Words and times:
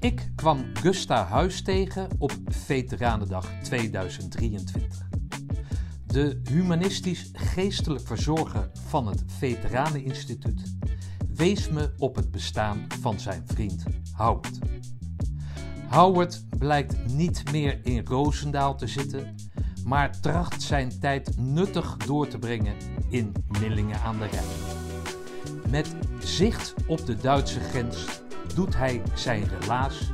Ik 0.00 0.30
kwam 0.34 0.64
Gusta 0.74 1.24
Huis 1.24 1.62
tegen 1.62 2.08
op 2.18 2.32
Veteranendag 2.46 3.50
2023. 3.62 5.08
De 6.06 6.40
humanistisch 6.50 7.30
geestelijk 7.32 8.06
verzorger 8.06 8.70
van 8.88 9.06
het 9.06 9.22
Veteraneninstituut 9.26 10.76
wees 11.34 11.68
me 11.68 11.94
op 11.98 12.16
het 12.16 12.30
bestaan 12.30 12.86
van 13.00 13.20
zijn 13.20 13.42
vriend 13.46 13.82
Howard. 14.12 14.58
Howard 15.88 16.44
blijkt 16.58 17.14
niet 17.14 17.52
meer 17.52 17.80
in 17.82 18.06
Roosendaal 18.06 18.76
te 18.76 18.86
zitten, 18.86 19.34
maar 19.84 20.20
tracht 20.20 20.62
zijn 20.62 21.00
tijd 21.00 21.36
nuttig 21.36 21.96
door 21.96 22.28
te 22.28 22.38
brengen 22.38 22.74
in 23.08 23.32
Millingen 23.60 24.00
aan 24.00 24.18
de 24.18 24.26
Rijn. 24.26 24.80
Met 25.70 25.96
zicht 26.20 26.74
op 26.86 27.06
de 27.06 27.16
Duitse 27.16 27.60
grens 27.60 28.26
doet 28.58 28.76
hij 28.76 29.02
zijn 29.14 29.48
relaas, 29.60 30.10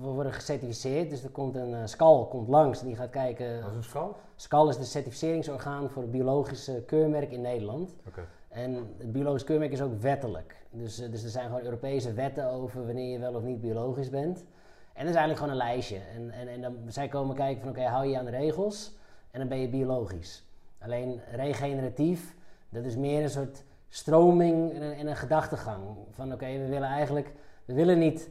we 0.00 0.06
worden 0.06 0.32
gecertificeerd. 0.32 1.10
Dus 1.10 1.22
er 1.22 1.30
komt 1.30 1.56
een 1.56 1.70
uh, 1.70 1.80
skal 1.84 2.26
komt 2.26 2.48
langs 2.48 2.80
en 2.80 2.86
die 2.86 2.96
gaat 2.96 3.10
kijken. 3.10 3.62
Wat 3.62 3.70
is 3.70 3.76
een 3.76 3.82
skal? 3.82 4.16
Skal 4.36 4.68
is 4.68 4.76
de 4.76 4.84
certificeringsorgaan 4.84 5.90
voor 5.90 6.02
het 6.02 6.10
biologische 6.10 6.82
keurmerk 6.86 7.30
in 7.30 7.40
Nederland. 7.40 7.96
Oké. 8.06 8.26
En 8.48 8.74
het 8.98 9.12
biologisch 9.12 9.44
keurmerk 9.44 9.72
is 9.72 9.82
ook 9.82 10.00
wettelijk. 10.00 10.56
Dus, 10.70 11.00
uh, 11.00 11.10
dus 11.10 11.22
er 11.22 11.30
zijn 11.30 11.46
gewoon 11.46 11.62
Europese 11.62 12.12
wetten 12.12 12.50
over 12.50 12.86
wanneer 12.86 13.12
je 13.12 13.18
wel 13.18 13.34
of 13.34 13.42
niet 13.42 13.60
biologisch 13.60 14.10
bent. 14.10 14.44
En 14.92 15.06
dat 15.06 15.14
is 15.14 15.20
eigenlijk 15.20 15.38
gewoon 15.38 15.52
een 15.52 15.72
lijstje. 15.72 15.98
En, 16.14 16.30
en, 16.30 16.48
en 16.48 16.60
dan, 16.60 16.76
zij 16.86 17.08
komen 17.08 17.36
kijken 17.36 17.60
van 17.60 17.70
oké, 17.70 17.78
okay, 17.78 17.92
hou 17.92 18.06
je 18.06 18.18
aan 18.18 18.24
de 18.24 18.30
regels? 18.30 18.98
en 19.30 19.38
dan 19.38 19.48
ben 19.48 19.58
je 19.58 19.68
biologisch. 19.68 20.44
Alleen 20.78 21.20
regeneratief, 21.30 22.34
dat 22.68 22.84
is 22.84 22.96
meer 22.96 23.22
een 23.22 23.30
soort 23.30 23.64
stroming 23.90 24.72
en 24.72 24.82
een, 24.82 24.92
en 24.92 25.06
een 25.06 25.16
gedachtegang. 25.16 25.82
Van 26.10 26.32
oké, 26.32 26.46
we 26.46 26.68
willen 26.68 26.88
eigenlijk, 26.88 27.32
we 27.64 27.74
willen 27.74 27.98
niet 27.98 28.30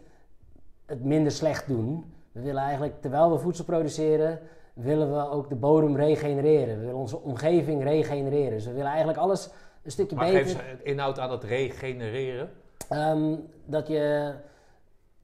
het 0.85 1.03
minder 1.03 1.31
slecht 1.31 1.67
doen. 1.67 2.13
We 2.31 2.41
willen 2.41 2.61
eigenlijk, 2.61 3.01
terwijl 3.01 3.31
we 3.31 3.37
voedsel 3.37 3.65
produceren, 3.65 4.39
willen 4.73 5.11
we 5.13 5.29
ook 5.29 5.49
de 5.49 5.55
bodem 5.55 5.95
regenereren. 5.95 6.75
We 6.75 6.85
willen 6.85 6.99
onze 6.99 7.19
omgeving 7.19 7.83
regenereren. 7.83 8.51
Dus 8.51 8.65
we 8.65 8.71
willen 8.71 8.87
eigenlijk 8.87 9.19
alles 9.19 9.49
een 9.83 9.91
stukje 9.91 10.15
maar 10.15 10.31
beter. 10.31 10.55
Maar 10.55 10.65
geef 10.65 10.81
inhoud 10.81 11.19
aan 11.19 11.31
het 11.31 11.43
regenereren? 11.43 12.49
Um, 12.91 13.47
dat 13.65 13.87
je 13.87 14.33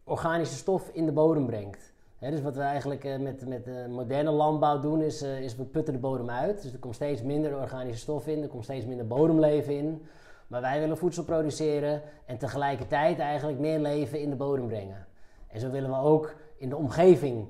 organische 0.03 0.55
stof 0.55 0.89
in 0.93 1.05
de 1.05 1.11
bodem 1.11 1.45
brengt 1.45 1.93
dus 2.19 2.41
wat 2.41 2.55
we 2.55 2.61
eigenlijk 2.61 3.03
uh, 3.03 3.17
met, 3.17 3.47
met 3.47 3.67
uh, 3.67 3.85
moderne 3.85 4.31
landbouw 4.31 4.79
doen, 4.79 5.01
is, 5.01 5.23
uh, 5.23 5.39
is 5.39 5.55
we 5.55 5.63
putten 5.63 5.93
de 5.93 5.99
bodem 5.99 6.29
uit. 6.29 6.61
Dus 6.61 6.73
er 6.73 6.79
komt 6.79 6.95
steeds 6.95 7.21
minder 7.21 7.57
organische 7.57 7.99
stof 7.99 8.27
in, 8.27 8.41
er 8.41 8.47
komt 8.47 8.63
steeds 8.63 8.85
minder 8.85 9.07
bodemleven 9.07 9.77
in. 9.77 10.05
Maar 10.47 10.61
wij 10.61 10.79
willen 10.79 10.97
voedsel 10.97 11.23
produceren 11.23 12.01
en 12.25 12.37
tegelijkertijd 12.37 13.19
eigenlijk 13.19 13.59
meer 13.59 13.79
leven 13.79 14.21
in 14.21 14.29
de 14.29 14.35
bodem 14.35 14.67
brengen. 14.67 15.07
En 15.47 15.59
zo 15.59 15.69
willen 15.69 15.89
we 15.89 15.97
ook 15.97 16.35
in 16.57 16.69
de 16.69 16.75
omgeving 16.75 17.47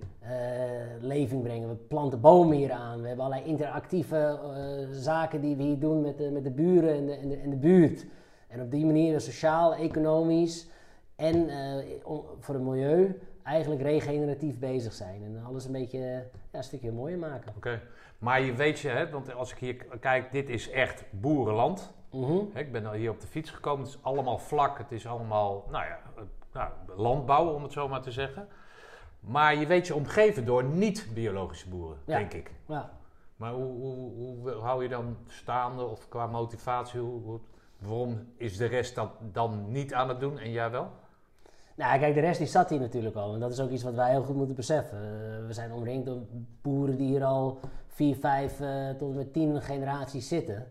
leving 1.00 1.44
brengen. 1.44 1.70
We 1.70 1.76
planten 1.76 2.22
bomen 2.22 2.58
hier 2.58 2.72
aan. 2.72 3.02
We 3.02 3.08
hebben 3.08 3.26
allerlei 3.26 3.50
interactieve 3.50 4.40
zaken 4.92 5.42
die 5.42 5.56
we 5.56 5.64
hier 5.64 5.80
doen 5.80 6.02
met 6.02 6.18
de, 6.18 6.32
met 6.32 6.44
de 6.44 6.52
buren 6.52 6.96
en 6.96 7.06
de, 7.06 7.38
en, 7.38 7.50
de, 7.50 7.56
buurt. 7.56 8.06
En 8.48 8.62
op 8.62 8.72
die 8.72 8.86
manier 8.86 9.22
sociaal, 9.22 9.76
economisch 9.76 10.68
en 11.16 11.50
voor 12.40 12.56
het 12.56 12.64
milieu 12.64 13.20
eigenlijk 13.44 13.82
regeneratief 13.82 14.60
bezig 14.60 14.94
zijn. 14.94 15.24
En 15.24 15.44
alles 15.46 15.66
een 15.66 15.72
beetje 15.72 16.00
ja, 16.00 16.24
een 16.52 16.64
stukje 16.64 16.92
mooier 16.92 17.18
maken. 17.18 17.54
Oké. 17.56 17.82
Maar 18.18 18.42
je 18.42 18.54
weet 18.54 18.80
je, 18.80 18.90
hè, 18.90 19.10
want 19.10 19.34
als 19.34 19.52
ik 19.52 19.58
hier 19.58 19.76
kijk, 20.00 20.32
dit 20.32 20.50
is 20.50 20.70
echt 20.70 21.04
boerenland. 21.10 21.94
Mm 22.16 22.50
ik 22.54 22.72
ben 22.72 22.86
al 22.86 22.94
hier 22.94 23.10
op 23.10 23.22
de 23.22 23.28
fiets 23.28 23.52
gekomen. 23.52 23.86
Het 23.86 23.96
is 23.96 24.04
allemaal 24.04 24.38
vlak. 24.38 24.78
Het 24.78 24.92
is 24.92 25.08
allemaal, 25.08 25.66
nou 25.72 25.86
ja, 25.86 26.00
nou, 26.54 26.70
landbouw 26.96 27.54
om 27.54 27.64
het 27.64 27.72
zo 27.72 27.88
maar 27.88 28.02
te 28.02 28.12
zeggen. 28.12 28.48
Maar 29.20 29.56
je 29.56 29.66
weet 29.66 29.88
je 29.88 29.96
omgeven 29.96 30.46
door 30.46 30.64
niet-biologische 30.64 31.70
boeren, 31.70 31.98
ja. 32.06 32.18
denk 32.18 32.34
ik. 32.34 32.52
Ja. 32.66 32.92
Maar 33.36 33.52
hoe, 33.52 33.74
hoe, 33.74 34.14
hoe, 34.14 34.52
hou 34.52 34.84
je 34.84 34.90
dan 34.90 35.18
staande 35.28 35.84
of 35.84 36.08
qua 36.10 36.28
motivatie? 36.28 37.00
Hoe, 37.00 37.40
waarom 37.78 38.28
is 38.38 38.58
de 38.58 38.66
rest 38.66 38.96
dat 38.96 39.10
dan 39.22 39.72
niet 39.72 39.94
aan 39.94 40.10
het 40.10 40.20
doen 40.20 40.40
en 40.40 40.52
jij 40.52 40.72
wel? 40.72 40.90
Nou, 41.76 42.00
kijk, 42.00 42.14
de 42.14 42.20
rest 42.20 42.38
die 42.38 42.48
zat 42.48 42.70
hier 42.70 42.80
natuurlijk 42.80 43.16
al. 43.16 43.34
En 43.34 43.40
dat 43.40 43.52
is 43.52 43.60
ook 43.60 43.70
iets 43.70 43.84
wat 43.84 43.94
wij 43.94 44.10
heel 44.10 44.24
goed 44.24 44.36
moeten 44.36 44.56
beseffen. 44.56 44.98
Uh, 44.98 45.48
we 45.48 45.54
zijn 45.54 45.72
omringd 45.74 46.06
door 46.06 46.22
boeren 46.62 46.98
die 46.98 47.08
hier 47.08 47.24
al 47.24 47.60
vier, 47.88 48.16
vijf 48.16 48.60
uh, 48.60 48.90
tot 48.90 49.10
en 49.10 49.18
met 49.18 49.34
tien 49.34 49.62
generaties 49.62 50.28
zitten. 50.28 50.68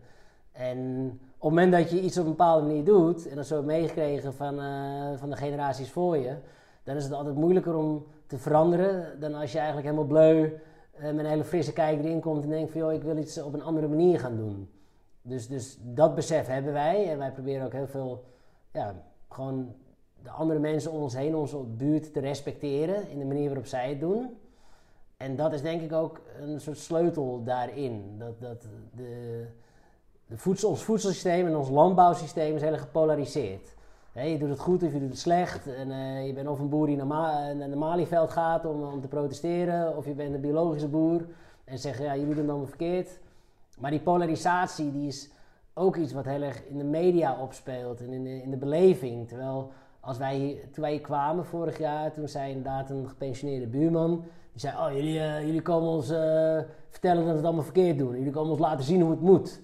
En 0.51 1.19
het 1.45 1.53
moment 1.53 1.71
dat 1.71 1.91
je 1.91 2.01
iets 2.01 2.17
op 2.17 2.23
een 2.23 2.29
bepaalde 2.29 2.67
manier 2.67 2.83
doet, 2.83 3.27
en 3.27 3.35
dat 3.35 3.47
zo 3.47 3.63
meegekregen 3.63 4.33
van, 4.33 4.59
uh, 4.59 5.17
van 5.17 5.29
de 5.29 5.35
generaties 5.35 5.91
voor 5.91 6.17
je, 6.17 6.35
dan 6.83 6.95
is 6.95 7.03
het 7.03 7.13
altijd 7.13 7.35
moeilijker 7.35 7.75
om 7.75 8.05
te 8.27 8.37
veranderen 8.37 9.19
dan 9.19 9.33
als 9.33 9.51
je 9.51 9.57
eigenlijk 9.57 9.87
helemaal 9.87 10.07
bleu 10.07 10.51
met 10.99 11.19
een 11.19 11.25
hele 11.25 11.43
frisse 11.43 11.73
kijk 11.73 11.99
erin 11.99 12.19
komt 12.19 12.43
en 12.43 12.49
denkt 12.49 12.71
van 12.71 12.81
joh, 12.81 12.93
ik 12.93 13.03
wil 13.03 13.17
iets 13.17 13.41
op 13.41 13.53
een 13.53 13.63
andere 13.63 13.87
manier 13.87 14.19
gaan 14.19 14.37
doen. 14.37 14.69
Dus, 15.21 15.47
dus 15.47 15.77
dat 15.81 16.15
besef 16.15 16.47
hebben 16.47 16.73
wij 16.73 17.09
en 17.11 17.17
wij 17.17 17.31
proberen 17.31 17.65
ook 17.65 17.73
heel 17.73 17.87
veel, 17.87 18.23
ja, 18.71 18.95
gewoon 19.29 19.75
de 20.23 20.29
andere 20.29 20.59
mensen 20.59 20.91
om 20.91 21.01
ons 21.01 21.15
heen, 21.15 21.35
onze 21.35 21.57
buurt 21.57 22.13
te 22.13 22.19
respecteren 22.19 23.09
in 23.09 23.19
de 23.19 23.25
manier 23.25 23.45
waarop 23.45 23.65
zij 23.65 23.89
het 23.89 23.99
doen. 23.99 24.37
En 25.17 25.35
dat 25.35 25.53
is 25.53 25.61
denk 25.61 25.81
ik 25.81 25.93
ook 25.93 26.21
een 26.39 26.61
soort 26.61 26.77
sleutel 26.77 27.43
daarin. 27.43 28.15
Dat, 28.17 28.41
dat 28.41 28.67
de 28.95 29.45
voedsel, 30.33 30.69
ons 30.69 30.83
voedselsysteem 30.83 31.47
en 31.47 31.55
ons 31.55 31.69
landbouwsysteem 31.69 32.55
is 32.55 32.61
heel 32.61 32.77
gepolariseerd. 32.77 33.73
je 34.13 34.37
doet 34.37 34.49
het 34.49 34.59
goed 34.59 34.83
of 34.83 34.93
je 34.93 34.99
doet 34.99 35.09
het 35.09 35.19
slecht. 35.19 35.67
En, 35.67 35.87
uh, 35.89 36.27
je 36.27 36.33
bent 36.33 36.47
of 36.47 36.59
een 36.59 36.69
boer 36.69 36.87
die 36.87 36.95
naar, 36.95 37.55
naar 37.55 37.69
de 37.69 37.75
Malieveld 37.75 38.29
gaat 38.29 38.65
om, 38.65 38.83
om 38.83 39.01
te 39.01 39.07
protesteren, 39.07 39.97
of 39.97 40.05
je 40.05 40.13
bent 40.13 40.33
een 40.33 40.41
biologische 40.41 40.87
boer 40.87 41.25
en 41.63 41.79
zegt 41.79 41.99
ja, 41.99 42.15
jullie 42.15 42.27
doen 42.27 42.37
het 42.37 42.49
allemaal 42.49 42.67
verkeerd. 42.67 43.19
Maar 43.79 43.91
die 43.91 43.99
polarisatie 43.99 44.91
die 44.91 45.07
is 45.07 45.29
ook 45.73 45.95
iets 45.95 46.13
wat 46.13 46.25
heel 46.25 46.41
erg 46.41 46.65
in 46.65 46.77
de 46.77 46.83
media 46.83 47.39
opspeelt 47.41 48.01
en 48.01 48.13
in 48.13 48.23
de, 48.23 48.41
in 48.41 48.49
de 48.49 48.57
beleving. 48.57 49.27
Terwijl 49.27 49.71
als 49.99 50.17
wij 50.17 50.59
toen 50.71 50.83
wij 50.83 50.91
hier 50.91 51.01
kwamen 51.01 51.45
vorig 51.45 51.77
jaar, 51.77 52.13
toen 52.13 52.27
zei 52.27 52.49
inderdaad 52.49 52.89
een 52.89 53.07
gepensioneerde 53.07 53.67
buurman. 53.67 54.23
Die 54.51 54.61
zei, 54.61 54.77
oh 54.77 54.93
jullie, 54.93 55.15
uh, 55.15 55.41
jullie 55.45 55.61
komen 55.61 55.89
ons 55.89 56.07
vertellen 56.89 57.17
dat 57.17 57.31
we 57.31 57.35
het 57.35 57.45
allemaal 57.45 57.63
verkeerd 57.63 57.97
doen. 57.97 58.17
Jullie 58.17 58.31
komen 58.31 58.51
ons 58.51 58.59
laten 58.59 58.85
zien 58.85 59.01
hoe 59.01 59.11
het 59.11 59.21
moet. 59.21 59.63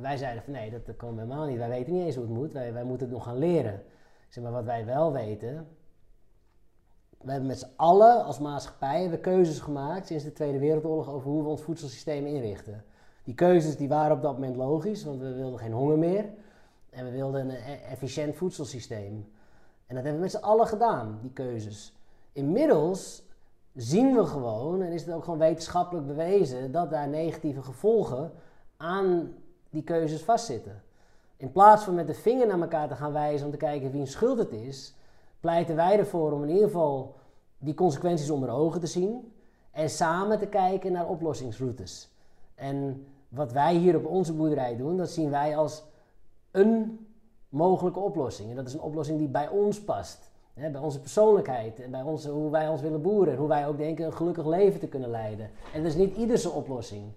Wij 0.00 0.16
zeiden 0.16 0.42
van 0.42 0.52
nee, 0.52 0.70
dat, 0.70 0.86
dat 0.86 0.96
komen 0.96 1.18
helemaal 1.18 1.46
niet. 1.46 1.58
Wij 1.58 1.68
weten 1.68 1.92
niet 1.92 2.04
eens 2.04 2.14
hoe 2.14 2.24
het 2.24 2.34
moet. 2.34 2.52
Wij, 2.52 2.72
wij 2.72 2.84
moeten 2.84 3.06
het 3.06 3.16
nog 3.16 3.24
gaan 3.24 3.38
leren. 3.38 3.82
Zeg 4.28 4.44
maar 4.44 4.52
wat 4.52 4.64
wij 4.64 4.84
wel 4.84 5.12
weten. 5.12 5.68
We 7.18 7.30
hebben 7.30 7.48
met 7.48 7.58
z'n 7.58 7.72
allen 7.76 8.24
als 8.24 8.38
maatschappij 8.38 9.00
hebben 9.00 9.20
keuzes 9.20 9.60
gemaakt 9.60 10.06
sinds 10.06 10.24
de 10.24 10.32
Tweede 10.32 10.58
Wereldoorlog 10.58 11.08
over 11.08 11.30
hoe 11.30 11.42
we 11.42 11.48
ons 11.48 11.62
voedselsysteem 11.62 12.26
inrichten. 12.26 12.84
Die 13.24 13.34
keuzes 13.34 13.76
die 13.76 13.88
waren 13.88 14.16
op 14.16 14.22
dat 14.22 14.32
moment 14.32 14.56
logisch, 14.56 15.04
want 15.04 15.20
we 15.20 15.34
wilden 15.34 15.58
geen 15.58 15.72
honger 15.72 15.98
meer. 15.98 16.24
En 16.90 17.04
we 17.04 17.10
wilden 17.10 17.40
een 17.40 17.50
e-, 17.50 17.80
efficiënt 17.90 18.36
voedselsysteem. 18.36 19.32
En 19.86 19.94
dat 19.94 20.04
hebben 20.04 20.14
we 20.14 20.20
met 20.20 20.30
z'n 20.30 20.44
allen 20.44 20.66
gedaan, 20.66 21.18
die 21.22 21.32
keuzes. 21.32 21.96
Inmiddels 22.32 23.22
zien 23.74 24.14
we 24.14 24.26
gewoon, 24.26 24.82
en 24.82 24.92
is 24.92 25.04
het 25.04 25.14
ook 25.14 25.24
gewoon 25.24 25.38
wetenschappelijk 25.38 26.06
bewezen, 26.06 26.72
dat 26.72 26.90
daar 26.90 27.08
negatieve 27.08 27.62
gevolgen 27.62 28.32
aan 28.76 29.34
die 29.70 29.82
keuzes 29.82 30.22
vastzitten. 30.22 30.82
in 31.36 31.52
plaats 31.52 31.84
van 31.84 31.94
met 31.94 32.06
de 32.06 32.14
vinger 32.14 32.46
naar 32.46 32.60
elkaar 32.60 32.88
te 32.88 32.94
gaan 32.94 33.12
wijzen 33.12 33.46
om 33.46 33.52
te 33.52 33.58
kijken 33.58 33.90
wie 33.90 34.00
een 34.00 34.06
schuld 34.06 34.38
het 34.38 34.52
is, 34.52 34.94
pleiten 35.40 35.76
wij 35.76 35.98
ervoor 35.98 36.32
om 36.32 36.42
in 36.42 36.48
ieder 36.48 36.64
geval 36.64 37.14
die 37.58 37.74
consequenties 37.74 38.30
onder 38.30 38.50
ogen 38.50 38.80
te 38.80 38.86
zien 38.86 39.32
en 39.70 39.90
samen 39.90 40.38
te 40.38 40.46
kijken 40.46 40.92
naar 40.92 41.08
oplossingsroutes. 41.08 42.08
En 42.54 43.06
wat 43.28 43.52
wij 43.52 43.74
hier 43.74 43.96
op 43.96 44.06
onze 44.06 44.32
boerderij 44.32 44.76
doen, 44.76 44.96
dat 44.96 45.10
zien 45.10 45.30
wij 45.30 45.56
als 45.56 45.84
een 46.50 47.06
mogelijke 47.48 47.98
oplossing. 47.98 48.50
En 48.50 48.56
dat 48.56 48.66
is 48.66 48.74
een 48.74 48.80
oplossing 48.80 49.18
die 49.18 49.28
bij 49.28 49.48
ons 49.48 49.80
past. 49.80 50.30
Bij 50.54 50.76
onze 50.76 51.00
persoonlijkheid 51.00 51.80
en 51.80 51.90
bij 51.90 52.02
onze, 52.02 52.30
hoe 52.30 52.50
wij 52.50 52.68
ons 52.68 52.80
willen 52.80 53.02
boeren. 53.02 53.32
En 53.32 53.38
hoe 53.38 53.48
wij 53.48 53.66
ook 53.66 53.76
denken 53.76 54.06
een 54.06 54.12
gelukkig 54.12 54.46
leven 54.46 54.80
te 54.80 54.88
kunnen 54.88 55.10
leiden. 55.10 55.50
En 55.74 55.82
dat 55.82 55.92
is 55.92 55.98
niet 55.98 56.16
ieders 56.16 56.46
oplossing. 56.46 57.12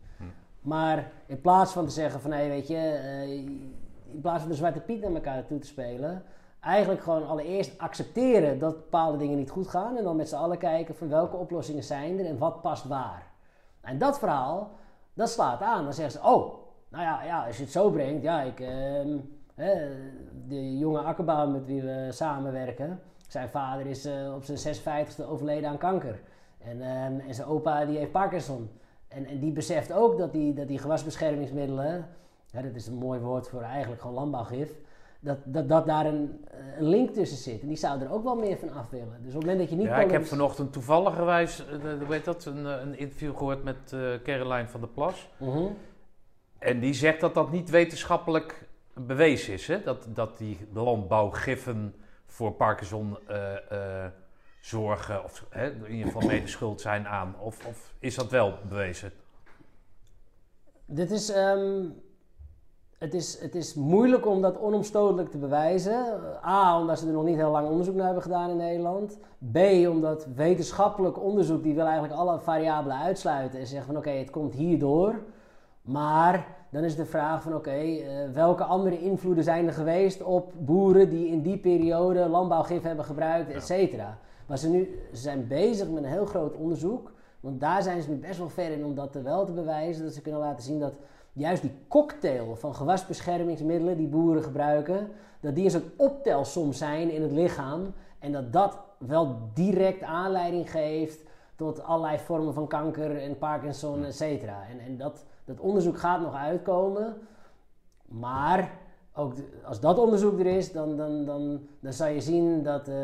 Maar 0.62 1.12
in 1.26 1.42
plaats 1.42 1.72
van 1.72 1.86
te 1.86 1.92
zeggen 1.92 2.22
van, 2.22 2.32
hé, 2.32 2.48
weet 2.48 2.68
je, 2.68 3.00
uh, 3.04 3.32
in 4.14 4.20
plaats 4.22 4.42
van 4.42 4.50
de 4.50 4.58
zwarte 4.58 4.80
piet 4.80 5.02
naar 5.02 5.14
elkaar 5.14 5.46
toe 5.46 5.60
te 5.60 5.68
spelen, 5.68 6.24
eigenlijk 6.60 7.02
gewoon 7.02 7.28
allereerst 7.28 7.78
accepteren 7.78 8.60
dat 8.60 8.76
bepaalde 8.76 9.18
dingen 9.18 9.38
niet 9.38 9.50
goed 9.50 9.68
gaan. 9.68 9.98
En 9.98 10.04
dan 10.04 10.16
met 10.16 10.30
z'n 10.30 10.36
allen 10.36 10.58
kijken 10.58 10.96
van 10.96 11.10
welke 11.10 11.36
oplossingen 11.36 11.84
zijn 11.84 12.20
er 12.20 12.26
en 12.26 12.38
wat 12.38 12.62
past 12.62 12.84
waar. 12.84 13.28
En 13.82 13.98
dat 13.98 14.20
verhaal, 14.20 14.72
dat 15.14 15.30
slaat 15.30 15.62
aan. 15.62 15.84
Dan 15.84 15.94
zeggen 15.94 16.20
ze, 16.20 16.28
oh, 16.28 16.54
nou 16.90 17.04
ja, 17.04 17.24
ja 17.24 17.46
als 17.46 17.58
je 17.58 17.64
het 17.64 17.72
zo 17.72 17.90
brengt, 17.90 18.24
ja, 18.24 18.42
ik, 18.42 18.58
hè, 19.56 19.88
de 20.48 20.78
jonge 20.78 21.00
akkerbouwer 21.00 21.50
met 21.50 21.66
wie 21.66 21.82
we 21.82 22.08
samenwerken, 22.12 23.00
zijn 23.28 23.50
vader 23.50 23.86
is 23.86 24.06
uh, 24.06 24.34
op 24.36 24.44
zijn 24.44 24.78
56e 24.78 25.28
overleden 25.28 25.70
aan 25.70 25.78
kanker. 25.78 26.22
En, 26.58 26.82
ehm, 26.82 27.20
en 27.20 27.34
zijn 27.34 27.48
opa 27.48 27.86
die 27.86 27.98
heeft 27.98 28.12
Parkinson. 28.12 28.70
En, 29.10 29.26
en 29.26 29.40
die 29.40 29.52
beseft 29.52 29.94
ook 29.94 30.18
dat 30.18 30.32
die, 30.32 30.54
dat 30.54 30.68
die 30.68 30.80
gewasbeschermingsmiddelen, 30.80 32.08
hè, 32.52 32.62
dat 32.62 32.76
is 32.76 32.88
een 32.88 32.98
mooi 32.98 33.20
woord 33.20 33.48
voor 33.48 33.62
eigenlijk 33.62 34.02
gewoon 34.02 34.16
landbouwgif, 34.16 34.72
dat, 35.20 35.38
dat, 35.44 35.70
dat 35.70 35.86
daar 35.86 36.06
een, 36.06 36.46
een 36.78 36.88
link 36.90 37.10
tussen 37.10 37.38
zit. 37.38 37.62
En 37.62 37.68
die 37.68 37.78
zou 37.78 38.02
er 38.02 38.12
ook 38.12 38.24
wel 38.24 38.36
meer 38.36 38.58
van 38.58 38.72
af 38.72 38.90
willen. 38.90 39.18
Dus 39.22 39.34
op 39.36 39.42
het 39.42 39.42
moment 39.42 39.60
dat 39.60 39.70
je 39.70 39.76
niet... 39.76 39.86
Ja, 39.86 40.00
ik 40.00 40.12
heb 40.12 40.26
vanochtend 40.26 40.74
toevalligerwijs, 40.74 41.66
weet 42.08 42.26
dat, 42.26 42.46
een, 42.46 42.66
een 42.66 42.98
interview 42.98 43.38
gehoord 43.38 43.64
met 43.64 43.92
uh, 43.94 44.14
Caroline 44.24 44.68
van 44.68 44.80
der 44.80 44.90
Plas. 44.90 45.30
Uh 45.42 45.66
En 46.60 46.80
die 46.80 46.94
zegt 46.94 47.20
dat 47.20 47.34
dat 47.34 47.52
niet 47.52 47.70
wetenschappelijk 47.70 48.68
bewezen 48.94 49.54
is. 49.54 49.68
Hè? 49.68 49.82
Dat, 49.82 50.08
dat 50.14 50.38
die 50.38 50.58
landbouwgiffen 50.74 51.96
voor 52.26 52.52
Parkinson 52.52 53.18
uh, 53.30 54.06
zorgen, 54.60 55.24
of 55.24 55.46
hè, 55.50 55.72
in 55.72 55.92
ieder 55.92 56.12
geval 56.12 56.28
mede 56.28 56.48
schuld 56.48 56.82
zijn 56.82 57.08
aan. 57.08 57.36
Of, 57.40 57.66
of 57.66 57.94
is 58.00 58.16
dat 58.16 58.30
wel 58.30 58.54
bewezen? 58.70 59.12
Dit 60.86 61.12
is, 61.12 61.36
um, 61.36 62.02
het 62.98 63.14
is, 63.14 63.42
het 63.42 63.56
is 63.56 63.74
moeilijk 63.74 64.26
om 64.26 64.42
dat 64.42 64.60
onomstotelijk 64.60 65.30
te 65.32 65.38
bewijzen. 65.38 66.06
A, 66.46 66.80
omdat 66.80 67.00
ze 67.00 67.08
er 67.08 67.14
nog 67.14 67.24
niet 67.24 67.36
heel 67.36 67.52
lang 67.52 67.68
onderzoek 67.68 67.96
naar 67.96 68.06
hebben 68.06 68.24
gedaan 68.24 68.50
in 68.50 68.58
Nederland. 68.58 69.18
B, 69.52 69.58
omdat 69.90 70.28
wetenschappelijk 70.36 71.24
onderzoek, 71.24 71.64
die 71.64 71.76
wil 71.76 71.86
eigenlijk 71.86 72.14
alle 72.14 72.40
variabelen 72.40 72.98
uitsluiten 72.98 73.60
en 73.60 73.68
zeggen 73.68 73.88
van 73.88 73.98
oké, 73.98 74.10
het 74.10 74.30
komt 74.30 74.54
hierdoor. 74.54 75.20
Maar 75.82 76.48
dan 76.70 76.84
is 76.84 76.96
de 76.96 77.06
vraag 77.06 77.42
van 77.42 77.56
oké, 77.56 77.70
eh, 77.70 78.30
welke 78.34 78.64
andere 78.64 79.00
invloeden 79.00 79.44
zijn 79.44 79.68
er 79.68 79.74
geweest 79.74 80.24
op 80.24 80.54
boeren 80.58 81.10
die 81.10 81.28
in 81.28 81.42
die 81.42 81.58
periode 81.58 82.28
landbouwgif 82.28 82.84
hebben 82.84 83.06
gebruikt, 83.06 83.52
et 83.52 83.66
cetera. 83.66 84.18
Maar 84.50 84.58
ze, 84.58 84.70
nu, 84.70 85.00
zijn 85.12 85.48
bezig 85.48 85.90
met 85.90 86.04
een 86.04 86.10
heel 86.10 86.26
groot 86.26 86.56
onderzoek, 86.56 87.12
want 87.40 87.60
daar 87.60 87.84
zijn 87.84 88.02
ze 88.02 88.10
nu 88.10 88.16
best 88.16 88.38
wel 88.38 88.50
ver 88.50 88.72
in 88.72 88.86
om 88.86 88.96
dat 88.96 89.14
wel 89.14 89.46
te 89.46 89.52
bewijzen. 89.52 90.04
Dat 90.04 90.14
ze 90.14 90.22
kunnen 90.22 90.42
laten 90.42 90.64
zien 90.64 90.80
dat 90.80 90.94
juist 91.34 91.62
die 91.62 91.72
cocktail 91.88 92.56
van 92.56 92.76
gewasbeschermingsmiddelen 92.76 93.98
die 93.98 94.08
boeren 94.08 94.44
gebruiken, 94.44 95.08
dat 95.40 95.56
die 95.56 95.74
een 95.74 95.92
optelsom 95.98 96.74
zijn 96.74 97.10
in 97.10 97.22
het 97.22 97.32
lichaam 97.32 97.94
en 98.20 98.32
dat 98.32 98.54
dat 98.54 98.78
wel 98.98 99.38
direct 99.54 100.04
aanleiding 100.04 100.72
geeft 100.72 101.20
tot 101.56 101.84
allerlei 101.84 102.18
vormen 102.18 102.54
van 102.54 102.68
kanker 102.68 103.22
en 103.22 103.38
Parkinson, 103.38 104.06
et 104.06 104.16
cetera. 104.16 104.64
En, 104.70 104.80
en 104.80 104.98
dat, 104.98 105.26
dat 105.46 105.60
onderzoek 105.60 105.98
gaat 105.98 106.22
nog 106.22 106.34
uitkomen, 106.34 107.18
maar 108.06 108.72
ook 109.20 109.34
als 109.64 109.80
dat 109.80 110.00
onderzoek 110.00 110.40
er 110.40 110.46
is, 110.46 110.72
dan, 110.72 110.98
dan, 110.98 111.26
dan, 111.26 111.62
dan 111.80 111.94
zal 111.94 112.08
je 112.08 112.22
zien 112.22 112.64
dat, 112.64 112.88
uh, 112.88 112.96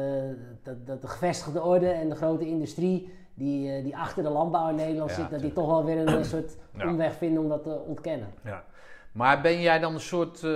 dat, 0.64 0.88
dat 0.88 1.02
de 1.02 1.08
gevestigde 1.08 1.64
orde 1.64 1.90
en 1.90 2.10
de 2.10 2.16
grote 2.16 2.48
industrie 2.48 3.10
die, 3.34 3.78
uh, 3.78 3.84
die 3.84 3.98
achter 3.98 4.24
de 4.24 4.30
landbouw 4.30 4.70
in 4.70 4.76
Nederland 4.76 5.12
zit, 5.12 5.30
dat 5.30 5.42
die 5.42 5.54
toch 5.54 5.68
wel 5.68 5.86
weer 5.86 6.08
een, 6.08 6.26
soort 6.26 6.58
omweg 6.86 7.14
vinden 7.14 7.44
om 7.44 7.50
dat 7.50 7.64
te 7.64 7.80
ontkennen. 7.88 8.28
Ja. 8.44 8.64
Maar 9.12 9.42
ben 9.42 9.62
jij 9.62 9.80
dan 9.80 9.94
een 9.94 10.00
soort 10.00 10.44
uh, 10.44 10.52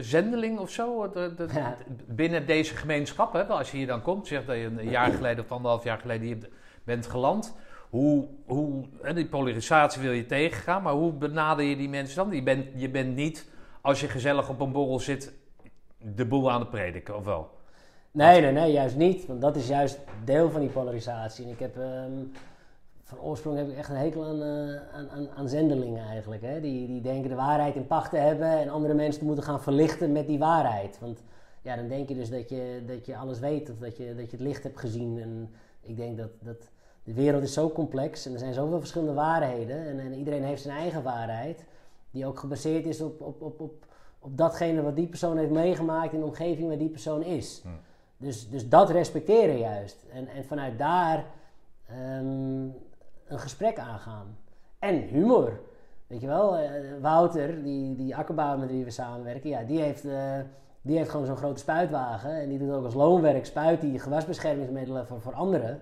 zendeling 0.00 0.58
of 0.58 0.70
zo 0.70 1.10
de, 1.10 1.34
de, 1.36 1.46
ja. 1.54 1.76
binnen 2.06 2.46
deze 2.46 2.74
gemeenschap? 2.74 3.32
Hè? 3.32 3.44
Als 3.44 3.70
je 3.70 3.76
hier 3.76 3.86
dan 3.86 4.02
komt, 4.02 4.26
zeg 4.26 4.44
dat 4.44 4.56
je 4.56 4.64
een 4.64 4.90
jaar 4.90 5.12
geleden 5.12 5.44
of 5.44 5.52
anderhalf 5.52 5.84
jaar 5.84 5.98
geleden 5.98 6.26
hier 6.26 6.48
bent 6.84 7.06
geland. 7.06 7.56
Hoe, 7.90 8.26
hoe, 8.46 8.84
die 9.14 9.26
polarisatie 9.26 10.02
wil 10.02 10.12
je 10.12 10.26
tegengaan, 10.26 10.82
maar 10.82 10.92
hoe 10.92 11.12
benader 11.12 11.64
je 11.64 11.76
die 11.76 11.88
mensen 11.88 12.16
dan? 12.16 12.34
Je 12.34 12.42
bent, 12.42 12.66
je 12.74 12.90
bent 12.90 13.14
niet, 13.14 13.48
als 13.86 14.00
je 14.00 14.08
gezellig 14.08 14.48
op 14.48 14.60
een 14.60 14.72
borrel 14.72 15.00
zit, 15.00 15.32
de 15.98 16.24
boel 16.24 16.50
aan 16.50 16.60
het 16.60 16.70
prediken, 16.70 17.16
of 17.16 17.24
wel? 17.24 17.50
Nee, 18.10 18.40
nee, 18.40 18.52
nee, 18.52 18.72
juist 18.72 18.96
niet. 18.96 19.26
Want 19.26 19.40
dat 19.40 19.56
is 19.56 19.68
juist 19.68 19.98
deel 20.24 20.50
van 20.50 20.60
die 20.60 20.70
polarisatie. 20.70 21.44
En 21.44 21.50
ik 21.50 21.58
heb, 21.58 21.76
um, 21.76 22.32
van 23.02 23.18
oorsprong 23.20 23.56
heb 23.56 23.68
ik 23.68 23.76
echt 23.76 23.88
een 23.88 23.96
hekel 23.96 24.24
aan, 24.24 24.42
uh, 24.42 24.80
aan, 24.94 25.10
aan, 25.10 25.28
aan, 25.36 25.48
zendelingen 25.48 26.06
eigenlijk. 26.06 26.42
Hè? 26.42 26.60
Die, 26.60 26.86
die 26.86 27.00
denken 27.00 27.30
de 27.30 27.36
waarheid 27.36 27.74
in 27.74 27.86
pacht 27.86 28.10
te 28.10 28.16
hebben 28.16 28.48
en 28.48 28.68
andere 28.68 28.94
mensen 28.94 29.20
te 29.20 29.26
moeten 29.26 29.44
gaan 29.44 29.62
verlichten 29.62 30.12
met 30.12 30.26
die 30.26 30.38
waarheid. 30.38 30.98
Want 31.00 31.22
ja, 31.62 31.76
dan 31.76 31.88
denk 31.88 32.08
je 32.08 32.14
dus 32.14 32.30
dat 32.30 32.48
je, 32.48 32.82
dat 32.86 33.06
je 33.06 33.16
alles 33.16 33.38
weet 33.38 33.70
of 33.70 33.78
dat 33.78 33.96
je, 33.96 34.14
dat 34.14 34.30
je 34.30 34.36
het 34.36 34.46
licht 34.46 34.62
hebt 34.62 34.78
gezien. 34.78 35.20
En 35.20 35.50
ik 35.80 35.96
denk 35.96 36.16
dat, 36.16 36.30
dat 36.40 36.70
de 37.04 37.12
wereld 37.12 37.42
is 37.42 37.52
zo 37.52 37.70
complex 37.70 38.26
en 38.26 38.32
er 38.32 38.38
zijn 38.38 38.54
zoveel 38.54 38.78
verschillende 38.78 39.14
waarheden. 39.14 39.86
En, 39.86 39.98
en 40.00 40.14
iedereen 40.14 40.44
heeft 40.44 40.62
zijn 40.62 40.78
eigen 40.78 41.02
waarheid, 41.02 41.64
die 42.16 42.26
ook 42.26 42.38
gebaseerd 42.38 42.86
is 42.86 43.00
op, 43.00 43.20
op, 43.20 43.42
op, 43.42 43.60
op, 43.60 43.84
op 44.18 44.36
datgene 44.36 44.82
wat 44.82 44.96
die 44.96 45.06
persoon 45.06 45.36
heeft 45.36 45.50
meegemaakt 45.50 46.12
in 46.12 46.18
de 46.18 46.26
omgeving 46.26 46.68
waar 46.68 46.78
die 46.78 46.88
persoon 46.88 47.22
is. 47.22 47.60
Hm. 47.62 47.68
Dus, 48.16 48.48
dus 48.48 48.68
dat 48.68 48.90
respecteren 48.90 49.58
juist. 49.58 50.04
En, 50.12 50.28
en 50.28 50.44
vanuit 50.44 50.78
daar 50.78 51.24
um, 51.90 52.74
een 53.26 53.38
gesprek 53.38 53.78
aangaan. 53.78 54.36
En 54.78 54.94
humor. 55.00 55.60
Weet 56.06 56.20
je 56.20 56.26
wel, 56.26 56.58
uh, 56.58 56.68
Wouter, 57.00 57.62
die, 57.62 57.94
die 57.96 58.16
akkerbouwer 58.16 58.58
met 58.58 58.70
wie 58.70 58.84
we 58.84 58.90
samenwerken, 58.90 59.50
ja, 59.50 59.62
die 59.62 59.80
heeft, 59.80 60.04
uh, 60.04 60.38
die 60.82 60.96
heeft 60.96 61.10
gewoon 61.10 61.26
zo'n 61.26 61.36
grote 61.36 61.60
spuitwagen. 61.60 62.30
En 62.30 62.48
die 62.48 62.58
doet 62.58 62.72
ook 62.72 62.84
als 62.84 62.94
loonwerk, 62.94 63.46
spuit 63.46 63.80
die 63.80 63.98
gewasbeschermingsmiddelen 63.98 65.06
voor, 65.06 65.20
voor 65.20 65.34
anderen. 65.34 65.80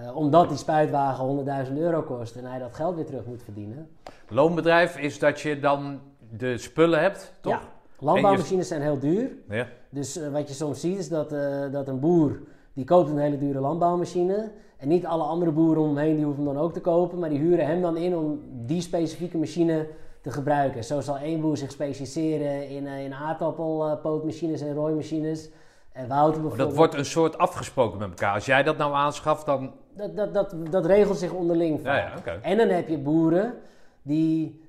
Uh, 0.00 0.16
omdat 0.16 0.48
die 0.48 0.58
spuitwagen 0.58 1.66
100.000 1.66 1.72
euro 1.72 2.02
kost 2.02 2.36
en 2.36 2.44
hij 2.44 2.58
dat 2.58 2.74
geld 2.74 2.94
weer 2.94 3.04
terug 3.04 3.24
moet 3.24 3.42
verdienen. 3.42 3.88
Loonbedrijf 4.28 4.98
is 4.98 5.18
dat 5.18 5.40
je 5.40 5.60
dan 5.60 6.00
de 6.30 6.58
spullen 6.58 7.00
hebt, 7.00 7.34
toch? 7.40 7.52
Ja, 7.52 7.60
landbouwmachines 7.98 8.68
zijn 8.68 8.82
heel 8.82 8.98
duur. 8.98 9.30
Ja. 9.48 9.66
Dus 9.90 10.16
uh, 10.16 10.28
wat 10.28 10.48
je 10.48 10.54
soms 10.54 10.80
ziet 10.80 10.98
is 10.98 11.08
dat, 11.08 11.32
uh, 11.32 11.72
dat 11.72 11.88
een 11.88 12.00
boer, 12.00 12.40
die 12.72 12.84
koopt 12.84 13.10
een 13.10 13.18
hele 13.18 13.38
dure 13.38 13.60
landbouwmachine. 13.60 14.52
En 14.76 14.88
niet 14.88 15.06
alle 15.06 15.22
andere 15.22 15.50
boeren 15.50 15.82
omheen 15.82 16.16
die 16.16 16.24
hoeven 16.24 16.44
hem 16.44 16.54
dan 16.54 16.62
ook 16.62 16.72
te 16.72 16.80
kopen. 16.80 17.18
Maar 17.18 17.28
die 17.28 17.38
huren 17.38 17.66
hem 17.66 17.82
dan 17.82 17.96
in 17.96 18.16
om 18.16 18.40
die 18.50 18.80
specifieke 18.80 19.38
machine 19.38 19.86
te 20.20 20.30
gebruiken. 20.30 20.84
Zo 20.84 21.00
zal 21.00 21.18
één 21.18 21.40
boer 21.40 21.56
zich 21.56 21.70
specialiseren 21.70 22.68
in, 22.68 22.86
in 22.86 23.14
aardappelpootmachines 23.14 24.60
en 24.60 24.74
rooimachines. 24.74 25.50
En 25.92 26.08
Wouter 26.08 26.40
bijvoorbeeld... 26.40 26.68
Dat 26.68 26.76
wordt 26.76 26.94
een 26.94 27.04
soort 27.04 27.38
afgesproken 27.38 27.98
met 27.98 28.08
elkaar. 28.08 28.34
Als 28.34 28.46
jij 28.46 28.62
dat 28.62 28.76
nou 28.76 28.94
aanschaft, 28.94 29.46
dan... 29.46 29.72
Dat, 29.96 30.16
dat, 30.16 30.34
dat, 30.34 30.54
dat 30.70 30.86
regelt 30.86 31.18
zich 31.18 31.32
onderling. 31.32 31.82
Ja, 31.82 31.96
ja, 31.96 32.12
okay. 32.18 32.38
En 32.40 32.56
dan 32.56 32.68
heb 32.68 32.88
je 32.88 32.98
boeren 32.98 33.54
die 34.02 34.62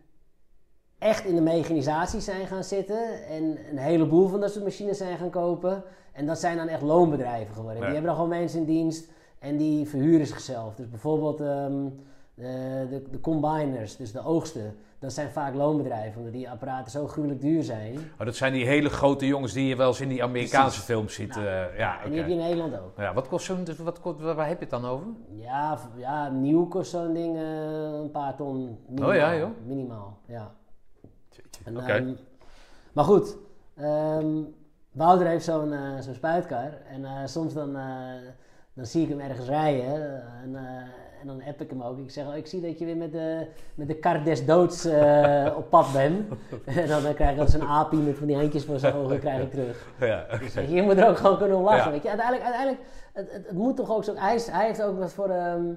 echt 0.97 1.25
in 1.25 1.35
de 1.35 1.41
mechanisatie 1.41 2.19
zijn 2.19 2.47
gaan 2.47 2.63
zitten 2.63 3.27
en 3.27 3.57
een 3.71 3.77
heleboel 3.77 4.27
van 4.27 4.39
dat 4.39 4.51
soort 4.51 4.63
machines 4.63 4.97
zijn 4.97 5.17
gaan 5.17 5.29
kopen. 5.29 5.83
En 6.13 6.25
dat 6.25 6.39
zijn 6.39 6.57
dan 6.57 6.67
echt 6.67 6.81
loonbedrijven 6.81 7.53
geworden. 7.53 7.81
Die 7.81 7.91
hebben 7.91 8.05
dan 8.05 8.15
gewoon 8.15 8.29
mensen 8.29 8.59
in 8.59 8.65
dienst 8.65 9.09
en 9.39 9.57
die 9.57 9.87
verhuren 9.87 10.27
zichzelf. 10.27 10.75
Dus 10.75 10.89
bijvoorbeeld 10.89 11.39
um, 11.39 11.99
de, 12.33 12.85
de, 12.89 13.01
de, 13.11 13.19
combiners, 13.19 13.95
dus 13.95 14.11
de 14.11 14.23
oogsten, 14.25 14.75
dat 14.99 15.13
zijn 15.13 15.29
vaak 15.29 15.55
loonbedrijven, 15.55 16.17
omdat 16.17 16.33
die 16.33 16.49
apparaten 16.49 16.91
zo 16.91 17.07
gruwelijk 17.07 17.41
duur 17.41 17.63
zijn. 17.63 17.97
Oh, 18.19 18.25
dat 18.25 18.35
zijn 18.35 18.53
die 18.53 18.65
hele 18.65 18.89
grote 18.89 19.27
jongens 19.27 19.53
die 19.53 19.67
je 19.67 19.75
wel 19.75 19.87
eens 19.87 20.01
in 20.01 20.09
die 20.09 20.23
Amerikaanse 20.23 20.81
films 20.81 21.13
ziet. 21.13 21.35
Nou, 21.35 21.45
uh, 21.45 21.77
ja, 21.77 22.03
en 22.03 22.09
die 22.09 22.19
heb 22.19 22.27
je 22.27 22.33
in 22.33 22.39
Nederland 22.39 22.79
ook. 22.79 22.97
Ja, 22.97 23.13
wat 23.13 23.27
kost 23.27 23.45
zo'n, 23.45 23.65
wat, 23.83 23.99
waar 24.19 24.47
heb 24.47 24.57
je 24.57 24.65
het 24.65 24.69
dan 24.69 24.85
over? 24.85 25.07
Ja, 25.29 25.77
ja 25.95 26.29
nieuw 26.29 26.67
kost 26.67 26.91
zo'n 26.91 27.13
ding 27.13 27.35
uh, 27.35 27.43
een 27.93 28.11
paar 28.11 28.35
ton 28.35 28.79
minimaal. 28.87 29.09
Oh 29.09 29.15
ja, 29.15 29.35
joh. 29.35 29.49
Minimaal, 29.65 30.17
ja. 30.25 30.51
Okay. 31.73 31.97
um, 31.97 32.17
maar 32.93 33.05
goed, 33.05 33.37
um, 33.79 34.55
Wouter 34.91 35.27
heeft 35.27 35.45
zo'n 35.45 35.71
uh, 35.71 35.99
zo'n 35.99 36.13
spuitkar. 36.13 36.71
En 36.87 37.29
soms 37.29 37.53
dan, 37.53 37.77
dan 38.73 38.85
zie 38.85 39.03
ik 39.03 39.09
hem 39.09 39.19
ergens 39.19 39.47
rijden. 39.47 40.23
En, 40.43 40.55
En 41.25 41.31
dan 41.37 41.47
app 41.47 41.61
ik 41.61 41.69
hem 41.69 41.81
ook. 41.81 41.97
Ik 41.99 42.11
zeg, 42.11 42.27
oh, 42.27 42.35
ik 42.35 42.47
zie 42.47 42.61
dat 42.61 42.79
je 42.79 42.85
weer 42.85 42.97
met 42.97 43.11
de, 43.11 43.47
met 43.75 43.87
de 43.87 43.95
kar 43.95 44.23
des 44.23 44.45
doods 44.45 44.85
eh, 44.85 45.51
op 45.57 45.69
pad 45.69 45.93
bent. 45.93 46.27
en 46.65 46.87
dan, 46.87 47.13
krijg 47.13 47.37
ik 47.41 47.47
zo'n 47.49 47.67
apie 47.67 47.99
met 47.99 48.17
van 48.17 48.27
die 48.27 48.35
handjes 48.35 48.65
voor 48.65 48.79
zijn 48.79 48.93
ogen 48.93 49.19
krijg 49.19 49.41
ik 49.43 49.51
terug. 49.51 49.87
Ja, 49.99 50.25
Dus 50.39 50.53
je, 50.53 50.81
moet 50.81 50.97
er 50.97 51.07
ook 51.09 51.17
gewoon 51.17 51.37
kunnen 51.37 51.57
om 51.57 51.63
lachen. 51.63 51.85
Ja. 51.85 51.91
Weet 51.91 52.01
je, 52.03 52.07
uiteindelijk, 52.09 52.45
uiteindelijk 52.47 52.83
het, 53.13 53.31
het, 53.31 53.47
het 53.47 53.57
moet 53.57 53.75
toch 53.75 53.91
ook 53.91 54.03
zo. 54.03 54.15
Hij, 54.15 54.35
is- 54.35 54.47
hij 54.47 54.65
heeft 54.65 54.83
ook 54.83 54.99
wat 54.99 55.13
voor 55.13 55.27
de, 55.27 55.73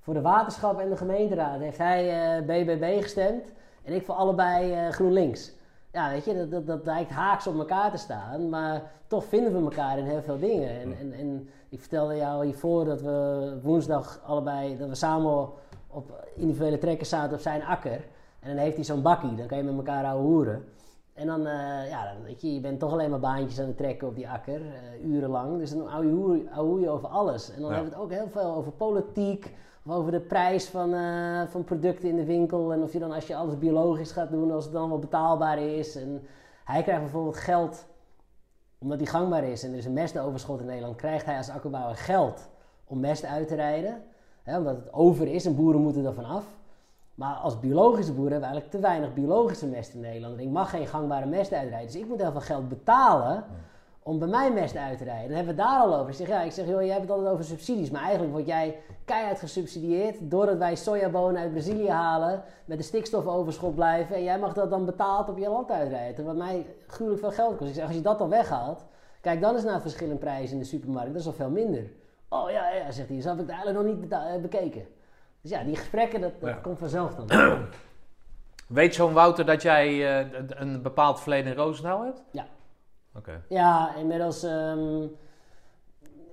voor 0.00 0.14
de 0.14 0.20
waterschap 0.20 0.80
en 0.80 0.88
de 0.90 0.96
gemeenteraad. 0.96 1.60
Heeft 1.60 1.78
hij 1.78 2.36
eh, 2.36 2.42
BBB 2.42 3.02
gestemd 3.02 3.52
en 3.84 3.92
ik 3.92 4.04
voor 4.04 4.14
allebei 4.14 4.72
eh, 4.72 4.88
GroenLinks. 4.88 5.52
Ja, 5.92 6.10
weet 6.10 6.24
je, 6.24 6.34
dat, 6.36 6.50
dat, 6.50 6.66
dat 6.66 6.84
lijkt 6.84 7.10
haaks 7.10 7.46
op 7.46 7.58
elkaar 7.58 7.90
te 7.90 7.96
staan, 7.96 8.48
maar 8.48 8.82
toch 9.06 9.24
vinden 9.24 9.52
we 9.52 9.58
elkaar 9.62 9.98
in 9.98 10.04
heel 10.04 10.22
veel 10.22 10.38
dingen. 10.38 10.80
En, 10.80 10.96
en, 11.00 11.12
en 11.12 11.48
ik 11.70 11.80
vertelde 11.80 12.16
jou 12.16 12.44
hiervoor 12.44 12.84
dat 12.84 13.00
we 13.00 13.58
woensdag 13.62 14.20
allebei, 14.26 14.76
dat 14.78 14.88
we 14.88 14.94
samen 14.94 15.48
op 15.88 16.24
individuele 16.34 16.78
trekkers 16.78 17.08
zaten 17.08 17.34
op 17.36 17.40
zijn 17.42 17.62
akker. 17.64 18.04
En 18.40 18.48
dan 18.48 18.56
heeft 18.56 18.76
hij 18.76 18.84
zo'n 18.84 19.02
bakkie, 19.02 19.34
dan 19.34 19.46
kan 19.46 19.58
je 19.58 19.64
met 19.64 19.76
elkaar 19.76 20.04
ouwe 20.04 20.22
hoeren. 20.22 20.64
En 21.14 21.26
dan, 21.26 21.46
eh, 21.46 21.88
ja, 21.90 22.12
dan 22.12 22.22
weet 22.24 22.40
je, 22.40 22.54
je 22.54 22.60
bent 22.60 22.78
toch 22.80 22.92
alleen 22.92 23.10
maar 23.10 23.20
baantjes 23.20 23.60
aan 23.60 23.66
het 23.66 23.76
trekken 23.76 24.08
op 24.08 24.14
die 24.14 24.28
akker, 24.28 24.60
eh, 24.60 25.04
urenlang. 25.04 25.58
Dus 25.58 25.70
dan 25.70 25.88
ouwe 25.88 26.80
je, 26.80 26.88
over 26.88 27.08
alles. 27.08 27.50
En 27.50 27.60
dan 27.60 27.70
Ja. 27.70 27.74
hebben 27.74 27.92
we 27.92 27.96
het 27.98 28.04
ook 28.04 28.12
heel 28.18 28.28
veel 28.30 28.54
over 28.54 28.72
politiek, 28.72 29.54
of 29.86 29.92
over 29.92 30.12
de 30.12 30.20
prijs 30.20 30.68
van, 30.68 30.94
eh, 30.94 31.42
van 31.46 31.64
producten 31.64 32.08
in 32.08 32.16
de 32.16 32.24
winkel. 32.24 32.72
En 32.72 32.82
of 32.82 32.92
je 32.92 32.98
dan, 32.98 33.12
als 33.12 33.26
je 33.26 33.36
alles 33.36 33.58
biologisch 33.58 34.12
gaat 34.12 34.30
doen, 34.30 34.50
als 34.50 34.64
het 34.64 34.72
dan 34.72 34.88
wel 34.88 34.98
betaalbaar 34.98 35.58
is. 35.58 35.96
En 35.96 36.22
hij 36.64 36.82
krijgt 36.82 37.02
bijvoorbeeld 37.02 37.36
geld, 37.36 37.86
omdat 38.80 38.98
die 38.98 39.06
gangbaar 39.06 39.44
is 39.44 39.62
en 39.62 39.72
er 39.72 39.78
is 39.78 39.84
een 39.84 39.92
mesteoverschot 39.92 40.60
in 40.60 40.66
Nederland, 40.66 40.96
krijgt 40.96 41.26
hij 41.26 41.36
als 41.36 41.48
akkerbouwer 41.48 41.96
geld 41.96 42.48
om 42.84 43.00
mest 43.00 43.24
uit 43.24 43.48
te 43.48 43.54
rijden. 43.54 44.02
Hè, 44.42 44.58
omdat 44.58 44.76
het 44.76 44.92
over 44.92 45.26
is 45.26 45.46
en 45.46 45.56
boeren 45.56 45.80
moeten 45.80 46.04
ervan 46.04 46.24
af. 46.24 46.44
Maar 47.14 47.34
als 47.34 47.60
biologische 47.60 48.12
boeren 48.12 48.32
hebben 48.32 48.50
we 48.50 48.54
eigenlijk 48.54 48.84
te 48.84 48.90
weinig 48.90 49.14
biologische 49.14 49.66
mest 49.66 49.94
in 49.94 50.00
Nederland. 50.00 50.38
En 50.38 50.44
ik 50.44 50.50
mag 50.50 50.70
geen 50.70 50.86
gangbare 50.86 51.26
mest 51.26 51.52
uitrijden. 51.52 51.92
Dus 51.92 52.00
ik 52.00 52.08
moet 52.08 52.20
heel 52.20 52.32
veel 52.32 52.40
geld 52.40 52.68
betalen 52.68 53.44
om 54.02 54.18
bij 54.18 54.28
mij 54.28 54.52
mest 54.52 54.76
uit 54.76 54.98
te 54.98 55.04
rijden. 55.04 55.26
Dan 55.28 55.36
hebben 55.36 55.56
we 55.56 55.62
het 55.62 55.70
daar 55.70 55.80
al 55.80 55.96
over. 55.96 56.08
Ik 56.10 56.14
zeg, 56.16 56.28
ja, 56.28 56.42
ik 56.42 56.52
zeg, 56.52 56.66
joh, 56.66 56.80
jij 56.80 56.90
hebt 56.90 57.00
het 57.02 57.10
altijd 57.10 57.28
over 57.32 57.44
subsidies. 57.44 57.90
Maar 57.90 58.02
eigenlijk 58.02 58.32
word 58.32 58.46
jij 58.46 58.76
keihard 59.04 59.38
gesubsidieerd 59.38 60.16
doordat 60.20 60.58
wij 60.58 60.74
sojabonen 60.76 61.40
uit 61.40 61.52
Brazilië 61.52 61.90
halen, 61.90 62.42
met 62.64 62.78
de 62.78 62.84
stikstofoverschot 62.84 63.74
blijven. 63.74 64.16
En 64.16 64.22
jij 64.22 64.38
mag 64.38 64.52
dat 64.52 64.70
dan 64.70 64.84
betaald 64.84 65.28
op 65.28 65.38
je 65.38 65.48
land 65.48 65.70
uitrijden. 65.70 66.14
Terwijl 66.14 66.36
mij 66.36 66.66
gruwelijk 66.86 67.22
veel 67.22 67.32
geld 67.32 67.56
kost. 67.56 67.68
Ik 67.68 67.74
zeg, 67.76 67.86
als 67.86 67.94
je 67.94 68.00
dat 68.00 68.18
dan 68.18 68.28
weghaalt, 68.28 68.84
kijk 69.20 69.40
dan 69.40 69.54
eens 69.54 69.64
naar 69.64 69.72
het 69.72 69.82
verschil 69.82 70.10
in 70.10 70.58
de 70.58 70.64
supermarkt. 70.64 71.12
Dat 71.12 71.20
is 71.20 71.26
al 71.26 71.32
veel 71.32 71.50
minder. 71.50 71.90
Oh 72.28 72.50
ja, 72.50 72.70
ja, 72.70 72.90
zegt 72.90 73.08
hij, 73.08 73.20
zo 73.20 73.28
heb 73.28 73.38
ik 73.38 73.46
het 73.46 73.54
eigenlijk 73.56 73.86
nog 73.86 73.96
niet 73.96 74.12
eh, 74.12 74.36
bekeken. 74.42 74.86
Dus 75.40 75.50
ja, 75.50 75.62
die 75.62 75.76
gesprekken, 75.76 76.20
dat, 76.20 76.32
dat 76.40 76.50
Ja. 76.50 76.56
komt 76.56 76.78
vanzelf 76.78 77.14
dan. 77.14 77.28
Weet 78.68 78.94
zo'n 78.94 79.12
Wouter 79.12 79.44
dat 79.46 79.62
jij 79.62 80.20
eh, 80.20 80.26
een 80.48 80.82
bepaald 80.82 81.20
verleden 81.20 81.52
in 81.52 81.58
Roosendaal 81.58 82.02
hebt? 82.02 82.22
Ja. 82.30 82.46
Ja, 83.48 83.94
inmiddels. 83.94 84.42
ehm, 84.42 85.02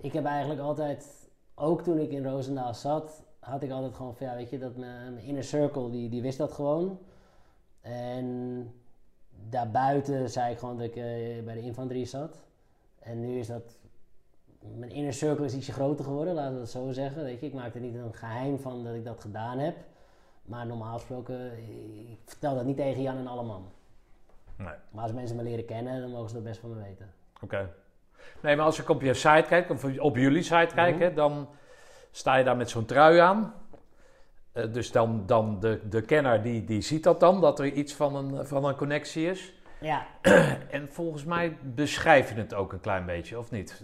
ik 0.01 0.13
heb 0.13 0.25
eigenlijk 0.25 0.61
altijd, 0.61 1.29
ook 1.55 1.81
toen 1.81 1.97
ik 1.97 2.11
in 2.11 2.25
Roosendaal 2.25 2.73
zat, 2.73 3.23
had 3.39 3.63
ik 3.63 3.71
altijd 3.71 3.95
gewoon 3.95 4.15
van 4.15 4.27
ja, 4.27 4.35
weet 4.35 4.49
je, 4.49 4.59
dat 4.59 4.75
mijn, 4.75 5.17
inner 5.17 5.43
circle, 5.43 5.89
die, 5.89 6.09
die 6.09 6.21
wist 6.21 6.37
dat 6.37 6.51
gewoon. 6.51 6.99
En 7.81 8.71
daarbuiten 9.49 10.29
zei 10.29 10.51
ik 10.51 10.59
gewoon 10.59 10.77
dat 10.77 10.85
ik 10.85 10.95
eh, 10.95 11.43
bij 11.43 11.53
de 11.53 11.61
infanterie 11.61 12.05
zat. 12.05 12.41
En 12.99 13.19
nu 13.19 13.39
is 13.39 13.47
dat. 13.47 13.77
Mijn 14.75 14.91
inner 14.91 15.13
circle 15.13 15.45
is 15.45 15.53
ietsje 15.53 15.71
groter 15.71 16.05
geworden, 16.05 16.33
laten 16.33 16.53
we 16.53 16.59
het 16.59 16.69
zo 16.69 16.91
zeggen. 16.91 17.23
Weet 17.23 17.39
je, 17.39 17.45
ik 17.45 17.53
maak 17.53 17.75
er 17.75 17.81
niet 17.81 17.95
een 17.95 18.13
geheim 18.13 18.59
van 18.59 18.83
dat 18.83 18.93
ik 18.93 19.05
dat 19.05 19.19
gedaan 19.19 19.59
heb. 19.59 19.75
Maar 20.41 20.65
normaal 20.65 20.93
gesproken, 20.93 21.51
ik 22.11 22.19
vertel 22.25 22.55
dat 22.55 22.65
niet 22.65 22.77
tegen 22.77 23.01
Jan 23.01 23.17
en 23.17 23.27
alle. 23.27 23.59
Nee. 24.57 24.73
Maar 24.91 25.03
als 25.03 25.11
mensen 25.13 25.35
me 25.35 25.43
leren 25.43 25.65
kennen, 25.65 26.01
dan 26.01 26.09
mogen 26.11 26.27
ze 26.29 26.35
dat 26.35 26.43
best 26.43 26.59
van 26.59 26.69
me 26.69 26.83
weten. 26.83 27.13
Oké. 27.41 27.69
Nee, 28.41 28.55
maar 28.55 28.65
als 28.65 28.79
ik 28.79 28.89
op 28.89 29.01
je 29.01 29.13
site 29.13 29.45
kijk, 29.47 29.69
of 29.69 29.85
op 29.99 30.15
jullie 30.15 30.41
site 30.43 30.73
kijk, 30.75 30.99
Mhm. 30.99 31.13
dan 31.15 31.49
sta 32.11 32.35
je 32.35 32.43
daar 32.43 32.57
met 32.57 32.69
zo'n 32.69 32.85
trui 32.85 33.17
aan. 33.19 33.53
Eh, 34.51 34.73
dus 34.73 34.91
dan, 34.91 35.23
dan 35.25 35.59
de, 35.59 35.79
de 35.89 36.01
kenner 36.01 36.41
die, 36.41 36.63
die 36.63 36.81
ziet 36.81 37.03
dat 37.03 37.19
dan, 37.19 37.41
dat 37.41 37.59
er 37.59 37.65
iets 37.65 37.93
van 37.93 38.15
een, 38.15 38.45
van 38.45 38.65
een 38.65 38.75
connectie 38.75 39.29
is. 39.29 39.53
Ja, 39.79 40.05
En 40.69 40.89
volgens 40.91 41.23
mij 41.23 41.57
beschrijf 41.63 42.29
je 42.29 42.35
het 42.35 42.53
ook 42.53 42.73
een 42.73 42.79
klein 42.79 43.05
beetje, 43.05 43.39
of 43.39 43.51
niet? 43.51 43.83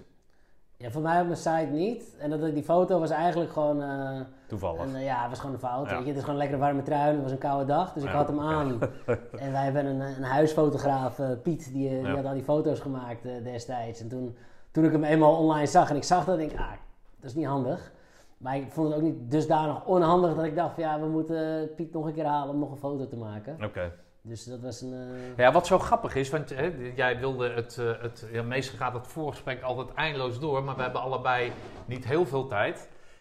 Ja, 0.83 0.91
voor 0.91 1.01
mij 1.01 1.19
op 1.19 1.25
mijn 1.25 1.37
site 1.37 1.67
niet. 1.71 2.15
En 2.19 2.29
dat, 2.29 2.53
die 2.53 2.63
foto 2.63 2.99
was 2.99 3.09
eigenlijk 3.09 3.51
gewoon... 3.51 3.81
eh, 3.81 4.19
Toevallig. 4.47 4.81
een, 4.81 4.95
eh, 4.95 5.03
ja, 5.03 5.21
het 5.21 5.29
was 5.29 5.39
gewoon 5.39 5.53
een 5.53 5.59
fout. 5.61 5.89
Ja. 5.89 5.95
Weet 5.95 6.01
je. 6.01 6.07
Het 6.07 6.17
is 6.17 6.23
gewoon 6.23 6.35
een 6.39 6.41
lekkere 6.45 6.61
warme 6.61 6.81
trui. 6.83 7.13
Het 7.13 7.21
was 7.21 7.31
een 7.31 7.37
koude 7.37 7.65
dag, 7.65 7.93
dus 7.93 8.03
ik 8.03 8.09
had 8.09 8.27
hem 8.27 8.39
aan. 8.39 8.79
en 9.43 9.51
wij 9.51 9.63
hebben 9.63 9.85
een, 9.85 10.01
een 10.01 10.23
huisfotograaf, 10.23 11.19
eh, 11.19 11.29
Piet, 11.43 11.69
die, 11.73 11.99
eh, 11.99 12.13
had 12.15 12.25
al 12.25 12.33
die 12.33 12.43
foto's 12.43 12.79
gemaakt 12.79 13.25
eh, 13.25 13.31
destijds. 13.43 14.01
En 14.01 14.07
toen, 14.07 14.35
toen 14.71 14.85
ik 14.85 14.91
hem 14.91 15.03
eenmaal 15.03 15.35
online 15.37 15.65
zag 15.67 15.89
en 15.89 15.95
ik 15.95 16.03
zag 16.03 16.25
dat, 16.25 16.37
denk 16.37 16.51
ik, 16.51 16.59
ah, 16.59 16.71
dat 17.19 17.29
is 17.29 17.35
niet 17.35 17.45
handig. 17.45 17.91
Maar 18.37 18.55
ik 18.55 18.71
vond 18.71 18.87
het 18.87 18.97
ook 18.97 19.03
niet 19.03 19.31
dusdanig 19.31 19.85
onhandig 19.85 20.35
dat 20.35 20.45
ik 20.45 20.55
dacht 20.55 20.73
van 20.73 20.83
ja, 20.83 20.99
we 20.99 21.05
moeten 21.05 21.69
Piet 21.75 21.93
nog 21.93 22.05
een 22.05 22.13
keer 22.13 22.25
halen 22.25 22.53
om 22.53 22.59
nog 22.59 22.71
een 22.71 22.77
foto 22.77 23.07
te 23.07 23.17
maken. 23.17 23.57
Oké. 23.63 23.91
Dus 24.25 24.43
dat 24.45 24.59
was 24.61 24.81
een... 24.81 24.93
eh, 24.93 25.37
Ja, 25.37 25.51
wat 25.51 25.67
zo 25.67 25.79
grappig 25.79 26.15
is, 26.15 26.29
want 26.29 26.49
hè, 26.49 26.91
jij 26.95 27.19
wilde 27.19 27.49
het, 27.49 27.77
eh, 27.77 28.01
het 28.01 28.27
ja, 28.31 28.43
meestal 28.43 28.77
gaat 28.77 28.93
het 28.93 29.07
voorgesprek 29.07 29.61
altijd 29.61 29.93
eindeloos 29.93 30.39
door, 30.39 30.63
maar 30.63 30.75
we 30.75 30.81
hebben 30.81 31.01
allebei 31.01 31.51
niet 31.85 32.05
heel 32.05 32.25
veel 32.25 32.47
tijd. 32.47 32.79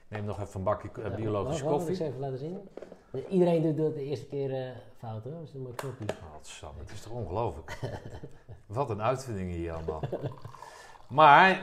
Ik 0.08 0.16
neem 0.18 0.24
nog 0.24 0.40
even 0.40 0.54
een 0.58 0.62
bakje 0.64 0.88
eh, 0.96 1.02
ja, 1.04 1.10
biologische 1.10 1.64
wacht, 1.64 1.74
koffie. 1.76 1.90
Ik 1.92 1.96
zal 1.96 2.06
even 2.06 2.20
laten 2.20 2.38
zien. 2.38 2.58
Iedereen 3.28 3.62
doet 3.62 3.76
dat 3.76 3.94
de 3.94 4.04
eerste 4.04 4.26
keer 4.26 4.74
fout 4.98 5.24
hoor. 5.24 5.32
Dat 5.32 5.42
is 5.42 5.54
een 5.54 5.60
mooi 5.62 5.74
koppie. 5.74 6.06
Oh, 6.08 6.34
Sam, 6.42 6.72
het 6.78 6.90
is 6.90 7.00
toch 7.02 7.12
ongelooflijk. 7.12 7.78
Wat 8.66 8.90
een 8.90 9.02
uitvinding 9.02 9.50
hier 9.52 9.72
allemaal. 9.72 10.00
Maar 11.08 11.62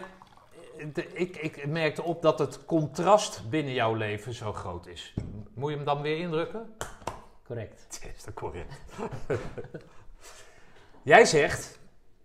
de- 0.93 1.07
ik, 1.13 1.37
ik 1.37 1.67
merkte 1.67 2.03
op 2.03 2.21
dat 2.21 2.39
het 2.39 2.65
contrast 2.65 3.49
binnen 3.49 3.73
jouw 3.73 3.93
leven 3.93 4.33
zo 4.33 4.53
groot 4.53 4.87
is. 4.87 5.13
Moet 5.53 5.69
je 5.69 5.75
hem 5.75 5.85
dan 5.85 6.01
weer 6.01 6.17
indrukken? 6.17 6.73
Correct. 7.49 7.83
Het 8.01 8.15
is 8.15 8.23
toch 8.23 8.33
correct. 8.33 8.73
jij 11.01 11.25
zegt, 11.25 11.79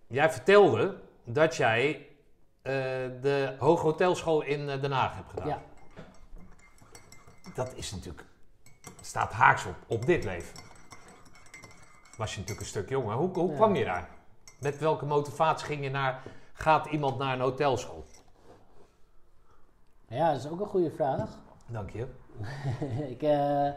jij 0.06 0.30
vertelde 0.30 1.00
dat 1.24 1.56
jij 1.56 2.08
eh, 2.62 2.72
de 3.20 3.56
Hoge 3.58 3.82
Hotelschool 3.82 4.42
in 4.42 4.68
eh, 4.68 4.80
Den 4.80 4.92
Haag 4.92 5.14
hebt 5.14 5.30
gedaan. 5.30 5.48
Ja. 5.48 5.62
Dat 7.54 7.74
is 7.74 7.92
natuurlijk, 7.92 8.24
staat 9.00 9.32
haaks 9.32 9.64
op, 9.64 9.76
op 9.86 10.06
dit 10.06 10.24
leven. 10.24 10.58
Was 12.16 12.30
je 12.32 12.40
natuurlijk 12.40 12.66
een 12.66 12.72
stuk 12.72 12.88
jonger. 12.88 13.16
Hoe, 13.16 13.28
hoe 13.32 13.50
Ja. 13.50 13.54
kwam 13.56 13.74
je 13.74 13.84
daar? 13.84 14.08
Met 14.60 14.78
welke 14.78 15.04
motivatie 15.06 15.66
ging 15.66 15.82
je 15.84 15.90
naar, 15.90 16.22
gaat 16.52 16.86
iemand 16.86 17.18
naar 17.18 17.34
een 17.34 17.40
hotelschool? 17.40 18.04
Ja, 20.08 20.32
dat 20.32 20.44
is 20.44 20.50
ook 20.50 20.60
een 20.60 20.66
goede 20.66 20.90
vraag. 20.90 21.28
Dank 21.66 21.90
je. 21.90 22.06
ik, 23.14 23.22
eh, 23.22 23.70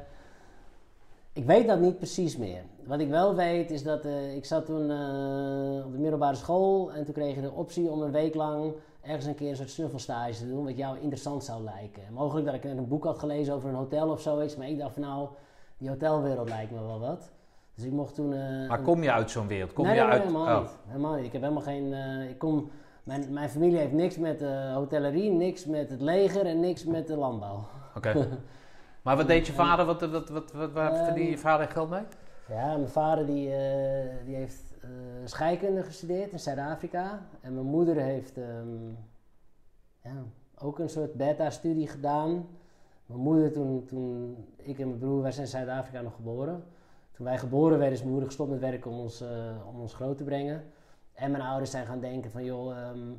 ik 1.37 1.45
weet 1.45 1.67
dat 1.67 1.79
niet 1.79 1.97
precies 1.97 2.37
meer. 2.37 2.61
Wat 2.85 2.99
ik 2.99 3.09
wel 3.09 3.35
weet 3.35 3.71
is 3.71 3.83
dat 3.83 4.05
eh, 4.05 4.35
ik 4.35 4.45
zat 4.45 4.65
toen 4.65 4.91
eh, 4.91 5.85
op 5.85 5.91
de 5.91 5.97
middelbare 5.97 6.35
school 6.35 6.91
en 6.91 7.05
toen 7.05 7.13
kreeg 7.13 7.35
je 7.35 7.41
de 7.41 7.51
optie 7.51 7.89
om 7.89 8.01
een 8.01 8.11
week 8.11 8.35
lang 8.35 8.73
ergens 9.01 9.25
een 9.25 9.35
keer 9.35 9.49
een 9.49 9.55
soort 9.55 9.69
snuffelstage 9.69 10.37
te 10.37 10.47
doen 10.47 10.63
wat 10.65 10.77
jou 10.77 10.95
interessant 10.99 11.43
zou 11.43 11.63
lijken. 11.63 12.01
Mogelijk 12.11 12.45
dat 12.45 12.55
ik 12.55 12.63
net 12.63 12.77
een 12.77 12.87
boek 12.87 13.03
had 13.03 13.19
gelezen 13.19 13.53
over 13.53 13.69
een 13.69 13.75
hotel 13.75 14.09
of 14.09 14.21
zoiets, 14.21 14.55
maar 14.55 14.69
ik 14.69 14.77
dacht 14.77 14.93
van 14.93 15.01
nou, 15.01 15.27
die 15.77 15.89
hotelwereld 15.89 16.49
lijkt 16.49 16.71
me 16.71 16.83
wel 16.83 16.99
wat. 16.99 17.31
Dus 17.75 17.85
ik 17.85 17.91
mocht 17.91 18.15
toen... 18.15 18.33
eh, 18.33 18.67
Maar 18.67 18.81
kom 18.81 19.03
je 19.03 19.11
uit 19.11 19.31
zo'n 19.31 19.47
wereld? 19.47 19.73
Kom 19.73 19.85
nee, 19.85 19.95
je 19.95 20.01
nee, 20.01 20.09
uit... 20.09 20.21
helemaal 20.21 20.55
oh, 20.55 20.61
niet. 20.61 20.77
Helemaal 20.87 21.15
niet. 21.15 21.25
Ik 21.25 21.31
heb 21.31 21.41
helemaal 21.41 21.63
geen... 21.63 21.93
ik 22.29 22.37
kom, 22.37 22.69
mijn, 23.03 23.33
mijn 23.33 23.49
familie 23.49 23.77
heeft 23.77 23.91
niks 23.93 24.17
met 24.17 24.43
hotellerie, 24.73 25.31
niks 25.31 25.65
met 25.65 25.89
het 25.89 26.01
leger 26.01 26.45
en 26.45 26.59
niks 26.59 26.83
met 26.85 27.07
de 27.07 27.17
landbouw. 27.17 27.65
Oké. 27.95 28.13
maar 29.07 29.17
wat 29.17 29.27
deed 29.27 29.47
je 29.47 29.53
vader? 29.53 29.85
Wat, 29.85 30.01
wat, 30.01 30.29
wat, 30.29 30.51
wat, 30.51 30.71
waar 30.71 30.95
verdiende 31.05 31.31
je 31.31 31.37
vader 31.37 31.67
geld 31.67 31.89
mee? 31.89 32.03
Ja, 32.47 32.75
mijn 32.75 32.89
vader 32.89 33.25
die, 33.25 33.53
eh, 33.53 34.25
die 34.25 34.35
heeft 34.35 34.75
eh, 34.81 34.89
scheikunde 35.25 35.83
gestudeerd 35.83 36.31
in 36.31 36.39
Zuid-Afrika. 36.39 37.21
En 37.41 37.53
mijn 37.53 37.65
moeder 37.65 37.95
heeft 37.95 38.37
ehm, 38.37 38.89
ja, 40.03 40.23
ook 40.57 40.79
een 40.79 40.89
soort 40.89 41.13
beta-studie 41.13 41.87
gedaan. 41.87 42.47
Mijn 43.05 43.19
moeder, 43.19 43.51
toen, 43.51 43.85
toen 43.85 44.37
ik 44.57 44.79
en 44.79 44.87
mijn 44.87 44.99
broer, 44.99 45.21
wij 45.21 45.31
zijn 45.31 45.45
in 45.45 45.51
Zuid-Afrika 45.51 46.01
nog 46.01 46.15
geboren. 46.15 46.63
Toen 47.11 47.25
wij 47.25 47.37
geboren 47.37 47.77
werden, 47.77 47.93
is 47.93 47.99
mijn 47.99 48.11
moeder 48.11 48.27
gestopt 48.27 48.49
met 48.49 48.59
werken 48.59 48.91
om 48.91 48.99
ons, 48.99 49.21
eh, 49.21 49.67
om 49.67 49.79
ons 49.79 49.93
groot 49.93 50.17
te 50.17 50.23
brengen. 50.23 50.63
En 51.13 51.31
mijn 51.31 51.43
ouders 51.43 51.71
zijn 51.71 51.85
gaan 51.85 51.99
denken 51.99 52.31
van, 52.31 52.43
joh, 52.43 52.77
ehm, 52.77 53.11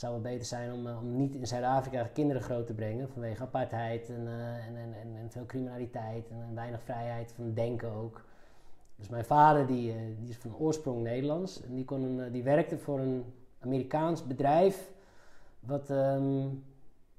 zou 0.00 0.12
wel 0.12 0.20
beter 0.20 0.46
zijn 0.46 0.72
om, 0.72 0.86
eh, 0.86 0.98
om 0.98 1.16
niet 1.16 1.34
in 1.34 1.46
Zuid-Afrika 1.46 2.08
kinderen 2.12 2.42
groot 2.42 2.66
te 2.66 2.74
brengen. 2.74 3.08
Vanwege 3.08 3.42
apartheid 3.42 4.08
en, 4.08 4.26
eh, 4.26 4.66
en, 4.66 4.76
en, 4.76 5.16
en, 5.16 5.30
veel 5.30 5.46
criminaliteit 5.46 6.28
en, 6.30 6.54
weinig 6.54 6.82
vrijheid 6.82 7.32
van 7.32 7.54
denken 7.54 7.92
ook. 7.92 8.24
Dus 8.96 9.08
mijn 9.08 9.24
vader 9.24 9.66
die, 9.66 9.92
eh, 9.92 9.98
die 10.18 10.28
is 10.28 10.36
van 10.36 10.56
oorsprong 10.56 11.02
Nederlands. 11.02 11.62
En 11.62 11.74
die, 11.74 11.84
kon 11.84 12.30
die 12.32 12.42
werkte 12.42 12.78
voor 12.78 13.00
een 13.00 13.24
Amerikaans 13.58 14.26
bedrijf. 14.26 14.90
Wat 15.60 15.90
ehm, 15.90 16.48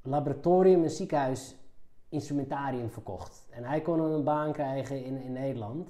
laboratorium 0.02 0.84
en 0.84 0.92
ziekenhuis 0.92 1.56
instrumentarium 2.10 2.90
verkocht. 2.90 3.48
En 3.50 3.64
hij 3.64 3.82
kon 3.82 4.00
een 4.00 4.24
baan 4.24 4.52
krijgen 4.52 5.06
in, 5.06 5.22
in 5.22 5.32
Nederland. 5.32 5.90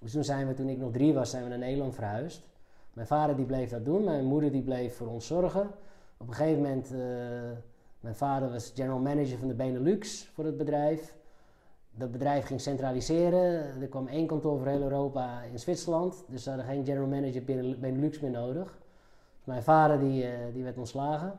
Dus 0.00 0.12
toen 0.12 0.24
zijn 0.24 0.46
we, 0.46 0.54
toen 0.54 0.68
ik 0.68 0.78
nog 0.78 0.92
drie 0.92 1.14
was, 1.14 1.30
zijn 1.30 1.42
we 1.42 1.48
naar 1.48 1.58
Nederland 1.58 1.94
verhuisd. 1.94 2.48
Mijn 2.92 3.06
vader 3.06 3.36
die 3.36 3.46
bleef 3.46 3.70
dat 3.70 3.84
doen, 3.84 4.04
mijn 4.04 4.24
moeder 4.24 4.52
die 4.52 4.62
bleef 4.62 4.96
voor 4.96 5.06
ons 5.06 5.26
zorgen. 5.26 5.70
Op 6.18 6.28
een 6.28 6.34
gegeven 6.34 6.62
moment, 6.62 6.92
uh, 6.92 6.98
mijn 8.00 8.14
vader 8.14 8.50
was 8.50 8.72
general 8.74 8.98
manager 8.98 9.38
van 9.38 9.48
de 9.48 9.54
Benelux 9.54 10.30
voor 10.34 10.44
het 10.44 10.56
bedrijf. 10.56 11.16
Dat 11.90 12.12
bedrijf 12.12 12.46
ging 12.46 12.60
centraliseren. 12.60 13.80
Er 13.80 13.88
kwam 13.88 14.06
één 14.06 14.26
kantoor 14.26 14.58
voor 14.58 14.66
heel 14.66 14.82
Europa 14.82 15.42
in 15.42 15.58
Zwitserland. 15.58 16.24
Dus 16.28 16.42
ze 16.42 16.48
hadden 16.48 16.66
geen 16.68 16.84
general 16.84 17.08
manager 17.08 17.44
Benelux 17.78 18.20
meer 18.20 18.30
nodig. 18.30 18.78
Dus 19.36 19.44
mijn 19.44 19.62
vader 19.62 19.98
die, 19.98 20.24
uh, 20.24 20.30
die 20.52 20.62
werd 20.62 20.78
ontslagen. 20.78 21.38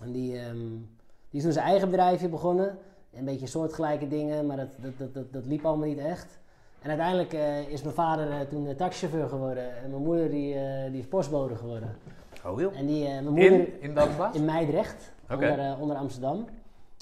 En 0.00 0.12
die, 0.12 0.46
um, 0.46 0.88
die 1.30 1.38
is 1.38 1.42
toen 1.42 1.52
zijn 1.52 1.66
eigen 1.66 1.90
bedrijfje 1.90 2.28
begonnen. 2.28 2.78
Een 3.12 3.24
beetje 3.24 3.46
soortgelijke 3.46 4.08
dingen, 4.08 4.46
maar 4.46 4.56
dat, 4.56 4.68
dat, 4.98 5.14
dat, 5.14 5.32
dat, 5.32 5.46
liep 5.46 5.64
allemaal 5.64 5.88
niet 5.88 5.98
echt. 5.98 6.38
En 6.82 6.88
uiteindelijk 6.88 7.32
uh, 7.32 7.68
is 7.68 7.82
mijn 7.82 7.94
vader 7.94 8.48
toen 8.48 8.76
taxichauffeur 8.76 9.28
geworden. 9.28 9.76
En 9.76 9.90
mijn 9.90 10.02
moeder 10.02 10.30
die, 10.30 10.54
die 10.90 11.00
is 11.00 11.06
postbode 11.06 11.56
geworden. 11.56 11.96
Oh, 12.44 12.56
heel. 12.56 12.72
En 12.72 12.86
die, 12.86 13.04
mijn 13.04 13.28
moeder, 13.28 13.82
in, 13.82 13.96
in 14.32 14.44
Meidrecht, 14.44 15.12
onder, 15.30 15.76
onder 15.78 15.96
Amsterdam. 15.96 16.46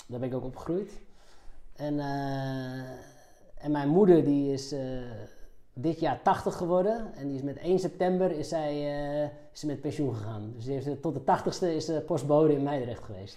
Daar 0.06 0.20
ben 0.20 0.28
ik 0.28 0.34
ook 0.34 0.44
opgegroeid. 0.44 0.92
En, 1.76 2.00
en 3.58 3.70
mijn 3.70 3.88
moeder 3.88 4.24
die 4.24 4.52
is 4.52 4.74
dit 5.72 6.00
jaar 6.00 6.22
80 6.22 6.56
geworden. 6.56 7.14
En 7.14 7.26
die 7.26 7.36
is 7.36 7.42
met 7.42 7.58
1 7.58 7.78
september 7.78 8.30
is 8.30 8.48
zij, 8.48 8.82
is 9.52 9.60
ze 9.60 9.66
met 9.66 9.80
pensioen 9.80 10.14
gegaan. 10.14 10.52
Dus 10.54 10.64
die 10.64 10.74
heeft, 10.74 11.02
tot 11.02 11.14
de 11.14 11.38
80ste 11.38 11.66
is 11.66 11.84
ze 11.84 12.02
postbode 12.06 12.52
in 12.52 12.62
Meidrecht 12.62 13.04
geweest. 13.04 13.36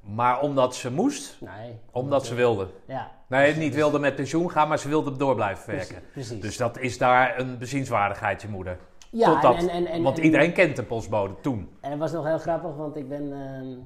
Maar 0.00 0.40
omdat 0.40 0.74
ze 0.74 0.92
moest? 0.92 1.36
Nee. 1.40 1.78
Omdat 1.90 2.26
ze 2.26 2.34
wilde? 2.34 2.68
Ja. 2.84 3.10
Nee, 3.26 3.56
niet 3.56 3.74
wilde 3.74 3.98
met 3.98 4.14
pensioen 4.14 4.50
gaan, 4.50 4.68
maar 4.68 4.78
ze 4.78 4.88
wilde 4.88 5.16
door 5.16 5.34
blijven 5.34 5.74
werken. 5.74 6.02
Precies. 6.12 6.40
Dus 6.40 6.56
dat 6.56 6.78
is 6.78 6.98
daar 6.98 7.38
een 7.38 7.58
bezienswaardigheid, 7.58 8.42
je 8.42 8.48
moeder. 8.48 8.78
Ja, 9.10 9.32
Totdat, 9.32 9.56
en, 9.56 9.68
en, 9.68 9.86
en, 9.86 10.02
want 10.02 10.18
en- 10.18 10.24
iedereen 10.24 10.52
kent 10.52 10.76
de 10.76 10.82
postbode 10.82 11.34
toen. 11.40 11.68
En 11.80 11.90
het 11.90 11.98
was 12.00 12.12
nog 12.12 12.26
heel 12.26 12.38
grappig, 12.38 12.76
want 12.76 12.96
ik 12.96 13.08
ben... 13.08 13.32
ehm, 13.32 13.76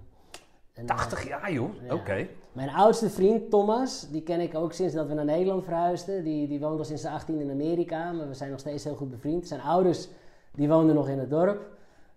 een, 0.74 0.86
80 0.86 1.28
jaar, 1.28 1.52
joh. 1.52 1.70
Ja. 1.86 1.94
Oké. 1.94 2.26
Mijn 2.52 2.70
oudste 2.70 3.10
vriend 3.10 3.50
Thomas, 3.50 4.08
die 4.10 4.22
ken 4.22 4.40
ik 4.40 4.54
ook 4.54 4.72
sinds 4.72 4.94
dat 4.94 5.06
we 5.06 5.14
naar 5.14 5.24
Nederland 5.24 5.64
verhuisden. 5.64 6.24
Die, 6.24 6.48
die 6.48 6.60
woont 6.60 6.78
al 6.78 6.84
sinds 6.84 7.02
zijn 7.02 7.14
18 7.14 7.40
in 7.40 7.50
Amerika, 7.50 8.12
maar 8.12 8.28
we 8.28 8.34
zijn 8.34 8.50
nog 8.50 8.58
steeds 8.60 8.84
heel 8.84 8.94
goed 8.94 9.10
bevriend. 9.10 9.48
Zijn 9.48 9.60
ouders, 9.60 10.08
die 10.52 10.68
woonden 10.68 10.94
nog 10.94 11.08
in 11.08 11.18
het 11.18 11.30
dorp, 11.30 11.60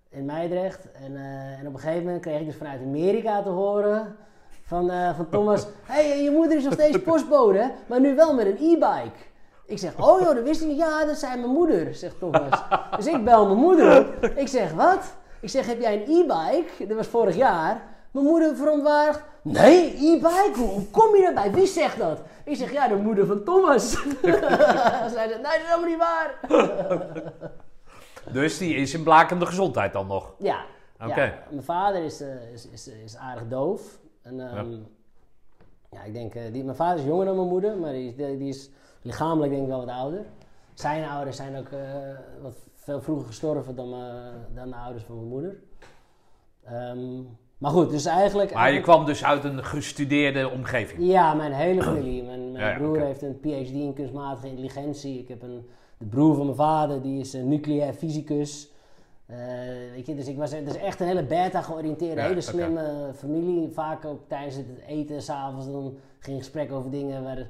in 0.10 0.26
Meidrecht. 0.26 0.92
En, 0.92 1.16
eh, 1.16 1.60
en 1.60 1.68
op 1.68 1.74
een 1.74 1.80
gegeven 1.80 2.04
moment 2.04 2.22
kreeg 2.22 2.40
ik 2.40 2.46
dus 2.46 2.56
vanuit 2.56 2.82
Amerika 2.82 3.42
te 3.42 3.50
horen 3.50 4.16
van, 4.64 4.90
eh, 4.92 5.16
van 5.16 5.30
Thomas... 5.30 5.66
Hé, 5.84 6.02
hey, 6.08 6.24
je 6.24 6.32
moeder 6.32 6.58
is 6.58 6.64
nog 6.64 6.74
steeds 6.74 7.02
postbode, 7.02 7.72
maar 7.88 8.00
nu 8.02 8.16
wel 8.16 8.34
met 8.34 8.46
een 8.46 8.58
e-bike. 8.58 9.18
Ik 9.66 9.78
zeg, 9.80 9.98
oh 10.00 10.20
joh, 10.22 10.36
dat 10.36 10.44
wist 10.44 10.62
ik 10.62 10.68
niet. 10.68 10.78
Ja, 10.78 11.06
dat 11.06 11.18
zei 11.18 11.40
mijn 11.40 11.52
moeder, 11.54 11.96
zegt 11.96 12.20
Thomas. 12.20 12.62
Dus 12.96 13.06
ik 13.08 13.24
bel 13.24 13.46
mijn 13.46 13.60
moeder 13.60 14.00
op. 14.00 14.26
Ik 14.26 14.48
zeg, 14.48 14.72
wat? 14.74 15.16
Ik 15.40 15.50
zeg, 15.50 15.66
heb 15.66 15.82
jij 15.82 15.94
een 15.94 16.02
e-bike? 16.02 16.88
Dat 16.88 16.98
was 16.98 17.08
vorig 17.08 17.36
jaar. 17.36 17.82
Mijn 18.12 18.26
moeder 18.26 18.56
verontwaardigd. 18.56 19.22
Nee, 19.42 19.86
e-bike? 19.96 20.52
Hoe, 20.56 20.86
kom 20.92 21.16
je 21.16 21.22
daarbij? 21.22 21.52
Wie 21.52 21.66
zegt 21.68 21.98
dat? 21.98 22.22
Ik 22.44 22.56
zeg, 22.56 22.72
ja, 22.72 22.88
de 22.88 22.96
moeder 22.96 23.26
van 23.26 23.44
Thomas. 23.44 23.92
Zij 24.22 25.10
zei, 25.14 25.28
nee, 25.28 25.42
dat 25.42 25.56
is 25.56 25.62
helemaal 25.66 25.90
niet 25.90 25.98
waar. 25.98 26.40
Dus 28.34 28.58
die 28.58 28.76
is 28.76 28.94
in 28.94 29.04
blakende 29.04 29.46
gezondheid 29.46 29.94
dan 29.94 30.08
nog. 30.08 30.34
Ja. 30.40 30.60
Oké. 31.04 31.22
ja. 31.24 31.34
Mijn 31.50 31.64
vader 31.64 32.04
is, 32.04 32.22
eh, 32.22 32.52
is, 32.54 32.68
is, 32.70 32.88
is 32.88 33.18
aardig 33.18 33.48
doof. 33.48 33.82
En, 34.22 34.40
ehm, 34.50 34.72
ja. 35.92 36.04
ik 36.04 36.14
denk, 36.14 36.36
eh, 36.36 36.42
die, 36.52 36.64
mijn 36.64 36.76
vader 36.76 37.00
is 37.00 37.06
jonger 37.06 37.26
dan 37.26 37.36
mijn 37.36 37.48
moeder, 37.48 37.78
maar 37.78 37.92
die, 37.92 38.08
is- 38.08 38.16
die, 38.16 38.38
die 38.38 38.50
is 38.50 38.70
lichamelijk 39.06 39.52
denk 39.52 39.64
ik 39.64 39.70
wel 39.70 39.86
wat 39.86 39.96
ouder. 39.96 40.26
Zijn 40.74 41.10
ouders 41.10 41.36
zijn 41.36 41.58
ook 41.58 41.70
eh, 41.70 41.80
wat 42.42 42.58
veel 42.76 43.02
vroeger 43.02 43.26
gestorven 43.26 43.76
dan, 43.76 43.94
eh, 43.94 44.10
dan 44.56 44.70
de 44.70 44.76
ouders 44.76 45.04
van 45.04 45.16
mijn 45.16 45.28
moeder. 45.28 45.60
Ehm, 46.64 47.22
maar 47.58 47.72
goed, 47.72 47.90
dus 47.90 48.06
eigenlijk... 48.06 48.54
Maar 48.54 48.74
je 48.74 48.82
kwam 48.82 49.06
dus 49.06 49.24
uit 49.24 49.44
een 49.44 49.64
gestudeerde 49.64 50.50
omgeving. 50.50 51.00
Ja, 51.02 51.34
mijn 51.34 51.54
hele 51.54 51.84
familie. 51.84 52.24
Mijn, 52.24 52.52
mijn 52.52 52.66
Ja, 52.66 52.72
ja, 52.72 52.78
broer 52.78 53.00
heeft 53.00 53.22
een 53.22 53.40
PhD 53.40 53.72
in 53.72 53.94
kunstmatige 53.94 54.48
intelligentie. 54.48 55.20
Ik 55.20 55.28
heb 55.28 55.42
een, 55.42 55.70
de 55.98 56.06
broer 56.06 56.36
van 56.36 56.46
mijn 56.46 56.58
vader, 56.58 57.02
die 57.02 57.20
is 57.20 57.34
een 57.34 57.48
nucleair 57.48 57.94
fysicus. 57.94 58.72
Eh, 59.26 59.38
weet 59.94 60.06
je, 60.06 60.16
dus 60.16 60.28
ik 60.28 60.38
was 60.38 60.52
dus 60.52 60.76
echt 60.76 61.00
een 61.00 61.08
hele 61.08 61.24
beta-georiënteerde, 61.24 62.22
Ja, 62.22 62.28
hele 62.28 62.42
slimme 62.42 63.12
familie. 63.16 63.70
Vaak 63.70 64.06
ook 64.06 64.20
tijdens 64.28 64.56
het 64.56 64.66
eten, 64.88 65.22
s'avonds, 65.22 65.66
dan 65.72 65.98
ging 66.20 66.38
gesprek 66.38 66.72
over 66.72 66.92
dingen 66.92 67.24
waar, 67.24 67.48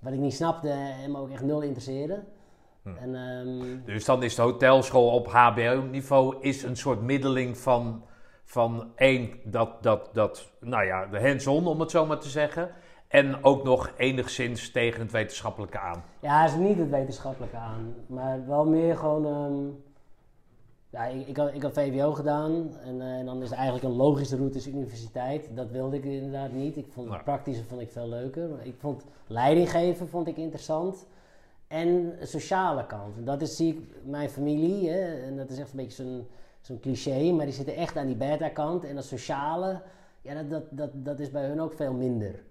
wat 0.00 0.12
ik 0.12 0.18
niet 0.18 0.34
snapte 0.34 0.70
en 1.04 1.10
me 1.12 1.18
ook 1.18 1.30
echt 1.30 1.42
nul 1.42 1.60
interesseerde. 1.62 2.22
Hm. 2.82 2.88
En, 2.96 3.14
ehm, 3.14 3.84
Dus 3.84 4.04
dan 4.04 4.22
is 4.22 4.34
de 4.34 4.42
hotelschool 4.42 5.08
op 5.08 5.26
HBO-niveau 5.26 6.36
is 6.40 6.62
een 6.62 6.76
soort 6.76 7.00
middeling 7.02 7.58
van, 7.58 8.04
van 8.44 8.92
één, 8.96 9.30
dat, 9.44 9.82
dat, 9.82 10.10
dat, 10.12 10.50
nou 10.60 10.84
ja, 10.84 11.06
de 11.06 11.20
hands-on 11.20 11.66
om 11.66 11.80
het 11.80 11.90
zo 11.90 12.06
maar 12.06 12.18
te 12.18 12.28
zeggen. 12.28 12.70
En 13.08 13.44
ook 13.44 13.64
nog 13.64 13.92
enigszins 13.96 14.70
tegen 14.70 15.00
het 15.00 15.12
wetenschappelijke 15.12 15.78
aan. 15.78 16.04
Ja, 16.20 16.42
het 16.42 16.50
is 16.50 16.56
niet 16.56 16.78
het 16.78 16.90
wetenschappelijke 16.90 17.56
aan, 17.56 17.94
maar 18.06 18.46
wel 18.46 18.66
meer 18.66 18.96
gewoon. 18.96 19.26
ehm, 19.26 19.87
ja, 20.90 21.06
ik, 21.06 21.26
ik, 21.26 21.36
had, 21.36 21.54
ik 21.54 21.62
had 21.62 21.72
VWO 21.72 22.12
gedaan 22.12 22.76
en, 22.84 23.00
eh, 23.00 23.18
en 23.18 23.26
dan 23.26 23.42
is 23.42 23.50
eigenlijk 23.50 23.84
een 23.84 23.96
logische 23.96 24.36
route 24.36 24.58
is 24.58 24.66
universiteit. 24.66 25.48
Dat 25.54 25.70
wilde 25.70 25.96
ik 25.96 26.04
inderdaad 26.04 26.52
niet. 26.52 26.76
Ik 26.76 26.86
vond 26.88 27.10
het 27.12 27.24
praktische 27.24 27.64
vond 27.64 27.80
ik 27.80 27.90
veel 27.90 28.08
leuker. 28.08 28.50
Ik 28.62 28.74
vond 28.78 29.04
leidinggeven 29.26 30.08
vond 30.08 30.26
ik 30.26 30.36
interessant. 30.36 31.06
En 31.66 32.16
de 32.18 32.26
sociale 32.26 32.86
kant. 32.86 33.16
En 33.16 33.24
dat 33.24 33.42
is 33.42 33.56
zie 33.56 33.74
ik 33.74 33.80
mijn 34.04 34.30
familie, 34.30 34.88
hè, 34.90 35.22
en 35.22 35.36
dat 35.36 35.50
is 35.50 35.58
echt 35.58 35.70
een 35.70 35.76
beetje 35.76 36.04
zo'n 36.04 36.26
zo'n 36.60 36.80
cliché, 36.80 37.32
maar 37.32 37.44
die 37.44 37.54
zitten 37.54 37.76
echt 37.76 37.96
aan 37.96 38.06
die 38.06 38.16
beta-kant. 38.16 38.84
En 38.84 38.94
dat 38.94 39.04
sociale, 39.04 39.82
ja, 40.22 40.34
dat, 40.34 40.50
dat, 40.50 40.64
dat, 40.70 40.90
dat 40.94 41.20
is 41.20 41.30
bij 41.30 41.46
hun 41.46 41.60
ook 41.60 41.72
veel 41.72 41.92
minder. 41.92 42.44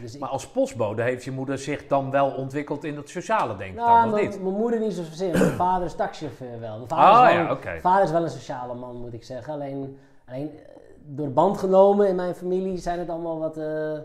Dus 0.00 0.18
Maar 0.18 0.28
als 0.28 0.48
postbode 0.48 1.02
heeft 1.02 1.24
je 1.24 1.30
moeder 1.30 1.58
zich 1.58 1.86
dan 1.86 2.10
wel 2.10 2.30
ontwikkeld 2.30 2.84
in 2.84 2.96
het 2.96 3.08
sociale, 3.08 3.56
denk 3.56 3.70
ik 3.70 3.76
nou, 3.76 4.00
dan, 4.02 4.10
mijn, 4.10 4.28
niet? 4.28 4.42
mijn 4.42 4.54
moeder 4.54 4.80
niet 4.80 4.92
zozeer. 5.10 5.38
Mijn 5.38 5.50
vader 5.50 5.86
is 5.86 5.94
taxichauffeur 5.94 6.60
wel. 6.60 6.76
Mijn 6.76 6.88
vader, 6.88 7.04
Ah 7.04 7.30
is, 7.30 7.36
wel, 7.36 7.74
ja, 7.74 7.80
vader 7.80 8.04
is 8.04 8.10
wel 8.10 8.22
een 8.22 8.30
sociale 8.30 8.74
man, 8.74 8.96
moet 8.96 9.12
ik 9.12 9.24
zeggen. 9.24 9.52
Alleen, 9.52 9.98
alleen 10.26 10.50
eh, 10.50 10.74
door 11.02 11.30
band 11.30 11.58
genomen 11.58 12.08
in 12.08 12.16
mijn 12.16 12.34
familie 12.34 12.78
zijn 12.78 12.98
het 12.98 13.08
allemaal 13.08 13.38
wat, 13.38 13.56
eh, 13.56 13.98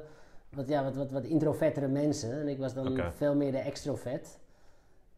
wat, 0.50 0.68
ja, 0.68 0.84
wat, 0.84 0.96
wat, 0.96 1.12
wat 1.12 1.24
introvertere 1.24 1.88
mensen. 1.88 2.40
En 2.40 2.48
ik 2.48 2.60
was 2.60 2.74
dan 2.74 3.00
veel 3.16 3.36
meer 3.36 3.52
de 3.52 3.58
extrovert. 3.58 4.40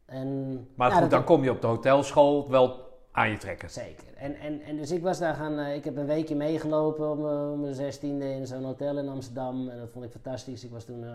En, 0.06 0.68
Maar 0.76 0.90
ja, 0.90 1.02
goed, 1.02 1.10
dan 1.10 1.24
kom 1.24 1.44
je 1.44 1.52
op 1.52 1.62
de 1.62 1.68
hotelschool 1.68 2.50
wel 2.50 2.91
aan 3.12 3.30
je 3.30 3.38
trekken. 3.38 3.70
Zeker. 3.70 4.08
En, 4.16 4.36
en, 4.36 4.62
en 4.62 4.78
dus 4.78 4.92
ik 4.92 5.02
was 5.02 5.20
daar 5.20 5.36
gaan, 5.36 5.60
eh, 5.60 5.76
ik 5.76 5.84
heb 5.84 5.98
een 5.98 6.06
weekje 6.06 6.36
meegelopen 6.36 7.12
om 7.12 7.60
mijn 7.60 7.74
zestiende 7.74 8.34
in 8.34 8.48
zo'n 8.48 8.64
hotel 8.64 8.98
in 8.98 9.10
Amsterdam. 9.10 9.70
En 9.70 9.80
dat 9.80 9.90
vond 9.90 10.06
ik 10.06 10.12
fantastisch. 10.12 10.64
Ik 10.64 10.72
was 10.72 10.86
toen 10.86 11.04
eh, 11.04 11.10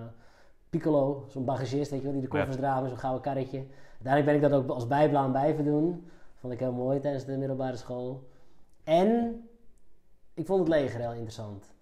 Piccolo, 0.70 1.24
zo'n 1.28 1.44
bagagist, 1.44 1.90
weet 1.90 1.98
je 1.98 2.04
wel, 2.04 2.12
die 2.12 2.22
de 2.22 2.28
koffers 2.28 2.56
draagt 2.56 2.80
met 2.80 2.90
zo'n 2.90 2.98
gouden 2.98 3.22
karretje. 3.22 3.64
Uiteindelijk 3.92 4.24
ben 4.24 4.34
ik 4.34 4.40
dat 4.40 4.52
ook 4.52 4.70
als 4.70 4.86
bijblaan 4.86 5.30
blijven 5.30 5.64
doen. 5.64 6.10
Vond 6.34 6.52
ik 6.52 6.58
heel 6.58 6.72
mooi 6.72 7.00
tijdens 7.00 7.24
de 7.24 7.36
middelbare 7.36 7.76
school. 7.76 8.28
En 8.84 9.40
ik 10.34 10.46
vond 10.46 10.60
het 10.60 10.68
leger 10.68 11.00
heel 11.00 11.12
interessant. 11.12 11.74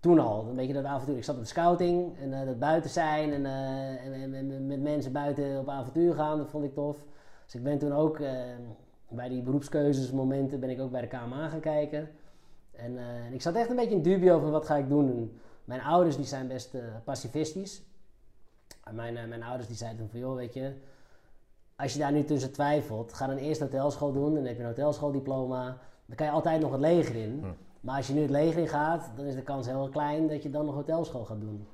Toen 0.00 0.18
al, 0.18 0.46
een 0.48 0.56
beetje 0.56 0.72
dat 0.72 0.84
avontuur. 0.84 1.16
Ik 1.16 1.24
zat 1.24 1.34
op 1.34 1.40
de 1.40 1.46
scouting 1.46 2.18
en 2.18 2.32
eh, 2.32 2.46
dat 2.46 2.58
buiten 2.58 2.90
zijn 2.90 3.32
en, 3.32 3.46
en, 3.46 4.66
met 4.66 4.80
mensen 4.80 5.12
buiten 5.12 5.58
op 5.58 5.68
avontuur 5.68 6.14
gaan, 6.14 6.38
dat 6.38 6.50
vond 6.50 6.64
ik 6.64 6.74
tof. 6.74 6.96
Dus 7.44 7.54
ik 7.54 7.62
ben 7.62 7.78
toen 7.78 7.92
ook 7.92 8.20
bij 9.10 9.28
die 9.28 9.42
beroepskeuzes 9.42 10.10
momenten 10.10 10.60
ben 10.60 10.70
ik 10.70 10.80
ook 10.80 10.90
bij 10.90 11.00
de 11.00 11.06
KMA 11.06 11.48
gaan 11.48 11.60
kijken. 11.60 12.08
En, 12.72 12.98
eh, 12.98 13.26
en 13.26 13.32
ik 13.32 13.42
zat 13.42 13.54
echt 13.54 13.70
een 13.70 13.76
beetje 13.76 13.94
in 13.94 14.02
dubio 14.02 14.38
van 14.38 14.50
wat 14.50 14.66
ga 14.66 14.76
ik 14.76 14.88
doen. 14.88 15.08
En 15.08 15.40
mijn 15.64 15.80
ouders 15.82 16.16
die 16.16 16.24
zijn 16.24 16.48
best 16.48 16.74
eh, 16.74 16.82
pacifistisch. 17.04 17.82
En 18.84 18.94
mijn, 18.94 19.16
eh, 19.16 19.26
mijn 19.26 19.42
ouders 19.42 19.66
die 19.66 19.76
zeiden 19.76 20.08
van 20.10 20.20
joh, 20.20 20.34
weet 20.34 20.54
je, 20.54 20.72
als 21.76 21.92
je 21.92 21.98
daar 21.98 22.12
nu 22.12 22.24
tussen 22.24 22.52
twijfelt, 22.52 23.12
ga 23.12 23.26
dan 23.26 23.36
eerst 23.36 23.60
hotelschool 23.60 24.12
doen. 24.12 24.34
Dan 24.34 24.44
heb 24.44 24.56
je 24.56 24.60
een 24.60 24.68
hotelschooldiploma. 24.68 25.78
Dan 26.06 26.16
kan 26.16 26.26
je 26.26 26.32
altijd 26.32 26.60
nog 26.60 26.70
het 26.70 26.80
leger 26.80 27.14
in. 27.14 27.38
Hm. 27.40 27.46
Maar 27.80 27.96
als 27.96 28.06
je 28.06 28.12
nu 28.12 28.20
het 28.20 28.30
leger 28.30 28.60
in 28.60 28.68
gaat, 28.68 29.10
dan 29.16 29.24
is 29.24 29.34
de 29.34 29.42
kans 29.42 29.66
heel 29.66 29.88
klein 29.88 30.28
dat 30.28 30.42
je 30.42 30.50
dan 30.50 30.64
nog 30.64 30.74
hotelschool 30.74 31.24
gaat 31.24 31.40
doen. 31.40 31.66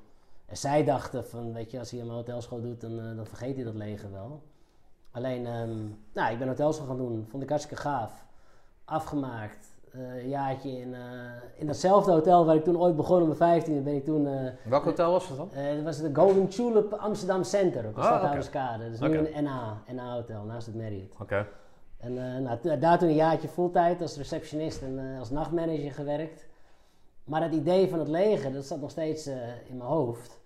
En 0.45 0.57
zij 0.57 0.83
dachten 0.83 1.25
van, 1.25 1.53
weet 1.53 1.71
je, 1.71 1.79
als 1.79 1.91
hij 1.91 1.99
een 1.99 2.09
hotelschool 2.09 2.61
doet, 2.61 2.81
dan, 2.81 3.15
dan 3.15 3.25
vergeet 3.25 3.55
hij 3.55 3.63
dat 3.63 3.73
leger 3.73 4.11
wel. 4.11 4.41
Alleen, 5.17 5.45
ehm, 5.45 5.77
nou, 6.13 6.31
ik 6.31 6.39
ben 6.39 6.47
hotelschool 6.47 6.87
gaan 6.87 6.97
doen. 6.97 7.25
Vond 7.29 7.43
ik 7.43 7.49
hartstikke 7.49 7.81
gaaf. 7.81 8.25
Afgemaakt. 8.85 9.75
Een 9.91 10.29
jaartje 10.29 10.79
in, 10.79 10.93
eh, 10.93 11.01
in 11.55 11.65
datzelfde 11.65 12.11
hotel 12.11 12.45
waar 12.45 12.55
ik 12.55 12.63
toen 12.63 12.77
ooit 12.79 12.95
begon 12.95 13.21
op 13.21 13.37
mijn 13.37 13.61
15e 13.63 13.83
ben 13.83 13.95
ik 13.95 14.05
toen... 14.05 14.27
eh, 14.27 14.51
Welk 14.69 14.83
hotel 14.83 15.11
was 15.11 15.27
dat 15.27 15.37
dan? 15.37 15.49
dat 15.75 15.83
was 15.83 15.97
de 15.97 16.09
Golden 16.13 16.47
Tulip 16.47 16.93
Amsterdam 16.93 17.43
Center 17.43 17.85
op 17.87 17.95
de 17.95 18.01
Ah. 18.01 18.21
Dat 18.79 18.91
is 18.91 18.99
nu 18.99 19.17
een 19.17 19.43
NA, 19.43 19.81
NA 19.93 20.13
Hotel, 20.13 20.43
naast 20.43 20.65
het 20.65 20.75
Marriott. 20.75 21.15
Oké. 21.21 21.47
En 21.97 22.13
nou, 22.43 22.77
daar 22.79 22.97
toen 22.99 23.07
een 23.09 23.15
jaartje 23.15 23.47
fulltime 23.47 23.95
als 24.01 24.17
receptionist 24.17 24.81
en 24.81 25.15
als 25.19 25.29
nachtmanager 25.29 25.91
gewerkt. 25.91 26.45
Maar 27.23 27.41
het 27.41 27.53
idee 27.53 27.89
van 27.89 27.99
het 27.99 28.07
leger, 28.07 28.53
dat 28.53 28.65
zat 28.65 28.79
nog 28.81 28.91
steeds 28.91 29.27
in 29.67 29.77
mijn 29.77 29.89
hoofd. 29.89 30.39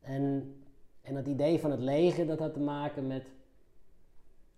En, 0.00 0.54
en 1.02 1.14
dat 1.14 1.26
idee 1.26 1.60
van 1.60 1.70
het 1.70 1.80
leger, 1.80 2.26
dat 2.26 2.38
had 2.38 2.52
te 2.54 2.60
maken 2.60 3.06
met... 3.06 3.22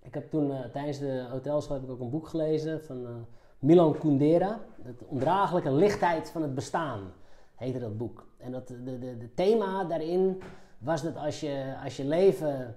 Ik 0.07 0.14
heb 0.14 0.31
toen 0.31 0.53
eh, 0.53 0.64
tijdens 0.73 0.99
de 0.99 1.27
hotelschool 1.31 1.77
heb 1.77 1.85
ik 1.85 1.90
ook 1.90 2.01
een 2.01 2.11
boek 2.11 2.29
gelezen 2.29 2.85
van 2.85 3.07
eh, 3.07 3.12
Milan 3.59 3.99
Kundera. 3.99 4.61
De 4.83 4.95
ondraaglijke 5.07 5.73
lichtheid 5.73 6.31
van 6.31 6.43
het 6.43 6.55
bestaan, 6.55 7.12
heette 7.55 7.79
dat 7.79 7.97
boek. 7.97 8.27
En 8.37 8.53
dat, 8.53 8.69
de, 8.69 8.99
de, 8.99 9.17
de 9.19 9.35
thema 9.35 9.85
daarin 9.85 10.43
was 10.79 11.03
dat 11.03 11.17
als 11.17 11.40
je, 11.40 11.75
als 11.85 11.97
je 11.97 12.05
leven 12.05 12.77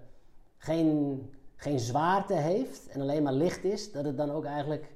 geen, 0.58 1.22
geen 1.56 1.80
zwaarte 1.80 2.34
heeft 2.34 2.88
en 2.88 3.02
alleen 3.02 3.24
maar 3.24 3.34
licht 3.34 3.64
is, 3.64 3.92
dat 3.92 4.06
het 4.06 4.18
dan 4.18 4.32
ook 4.32 4.46
eigenlijk 4.46 4.96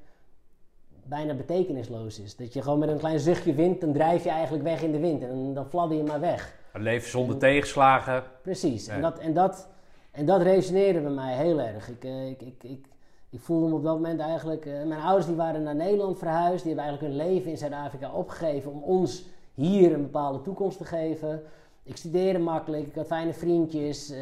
bijna 1.05 1.33
betekenisloos 1.33 2.19
is. 2.19 2.35
Dat 2.35 2.53
je 2.53 2.61
gewoon 2.61 2.79
met 2.79 2.89
een 2.89 2.97
klein 2.97 3.19
zuchtje 3.19 3.53
wind, 3.53 3.81
dan 3.81 3.93
drijf 3.93 4.23
je 4.23 4.29
eigenlijk 4.29 4.63
weg 4.63 4.81
in 4.81 4.91
de 4.91 4.99
wind 4.99 5.23
en 5.23 5.53
dan 5.53 5.65
fladder 5.65 5.97
je 5.97 6.03
maar 6.03 6.19
weg. 6.19 6.55
Een 6.73 6.81
leven 6.81 7.09
zonder 7.09 7.37
tegenslagen. 7.37 8.23
Precies, 8.41 8.87
en, 8.87 9.01
dat, 9.01 9.19
en, 9.19 9.33
dat, 9.33 9.69
en 10.11 10.25
dat 10.25 10.41
resoneerde 10.41 10.99
bij 10.99 11.11
mij 11.11 11.35
heel 11.35 11.59
erg. 11.59 11.89
Ik, 11.89 12.03
eh, 12.03 12.29
ik, 12.29 12.41
ik, 12.41 12.63
ik, 12.63 12.85
ik 13.29 13.39
voelde 13.39 13.67
me 13.67 13.75
op 13.75 13.83
dat 13.83 13.95
moment 13.95 14.19
eigenlijk... 14.19 14.65
eh, 14.65 14.83
mijn 14.83 15.01
ouders 15.01 15.25
die 15.25 15.35
waren 15.35 15.63
naar 15.63 15.75
Nederland 15.75 16.17
verhuisd. 16.17 16.63
Die 16.63 16.73
hebben 16.73 16.83
eigenlijk 16.91 17.13
hun 17.19 17.27
leven 17.27 17.51
in 17.51 17.57
Zuid-Afrika 17.57 18.11
opgegeven... 18.11 18.71
om 18.71 18.81
ons 18.83 19.25
hier 19.53 19.93
een 19.93 20.01
bepaalde 20.01 20.41
toekomst 20.41 20.77
te 20.77 20.85
geven. 20.85 21.41
Ik 21.83 21.97
studeerde 21.97 22.39
makkelijk, 22.39 22.87
ik 22.87 22.95
had 22.95 23.05
fijne 23.07 23.33
vriendjes. 23.33 24.09
eh, 24.09 24.19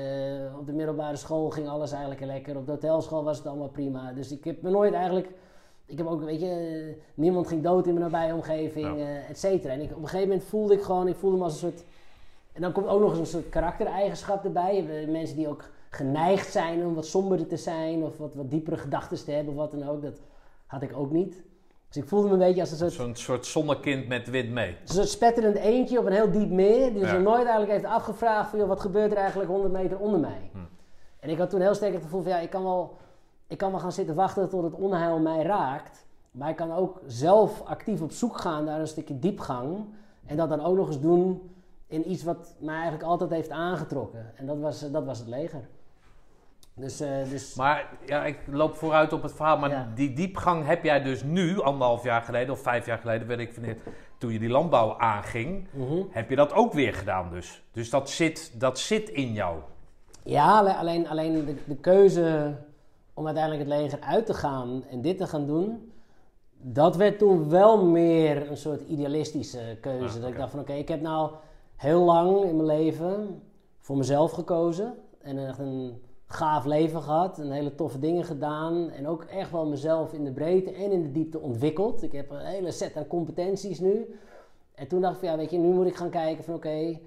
op 0.60 0.66
de 0.66 0.72
middelbare 0.74 1.16
school 1.16 1.50
ging 1.50 1.68
alles 1.68 1.92
eigenlijk 1.92 2.22
lekker. 2.26 2.58
Op 2.58 2.66
de 2.66 2.72
hotelschool 2.72 3.24
was 3.24 3.38
het 3.38 3.48
allemaal 3.48 3.68
prima. 3.70 4.12
Dus 4.14 4.32
ik 4.32 4.44
heb 4.44 4.62
me 4.62 4.70
nooit 4.70 4.94
eigenlijk... 4.94 5.30
Ik 5.86 5.98
heb 5.98 6.08
ook, 6.08 6.24
weet 6.24 6.40
je, 6.42 6.96
niemand 7.14 7.48
ging 7.48 7.64
dood 7.64 7.88
in 7.88 7.94
mijn 7.94 8.12
nabije 8.12 8.34
omgeving, 8.34 8.98
Ja. 9.00 9.06
et 9.30 9.40
cetera. 9.40 9.74
En 9.74 9.82
ik, 9.82 9.90
op 9.92 10.02
een 10.02 10.04
gegeven 10.08 10.28
moment 10.28 10.48
voelde 10.48 10.74
ik 10.74 10.82
gewoon... 10.82 11.08
Ik 11.08 11.16
voelde 11.16 11.38
me 11.38 11.44
als 11.44 11.54
een 11.54 11.60
soort 11.60 11.84
en 12.54 12.62
dan 12.62 12.72
komt 12.72 12.88
ook 12.88 13.00
nog 13.00 13.10
eens 13.10 13.20
een 13.20 13.26
soort 13.26 13.50
karaktereigenschap 13.50 14.44
erbij. 14.44 15.06
Mensen 15.10 15.36
die 15.36 15.48
ook 15.48 15.64
geneigd 15.90 16.52
zijn 16.52 16.86
om 16.86 16.94
wat 16.96 17.06
somberder 17.06 17.48
te 17.48 17.58
zijn 17.58 18.04
of 18.04 18.18
wat, 18.18 18.34
wat 18.34 18.50
diepere 18.50 18.78
gedachten 18.78 19.26
te 19.26 19.32
hebben 19.32 19.54
of 19.54 19.60
wat 19.60 19.72
dan 19.72 19.90
ook. 19.90 20.02
Dat 20.02 20.20
had 20.66 20.82
ik 20.82 20.98
ook 20.98 21.12
niet. 21.12 21.44
Dus 21.88 21.98
ik 22.04 22.10
voelde 22.10 22.28
me 22.28 22.34
een 22.34 22.40
beetje 22.40 22.62
als 22.62 22.72
een 22.72 22.78
soort, 22.78 22.92
Zo'n 22.94 23.16
soort 23.16 23.46
zonnekind 23.46 24.08
met 24.08 24.30
wind 24.30 24.50
mee. 24.52 24.70
een 24.70 24.94
soort 24.94 25.10
spetterend 25.10 25.56
eendje 25.56 26.00
op 26.00 26.06
een 26.06 26.12
heel 26.12 26.32
diep 26.32 26.50
meer. 26.50 26.94
Die 26.94 27.02
Ja. 27.02 27.10
zich 27.10 27.20
nooit 27.22 27.42
eigenlijk 27.42 27.72
heeft 27.72 27.86
afgevraagd 27.86 28.50
van 28.50 28.60
joh, 28.60 28.68
wat 28.68 28.80
gebeurt 28.80 29.12
er 29.12 29.18
eigenlijk 29.18 29.50
100 29.50 29.74
meter 29.74 30.00
onder 30.00 30.20
mij. 30.20 30.50
Hm. 30.52 30.58
En 31.20 31.30
ik 31.30 31.38
had 31.38 31.50
toen 31.50 31.62
heel 31.62 31.74
sterk 31.76 31.94
het 31.94 32.02
gevoel 32.04 32.22
van 32.22 32.32
ja, 32.32 32.38
ik 32.40 32.50
kan, 32.50 32.64
wel, 32.64 32.98
ik 33.48 33.58
kan 33.58 33.72
wel 33.72 33.80
gaan 33.80 33.92
zitten 33.92 34.16
wachten 34.16 34.50
tot 34.50 34.64
het 34.64 34.74
onheil 34.74 35.20
mij 35.20 35.44
raakt. 35.44 36.06
Maar 36.32 36.50
ik 36.50 36.56
kan 36.56 36.72
ook 36.72 37.02
zelf 37.06 37.62
actief 37.66 38.02
op 38.02 38.12
zoek 38.12 38.38
gaan 38.38 38.64
naar 38.64 38.80
een 38.80 38.88
stukje 38.88 39.20
diepgang. 39.20 39.86
En 40.26 40.38
dat 40.38 40.50
dan 40.50 40.62
ook 40.66 40.76
nog 40.76 40.88
eens 40.88 41.00
doen 41.02 41.52
in 41.88 42.12
iets 42.12 42.24
wat 42.24 42.56
mij 42.60 42.74
eigenlijk 42.76 43.04
altijd 43.04 43.30
heeft 43.30 43.50
aangetrokken. 43.50 44.32
En 44.36 44.46
dat 44.46 44.58
was, 44.60 44.92
dat 44.92 45.06
was 45.06 45.20
het 45.20 45.28
leger. 45.28 45.68
Dus, 46.80 47.00
eh, 47.00 47.10
dus 47.30 47.56
Maar 47.56 47.90
ja, 48.06 48.26
ik 48.26 48.38
loop 48.52 48.76
vooruit 48.76 49.14
op 49.14 49.24
het 49.24 49.34
verhaal. 49.34 49.58
Maar 49.58 49.70
Ja. 49.70 49.92
die 49.96 50.14
diepgang 50.14 50.66
heb 50.66 50.84
jij 50.84 51.02
dus 51.02 51.24
nu, 51.24 51.62
anderhalf 51.62 52.04
jaar 52.04 52.22
geleden 52.22 52.54
of 52.54 52.60
vijf 52.62 52.86
jaar 52.86 52.98
geleden, 52.98 53.28
weet 53.28 53.40
ik 53.40 53.54
wanneer, 53.54 53.78
toen 54.18 54.32
je 54.32 54.40
die 54.40 54.50
landbouw 54.50 54.98
aanging, 54.98 55.68
mhm. 55.74 56.02
heb 56.10 56.30
je 56.30 56.36
dat 56.36 56.54
ook 56.54 56.74
weer 56.74 56.94
gedaan 56.94 57.30
dus. 57.32 57.64
Dus 57.72 57.90
dat 57.90 58.10
zit, 58.10 58.60
dat 58.60 58.80
zit 58.80 59.10
in 59.10 59.34
jou. 59.34 59.58
Ja, 60.24 60.58
alle- 60.58 60.76
alleen, 60.76 61.08
alleen 61.08 61.46
de, 61.46 61.56
de 61.66 61.76
keuze 61.78 62.56
om 63.14 63.26
uiteindelijk 63.26 63.70
het 63.70 63.80
leger 63.80 64.00
uit 64.02 64.26
te 64.26 64.34
gaan 64.34 64.84
en 64.90 65.02
dit 65.02 65.18
te 65.18 65.28
gaan 65.28 65.46
doen, 65.48 65.92
dat 66.62 66.96
werd 66.96 67.18
toen 67.18 67.50
wel 67.50 67.86
meer 67.86 68.50
een 68.50 68.58
soort 68.58 68.82
idealistische 68.82 69.78
keuze. 69.82 70.16
Ah, 70.16 70.22
Dat 70.22 70.30
ik 70.32 70.38
dacht 70.38 70.52
van 70.52 70.60
oké, 70.60 70.74
ik 70.74 70.88
heb 70.88 71.02
nou 71.02 71.32
heel 71.76 72.02
lang 72.04 72.44
in 72.44 72.56
mijn 72.56 72.68
leven 72.80 73.42
voor 73.80 73.98
mezelf 73.98 74.32
gekozen 74.32 74.94
en 75.22 75.48
echt 75.48 75.60
een 75.60 76.02
gaaf 76.32 76.66
leven 76.66 77.02
gehad, 77.02 77.40
en 77.40 77.52
hele 77.52 77.76
toffe 77.76 78.00
dingen 78.00 78.24
gedaan 78.24 78.90
en 78.90 79.08
ook 79.08 79.24
echt 79.24 79.52
wel 79.52 79.66
mezelf 79.66 80.14
in 80.14 80.24
de 80.24 80.32
breedte 80.32 80.72
en 80.72 80.92
in 80.92 81.02
de 81.02 81.12
diepte 81.12 81.40
ontwikkeld. 81.40 82.04
Ik 82.04 82.12
heb 82.12 82.30
een 82.30 82.46
hele 82.46 82.72
set 82.72 82.96
aan 82.96 83.08
competenties 83.08 83.80
nu. 83.80 84.20
En 84.76 84.88
toen 84.88 85.02
dacht 85.02 85.14
ik 85.14 85.20
van 85.20 85.30
ja, 85.30 85.38
weet 85.38 85.52
je, 85.52 85.58
nu 85.58 85.74
moet 85.74 85.88
ik 85.88 85.96
gaan 85.96 86.10
kijken 86.10 86.44
van 86.44 86.54
oké, 86.54 87.00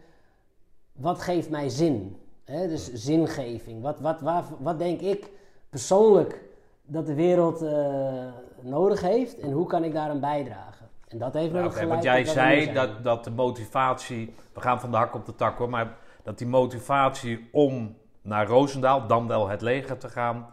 wat 0.93 1.21
geeft 1.21 1.51
mij 1.51 1.69
zin? 1.69 2.17
Dus 2.45 2.93
zingeving. 2.93 3.83
Wat, 3.83 4.01
wat, 4.01 4.21
waar, 4.21 4.45
wat 4.59 4.79
denk 4.79 5.01
ik 5.01 5.31
persoonlijk 5.71 6.41
dat 6.85 7.07
de 7.07 7.15
wereld 7.15 7.63
eh, 7.63 8.33
nodig 8.61 9.01
heeft 9.01 9.41
en 9.41 9.53
hoe 9.53 9.67
kan 9.67 9.85
ik 9.85 9.93
daaraan 9.93 10.21
bijdragen? 10.21 10.89
En 11.09 11.19
dat 11.19 11.35
heeft 11.35 11.53
me 11.53 11.59
oké, 11.59 11.71
geleid 11.71 11.89
want 11.89 12.03
jij 12.03 12.25
zei 12.25 12.73
dat, 12.73 13.05
dat 13.05 13.25
de 13.25 13.31
motivatie, 13.31 14.35
we 14.53 14.61
gaan 14.61 14.81
van 14.81 14.91
de 14.91 14.97
hak 14.97 15.15
op 15.15 15.27
de 15.27 15.35
tak 15.35 15.59
hoor, 15.59 15.69
maar 15.69 15.97
dat 16.23 16.39
die 16.39 16.47
motivatie 16.47 17.49
om 17.53 17.97
naar 18.23 18.47
Roosendaal, 18.47 19.07
dan 19.07 19.27
wel 19.27 19.49
het 19.49 19.61
leger 19.61 19.99
te 19.99 20.09
gaan, 20.09 20.47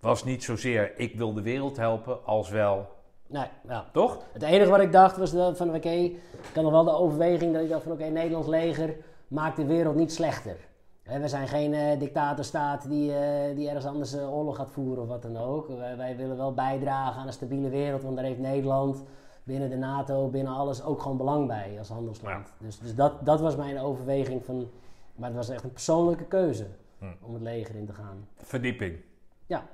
was 0.00 0.24
niet 0.24 0.44
zozeer 0.44 0.98
ik 0.98 1.16
wil 1.16 1.32
de 1.32 1.42
wereld 1.42 1.76
helpen, 1.76 2.24
als 2.24 2.50
wel, 2.50 2.88
Nee, 3.30 3.46
ja. 3.68 3.84
toch? 3.92 4.18
Het 4.32 4.42
enige 4.42 4.70
wat 4.70 4.80
ik 4.80 4.92
dacht 4.92 5.16
was 5.16 5.32
dat 5.32 5.56
van 5.56 5.74
oké, 5.74 5.90
ik 5.90 6.20
had 6.54 6.62
nog 6.62 6.72
wel 6.72 6.84
de 6.84 6.92
overweging 6.94 7.52
dat 7.52 7.62
ik 7.62 7.68
dacht 7.68 7.82
van 7.82 7.92
oké, 7.92 8.04
Nederlands 8.04 8.48
leger 8.48 8.96
maakt 9.28 9.56
de 9.56 9.66
wereld 9.66 9.94
niet 9.94 10.12
slechter. 10.12 10.56
We 11.02 11.28
zijn 11.28 11.48
geen 11.48 11.74
eh, 11.74 11.98
dictatorstaat 11.98 12.88
die, 12.88 13.14
eh, 13.14 13.56
die 13.56 13.66
ergens 13.66 13.86
anders 13.86 14.12
eh, 14.12 14.32
oorlog 14.36 14.56
gaat 14.56 14.70
voeren 14.70 15.02
of 15.02 15.08
wat 15.08 15.22
dan 15.22 15.36
ook. 15.36 15.68
Wij, 15.68 15.96
wij 15.96 16.16
willen 16.16 16.36
wel 16.36 16.54
bijdragen 16.54 17.20
aan 17.20 17.26
een 17.26 17.32
stabiele 17.32 17.68
wereld, 17.68 18.02
want 18.02 18.16
daar 18.16 18.24
heeft 18.24 18.38
Nederland 18.38 19.02
binnen 19.42 19.70
de 19.70 19.76
NATO, 19.76 20.28
binnen 20.28 20.52
alles 20.52 20.84
ook 20.84 21.02
gewoon 21.02 21.16
belang 21.16 21.46
bij 21.46 21.74
als 21.78 21.88
handelsland. 21.88 22.52
Dus, 22.58 22.78
dus 22.78 22.94
dat, 22.94 23.12
dat 23.24 23.40
was 23.40 23.56
mijn 23.56 23.80
overweging 23.80 24.44
van, 24.44 24.68
maar 25.14 25.28
het 25.28 25.36
was 25.36 25.48
echt 25.48 25.64
een 25.64 25.72
persoonlijke 25.72 26.24
keuze 26.24 26.66
Hm. 27.00 27.06
om 27.20 27.34
het 27.34 27.42
leger 27.42 27.74
in 27.74 27.86
te 27.86 27.92
gaan. 27.92 28.28
Verdieping. 28.36 29.00
Ja, 29.46 29.68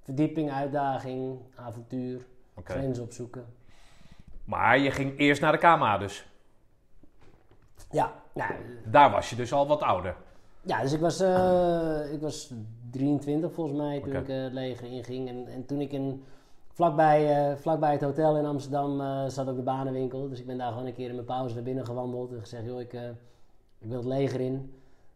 verdieping, 0.00 0.50
uitdaging, 0.50 1.38
avontuur, 1.54 2.26
grenzen 2.64 3.04
opzoeken. 3.04 3.46
Maar 4.44 4.78
je 4.78 4.90
ging 4.90 5.18
eerst 5.18 5.40
naar 5.40 5.52
de 5.52 5.58
KMA 5.58 5.98
dus. 5.98 6.26
Ja, 7.90 8.12
nou, 8.34 8.52
Daar 8.84 9.10
was 9.10 9.30
je 9.30 9.36
dus 9.36 9.52
al 9.52 9.66
wat 9.66 9.82
ouder. 9.82 10.16
Ja, 10.62 10.82
dus 10.82 10.92
ik 10.92 11.00
was, 11.00 11.20
eh, 11.20 12.12
ik 12.12 12.20
was 12.20 12.52
23 12.90 13.52
volgens 13.52 13.78
mij 13.78 14.00
toen 14.00 14.16
ik 14.16 14.28
eh, 14.28 14.42
het 14.42 14.52
leger 14.52 14.86
inging. 14.86 15.28
En, 15.28 15.46
en 15.46 15.66
toen 15.66 15.80
ik 15.80 15.92
in, 15.92 16.24
vlakbij, 16.72 17.50
eh, 17.50 17.56
vlakbij 17.56 17.92
het 17.92 18.02
hotel 18.02 18.36
in 18.36 18.46
Amsterdam 18.46 19.00
eh, 19.00 19.28
zat 19.28 19.48
ook 19.48 19.56
de 19.56 19.62
banenwinkel. 19.62 20.28
Dus 20.28 20.40
ik 20.40 20.46
ben 20.46 20.58
daar 20.58 20.70
gewoon 20.70 20.86
een 20.86 20.94
keer 20.94 21.08
in 21.08 21.14
mijn 21.14 21.26
pauze 21.26 21.54
naar 21.54 21.62
binnen 21.62 21.86
gewandeld 21.86 22.32
en 22.32 22.40
gezegd, 22.40 22.64
joh, 22.64 22.80
ik, 22.80 22.92
ik 23.78 23.88
wil 23.88 23.96
het 23.96 24.06
leger 24.06 24.40
in. 24.40 24.74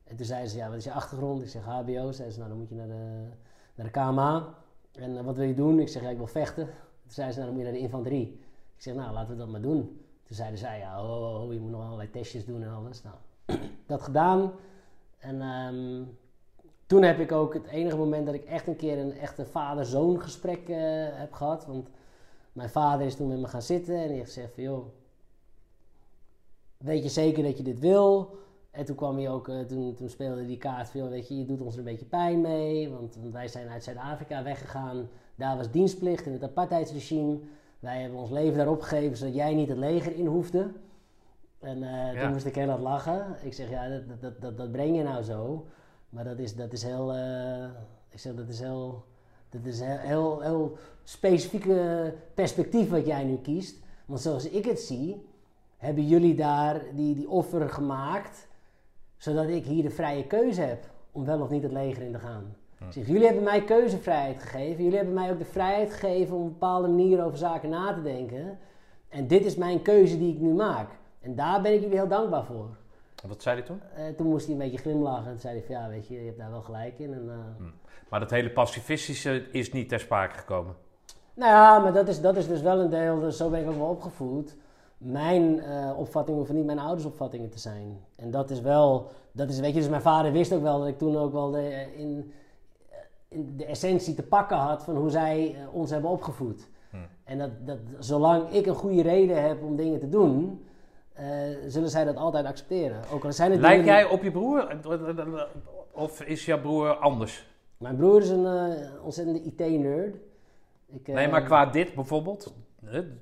En 0.08 0.16
toen 0.16 0.26
zeiden 0.26 0.50
ze, 0.50 0.56
ja, 0.56 0.68
wat 0.68 0.76
is 0.76 0.84
je 0.84 0.92
achtergrond? 0.92 1.42
Ik 1.42 1.48
zeg 1.48 1.62
HBO. 1.62 2.12
Zeiden 2.12 2.32
ze, 2.32 2.38
nou 2.38 2.48
dan 2.48 2.58
moet 2.58 2.68
je 2.68 2.74
naar 2.74 2.86
de, 2.86 3.28
naar 3.74 3.86
de 3.86 3.92
KMA. 3.92 4.54
En 4.92 5.18
eh, 5.18 5.24
wat 5.24 5.36
wil 5.36 5.46
je 5.46 5.54
doen? 5.54 5.80
Ik 5.80 5.88
zeg, 5.88 6.02
ja, 6.02 6.08
ik 6.08 6.16
wil 6.16 6.26
vechten. 6.26 6.64
Toen 7.02 7.12
zeiden 7.12 7.34
ze, 7.34 7.40
nou 7.40 7.52
dan 7.52 7.58
moet 7.58 7.66
je 7.66 7.72
naar 7.72 7.80
de 7.80 7.86
infanterie. 7.86 8.40
Ik 8.76 8.82
zeg, 8.82 8.94
nou 8.94 9.12
laten 9.12 9.30
we 9.30 9.36
dat 9.36 9.48
maar 9.48 9.60
doen. 9.60 9.80
Toen 10.22 10.36
zeiden 10.36 10.58
zij, 10.58 10.78
ja, 10.78 11.04
oh, 11.04 11.52
je 11.52 11.58
moet 11.58 11.70
nog 11.70 11.82
allerlei 11.84 12.10
testjes 12.10 12.44
doen 12.44 12.62
en 12.62 12.72
alles. 12.72 13.02
Nou, 13.02 13.16
dat 13.86 14.02
gedaan. 14.02 14.52
En 15.18 15.42
ehm, 15.42 16.02
toen 16.86 17.02
heb 17.02 17.18
ik 17.18 17.32
ook 17.32 17.54
het 17.54 17.66
enige 17.66 17.96
moment 17.96 18.26
dat 18.26 18.34
ik 18.34 18.44
echt 18.44 18.66
een 18.66 18.76
keer 18.76 18.98
een 18.98 19.18
echte 19.18 19.46
vader-zoon 19.46 20.20
gesprek 20.20 20.68
eh, 20.68 20.76
heb 21.10 21.32
gehad. 21.32 21.66
Want 21.66 21.88
mijn 22.52 22.70
vader 22.70 23.06
is 23.06 23.16
toen 23.16 23.28
met 23.28 23.38
me 23.38 23.48
gaan 23.48 23.62
zitten 23.62 23.96
en 23.96 24.08
die 24.08 24.16
heeft 24.16 24.32
gezegd 24.32 24.54
van 24.54 24.62
joh, 24.62 24.86
weet 26.76 27.02
je 27.02 27.08
zeker 27.08 27.42
dat 27.42 27.56
je 27.56 27.62
dit 27.62 27.78
wil? 27.78 28.38
En 28.78 28.84
toen 28.84 28.96
kwam 28.96 29.16
hij 29.16 29.30
ook, 29.30 29.48
eh, 29.48 29.60
toen, 29.60 29.94
toen 29.94 30.08
speelde 30.08 30.46
die 30.46 30.56
kaart 30.56 30.92
joh, 30.92 31.08
weet 31.08 31.28
je, 31.28 31.38
je 31.38 31.44
doet 31.44 31.60
ons 31.60 31.72
er 31.72 31.78
een 31.78 31.84
beetje 31.84 32.04
pijn 32.06 32.40
mee. 32.40 32.90
Want, 32.90 33.16
want 33.20 33.32
wij 33.32 33.48
zijn 33.48 33.68
uit 33.68 33.84
Zuid-Afrika 33.84 34.42
weggegaan. 34.42 35.08
Daar 35.34 35.56
was 35.56 35.70
dienstplicht 35.70 36.26
in 36.26 36.32
het 36.32 36.42
apartheidsregime. 36.42 37.38
Wij 37.78 38.00
hebben 38.00 38.18
ons 38.18 38.30
leven 38.30 38.56
daarop 38.56 38.80
gegeven 38.80 39.16
zodat 39.16 39.34
jij 39.34 39.54
niet 39.54 39.68
het 39.68 39.78
leger 39.78 40.14
in 40.14 40.26
hoefde. 40.26 40.70
En 41.58 41.82
eh, 41.82 42.12
Ja. 42.14 42.20
toen 42.20 42.32
moest 42.32 42.46
ik 42.46 42.54
heel 42.54 42.68
hard 42.68 42.80
lachen. 42.80 43.36
Ik 43.42 43.52
zeg, 43.54 43.70
ja, 43.70 43.88
dat, 43.88 44.20
dat- 44.20 44.40
dat, 44.40 44.56
dat, 44.56 44.72
breng 44.72 44.96
je 44.96 45.02
nou 45.02 45.22
zo. 45.22 45.66
Maar 46.08 46.24
dat 46.24 46.38
is, 46.38 46.54
dat 46.56 46.72
is 46.72 46.82
heel, 46.82 47.12
eh, 47.14 47.64
ik 48.08 48.18
zeg, 48.18 48.34
dat 48.34 48.48
is 48.48 48.60
heel, 48.60 49.04
dat 49.48 49.64
is 49.64 49.80
heel, 49.80 49.98
heel, 49.98 50.40
heel 50.40 50.76
specifieke 51.04 52.14
perspectief 52.34 52.90
wat 52.90 53.06
jij 53.06 53.24
nu 53.24 53.36
kiest. 53.36 53.76
Want 54.06 54.20
zoals 54.20 54.48
ik 54.48 54.64
het 54.64 54.80
zie, 54.80 55.26
hebben 55.76 56.06
jullie 56.06 56.34
daar 56.34 56.82
die, 56.94 57.14
die 57.14 57.28
offer 57.28 57.68
gemaakt, 57.70 58.47
zodat 59.18 59.48
ik 59.48 59.64
hier 59.64 59.82
de 59.82 59.90
vrije 59.90 60.26
keuze 60.26 60.60
heb 60.60 60.84
om 61.12 61.24
wel 61.24 61.40
of 61.40 61.50
niet 61.50 61.62
het 61.62 61.72
leger 61.72 62.02
in 62.02 62.12
te 62.12 62.18
gaan. 62.18 62.56
Ik 62.86 62.92
zeg, 62.92 63.06
jullie 63.06 63.24
hebben 63.24 63.42
mij 63.42 63.64
keuzevrijheid 63.64 64.42
gegeven. 64.42 64.82
Jullie 64.82 64.96
hebben 64.96 65.14
mij 65.14 65.30
ook 65.30 65.38
de 65.38 65.44
vrijheid 65.44 65.92
gegeven 65.92 66.36
om 66.36 66.40
op 66.40 66.46
een 66.46 66.52
bepaalde 66.52 66.88
manier 66.88 67.24
over 67.24 67.38
zaken 67.38 67.68
na 67.68 67.94
te 67.94 68.02
denken. 68.02 68.58
En 69.08 69.26
dit 69.26 69.44
is 69.44 69.56
mijn 69.56 69.82
keuze 69.82 70.18
die 70.18 70.34
ik 70.34 70.40
nu 70.40 70.52
maak. 70.52 70.90
En 71.20 71.34
daar 71.34 71.62
ben 71.62 71.74
ik 71.74 71.80
jullie 71.80 71.96
heel 71.96 72.08
dankbaar 72.08 72.44
voor. 72.44 72.68
Wat 73.26 73.42
zei 73.42 73.56
hij 73.56 73.66
toen? 73.66 73.80
Eh, 73.94 74.04
toen 74.16 74.26
moest 74.26 74.44
hij 74.44 74.54
een 74.54 74.60
beetje 74.60 74.78
glimlachen. 74.78 75.24
En 75.24 75.30
toen 75.30 75.40
zei 75.40 75.54
hij 75.54 75.62
van 75.66 75.74
ja, 75.74 75.88
weet 75.88 76.06
je, 76.08 76.14
je 76.14 76.26
hebt 76.26 76.38
daar 76.38 76.50
wel 76.50 76.60
gelijk 76.60 76.98
in. 76.98 77.12
En, 77.12 77.28
eh, 77.28 77.66
Maar 78.08 78.20
dat 78.20 78.30
hele 78.30 78.50
pacifistische 78.50 79.46
is 79.50 79.72
niet 79.72 79.88
ter 79.88 80.00
sprake 80.00 80.34
gekomen. 80.34 80.74
Nou 81.34 81.50
ja, 81.52 81.78
maar 81.78 81.92
dat 81.92 82.08
is, 82.08 82.20
dat 82.20 82.36
is 82.36 82.48
dus 82.48 82.60
wel 82.60 82.80
een 82.80 82.90
deel, 82.90 83.20
dus 83.20 83.36
zo 83.36 83.50
ben 83.50 83.60
ik 83.60 83.68
ook 83.68 83.76
wel 83.76 83.88
opgevoed. 83.88 84.56
Mijn 84.98 85.56
uh, 85.56 85.98
opvattingen 85.98 86.38
hoeven 86.38 86.56
niet 86.56 86.66
mijn 86.66 86.78
ouders 86.78 87.04
opvattingen 87.04 87.50
te 87.50 87.58
zijn. 87.58 88.00
En 88.16 88.30
dat 88.30 88.50
is 88.50 88.60
wel, 88.60 89.10
dat 89.32 89.48
is, 89.48 89.60
weet 89.60 89.74
je, 89.74 89.80
dus 89.80 89.88
mijn 89.88 90.02
vader 90.02 90.32
wist 90.32 90.52
ook 90.52 90.62
wel 90.62 90.78
dat 90.78 90.88
ik 90.88 90.98
toen 90.98 91.16
ook 91.16 91.32
wel 91.32 91.50
de, 91.50 91.86
in, 91.96 92.32
in 93.28 93.56
de 93.56 93.64
essentie 93.64 94.14
te 94.14 94.22
pakken 94.22 94.56
had 94.56 94.84
van 94.84 94.96
hoe 94.96 95.10
zij 95.10 95.56
ons 95.72 95.90
hebben 95.90 96.10
opgevoed. 96.10 96.68
Hm. 96.90 96.96
En 97.24 97.38
dat, 97.38 97.50
dat 97.66 97.78
zolang 97.98 98.50
ik 98.50 98.66
een 98.66 98.74
goede 98.74 99.02
reden 99.02 99.42
heb 99.42 99.62
om 99.62 99.76
dingen 99.76 99.98
te 99.98 100.08
doen, 100.08 100.64
uh, 101.20 101.24
zullen 101.66 101.90
zij 101.90 102.04
dat 102.04 102.16
altijd 102.16 102.46
accepteren. 102.46 103.00
Ook 103.12 103.24
al 103.24 103.32
zijn 103.32 103.50
het 103.50 103.60
Lijk 103.60 103.84
jij 103.84 104.04
op 104.04 104.22
je 104.22 104.30
broer? 104.30 104.76
Of 105.92 106.22
is 106.22 106.44
jouw 106.44 106.60
broer 106.60 106.96
anders? 106.96 107.46
Mijn 107.76 107.96
broer 107.96 108.20
is 108.20 108.28
een 108.28 108.44
uh, 108.44 109.04
ontzettende 109.04 109.42
IT-nerd. 109.42 110.16
nee, 111.04 111.28
maar 111.28 111.42
qua 111.42 111.66
dit 111.66 111.94
bijvoorbeeld? 111.94 112.54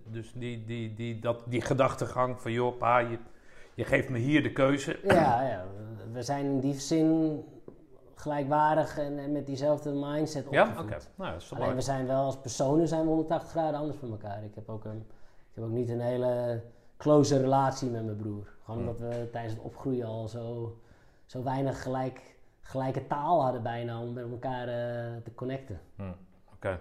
Dus 0.04 0.32
die, 0.34 0.64
die, 0.64 0.94
die, 0.94 1.18
dat, 1.18 1.38
die 1.46 1.60
gedachtegang 1.60 2.40
van, 2.40 2.52
joh, 2.52 2.78
pa, 2.78 2.98
je, 2.98 3.18
je 3.74 3.84
geeft 3.84 4.08
me 4.08 4.18
hier 4.18 4.42
de 4.42 4.52
keuze. 4.52 4.98
Ja, 5.02 5.42
ja, 5.42 5.64
we 6.12 6.22
zijn 6.22 6.44
in 6.44 6.60
die 6.60 6.74
zin 6.74 7.44
gelijkwaardig 8.14 8.98
en, 8.98 9.18
en 9.18 9.32
met 9.32 9.46
diezelfde 9.46 9.90
mindset 9.90 10.46
opgevoed. 10.46 10.74
Ja, 10.74 10.82
oké. 10.82 10.96
Nou, 11.14 11.32
dat 11.32 11.42
is 11.42 11.52
Alleen 11.52 11.74
we 11.74 11.80
zijn 11.80 12.06
wel 12.06 12.24
als 12.24 12.38
personen 12.38 12.88
zijn 12.88 13.02
we 13.02 13.08
180 13.08 13.50
graden 13.50 13.80
anders 13.80 13.98
van 13.98 14.10
elkaar. 14.10 14.44
Ik 14.44 14.54
heb 14.54 14.68
ook, 14.68 14.84
een, 14.84 15.06
ik 15.50 15.54
heb 15.54 15.64
ook 15.64 15.70
niet 15.70 15.88
een 15.88 16.00
hele 16.00 16.62
close 16.96 17.40
relatie 17.40 17.90
met 17.90 18.04
mijn 18.04 18.16
broer. 18.16 18.54
Gewoon 18.64 18.80
hmm. 18.80 18.88
omdat 18.88 19.08
we 19.08 19.28
tijdens 19.32 19.54
het 19.54 19.62
opgroeien 19.62 20.06
al 20.06 20.28
zo, 20.28 20.76
zo 21.26 21.42
weinig 21.42 21.82
gelijk, 21.82 22.36
gelijke 22.60 23.06
taal 23.06 23.42
hadden 23.42 23.62
bijna 23.62 24.00
om 24.00 24.12
met 24.12 24.30
elkaar 24.30 24.68
uh, 24.68 24.74
te 25.24 25.34
connecten. 25.34 25.80
Hmm. 25.96 26.14
Oké. 26.54 26.80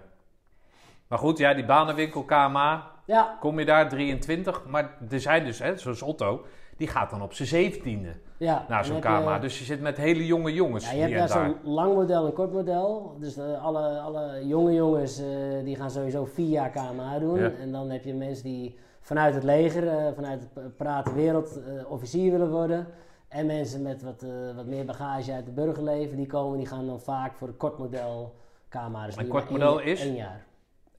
Maar 1.08 1.18
goed, 1.18 1.38
ja, 1.38 1.54
die 1.54 1.64
banenwinkel 1.64 2.24
KMA, 2.24 2.90
ja. 3.04 3.36
kom 3.40 3.58
je 3.58 3.64
daar 3.64 3.88
23. 3.88 4.64
Maar 4.66 4.96
er 5.10 5.20
zijn 5.20 5.44
dus, 5.44 5.58
hè, 5.58 5.76
zoals 5.76 6.02
Otto, 6.02 6.44
die 6.76 6.88
gaat 6.88 7.10
dan 7.10 7.22
op 7.22 7.32
zijn 7.32 7.48
zeventiende 7.48 8.12
ja, 8.36 8.64
naar 8.68 8.84
zo'n 8.84 9.00
KMA. 9.00 9.38
Dus 9.38 9.58
je 9.58 9.64
zit 9.64 9.80
met 9.80 9.96
hele 9.96 10.26
jonge 10.26 10.52
jongens 10.52 10.90
ja, 10.90 10.96
je 10.96 11.14
hebt 11.14 11.32
daar 11.32 11.44
zo'n 11.46 11.72
lang 11.72 11.94
model 11.94 12.26
en 12.26 12.32
kort 12.32 12.52
model. 12.52 13.16
Dus 13.20 13.38
uh, 13.38 13.64
alle, 13.64 14.00
alle 14.00 14.46
jonge 14.46 14.72
jongens 14.72 15.20
uh, 15.20 15.26
die 15.64 15.76
gaan 15.76 15.90
sowieso 15.90 16.24
vier 16.24 16.48
jaar 16.48 16.70
KMA 16.70 17.18
doen. 17.18 17.38
En 17.38 17.72
dan 17.72 17.90
heb 17.90 18.04
je 18.04 18.14
mensen 18.14 18.44
die 18.44 18.78
vanuit 19.00 19.34
het 19.34 19.44
leger, 19.44 19.84
uh, 19.84 20.06
vanuit 20.14 20.48
het 20.54 20.76
praten 20.76 21.14
wereld, 21.14 21.60
officier 21.88 22.30
willen 22.30 22.50
worden. 22.50 22.86
En 23.28 23.46
mensen 23.46 23.82
met 23.82 24.02
wat, 24.02 24.24
wat 24.56 24.66
meer 24.66 24.84
bagage 24.84 25.32
uit 25.32 25.46
het 25.46 25.54
burgerleven, 25.54 26.16
die 26.16 26.26
komen, 26.26 26.58
die 26.58 26.66
gaan 26.66 26.86
dan 26.86 27.00
vaak 27.00 27.34
voor 27.34 27.48
het 27.48 27.56
kort 27.56 27.78
model 27.78 28.34
KMA. 28.68 29.06
Dus 29.06 29.16
een 29.16 29.28
kort 29.28 29.50
model 29.50 29.78
is? 29.78 30.00
Één 30.00 30.14
jaar. 30.14 30.44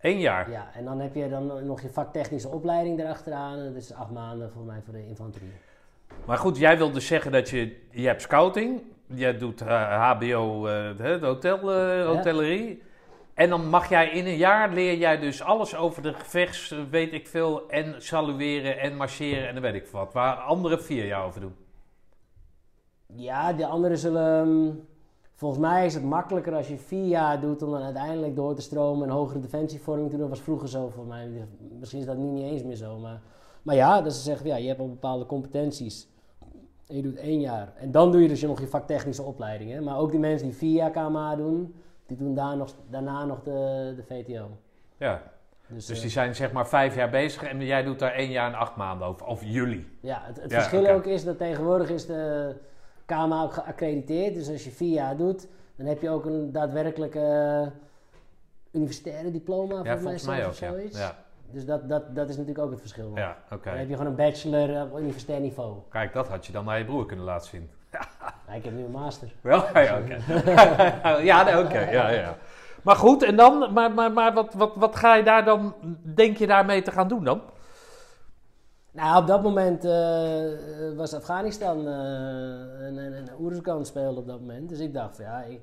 Eén 0.02 0.20
jaar? 0.20 0.52
Ja, 0.52 0.70
en 0.74 0.86
dan 0.86 1.00
heb 1.00 1.16
je 1.16 1.30
dan 1.30 1.66
nog 1.66 1.82
je 1.82 1.90
vaktechnische 1.90 2.50
opleiding 2.50 3.00
erachteraan. 3.00 3.64
Dat 3.64 3.76
is 3.76 3.94
acht 3.94 4.12
maanden 4.12 4.52
voor 4.52 4.64
mij 4.64 4.82
voor 4.86 4.94
de 4.94 5.08
infanterie. 5.08 5.52
Maar 6.26 6.38
goed, 6.38 6.58
jij 6.58 6.78
wil 6.78 6.92
dus 6.92 7.08
zeggen 7.08 7.32
dat 7.32 7.50
je, 7.50 7.78
je 7.92 8.08
hebt 8.08 8.22
scouting, 8.22 8.82
jij 9.06 9.38
doet 9.38 9.60
HBO, 9.60 10.68
uh, 10.68 10.90
eh, 10.90 10.98
de 10.98 11.26
hotel, 11.26 11.58
uh, 11.58 12.06
hotellerie. 12.06 12.84
En 13.34 13.50
dan 13.50 13.70
mag 13.70 13.90
jij 13.90 14.10
in 14.10 14.26
een 14.26 14.38
jaar 14.38 14.74
leer 14.74 14.98
jij 14.98 15.20
dus 15.20 15.42
alles 15.42 15.76
over 15.76 16.02
de 16.02 16.14
gevechts, 16.14 16.76
weet 16.90 17.14
ik 17.14 17.28
veel, 17.28 17.70
en 17.70 17.96
salueren 17.98 18.80
en 18.80 18.96
marcheren 18.96 19.48
en 19.48 19.54
dan 19.54 19.64
weet 19.64 19.74
ik 19.74 19.88
wat. 19.88 20.14
Waar 20.14 20.36
anderen 20.36 20.84
vier 20.84 21.06
jaar 21.06 21.26
over 21.26 21.42
doen. 21.42 21.56
Ja, 23.06 23.54
de 23.54 23.66
anderen 23.66 23.98
zullen... 23.98 24.88
Volgens 25.38 25.62
mij 25.62 25.86
is 25.86 25.94
het 25.94 26.04
makkelijker 26.04 26.54
als 26.54 26.68
je 26.68 26.78
vier 26.78 27.06
jaar 27.06 27.42
doet 27.42 27.62
om 27.62 27.72
dan 27.72 27.82
uiteindelijk 27.82 28.36
door 28.36 28.56
te 28.56 28.62
stromen 28.62 29.08
en 29.08 29.14
hogere 29.14 29.40
defensievorming 29.40 30.10
te 30.10 30.12
doen. 30.12 30.22
Dat 30.22 30.38
was 30.38 30.42
vroeger 30.46 30.70
zo 30.70 30.90
voor 30.90 31.06
mij. 31.06 31.30
Misschien 31.80 32.00
is 32.00 32.06
dat 32.06 32.18
nu 32.18 32.24
niet 32.24 32.44
eens 32.44 32.64
meer 32.64 32.76
zo, 32.76 32.98
maar... 32.98 33.22
Maar 33.62 33.76
ja, 33.76 34.02
dat 34.02 34.14
ze 34.14 34.22
zeggen, 34.22 34.48
ja, 34.48 34.56
je 34.56 34.68
hebt 34.68 34.80
al 34.80 34.90
bepaalde 34.90 35.26
competenties. 35.26 36.08
En 36.88 36.96
je 36.96 37.02
doet 37.02 37.16
één 37.16 37.40
jaar. 37.40 37.74
En 37.76 37.92
dan 37.92 38.12
doe 38.12 38.22
je 38.22 38.28
dus 38.28 38.42
nog 38.42 38.60
je 38.60 38.68
vaktechnische 38.68 39.24
opleiding. 39.24 39.72
Hè? 39.72 39.82
Maar 39.82 39.98
ook 39.98 40.12
die 40.12 40.20
mensen 40.20 40.48
die 40.48 40.58
vier 40.58 40.76
jaar 40.76 40.92
KMA 40.92 41.36
doen, 41.36 41.76
die 42.06 42.18
doen 42.18 42.36
daar 42.36 42.58
nog, 42.58 42.74
daarna 42.90 43.26
nog 43.26 43.44
de, 43.44 43.94
de 43.96 44.04
VTO. 44.04 44.50
Ja, 44.98 45.22
dus, 45.68 45.86
dus, 45.86 46.02
die 46.02 46.10
zijn 46.10 46.36
zeg 46.36 46.52
maar 46.52 46.68
vijf 46.68 46.96
jaar 46.96 47.10
bezig 47.10 47.44
en 47.44 47.66
jij 47.66 47.84
doet 47.84 48.00
daar 48.00 48.14
één 48.14 48.32
jaar 48.32 48.48
en 48.48 48.60
acht 48.60 48.76
maanden 48.76 49.08
over. 49.08 49.26
Of 49.26 49.44
jullie. 49.44 49.88
Ja, 50.02 50.22
het, 50.24 50.42
het 50.42 50.54
verschil 50.54 50.88
ook 50.88 51.06
is 51.06 51.24
dat 51.24 51.38
tegenwoordig 51.38 51.90
is 51.90 52.06
de 52.06 52.56
KMA 53.08 53.44
ook 53.44 53.54
geaccrediteerd. 53.54 54.34
Dus 54.34 54.50
als 54.50 54.64
je 54.64 54.70
vier 54.70 54.94
jaar 54.94 55.18
doet, 55.18 55.48
dan 55.76 55.86
heb 55.86 56.02
je 56.02 56.10
ook 56.10 56.26
een 56.26 56.52
daadwerkelijke 56.52 57.72
universitaire 58.72 59.32
diploma. 59.32 59.84
Ja, 59.84 59.98
volgens 59.98 60.26
mij, 60.26 60.46
ook, 60.46 60.54
zoiets. 60.54 60.98
ja. 60.98 61.16
Dus 61.52 61.66
dat, 61.66 61.90
dat, 61.90 62.16
dat 62.16 62.30
is 62.30 62.38
natuurlijk 62.38 62.66
ook 62.66 62.72
het 62.72 62.80
verschil. 62.80 63.12
Ja, 63.16 63.38
oké. 63.52 63.70
Dan 63.70 63.78
heb 63.78 63.88
je 63.90 63.96
gewoon 63.96 64.10
een 64.10 64.16
bachelor 64.16 64.82
op 64.82 65.00
universitair 65.00 65.40
niveau. 65.40 65.78
Kijk, 65.90 66.14
dat 66.14 66.28
had 66.28 66.46
je 66.46 66.52
dan 66.52 66.66
naar 66.66 66.78
je 66.78 66.86
broer 66.86 67.06
kunnen 67.06 67.26
laten 67.26 67.50
zien. 67.50 67.70
Ja. 67.92 68.56
ik 68.56 68.64
heb 68.64 68.74
nu 68.74 68.84
een 68.84 68.92
master. 68.92 69.34
Wel? 69.42 69.64
Ja, 69.74 69.98
oké. 70.00 70.18
ja, 71.22 71.60
oké. 71.60 71.80
ja, 71.80 72.10
ja. 72.10 72.38
Maar 72.84 72.96
goed, 72.96 73.24
en 73.24 73.36
dan, 73.36 73.74
maar, 73.74 73.92
maar, 73.92 74.12
maar 74.12 74.34
wat, 74.34 74.54
wat, 74.54 74.72
wat 74.76 74.96
ga 74.96 75.16
je 75.16 75.24
daar 75.24 75.46
dan, 75.46 75.76
denk 76.02 76.38
je 76.38 76.48
daarmee 76.48 76.82
te 76.82 76.92
gaan 76.92 77.08
doen 77.08 77.24
dan? 77.24 77.42
Nou, 78.98 79.22
op 79.22 79.28
dat 79.28 79.44
moment 79.44 79.86
uh, 79.86 80.96
was 80.96 81.14
Afghanistan 81.14 81.88
uh, 81.88 82.86
en, 82.86 82.98
en, 82.98 83.28
Oeruzgan 83.40 83.86
speelde 83.86 84.20
op 84.20 84.28
dat 84.28 84.40
moment. 84.40 84.70
Dus 84.70 84.80
ik 84.80 84.94
dacht, 84.94 85.18
ja, 85.18 85.44
ik, 85.44 85.62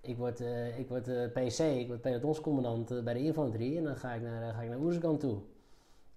ik 0.00 0.16
word, 0.16 0.40
uh, 0.40 0.78
ik 0.78 0.88
word 0.88 1.32
PC, 1.32 1.58
ik 1.58 1.86
word 1.86 2.00
pelotonscommandant 2.00 3.04
bij 3.04 3.14
de 3.14 3.24
infanterie 3.24 3.76
en 3.76 3.84
dan 3.84 3.96
ga 3.96 4.12
ik 4.12 4.22
naar, 4.22 4.52
ga 4.52 4.60
ik 4.60 4.68
naar 4.68 4.78
Oerskan 4.78 5.18
toe. 5.18 5.38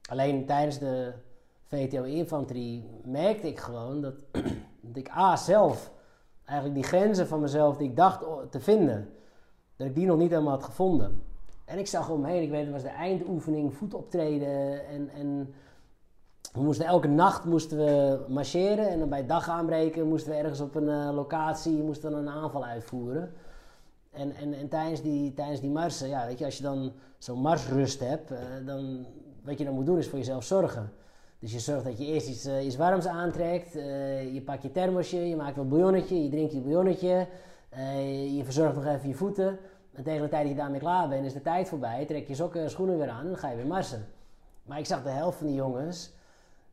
Alleen 0.09 0.45
tijdens 0.45 0.79
de 0.79 1.11
VTO-infanterie 1.63 2.89
merkte 3.03 3.47
ik 3.47 3.59
gewoon 3.59 4.01
dat, 4.01 4.15
dat 4.81 4.95
ik 4.95 5.09
A 5.09 5.35
zelf, 5.35 5.91
eigenlijk 6.45 6.79
die 6.79 6.87
grenzen 6.87 7.27
van 7.27 7.39
mezelf 7.39 7.77
die 7.77 7.89
ik 7.89 7.95
dacht 7.95 8.25
te 8.49 8.59
vinden, 8.59 9.09
dat 9.75 9.87
ik 9.87 9.95
die 9.95 10.05
nog 10.05 10.17
niet 10.17 10.29
helemaal 10.29 10.53
had 10.53 10.63
gevonden. 10.63 11.21
En 11.65 11.79
ik 11.79 11.87
zag 11.87 12.09
omheen, 12.09 12.41
ik 12.41 12.49
weet 12.49 12.63
het 12.63 12.71
was 12.71 12.81
de 12.81 12.89
eindoefening, 12.89 13.73
voetoptreden 13.73 14.87
en, 14.87 15.09
en 15.09 15.53
we 16.53 16.61
moesten 16.61 16.85
elke 16.85 17.07
nacht 17.07 17.45
moesten 17.45 17.77
we 17.77 18.19
marcheren 18.27 18.89
en 18.89 18.99
dan 18.99 19.09
bij 19.09 19.25
dag 19.25 19.49
aanbreken 19.49 20.07
moesten 20.07 20.31
we 20.31 20.37
ergens 20.37 20.59
op 20.59 20.75
een 20.75 21.13
locatie 21.13 21.83
moesten 21.83 22.11
we 22.11 22.17
een 22.17 22.29
aanval 22.29 22.65
uitvoeren. 22.65 23.33
En, 24.11 24.35
en, 24.35 24.53
en 24.53 24.67
tijdens, 24.67 25.01
die, 25.01 25.33
tijdens 25.33 25.59
die 25.59 25.69
marsen, 25.69 26.07
ja, 26.07 26.25
weet 26.25 26.39
je, 26.39 26.45
als 26.45 26.57
je 26.57 26.63
dan 26.63 26.91
zo'n 27.17 27.39
marsrust 27.39 27.99
hebt, 27.99 28.31
uh, 28.31 28.37
dan 28.65 29.05
wat 29.43 29.57
je 29.57 29.65
dan 29.65 29.73
moet 29.73 29.85
doen 29.85 29.97
is 29.97 30.07
voor 30.07 30.17
jezelf 30.17 30.43
zorgen. 30.43 30.91
Dus 31.39 31.51
je 31.51 31.59
zorgt 31.59 31.83
dat 31.83 31.97
je 31.97 32.05
eerst 32.05 32.27
iets, 32.27 32.45
uh, 32.45 32.65
iets 32.65 32.75
warms 32.75 33.07
aantrekt, 33.07 33.73
je 34.33 34.41
pakt 34.45 34.63
je 34.63 34.71
thermosje, 34.71 35.29
je 35.29 35.35
maakt 35.35 35.55
wat 35.55 35.69
bouillonnetje, 35.69 36.23
je 36.23 36.29
drinkt 36.29 36.53
je 36.53 36.59
bouillonnetje, 36.59 37.27
je 38.35 38.41
verzorgt 38.43 38.75
nog 38.75 38.85
even 38.85 39.07
je 39.09 39.15
voeten. 39.15 39.59
En 39.93 40.03
tegen 40.03 40.21
de 40.21 40.29
tijd 40.29 40.41
dat 40.41 40.51
je 40.51 40.57
daarmee 40.57 40.79
klaar 40.79 41.09
bent, 41.09 41.25
is 41.25 41.33
de 41.33 41.41
tijd 41.41 41.67
voorbij, 41.67 42.05
trek 42.05 42.27
je 42.27 42.35
sokken 42.35 42.61
en 42.61 42.69
schoenen 42.69 42.97
weer 42.97 43.09
aan 43.09 43.21
en 43.21 43.27
dan 43.27 43.37
ga 43.37 43.49
je 43.49 43.55
weer 43.55 43.67
marsen. 43.67 44.05
Maar 44.63 44.79
ik 44.79 44.85
zag 44.85 45.03
de 45.03 45.09
helft 45.09 45.37
van 45.37 45.47
die 45.47 45.55
jongens, 45.55 46.13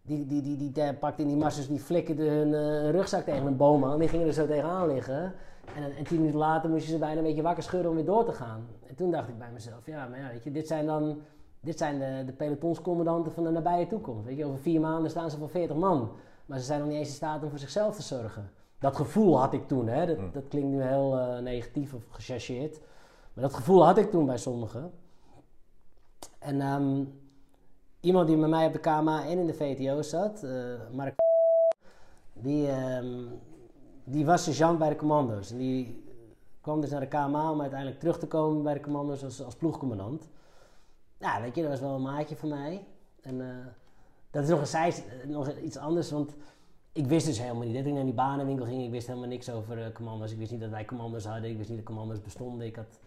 die, 0.03 0.27
die, 0.27 0.43
die, 0.43 0.57
die, 0.57 0.73
die 0.73 0.95
pakten 0.95 1.25
in 1.25 1.31
die 1.31 1.39
marsers, 1.39 1.69
die 1.69 1.81
flikkerden 1.81 2.33
hun 2.33 2.91
rugzak 2.91 3.25
tegen 3.25 3.47
een 3.47 3.57
boom 3.57 3.85
aan, 3.85 3.99
die 3.99 4.09
gingen 4.09 4.27
er 4.27 4.33
zo 4.33 4.47
tegenaan 4.47 4.87
liggen. 4.87 5.33
En, 5.75 5.97
en 5.97 6.05
tien 6.05 6.19
minuten 6.19 6.39
later 6.39 6.71
moest 6.71 6.85
je 6.85 6.93
ze 6.93 6.99
bijna 6.99 7.19
een 7.19 7.27
beetje 7.27 7.43
wakker 7.43 7.63
schudden 7.63 7.91
om 7.91 7.97
weer 7.97 8.05
door 8.05 8.25
te 8.25 8.33
gaan. 8.33 8.67
En 8.87 8.95
toen 8.95 9.11
dacht 9.11 9.29
ik 9.29 9.39
bij 9.39 9.51
mezelf, 9.53 9.87
ja, 9.87 10.09
maar 10.09 10.19
ja, 10.19 10.29
weet 10.29 10.45
je, 10.45 10.51
dit 10.51 10.67
zijn 10.67 10.87
dan 10.87 11.21
dit 11.61 11.79
zijn 11.79 11.99
de, 11.99 12.23
de 12.27 12.33
pelotonscommandanten 12.33 13.33
van 13.33 13.45
de 13.45 13.51
nabije 13.51 13.87
toekomst. 13.87 14.27
Weet 14.27 14.37
je, 14.37 14.45
over 14.45 14.59
vier 14.59 14.81
maanden 14.81 15.11
staan 15.11 15.31
ze 15.31 15.39
voor 15.39 15.49
40 15.49 15.77
man. 15.77 16.11
Maar 16.47 16.59
ze 16.59 16.65
zijn 16.65 16.81
nog 16.81 16.89
niet 16.89 16.99
eens 16.99 17.09
in 17.09 17.15
staat 17.15 17.43
om 17.43 17.51
voor 17.51 17.59
zichzelf 17.59 17.97
te 17.97 18.03
zorgen. 18.03 18.51
Dat 18.79 18.97
gevoel 18.97 19.39
had 19.39 19.53
ik 19.53 19.69
toen, 19.69 19.87
hè. 19.89 20.07
Dat, 20.07 20.17
hm. 20.17 20.31
dat 20.33 20.49
klinkt 20.49 20.69
nu 20.69 20.83
heel 20.83 21.19
uh, 21.19 21.39
negatief 21.39 21.95
of 21.95 22.03
gechargeerd. 22.11 22.81
Maar 23.33 23.45
dat 23.45 23.55
gevoel 23.55 23.85
had 23.85 23.99
ik 23.99 24.11
toen 24.11 24.27
bij 24.27 24.37
sommigen. 24.37 24.91
En 26.39 26.61
um, 26.61 27.20
iemand 28.01 28.27
die 28.27 28.37
met 28.37 28.51
mij 28.51 28.67
op 28.67 28.73
de 28.73 28.79
KMA 28.79 29.25
en 29.27 29.39
in 29.39 29.47
de 29.47 29.55
VTO 29.55 30.03
zat, 30.03 30.43
uh, 30.45 30.75
Mark 30.93 31.15
die, 32.33 32.71
um, 32.97 33.41
die 34.05 34.25
was 34.25 34.45
sergeant 34.45 34.79
bij 34.79 34.89
de 34.89 34.97
commando's. 34.97 35.51
En 35.51 35.59
die 35.59 36.05
kwam 36.61 36.81
dus 36.81 36.91
naar 36.91 37.01
de 37.01 37.09
KMA 37.09 37.51
om 37.51 37.61
uiteindelijk 37.61 38.01
terug 38.01 38.19
te 38.19 38.27
komen 38.27 38.63
bij 38.63 38.75
de 38.75 38.81
commando's 38.81 39.25
als, 39.25 39.45
als 39.45 39.57
ploegcommandant. 39.57 40.29
Ja, 41.19 41.41
weet 41.41 41.55
je, 41.55 41.63
dat 41.63 41.71
was 41.71 41.81
wel 41.81 41.95
een 41.95 42.03
maatje 42.03 42.37
van 42.37 42.49
mij. 42.49 42.85
En 43.21 43.35
uh, 43.35 43.47
dat 44.31 44.43
is 44.43 44.49
nog, 44.49 44.61
een 44.61 44.67
zij, 44.67 44.95
nog 45.27 45.51
iets 45.59 45.77
anders, 45.77 46.11
want 46.11 46.35
ik 46.93 47.07
wist 47.07 47.27
dus 47.27 47.39
helemaal 47.39 47.67
niet 47.67 47.75
dat 47.75 47.87
ik 47.87 47.93
naar 47.93 48.05
die 48.05 48.15
banenwinkel 48.15 48.67
ging. 48.67 48.85
Ik 48.85 48.91
wist 48.91 49.07
helemaal 49.07 49.29
niks 49.29 49.51
over 49.51 49.79
uh, 49.79 49.93
commando's. 49.93 50.33
Ik 50.33 50.39
wist 50.39 50.51
niet 50.51 50.61
dat 50.61 50.71
wij 50.71 50.85
commando's 50.85 51.25
hadden. 51.25 51.51
Ik 51.51 51.57
wist 51.57 51.69
niet 51.69 51.79
dat 51.79 51.87
commando's 51.87 52.23
bestonden. 52.23 52.67
Ik, 52.67 52.77
had, 52.77 53.01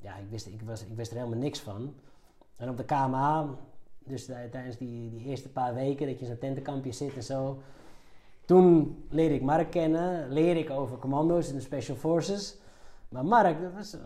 ja, 0.00 0.16
ik, 0.16 0.30
wist, 0.30 0.46
ik, 0.46 0.62
was, 0.62 0.82
ik 0.82 0.96
wist 0.96 1.10
er 1.10 1.16
helemaal 1.16 1.38
niks 1.38 1.60
van. 1.60 1.94
En 2.56 2.68
op 2.68 2.76
de 2.76 2.84
KMA, 2.84 3.58
dus 4.04 4.24
tijdens 4.24 4.76
die, 4.76 5.10
die 5.10 5.24
eerste 5.24 5.48
paar 5.48 5.74
weken 5.74 6.06
dat 6.06 6.14
je 6.14 6.20
in 6.20 6.26
zo'n 6.26 6.38
tentenkampje 6.38 6.92
zit 6.92 7.14
en 7.14 7.22
zo 7.22 7.58
toen 8.50 8.96
leerde 9.10 9.34
ik 9.34 9.42
Mark 9.42 9.70
kennen, 9.70 10.32
leer 10.32 10.56
ik 10.56 10.70
over 10.70 10.98
commando's 10.98 11.48
in 11.48 11.54
de 11.54 11.60
Special 11.60 11.96
Forces. 11.96 12.58
Maar 13.08 13.24
Mark, 13.24 13.62
dat 13.62 13.72
was 13.72 13.92
een 13.92 14.00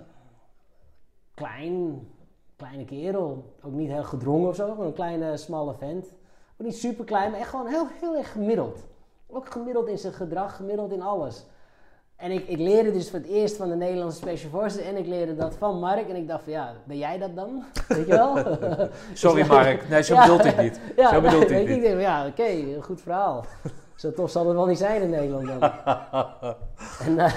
klein, 1.35 2.09
kleine 2.57 2.85
kerel. 2.85 3.55
Ook 3.63 3.73
niet 3.73 3.89
heel 3.89 4.05
gedrongen 4.05 4.49
of 4.49 4.55
zo, 4.55 4.75
maar 4.75 4.87
een 4.87 4.93
kleine, 4.93 5.37
smalle 5.37 5.75
vent. 5.75 6.13
niet 6.57 6.77
super 6.77 7.05
klein, 7.05 7.31
maar 7.31 7.41
echt 7.41 7.49
gewoon 7.49 7.67
heel, 7.67 7.87
heel 8.01 8.17
erg 8.17 8.33
gemiddeld. 8.33 8.85
Ook 9.27 9.51
gemiddeld 9.51 9.89
in 9.89 9.99
zijn 9.99 10.13
gedrag, 10.13 10.57
gemiddeld 10.57 10.93
in 10.93 11.03
alles. 11.03 11.47
En 12.17 12.31
ik, 12.31 12.49
ik 12.49 12.59
leerde 12.59 12.93
dus 12.93 13.11
voor 13.11 13.19
het 13.19 13.29
eerst 13.29 13.57
van 13.57 13.69
de 13.69 13.75
Nederlandse 13.75 14.19
Special 14.19 14.51
Forces 14.51 14.83
en 14.83 14.97
ik 14.97 15.07
leerde 15.07 15.37
dat 15.37 15.57
van 15.59 15.79
Mark. 15.79 16.09
En 16.09 16.17
ik 16.17 16.29
dacht 16.29 16.43
van 16.43 16.53
ja, 16.53 16.73
ben 16.85 16.99
jij 16.99 17.19
dat 17.19 17.37
dan? 17.37 17.65
Weet 17.89 18.07
je 18.07 18.13
wel? 18.13 18.39
Sorry 19.13 19.47
Mark, 19.47 19.89
nee 19.89 20.03
zo 20.03 20.17
bedoelt 20.21 20.45
ik 20.45 20.61
niet. 20.61 20.81
Ja, 20.97 21.11
zo 21.11 21.21
bedoelt 21.21 21.49
nee, 21.49 21.63
ik 21.63 21.69
niet. 21.69 21.77
ik 21.77 21.83
denk 21.83 21.95
van 21.95 22.03
ja, 22.03 22.27
oké, 22.27 22.83
goed 22.83 23.01
verhaal. 23.01 23.45
Zo 23.95 24.13
tof 24.13 24.31
zal 24.31 24.47
het 24.47 24.57
wel 24.57 24.67
niet 24.67 24.79
zijn 24.79 25.03
in 25.03 25.11
Nederland 25.11 25.47
dan. 25.47 25.71
en, 27.07 27.19
eh, 27.19 27.33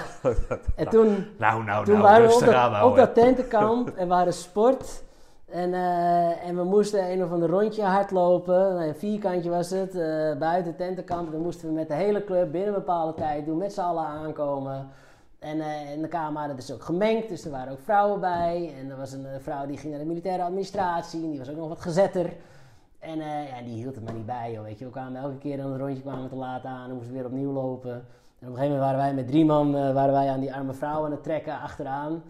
en 0.76 0.90
toen, 0.90 1.28
Nou, 1.38 1.64
nou, 1.64 1.86
toen 1.86 1.94
nou, 1.94 2.06
waren 2.06 2.28
we 2.28 2.86
op 2.86 2.96
dat, 2.96 3.08
op 3.08 3.14
tentenkamp 3.14 3.90
en 3.96 4.08
we 4.08 4.14
hadden 4.14 4.34
sport. 4.34 5.04
En, 5.52 5.74
eh, 5.74 6.48
en 6.48 6.56
we 6.56 6.64
moesten 6.64 7.12
een 7.12 7.24
of 7.24 7.32
ander 7.32 7.50
rondje 7.50 7.84
hardlopen. 7.84 8.74
Nou, 8.74 8.88
een 8.88 8.96
vierkantje 8.96 9.50
was 9.50 9.70
het, 9.70 9.96
eh, 9.96 10.38
buiten 10.38 10.66
het 10.66 10.78
tentenkamp. 10.78 11.32
Dan 11.32 11.42
moesten 11.42 11.68
we 11.68 11.74
met 11.74 11.88
de 11.88 11.94
hele 11.94 12.24
club 12.24 12.52
binnen 12.52 12.70
een 12.70 12.80
bepaalde 12.80 13.14
tijd 13.14 13.46
doen, 13.46 13.58
met 13.58 13.74
z'n 13.74 13.80
allen 13.80 14.06
aankomen. 14.06 14.88
En 15.40 15.62
in 15.94 16.02
de 16.02 16.08
kamer 16.08 16.38
hadden 16.38 16.56
dus 16.56 16.74
ook 16.74 16.84
gemengd, 16.84 17.30
dus 17.30 17.46
er 17.46 17.52
waren 17.52 17.72
ook 17.72 17.80
vrouwen 17.80 18.20
bij. 18.20 18.74
En 18.80 18.90
er 18.90 18.98
was 18.98 19.12
een 19.12 19.26
vrouw 19.40 19.66
die 19.66 19.78
ging 19.78 19.92
naar 19.92 20.02
de 20.02 20.08
militaire 20.08 20.44
administratie, 20.44 21.24
en 21.24 21.30
die 21.30 21.40
was 21.40 21.50
ook 21.50 21.58
nog 21.58 21.68
wat 21.68 21.82
gezetter. 21.82 22.34
En 23.00 23.18
ja, 23.18 23.62
die 23.66 23.74
hield 23.74 23.96
het 23.96 24.04
maar 24.04 24.14
niet 24.14 24.26
bij, 24.26 24.52
joh, 24.52 24.64
weet 24.64 24.80
je. 24.80 24.86
We 24.86 24.92
kwamen 24.92 25.22
elke 25.22 25.38
keer 25.38 25.62
aan 25.62 25.72
het 25.72 25.82
rondje 25.82 26.02
kwamen 26.02 26.30
te 26.30 26.36
laat 26.36 26.66
aan, 26.66 26.88
dan 26.88 26.96
moesten 26.96 27.14
we 27.14 27.20
weer 27.20 27.28
opnieuw 27.28 27.52
lopen. 27.52 27.92
En 27.92 28.48
op 28.48 28.54
een 28.54 28.56
gegeven 28.56 28.64
moment 28.64 28.80
waren 28.80 28.98
wij 28.98 29.14
met 29.14 29.28
drie 29.28 29.46
man 29.46 29.94
waren 29.94 30.14
wij 30.14 30.30
aan 30.30 30.40
die 30.40 30.54
arme 30.54 30.74
vrouw 30.74 31.06
aan 31.06 31.12
het 31.12 31.24
trekken 31.24 31.60
achteraan. 31.60 32.22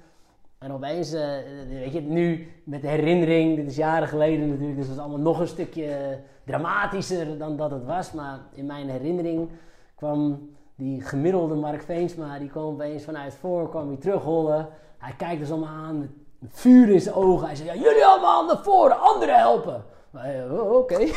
En 0.57 0.71
opeens, 0.71 1.13
eh, 1.13 1.29
weet 1.69 1.93
je, 1.93 2.01
nu 2.01 2.51
met 2.63 2.81
de 2.81 2.87
herinnering, 2.87 3.55
dit 3.55 3.67
is 3.67 3.75
jaren 3.75 4.07
geleden 4.07 4.49
natuurlijk, 4.49 4.77
dus 4.77 4.87
het 4.87 4.95
was 4.95 5.05
allemaal 5.05 5.23
nog 5.23 5.39
een 5.39 5.47
stukje 5.47 6.19
dramatischer 6.45 7.37
dan 7.37 7.57
dat 7.57 7.71
het 7.71 7.85
was. 7.85 8.11
Maar 8.11 8.39
in 8.51 8.65
mijn 8.65 8.89
herinnering 8.89 9.49
kwam 9.95 10.49
die 10.75 11.01
gemiddelde 11.01 11.55
Mark 11.55 11.81
Veensma, 11.81 12.39
die 12.39 12.49
kwam 12.49 12.63
opeens 12.63 13.03
vanuit 13.03 13.33
voor, 13.33 13.69
kwam 13.69 13.87
hij 13.87 13.97
terughollen. 13.97 14.69
Hij 14.97 15.13
kijkt 15.17 15.41
ons 15.41 15.51
allemaal 15.51 15.85
aan 15.85 15.99
met 15.99 16.09
vuur 16.47 16.89
in 16.89 17.01
zijn 17.01 17.15
ogen. 17.15 17.47
Hij 17.47 17.55
zei, 17.55 17.67
ja, 17.67 17.75
jullie 17.75 18.05
allemaal 18.05 18.45
naar 18.45 18.63
voren, 18.63 18.99
anderen 18.99 19.37
helpen. 19.37 19.83
Oh, 20.13 20.71
Oké. 20.71 20.97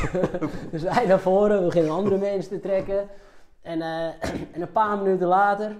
dus 0.70 0.82
wij 0.82 1.06
naar 1.06 1.20
voren, 1.20 1.64
we 1.64 1.70
gingen 1.70 1.90
andere 1.90 2.18
mensen 2.18 2.50
te 2.50 2.60
trekken. 2.60 3.08
En, 3.62 3.82
eh, 3.82 4.06
en 4.54 4.60
een 4.60 4.72
paar 4.72 4.98
minuten 4.98 5.26
later, 5.26 5.76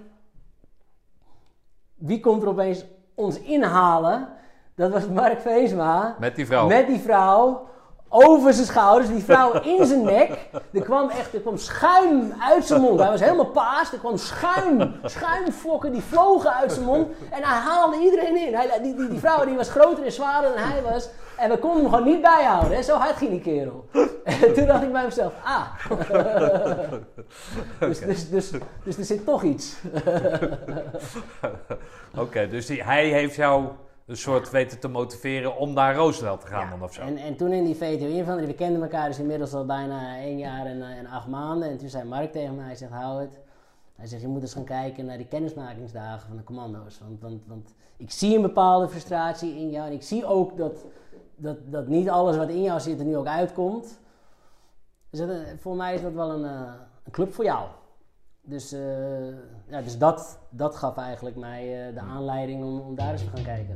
wie 1.95 2.19
komt 2.19 2.41
er 2.41 2.49
opeens 2.49 2.85
ons 3.21 3.39
inhalen? 3.39 4.27
Dat 4.75 4.91
was 4.91 5.07
Mark 5.07 5.39
Veesma. 5.39 6.15
Met 6.19 6.35
die 6.35 6.45
vrouw. 6.45 6.67
Met 6.67 6.87
die 6.87 6.99
vrouw. 6.99 7.67
Over 8.13 8.53
zijn 8.53 8.65
schouders, 8.65 9.09
die 9.09 9.23
vrouw 9.23 9.61
in 9.61 9.85
zijn 9.85 10.03
nek. 10.03 10.37
Er 10.73 10.81
kwam 10.81 11.09
echt, 11.09 11.33
er 11.33 11.39
kwam 11.39 11.57
schuim 11.57 12.33
uit 12.39 12.65
zijn 12.65 12.81
mond. 12.81 12.99
Hij 12.99 13.09
was 13.09 13.19
helemaal 13.19 13.45
paas. 13.45 13.91
Er 13.91 13.99
kwam 13.99 14.17
schuim, 14.17 14.95
schuimvlokken 15.03 15.91
die 15.91 16.01
vlogen 16.01 16.53
uit 16.53 16.71
zijn 16.71 16.85
mond. 16.85 17.07
En 17.29 17.43
hij 17.43 17.59
haalde 17.59 17.97
iedereen 17.99 18.47
in. 18.47 18.55
Hij, 18.55 18.79
die, 18.81 18.95
die, 18.95 19.07
die 19.07 19.19
vrouw 19.19 19.45
die 19.45 19.55
was 19.55 19.69
groter 19.69 20.03
en 20.03 20.11
zwaarder 20.11 20.51
dan 20.55 20.63
hij 20.63 20.81
was. 20.91 21.09
En 21.37 21.49
we 21.49 21.57
konden 21.57 21.81
hem 21.81 21.89
gewoon 21.93 22.07
niet 22.07 22.21
bijhouden. 22.21 22.75
Hè? 22.75 22.83
Zo 22.83 22.97
hard 22.97 23.17
ging 23.17 23.31
die 23.31 23.41
kerel. 23.41 23.85
En 24.23 24.53
toen 24.53 24.65
dacht 24.65 24.83
ik 24.83 24.91
bij 24.91 25.03
mezelf, 25.03 25.33
ah. 25.43 25.65
dus, 27.79 27.99
dus, 27.99 28.29
dus, 28.29 28.51
dus 28.83 28.97
er 28.97 29.05
zit 29.05 29.25
toch 29.25 29.43
iets. 29.43 29.75
Oké, 32.17 32.47
dus 32.47 32.65
die, 32.65 32.83
hij 32.83 33.07
heeft 33.07 33.35
jou 33.35 33.65
een 34.11 34.17
soort 34.17 34.49
weten 34.49 34.79
te 34.79 34.87
motiveren 34.87 35.57
om 35.57 35.73
naar 35.73 35.95
Roosendaal 35.95 36.37
te 36.37 36.47
gaan 36.47 36.69
dan 36.69 36.83
of 36.83 36.93
zo. 36.93 37.01
En, 37.01 37.17
en 37.17 37.35
toen 37.35 37.51
in 37.51 37.65
die 37.65 37.75
VTO-inval, 37.75 38.35
we 38.35 38.53
kenden 38.53 38.81
elkaar 38.81 39.07
dus 39.07 39.19
inmiddels 39.19 39.53
al 39.53 39.65
bijna 39.65 40.17
één 40.17 40.37
jaar 40.37 40.65
en, 40.65 40.81
eh, 40.81 40.97
en 40.97 41.05
acht 41.05 41.27
maanden. 41.27 41.69
En 41.69 41.77
toen 41.77 41.89
zei 41.89 42.03
Mark 42.03 42.31
tegen 42.31 42.55
mij, 42.55 42.65
hij 42.65 42.75
zegt, 42.75 42.91
hou 42.91 43.21
het. 43.21 43.39
Hij 43.95 44.07
zegt, 44.07 44.21
je 44.21 44.27
moet 44.27 44.41
eens 44.41 44.53
gaan 44.53 44.63
kijken 44.63 45.05
naar 45.05 45.17
die 45.17 45.27
kennismakingsdagen 45.27 46.27
van 46.27 46.37
de 46.37 46.43
commando's. 46.43 46.99
Want, 46.99 47.21
want, 47.21 47.45
want 47.47 47.73
ik 47.97 48.11
zie 48.11 48.35
een 48.35 48.41
bepaalde 48.41 48.89
frustratie 48.89 49.55
in 49.55 49.69
jou 49.69 49.87
en 49.87 49.93
ik 49.93 50.03
zie 50.03 50.25
ook 50.25 50.57
dat, 50.57 50.85
dat, 51.35 51.57
dat 51.65 51.87
niet 51.87 52.09
alles 52.09 52.37
wat 52.37 52.49
in 52.49 52.61
jou 52.61 52.79
zit 52.79 52.99
er 52.99 53.05
nu 53.05 53.17
ook 53.17 53.27
uitkomt. 53.27 53.99
Dus 55.09 55.19
dat, 55.19 55.29
eh, 55.29 55.37
voor 55.59 55.75
mij 55.75 55.93
is 55.93 56.01
dat 56.01 56.13
wel 56.13 56.31
een, 56.31 56.45
eh, 56.45 56.73
een 57.03 57.11
club 57.11 57.33
voor 57.33 57.45
jou. 57.45 57.67
Dus, 58.43 58.71
eh, 58.71 59.27
ja, 59.67 59.81
dus 59.81 59.97
dat, 59.97 60.39
dat 60.49 60.75
gaf 60.75 60.97
eigenlijk 60.97 61.35
mij 61.35 61.87
eh, 61.87 61.93
de 61.93 61.99
aanleiding 61.99 62.63
om, 62.63 62.79
om 62.79 62.95
daar 62.95 63.11
eens 63.11 63.23
te 63.23 63.29
gaan 63.29 63.43
kijken. 63.43 63.75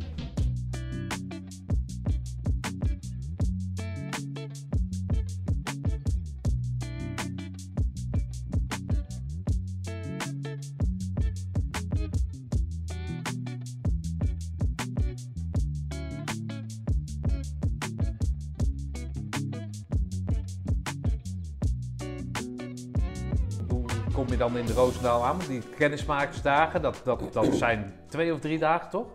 Dan 24.47 24.57
in 24.57 24.65
de 24.65 24.73
Roosendaal 24.73 25.23
aan? 25.23 25.37
Want 25.37 25.47
die 25.49 25.61
kennismakersdagen, 25.61 26.81
dat, 26.81 27.01
dat, 27.03 27.33
dat 27.33 27.53
zijn 27.53 27.93
twee 28.07 28.33
of 28.33 28.39
drie 28.39 28.59
dagen 28.59 28.89
toch? 28.89 29.07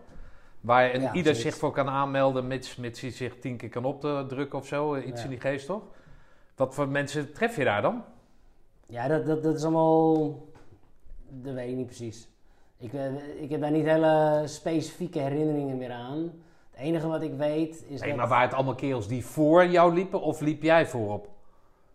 Waar 0.61 0.95
een 0.95 1.01
Ja, 1.01 1.13
ieder 1.13 1.35
zoiets. 1.35 1.41
zich 1.41 1.57
voor 1.61 1.71
kan 1.73 1.89
aanmelden, 1.89 2.47
mits, 2.47 2.77
mits 2.77 3.01
hij 3.01 3.11
zich 3.11 3.39
tien 3.39 3.57
keer 3.57 3.69
kan 3.69 3.85
opdrukken 3.85 4.59
of 4.59 4.67
zo. 4.67 4.95
eh, 4.95 5.07
Iets 5.07 5.19
Ja. 5.19 5.25
in 5.25 5.31
die 5.31 5.41
geest 5.41 5.67
toch? 5.67 5.83
Wat 6.57 6.75
voor 6.75 6.89
mensen 6.89 7.33
tref 7.33 7.57
je 7.57 7.65
daar 7.65 7.83
dan? 7.83 8.05
Ja, 8.87 9.09
dat, 9.09 9.27
dat, 9.27 9.43
dat 9.43 9.57
is 9.57 9.63
allemaal. 9.63 10.39
Dat 11.29 11.55
weet 11.55 11.69
ik 11.71 11.77
niet 11.77 11.87
precies. 11.87 12.29
Ik, 12.79 12.93
eh, 12.93 13.43
ik 13.43 13.51
heb 13.51 13.61
daar 13.61 13.71
niet 13.71 13.85
hele 13.85 14.43
specifieke 14.47 15.19
herinneringen 15.19 15.77
meer 15.79 15.93
aan. 15.93 16.33
Het 16.71 16.81
enige 16.81 17.07
wat 17.09 17.23
ik 17.23 17.33
weet 17.37 17.85
is 17.89 18.01
Nee, 18.01 18.09
dat. 18.09 18.19
maar 18.19 18.29
waren 18.29 18.47
het 18.47 18.55
allemaal 18.57 18.75
kerels 18.75 19.09
die 19.09 19.25
voor 19.25 19.67
jou 19.67 19.95
liepen 19.95 20.21
of 20.21 20.41
liep 20.41 20.63
jij 20.63 20.87
voorop? 20.87 21.29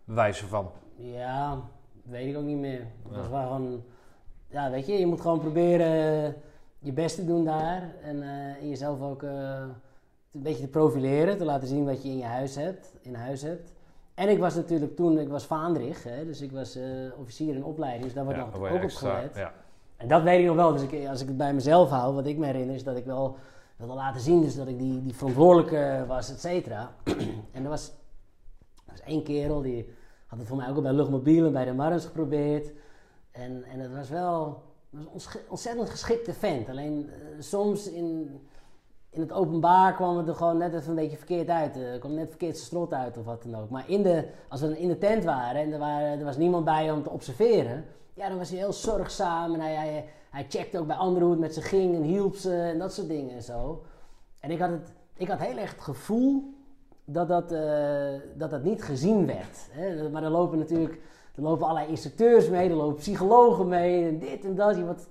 Wijze 0.04 0.46
van. 0.46 0.70
Ja, 0.96 1.60
weet 2.08 2.26
ik 2.28 2.36
ook 2.36 2.44
niet 2.44 2.58
meer. 2.58 2.78
Het 2.80 3.10
Ja. 3.12 3.16
was 3.16 3.28
wel 3.28 3.42
gewoon. 3.42 3.82
Ja, 4.48 4.70
weet 4.70 4.86
je, 4.86 4.92
je 4.92 5.06
moet 5.06 5.20
gewoon 5.20 5.40
proberen 5.40 6.34
je 6.78 6.92
best 6.92 7.16
te 7.16 7.24
doen 7.24 7.44
daar. 7.44 7.82
En, 8.02 8.22
eh, 8.22 8.28
en 8.62 8.68
jezelf 8.68 9.00
ook 9.02 9.22
eh, 9.22 9.60
een 10.32 10.42
beetje 10.42 10.62
te 10.62 10.68
profileren. 10.68 11.38
Te 11.38 11.44
laten 11.44 11.68
zien 11.68 11.84
wat 11.84 12.02
je 12.02 12.08
in 12.08 12.16
je 12.18 12.24
huis 12.24 12.54
hebt. 12.54 12.92
In 13.00 13.14
huis 13.14 13.42
hebt. 13.42 13.72
En 14.14 14.28
ik 14.28 14.38
was 14.38 14.54
natuurlijk 14.54 14.96
toen, 14.96 15.18
ik 15.18 15.28
was 15.28 15.44
vaandrig, 15.46 16.02
hè, 16.04 16.24
dus 16.24 16.40
ik 16.40 16.52
was 16.52 16.76
eh, 16.76 16.84
officier 17.18 17.54
in 17.54 17.64
opleiding, 17.64 18.04
dus 18.04 18.14
daar 18.14 18.24
wordt 18.24 18.38
Ja, 18.38 18.44
nog 18.46 18.54
ook 18.70 18.82
op 18.82 18.90
gelet. 18.90 19.34
ja. 19.34 19.52
En 19.96 20.08
dat 20.08 20.22
weet 20.22 20.40
ik 20.40 20.46
nog 20.46 20.56
wel. 20.56 20.72
Dus 20.72 20.82
ik, 20.82 21.08
als 21.08 21.20
ik 21.20 21.26
het 21.28 21.36
bij 21.36 21.54
mezelf 21.54 21.90
hou, 21.90 22.14
wat 22.14 22.26
ik 22.26 22.36
me 22.38 22.46
herinner, 22.46 22.74
is 22.74 22.84
dat 22.84 22.96
ik 22.96 23.04
wel 23.04 23.36
wilde 23.76 23.94
laten 23.94 24.20
zien 24.20 24.40
dus 24.42 24.54
dat 24.56 24.66
ik 24.68 24.78
die, 24.78 25.02
die 25.02 25.14
verantwoordelijke 25.14 26.04
was, 26.06 26.30
et 26.30 26.40
cetera. 26.40 26.90
en 27.52 27.62
er 27.64 27.68
was, 27.68 27.88
er 28.76 28.90
was 28.92 29.00
één 29.00 29.22
kerel, 29.22 29.62
die 29.62 29.90
had 30.26 30.38
het 30.38 30.48
voor 30.48 30.56
mij 30.56 30.68
ook 30.68 30.76
al 30.76 30.82
bij 30.82 30.92
Luchtmobiel 30.92 31.46
en 31.46 31.52
bij 31.52 31.64
de 31.64 31.72
Marins 31.72 32.04
geprobeerd. 32.04 32.72
En, 33.30 33.64
en 33.64 33.80
het 33.80 33.94
was 33.94 34.08
wel 34.08 34.62
was 34.90 35.34
een 35.34 35.40
ontzettend 35.48 35.90
geschikte 35.90 36.32
vent. 36.32 36.68
Alleen 36.68 37.10
eh, 37.10 37.16
soms 37.38 37.90
in, 37.90 38.40
in 39.10 39.20
het 39.20 39.32
openbaar 39.32 39.94
kwam 39.94 40.16
het 40.16 40.28
er 40.28 40.34
gewoon 40.34 40.56
net 40.56 40.74
even 40.74 40.88
een 40.88 40.94
beetje 40.94 41.16
verkeerd 41.16 41.48
uit. 41.48 41.76
Er 41.76 41.98
kwam 41.98 42.14
net 42.14 42.28
verkeerd 42.28 42.56
strot 42.56 42.92
uit 42.92 43.16
of 43.18 43.24
wat 43.24 43.42
dan 43.42 43.60
ook. 43.60 43.70
Maar 43.70 43.90
in 43.90 44.02
de, 44.02 44.28
als 44.48 44.60
we 44.60 44.78
in 44.78 44.88
de 44.88 44.98
tent 44.98 45.24
waren 45.24 45.60
en 45.60 45.72
er, 45.72 45.78
waren, 45.78 46.18
er 46.18 46.24
was 46.24 46.36
niemand 46.36 46.64
bij 46.64 46.90
om 46.90 47.02
te 47.02 47.10
observeren, 47.10 47.84
ja, 48.14 48.28
dan 48.28 48.38
was 48.38 48.48
hij 48.48 48.58
heel 48.58 48.72
zorgzaam 48.72 49.54
en 49.54 49.60
hij, 49.60 49.74
hij, 49.74 50.08
hij 50.30 50.46
checkte 50.48 50.78
ook 50.78 50.86
bij 50.86 50.96
anderen 50.96 51.22
hoe 51.22 51.30
het 51.30 51.40
met 51.40 51.54
ze 51.54 51.62
ging 51.62 51.94
en 51.94 52.02
hielp 52.02 52.34
ze 52.34 52.54
en 52.54 52.78
dat 52.78 52.94
soort 52.94 53.08
dingen 53.08 53.34
en 53.34 53.42
zo. 53.42 53.82
En 54.40 54.50
ik 54.50 54.58
had, 54.58 54.70
het, 54.70 54.92
ik 55.16 55.28
had 55.28 55.38
heel 55.38 55.56
erg 55.56 55.70
het 55.70 55.80
gevoel 55.80 56.54
dat 57.06 57.28
dat, 57.28 57.52
eh, 57.52 58.14
dat, 58.34 58.50
dat 58.50 58.62
niet 58.62 58.82
gezien 58.82 59.26
werd. 59.26 59.68
Hè? 59.70 60.10
Maar 60.10 60.22
er 60.22 60.30
lopen 60.30 60.58
natuurlijk 60.58 61.00
er 61.34 61.42
lopen 61.42 61.66
allerlei 61.66 61.90
instructeurs 61.90 62.48
mee, 62.48 62.68
er 62.68 62.76
lopen 62.76 62.96
psychologen 62.96 63.68
mee 63.68 64.08
en 64.08 64.18
dit 64.18 64.44
en 64.44 64.54
dat. 64.54 64.76
Je 64.76 64.84
wordt 64.84 65.08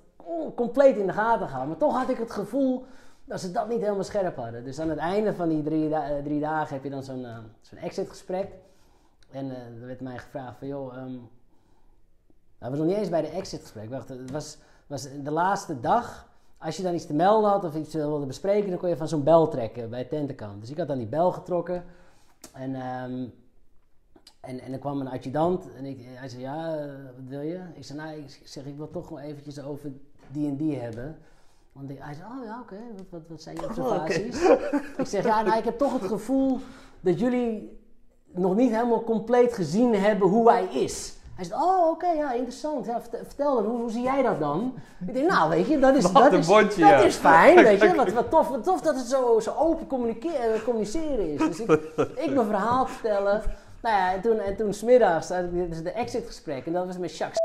compleet 0.56 0.98
in 0.98 1.06
de 1.08 1.14
gaten 1.14 1.48
gehouden. 1.48 1.70
Maar 1.70 1.88
toch 1.90 1.98
had 1.98 2.10
ik 2.10 2.18
het 2.18 2.32
gevoel 2.32 2.86
dat 3.26 3.40
ze 3.40 3.52
dat 3.52 3.70
niet 3.70 3.82
helemaal 3.82 4.04
scherp 4.04 4.36
hadden. 4.36 4.64
Dus 4.64 4.80
aan 4.80 4.90
het 4.90 4.98
einde 4.98 5.34
van 5.34 5.50
die 5.50 5.64
drie, 5.64 5.90
da- 5.90 6.10
eh, 6.10 6.24
drie 6.24 6.40
dagen 6.40 6.74
heb 6.74 6.84
je 6.84 6.90
dan 6.90 7.04
zo'n 7.04 7.26
eh, 7.26 7.38
zo'n 7.62 7.78
exitgesprek. 7.78 8.48
En 9.32 9.52
eh, 9.52 9.82
er 9.82 9.88
werd 9.88 10.02
mij 10.02 10.18
gevraagd 10.18 10.58
van, 10.58 10.68
joh, 10.68 10.96
ehm, 10.98 11.12
nou, 12.60 12.72
was 12.72 12.78
nog 12.78 12.88
niet 12.88 12.98
eens 12.98 13.10
bij 13.10 13.22
de 13.22 13.28
exitgesprek. 13.30 13.90
Wacht, 13.90 14.10
het 14.10 14.32
was, 14.32 14.58
was 14.88 15.08
de 15.24 15.32
laatste 15.32 15.80
dag. 15.80 16.28
Als 16.66 16.78
je 16.78 16.84
dan 16.84 16.94
iets 16.94 17.06
te 17.06 17.14
melden 17.14 17.50
had 17.50 17.64
of 17.64 17.76
iets 17.76 17.94
wilde 17.94 18.26
bespreken, 18.26 18.70
dan 18.70 18.80
kon 18.80 18.90
je 18.90 18.98
van 18.98 19.08
zo'n 19.08 19.24
bel 19.24 19.48
trekken 19.48 19.90
bij 19.90 20.04
tentenkant. 20.04 20.62
Dus 20.62 20.70
ik 20.70 20.78
had 20.78 20.88
dan 20.88 20.98
die 20.98 21.08
bel 21.08 21.32
getrokken. 21.32 21.84
En, 22.54 22.76
ehm, 22.76 23.26
en, 24.40 24.60
en 24.60 24.74
er 24.74 24.80
kwam 24.80 25.02
een 25.02 25.08
adjudant 25.08 25.74
en 25.78 25.86
ik, 25.86 25.98
hij 26.04 26.30
zei, 26.30 26.42
ja, 26.42 26.78
wat 27.16 27.28
wil 27.28 27.42
je? 27.42 27.60
Ik 27.74 27.84
zei, 27.84 28.00
nou, 28.00 28.18
ik 28.18 28.40
zeg, 28.44 28.66
ik 28.66 28.78
wil 28.78 28.92
toch 28.92 29.10
nog 29.10 29.20
eventjes 29.20 29.64
over 29.64 29.92
die 30.32 30.48
en 30.48 30.56
die 30.56 30.76
hebben. 30.76 31.18
Want 31.72 31.92
hij 31.98 32.14
zei, 32.14 32.28
oh 32.40 32.46
ja, 32.46 32.60
oké, 32.62 32.78
wat, 32.96 33.06
wat, 33.10 33.22
wat 33.28 33.42
zijn 33.42 33.56
je 33.56 33.66
observaties? 33.66 34.50
Ik 34.98 35.06
zeg, 35.06 35.26
ja, 35.26 35.42
nou, 35.42 35.58
ik 35.58 35.64
heb 35.66 35.78
toch 35.78 35.94
het 35.94 36.10
gevoel 36.10 36.60
dat 37.02 37.20
jullie 37.20 37.80
nog 38.26 38.56
niet 38.56 38.72
helemaal 38.72 39.04
compleet 39.04 39.54
gezien 39.54 39.96
hebben 39.96 40.28
hoe 40.28 40.52
hij 40.52 40.66
is. 40.66 41.18
Hij 41.36 41.46
zegt, 41.46 41.62
oh 41.62 41.90
oké, 41.90 42.08
ja, 42.08 42.32
interessant. 42.32 42.86
Ja, 42.86 43.02
vertel, 43.02 43.56
dan, 43.56 43.66
hoe, 43.66 43.80
hoe 43.80 43.92
zie 43.92 44.02
jij 44.02 44.22
dat 44.22 44.40
dan? 44.40 44.74
Ik 45.08 45.14
denk, 45.14 45.30
nou 45.30 45.50
weet 45.50 45.68
je, 45.68 45.80
dat 45.80 45.96
is, 45.96 46.12
dat 46.12 46.34
is, 46.34 46.48
bondje, 46.48 46.82
dat 46.82 46.90
ja. 46.90 47.02
is 47.02 47.16
fijn, 47.16 47.56
weet 47.56 47.82
je. 47.82 47.96
Wat, 47.96 48.12
wat, 48.12 48.30
tof, 48.30 48.50
wat 48.50 48.64
tof 48.64 48.82
dat 48.82 48.96
het 48.96 49.06
zo, 49.06 49.40
zo 49.40 49.54
open 49.58 49.88
eh, 50.22 50.64
communiceren 50.64 51.34
is. 51.34 51.40
Dus 51.40 51.60
ik, 51.60 51.72
ik 52.26 52.34
mijn 52.34 52.48
verhaal 52.48 52.88
vertellen. 52.88 53.42
Nou 53.82 53.96
ja, 53.96 54.14
en 54.14 54.22
toen, 54.22 54.40
en 54.40 54.56
toen 54.56 54.74
smiddags, 54.74 55.30
had 55.30 55.44
ik 55.44 55.70
dus 55.70 55.84
de 55.84 55.92
exit 55.92 56.26
gesprek. 56.28 56.66
En 56.66 56.74
dat 56.74 56.86
was 56.86 56.98
met 56.98 57.18
Jacques 57.18 57.44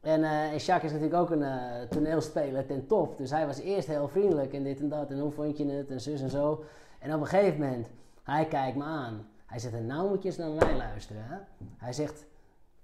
en, 0.00 0.24
eh 0.24 0.52
en 0.52 0.56
Jacques 0.56 0.92
is 0.92 0.98
natuurlijk 1.00 1.22
ook 1.22 1.30
een 1.30 1.42
eh, 1.42 1.88
toneelspeler 1.90 2.66
ten 2.66 2.86
top. 2.86 3.18
Dus 3.18 3.30
hij 3.30 3.46
was 3.46 3.58
eerst 3.58 3.88
heel 3.88 4.08
vriendelijk 4.08 4.52
en 4.52 4.62
dit 4.62 4.80
en 4.80 4.88
dat. 4.88 5.10
En 5.10 5.18
hoe 5.18 5.30
vond 5.30 5.58
je 5.58 5.66
het 5.66 5.90
en 5.90 6.00
zus 6.00 6.20
en 6.20 6.30
zo. 6.30 6.64
En 6.98 7.14
op 7.14 7.20
een 7.20 7.26
gegeven 7.26 7.60
moment, 7.60 7.86
hij 8.22 8.46
kijkt 8.46 8.76
me 8.76 8.84
aan. 8.84 9.26
Hij 9.46 9.58
zegt, 9.58 9.74
en 9.74 9.86
nou 9.86 10.08
moet 10.08 10.22
je 10.22 10.28
eens 10.28 10.36
naar 10.36 10.50
mij 10.50 10.76
luisteren. 10.76 11.22
Hè? 11.28 11.36
Hij 11.76 11.92
zegt, 11.92 12.24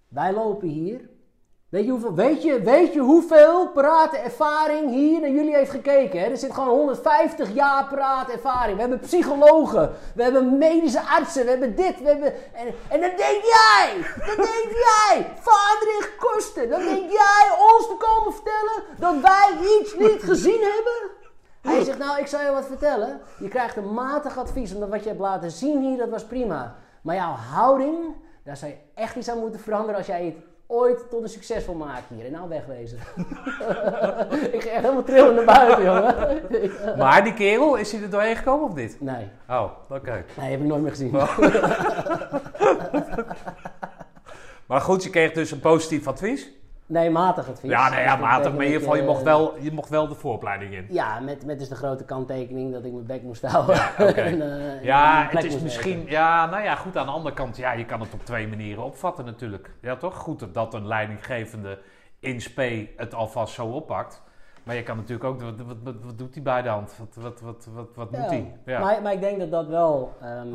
wij 0.09 0.32
lopen 0.32 0.68
hier. 0.68 1.09
Weet 1.68 1.84
je, 1.84 1.90
hoeveel, 1.90 2.14
weet, 2.14 2.42
je, 2.42 2.61
weet 2.61 2.92
je 2.92 3.00
hoeveel 3.00 3.70
ervaring 4.24 4.90
hier 4.90 5.20
naar 5.20 5.30
jullie 5.30 5.54
heeft 5.54 5.70
gekeken? 5.70 6.20
Hè? 6.20 6.26
Er 6.26 6.36
zit 6.36 6.52
gewoon 6.52 6.68
150 6.68 7.54
jaar 7.54 7.92
ervaring. 8.32 8.74
We 8.74 8.80
hebben 8.80 9.00
psychologen, 9.00 9.92
we 10.14 10.22
hebben 10.22 10.59
medische 10.59 11.00
artsen, 11.00 11.44
we 11.44 11.50
hebben 11.50 11.76
dit, 11.76 11.98
we 11.98 12.09
hebben... 12.09 12.32
En, 12.54 12.66
en 12.66 13.00
dan 13.00 13.11
denk 13.16 13.42
jij, 13.42 13.94
dan 14.26 14.36
denk 14.36 14.70
jij, 14.70 15.32
Vaderich 15.40 16.16
Kosten, 16.18 16.68
dan 16.68 16.80
denk 16.80 17.11
jij 17.11 17.57
ons 17.74 17.86
te 17.86 17.96
komen 17.98 18.32
vertellen 18.32 18.82
dat 18.98 19.20
wij 19.20 19.78
iets 19.80 19.96
niet 19.96 20.22
gezien 20.22 20.61
hebben? 20.61 21.11
Hij 21.61 21.84
zegt, 21.84 21.98
nou, 21.98 22.18
ik 22.18 22.26
zal 22.26 22.40
je 22.40 22.50
wat 22.50 22.66
vertellen. 22.66 23.20
Je 23.38 23.48
krijgt 23.48 23.76
een 23.76 23.92
matig 23.92 24.38
advies, 24.38 24.74
omdat 24.74 24.88
wat 24.88 25.02
je 25.02 25.09
hebt 25.09 25.20
laten 25.20 25.50
zien 25.50 25.80
hier, 25.82 25.98
dat 25.98 26.09
was 26.09 26.24
prima. 26.24 26.76
Maar 27.02 27.14
jouw 27.14 27.34
houding, 27.34 28.14
daar 28.47 28.57
zou 28.57 28.70
je 28.70 28.76
echt 28.94 29.16
iets 29.16 29.28
aan 29.30 29.38
moeten 29.38 29.61
veranderen 29.61 29.97
als 29.97 30.07
jij 30.07 30.24
het 30.24 30.34
ooit 30.66 31.11
tot 31.11 31.22
een 31.22 31.28
succesvol 31.28 31.74
maakt 31.74 32.09
hier. 32.14 32.24
En 32.26 32.32
nou 32.32 32.49
wegwezen. 32.49 32.99
ik 34.57 34.62
ga 34.62 34.70
echt 34.70 34.80
helemaal 34.82 35.03
trillen 35.03 35.34
naar 35.34 35.44
buiten, 35.44 35.84
jongen. 35.84 36.42
Maar 36.99 37.24
die 37.24 37.34
kerel, 37.34 37.76
is 37.76 37.92
hij 37.92 38.03
er 38.03 38.11
doorheen 38.11 38.36
gekomen 38.36 38.68
of 38.68 38.74
niet? 38.74 39.01
nee, 39.01 39.28
Oh, 39.49 39.70
oké. 39.90 40.24
nee, 40.36 40.51
heb 40.51 40.61
ik 40.61 40.66
nooit 40.66 40.82
meer 40.82 40.90
gezien. 40.90 41.11
Maar 44.66 44.80
goed, 44.80 45.03
je 45.05 45.11
kreeg 45.11 45.32
dus 45.32 45.51
een 45.51 45.61
positief 45.61 46.07
advies. 46.07 46.51
Nee, 46.89 47.11
matig 47.11 47.49
advies. 47.49 47.70
Ja, 47.70 47.89
nee, 47.89 48.03
ja, 48.03 48.16
matig. 48.16 48.53
Maar 48.53 48.61
in 48.61 48.66
ieder 48.66 48.80
geval, 48.80 48.97
je 48.97 49.03
betekent 49.03 49.07
mocht 49.07 49.22
wel, 49.22 49.55
je 49.62 49.72
mocht 49.72 49.89
wel 49.89 50.09
de 50.09 50.14
vooropleiding 50.14 50.72
in. 50.74 50.84
eh, 50.89 50.95
Ja, 50.95 51.20
met, 51.20 51.45
met 51.47 51.59
dus 51.59 51.68
de 51.68 51.74
grote 51.74 52.05
kanttekening 52.05 52.72
dat 52.72 52.84
ik 52.84 52.93
mijn 52.93 53.07
bek 53.07 53.22
moest 53.22 53.43
houden. 53.47 53.76
en, 54.16 54.43
eh, 54.76 54.82
Ja, 54.84 55.14
mijn 55.22 55.37
het 55.37 55.45
is 55.45 55.61
misschien... 55.61 56.05
Ja, 56.07 56.47
nou 56.47 56.62
ja, 56.62 56.74
goed. 56.74 56.97
Aan 56.97 57.07
de 57.07 57.12
andere 57.12 57.34
kant, 57.34 57.57
ja, 57.57 57.72
je 57.72 57.84
kan 57.84 58.01
het 58.01 58.14
op 58.14 58.24
twee 58.24 58.49
manieren 58.49 58.84
opvatten 58.84 59.24
natuurlijk. 59.24 59.70
Ja, 59.80 59.97
toch? 59.97 60.14
Goed 60.16 60.55
dat 60.55 60.74
een 60.74 60.87
leidinggevende 60.87 61.78
in 62.20 62.41
spe 62.41 62.89
het 62.97 63.14
alvast 63.14 63.55
zo 63.55 63.66
oppakt. 63.66 64.22
Maar 64.62 64.74
je 64.74 64.82
kan 64.82 64.97
natuurlijk 64.97 65.24
ook... 65.28 65.41
Wat, 65.43 65.55
wat, 65.66 65.76
wat, 65.84 65.95
wat 66.05 66.18
doet 66.18 66.34
hij 66.34 66.43
bij 66.43 66.62
de 66.62 66.68
hand? 66.68 66.95
Wat, 66.99 67.22
wat, 67.24 67.41
wat, 67.41 67.68
wat, 67.74 67.89
wat 67.95 68.11
moet 68.11 68.20
Ja, 68.20 68.28
hij? 68.28 68.53
Ja. 68.66 68.80
Maar, 68.80 69.03
maar 69.03 69.12
ik 69.12 69.20
denk 69.20 69.39
dat 69.39 69.51
dat 69.51 69.66
wel 69.66 70.12
ehm, 70.20 70.49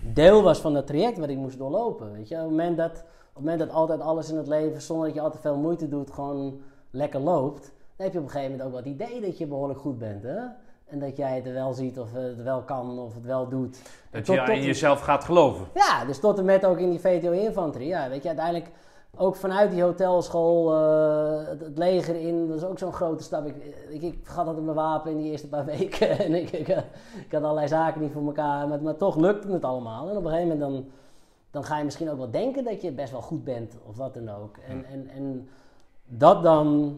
deel 0.00 0.42
was 0.42 0.60
van 0.60 0.74
dat 0.74 0.86
traject 0.86 1.18
wat 1.18 1.28
ik 1.28 1.36
moest 1.36 1.58
doorlopen. 1.58 2.12
Weet 2.12 2.28
je? 2.28 2.34
Op, 2.34 2.40
het 2.40 2.50
moment 2.50 2.76
dat, 2.76 3.04
op 3.34 3.42
het 3.42 3.50
moment 3.50 3.58
dat 3.58 3.70
altijd 3.78 4.00
alles 4.00 4.30
in 4.30 4.36
het 4.36 4.46
leven, 4.46 4.82
zonder 4.82 5.06
dat 5.06 5.14
je 5.14 5.20
al 5.20 5.30
te 5.30 5.38
veel 5.38 5.56
moeite 5.56 5.88
doet, 5.88 6.10
gewoon 6.10 6.60
lekker 6.90 7.20
loopt, 7.20 7.62
dan 7.96 8.04
heb 8.06 8.12
je 8.12 8.18
op 8.18 8.24
een 8.24 8.30
gegeven 8.30 8.50
moment 8.56 8.62
ook 8.68 8.82
wel 8.82 8.92
het 8.92 9.00
idee 9.02 9.20
dat 9.20 9.38
je 9.38 9.46
behoorlijk 9.46 9.80
goed 9.80 9.98
bent. 9.98 10.22
Hè? 10.22 10.38
En 10.86 10.98
dat 10.98 11.16
jij 11.16 11.34
het 11.36 11.52
wel 11.52 11.72
ziet 11.72 11.98
of 11.98 12.12
het 12.12 12.42
wel 12.42 12.60
kan 12.60 12.98
of 12.98 13.14
het 13.14 13.24
wel 13.24 13.48
doet. 13.48 13.82
Dat 14.10 14.24
tot- 14.24 14.34
je 14.34 14.40
tot- 14.44 14.54
in 14.54 14.62
jezelf 14.62 15.00
gaat 15.00 15.24
geloven. 15.24 15.66
Ja, 15.74 16.04
dus 16.04 16.18
tot 16.20 16.38
en 16.38 16.44
met 16.44 16.64
ook 16.66 16.78
in 16.78 16.90
die 16.90 17.00
VTO-infanterie. 17.00 17.88
Ja, 17.88 18.08
weet 18.08 18.22
je, 18.22 18.28
uiteindelijk 18.28 18.70
ook 19.16 19.36
vanuit 19.36 19.70
die 19.70 19.82
hotelschool 19.82 20.72
eh, 20.74 21.48
het, 21.48 21.60
het 21.60 21.78
leger 21.78 22.16
in. 22.16 22.48
Dat 22.48 22.56
is 22.56 22.64
ook 22.64 22.78
zo'n 22.78 22.92
grote 22.92 23.22
stap. 23.22 23.46
Ik, 23.46 23.54
ik, 23.90 24.02
ik 24.02 24.18
vergat 24.22 24.46
altijd 24.46 24.64
mijn 24.64 24.76
wapen 24.76 25.10
in 25.10 25.16
die 25.16 25.30
eerste 25.30 25.48
paar 25.48 25.64
weken. 25.78 26.18
en 26.18 26.34
ik, 26.34 26.50
ik, 26.50 26.68
ik 26.68 27.32
had 27.32 27.42
allerlei 27.42 27.68
zaken 27.68 28.00
niet 28.00 28.12
voor 28.12 28.26
elkaar. 28.26 28.68
Maar, 28.68 28.82
maar 28.82 28.96
toch 28.96 29.16
lukte 29.16 29.52
het 29.52 29.64
allemaal. 29.64 30.08
En 30.08 30.16
op 30.16 30.24
een 30.24 30.30
gegeven 30.30 30.48
moment 30.58 30.72
dan, 30.74 30.86
dan 31.54 31.64
ga 31.64 31.78
je 31.78 31.84
misschien 31.84 32.10
ook 32.10 32.16
wel 32.16 32.30
denken 32.30 32.64
dat 32.64 32.82
je 32.82 32.92
best 32.92 33.10
wel 33.10 33.20
goed 33.20 33.44
bent. 33.44 33.76
Of 33.86 33.96
wat 33.96 34.14
dan 34.14 34.28
ook. 34.28 34.56
En, 34.68 34.84
en, 34.92 35.08
en 35.14 35.48
dat 36.04 36.42
dan 36.42 36.96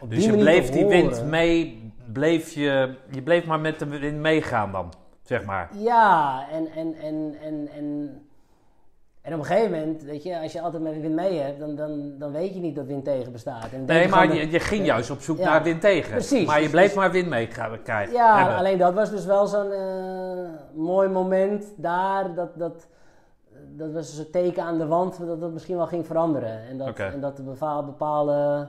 op 0.00 0.10
Dus 0.10 0.18
die 0.18 0.32
je 0.32 0.38
bleef 0.38 0.70
die 0.70 0.86
wind 0.86 1.24
mee... 1.24 1.92
Bleef 2.12 2.52
je, 2.52 2.94
je 3.10 3.22
bleef 3.22 3.46
maar 3.46 3.60
met 3.60 3.78
de 3.78 3.86
wind 3.86 4.18
meegaan 4.18 4.72
dan, 4.72 4.92
zeg 5.22 5.44
maar. 5.44 5.68
Ja, 5.76 6.44
en, 6.52 6.68
en, 6.70 6.94
en, 6.94 7.34
en, 7.42 7.68
en, 7.76 8.20
en 9.20 9.32
op 9.32 9.38
een 9.38 9.44
gegeven 9.44 9.70
moment, 9.70 10.02
weet 10.02 10.22
je, 10.22 10.40
als 10.40 10.52
je 10.52 10.60
altijd 10.60 10.82
met 10.82 11.00
wind 11.00 11.14
mee 11.14 11.38
hebt, 11.38 11.58
dan, 11.58 11.76
dan, 11.76 12.18
dan 12.18 12.32
weet 12.32 12.54
je 12.54 12.60
niet 12.60 12.76
dat 12.76 12.86
wind 12.86 13.04
tegen 13.04 13.32
bestaat. 13.32 13.72
En 13.72 13.84
Nee, 13.84 14.08
maar 14.08 14.34
je, 14.34 14.50
je 14.50 14.60
ging 14.60 14.86
juist 14.86 15.10
op 15.10 15.20
zoek 15.20 15.38
Ja, 15.38 15.50
naar 15.50 15.62
wind 15.62 15.80
tegen. 15.80 16.10
precies. 16.10 16.46
Maar 16.46 16.62
je 16.62 16.70
bleef 16.70 16.86
dus- 16.86 16.94
maar 16.94 17.10
wind 17.10 17.28
mee 17.28 17.46
krijgen. 17.46 18.12
Ja, 18.12 18.36
hebben. 18.38 18.56
alleen 18.56 18.78
dat 18.78 18.94
was 18.94 19.10
dus 19.10 19.24
wel 19.24 19.46
zo'n 19.46 19.72
eh, 19.72 20.48
mooi 20.74 21.08
moment 21.08 21.64
daar. 21.76 22.34
Dat, 22.34 22.58
dat, 22.58 22.86
dat 23.78 23.92
was 23.92 24.10
dus 24.10 24.18
een 24.18 24.30
teken 24.30 24.62
aan 24.62 24.78
de 24.78 24.86
wand 24.86 25.18
dat 25.26 25.40
dat 25.40 25.52
misschien 25.52 25.76
wel 25.76 25.86
ging 25.86 26.06
veranderen. 26.06 26.60
En 26.68 26.78
dat, 26.78 26.86
en 27.12 27.20
dat 27.20 27.38
een 27.38 27.44
bepaal- 27.44 27.84
bepaalde, 27.84 28.68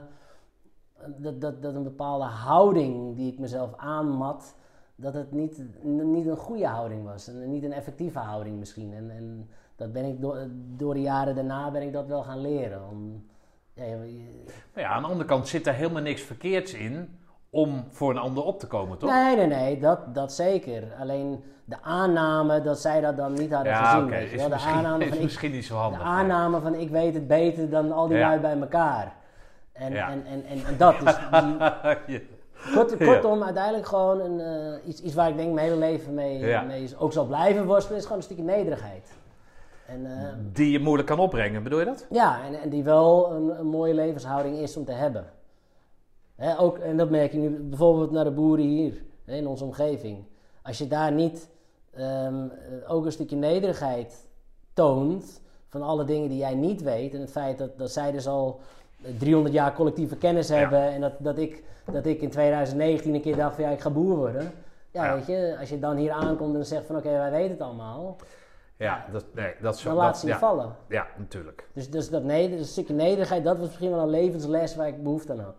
dat, 1.16 1.40
dat, 1.40 1.62
dat 1.62 1.74
een 1.74 1.82
bepaalde 1.82 2.24
houding 2.24 3.16
die 3.16 3.32
ik 3.32 3.38
mezelf 3.38 3.70
aanmat, 3.76 4.54
dat 4.96 5.14
het 5.14 5.32
niet, 5.32 5.62
niet 5.82 6.26
een 6.26 6.36
goede 6.36 6.66
houding 6.66 7.04
was. 7.04 7.28
En 7.28 7.50
niet 7.50 7.62
een 7.64 7.72
effectieve 7.72 8.18
houding 8.18 8.58
misschien. 8.58 8.94
En, 8.94 9.10
en 9.10 9.48
dat 9.76 9.92
ben 9.92 10.04
ik 10.04 10.20
door, 10.20 10.46
door 10.76 10.94
de 10.94 11.00
jaren 11.00 11.34
daarna 11.34 11.70
ben 11.70 11.82
ik 11.82 11.92
dat 11.92 12.06
wel 12.06 12.22
gaan 12.22 12.40
leren. 12.40 12.88
Om, 12.90 13.24
ja, 13.74 13.84
je- 13.84 14.44
Maar 14.74 14.82
ja, 14.82 14.88
aan 14.90 15.02
de 15.02 15.08
andere 15.08 15.28
kant 15.28 15.48
zit 15.48 15.66
er 15.66 15.74
helemaal 15.74 16.02
niks 16.02 16.22
verkeerds 16.22 16.74
in 16.74 17.18
om 17.50 17.84
voor 17.88 18.10
een 18.10 18.18
ander 18.18 18.44
op 18.44 18.58
te 18.58 18.66
komen, 18.66 18.98
toch? 18.98 19.10
Nee, 19.10 19.36
nee, 19.36 19.46
nee, 19.46 19.80
dat, 19.80 20.14
dat 20.14 20.32
zeker. 20.32 20.94
Alleen 21.00 21.42
de 21.70 21.76
aanname 21.82 22.62
dat 22.62 22.78
zij 22.80 23.00
dat 23.00 23.16
dan 23.16 23.32
niet 23.32 23.52
hadden 23.52 23.72
ja, 23.72 23.84
gezien. 23.84 24.04
oké. 24.06 24.10
weet 24.16 24.28
je 24.30 24.34
Is, 24.34 24.40
wel. 24.40 24.44
De 24.48 24.54
misschien, 24.54 24.74
aanname 24.74 25.04
is 25.04 25.34
van 25.34 25.42
ik, 25.48 25.52
niet 25.54 25.64
zo 25.64 25.74
de 25.74 25.80
handig. 25.80 26.00
aanname 26.02 26.60
van 26.60 26.74
ik 26.74 26.90
weet 26.90 27.14
het 27.14 27.26
beter 27.26 27.70
dan 27.70 27.92
al 27.92 28.08
die 28.08 28.16
Ja. 28.16 28.28
lui 28.28 28.40
bij 28.40 28.58
elkaar. 28.60 29.12
En, 29.72 29.92
Ja. 29.92 30.10
en, 30.10 30.24
en, 30.26 30.44
en, 30.46 30.64
en 30.64 30.76
dat. 30.76 30.94
Dus 31.00 31.16
die, 31.30 31.56
Ja. 32.16 32.20
kort, 32.74 32.94
Ja. 32.98 33.06
kortom, 33.06 33.42
uiteindelijk 33.42 33.86
gewoon 33.86 34.20
een, 34.20 34.40
eh, 34.40 34.88
iets, 34.88 35.02
iets 35.02 35.14
waar 35.14 35.28
ik 35.28 35.36
denk 35.36 35.52
mijn 35.52 35.66
hele 35.66 35.78
leven 35.78 36.14
mee, 36.14 36.38
Ja. 36.38 36.62
mee 36.62 36.88
ook 36.98 37.12
zal 37.12 37.26
blijven 37.26 37.66
worstelen, 37.66 37.96
is 37.98 38.02
gewoon 38.04 38.18
een 38.18 38.24
stukje 38.24 38.42
nederigheid. 38.44 39.12
En, 39.86 40.06
eh, 40.06 40.28
Die 40.52 40.70
je 40.70 40.78
moeilijk 40.80 41.08
kan 41.08 41.18
opbrengen, 41.18 41.62
bedoel 41.62 41.78
je 41.78 41.84
dat? 41.84 42.06
ja, 42.10 42.38
en, 42.46 42.60
en 42.60 42.68
die 42.68 42.82
wel 42.84 43.32
een, 43.32 43.58
een 43.58 43.66
mooie 43.66 43.94
levenshouding 43.94 44.56
is 44.58 44.76
om 44.76 44.84
te 44.84 44.92
hebben. 44.92 45.24
Hè, 46.36 46.58
ook, 46.60 46.78
en 46.78 46.96
dat 46.96 47.10
merk 47.10 47.32
je 47.32 47.38
nu 47.38 47.48
bijvoorbeeld 47.50 48.10
naar 48.10 48.24
de 48.24 48.30
boeren 48.30 48.64
hier 48.64 48.92
hè, 49.24 49.34
in 49.36 49.46
onze 49.46 49.64
omgeving. 49.64 50.24
Als 50.62 50.78
je 50.78 50.86
daar 50.86 51.12
niet 51.12 51.48
ehm, 51.94 52.44
eh, 52.44 52.92
ook 52.92 53.04
een 53.04 53.12
stukje 53.12 53.36
nederigheid 53.36 54.26
toont 54.74 55.40
van 55.68 55.82
alle 55.82 56.04
dingen 56.04 56.28
die 56.28 56.38
jij 56.38 56.54
niet 56.54 56.82
weet. 56.82 57.14
En 57.14 57.20
het 57.20 57.30
feit 57.30 57.58
dat, 57.58 57.78
dat 57.78 57.90
zij 57.90 58.12
dus 58.12 58.26
al 58.26 58.60
eh, 59.02 59.10
300 59.18 59.54
jaar 59.54 59.72
collectieve 59.74 60.16
kennis 60.16 60.48
Ja. 60.48 60.54
hebben. 60.54 60.82
En 60.82 61.00
dat, 61.00 61.12
dat, 61.18 61.38
ik, 61.38 61.62
dat 61.92 62.06
ik 62.06 62.20
in 62.20 62.30
2019 62.30 63.14
een 63.14 63.20
keer 63.20 63.36
dacht 63.36 63.54
van 63.54 63.64
ja, 63.64 63.70
ik 63.70 63.80
ga 63.80 63.90
boer 63.90 64.16
worden. 64.16 64.52
Ja, 64.90 65.04
Ja. 65.04 65.14
weet 65.14 65.26
je, 65.26 65.56
als 65.60 65.68
je 65.68 65.78
dan 65.78 65.96
hier 65.96 66.10
aankomt 66.12 66.54
en 66.54 66.66
zegt 66.66 66.86
van 66.86 66.96
oké, 66.96 67.10
wij 67.10 67.30
weten 67.30 67.50
het 67.50 67.60
allemaal. 67.60 68.16
Ja, 68.76 69.06
dat, 69.12 69.24
nee, 69.34 69.54
dat 69.60 69.74
is 69.74 69.80
zo. 69.80 69.88
Dan 69.88 69.98
laat 69.98 70.18
ze 70.18 70.26
je 70.26 70.32
ja, 70.32 70.38
vallen. 70.38 70.76
ja, 70.88 71.06
natuurlijk. 71.16 71.68
Dus, 71.72 71.90
dus 71.90 72.10
dat, 72.10 72.22
neder, 72.22 72.58
dat 72.58 72.66
stukje 72.66 72.94
nederigheid, 72.94 73.44
dat 73.44 73.58
was 73.58 73.66
misschien 73.66 73.90
wel 73.90 74.00
een 74.00 74.08
levensles 74.10 74.76
waar 74.76 74.88
ik 74.88 75.02
behoefte 75.02 75.32
aan 75.32 75.40
had. 75.40 75.56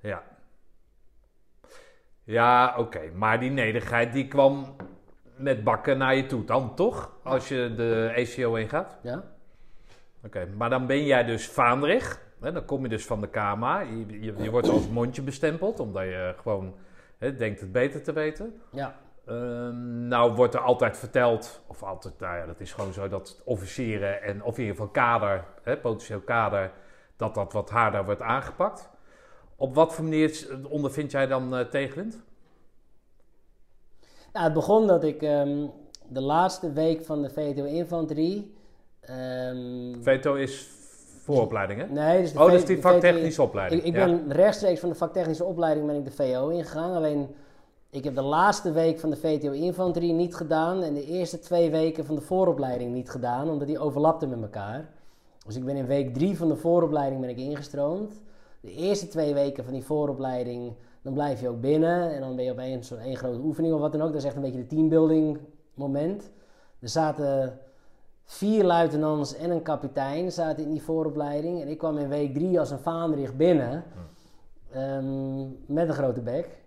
Ja. 0.00 0.22
Ja, 2.24 2.74
oké. 2.78 3.00
Maar 3.14 3.40
die 3.40 3.50
nederigheid 3.50 4.12
die 4.12 4.28
kwam 4.28 4.64
met 5.42 5.64
bakken 5.64 5.98
naar 5.98 6.16
je 6.16 6.26
toe 6.26 6.44
dan, 6.44 6.74
toch? 6.74 7.12
Als 7.22 7.48
je 7.48 7.72
de 7.76 8.12
ECO 8.14 8.54
ingaat? 8.54 8.98
Ja? 9.02 9.24
Oké, 10.24 10.48
maar 10.56 10.70
dan 10.70 10.86
ben 10.86 11.04
jij 11.04 11.24
dus 11.24 11.48
vaandrig. 11.48 12.20
Hè, 12.40 12.52
dan 12.52 12.64
kom 12.64 12.82
je 12.82 12.88
dus 12.88 13.06
van 13.06 13.20
de 13.20 13.28
KMA. 13.28 13.80
Je, 13.80 14.20
je, 14.20 14.34
je 14.36 14.50
wordt 14.50 14.68
als 14.68 14.88
mondje 14.88 15.22
bestempeld, 15.22 15.80
omdat 15.80 16.04
je 16.04 16.34
gewoon 16.36 16.74
hè, 17.18 17.36
denkt 17.36 17.60
het 17.60 17.72
beter 17.72 18.02
te 18.02 18.12
weten. 18.12 18.60
Ja. 18.70 18.94
Ehm, 19.26 20.08
nou 20.08 20.34
wordt 20.34 20.54
er 20.54 20.60
altijd 20.60 20.96
verteld, 20.96 21.62
of 21.66 21.82
altijd, 21.82 22.18
nou 22.18 22.36
ja, 22.36 22.46
dat 22.46 22.60
is 22.60 22.72
gewoon 22.72 22.92
zo, 22.92 23.08
dat 23.08 23.40
officieren 23.44 24.22
en, 24.22 24.42
of 24.42 24.54
in 24.54 24.60
ieder 24.60 24.76
geval 24.76 24.92
kader, 24.92 25.44
hè, 25.62 25.76
potentieel 25.76 26.20
kader, 26.20 26.70
dat 27.16 27.34
dat 27.34 27.52
wat 27.52 27.70
harder 27.70 28.04
wordt 28.04 28.20
aangepakt. 28.20 28.90
Op 29.56 29.74
wat 29.74 29.94
voor 29.94 30.04
manier 30.04 30.46
ondervind 30.68 31.10
jij 31.10 31.26
dan 31.26 31.56
eh, 31.56 31.64
tegenwind? 31.64 32.22
Nou, 34.32 34.44
het 34.44 34.54
begon 34.54 34.86
dat 34.86 35.04
ik 35.04 35.22
ehm, 35.22 35.66
de 36.08 36.20
laatste 36.20 36.72
week 36.72 37.04
van 37.04 37.22
de 37.22 37.30
VTO 37.30 37.64
Infanterie... 37.64 38.54
ehm, 39.00 40.02
Veto 40.02 40.34
is 40.34 40.68
vooropleiding, 41.22 41.80
hè? 41.80 41.86
nee, 41.86 42.20
dus 42.20 42.32
de 42.32 42.42
Oh, 42.42 42.52
is 42.52 42.64
die 42.64 42.76
VTO 42.76 42.90
vaktechnische 42.90 43.42
opleiding. 43.42 43.80
Ik, 43.80 43.86
ik 43.86 43.94
ja. 43.94 44.04
ben 44.04 44.32
rechtstreeks 44.32 44.80
van 44.80 44.88
de 44.88 44.94
vaktechnische 44.94 45.44
opleiding 45.44 45.86
ben 45.86 45.96
ik 45.96 46.04
de 46.04 46.10
VO 46.10 46.48
ingegaan. 46.48 46.94
Alleen 46.94 47.28
Ik 47.90 48.04
heb 48.04 48.14
de 48.14 48.22
laatste 48.22 48.72
week 48.72 48.98
van 48.98 49.10
de 49.10 49.16
VTO 49.16 49.50
Infanterie 49.50 50.12
niet 50.12 50.34
gedaan 50.36 50.82
en 50.82 50.94
de 50.94 51.04
eerste 51.06 51.38
twee 51.38 51.70
weken 51.70 52.04
van 52.04 52.14
de 52.14 52.20
vooropleiding 52.20 52.92
niet 52.92 53.10
gedaan, 53.10 53.50
omdat 53.50 53.66
die 53.66 53.78
overlapten 53.78 54.28
met 54.28 54.42
elkaar. 54.42 54.88
Dus 55.46 55.56
ik 55.56 55.64
ben 55.64 55.76
in 55.76 55.86
week 55.86 56.14
drie 56.14 56.36
van 56.36 56.48
de 56.48 56.56
vooropleiding 56.56 57.20
ben 57.20 57.30
ik 57.30 57.38
ingestroomd. 57.38 58.20
De 58.60 58.74
eerste 58.74 59.08
twee 59.08 59.34
weken 59.34 59.64
van 59.64 59.72
die 59.72 59.84
vooropleiding, 59.84 60.72
dan 61.02 61.12
blijf 61.12 61.40
je 61.40 61.48
ook 61.48 61.60
binnen 61.60 62.14
en 62.14 62.20
dan 62.20 62.36
ben 62.36 62.44
je 62.44 62.50
op 62.50 62.58
één, 62.58 62.80
één 63.02 63.16
grote 63.16 63.38
oefening 63.38 63.74
of 63.74 63.80
wat 63.80 63.92
dan 63.92 64.02
ook. 64.02 64.12
Dat 64.12 64.20
is 64.20 64.24
echt 64.24 64.36
een 64.36 64.42
beetje 64.42 64.58
de 64.58 64.66
teambuilding 64.66 65.38
moment. 65.74 66.30
Er 66.78 66.88
zaten 66.88 67.58
vier 68.24 68.64
luitenants 68.64 69.36
en 69.36 69.50
een 69.50 69.62
kapitein 69.62 70.32
zaten 70.32 70.64
in 70.64 70.70
die 70.70 70.82
vooropleiding. 70.82 71.60
En 71.60 71.68
ik 71.68 71.78
kwam 71.78 71.98
in 71.98 72.08
week 72.08 72.34
drie 72.34 72.58
als 72.58 72.70
een 72.70 72.78
vaandrig 72.78 73.36
binnen. 73.36 73.84
Ehm, 74.72 75.40
met 75.66 75.88
een 75.88 75.94
grote 75.94 76.20
bek. 76.20 76.58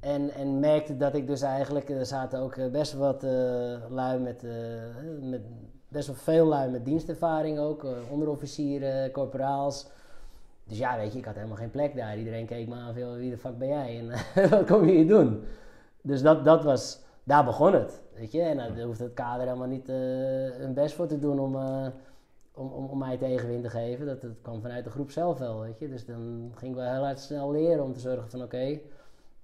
En, 0.00 0.30
en 0.30 0.60
merkte 0.60 0.96
dat 0.96 1.14
ik 1.14 1.26
dus 1.26 1.42
eigenlijk... 1.42 1.90
Er 1.90 2.06
zaten 2.06 2.40
ook 2.40 2.56
eh, 2.56 2.70
best 2.70 2.92
wat 2.92 3.24
uh, 3.24 3.30
lui 3.88 4.18
met, 4.20 4.42
uh, 4.42 4.52
met... 5.20 5.40
Best 5.88 6.06
wel 6.06 6.16
veel 6.16 6.46
lui 6.46 6.70
met 6.70 6.84
dienstervaring 6.84 7.58
ook. 7.58 7.86
Onderofficieren, 8.10 9.10
corporaals. 9.10 9.86
Dus 10.68 10.78
ja, 10.78 10.96
weet 10.96 11.12
je, 11.12 11.18
ik 11.18 11.24
had 11.24 11.34
helemaal 11.34 11.56
geen 11.56 11.70
plek 11.70 11.96
daar. 11.96 12.18
Iedereen 12.18 12.46
keek 12.46 12.68
me 12.68 12.74
aan 12.74 12.94
veel, 12.94 13.14
wie 13.14 13.30
de 13.30 13.38
fuck 13.38 13.58
ben 13.58 13.68
jij? 13.68 13.98
En 13.98 14.10
wat 14.50 14.66
kom 14.66 14.84
je 14.84 14.92
hier 14.92 15.08
doen? 15.08 15.44
Dus 16.02 16.22
dat, 16.22 16.44
dat 16.44 16.64
was... 16.64 17.04
Daar 17.22 17.44
begon 17.44 17.72
het. 17.72 18.02
Weet 18.14 18.32
je, 18.32 18.42
en 18.42 18.56
daar 18.56 18.80
hoeft 18.80 18.98
het 18.98 19.14
kader 19.14 19.46
helemaal 19.46 19.68
niet 19.68 19.88
uh, 19.88 19.96
hun 20.50 20.74
best 20.74 20.94
voor 20.94 21.06
te 21.06 21.18
doen 21.18 21.38
om, 21.38 21.54
uh, 21.54 21.86
om, 22.52 22.72
om, 22.72 22.86
om, 22.86 22.98
mij 22.98 23.16
tegenwind 23.16 23.62
te 23.62 23.70
geven. 23.70 24.06
Dat, 24.06 24.20
dat 24.20 24.30
kwam 24.42 24.60
vanuit 24.60 24.84
de 24.84 24.90
groep 24.90 25.10
zelf 25.10 25.38
wel, 25.38 25.60
weet 25.60 25.78
je. 25.78 25.88
Dus 25.88 26.06
dan 26.06 26.52
ging 26.54 26.70
ik 26.70 26.78
wel 26.78 26.92
heel 26.92 27.04
hard 27.04 27.20
snel 27.20 27.52
leren 27.52 27.84
om 27.84 27.92
te 27.92 28.00
zorgen 28.00 28.30
van 28.30 28.42
oké, 28.42 28.56
okay, 28.56 28.82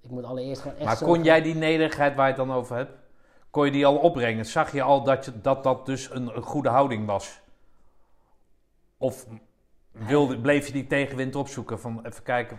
ik 0.00 0.10
moet 0.10 0.24
allereerst 0.24 0.62
gewoon 0.62 0.76
echt... 0.76 0.86
Maar 0.86 1.02
kon 1.02 1.22
jij 1.22 1.42
die 1.42 1.54
nederigheid 1.54 2.14
waar 2.14 2.28
je 2.28 2.34
het 2.34 2.46
dan 2.46 2.56
over 2.56 2.76
hebt, 2.76 2.92
kon 3.50 3.64
je 3.64 3.72
die 3.72 3.86
al 3.86 3.96
opbrengen? 3.96 4.46
Zag 4.46 4.72
je 4.72 4.82
al 4.82 5.02
dat 5.02 5.24
je, 5.24 5.40
dat, 5.40 5.62
dat 5.62 5.86
dus 5.86 6.10
een, 6.10 6.36
een 6.36 6.42
goede 6.42 6.68
houding 6.68 7.06
was? 7.06 7.40
Of 8.98 9.26
wilde, 9.92 10.40
bleef 10.40 10.66
je 10.66 10.72
die 10.72 10.86
tegenwind 10.86 11.36
opzoeken 11.36 11.80
van 11.80 12.06
even 12.06 12.22
kijken, 12.22 12.58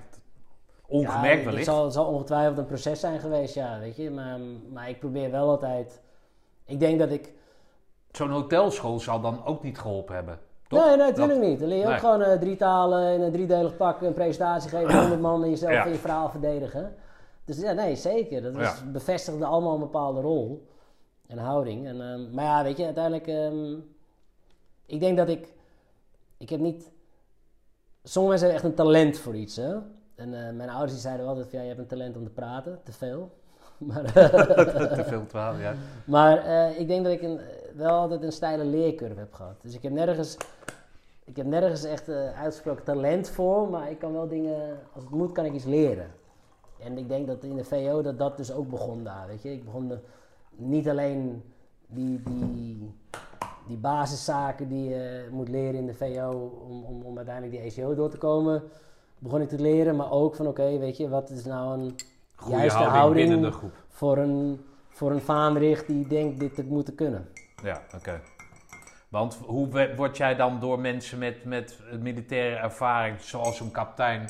ongemerkt 0.87 1.39
ja, 1.39 1.45
wellicht? 1.45 1.65
Het 1.65 1.75
zal, 1.75 1.83
het 1.83 1.93
zal 1.93 2.05
ongetwijfeld 2.05 2.57
een 2.57 2.65
proces 2.65 2.99
zijn 2.99 3.19
geweest, 3.19 3.53
ja, 3.53 3.79
weet 3.79 3.95
je. 3.95 4.11
Maar, 4.11 4.39
maar 4.71 4.89
ik 4.89 4.99
probeer 4.99 5.31
wel 5.31 5.49
altijd... 5.49 6.01
Ik 6.65 6.79
denk 6.79 6.99
dat 6.99 7.11
ik... 7.11 7.33
Zo'n 8.11 8.29
hotelschool 8.29 8.99
zou 8.99 9.21
dan 9.21 9.45
ook 9.45 9.63
niet 9.63 9.79
geholpen 9.79 10.15
hebben, 10.15 10.39
toch? 10.67 10.85
Nee, 10.85 10.97
nee, 10.97 11.07
natuurlijk 11.07 11.39
niet. 11.39 11.59
Dan 11.59 11.67
leer 11.67 11.77
je 11.77 11.83
nee. 11.83 11.93
ook 11.93 11.99
gewoon 11.99 12.21
uh, 12.21 12.31
drie 12.31 12.55
talen 12.55 13.13
in 13.13 13.21
een 13.21 13.31
driedelig 13.31 13.77
pak 13.77 14.01
een 14.01 14.13
presentatie 14.13 14.69
geven, 14.69 14.99
honderd 14.99 15.21
man 15.21 15.43
en 15.43 15.49
jezelf 15.49 15.71
ja. 15.71 15.85
en 15.85 15.91
je 15.91 15.97
verhaal 15.97 16.29
verdedigen. 16.29 16.95
Dus 17.45 17.59
ja, 17.59 17.71
nee, 17.71 17.95
zeker. 17.95 18.41
Dat 18.41 18.55
was, 18.55 18.79
ja. 18.79 18.85
bevestigde 18.85 19.45
allemaal 19.45 19.73
een 19.73 19.79
bepaalde 19.79 20.21
rol 20.21 20.67
en 21.27 21.37
houding. 21.37 21.87
En, 21.87 22.01
um, 22.01 22.33
maar 22.33 22.45
ja, 22.45 22.63
weet 22.63 22.77
je, 22.77 22.85
uiteindelijk... 22.85 23.27
Um, 23.27 23.95
ik 24.85 24.99
denk 24.99 25.17
dat 25.17 25.29
ik... 25.29 25.53
Ik 26.37 26.49
heb 26.49 26.59
niet... 26.59 26.91
Sommige 28.03 28.29
mensen 28.29 28.47
hebben 28.47 28.69
echt 28.69 28.79
een 28.79 28.85
talent 28.85 29.17
voor 29.17 29.35
iets, 29.35 29.55
hè. 29.55 29.75
En 30.15 30.33
uh, 30.33 30.49
mijn 30.49 30.69
ouders 30.69 30.91
die 30.91 31.01
zeiden 31.01 31.27
altijd 31.27 31.47
van, 31.49 31.57
ja, 31.57 31.61
je 31.61 31.67
hebt 31.67 31.79
een 31.79 31.87
talent 31.87 32.17
om 32.17 32.23
te 32.23 32.29
praten, 32.29 32.79
te 32.83 32.91
veel. 32.91 33.31
maar, 33.77 34.13
te 34.13 35.03
veel 35.07 35.25
praten, 35.25 35.61
ja. 35.61 35.73
Maar 36.05 36.45
uh, 36.45 36.79
ik 36.79 36.87
denk 36.87 37.03
dat 37.03 37.13
ik 37.13 37.21
een, 37.21 37.39
wel 37.75 37.89
altijd 37.91 38.23
een 38.23 38.31
steile 38.31 38.65
leercurve 38.65 39.19
heb 39.19 39.33
gehad. 39.33 39.61
Dus 39.61 39.75
ik 39.75 39.83
heb 39.83 39.91
nergens, 39.91 40.37
ik 41.23 41.35
heb 41.35 41.45
nergens 41.45 41.83
echt 41.83 42.09
uh, 42.09 42.39
uitgesproken 42.39 42.83
talent 42.83 43.29
voor, 43.29 43.69
maar 43.69 43.91
ik 43.91 43.99
kan 43.99 44.13
wel 44.13 44.27
dingen, 44.27 44.79
als 44.93 45.03
het 45.03 45.13
moet, 45.13 45.31
kan 45.31 45.45
ik 45.45 45.53
iets 45.53 45.65
leren. 45.65 46.11
En 46.79 46.97
ik 46.97 47.07
denk 47.07 47.27
dat 47.27 47.43
in 47.43 47.55
de 47.55 47.63
VO 47.63 48.01
dat 48.01 48.17
dat 48.17 48.37
dus 48.37 48.51
ook 48.51 48.69
begon 48.69 49.03
daar, 49.03 49.27
weet 49.27 49.41
je. 49.41 49.51
Ik 49.51 49.65
begon 49.65 49.87
de, 49.87 49.99
niet 50.55 50.89
alleen 50.89 51.43
die, 51.87 52.21
die, 52.23 52.93
die 53.67 53.77
basiszaken 53.77 54.67
die 54.67 54.89
je 54.89 55.27
moet 55.31 55.49
leren 55.49 55.75
in 55.75 55.85
de 55.85 55.93
VO 55.93 56.29
om, 56.69 56.83
om, 56.83 57.01
om 57.01 57.17
uiteindelijk 57.17 57.55
die 57.55 57.71
ECO 57.71 57.95
door 57.95 58.09
te 58.09 58.17
komen 58.17 58.63
begon 59.23 59.41
ik 59.41 59.49
te 59.49 59.61
leren, 59.61 59.95
maar 59.95 60.11
ook 60.11 60.35
van 60.35 60.47
oké, 60.47 60.61
okay, 60.61 60.79
weet 60.79 60.97
je, 60.97 61.09
wat 61.09 61.29
is 61.29 61.45
nou 61.45 61.79
een 61.79 61.95
Goeie 62.35 62.57
juiste 62.57 62.77
houding, 62.77 63.01
houding, 63.01 63.29
binnen 63.29 63.51
de 63.51 63.57
groep. 63.57 63.73
voor 63.89 64.17
een, 64.17 64.65
voor 64.89 65.11
een 65.11 65.21
vaanricht 65.21 65.87
die 65.87 66.07
denkt 66.07 66.39
dit 66.39 66.55
te 66.55 66.63
moeten 66.63 66.95
kunnen. 66.95 67.29
Ja, 67.63 67.81
oké. 67.85 67.95
Okay. 67.95 68.21
Want 69.09 69.35
hoe 69.45 69.95
word 69.95 70.17
jij 70.17 70.35
dan 70.35 70.59
door 70.59 70.79
mensen 70.79 71.17
met, 71.17 71.45
met 71.45 71.79
militaire 71.99 72.55
ervaring, 72.55 73.21
zoals 73.21 73.59
een 73.59 73.71
kapitein, 73.71 74.29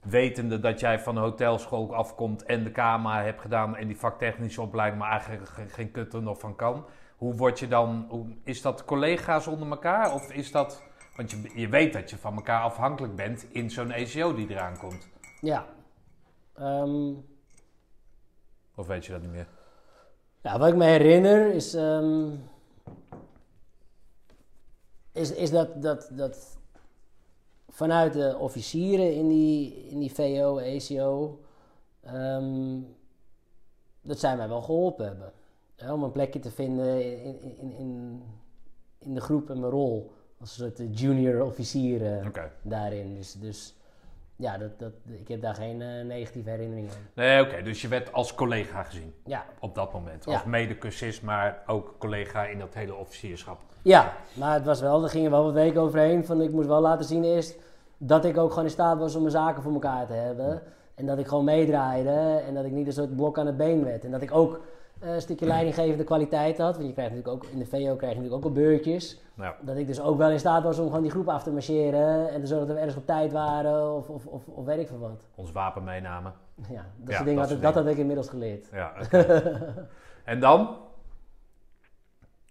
wetende 0.00 0.60
dat 0.60 0.80
jij 0.80 1.00
van 1.00 1.14
de 1.14 1.20
hotelschool 1.20 1.94
afkomt 1.94 2.42
en 2.42 2.64
de 2.64 2.70
KMA 2.70 3.22
hebt 3.22 3.40
gedaan 3.40 3.76
en 3.76 3.86
die 3.86 3.98
vaktechnische 3.98 4.62
opleiding, 4.62 5.00
maar 5.02 5.10
eigenlijk 5.10 5.48
geen, 5.48 5.68
geen 5.68 5.90
kut 5.90 6.14
er 6.14 6.22
nog 6.22 6.38
van 6.38 6.56
kan. 6.56 6.84
Hoe 7.16 7.34
word 7.34 7.58
je 7.58 7.68
dan, 7.68 8.06
hoe, 8.08 8.26
is 8.44 8.62
dat 8.62 8.84
collega's 8.84 9.46
onder 9.46 9.70
elkaar 9.70 10.14
of 10.14 10.32
is 10.32 10.50
dat... 10.52 10.82
Want 11.16 11.30
je, 11.30 11.50
je 11.54 11.68
weet 11.68 11.92
dat 11.92 12.10
je 12.10 12.16
van 12.16 12.34
elkaar 12.34 12.62
afhankelijk 12.62 13.16
bent 13.16 13.46
in 13.50 13.70
zo'n 13.70 13.90
ECO 13.90 14.34
die 14.34 14.50
eraan 14.50 14.78
komt. 14.78 15.08
Ja. 15.40 15.66
Um, 16.60 17.24
of 18.74 18.86
weet 18.86 19.06
je 19.06 19.12
dat 19.12 19.22
niet 19.22 19.30
meer? 19.30 19.46
Ja, 20.42 20.58
wat 20.58 20.68
ik 20.68 20.76
me 20.76 20.84
herinner 20.84 21.54
is, 21.54 21.74
um, 21.74 22.48
is, 25.12 25.32
is 25.32 25.50
dat, 25.50 25.82
dat, 25.82 26.08
dat 26.12 26.58
vanuit 27.68 28.12
de 28.12 28.36
officieren 28.38 29.14
in 29.14 29.28
die, 29.28 29.88
in 29.88 29.98
die 29.98 30.14
VO, 30.14 30.58
ECO, 30.58 31.40
um, 32.14 32.96
dat 34.00 34.18
zij 34.18 34.36
mij 34.36 34.48
wel 34.48 34.62
geholpen 34.62 35.06
hebben. 35.06 35.32
Ja, 35.76 35.92
om 35.92 36.02
een 36.02 36.12
plekje 36.12 36.38
te 36.38 36.50
vinden 36.50 37.22
in, 37.24 37.40
in, 37.40 37.72
in, 37.72 38.22
in 38.98 39.14
de 39.14 39.20
groep 39.20 39.50
en 39.50 39.60
mijn 39.60 39.72
rol 39.72 40.12
als 40.40 40.58
een 40.58 40.72
soort 40.76 40.98
junior 40.98 41.44
officier 41.44 42.18
uh, 42.20 42.26
okay. 42.26 42.50
daarin. 42.62 43.14
Dus, 43.14 43.32
dus 43.32 43.76
ja, 44.36 44.58
dat, 44.58 44.78
dat, 44.78 44.92
ik 45.20 45.28
heb 45.28 45.40
daar 45.40 45.54
geen 45.54 45.80
uh, 45.80 46.04
negatieve 46.04 46.50
herinneringen 46.50 46.90
aan. 46.90 47.08
Nee, 47.14 47.40
oké. 47.40 47.50
Okay. 47.50 47.62
Dus 47.62 47.82
je 47.82 47.88
werd 47.88 48.12
als 48.12 48.34
collega 48.34 48.82
gezien 48.82 49.14
ja. 49.24 49.44
op 49.60 49.74
dat 49.74 49.92
moment. 49.92 50.24
Ja. 50.24 50.32
Als 50.32 50.44
mede-cursist, 50.44 51.22
maar 51.22 51.62
ook 51.66 51.94
collega 51.98 52.44
in 52.44 52.58
dat 52.58 52.74
hele 52.74 52.94
officierschap. 52.94 53.58
Ja, 53.82 54.12
maar 54.32 54.54
het 54.54 54.64
was 54.64 54.80
wel, 54.80 55.02
er 55.02 55.08
gingen 55.08 55.30
wel 55.30 55.44
wat 55.44 55.52
weken 55.52 55.80
overheen. 55.80 56.24
Van, 56.24 56.42
ik 56.42 56.50
moest 56.50 56.68
wel 56.68 56.80
laten 56.80 57.04
zien 57.04 57.24
eerst 57.24 57.58
dat 57.98 58.24
ik 58.24 58.36
ook 58.36 58.48
gewoon 58.48 58.64
in 58.64 58.70
staat 58.70 58.98
was 58.98 59.14
om 59.14 59.20
mijn 59.20 59.32
zaken 59.32 59.62
voor 59.62 59.72
elkaar 59.72 60.06
te 60.06 60.12
hebben. 60.12 60.62
En 60.94 61.06
dat 61.06 61.18
ik 61.18 61.26
gewoon 61.26 61.44
meedraaide 61.44 62.42
en 62.46 62.54
dat 62.54 62.64
ik 62.64 62.72
niet 62.72 62.86
een 62.86 62.92
soort 62.92 63.16
blok 63.16 63.38
aan 63.38 63.46
het 63.46 63.56
been 63.56 63.84
werd. 63.84 64.04
En 64.04 64.10
dat 64.10 64.22
ik 64.22 64.32
ook 64.32 64.60
een 65.14 65.20
stukje 65.20 65.46
leidinggevende 65.46 66.04
kwaliteit 66.04 66.58
had. 66.58 66.74
Want 66.76 66.86
je 66.86 66.92
krijgt 66.92 67.14
natuurlijk 67.14 67.44
ook 67.44 67.50
in 67.52 67.58
de 67.58 67.64
VO 67.64 67.76
krijg 67.76 68.12
je 68.12 68.20
natuurlijk 68.20 68.34
ook 68.34 68.44
al 68.44 68.52
beurtjes. 68.52 69.20
Ja. 69.36 69.56
Dat 69.60 69.76
ik 69.76 69.86
dus 69.86 70.00
ook 70.00 70.18
wel 70.18 70.30
in 70.30 70.38
staat 70.38 70.62
was 70.62 70.78
om 70.78 70.86
gewoon 70.86 71.02
die 71.02 71.10
groep 71.10 71.28
af 71.28 71.42
te 71.42 71.52
marcheren. 71.52 72.30
En 72.30 72.40
te 72.40 72.46
zorgen 72.46 72.66
dat 72.66 72.76
we 72.76 72.82
ergens 72.82 73.00
op 73.00 73.06
tijd 73.06 73.32
waren 73.32 73.94
of, 73.94 74.08
of, 74.08 74.26
of, 74.26 74.46
of 74.46 74.64
weet 74.64 74.78
ik 74.78 74.88
veel 74.88 74.98
wat. 74.98 75.28
Ons 75.34 75.52
wapen 75.52 75.84
meenamen. 75.84 76.32
Ja, 76.70 76.86
dat 76.96 77.14
soort 77.14 77.26
dingen, 77.26 77.40
had, 77.40 77.50
ik, 77.50 77.62
dat 77.62 77.74
had 77.74 77.86
ik 77.86 77.96
inmiddels 77.96 78.28
geleerd. 78.28 78.68
Ja, 78.72 78.92
okay. 79.02 79.42
en 80.24 80.40
dan? 80.40 80.76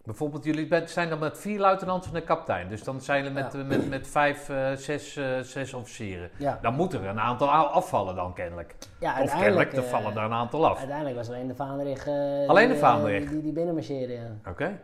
Bijvoorbeeld, 0.06 0.43
jullie 0.43 0.88
zijn 0.88 1.10
dan 1.10 1.20
met 1.20 1.38
vier 1.38 1.60
luitenants 1.60 2.08
en 2.08 2.16
een 2.16 2.24
kapitein. 2.24 2.68
Dus 2.68 2.84
dan 2.84 3.01
zijn 3.01 3.24
we 3.24 3.30
met, 3.30 3.53
ja. 3.53 3.64
met, 3.64 3.89
met 3.89 4.08
vijf, 4.08 4.49
uh, 4.49 4.72
zes, 4.72 5.18
uh, 5.18 5.39
zes 5.39 5.74
officieren. 5.74 6.30
Ja. 6.38 6.60
Dan 6.62 6.74
moet 6.74 6.93
er 6.93 7.06
een 7.06 7.20
aantal 7.20 7.49
afvallen 7.49 8.16
dan 8.16 8.34
kennelijk. 8.34 8.76
Ja, 8.99 9.22
of 9.22 9.39
kennelijk, 9.39 9.72
er 9.72 9.84
uh, 9.84 9.89
vallen 9.89 10.18
er 10.18 10.24
een 10.24 10.34
aantal 10.34 10.68
af. 10.68 10.78
Uiteindelijk 10.78 11.16
was 11.16 11.28
alleen 11.28 11.47
de 11.47 11.56
Vaanderig... 11.56 12.08
alleen 12.47 12.68
de 12.68 12.76
Vaanderig? 12.76 13.20
Die, 13.20 13.30
die, 13.30 13.41
die 13.41 13.53
binnenmarcheerde, 13.53 14.14
ja. 14.14 14.36
Oké. 14.39 14.49
Okay. 14.49 14.80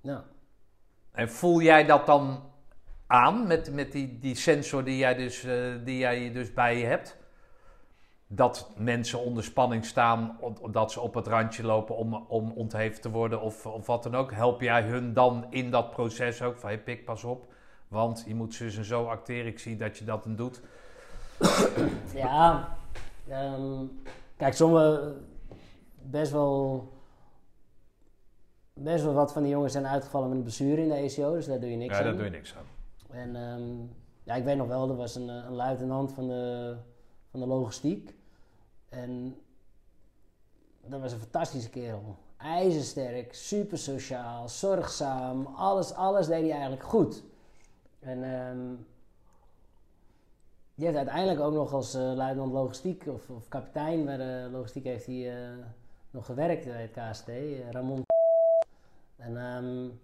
Ja. 0.00 0.24
En 1.12 1.30
voel 1.30 1.60
jij 1.60 1.86
dat 1.86 2.06
dan 2.06 2.42
aan 3.06 3.46
met, 3.46 3.72
met 3.72 3.92
die, 3.92 4.18
die 4.18 4.34
sensor 4.34 4.84
die 4.84 4.96
jij, 4.96 5.14
dus, 5.14 5.46
die 5.84 5.98
jij 5.98 6.32
dus 6.32 6.52
bij 6.52 6.78
je 6.78 6.86
hebt? 6.86 7.16
Dat 8.26 8.70
mensen 8.76 9.20
onder 9.20 9.44
spanning 9.44 9.84
staan, 9.84 10.38
dat 10.70 10.92
ze 10.92 11.00
op 11.00 11.14
het 11.14 11.26
randje 11.26 11.62
lopen 11.62 11.96
om, 11.96 12.14
om 12.14 12.50
ontheven 12.50 13.00
te 13.00 13.10
worden 13.10 13.40
of, 13.40 13.66
of 13.66 13.86
wat 13.86 14.02
dan 14.02 14.14
ook. 14.14 14.32
Help 14.32 14.60
jij 14.60 14.82
hun 14.82 15.12
dan 15.12 15.46
in 15.50 15.70
dat 15.70 15.90
proces 15.90 16.42
ook 16.42 16.56
van, 16.56 16.68
hey 16.68 16.78
pik, 16.78 17.04
pas 17.04 17.24
op, 17.24 17.52
want 17.88 18.24
je 18.26 18.34
moet 18.34 18.54
zus 18.54 18.76
en 18.76 18.84
zo 18.84 19.04
acteren. 19.04 19.46
Ik 19.46 19.58
zie 19.58 19.76
dat 19.76 19.98
je 19.98 20.04
dat 20.04 20.24
dan 20.24 20.36
doet. 20.36 20.60
Ja, 22.14 22.76
um, 23.30 24.02
kijk, 24.36 24.54
sommige 24.54 25.14
best 26.02 26.32
wel, 26.32 26.88
best 28.72 29.04
wel 29.04 29.14
wat 29.14 29.32
van 29.32 29.42
die 29.42 29.50
jongens 29.50 29.72
zijn 29.72 29.86
uitgevallen 29.86 30.28
met 30.28 30.36
een 30.36 30.42
blessure 30.42 30.82
in 30.82 30.88
de 30.88 30.94
ECO, 30.94 31.34
dus 31.34 31.46
daar 31.46 31.60
doe 31.60 31.70
je 31.70 31.76
niks 31.76 31.92
ja, 31.92 31.98
aan. 31.98 32.04
daar 32.04 32.16
doe 32.16 32.24
je 32.24 32.30
niks 32.30 32.54
aan. 32.56 32.66
En 33.10 33.36
um, 33.36 33.90
ja, 34.22 34.34
ik 34.34 34.44
weet 34.44 34.56
nog 34.56 34.66
wel, 34.66 34.88
er 34.88 34.96
was 34.96 35.14
een, 35.14 35.28
een 35.28 35.54
luitenant 35.54 36.12
van 36.12 36.28
de, 36.28 36.76
van 37.34 37.48
de 37.48 37.54
logistiek. 37.54 38.14
En 38.88 39.36
dat 40.86 41.00
was 41.00 41.12
een 41.12 41.18
fantastische 41.18 41.70
kerel. 41.70 42.16
IJzersterk, 42.36 43.34
super 43.34 43.78
sociaal, 43.78 44.48
zorgzaam. 44.48 45.46
Alles, 45.46 45.92
alles 45.92 46.26
deed 46.26 46.40
hij 46.40 46.50
eigenlijk 46.50 46.82
goed. 46.82 47.22
En 48.00 48.22
um, 48.22 48.86
Die 50.74 50.84
heeft 50.84 50.96
uiteindelijk 50.96 51.40
ook 51.40 51.52
nog 51.52 51.72
als 51.72 51.94
uh, 51.94 52.02
luitenant 52.02 52.52
logistiek 52.52 53.06
of, 53.06 53.30
of, 53.30 53.48
kapitein 53.48 54.04
bij 54.04 54.16
de 54.16 54.48
logistiek 54.52 54.84
heeft 54.84 55.06
hij 55.06 55.48
uh, 55.48 55.64
nog 56.10 56.26
gewerkt 56.26 56.64
bij 56.64 56.90
het 56.92 57.10
KST, 57.10 57.28
Ramon. 57.70 58.02
En, 59.16 59.36
um, 59.36 60.00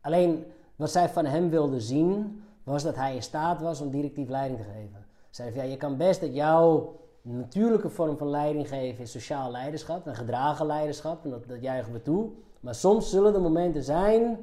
alleen 0.00 0.52
wat 0.76 0.90
zij 0.90 1.08
van 1.08 1.24
hem 1.24 1.50
wilde 1.50 1.80
zien, 1.80 2.42
was 2.62 2.82
dat 2.82 2.96
hij 2.96 3.14
in 3.14 3.22
staat 3.22 3.60
was 3.60 3.80
om 3.80 3.90
directief 3.90 4.28
leiding 4.28 4.60
te 4.60 4.66
geven. 4.66 5.07
Zei 5.30 5.52
van 5.52 5.62
ja, 5.62 5.70
je 5.70 5.76
kan 5.76 5.96
best 5.96 6.20
dat 6.20 6.34
jouw 6.34 6.96
natuurlijke 7.22 7.88
vorm 7.88 8.16
van 8.16 8.28
leiding 8.28 8.68
geven 8.68 9.02
is 9.02 9.10
sociaal 9.10 9.50
leiderschap 9.50 10.06
en 10.06 10.14
gedragen 10.14 10.66
leiderschap, 10.66 11.24
en 11.24 11.30
dat, 11.30 11.48
dat 11.48 11.62
juichen 11.62 11.92
we 11.92 12.02
toe. 12.02 12.30
Maar 12.60 12.74
soms 12.74 13.10
zullen 13.10 13.34
er 13.34 13.40
momenten 13.40 13.82
zijn 13.82 14.38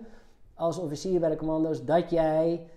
als 0.53 0.77
officier 0.77 1.19
bij 1.19 1.29
de 1.29 1.35
commando's 1.35 1.85
dat 1.85 2.09
jij 2.09 2.67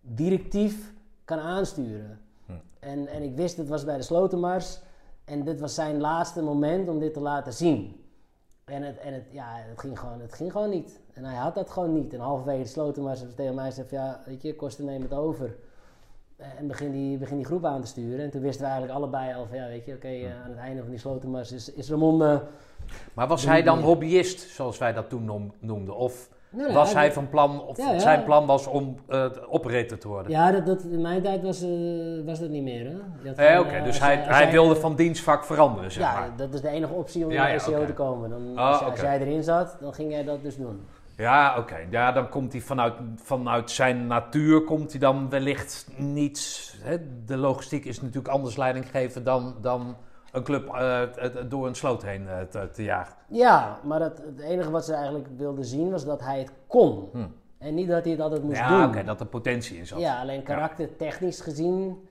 directief 0.00 0.94
kan 1.24 1.38
aansturen. 1.38 2.20
Hm. 2.46 2.52
En, 2.78 3.06
en 3.06 3.22
ik 3.22 3.36
wist, 3.36 3.56
het 3.56 3.68
was 3.68 3.84
bij 3.84 3.96
de 3.96 4.02
Slotenmars. 4.02 4.80
En 5.24 5.44
dit 5.44 5.60
was 5.60 5.74
zijn 5.74 6.00
laatste 6.00 6.42
moment 6.42 6.88
om 6.88 6.98
dit 6.98 7.14
te 7.14 7.20
laten 7.20 7.52
zien. 7.52 8.04
En 8.64 8.82
het, 8.82 8.98
en 8.98 9.14
het, 9.14 9.24
ja, 9.30 9.52
het, 9.54 9.80
ging, 9.80 9.98
gewoon, 9.98 10.20
het 10.20 10.34
ging 10.34 10.52
gewoon 10.52 10.70
niet. 10.70 11.00
En 11.12 11.24
hij 11.24 11.34
had 11.36 11.54
dat 11.54 11.70
gewoon 11.70 11.92
niet. 11.92 12.12
En 12.12 12.20
halverwege 12.20 12.62
de 12.62 12.68
Slotenmars 12.68 13.22
tegen 13.36 13.54
mij 13.54 13.70
zei 13.70 13.86
ja, 13.90 14.22
weet 14.26 14.42
je, 14.42 14.56
kosten 14.56 14.84
neem 14.84 15.02
het 15.02 15.12
over. 15.12 15.56
En 16.36 16.66
begin 16.66 16.92
die, 16.92 17.18
begin 17.18 17.36
die 17.36 17.46
groep 17.46 17.64
aan 17.64 17.80
te 17.80 17.86
sturen. 17.86 18.24
En 18.24 18.30
toen 18.30 18.40
wisten 18.40 18.64
we 18.64 18.70
eigenlijk 18.70 18.98
allebei 18.98 19.34
al 19.34 19.46
van, 19.46 19.56
ja, 19.56 19.66
weet 19.66 19.84
je, 19.84 19.94
oké, 19.94 20.08
eh, 20.08 20.42
aan 20.44 20.50
het 20.50 20.58
einde 20.58 20.80
van 20.80 20.90
die 20.90 20.98
Slotenmars 20.98 21.52
is, 21.52 21.72
is 21.72 21.90
Ramon... 21.90 22.22
Uh, 22.22 22.36
maar 23.14 23.26
was 23.26 23.46
hij 23.46 23.62
dan 23.62 23.80
hobbyist, 23.80 24.40
zoals 24.40 24.78
wij 24.78 24.92
dat 24.92 25.08
toen 25.08 25.52
noemden? 25.60 25.96
Of 25.96 26.28
was 26.72 26.92
hij 26.94 27.12
van 27.12 27.28
plan, 27.28 27.66
of 27.66 27.76
zijn 27.96 28.24
plan 28.24 28.46
was 28.46 28.66
om 28.66 28.96
uh, 29.08 29.26
operator 29.48 29.98
te 29.98 30.08
worden? 30.08 30.30
Ja, 30.30 30.52
dat, 30.52 30.66
dat, 30.66 30.82
in 30.82 31.00
mijn 31.00 31.22
tijd 31.22 31.42
was, 31.42 31.64
was 32.24 32.40
dat 32.40 32.48
niet 32.48 32.62
meer. 32.62 33.02
Hè? 33.22 33.60
Oké, 33.60 33.82
dus 33.82 34.00
hij, 34.00 34.16
hij 34.16 34.50
wilde 34.50 34.76
van 34.76 34.96
dienstvak 34.96 35.44
veranderen, 35.44 35.92
zeg 35.92 36.02
ja, 36.02 36.18
maar. 36.18 36.36
dat 36.36 36.54
is 36.54 36.60
de 36.60 36.68
enige 36.68 36.92
optie 36.92 37.24
om 37.24 37.32
naar 37.32 37.52
de 37.52 37.58
SEO 37.58 37.86
te 37.86 37.92
komen. 37.92 38.30
Dan, 38.30 38.52
oh, 38.52 38.82
als, 38.82 39.00
jij 39.00 39.20
erin 39.20 39.42
zat, 39.42 39.76
dan 39.80 39.94
ging 39.94 40.10
jij 40.10 40.24
dat 40.24 40.42
dus 40.42 40.56
doen. 40.56 40.80
Ja, 41.16 41.58
oké. 41.58 41.76
Ja, 41.90 42.12
dan 42.12 42.28
komt 42.28 42.52
hij 42.52 42.60
vanuit, 42.60 42.94
vanuit 43.16 43.70
zijn 43.70 44.06
natuur, 44.06 44.60
komt 44.60 44.90
hij 44.90 45.00
dan 45.00 45.30
wellicht 45.30 45.88
niet... 45.96 46.74
Hè? 46.82 47.24
De 47.24 47.36
logistiek 47.36 47.84
is 47.84 48.00
natuurlijk 48.00 48.28
anders 48.28 48.56
leiding 48.56 48.90
geven 48.90 49.24
dan... 49.24 49.54
dan 49.60 49.96
een 50.32 50.42
club 50.42 50.66
uh, 50.74 51.02
door 51.48 51.66
een 51.66 51.74
sloot 51.74 52.02
heen 52.02 52.22
uh, 52.22 52.40
te, 52.40 52.70
te, 52.70 52.82
jagen. 52.82 53.14
Ja, 53.28 53.78
maar 53.84 54.00
het, 54.00 54.18
het, 54.18 54.40
enige 54.40 54.70
wat 54.70 54.84
ze 54.84 54.94
eigenlijk 54.94 55.28
wilden 55.36 55.64
zien 55.64 55.90
was 55.90 56.04
dat 56.04 56.20
hij 56.20 56.38
het 56.38 56.52
kon. 56.66 57.08
Hm. 57.12 57.26
En 57.58 57.74
niet 57.74 57.88
dat 57.88 58.02
hij 58.02 58.12
het 58.12 58.20
altijd 58.20 58.42
moest 58.42 58.56
ja, 58.56 58.68
doen. 58.68 58.78
Ja, 58.78 58.86
oké, 58.86 59.04
dat 59.04 59.20
er 59.20 59.26
potentie 59.26 59.78
in 59.78 59.86
zat. 59.86 60.00
Ja, 60.00 60.20
alleen 60.20 60.42
karaktertechnisch 60.42 61.40
gezien 61.40 62.06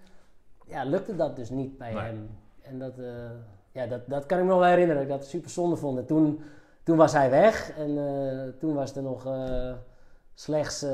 ja, 0.68 0.84
lukte 0.84 1.16
dat 1.16 1.36
dus 1.36 1.50
niet 1.50 1.78
bij 1.78 1.92
hem. 1.92 2.30
En 2.62 2.80
dat, 2.80 3.00
uh, 3.00 3.06
ja, 3.72 3.86
dat, 3.86 4.02
dat 4.08 4.26
kan 4.26 4.38
ik 4.38 4.44
me 4.44 4.50
nog 4.50 4.60
wel 4.60 4.70
herinneren, 4.70 5.02
dat 5.02 5.12
ik 5.12 5.20
dat 5.20 5.30
super 5.30 5.50
zonde 5.50 5.76
vond. 5.76 5.98
En 5.98 6.06
toen, 6.06 6.42
toen 6.86 6.98
was 6.98 7.14
hij 7.14 7.30
weg 7.30 7.72
en 7.78 8.56
toen 8.60 8.74
was 8.74 8.96
er 8.96 9.04
nog 9.04 9.28
slechts 10.34 10.84
uh, 10.84 10.92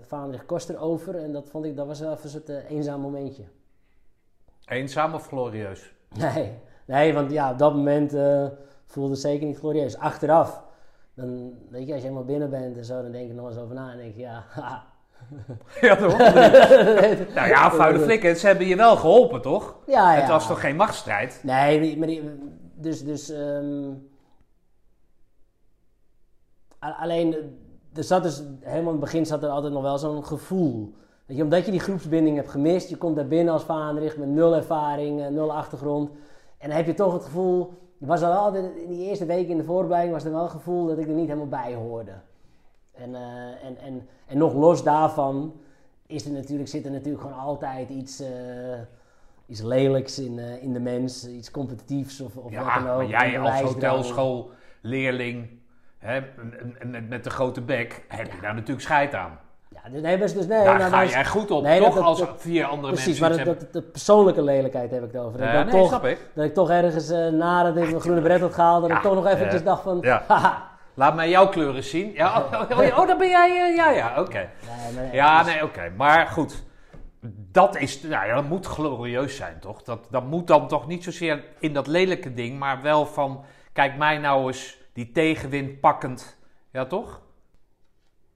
Vaandrig 0.00 0.46
Koster 0.46 0.78
over. 0.78 1.16
En 1.16 1.32
dat 1.32 1.48
vond 1.48 1.64
ik, 1.64 1.76
dat 1.76 1.86
was 1.86 2.00
wel 2.00 2.12
even 2.12 2.42
een 2.46 2.66
eenzaam 2.66 3.00
momentje. 3.00 3.44
Eenzaam 4.64 5.14
of 5.14 5.26
glorieus? 5.26 5.94
Nee, 6.08 6.52
Nee, 6.86 7.14
want 7.14 7.30
ja, 7.30 7.50
op 7.50 7.58
dat 7.58 7.74
moment 7.74 8.14
uh, 8.14 8.46
voelde 8.86 9.10
het 9.10 9.20
zeker 9.20 9.46
niet 9.46 9.58
glorieus. 9.58 9.96
Achteraf, 9.96 10.62
dan, 11.14 11.52
weet 11.70 11.86
je, 11.86 11.92
als 11.92 12.02
je 12.02 12.08
helemaal 12.08 12.26
binnen 12.26 12.50
bent 12.50 12.76
en 12.76 12.84
zo, 12.84 13.02
dan 13.02 13.12
denk 13.12 13.26
je 13.28 13.34
nog 13.34 13.48
eens 13.48 13.58
over 13.58 13.74
na 13.74 13.90
en 13.90 13.96
denk 13.96 14.14
je, 14.14 14.20
ja, 14.20 14.44
Ja, 15.80 15.96
toch? 15.96 16.18
nou 17.36 17.48
ja, 17.48 17.70
vuile 17.70 17.98
flikken, 17.98 18.36
ze 18.36 18.46
hebben 18.46 18.66
je 18.66 18.76
wel 18.76 18.96
geholpen, 18.96 19.42
toch? 19.42 19.76
Ja, 19.86 20.14
ja. 20.14 20.20
Het 20.20 20.28
was 20.28 20.46
toch 20.46 20.60
geen 20.60 20.76
machtsstrijd? 20.76 21.40
Nee, 21.42 21.98
maar 21.98 22.06
die, 22.06 22.22
dus, 22.74 23.04
dus 23.04 23.30
um, 23.30 24.08
alleen, 26.92 27.36
er 27.94 28.04
zat 28.04 28.22
dus, 28.22 28.42
helemaal 28.60 28.92
in 28.92 29.00
het 29.00 29.10
begin 29.10 29.26
zat 29.26 29.42
er 29.42 29.48
altijd 29.48 29.72
nog 29.72 29.82
wel 29.82 29.98
zo'n 29.98 30.24
gevoel. 30.24 30.94
Weet 31.26 31.36
je, 31.36 31.42
omdat 31.42 31.64
je 31.64 31.70
die 31.70 31.80
groepsbinding 31.80 32.36
hebt 32.36 32.50
gemist, 32.50 32.88
je 32.88 32.96
komt 32.96 33.16
daar 33.16 33.26
binnen 33.26 33.52
als 33.52 33.62
vaandrig 33.62 34.16
met 34.16 34.28
nul 34.28 34.54
ervaring, 34.54 35.22
eh, 35.22 35.28
nul 35.28 35.52
achtergrond. 35.52 36.10
En 36.58 36.68
dan 36.68 36.76
heb 36.76 36.86
je 36.86 36.94
toch 36.94 37.12
het 37.12 37.24
gevoel, 37.24 37.72
was 37.98 38.22
er 38.22 38.28
altijd 38.28 38.76
in 38.76 38.88
die 38.88 39.08
eerste 39.08 39.26
weken 39.26 39.50
in 39.50 39.56
de 39.56 39.64
voorbereiding 39.64 40.14
was 40.14 40.24
er 40.24 40.32
wel 40.32 40.42
het 40.42 40.50
gevoel 40.50 40.86
dat 40.86 40.98
ik 40.98 41.08
er 41.08 41.14
niet 41.14 41.26
helemaal 41.26 41.48
bij 41.48 41.74
hoorde. 41.74 42.12
En, 42.92 43.10
uh, 43.10 43.64
en, 43.64 43.76
en, 43.78 44.08
en 44.26 44.38
nog 44.38 44.54
los 44.54 44.82
daarvan 44.82 45.52
is 46.06 46.24
er 46.24 46.32
natuurlijk, 46.32 46.68
zit 46.68 46.84
er 46.84 46.90
natuurlijk 46.90 47.22
gewoon 47.22 47.38
altijd 47.38 47.88
iets, 47.88 48.20
uh, 48.20 48.28
iets 49.46 49.62
lelijks 49.62 50.18
in, 50.18 50.38
uh, 50.38 50.62
in 50.62 50.72
de 50.72 50.80
mens, 50.80 51.28
iets 51.28 51.50
competitiefs 51.50 52.20
of, 52.20 52.36
of 52.36 52.50
ja, 52.50 52.64
wat 52.64 52.74
dan 52.74 52.92
ook. 52.92 52.96
Maar 52.96 53.06
jij 53.06 53.38
als 53.38 53.60
hotelschoolleerling 53.60 55.48
hè, 56.04 56.20
met 57.08 57.24
de 57.24 57.30
grote 57.30 57.60
bek 57.60 58.04
heb 58.08 58.32
je 58.32 58.40
daar 58.40 58.54
natuurlijk 58.54 58.80
scheid 58.80 59.14
aan. 59.14 59.38
Ja, 59.68 59.90
dus 59.90 60.00
nee, 60.00 60.18
dus, 60.18 60.34
nee. 60.34 60.46
Daar 60.64 60.78
nou, 60.78 60.90
ga 60.90 61.04
jij 61.04 61.24
goed 61.24 61.50
op, 61.50 61.62
nee, 61.62 61.80
toch? 61.80 61.94
Dat, 61.94 62.04
als 62.04 62.24
vier 62.36 62.64
andere 62.64 62.92
precies, 62.92 63.18
mensen 63.18 63.46
maar 63.46 63.54
dat, 63.58 63.72
de 63.72 63.82
persoonlijke 63.82 64.42
lelijkheid 64.42 64.90
heb 64.90 65.04
ik 65.04 65.12
het 65.12 65.20
over. 65.20 65.38
Dat, 65.38 65.48
ik, 65.48 65.72
nee, 65.72 65.82
toch, 65.82 66.04
ik. 66.04 66.18
dat 66.34 66.44
ik 66.44 66.54
toch 66.54 66.70
ergens 66.70 67.10
uh, 67.10 67.28
nadat 67.28 67.76
ik 67.76 67.88
mijn 67.90 68.00
groene 68.00 68.20
bret 68.20 68.40
had 68.40 68.54
gehaald, 68.54 68.80
dat 68.80 68.90
ja, 68.90 68.96
ik 68.96 69.02
toch 69.02 69.14
nog 69.14 69.26
eventjes 69.26 69.60
uh, 69.60 69.66
dacht 69.66 69.82
van, 69.82 69.98
ja. 70.00 70.24
haha. 70.28 70.72
Laat 70.94 71.14
mij 71.14 71.28
jouw 71.28 71.48
kleuren 71.48 71.82
zien. 71.82 72.12
Ja, 72.12 72.40
oh, 72.40 72.52
oh, 72.52 72.78
oh, 72.78 72.98
oh 72.98 73.06
dan 73.06 73.18
ben 73.18 73.28
jij, 73.28 73.72
ja, 73.76 73.90
ja, 73.90 74.10
oké. 74.10 74.20
Okay. 74.20 74.48
Nee, 74.96 75.12
ja, 75.12 75.42
nee, 75.42 75.54
oké. 75.54 75.64
Okay. 75.64 75.90
Maar 75.96 76.26
goed, 76.26 76.62
dat 77.52 77.76
is, 77.76 78.02
nou 78.02 78.26
ja, 78.26 78.34
dat 78.34 78.48
moet 78.48 78.66
glorieus 78.66 79.36
zijn, 79.36 79.58
toch? 79.60 79.82
Dat, 79.82 80.06
dat 80.10 80.24
moet 80.24 80.46
dan 80.46 80.68
toch 80.68 80.86
niet 80.86 81.04
zozeer 81.04 81.44
in 81.58 81.72
dat 81.72 81.86
lelijke 81.86 82.34
ding, 82.34 82.58
maar 82.58 82.82
wel 82.82 83.06
van, 83.06 83.44
kijk 83.72 83.96
mij 83.96 84.18
nou 84.18 84.46
eens 84.46 84.78
die 84.94 85.12
tegenwind 85.12 85.80
pakkend, 85.80 86.36
ja 86.70 86.86
toch? 86.86 87.22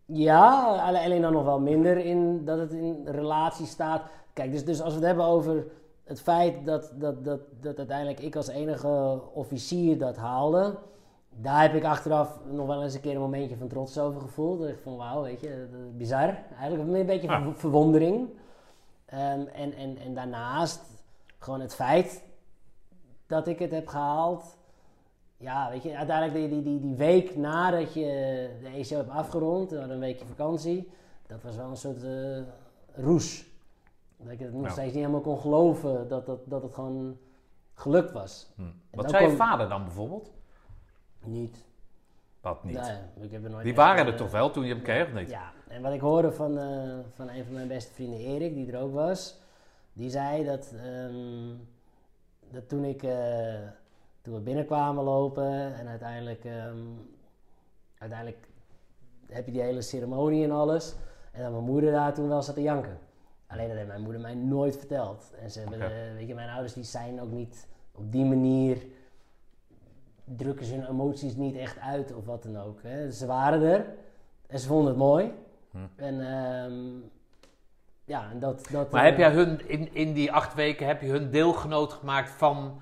Ja, 0.05 0.77
alleen 0.77 1.23
dan 1.23 1.33
nog 1.33 1.45
wel 1.45 1.61
minder 1.61 1.97
in 1.97 2.45
dat 2.45 2.59
het 2.59 2.73
in 2.73 3.07
relatie 3.07 3.67
staat. 3.67 4.03
Kijk, 4.33 4.53
dus, 4.53 4.65
dus 4.65 4.81
als 4.81 4.93
we 4.93 4.99
het 4.99 5.07
hebben 5.07 5.25
over 5.25 5.67
het 6.05 6.21
feit 6.21 6.65
dat, 6.65 6.93
dat, 6.95 7.25
dat, 7.25 7.41
dat 7.61 7.79
uiteindelijk 7.79 8.21
ik 8.21 8.37
als 8.37 8.49
enige 8.49 9.21
officier 9.33 9.99
dat 9.99 10.17
haalde, 10.17 10.79
daar 11.31 11.63
heb 11.63 11.75
ik 11.75 11.85
achteraf 11.85 12.39
nog 12.51 12.67
wel 12.67 12.83
eens 12.83 12.95
een 12.95 13.01
keer 13.01 13.15
een 13.15 13.21
momentje 13.21 13.57
van 13.57 13.69
trots 13.69 13.99
over 13.99 14.21
gevoeld. 14.21 14.59
Dat 14.61 14.69
ik 14.69 14.79
van 14.83 14.97
wauw, 14.97 15.23
weet 15.23 15.41
je, 15.41 15.67
bizar. 15.97 16.39
Eigenlijk 16.59 16.91
een 16.91 17.07
beetje 17.07 17.29
ah. 17.29 17.47
verwondering. 17.55 18.17
Um, 19.15 19.47
en, 19.47 19.75
en, 19.75 19.99
en 19.99 20.15
daarnaast 20.15 20.81
gewoon 21.39 21.61
het 21.61 21.75
feit 21.75 22.25
dat 23.27 23.47
ik 23.47 23.59
het 23.59 23.71
heb 23.71 23.89
gehaald 23.89 24.58
ja, 25.39 25.71
weet 25.71 25.83
je, 25.83 25.97
uiteindelijk 25.97 26.51
die, 26.51 26.63
die, 26.63 26.81
die, 26.81 26.95
week 26.95 27.37
nadat 27.37 27.95
je 27.95 28.51
de 28.63 28.69
ECO 28.69 28.97
hebt 28.97 29.11
afgerond, 29.11 29.71
dan 29.71 29.91
een 29.91 29.99
weekje 29.99 30.27
vakantie, 30.27 30.91
dat 31.27 31.43
was 31.43 31.57
wel 31.57 31.69
een 31.69 31.77
soort 31.77 32.03
uh, 32.03 32.39
roes. 32.95 33.47
Dat 34.17 34.33
ik 34.33 34.39
het 34.39 34.53
nog 34.53 34.71
steeds 34.71 34.87
niet 34.87 34.95
helemaal 34.95 35.21
kon 35.21 35.39
geloven 35.39 36.09
dat, 36.09 36.27
dat, 36.27 36.41
dat 36.45 36.63
het 36.63 36.75
gewoon 36.75 37.19
gelukt 37.75 38.13
was. 38.13 38.53
Hm. 38.55 38.63
Wat 38.91 39.11
zei 39.11 39.31
je 39.31 39.37
vader 39.37 39.69
dan 39.69 39.85
bijvoorbeeld? 39.85 40.33
Niet. 41.25 41.65
Wat 42.41 42.65
niet? 42.65 42.81
Nee, 42.81 43.27
ik 43.27 43.33
heb 43.33 43.45
er 43.45 43.51
nooit 43.51 43.65
Die 43.65 43.75
waren 43.75 44.07
er 44.07 44.17
toch 44.17 44.31
wel 44.31 44.51
toen 44.51 44.65
je 44.65 44.75
hem 44.75 44.83
kreeg, 44.83 45.13
niet? 45.13 45.31
Ja, 45.31 45.53
en 45.69 45.83
wat 45.83 45.93
ik 45.93 46.01
hoorde 46.01 46.33
van, 46.33 46.59
uh, 46.59 46.99
van 47.15 47.29
een 47.29 47.45
van 47.45 47.55
mijn 47.55 47.69
beste 47.69 47.93
vrienden, 47.93 48.19
Erik, 48.19 48.55
die 48.55 48.73
er 48.73 48.81
ook 48.81 48.95
was, 48.95 49.41
die 49.93 50.11
zei 50.11 50.45
dat, 50.45 50.75
um, 50.85 51.69
dat 52.51 52.69
toen 52.69 52.85
ik... 52.85 53.03
Toen 54.29 54.37
we 54.37 54.43
binnenkwamen 54.43 55.05
lopen 55.05 55.75
en 55.75 55.89
uiteindelijk, 55.89 56.45
um, 56.45 57.09
uiteindelijk 57.99 58.49
heb 59.27 59.47
je 59.47 59.53
die 59.53 59.61
hele 59.61 59.83
ceremonie 59.83 60.45
en 60.45 60.51
alles. 60.51 60.95
En 61.33 61.43
dat 61.43 61.53
mijn 61.53 61.65
moeder 61.65 61.93
daar 61.93 62.15
toen 62.15 62.29
wel 62.29 62.43
zat 62.43 62.55
te 62.55 62.63
janken. 62.63 62.99
Alleen 63.47 63.69
dat 63.69 63.77
heeft 63.77 63.89
mijn 63.89 64.03
moeder 64.03 64.21
mij 64.21 64.35
nooit 64.35 64.77
verteld. 64.77 65.33
En 65.41 65.51
ze 65.51 65.59
hebben, 65.61 65.79
okay. 65.79 66.15
weet 66.15 66.29
je, 66.29 66.35
mijn 66.35 66.49
ouders 66.49 66.73
die 66.73 66.85
zijn 66.85 67.21
ook 67.21 67.31
niet 67.31 67.69
op 67.95 68.13
die 68.13 68.25
manier, 68.25 68.87
drukken 70.25 70.67
ze 70.67 70.75
hun 70.75 70.89
emoties 70.89 71.35
niet 71.35 71.57
echt 71.57 71.79
uit 71.79 72.15
of 72.15 72.25
wat 72.25 72.43
dan 72.43 72.59
ook. 72.59 72.83
Hè. 72.83 73.11
Ze 73.11 73.27
waren 73.27 73.63
er 73.63 73.87
en 74.47 74.59
ze 74.59 74.67
vonden 74.67 74.89
het 74.89 74.97
mooi. 74.97 75.33
Hm. 75.71 75.79
En 75.97 76.15
um, 76.15 77.11
ja, 78.05 78.31
en 78.31 78.39
dat... 78.39 78.69
dat 78.71 78.91
maar 78.91 79.05
uh, 79.05 79.09
heb 79.09 79.19
jij 79.19 79.31
hun, 79.31 79.69
in, 79.69 79.95
in 79.95 80.13
die 80.13 80.33
acht 80.33 80.55
weken, 80.55 80.87
heb 80.87 81.03
je 81.03 81.11
hun 81.11 81.31
deelgenoot 81.31 81.93
gemaakt 81.93 82.31
van 82.31 82.81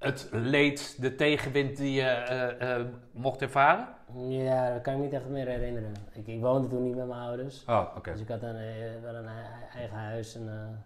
het 0.00 0.28
leed, 0.32 0.96
de 1.00 1.14
tegenwind 1.14 1.76
die 1.76 1.92
je 1.92 2.56
uh, 2.60 2.78
uh, 2.78 2.84
mocht 3.12 3.42
ervaren? 3.42 3.88
Ja, 4.28 4.72
dat 4.72 4.82
kan 4.82 4.94
ik 4.94 5.00
niet 5.00 5.12
echt 5.12 5.28
meer 5.28 5.46
herinneren. 5.46 5.92
Ik, 6.12 6.26
ik 6.26 6.40
woonde 6.40 6.68
toen 6.68 6.82
niet 6.82 6.96
met 6.96 7.06
mijn 7.06 7.20
ouders. 7.20 7.64
Oh, 7.64 7.80
oké. 7.88 7.98
Okay. 7.98 8.12
Dus 8.12 8.22
ik 8.22 8.28
had 8.28 8.40
dan, 8.40 8.56
uh, 8.56 9.02
wel 9.02 9.14
een 9.14 9.28
eigen 9.74 9.96
huis. 9.96 10.34
En, 10.34 10.84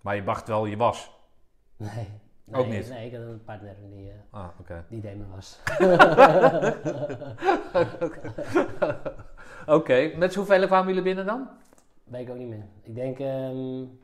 maar 0.00 0.16
je 0.16 0.24
wacht 0.24 0.48
wel 0.48 0.66
je 0.66 0.76
was? 0.76 1.10
Nee. 1.76 2.08
nee 2.44 2.60
Ook 2.60 2.66
niet? 2.66 2.88
Nee, 2.88 3.06
ik 3.06 3.14
had 3.14 3.22
een 3.22 3.44
partner 3.44 3.76
die, 3.90 4.12
ah, 4.30 4.48
okay. 4.60 4.82
die 4.88 5.00
deed 5.00 5.16
me 5.16 5.24
was. 5.34 5.58
Oké, 8.02 8.42
okay. 9.78 10.14
met 10.16 10.34
hoeveel 10.34 10.66
kwamen 10.66 10.88
jullie 10.88 11.02
binnen 11.02 11.26
dan? 11.26 11.48
Weet 12.04 12.20
ik 12.20 12.30
ook 12.30 12.38
niet 12.38 12.48
meer. 12.48 12.64
Ik 12.82 12.94
denk... 12.94 13.18
Um, 13.18 14.00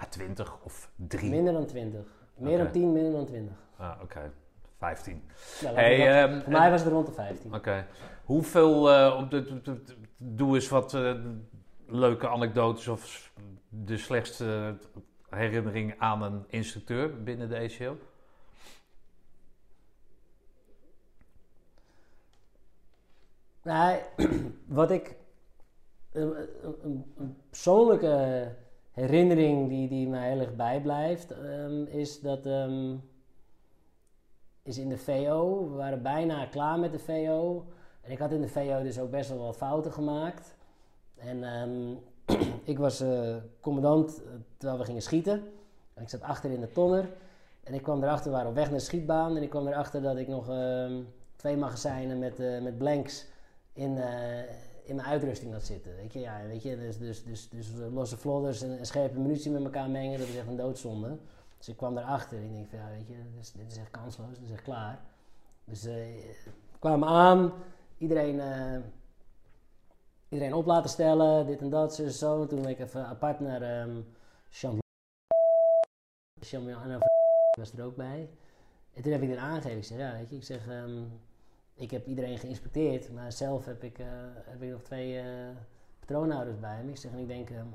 Ah, 0.00 0.08
20 0.08 0.58
of 0.64 0.90
3? 0.96 1.30
Minder 1.30 1.52
dan 1.52 1.66
20. 1.66 2.00
Meer 2.34 2.58
dan 2.58 2.70
10, 2.70 2.92
minder 2.92 3.12
dan 3.12 3.26
20. 3.26 3.54
Ah, 3.80 3.98
oké. 4.02 4.32
15. 4.78 5.22
Ja, 5.60 5.72
laten 5.72 5.74
Hey, 5.84 6.22
ehm, 6.22 6.40
voor 6.40 6.52
mij 6.52 6.70
was 6.70 6.82
het 6.82 6.92
rond 6.92 7.06
de 7.06 7.12
15. 7.12 7.54
Oké. 7.54 7.86
Hoeveel, 8.24 8.90
eh, 8.90 9.22
doe 10.16 10.54
eens 10.54 10.68
wat 10.68 10.94
eh, 10.94 11.14
leuke 11.86 12.28
anekdotes 12.28 12.88
of 12.88 13.32
de 13.68 13.96
slechtste 13.96 14.76
herinnering 15.30 15.94
aan 15.98 16.22
een 16.22 16.44
instructeur 16.48 17.22
binnen 17.22 17.48
de 17.48 17.56
ACO? 17.58 17.96
Nou, 23.62 23.98
wat 24.66 24.90
ik. 24.90 25.16
Een, 26.12 26.36
een- 26.62 26.74
een- 26.82 27.12
een 27.18 27.36
persoonlijke 27.48 28.48
herinnering 28.92 29.68
die, 29.68 29.88
die 29.88 30.08
mij 30.08 30.28
heel 30.30 30.40
erg 30.40 30.56
bijblijft, 30.56 31.30
ehm, 31.30 31.82
is 31.84 32.20
dat. 32.20 32.46
ehm, 32.46 32.94
is 34.62 34.78
in 34.78 34.88
de 34.88 34.98
VO. 34.98 35.68
We 35.70 35.76
waren 35.76 36.02
bijna 36.02 36.46
klaar 36.46 36.78
met 36.78 36.92
de 36.92 36.98
VO. 36.98 37.64
En 38.00 38.10
ik 38.10 38.18
had 38.18 38.32
in 38.32 38.40
de 38.40 38.48
VO 38.48 38.82
dus 38.82 38.98
ook 38.98 39.10
best 39.10 39.28
wel 39.28 39.38
wat 39.38 39.56
fouten 39.56 39.92
gemaakt. 39.92 40.54
En 41.16 41.44
ehm, 41.44 41.94
ik 42.72 42.78
was 42.78 43.00
eh, 43.00 43.36
commandant 43.60 44.22
eh, 44.22 44.30
terwijl 44.56 44.78
we 44.78 44.84
gingen 44.84 45.02
schieten. 45.02 45.42
En 45.94 46.02
ik 46.02 46.08
zat 46.08 46.22
achter 46.22 46.50
in 46.50 46.60
de 46.60 46.72
tonner. 46.72 47.08
En 47.62 47.74
ik 47.74 47.82
kwam 47.82 48.02
erachter, 48.02 48.30
we 48.30 48.36
waren 48.36 48.48
op 48.48 48.54
weg 48.54 48.68
naar 48.68 48.78
de 48.78 48.84
schietbaan. 48.84 49.36
En 49.36 49.42
ik 49.42 49.50
kwam 49.50 49.66
erachter 49.66 50.02
dat 50.02 50.16
ik 50.16 50.28
nog 50.28 50.48
ehm, 50.48 51.02
twee 51.36 51.56
magazijnen 51.56 52.18
met, 52.18 52.40
eh, 52.40 52.60
met 52.60 52.78
blanks 52.78 53.26
in, 53.72 53.98
in 54.84 54.94
mijn 54.94 55.08
uitrusting 55.08 55.52
had 55.52 55.64
zitten. 55.64 55.96
Weet 55.96 56.12
je, 56.12 56.20
ja, 56.20 56.40
weet 56.46 56.62
je 56.62 56.76
dus, 56.76 56.98
dus, 56.98 57.24
dus, 57.24 57.48
dus 57.48 57.66
losse 57.92 58.16
vlodders 58.16 58.62
en, 58.62 58.78
en 58.78 58.86
scherpe 58.86 59.18
munitie 59.18 59.50
met 59.50 59.64
elkaar 59.64 59.90
mengen, 59.90 60.18
dat 60.18 60.28
is 60.28 60.36
echt 60.36 60.46
een 60.46 60.56
doodzonde. 60.56 61.16
Dus 61.60 61.68
ik 61.68 61.76
kwam 61.76 61.94
daarachter 61.94 62.38
en 62.38 62.44
ik 62.44 62.52
denk 62.52 62.68
van, 62.68 62.78
ja, 62.78 62.88
weet 62.88 63.06
je, 63.06 63.16
dit 63.56 63.70
is, 63.70 63.76
echt 63.76 63.90
kansloos, 63.90 64.38
dit 64.38 64.42
is 64.42 64.50
echt 64.50 64.62
klaar. 64.62 65.00
Dus 65.64 65.84
eh 65.84 66.34
kwamen 66.78 67.08
aan, 67.08 67.52
iedereen, 67.98 68.40
eh, 68.40 68.78
iedereen 70.28 70.54
op 70.54 70.66
laten 70.66 70.90
stellen, 70.90 71.46
dit 71.46 71.60
en 71.60 71.70
dat, 71.70 71.94
zo 71.94 72.08
zo. 72.08 72.42
En 72.42 72.48
toen 72.48 72.62
ben 72.62 72.70
ik 72.70 72.78
even 72.78 73.06
apart 73.06 73.40
naar 73.40 73.62
ehm 73.62 74.00
Jean 74.48 74.78
Jean 76.40 76.98
was 77.58 77.72
er 77.72 77.84
ook 77.84 77.96
bij. 77.96 78.30
En 78.94 79.02
toen 79.02 79.12
heb 79.12 79.22
ik 79.22 79.28
dit 79.28 79.38
aangegeven. 79.38 79.78
Ik 79.78 79.84
zeg, 79.84 79.98
ja, 79.98 80.12
weet 80.12 80.30
je, 80.30 80.36
ik 80.36 80.44
zeg, 80.44 80.68
ehm, 80.68 81.04
ik 81.74 81.90
heb 81.90 82.06
iedereen 82.06 82.38
geïnspecteerd, 82.38 83.12
maar 83.12 83.32
zelf 83.32 83.64
heb 83.64 83.84
ik, 83.84 83.98
eh, 83.98 84.06
heb 84.44 84.62
ik 84.62 84.70
nog 84.70 84.82
twee 84.82 85.24
patroonhouders 85.98 86.60
bij 86.60 86.84
me. 86.84 86.90
Ik 86.90 86.96
zeg, 86.96 87.12
en 87.12 87.18
ik 87.18 87.28
denk, 87.28 87.50
ehm, 87.50 87.66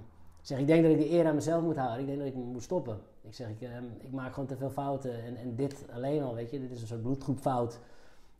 zeg, 0.48 0.60
ik 0.60 0.68
denk 0.68 0.84
dat 0.84 0.91
ik 0.91 0.98
de 0.98 1.12
eer 1.12 1.26
aan 1.26 1.36
mezelf 1.36 1.64
moet 1.64 1.76
houden. 1.76 2.00
Ik 2.00 2.06
denk 2.06 2.18
dat 2.18 2.28
ik 2.28 2.34
moet 2.36 2.64
stoppen. 2.64 2.98
Ik 3.22 3.34
zeg, 3.34 3.48
ik, 3.50 3.62
ehm, 3.62 3.84
ik 4.02 4.12
maak 4.12 4.34
gewoon 4.34 4.50
te 4.50 4.56
veel 4.58 4.70
fouten. 4.70 5.24
En, 5.24 5.36
en 5.36 5.56
dit 5.56 5.86
alleen 5.93 6.24
al, 6.24 6.36
weet 6.36 6.52
je, 6.52 6.60
dit 6.60 6.72
is 6.72 6.82
een 6.82 6.88
soort 6.88 7.02
bloedgroepfout. 7.02 7.80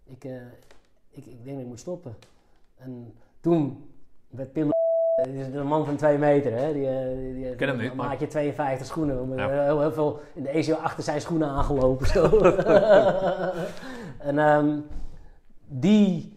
Ik, 0.04 0.24
eh, 0.24 0.36
ik, 1.10 1.26
ik 1.26 1.44
denk 1.44 1.56
dat 1.56 1.60
ik 1.64 1.68
moet 1.68 1.80
stoppen. 1.80 2.16
En 2.78 3.14
toen 3.40 3.90
werd 4.30 4.52
Pim 4.52 4.70
dit 5.24 5.34
is 5.48 5.54
een 5.54 5.68
man 5.68 5.86
van 5.86 5.96
twee 5.96 6.18
meter, 6.18 6.52
hè? 6.52 6.74
Die, 6.74 6.88
eh, 6.88 7.18
die, 7.18 7.34
die, 7.34 7.56
ken 7.56 7.68
hem 7.68 7.78
niet, 7.78 7.94
maar- 7.94 8.08
maatje 8.08 8.28
52 8.28 8.88
schoenen. 8.88 9.30
Met 9.30 9.38
Ja. 9.40 9.50
heel, 9.50 9.80
heel 9.80 9.92
veel 9.92 10.20
in 10.34 10.44
de 10.44 10.50
ECO 10.50 10.74
achter 10.74 11.04
zijn 11.04 11.22
schoenen 11.22 11.48
aangelopen. 11.48 12.08
Zo. 12.08 12.38
en 14.30 14.40
ehm, 14.40 14.80
die 15.68 16.34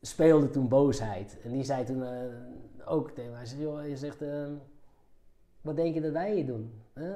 speelde 0.00 0.50
toen 0.50 0.68
boosheid. 0.68 1.38
En 1.44 1.50
die 1.50 1.64
zei 1.64 1.84
toen 1.84 2.02
eh, 2.04 2.10
ook 2.84 3.10
tegen 3.10 3.30
mij, 3.30 3.38
hij 3.38 3.48
zegt, 3.48 3.60
joh, 3.60 3.86
je 3.86 3.96
zegt, 3.96 4.22
ehm, 4.22 4.52
wat 5.60 5.76
denk 5.76 5.94
je 5.94 6.00
dat 6.00 6.12
wij 6.12 6.34
hier 6.34 6.46
doen? 6.46 6.72
Hè? 6.92 7.10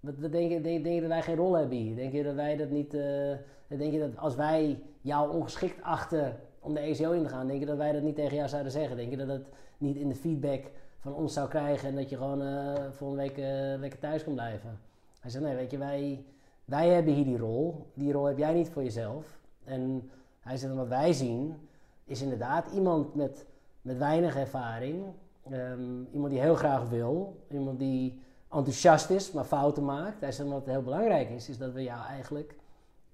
Wat, 0.00 0.32
denk, 0.32 0.50
je, 0.50 0.60
denk, 0.60 0.86
je 0.86 1.00
dat 1.00 1.08
wij 1.08 1.22
geen 1.22 1.36
rol 1.36 1.54
hebben 1.54 1.76
hier? 1.76 1.96
Denk 1.96 2.12
je 2.12 2.22
dat 2.22 2.34
wij 2.34 2.56
dat 2.56 2.70
niet, 2.70 2.94
eh, 2.94 3.32
denk 3.66 3.92
je 3.92 3.98
dat 3.98 4.16
als 4.16 4.34
wij 4.34 4.82
jou 5.00 5.34
ongeschikt 5.34 5.82
achten 5.82 6.36
om 6.60 6.74
de 6.74 6.80
ECO 6.80 7.10
in 7.10 7.22
te 7.22 7.28
gaan, 7.28 7.46
denk 7.46 7.60
je 7.60 7.66
dat 7.66 7.76
wij 7.76 7.92
dat 7.92 8.02
niet 8.02 8.14
tegen 8.14 8.36
jou 8.36 8.48
zouden 8.48 8.72
zeggen? 8.72 8.96
Denk 8.96 9.10
je 9.10 9.16
dat 9.16 9.28
dat 9.28 9.42
niet 9.78 9.96
in 9.96 10.08
de 10.08 10.14
feedback 10.14 10.64
van 10.98 11.14
ons 11.14 11.32
zou 11.32 11.48
krijgen 11.48 11.88
en 11.88 11.94
dat 11.94 12.08
je 12.10 12.16
gewoon 12.16 12.42
eh, 12.42 12.90
volgende 12.90 13.22
week 13.22 13.36
lekker 13.80 13.98
thuis 13.98 14.24
kan 14.24 14.32
blijven? 14.32 14.78
Hij 15.20 15.30
zei, 15.30 15.44
nee, 15.44 15.54
weet 15.54 15.70
je, 15.70 15.78
wij, 15.78 16.24
wij 16.64 16.88
hebben 16.88 17.14
hier 17.14 17.24
die 17.24 17.38
rol. 17.38 17.86
Die 17.94 18.12
rol 18.12 18.24
heb 18.24 18.38
jij 18.38 18.54
niet 18.54 18.68
voor 18.68 18.82
jezelf. 18.82 19.38
En 19.64 20.10
hij 20.40 20.56
zei, 20.56 20.74
wat 20.74 20.88
wij 20.88 21.12
zien 21.12 21.68
is 22.04 22.22
inderdaad 22.22 22.72
iemand 22.72 23.14
met, 23.14 23.46
met 23.82 23.98
weinig 23.98 24.36
ervaring. 24.36 25.04
Ehm, 25.50 26.02
iemand 26.12 26.30
die 26.30 26.40
heel 26.40 26.54
graag 26.54 26.88
wil. 26.88 27.44
Iemand 27.50 27.78
die 27.78 28.22
enthousiast 28.50 29.10
is, 29.10 29.32
maar 29.32 29.44
fouten 29.44 29.84
maakt. 29.84 30.20
Hij 30.20 30.32
zei, 30.32 30.48
wat 30.48 30.66
heel 30.66 30.82
belangrijk 30.82 31.30
is, 31.30 31.48
is 31.48 31.58
dat 31.58 31.72
we 31.72 31.82
jou 31.82 32.06
eigenlijk 32.06 32.54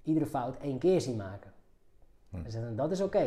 iedere 0.03 0.25
fout 0.25 0.57
één 0.61 0.77
keer 0.77 1.01
zien 1.01 1.15
maken. 1.15 1.51
Hm. 2.29 2.41
Hij 2.41 2.51
zegt, 2.51 2.65
en 2.65 2.75
dat 2.75 2.91
is 2.91 3.01
oké. 3.01 3.17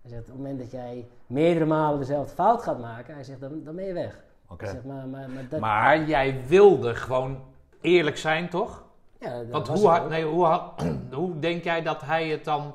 Hij 0.00 0.10
zegt, 0.10 0.20
op 0.20 0.26
het 0.26 0.36
moment 0.36 0.58
dat 0.58 0.70
jij 0.70 1.06
meerdere 1.26 1.66
malen 1.66 1.98
dezelfde 1.98 2.34
fout 2.34 2.62
gaat 2.62 2.80
maken, 2.80 3.14
hij 3.14 3.24
zegt, 3.24 3.40
dan, 3.40 3.64
dan 3.64 3.76
ben 3.76 3.84
je 3.84 3.92
weg. 3.92 4.24
Hij 4.56 4.68
zegt, 4.68 4.84
maar, 4.84 5.06
maar, 5.06 5.30
maar 5.30 5.48
dat... 5.48 5.60
Maar 5.60 6.08
jij 6.08 6.46
wilde 6.46 6.94
gewoon 6.94 7.40
eerlijk 7.80 8.16
zijn, 8.16 8.48
toch? 8.48 8.86
ja, 9.20 9.38
dat 9.38 9.48
Want 9.50 9.68
was 9.68 9.80
hoe, 9.82 10.08
nee, 10.08 10.24
hoe, 10.24 10.62
hoe 11.12 11.38
denk 11.38 11.64
jij 11.64 11.82
dat 11.82 12.00
hij 12.00 12.28
het 12.28 12.44
dan 12.44 12.74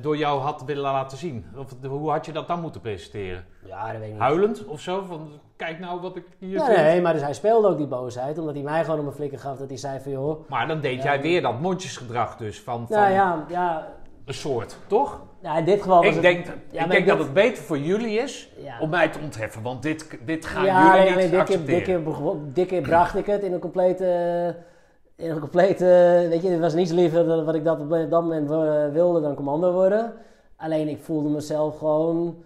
door 0.00 0.16
jou 0.16 0.40
had 0.40 0.62
willen 0.66 0.82
laten 0.82 1.18
zien? 1.18 1.44
Of 1.56 1.70
hoe 1.88 2.10
had 2.10 2.26
je 2.26 2.32
dat 2.32 2.48
dan 2.48 2.60
moeten 2.60 2.80
presenteren? 2.80 3.44
Ja, 3.64 3.82
dat 3.90 3.98
weet 3.98 4.06
ik 4.06 4.12
niet. 4.12 4.20
Huilend 4.20 4.64
of 4.64 4.80
zo? 4.80 5.02
Van, 5.08 5.28
kijk 5.56 5.78
nou 5.78 6.00
wat 6.00 6.16
ik 6.16 6.24
hier 6.38 6.50
Ja, 6.58 6.64
vind. 6.64 6.76
nee, 6.76 7.00
maar 7.02 7.12
dus 7.12 7.22
hij 7.22 7.34
speelde 7.34 7.68
ook 7.68 7.76
die 7.76 7.86
boosheid, 7.86 8.38
omdat 8.38 8.54
hij 8.54 8.62
mij 8.62 8.82
gewoon 8.84 8.98
op 8.98 9.04
mijn 9.04 9.16
flikker 9.16 9.38
gaf 9.38 9.58
dat 9.58 9.68
hij 9.68 9.78
zei 9.78 10.00
van 10.00 10.12
joh... 10.12 10.48
Maar 10.48 10.66
dan 10.68 10.80
deed 10.80 11.02
jij 11.02 11.14
maar- 11.14 11.22
weer 11.22 11.42
dat 11.42 11.60
mondjesgedrag 11.60 12.36
dus 12.36 12.60
van, 12.60 12.86
van 12.88 12.96
Nou 13.00 13.12
ja, 13.12 13.44
ja, 13.48 13.88
een 14.24 14.34
soort, 14.34 14.76
toch? 14.86 15.20
ja, 15.42 15.56
in 15.58 15.64
dit 15.64 15.82
geval 15.82 15.96
was 15.96 16.06
Ik 16.06 16.12
het... 16.12 16.22
denk, 16.22 16.46
ja, 16.70 16.84
ik 16.84 16.90
denk 16.90 17.04
dit- 17.04 17.06
dat 17.06 17.18
het 17.18 17.32
beter 17.32 17.62
voor 17.62 17.78
jullie 17.78 18.18
is 18.18 18.48
Ja. 18.62 18.80
om 18.80 18.90
mij 18.90 19.08
te 19.08 19.18
ontheffen. 19.22 19.62
Want 19.62 19.82
dit, 19.82 20.18
dit 20.24 20.46
gaan 20.46 20.64
ja, 20.64 20.76
jullie 20.84 20.90
nee, 21.00 21.04
niet 21.08 21.14
nee, 21.14 21.22
dit 21.22 21.30
keer, 21.30 21.40
accepteren. 21.40 21.74
dit, 21.74 21.84
keer, 21.84 22.02
begon- 22.02 22.50
dit 22.52 22.66
keer 22.66 22.82
bracht 22.82 23.16
ik 23.16 23.26
het 23.26 23.42
in 23.42 23.52
een 23.52 23.58
complete... 23.60 24.04
In 24.06 24.75
een 25.16 25.38
complete... 25.40 25.84
Weet 26.28 26.42
je, 26.42 26.48
het 26.50 26.60
was 26.60 26.74
niets 26.74 26.92
liever 26.92 27.26
dan 27.26 27.44
wat 27.44 27.54
ik 27.54 27.64
dat 27.64 27.80
op 27.80 27.90
dat 27.90 28.10
moment 28.10 28.50
eh, 28.50 28.92
wilde 28.92 29.20
dan 29.20 29.34
commando 29.34 29.72
worden. 29.72 30.12
Alleen 30.56 30.88
ik 30.88 31.02
voelde 31.02 31.28
mezelf 31.28 31.78
gewoon... 31.78 32.36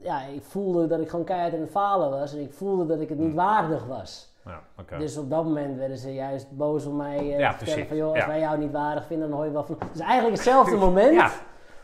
Ja, 0.00 0.20
ik 0.34 0.42
voelde 0.42 0.86
dat 0.86 1.00
ik 1.00 1.08
gewoon 1.08 1.24
keihard 1.24 1.52
in 1.52 1.60
het 1.60 1.70
falen 1.70 2.10
was. 2.10 2.32
En 2.34 2.40
ik 2.40 2.52
voelde 2.52 2.86
dat 2.86 3.00
ik 3.00 3.08
het 3.08 3.18
niet 3.18 3.34
waardig 3.34 3.86
was. 3.86 4.32
Ja, 4.44 4.60
oké. 4.80 4.98
Dus 4.98 5.16
op 5.16 5.30
dat 5.30 5.44
moment 5.44 5.78
werden 5.78 5.96
ze 5.98 6.14
juist 6.14 6.46
boos 6.56 6.86
om 6.86 6.96
mij 6.96 7.18
eh, 7.18 7.38
Ja, 7.38 7.50
te 7.50 7.56
vertellen 7.56 7.86
precies. 7.86 7.88
van... 7.88 7.96
joh, 7.96 8.08
als 8.10 8.18
Ja. 8.18 8.26
wij 8.26 8.40
jou 8.40 8.58
niet 8.58 8.72
waardig 8.72 9.04
vinden, 9.06 9.28
dan 9.28 9.36
hoor 9.36 9.46
je 9.46 9.52
wel 9.52 9.64
van... 9.64 9.78
Dus 9.92 10.00
eigenlijk 10.00 10.34
hetzelfde 10.34 10.76
moment, 10.76 11.32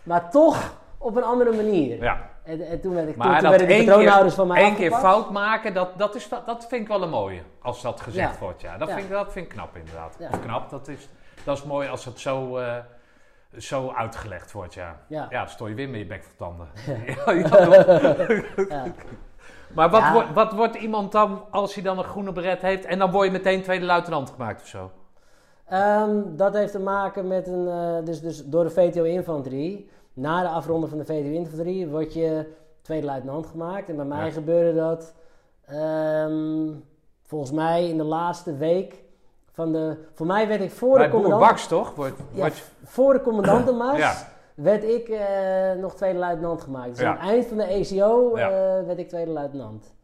maar 0.02 0.30
toch 0.30 0.74
op 0.98 1.16
een 1.16 1.22
andere 1.24 1.52
manier. 1.52 2.02
Ja. 2.02 2.30
En, 2.44 2.60
en 2.66 2.80
toen 2.80 2.94
werd 2.94 3.08
ik, 3.08 3.16
Maar 3.16 3.40
toen 3.40 3.48
werden 3.50 3.68
de 3.68 3.84
patroonhouders 3.84 4.34
van 4.34 4.46
mij 4.46 4.62
één 4.62 4.74
keer 4.74 4.92
fout 4.92 5.30
maken, 5.30 5.74
dat, 5.74 5.98
dat, 5.98 6.14
is, 6.14 6.28
dat, 6.28 6.66
vind 6.68 6.82
ik 6.82 6.88
wel 6.88 7.02
een 7.02 7.10
mooie. 7.10 7.40
Als 7.62 7.82
dat 7.82 8.00
gezegd 8.00 8.32
Ja. 8.34 8.40
wordt, 8.40 8.60
ja. 8.60 8.76
Dat, 8.78 8.88
Ja. 8.88 8.94
Vind 8.94 9.06
ik, 9.06 9.12
dat 9.12 9.32
vind 9.32 9.44
ik 9.46 9.52
knap 9.52 9.76
inderdaad. 9.76 10.16
Of 10.32 10.40
knap, 10.40 10.70
dat 10.70 10.88
is, 10.88 11.08
dat 11.44 11.56
is 11.56 11.64
mooi 11.64 11.88
als 11.88 12.04
het 12.04 12.20
zo, 12.20 12.58
eh, 12.58 12.76
zo 13.56 13.92
uitgelegd 13.96 14.52
wordt, 14.52 14.74
ja. 14.74 15.00
Ja. 15.08 15.46
Stoor 15.46 15.68
je 15.68 15.74
weer 15.74 15.88
met 15.88 16.00
je 16.00 16.06
bek 16.06 16.22
voor 16.24 16.36
tanden. 16.36 16.68
ja. 18.68 18.84
Maar 19.74 19.90
wat, 19.90 20.10
wordt, 20.12 20.32
wat 20.32 20.52
wordt 20.52 20.74
iemand 20.76 21.12
dan 21.12 21.44
als 21.50 21.74
hij 21.74 21.82
dan 21.82 21.98
een 21.98 22.04
groene 22.04 22.32
beret 22.32 22.62
heeft 22.62 22.84
en 22.84 22.98
dan 22.98 23.10
word 23.10 23.26
je 23.26 23.32
meteen 23.32 23.62
tweede 23.62 23.84
luitenant 23.84 24.30
gemaakt 24.30 24.60
of 24.60 24.66
zo? 24.66 24.90
Ehm, 25.68 26.20
dat 26.36 26.54
heeft 26.54 26.72
te 26.72 26.78
maken 26.80 27.28
met 27.28 27.46
een... 27.46 27.68
eh, 27.68 28.04
dus, 28.04 28.20
dus 28.20 28.44
door 28.44 28.64
de 28.64 28.70
VTO-infanterie. 28.70 29.90
Na 30.14 30.42
de 30.42 30.48
afronding 30.48 30.88
van 30.88 30.98
de 30.98 31.04
VTO-infanterie 31.04 31.88
word 31.88 32.14
je 32.14 32.52
tweede 32.82 33.06
luitenant 33.06 33.46
gemaakt. 33.46 33.88
En 33.88 33.96
bij 33.96 34.04
mij 34.04 34.24
Ja. 34.26 34.30
gebeurde 34.32 34.74
dat... 34.78 35.14
ehm, 35.66 36.72
volgens 37.22 37.52
mij 37.52 37.88
in 37.88 37.96
de 37.96 38.04
laatste 38.04 38.56
week 38.56 39.02
van 39.52 39.72
de... 39.72 39.96
Voor 40.12 40.26
mij 40.26 40.48
werd 40.48 40.60
ik 40.60 40.70
voor 40.70 40.96
Bij 40.96 41.06
de 41.06 41.12
commandant... 41.12 41.42
Baks, 41.42 41.66
toch? 41.66 41.94
Ja, 42.32 42.48
voor 42.84 43.12
de 43.12 43.20
commandantenmars 43.22 43.98
Ja. 44.08 44.28
werd 44.54 44.84
ik 44.84 45.08
eh, 45.08 45.72
nog 45.80 45.94
tweede 45.94 46.18
luitenant 46.18 46.62
gemaakt. 46.62 46.96
Dus 46.96 47.04
aan 47.04 47.12
het 47.16 47.20
eind 47.28 47.46
van 47.46 47.56
de 47.56 47.64
ECO 47.64 48.34
eh, 48.34 48.46
werd 48.86 48.98
ik 48.98 49.08
tweede 49.08 49.30
luitenant. 49.30 49.94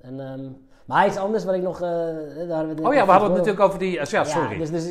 En, 0.00 0.20
ehm, 0.20 0.44
maar 0.84 1.06
iets 1.06 1.16
anders 1.16 1.44
wat 1.44 1.54
ik 1.54 1.62
nog... 1.62 1.80
eh, 1.80 1.88
daar 2.48 2.66
oh 2.82 2.94
ja, 2.94 3.04
we 3.04 3.10
hadden 3.10 3.28
het 3.28 3.38
natuurlijk 3.38 3.60
over 3.60 3.78
die... 3.78 3.92
Ja, 4.10 4.24
sorry. 4.24 4.58
Dus, 4.58 4.70
dus 4.70 4.90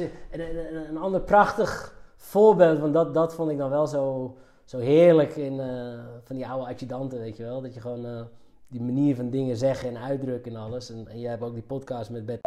een 0.90 0.98
ander 0.98 1.22
prachtig 1.22 1.94
voorbeeld, 2.26 2.80
want 2.80 2.94
dat, 2.94 3.14
dat 3.14 3.34
vond 3.34 3.52
ik 3.52 3.58
dan 3.58 3.70
wel 3.70 3.88
zo, 3.88 4.36
zo 4.66 4.78
heerlijk 4.78 5.36
in 5.36 5.60
eh, 5.60 6.00
van 6.24 6.36
die 6.36 6.48
oude 6.48 6.68
adjudanten, 6.68 7.20
weet 7.20 7.38
je 7.38 7.44
wel. 7.44 7.62
Dat 7.62 7.74
je 7.74 7.82
gewoon 7.82 8.06
eh, 8.06 8.22
die 8.68 8.82
manier 8.82 9.16
van 9.16 9.30
dingen 9.30 9.58
zeggen 9.58 9.90
en 9.90 9.98
uitdrukken 9.98 10.56
en 10.56 10.62
alles. 10.62 10.90
En, 10.90 11.20
jij 11.20 11.30
hebt 11.30 11.44
ook 11.44 11.54
die 11.54 11.64
podcast 11.64 12.10
met 12.10 12.26
Bert 12.26 12.40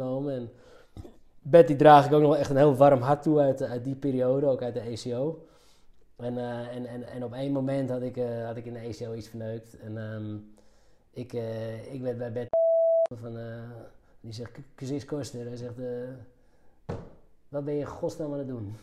genomen. 0.00 0.34
En 0.34 0.50
die 1.66 1.76
draag 1.76 2.06
ik 2.06 2.12
ook 2.12 2.22
nog 2.22 2.36
echt 2.36 2.50
een 2.50 2.56
heel 2.56 2.76
warm 2.76 3.00
hart 3.00 3.22
toe 3.22 3.38
uit, 3.38 3.84
die 3.84 3.94
periode, 3.94 4.46
ook 4.46 4.62
uit 4.62 4.74
de 4.74 4.80
ECO. 4.80 5.46
En, 6.16 6.38
eh, 6.38 6.76
en, 6.76 6.86
en, 6.86 7.04
en 7.04 7.24
op 7.24 7.32
één 7.32 7.52
moment 7.52 7.90
had 7.90 8.02
ik, 8.02 8.20
had 8.46 8.56
ik 8.56 8.64
in 8.64 8.72
de 8.72 8.78
ECO 8.78 9.14
iets 9.14 9.28
verneukt. 9.28 9.78
En 9.78 9.96
ehm, 9.96 10.36
ik, 11.10 11.32
ik 11.90 12.02
werd 12.02 12.18
bij 12.18 12.32
Bert 12.32 12.48
van... 13.22 13.38
Die 14.20 14.32
zegt, 14.34 14.58
Cusis 14.74 15.04
Koster, 15.04 15.46
hij 15.46 15.56
zegt, 15.56 15.74
wat 17.48 17.64
ben 17.64 17.74
je 17.74 17.86
godsnaam 17.86 18.32
aan 18.32 18.38
het 18.38 18.48
doen? 18.48 18.76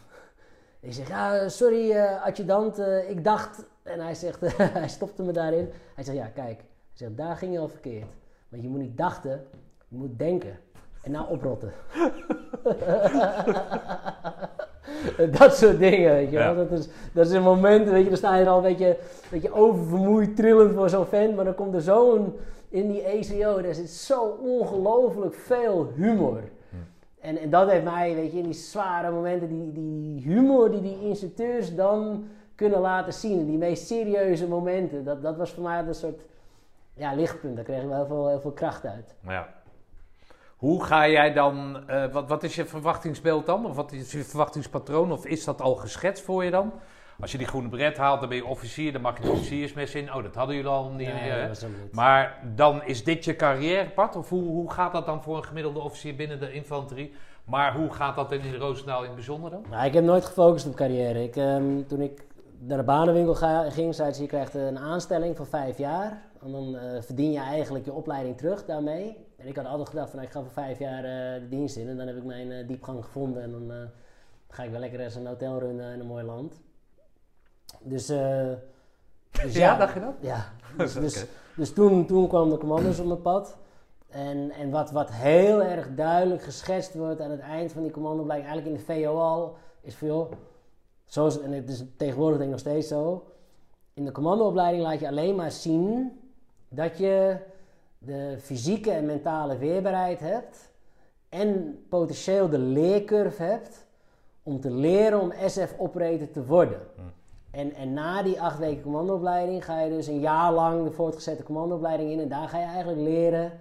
Ik 0.83 0.93
zeg, 0.93 1.07
ja, 1.07 1.49
sorry 1.49 1.91
eh, 1.91 2.23
adjudant, 2.23 2.79
eh, 2.79 3.09
ik 3.09 3.23
dacht... 3.23 3.65
En 3.83 3.99
hij 3.99 4.15
zegt, 4.15 4.39
hij 4.79 4.87
stopte 4.87 5.23
me 5.23 5.31
daarin. 5.31 5.69
Hij 5.95 6.03
zegt, 6.03 6.17
ja, 6.17 6.25
kijk. 6.25 6.57
Hij 6.57 6.65
zegt, 6.93 7.17
daar 7.17 7.35
ging 7.35 7.53
je 7.53 7.59
al 7.59 7.67
verkeerd. 7.67 8.11
Want 8.49 8.63
je 8.63 8.69
moet 8.69 8.79
niet 8.79 8.97
dachten, 8.97 9.47
je 9.87 9.97
moet 9.97 10.19
denken. 10.19 10.59
En 11.01 11.11
nou 11.11 11.29
oprotten. 11.29 11.71
dat 15.39 15.55
soort 15.55 15.79
dingen, 15.79 16.11
weet 16.11 16.31
je 16.31 16.37
wel. 16.37 16.47
Ja. 16.47 16.53
Dat, 16.53 16.71
is, 16.71 16.87
dat 17.13 17.25
is 17.25 17.31
een 17.31 17.41
moment, 17.41 17.89
weet 17.89 18.03
je, 18.03 18.09
dan 18.09 18.17
sta 18.17 18.35
je 18.35 18.43
er 18.43 18.49
al 18.49 18.57
een 18.57 18.63
beetje, 18.63 18.87
een 18.87 19.29
beetje 19.29 19.53
oververmoeid, 19.53 20.35
trillend 20.35 20.73
voor 20.73 20.89
zo'n 20.89 21.05
vent. 21.05 21.35
Maar 21.35 21.45
dan 21.45 21.55
komt 21.55 21.73
er 21.73 21.81
zo'n, 21.81 22.35
in 22.69 22.91
die 22.91 23.05
ACO, 23.05 23.61
daar 23.61 23.73
zit 23.73 23.89
zo 23.89 24.37
ongelooflijk 24.41 25.33
veel 25.33 25.91
humor. 25.95 26.41
En, 27.23 27.37
en 27.37 27.49
dat 27.49 27.69
heeft 27.69 27.83
mij, 27.83 28.15
weet 28.15 28.31
je, 28.31 28.37
in 28.37 28.43
die 28.43 28.53
zware 28.53 29.11
momenten, 29.11 29.47
die, 29.47 29.71
die 29.71 30.21
humor 30.21 30.71
die 30.71 30.81
die 30.81 31.01
instructeurs 31.01 31.75
dan 31.75 32.27
kunnen 32.55 32.79
laten 32.79 33.13
zien. 33.13 33.45
Die 33.45 33.57
meest 33.57 33.87
serieuze 33.87 34.47
momenten. 34.47 35.03
Dat, 35.03 35.21
dat 35.21 35.37
was 35.37 35.51
voor 35.51 35.63
mij 35.63 35.79
een 35.79 35.95
soort 35.95 36.21
ja, 36.93 37.13
lichtpunt. 37.13 37.55
Daar 37.55 37.65
kreeg 37.65 37.81
ik 37.81 37.87
wel 37.87 37.95
heel 37.95 38.05
veel, 38.05 38.27
heel 38.27 38.39
veel 38.39 38.51
kracht 38.51 38.85
uit. 38.85 39.15
Ja. 39.27 39.47
Hoe 40.57 40.83
ga 40.83 41.07
jij 41.07 41.33
dan, 41.33 41.87
eh, 41.87 42.11
wat, 42.11 42.27
wat 42.27 42.43
is 42.43 42.55
je 42.55 42.65
verwachtingsbeeld 42.65 43.45
dan? 43.45 43.65
Of 43.65 43.75
wat 43.75 43.91
is 43.91 44.11
je 44.11 44.23
verwachtingspatroon? 44.23 45.11
Of 45.11 45.25
is 45.25 45.43
dat 45.43 45.61
al 45.61 45.75
geschetst 45.75 46.23
voor 46.23 46.43
je 46.43 46.51
dan? 46.51 46.71
Als 47.21 47.31
je 47.31 47.37
die 47.37 47.47
groene 47.47 47.69
bret 47.69 47.97
haalt, 47.97 48.19
dan 48.19 48.29
ben 48.29 48.37
je 48.37 48.45
officier, 48.45 48.91
dan 48.93 49.01
mag 49.01 49.17
je 49.17 49.23
de 49.23 49.31
officiersmes 49.31 49.95
in. 49.95 50.13
Oh, 50.13 50.23
dat 50.23 50.35
hadden 50.35 50.55
jullie 50.55 50.69
al 50.71 50.89
niet. 50.89 50.97
Nee, 51.13 51.15
hè? 51.29 51.39
dat 51.39 51.47
was 51.47 51.61
hem 51.61 51.75
niet. 51.83 51.93
Maar 51.93 52.39
dan 52.55 52.83
is 52.83 53.03
dit 53.03 53.25
je 53.25 53.35
carrièrepad? 53.35 54.15
Of 54.15 54.29
hoe, 54.29 54.43
hoe 54.43 54.71
gaat 54.71 54.91
dat 54.91 55.05
dan 55.05 55.23
voor 55.23 55.37
een 55.37 55.43
gemiddelde 55.43 55.79
officier 55.79 56.15
binnen 56.15 56.39
de 56.39 56.53
infanterie? 56.53 57.13
Maar 57.45 57.75
hoe 57.75 57.89
gaat 57.91 58.15
dat 58.15 58.31
in 58.31 58.55
Roosendaal 58.55 58.99
in 58.99 59.05
het 59.05 59.15
bijzonder 59.15 59.51
dan? 59.51 59.65
Nou, 59.69 59.85
ik 59.85 59.93
heb 59.93 60.03
nooit 60.03 60.25
gefocust 60.25 60.65
op 60.67 60.75
carrière. 60.75 61.23
Ik, 61.23 61.35
ehm, 61.35 61.83
toen 61.87 62.01
ik 62.01 62.25
naar 62.59 62.77
de 62.77 62.83
banenwinkel 62.83 63.35
ga- 63.35 63.69
ging, 63.69 63.95
zei 63.95 64.13
ze, 64.13 64.21
je 64.21 64.27
krijgt 64.27 64.53
een 64.53 64.79
aanstelling 64.79 65.37
voor 65.37 65.47
vijf 65.47 65.77
jaar. 65.77 66.21
En 66.43 66.51
dan 66.51 66.75
eh, 66.77 67.01
verdien 67.01 67.31
je 67.31 67.39
eigenlijk 67.39 67.85
je 67.85 67.93
opleiding 67.93 68.37
terug 68.37 68.65
daarmee. 68.65 69.17
En 69.37 69.47
ik 69.47 69.55
had 69.55 69.65
altijd 69.65 69.89
gedacht 69.89 70.09
van, 70.09 70.15
nou, 70.17 70.27
ik 70.29 70.35
ga 70.35 70.41
voor 70.41 70.51
vijf 70.63 70.79
jaar 70.79 71.03
eh, 71.03 71.41
de 71.41 71.47
dienst 71.49 71.75
in. 71.77 71.87
En 71.89 71.97
dan 71.97 72.07
heb 72.07 72.15
ik 72.17 72.23
mijn 72.23 72.51
eh, 72.51 72.67
diepgang 72.67 73.03
gevonden. 73.05 73.43
En 73.43 73.51
dan 73.51 73.71
eh, 73.71 73.77
ga 74.49 74.63
ik 74.63 74.71
wel 74.71 74.79
lekker 74.79 74.99
eens 74.99 75.15
een 75.15 75.27
hotel 75.27 75.59
runnen 75.59 75.93
in 75.93 75.99
een 75.99 76.05
mooi 76.05 76.23
land. 76.25 76.61
Dus, 77.83 78.09
eh, 78.09 78.51
dus 79.31 79.53
Ja, 79.53 79.77
dacht 79.77 79.93
je 79.93 79.99
dat? 79.99 80.13
Ja. 80.19 80.45
Dus, 80.77 80.93
dus, 80.93 81.25
dus 81.55 81.73
toen, 81.73 82.05
toen 82.05 82.27
kwam 82.27 82.49
de 82.49 82.57
commando's 82.57 82.99
op 82.99 83.05
mijn 83.05 83.21
pad. 83.21 83.57
En, 84.09 84.51
en 84.51 84.69
wat, 84.69 84.91
wat 84.91 85.11
heel 85.11 85.63
erg 85.63 85.95
duidelijk 85.95 86.41
geschetst 86.41 86.93
wordt 86.93 87.21
aan 87.21 87.31
het 87.31 87.39
eind 87.39 87.71
van 87.71 87.81
die 87.81 87.91
commandoopleiding, 87.91 88.51
eigenlijk 88.51 88.79
in 88.79 88.85
de 88.85 89.03
VO 89.03 89.17
al, 89.19 89.55
is 89.81 89.99
joh, 89.99 90.31
zoals, 91.05 91.41
en 91.41 91.51
het 91.51 91.69
is 91.69 91.83
tegenwoordig 91.97 92.37
denk 92.37 92.49
ik 92.49 92.55
nog 92.55 92.67
steeds 92.67 92.87
zo, 92.87 93.25
in 93.93 94.05
de 94.05 94.11
commandoopleiding 94.11 94.83
laat 94.83 94.99
je 94.99 95.07
alleen 95.07 95.35
maar 95.35 95.51
zien 95.51 96.19
dat 96.69 96.97
je 96.97 97.37
de 97.97 98.37
fysieke 98.39 98.91
en 98.91 99.05
mentale 99.05 99.57
weerbaarheid 99.57 100.19
hebt 100.19 100.71
en 101.29 101.79
potentieel 101.89 102.49
de 102.49 102.57
leercurve 102.57 103.43
hebt 103.43 103.85
om 104.43 104.59
te 104.59 104.71
leren 104.71 105.19
om 105.21 105.33
SF-operator 105.45 106.31
te 106.31 106.45
worden. 106.45 106.79
En, 107.53 107.73
en 107.73 107.93
na 107.93 108.23
die 108.23 108.41
acht 108.41 108.59
weken 108.59 108.83
commandoopleiding 108.83 109.65
ga 109.65 109.79
je 109.79 109.89
dus 109.89 110.07
een 110.07 110.19
jaar 110.19 110.51
lang 110.53 110.83
de 110.83 110.91
voortgezette 110.91 111.43
commandoopleiding 111.43 112.11
in. 112.11 112.19
En 112.19 112.29
daar 112.29 112.47
ga 112.47 112.59
je 112.59 112.65
eigenlijk 112.65 112.99
leren 112.99 113.51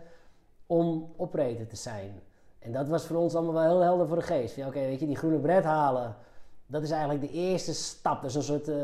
om 0.67 1.13
operator 1.17 1.67
te 1.67 1.77
zijn. 1.77 2.21
En 2.59 2.73
dat 2.73 2.89
was 2.89 3.07
voor 3.07 3.17
ons 3.17 3.35
allemaal 3.35 3.55
wel 3.55 3.71
heel 3.71 3.81
helder 3.81 4.09
voor 4.09 4.17
de 4.17 4.23
geest. 4.23 4.59
Oké, 4.59 4.81
weet 4.81 5.01
je, 5.01 5.07
die 5.07 5.17
groene 5.17 5.39
bret 5.39 5.65
halen, 5.65 6.17
dat 6.67 6.83
is 6.83 6.91
eigenlijk 6.91 7.21
de 7.21 7.31
eerste 7.31 7.75
stap. 7.75 8.21
Dat 8.21 8.31
is 8.31 8.37
een 8.37 8.43
soort 8.43 8.69
eh 8.69 8.77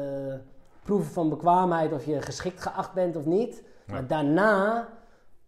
proeven 0.83 1.13
van 1.13 1.29
bekwaamheid 1.29 1.93
of 1.93 2.05
je 2.05 2.23
geschikt 2.23 2.61
geacht 2.61 2.93
bent 2.93 3.17
of 3.17 3.25
niet. 3.25 3.63
Maar 3.87 4.07
daarna 4.07 4.89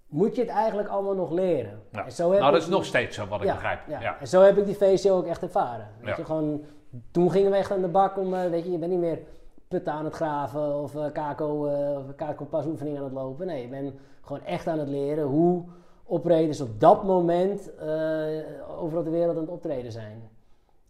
moet 0.07 0.35
je 0.35 0.41
het 0.41 0.51
eigenlijk 0.51 0.89
allemaal 0.89 1.15
nog 1.15 1.31
leren. 1.31 1.83
Ja. 1.93 2.05
En 2.05 2.13
zo 2.13 2.31
heb 2.31 2.41
Nou, 2.41 2.53
dat 2.53 2.63
is 2.63 2.69
nog 2.69 2.85
steeds 2.85 3.17
zo, 3.17 3.27
wat 3.27 3.43
ik 3.43 3.53
begrijp. 3.53 3.81
Ja. 3.89 4.01
Ja. 4.01 4.17
En 4.21 4.29
zo 4.29 4.43
heb 4.43 4.59
ik 4.59 4.65
die 4.65 4.77
VCO 4.77 5.17
ook 5.17 5.27
echt 5.27 5.43
ervaren. 5.43 5.89
Weet 6.01 6.17
je, 6.17 6.25
gewoon, 6.25 6.65
toen 7.11 7.31
gingen 7.31 7.51
we 7.51 7.57
echt 7.57 7.71
aan 7.71 7.81
de 7.81 7.89
bak 7.89 8.19
om, 8.19 8.35
eh, 8.35 8.51
weet 8.51 8.65
je, 8.65 8.71
je 8.71 8.79
bent 8.79 8.91
niet 8.91 9.01
meer 9.01 9.19
putten 9.71 9.93
aan 9.93 10.05
het 10.05 10.15
graven 10.15 10.75
of 10.75 10.95
eh 10.95 11.13
kako, 11.13 11.67
of 11.97 12.15
kako 12.15 12.45
pasoefening 12.45 12.97
aan 12.97 13.05
het 13.05 13.13
lopen. 13.13 13.47
Nee, 13.47 13.63
je 13.63 13.69
bent 13.69 13.95
gewoon 14.21 14.45
echt 14.45 14.67
aan 14.67 14.79
het 14.79 14.89
leren 14.89 15.25
hoe 15.25 15.65
operators 16.05 16.61
op 16.61 16.81
dat 16.81 17.05
moment 17.05 17.75
eh, 17.75 17.89
overal 18.79 19.03
de 19.03 19.11
wereld 19.11 19.37
aan 19.37 19.43
het 19.43 19.51
optreden 19.51 19.93
zijn. 19.93 20.31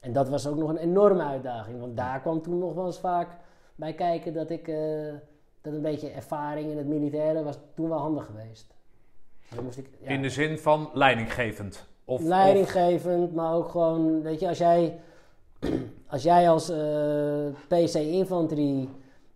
En 0.00 0.12
dat 0.12 0.28
was 0.28 0.46
ook 0.46 0.56
nog 0.56 0.68
een 0.68 0.76
enorme 0.76 1.22
uitdaging, 1.22 1.80
want 1.80 1.96
daar 1.96 2.20
kwam 2.20 2.42
toen 2.42 2.58
nog 2.58 2.74
wel 2.74 2.86
eens 2.86 2.98
vaak 2.98 3.28
bij 3.74 3.92
kijken 3.92 4.32
dat 4.32 4.50
ik, 4.50 4.66
dat 5.60 5.72
een 5.72 5.82
beetje 5.82 6.10
ervaring 6.10 6.70
in 6.70 6.76
het 6.76 6.86
militaire 6.86 7.42
was 7.42 7.58
toen 7.74 7.88
wel 7.88 7.98
handig 7.98 8.26
geweest. 8.26 8.74
Dan 9.54 9.64
moest 9.64 9.78
ik, 9.78 9.88
ja. 10.00 10.08
In 10.08 10.22
de 10.22 10.30
zin 10.30 10.58
van 10.58 10.90
leidinggevend. 10.92 11.86
Of, 12.04 12.22
leidinggevend, 12.22 13.34
maar 13.34 13.54
ook 13.54 13.68
gewoon, 13.68 14.22
weet 14.22 14.40
je, 14.40 14.48
als 14.48 14.58
jij 14.58 15.00
als, 16.12 16.22
jij 16.22 16.50
als 16.50 16.68
eh, 16.70 17.46
PC-infanterie 17.68 18.88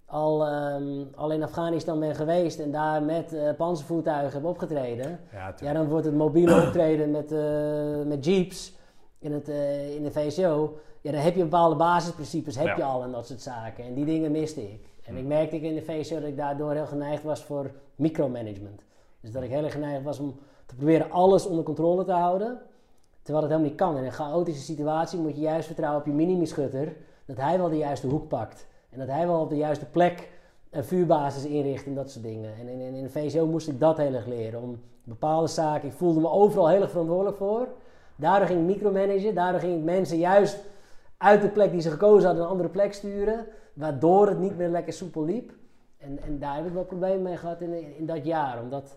al, 0.06 0.46
ehm, 0.46 1.04
al 1.14 1.30
in 1.30 1.42
Afghanistan 1.42 2.00
bent 2.00 2.16
geweest 2.16 2.58
en 2.58 2.70
daar 2.70 3.02
met 3.02 3.32
eh 3.32 3.48
panzervoertuigen 3.56 4.32
hebt 4.32 4.44
opgetreden, 4.44 5.20
ja, 5.60 5.72
dan 5.72 5.88
wordt 5.88 6.06
het 6.06 6.14
mobiele 6.14 6.62
optreden 6.66 7.10
met, 7.10 7.32
eh, 7.32 8.02
met 8.06 8.24
jeeps 8.24 8.72
in, 9.18 9.32
het, 9.32 9.48
in 9.96 10.02
de 10.02 10.10
VCO. 10.10 10.78
Ja, 11.00 11.12
dan 11.12 11.20
heb 11.20 11.34
je 11.34 11.42
bepaalde 11.42 11.76
basisprincipes, 11.76 12.56
heb 12.56 12.66
Ja. 12.66 12.76
je 12.76 12.82
al 12.84 13.02
en 13.02 13.12
dat 13.12 13.26
soort 13.26 13.40
zaken. 13.40 13.84
En 13.84 13.94
die 13.94 14.04
dingen 14.04 14.30
miste 14.30 14.62
ik. 14.62 14.86
En 15.04 15.16
ik 15.16 15.24
merkte 15.24 15.56
ik 15.56 15.62
in 15.62 15.74
de 15.74 15.82
VCO 15.82 16.14
dat 16.14 16.28
ik 16.28 16.36
daardoor 16.36 16.72
heel 16.72 16.86
geneigd 16.86 17.22
was 17.22 17.44
voor 17.44 17.70
micromanagement. 17.96 18.82
Dus 19.20 19.32
dat 19.32 19.42
ik 19.42 19.50
heel 19.50 19.64
erg 19.64 19.72
geneigd 19.72 20.02
was 20.04 20.18
om 20.18 20.34
te 20.66 20.74
proberen 20.74 21.10
alles 21.10 21.46
onder 21.46 21.64
controle 21.64 22.04
te 22.04 22.12
houden. 22.12 22.58
Terwijl 23.24 23.44
het 23.44 23.52
helemaal 23.52 23.70
niet 23.70 23.80
kan. 23.80 23.96
In 23.96 24.04
een 24.04 24.12
chaotische 24.12 24.62
situatie 24.62 25.18
moet 25.18 25.34
je 25.34 25.40
juist 25.40 25.66
vertrouwen 25.66 26.00
op 26.00 26.06
je 26.06 26.12
minimischutter. 26.12 26.96
Dat 27.24 27.36
hij 27.36 27.58
wel 27.58 27.68
de 27.68 27.76
juiste 27.76 28.06
hoek 28.06 28.28
pakt. 28.28 28.66
En 28.90 28.98
dat 28.98 29.08
hij 29.08 29.26
wel 29.26 29.40
op 29.40 29.48
de 29.48 29.56
juiste 29.56 29.84
plek 29.84 30.28
een 30.70 30.84
vuurbasis 30.84 31.44
inricht 31.44 31.86
en 31.86 31.94
dat 31.94 32.10
soort 32.10 32.24
dingen. 32.24 32.54
En 32.60 32.68
in, 32.68 32.80
in, 32.80 32.94
in 32.94 33.02
de 33.02 33.10
VCO 33.10 33.46
moest 33.46 33.68
ik 33.68 33.80
dat 33.80 33.96
heel 33.96 34.14
erg 34.14 34.26
leren. 34.26 34.62
Om 34.62 34.80
bepaalde 35.04 35.46
zaken, 35.46 35.88
ik 35.88 35.94
voelde 35.94 36.20
me 36.20 36.30
overal 36.30 36.68
heel 36.68 36.80
erg 36.80 36.90
verantwoordelijk 36.90 37.36
voor. 37.36 37.68
Daardoor 38.16 38.46
ging 38.46 38.60
ik 38.60 38.66
micromanagen. 38.66 39.34
Daardoor 39.34 39.60
ging 39.60 39.78
ik 39.78 39.84
mensen 39.84 40.18
juist 40.18 40.58
uit 41.16 41.42
de 41.42 41.48
plek 41.48 41.70
die 41.70 41.80
ze 41.80 41.90
gekozen 41.90 42.26
hadden 42.26 42.44
een 42.44 42.50
andere 42.50 42.68
plek 42.68 42.92
sturen. 42.92 43.46
Waardoor 43.72 44.28
het 44.28 44.38
niet 44.38 44.56
meer 44.56 44.68
lekker 44.68 44.92
soepel 44.92 45.24
liep. 45.24 45.52
En, 45.98 46.18
en 46.22 46.38
daar 46.38 46.56
heb 46.56 46.66
ik 46.66 46.72
wel 46.72 46.84
problemen 46.84 47.22
mee 47.22 47.36
gehad 47.36 47.60
in, 47.60 47.96
in 47.96 48.06
dat 48.06 48.24
jaar. 48.24 48.60
Om 48.62 48.70
dat, 48.70 48.96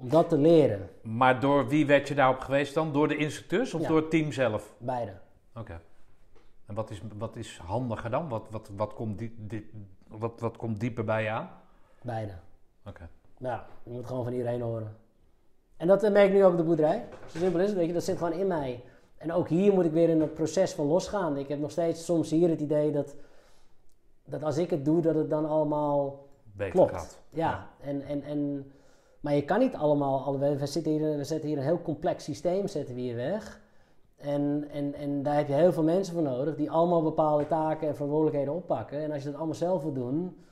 om 0.00 0.08
dat 0.08 0.28
te 0.28 0.38
leren. 0.38 0.88
Maar 1.02 1.40
door 1.40 1.68
wie 1.68 1.86
werd 1.86 2.08
je 2.08 2.14
daarop 2.14 2.38
geweest 2.40 2.74
dan? 2.74 2.92
Door 2.92 3.08
de 3.08 3.16
instructeurs 3.16 3.74
of 3.74 3.80
Ja. 3.80 3.88
door 3.88 3.96
het 3.96 4.10
team 4.10 4.32
zelf? 4.32 4.74
Beide. 4.78 5.12
Oké. 5.56 5.80
En 6.66 6.74
wat 6.74 6.90
is, 6.90 7.02
wat 7.18 7.36
is 7.36 7.58
handiger 7.58 8.10
dan? 8.10 8.28
Wat, 8.28 8.46
wat, 8.50 8.70
wat, 8.76 8.94
komt 8.94 9.18
die, 9.18 9.34
die- 9.38 9.70
wat, 10.08 10.40
wat 10.40 10.56
komt 10.56 10.80
dieper 10.80 11.04
bij 11.04 11.22
je 11.22 11.30
aan? 11.30 11.50
Beide. 12.02 12.32
Oké. 12.86 13.08
Nou, 13.38 13.60
je 13.82 13.90
moet 13.90 14.06
gewoon 14.06 14.24
van 14.24 14.32
iedereen 14.32 14.60
horen. 14.60 14.96
En 15.76 15.86
dat 15.86 16.02
eh, 16.02 16.10
merk 16.10 16.28
ik 16.28 16.32
nu 16.34 16.44
ook 16.44 16.50
op 16.52 16.56
de 16.58 16.62
boerderij. 16.64 17.04
Zo 17.26 17.38
simpel 17.38 17.60
is 17.60 17.66
het, 17.68 17.76
weet 17.76 17.86
je. 17.86 17.92
Dat 17.92 18.02
zit 18.04 18.18
gewoon 18.18 18.32
in 18.32 18.46
mij. 18.46 18.84
En 19.16 19.32
ook 19.32 19.48
hier 19.48 19.72
moet 19.72 19.84
ik 19.84 19.92
weer 19.92 20.08
in 20.08 20.20
het 20.20 20.34
proces 20.34 20.72
van 20.72 20.86
losgaan. 20.86 21.36
Ik 21.36 21.48
heb 21.48 21.58
nog 21.58 21.70
steeds 21.70 22.04
soms 22.04 22.30
hier 22.30 22.48
het 22.48 22.60
idee 22.60 22.92
dat, 22.92 23.14
dat 24.24 24.42
als 24.42 24.56
ik 24.58 24.70
het 24.70 24.84
doe, 24.84 25.00
dat 25.02 25.14
het 25.14 25.30
dan 25.30 25.46
allemaal 25.48 26.26
Beter 26.52 26.72
klopt. 26.74 26.90
gaat. 26.90 27.20
Ja, 27.30 27.68
En, 27.80 28.02
en, 28.02 28.22
en, 28.22 28.72
maar 29.20 29.34
je 29.34 29.44
kan 29.44 29.58
niet 29.58 29.74
allemaal, 29.74 30.24
alle- 30.24 30.38
we, 30.38 30.58
we 30.58 30.66
zitten 30.66 30.92
hier, 30.92 31.16
we 31.16 31.24
zetten 31.24 31.48
hier 31.48 31.58
een 31.58 31.64
heel 31.64 31.82
complex 31.82 32.24
systeem 32.24 32.68
zetten 32.68 32.94
we 32.94 33.00
hier 33.00 33.16
weg. 33.16 33.60
En, 34.16 34.68
en, 34.72 34.94
en 34.94 35.22
daar 35.22 35.34
heb 35.36 35.48
je 35.48 35.54
heel 35.54 35.72
veel 35.72 35.82
mensen 35.82 36.14
voor 36.14 36.22
nodig 36.22 36.56
die 36.56 36.70
allemaal 36.70 37.02
bepaalde 37.02 37.46
taken 37.46 37.88
en 37.88 37.94
verantwoordelijkheden 37.94 38.54
oppakken. 38.54 38.98
En 39.02 39.12
als 39.12 39.22
je 39.22 39.28
dat 39.28 39.36
allemaal 39.38 39.54
zelf 39.54 39.82
wil 39.82 39.92
doen, 39.92 40.44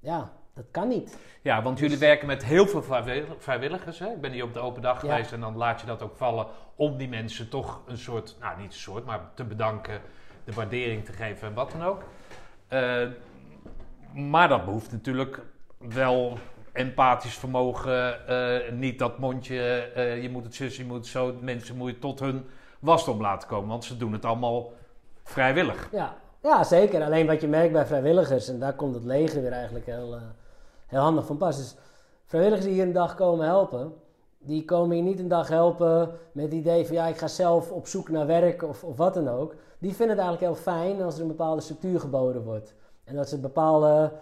ja, 0.00 0.32
dat 0.54 0.64
kan 0.70 0.88
niet. 0.88 1.18
Ja, 1.42 1.62
want 1.62 1.78
jullie 1.78 1.98
werken 1.98 2.26
met 2.26 2.44
heel 2.44 2.66
veel 2.66 2.82
vrijwillig- 2.82 3.34
vrijwilligers. 3.38 3.98
Hè? 3.98 4.10
Ik 4.10 4.20
ben 4.20 4.32
hier 4.32 4.44
op 4.44 4.52
de 4.54 4.60
open 4.60 4.82
dag 4.82 5.02
Ja. 5.02 5.08
geweest 5.10 5.32
en 5.32 5.40
dan 5.40 5.56
laat 5.56 5.80
je 5.80 5.86
dat 5.86 6.02
ook 6.02 6.16
vallen 6.16 6.46
om 6.76 6.96
die 6.96 7.08
mensen 7.08 7.48
toch 7.48 7.80
een 7.86 7.98
soort, 7.98 8.36
nou 8.40 8.56
niet 8.60 8.72
een 8.72 8.78
soort, 8.78 9.04
maar 9.04 9.30
te 9.34 9.44
bedanken, 9.44 10.00
de 10.44 10.52
waardering 10.52 11.04
te 11.04 11.12
geven 11.12 11.48
en 11.48 11.54
wat 11.54 11.70
dan 11.70 11.82
ook. 11.82 12.02
Eh, 12.68 13.08
maar 14.14 14.48
dat 14.48 14.64
behoeft 14.64 14.92
natuurlijk 14.92 15.40
wel 15.78 16.38
empathisch 16.72 17.38
vermogen, 17.38 18.26
eh, 18.26 18.72
niet 18.72 18.98
dat 18.98 19.18
mondje, 19.18 19.60
eh, 19.94 20.22
je 20.22 20.30
moet 20.30 20.44
het 20.44 20.54
zus, 20.54 20.76
je 20.76 20.84
moet 20.84 20.96
het 20.96 21.06
zo, 21.06 21.34
mensen 21.40 21.76
moet 21.76 21.90
je 21.90 21.98
tot 21.98 22.20
hun 22.20 22.46
wasdom 22.78 23.20
laten 23.20 23.48
komen, 23.48 23.68
want 23.68 23.84
ze 23.84 23.96
doen 23.96 24.12
het 24.12 24.24
allemaal 24.24 24.72
vrijwillig. 25.22 25.88
Ja, 25.92 26.16
ja, 26.42 26.64
zeker. 26.64 27.02
Alleen 27.02 27.26
wat 27.26 27.40
je 27.40 27.48
merkt 27.48 27.72
bij 27.72 27.86
vrijwilligers, 27.86 28.48
en 28.48 28.58
daar 28.58 28.74
komt 28.74 28.94
het 28.94 29.04
leger 29.04 29.42
weer 29.42 29.52
eigenlijk 29.52 29.86
heel, 29.86 30.14
eh, 30.14 30.22
heel 30.86 31.00
handig 31.00 31.26
van 31.26 31.36
pas. 31.36 31.56
Dus 31.56 31.76
vrijwilligers 32.26 32.66
die 32.66 32.74
hier 32.74 32.86
een 32.86 32.92
dag 32.92 33.14
komen 33.14 33.46
helpen, 33.46 33.94
die 34.38 34.64
komen 34.64 34.96
je 34.96 35.02
niet 35.02 35.18
een 35.18 35.28
dag 35.28 35.48
helpen 35.48 36.18
met 36.32 36.44
het 36.44 36.54
idee 36.54 36.86
van 36.86 36.94
ja, 36.94 37.06
ik 37.06 37.18
ga 37.18 37.28
zelf 37.28 37.70
op 37.70 37.86
zoek 37.86 38.08
naar 38.08 38.26
werk 38.26 38.62
of, 38.62 38.84
of 38.84 38.96
wat 38.96 39.14
dan 39.14 39.28
ook. 39.28 39.54
Die 39.78 39.94
vinden 39.94 40.16
het 40.16 40.26
eigenlijk 40.26 40.54
heel 40.54 40.72
fijn 40.72 41.02
als 41.02 41.14
er 41.14 41.22
een 41.22 41.28
bepaalde 41.28 41.60
structuur 41.60 42.00
geboden 42.00 42.42
wordt. 42.42 42.74
En 43.04 43.16
dat 43.16 43.28
ze 43.28 43.38
bepaalde 43.38 44.12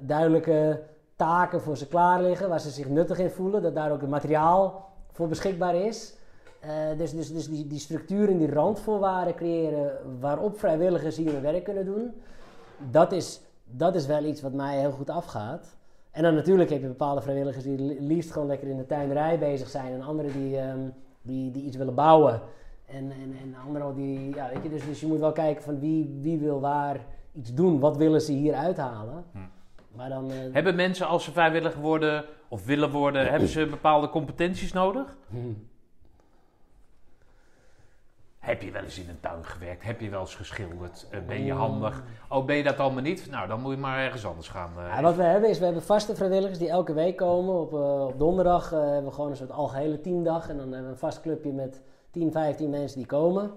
duidelijke 0.00 0.82
taken 1.16 1.60
voor 1.60 1.76
ze 1.76 1.86
klaar 1.88 2.22
liggen, 2.22 2.48
waar 2.48 2.60
ze 2.60 2.70
zich 2.70 2.88
nuttig 2.88 3.18
in 3.18 3.30
voelen, 3.30 3.62
dat 3.62 3.74
daar 3.74 3.92
ook 3.92 4.00
het 4.00 4.10
materiaal 4.10 4.88
voor 5.12 5.28
beschikbaar 5.28 5.74
is. 5.74 6.16
Eh, 6.60 6.70
dus 6.98 7.10
dus, 7.12 7.32
dus 7.32 7.48
die, 7.48 7.66
die 7.66 7.78
structuren, 7.78 8.38
die 8.38 8.52
randvoorwaarden 8.52 9.34
creëren 9.34 9.92
waarop 10.20 10.58
vrijwilligers 10.58 11.16
hier 11.16 11.32
hun 11.32 11.42
werk 11.42 11.64
kunnen 11.64 11.84
doen, 11.84 12.12
dat 12.90 13.12
is, 13.12 13.40
dat 13.64 13.94
is 13.94 14.06
wel 14.06 14.24
iets 14.24 14.42
wat 14.42 14.52
mij 14.52 14.78
heel 14.78 14.90
goed 14.90 15.10
afgaat. 15.10 15.76
En 16.10 16.22
dan 16.22 16.34
natuurlijk 16.34 16.70
heb 16.70 16.80
je 16.80 16.86
bepaalde 16.86 17.20
vrijwilligers 17.20 17.64
die 17.64 17.78
li- 17.78 18.00
liefst 18.00 18.30
gewoon 18.30 18.46
lekker 18.48 18.68
in 18.68 18.76
de 18.76 18.86
tuinderij 18.86 19.38
bezig 19.38 19.68
zijn. 19.68 19.92
En 19.92 20.02
anderen 20.02 20.32
die, 20.32 20.58
ehm, 20.58 20.88
die, 21.22 21.50
die 21.50 21.62
iets 21.62 21.76
willen 21.76 21.94
bouwen. 21.94 22.40
En, 22.86 23.10
en, 23.10 23.36
en 23.42 23.54
anderen 23.66 23.94
die, 23.94 24.34
ja 24.34 24.48
weet 24.54 24.62
je, 24.62 24.68
dus, 24.68 24.84
dus 24.84 25.00
je 25.00 25.06
moet 25.06 25.18
wel 25.18 25.32
kijken 25.32 25.62
van 25.62 25.78
wie, 25.78 26.18
wie 26.20 26.38
wil 26.38 26.60
waar 26.60 27.00
iets 27.32 27.54
doen. 27.54 27.80
Wat 27.80 27.96
willen 27.96 28.20
ze 28.20 28.32
hier 28.32 28.54
uithalen. 28.54 29.24
Hm. 29.32 29.38
Maar 29.96 30.08
dan... 30.08 30.30
eh, 30.30 30.36
Hebben 30.52 30.74
mensen 30.74 31.06
als 31.06 31.24
ze 31.24 31.32
vrijwillig 31.32 31.74
worden 31.74 32.24
of 32.48 32.64
willen 32.66 32.90
worden, 32.90 33.30
hebben 33.30 33.48
ze 33.48 33.66
bepaalde 33.66 34.08
competenties 34.08 34.72
nodig? 34.72 35.16
hm. 35.30 35.36
Heb 38.38 38.62
je 38.62 38.70
wel 38.70 38.82
eens 38.82 38.98
in 38.98 39.08
een 39.08 39.20
tuin 39.20 39.44
gewerkt? 39.44 39.84
Heb 39.84 40.00
je 40.00 40.08
wel 40.10 40.20
eens 40.20 40.34
geschilderd? 40.34 41.06
Eh, 41.10 41.20
ben 41.26 41.44
je 41.44 41.52
handig? 41.52 42.02
Oh, 42.28 42.44
ben 42.44 42.56
je 42.56 42.62
dat 42.62 42.78
allemaal 42.78 43.02
niet? 43.02 43.30
Nou, 43.30 43.48
dan 43.48 43.60
moet 43.60 43.72
je 43.74 43.78
maar 43.78 43.98
ergens 43.98 44.26
anders 44.26 44.48
gaan. 44.48 44.70
eh. 44.78 44.86
Ja, 44.96 45.02
wat 45.02 45.14
we 45.16 45.22
hebben 45.22 45.50
is, 45.50 45.58
we 45.58 45.64
hebben 45.64 45.82
vaste 45.82 46.14
vrijwilligers 46.14 46.58
die 46.58 46.68
elke 46.68 46.92
week 46.94 47.16
komen. 47.16 47.60
Op, 47.60 47.72
op 48.08 48.18
donderdag 48.18 48.70
hebben 48.70 49.04
we 49.04 49.10
gewoon 49.10 49.30
een 49.30 49.36
soort 49.36 49.50
algehele 49.50 50.00
teamdag. 50.00 50.48
En 50.48 50.56
dan 50.56 50.66
hebben 50.66 50.84
we 50.84 50.92
een 50.92 50.98
vast 50.98 51.20
clubje 51.20 51.52
met 51.52 51.82
10, 52.10 52.32
15 52.32 52.70
mensen 52.70 52.98
die 52.98 53.06
komen. 53.06 53.52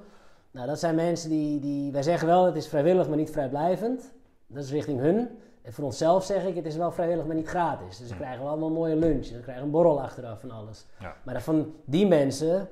Nou, 0.52 0.68
dat 0.68 0.80
zijn 0.80 0.96
mensen 0.96 1.30
die, 1.30 1.60
die... 1.60 1.92
Wij 1.92 2.04
zeggen 2.04 2.28
wel, 2.28 2.46
het 2.46 2.56
is 2.56 2.68
vrijwillig, 2.68 3.08
maar 3.08 3.18
niet 3.18 3.32
vrijblijvend. 3.32 4.14
Dat 4.48 4.64
is 4.64 4.72
richting 4.72 5.00
hun. 5.00 5.30
En 5.68 5.74
voor 5.74 5.84
onszelf 5.86 6.24
zeg 6.24 6.46
ik, 6.46 6.56
het 6.56 6.66
is 6.66 6.76
wel 6.76 6.92
vrijwillig, 6.92 7.26
maar 7.26 7.36
niet 7.36 7.48
gratis. 7.48 7.98
Dus 7.98 8.08
dan 8.08 8.18
Hm. 8.18 8.24
krijgen 8.24 8.44
we 8.44 8.50
allemaal 8.50 8.68
een 8.68 8.74
mooie 8.74 8.96
lunch. 8.96 9.26
En 9.26 9.34
dan 9.34 9.42
krijgen 9.42 9.56
we 9.56 9.62
een 9.62 9.72
borrel 9.72 10.02
achteraf 10.02 10.44
en 10.44 10.52
alles. 10.52 10.86
Ja. 11.00 11.16
Maar 11.26 11.42
van 11.42 11.74
die 11.86 12.08
mensen, 12.08 12.68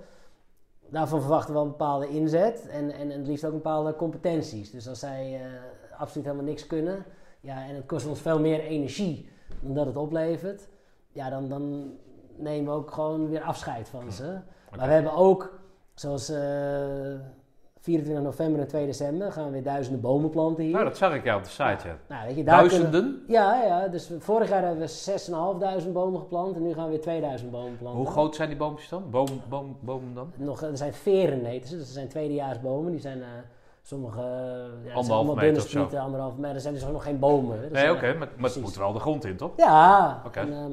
daarvan 0.89 1.19
verwachten 1.19 1.47
we 1.47 1.53
wel 1.53 1.63
een 1.63 1.69
bepaalde 1.77 2.07
inzet. 2.07 2.67
En, 2.67 2.91
en, 2.91 3.11
en 3.11 3.17
het 3.17 3.27
liefst 3.27 3.45
ook 3.45 3.51
bepaalde 3.51 3.95
competenties. 3.95 4.71
Dus 4.71 4.87
als 4.87 4.99
zij 4.99 5.41
eh, 5.41 5.99
absoluut 5.99 6.25
helemaal 6.25 6.47
niks 6.47 6.67
kunnen... 6.67 7.05
Ja, 7.39 7.67
en 7.67 7.75
het 7.75 7.85
kost 7.85 8.07
ons 8.07 8.19
veel 8.21 8.39
meer 8.39 8.59
energie 8.59 9.29
dan 9.61 9.73
dat 9.73 9.85
het 9.85 9.97
oplevert. 9.97 10.67
Ja, 11.11 11.29
dan, 11.29 11.49
dan 11.49 11.93
nemen 12.35 12.73
we 12.73 12.79
ook 12.79 12.91
gewoon 12.91 13.29
weer 13.29 13.41
afscheid 13.41 13.89
van 13.89 14.11
ze. 14.11 14.39
Maar 14.75 14.87
we 14.87 14.93
hebben 14.93 15.13
ook, 15.13 15.59
zoals 15.93 16.29
eh 16.29 17.13
24 17.85 18.23
november 18.23 18.61
en 18.61 18.67
2 18.67 18.85
december, 18.85 19.31
gaan 19.31 19.45
we 19.45 19.51
weer 19.51 19.63
duizenden 19.63 20.01
bomen 20.01 20.29
planten 20.29 20.63
hier. 20.63 20.73
Nou, 20.73 20.85
dat 20.85 20.97
zag 20.97 21.13
ik 21.15 21.23
jou 21.23 21.37
op 21.37 21.43
de 21.43 21.49
site, 21.49 21.87
ja. 21.87 21.95
Nou, 22.07 22.27
weet 22.27 22.35
je, 22.35 22.43
daar 22.43 22.67
kunnen- 22.67 22.91
Duizenden? 22.91 23.23
ja, 23.27 23.63
ja, 23.63 23.87
dus 23.87 24.11
vorig 24.19 24.49
jaar 24.49 24.61
hebben 24.63 24.79
we 24.79 24.87
6.500 24.87 25.91
bomen 25.93 26.19
geplant 26.19 26.55
en 26.55 26.63
nu 26.63 26.73
gaan 26.73 26.83
we 26.83 26.89
weer 26.89 27.01
2000 27.01 27.51
bomen 27.51 27.77
planten. 27.77 28.01
Hoe 28.01 28.11
groot 28.11 28.35
zijn 28.35 28.49
die 28.49 28.57
boompjes 28.57 28.89
dan? 28.89 29.03
Boom, 29.09 29.27
boom, 29.49 29.77
bomen 29.79 30.13
dan? 30.13 30.31
Nog, 30.35 30.61
er 30.61 30.77
zijn 30.77 30.93
veren 30.93 31.45
heten 31.45 31.69
ze, 31.69 31.77
dus 31.77 31.87
er 31.87 31.93
zijn 31.93 32.07
tweedejaarsbomen. 32.07 32.91
Die 32.91 33.01
zijn 33.01 33.21
eh, 33.21 33.27
sommige, 33.81 34.21
eh, 34.21 34.85
ja, 34.85 34.93
allemaal 34.93 35.35
meter 35.35 35.61
of 35.63 35.69
zo. 35.69 35.83
anderhalve 35.97 36.39
meter. 36.39 36.55
Er 36.55 36.61
zijn 36.61 36.73
dus 36.73 36.85
ook 36.85 36.91
nog 36.91 37.03
geen 37.03 37.19
bomen. 37.19 37.59
hè. 37.61 37.69
Nee, 37.69 37.91
oké, 37.91 38.13
maar, 38.13 38.29
maar 38.37 38.49
het 38.49 38.61
moet 38.61 38.75
wel 38.75 38.93
de 38.93 38.99
grond 38.99 39.25
in, 39.25 39.37
toch? 39.37 39.51
Ja, 39.57 40.21
Oké. 40.25 40.39
ehm, 40.39 40.71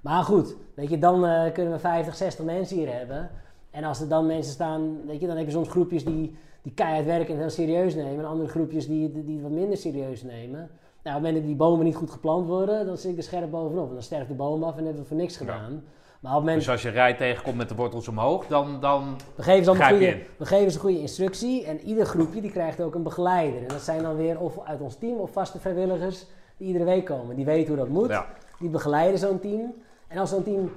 maar 0.00 0.22
goed, 0.24 0.56
weet 0.74 0.90
je, 0.90 0.98
dan 0.98 1.26
eh, 1.26 1.52
kunnen 1.52 1.72
we 1.72 1.78
50, 1.78 2.14
60 2.16 2.44
mensen 2.44 2.76
hier 2.76 2.92
hebben. 2.96 3.30
En 3.74 3.84
als 3.84 4.00
er 4.00 4.08
dan 4.08 4.26
mensen 4.26 4.52
staan, 4.52 5.06
weet 5.06 5.20
je, 5.20 5.26
dan 5.26 5.36
heb 5.36 5.46
je 5.46 5.52
soms 5.52 5.68
groepjes 5.68 6.04
die, 6.04 6.36
die 6.62 6.72
keihard 6.72 7.04
werken 7.04 7.34
en 7.34 7.40
heel 7.40 7.50
serieus 7.50 7.94
nemen. 7.94 8.18
En 8.18 8.24
andere 8.24 8.48
groepjes 8.48 8.86
die, 8.86 9.24
die, 9.24 9.40
wat 9.40 9.50
minder 9.50 9.76
serieus 9.76 10.22
nemen. 10.22 10.58
Nou, 11.02 11.16
op 11.16 11.22
het 11.22 11.22
moment 11.22 11.34
dat 11.34 11.44
die 11.44 11.54
bomen 11.54 11.84
niet 11.84 11.96
goed 11.96 12.10
geplant 12.10 12.46
worden, 12.46 12.86
dan 12.86 12.96
zit 12.96 13.10
ik 13.10 13.16
er 13.16 13.22
scherp 13.22 13.50
bovenop. 13.50 13.88
En 13.88 13.92
dan 13.92 14.02
sterft 14.02 14.28
de 14.28 14.34
boom 14.34 14.62
af 14.62 14.76
en 14.76 14.84
hebben 14.84 15.02
we 15.02 15.08
voor 15.08 15.16
niks 15.16 15.36
gedaan. 15.36 15.82
Maar 16.20 16.32
op 16.32 16.38
het 16.38 16.48
moment 16.48 16.56
Dus 16.56 16.68
als 16.68 16.82
je 16.82 16.88
rij 16.88 17.14
tegenkomt 17.14 17.56
met 17.56 17.68
de 17.68 17.74
wortels 17.74 18.08
omhoog, 18.08 18.46
dan... 18.46 18.80
dan 18.80 19.16
we 19.34 19.42
geven, 19.42 19.64
ze 19.64 19.84
goede, 19.84 20.22
we 20.36 20.46
geven 20.46 20.72
ze 20.72 20.78
goede 20.78 21.00
instructie 21.00 21.64
en 21.64 21.80
ieder 21.80 22.06
groepje 22.06 22.40
die 22.40 22.50
krijgt 22.50 22.80
ook 22.80 22.94
een 22.94 23.02
begeleider. 23.02 23.60
En 23.60 23.68
dat 23.68 23.80
zijn 23.80 24.02
dan 24.02 24.16
weer 24.16 24.40
of 24.40 24.58
uit 24.64 24.80
ons 24.80 24.96
team 24.96 25.18
of 25.18 25.30
vaste 25.30 25.58
vrijwilligers 25.58 26.26
die 26.56 26.66
iedere 26.66 26.84
week 26.84 27.04
komen. 27.04 27.36
Die 27.36 27.44
weten 27.44 27.68
hoe 27.68 27.76
dat 27.76 27.88
moet, 27.88 28.08
ja. 28.08 28.26
die 28.58 28.68
begeleiden 28.68 29.18
zo'n 29.18 29.40
team. 29.40 29.74
En 30.08 30.18
als 30.18 30.30
zo'n 30.30 30.42
team 30.42 30.70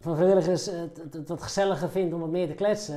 van 0.00 0.14
vrijwilligers 0.16 0.66
het, 0.66 1.00
het, 1.02 1.14
het 1.14 1.28
wat 1.28 1.42
gezelliger 1.42 1.90
vindt 1.90 2.14
om 2.14 2.20
wat 2.20 2.30
meer 2.30 2.46
te 2.46 2.54
kletsen, 2.54 2.96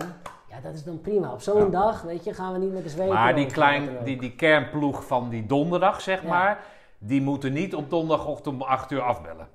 ja, 0.50 0.60
dat 0.64 0.74
is 0.74 0.84
dan 0.84 1.02
prima. 1.02 1.32
Op 1.34 1.42
zo'n 1.42 1.58
Ja. 1.64 1.66
dag, 1.70 2.02
weet 2.02 2.24
je, 2.24 2.34
gaan 2.34 2.54
we 2.54 2.60
niet 2.60 2.74
met 2.74 2.84
de 2.84 2.90
zweep. 2.90 3.10
Maar 3.10 3.36
die, 3.36 3.46
klein, 3.46 3.90
die, 4.04 4.18
die 4.20 4.36
kernploeg 4.36 5.06
van 5.06 5.30
die 5.30 5.46
donderdag, 5.46 6.02
zeg 6.02 6.22
Ja. 6.22 6.28
maar, 6.30 6.64
die 6.98 7.22
moeten 7.22 7.54
niet 7.54 7.76
op 7.76 7.90
donderdagochtend 7.90 8.56
om 8.56 8.62
8 8.62 8.92
uur 8.92 9.02
afbellen. 9.02 9.48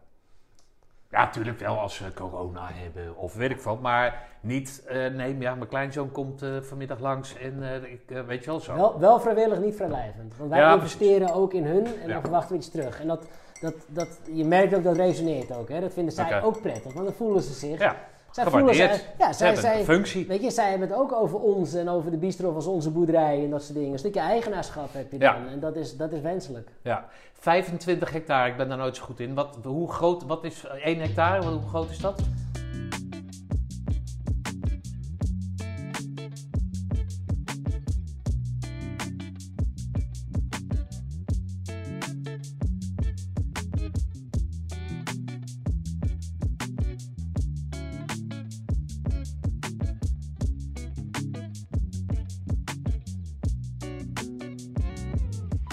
Ja, 1.11 1.24
natuurlijk 1.24 1.59
wel 1.61 1.78
als 1.78 1.94
ze 1.94 2.12
corona 2.14 2.68
hebben 2.72 3.16
of 3.16 3.34
weet 3.34 3.51
ik 3.51 3.61
wat, 3.61 3.80
maar 3.80 4.28
niet, 4.40 4.82
eh, 4.86 5.07
nee, 5.07 5.38
ja, 5.38 5.55
mijn 5.55 5.68
kleinzoon 5.68 6.11
komt 6.12 6.42
eh, 6.42 6.49
vanmiddag 6.61 6.99
langs 7.01 7.36
en 7.38 7.62
eh, 7.62 7.92
ik, 7.92 8.11
eh, 8.11 8.20
weet 8.20 8.44
je 8.44 8.51
wel 8.51 8.61
zo. 8.61 8.74
Wel, 8.74 8.99
wel 8.99 9.20
vrijwillig, 9.20 9.59
niet 9.61 9.76
vrijblijvend. 9.76 10.36
Want 10.36 10.51
wij 10.51 10.59
Ja, 10.59 10.74
investeren 10.74 11.34
ook 11.34 11.53
in 11.53 11.64
hun 11.64 11.86
en 11.86 12.07
Ja. 12.07 12.12
dan 12.12 12.20
verwachten 12.22 12.51
we 12.53 12.57
iets 12.57 12.70
terug. 12.70 13.01
En 13.01 13.07
dat, 13.07 13.26
dat, 13.61 13.74
dat, 13.88 14.09
je 14.32 14.44
merkt 14.44 14.74
ook 14.74 14.84
dat 14.84 14.96
resoneert 14.96 15.52
ook. 15.52 15.68
Hè? 15.68 15.80
Dat 15.80 15.92
vinden 15.92 16.12
zij 16.12 16.42
ook 16.42 16.61
prettig, 16.61 16.92
want 16.92 17.07
dan 17.07 17.14
voelen 17.14 17.42
ze 17.42 17.52
zich. 17.52 17.78
Ja, 17.78 17.96
zij 18.30 18.44
voelen 18.44 18.74
ja, 19.18 19.32
zij, 19.32 19.52
hebben 19.52 19.78
een 19.78 19.84
functie. 19.84 20.26
weet 20.26 20.42
je, 20.42 20.50
zij 20.50 20.70
hebben 20.70 20.88
het 20.88 20.96
ook 20.96 21.12
over 21.12 21.40
ons 21.40 21.74
en 21.74 21.88
over 21.88 22.11
de 22.11 22.16
bistro 22.16 22.54
als 22.54 22.66
onze 22.66 22.90
boerderij 22.90 23.44
en 23.44 23.50
dat 23.50 23.62
soort 23.62 23.74
dingen. 23.74 23.92
Een 23.92 23.98
stukje 23.98 24.20
eigenaarschap 24.20 24.92
heb 24.92 25.12
je 25.12 25.18
Ja. 25.18 25.32
dan 25.32 25.48
en 25.48 25.61
dat 25.61 25.76
is, 25.76 25.96
dat 25.96 26.12
is 26.12 26.20
wenselijk. 26.20 26.68
Ja, 26.82 27.04
25 27.32 28.12
hectare, 28.12 28.50
ik 28.50 28.57
ben 28.57 28.68
daar 28.68 28.78
nooit 28.78 28.96
zo 28.96 29.04
goed 29.04 29.20
in. 29.20 29.34
Wat, 29.34 29.59
hoe 29.62 29.92
groot, 29.92 30.22
wat 30.22 30.44
is 30.44 30.64
1 30.82 31.00
hectare, 31.00 31.46
hoe 31.48 31.68
groot 31.68 31.90
is 31.90 31.98
dat? 31.98 32.22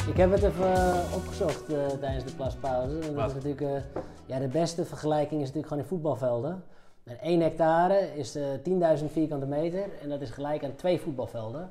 Ik 0.08 0.18
heb 0.18 0.32
het 0.32 0.43
even 0.43 0.74
eh, 0.74 1.16
opgezocht 1.16 1.74
eh, 1.74 1.86
tijdens 1.88 2.24
de 2.26 2.36
plaspauze. 2.36 2.99
En 2.99 3.14
Dat 3.16 3.28
is 3.30 3.34
natuurlijk, 3.34 3.62
eh, 3.62 4.01
ja, 4.26 4.39
de 4.39 4.47
beste 4.47 4.86
vergelijking 4.86 5.34
is 5.41 5.47
natuurlijk 5.47 5.68
gewoon 5.68 5.84
in 5.84 5.89
voetbalvelden. 5.89 6.64
En 7.04 7.18
1 7.22 7.41
hectare 7.41 8.16
is 8.16 8.36
eh 8.36 8.43
10.000 8.64 9.12
vierkante 9.12 9.45
meter 9.45 9.84
en 10.01 10.10
dat 10.10 10.22
is 10.22 10.30
gelijk 10.30 10.64
aan 10.64 10.76
twee 10.76 10.99
voetbalvelden. 11.01 11.70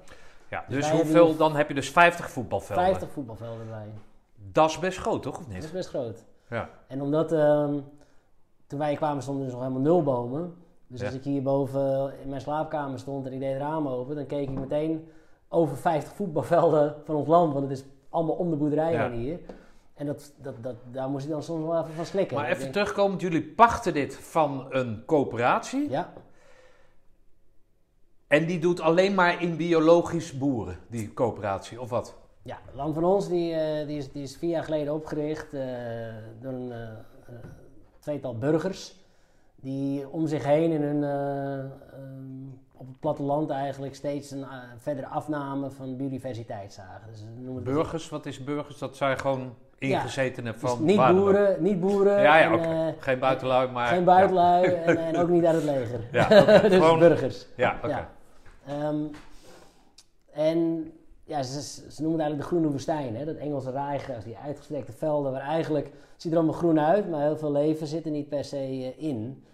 Ja, 0.51 0.65
Dus 0.69 0.77
dus 0.77 0.91
hoeveel, 0.91 1.37
dan 1.37 1.57
heb 1.57 1.69
je 1.69 1.75
dus 1.75 1.91
50 1.91 2.31
voetbalvelden. 2.31 2.85
50 2.85 3.11
voetbalvelden 3.11 3.61
erbij. 3.61 3.87
Dat 4.53 4.71
is 4.71 4.79
best 4.79 4.99
groot, 4.99 5.23
toch? 5.23 5.39
Of 5.39 5.45
Dat 5.45 5.55
is 5.57 5.63
niet? 5.63 5.73
best 5.73 5.89
groot. 5.89 6.25
Ja. 6.49 6.69
En 6.87 7.03
omdat 7.03 7.33
ehm, 7.33 7.79
toen 8.67 8.79
wij 8.79 8.95
kwamen 8.95 9.23
stonden 9.23 9.43
er 9.45 9.51
dus 9.51 9.59
nog 9.59 9.69
helemaal 9.69 9.93
nul 9.93 10.03
bomen. 10.03 10.55
Dus 10.87 11.01
Ja. 11.01 11.07
als 11.07 11.15
ik 11.15 11.25
hier 11.25 11.43
boven 11.43 12.13
in 12.23 12.29
mijn 12.29 12.41
slaapkamer 12.41 12.99
stond 12.99 13.27
en 13.27 13.33
ik 13.33 13.41
deed 13.41 13.53
het 13.53 13.61
raam 13.63 13.89
open, 13.89 14.15
dan 14.15 14.27
keek 14.27 14.49
ik 14.49 14.59
meteen 14.59 15.09
over 15.49 15.77
50 15.77 16.13
voetbalvelden 16.13 16.95
van 17.05 17.15
ons 17.15 17.29
land. 17.29 17.53
Want 17.53 17.69
het 17.69 17.79
is 17.79 17.85
allemaal 18.13 18.35
om 18.35 18.51
de 18.51 18.57
boerderij 18.57 18.93
Ja. 18.93 19.11
heen 19.11 19.21
hier. 19.21 19.39
En 19.95 20.07
dat, 20.07 20.33
dat, 20.37 20.55
dat, 20.63 20.75
daar 20.93 21.09
moest 21.09 21.25
ik 21.25 21.31
dan 21.31 21.43
soms 21.43 21.67
wel 21.67 21.83
even 21.83 21.95
van 21.95 22.07
slikken. 22.07 22.37
Maar 22.37 22.47
even 22.49 22.61
denk, 22.61 22.73
terugkomend, 22.73 23.21
jullie 23.21 23.43
pachten 23.43 23.93
dit 23.95 24.15
van 24.17 24.67
een 24.71 25.03
coöperatie. 25.07 25.91
Ja, 25.91 26.13
En 28.27 28.47
die 28.47 28.59
doet 28.59 28.81
alleen 28.81 29.15
maar 29.15 29.43
in 29.43 29.57
biologisch 29.57 30.39
boeren, 30.39 30.79
die 30.89 31.15
coöperatie, 31.15 31.81
of 31.81 31.91
wat? 31.91 32.15
ja, 32.43 32.59
Land 32.75 32.95
van 32.95 33.05
Ons 33.05 33.29
die, 33.29 33.55
eh, 33.55 33.87
die, 33.87 33.97
is, 33.97 34.13
die 34.13 34.23
is 34.23 34.37
vier 34.37 34.51
jaar 34.51 34.65
geleden 34.65 34.95
opgericht 34.95 35.53
eh, 35.55 35.61
door 36.41 36.53
een 36.53 36.73
eh, 36.73 37.35
tweetal 37.99 38.39
burgers. 38.39 39.01
Die 39.57 40.09
om 40.09 40.27
zich 40.27 40.45
heen 40.45 40.71
in 40.71 40.83
hun, 40.83 41.05
eh, 41.05 41.59
ehm, 41.59 41.71
op 42.83 42.89
het 42.89 43.01
platteland 43.01 43.51
eigenlijk 43.51 43.95
steeds 43.95 44.31
een 44.31 44.43
eh, 44.43 44.57
verdere 44.79 45.07
afname 45.07 45.71
van 45.71 45.97
biodiversiteit 45.97 46.73
zagen. 46.73 47.11
Dus 47.11 47.25
Burgers, 47.63 48.09
wat 48.09 48.27
is 48.27 48.45
burgers? 48.45 48.79
Dat 48.79 48.97
zijn 48.97 49.19
gewoon 49.19 49.55
ingezetenen 49.79 50.53
Dus 50.53 50.61
van 50.61 50.85
niet 50.85 50.97
boeren, 50.97 51.63
niet 51.63 51.81
boeren. 51.81 52.23
Ja, 52.23 52.37
ja, 52.39 52.59
en, 52.59 52.89
eh, 52.89 53.03
Geen 53.03 53.19
buitenlui, 53.19 53.71
maar... 53.71 53.87
geen 53.87 54.05
buitenlui 54.05 54.65
en, 54.65 54.97
en 54.97 55.17
ook 55.17 55.29
niet 55.29 55.45
uit 55.45 55.55
het 55.55 55.65
leger. 55.65 56.01
Ja, 56.13 56.29
dus 56.69 56.73
Gewoon- 56.73 56.99
burgers. 56.99 57.47
Ja, 57.57 57.77
oké. 57.77 57.89
Ja. 57.89 58.11
Ehm, 58.67 58.97
en 60.33 60.93
ja, 61.25 61.43
ze, 61.43 61.63
ze 61.63 62.03
noemen 62.03 62.21
het 62.21 62.21
eigenlijk 62.21 62.41
de 62.41 62.47
groene 62.47 62.69
woestijn. 62.71 63.17
Hè? 63.17 63.25
Dat 63.25 63.37
Engelse 63.37 63.71
raaigras, 63.71 64.25
die 64.25 64.37
uitgestrekte 64.37 64.93
velden 64.93 65.33
waar 65.33 65.41
eigenlijk... 65.41 65.85
Het 65.87 66.23
ziet 66.23 66.33
er 66.33 66.39
allemaal 66.39 66.59
groen 66.59 66.81
uit, 66.81 67.11
maar 67.11 67.21
heel 67.23 67.37
veel 67.37 67.53
leven 67.53 67.87
zit 67.87 68.05
er 68.05 68.11
niet 68.11 68.29
per 68.29 68.45
se 68.45 68.57
eh, 68.57 69.03
in. 69.03 69.45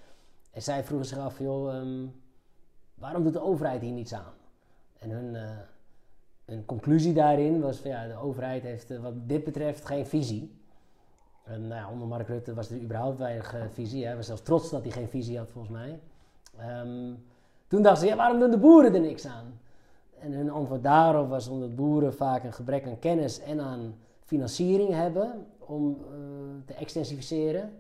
En 0.53 0.63
zij 0.63 0.85
vroegen 0.85 1.09
zich 1.09 1.19
af, 1.19 1.39
joh, 1.39 1.75
ehm, 1.75 2.05
waarom 2.99 3.23
doet 3.23 3.33
de 3.33 3.43
overheid 3.43 3.81
hier 3.81 3.93
niets 3.93 4.15
aan? 4.15 4.33
En 4.99 5.11
hun, 5.11 5.37
hun 6.45 6.65
conclusie 6.65 7.13
daarin 7.13 7.61
was 7.61 7.79
van 7.79 7.91
ja, 7.91 8.07
de 8.07 8.17
overheid 8.17 8.63
heeft 8.63 8.91
uh, 8.91 9.01
wat 9.01 9.29
dit 9.29 9.45
betreft 9.45 9.85
geen 9.85 10.07
visie. 10.07 10.57
En 11.45 11.67
nou 11.67 11.93
onder 11.93 12.09
Mark 12.09 12.29
Rutte 12.29 12.55
was 12.55 12.71
er 12.71 12.81
überhaupt 12.81 13.19
weinig 13.19 13.55
uh, 13.55 13.63
visie. 13.73 14.07
Hij 14.07 14.17
was 14.17 14.27
zelfs 14.27 14.43
trots 14.43 14.71
dat 14.71 14.83
hij 14.83 14.93
geen 14.93 15.09
visie 15.09 15.39
had, 15.39 15.51
volgens 15.51 15.73
mij. 15.73 16.01
Um, 16.81 17.25
toen 17.67 17.83
dachten 17.83 18.03
ze, 18.03 18.09
ja, 18.09 18.17
waarom 18.17 18.41
doen 18.41 18.51
de 18.51 18.59
boeren 18.59 18.95
er 18.95 19.01
niks 19.01 19.27
aan? 19.27 19.61
En 20.19 20.33
hun 20.33 20.51
antwoord 20.51 20.83
daarop 20.83 21.29
was 21.29 21.49
omdat 21.49 21.75
boeren 21.77 22.15
vaak 22.15 22.45
een 22.45 22.53
gebrek 22.53 22.87
aan 22.87 22.99
kennis 22.99 23.41
en 23.41 23.61
aan 23.61 23.95
financiering 24.25 24.95
hebben 24.95 25.47
om 25.59 25.97
te 26.65 26.75
extensificeren. 26.75 27.73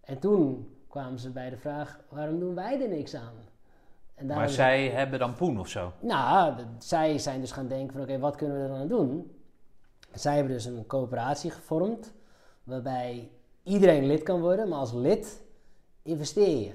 En 0.00 0.18
toen 0.18 0.68
kwamen 0.88 1.18
ze 1.18 1.30
bij 1.30 1.50
de 1.50 1.56
vraag, 1.56 2.00
waarom 2.08 2.38
doen 2.38 2.54
wij 2.54 2.82
er 2.82 2.88
niks 2.88 3.14
aan? 3.14 3.34
Maar 4.26 4.48
zij 4.48 4.88
hebben 4.88 5.18
dan 5.18 5.34
poen 5.34 5.60
of 5.60 5.68
zo? 5.68 5.92
Nou, 6.00 6.54
zij 6.78 7.18
zijn 7.18 7.40
dus 7.40 7.52
gaan 7.52 7.68
denken 7.68 7.92
van 7.92 8.00
oké, 8.00 8.10
okay, 8.10 8.22
wat 8.22 8.36
kunnen 8.36 8.56
we 8.56 8.62
er 8.62 8.68
dan 8.68 8.78
aan 8.78 8.88
doen? 8.88 9.30
Zij 10.12 10.34
hebben 10.34 10.52
dus 10.52 10.64
een 10.64 10.86
coöperatie 10.86 11.50
gevormd 11.50 12.12
waarbij 12.64 13.30
iedereen 13.62 14.06
lid 14.06 14.22
kan 14.22 14.40
worden, 14.40 14.68
maar 14.68 14.78
als 14.78 14.92
lid 14.92 15.42
investeer 16.02 16.58
je. 16.58 16.72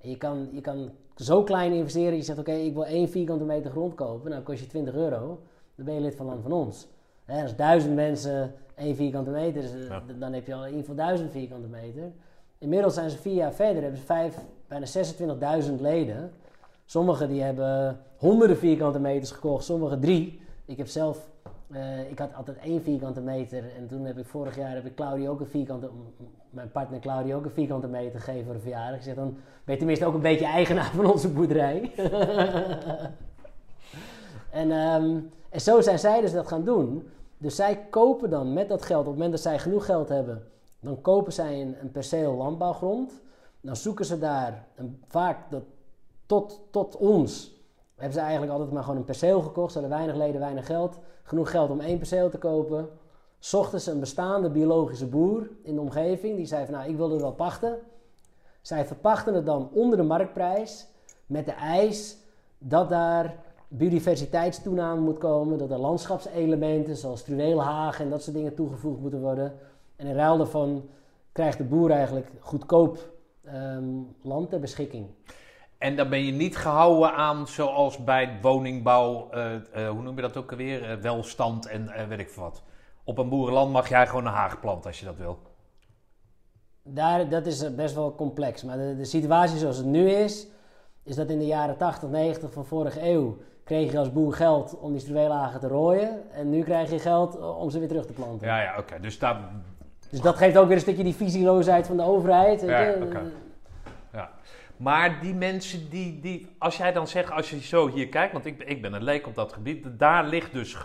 En 0.00 0.10
je 0.10 0.16
kan, 0.16 0.48
je 0.52 0.60
kan 0.60 0.90
zo 1.16 1.42
klein 1.42 1.72
investeren, 1.72 2.16
je 2.16 2.22
zegt 2.22 2.38
oké, 2.38 2.50
okay, 2.50 2.64
ik 2.64 2.74
wil 2.74 2.84
één 2.84 3.08
vierkante 3.08 3.44
meter 3.44 3.70
grond 3.70 3.94
kopen, 3.94 4.30
nou 4.30 4.42
kost 4.42 4.60
je 4.60 4.66
20 4.66 4.94
euro, 4.94 5.42
dan 5.74 5.84
ben 5.84 5.94
je 5.94 6.00
lid 6.00 6.14
van 6.14 6.26
Land 6.26 6.42
van 6.42 6.52
Ons. 6.52 6.88
Als 7.26 7.56
duizend 7.56 7.94
mensen 7.94 8.54
één 8.74 8.96
vierkante 8.96 9.30
meter, 9.30 9.62
dus, 9.62 9.86
ja. 9.88 10.02
dan 10.18 10.32
heb 10.32 10.46
je 10.46 10.54
al 10.54 10.66
in 10.66 10.84
voor 10.84 10.94
duizend 10.94 11.30
vierkante 11.30 11.68
meter. 11.68 12.12
Inmiddels 12.58 12.94
zijn 12.94 13.10
ze 13.10 13.18
vier 13.18 13.34
jaar 13.34 13.52
verder, 13.52 13.82
hebben 13.82 14.00
ze 14.00 14.06
vijf, 14.06 14.38
bijna 14.68 14.86
26.000 15.62 15.74
leden. 15.80 16.32
Sommigen 16.90 17.28
die 17.28 17.42
hebben 17.42 18.00
honderden 18.16 18.56
vierkante 18.56 18.98
meters 18.98 19.30
gekocht, 19.30 19.64
sommigen 19.64 20.00
drie. 20.00 20.40
Ik 20.64 20.76
heb 20.76 20.86
zelf, 20.86 21.28
uh, 21.70 22.10
ik 22.10 22.18
had 22.18 22.34
altijd 22.34 22.58
één 22.58 22.82
vierkante 22.82 23.20
meter 23.20 23.64
en 23.76 23.86
toen 23.86 24.04
heb 24.04 24.18
ik 24.18 24.26
vorig 24.26 24.56
jaar 24.56 24.74
heb 24.74 24.86
ik 24.86 24.94
Claudia 24.94 25.28
ook 25.28 25.40
een 25.40 25.46
vierkante, 25.46 25.90
mijn 26.50 26.70
partner 26.70 27.00
Claudia 27.00 27.36
ook 27.36 27.44
een 27.44 27.50
vierkante 27.50 27.86
meter 27.86 28.20
gegeven 28.20 28.44
voor 28.44 28.54
de 28.54 28.60
verjaardag. 28.60 28.98
Ik 28.98 29.04
zeg 29.04 29.14
dan 29.14 29.36
ben 29.64 29.74
je 29.74 29.76
tenminste 29.76 30.06
ook 30.06 30.14
een 30.14 30.20
beetje 30.20 30.46
eigenaar 30.46 30.92
van 30.94 31.10
onze 31.10 31.28
boerderij. 31.28 31.92
en, 34.50 34.70
um, 34.70 35.30
en 35.48 35.60
zo 35.60 35.80
zijn 35.80 35.98
zij 35.98 36.20
dus 36.20 36.32
dat 36.32 36.48
gaan 36.48 36.64
doen. 36.64 37.08
Dus 37.38 37.56
zij 37.56 37.86
kopen 37.90 38.30
dan 38.30 38.52
met 38.52 38.68
dat 38.68 38.82
geld, 38.82 39.00
op 39.00 39.06
het 39.06 39.14
moment 39.14 39.32
dat 39.32 39.42
zij 39.42 39.58
genoeg 39.58 39.84
geld 39.84 40.08
hebben, 40.08 40.42
dan 40.80 41.00
kopen 41.00 41.32
zij 41.32 41.60
een, 41.62 41.76
een 41.80 41.90
perceel 41.90 42.34
landbouwgrond. 42.34 43.12
Dan 43.60 43.76
zoeken 43.76 44.04
ze 44.04 44.18
daar, 44.18 44.66
een, 44.74 45.02
vaak 45.06 45.50
dat, 45.50 45.62
tot, 46.28 46.60
tot 46.70 46.96
ons, 46.96 47.56
hebben 47.94 48.12
ze 48.12 48.20
eigenlijk 48.20 48.52
altijd 48.52 48.70
maar 48.70 48.82
gewoon 48.82 48.98
een 48.98 49.04
perceel 49.04 49.40
gekocht. 49.40 49.72
Ze 49.72 49.78
hadden 49.78 49.96
weinig 49.98 50.16
leden, 50.16 50.40
weinig 50.40 50.66
geld. 50.66 50.98
Genoeg 51.22 51.50
geld 51.50 51.70
om 51.70 51.80
één 51.80 51.98
perceel 51.98 52.30
te 52.30 52.38
kopen. 52.38 52.88
Zochten 53.38 53.80
ze 53.80 53.90
een 53.90 54.00
bestaande 54.00 54.50
biologische 54.50 55.06
boer 55.06 55.50
in 55.62 55.74
de 55.74 55.80
omgeving. 55.80 56.36
Die 56.36 56.46
zei 56.46 56.64
van 56.64 56.74
nou, 56.74 56.88
ik 56.88 56.96
wil 56.96 57.10
het 57.10 57.20
wel 57.20 57.32
pachten. 57.32 57.78
Zij 58.60 58.86
verpachten 58.86 59.34
het 59.34 59.46
dan 59.46 59.70
onder 59.72 59.96
de 59.96 60.04
marktprijs. 60.04 60.86
Met 61.26 61.44
de 61.44 61.52
eis 61.52 62.16
dat 62.58 62.88
daar 62.88 63.36
biodiversiteitstoename 63.68 65.00
moet 65.00 65.18
komen. 65.18 65.58
Dat 65.58 65.70
er 65.70 65.78
landschapselementen 65.78 66.96
zoals 66.96 67.20
struweelhagen 67.20 68.04
en 68.04 68.10
dat 68.10 68.22
soort 68.22 68.36
dingen 68.36 68.54
toegevoegd 68.54 69.00
moeten 69.00 69.20
worden. 69.20 69.58
En 69.96 70.06
in 70.06 70.14
ruil 70.14 70.36
daarvan 70.36 70.88
krijgt 71.32 71.58
de 71.58 71.64
boer 71.64 71.90
eigenlijk 71.90 72.30
goedkoop 72.40 73.10
um, 73.54 74.14
land 74.22 74.50
ter 74.50 74.60
beschikking. 74.60 75.06
En 75.78 75.96
dan 75.96 76.08
ben 76.08 76.24
je 76.24 76.32
niet 76.32 76.56
gehouden 76.56 77.12
aan, 77.12 77.46
zoals 77.46 78.04
bij 78.04 78.38
woningbouw, 78.42 79.28
uh, 79.34 79.52
uh, 79.52 79.88
hoe 79.88 80.02
noem 80.02 80.16
je 80.16 80.22
dat 80.22 80.36
ook 80.36 80.50
alweer, 80.50 80.90
uh, 80.90 81.02
welstand 81.02 81.66
en 81.66 82.08
weet 82.08 82.18
ik 82.18 82.30
veel 82.30 82.42
wat. 82.42 82.62
Op 83.04 83.18
een 83.18 83.28
boerenland 83.28 83.72
mag 83.72 83.88
jij 83.88 84.06
gewoon 84.06 84.26
een 84.26 84.32
haag 84.32 84.60
planten 84.60 84.90
als 84.90 84.98
je 84.98 85.04
dat 85.04 85.16
wil. 85.16 85.38
Daar, 86.82 87.28
dat 87.28 87.46
is 87.46 87.74
best 87.74 87.94
wel 87.94 88.14
complex. 88.14 88.62
Maar 88.62 88.76
de, 88.76 88.96
de 88.96 89.04
situatie 89.04 89.58
zoals 89.58 89.76
het 89.76 89.86
nu 89.86 90.10
is, 90.10 90.46
is 91.02 91.16
dat 91.16 91.30
in 91.30 91.38
de 91.38 91.46
jaren 91.46 91.76
80, 91.76 92.08
90 92.08 92.52
van 92.52 92.64
vorige 92.64 93.10
eeuw 93.10 93.38
kreeg 93.64 93.92
je 93.92 93.98
als 93.98 94.12
boer 94.12 94.32
geld 94.32 94.78
om 94.78 94.92
die 94.92 95.00
struweelhagen 95.00 95.60
te 95.60 95.68
rooien. 95.68 96.30
En 96.32 96.50
nu 96.50 96.62
krijg 96.62 96.90
je 96.90 96.98
geld 96.98 97.40
om 97.40 97.70
ze 97.70 97.78
weer 97.78 97.88
terug 97.88 98.06
te 98.06 98.12
planten. 98.12 98.46
Ja, 98.46 98.62
ja, 98.62 98.78
oké. 98.78 99.00
Dus, 99.00 99.18
dat... 99.18 99.36
dus 100.10 100.20
dat 100.20 100.36
geeft 100.36 100.56
ook 100.56 100.66
weer 100.66 100.76
een 100.76 100.82
stukje 100.82 101.04
die 101.04 101.14
visieloosheid 101.14 101.86
van 101.86 101.96
de 101.96 102.02
overheid. 102.02 102.60
Weet 102.60 102.70
ja? 102.70 103.04
Okay. 103.04 103.22
ja. 104.12 104.30
Maar 104.78 105.20
die 105.20 105.34
mensen 105.34 105.90
die, 105.90 106.20
die, 106.20 106.46
als 106.58 106.76
jij 106.76 106.92
dan 106.92 107.08
zegt, 107.08 107.30
als 107.30 107.50
je 107.50 107.60
zo 107.60 107.88
hier 107.88 108.08
kijkt, 108.08 108.32
want 108.32 108.46
ik, 108.46 108.62
ik 108.62 108.82
ben 108.82 108.92
een 108.92 109.02
leek 109.02 109.26
op 109.26 109.34
dat 109.34 109.52
gebied, 109.52 109.86
daar 109.98 110.24
ligt 110.26 110.52
dus, 110.52 110.76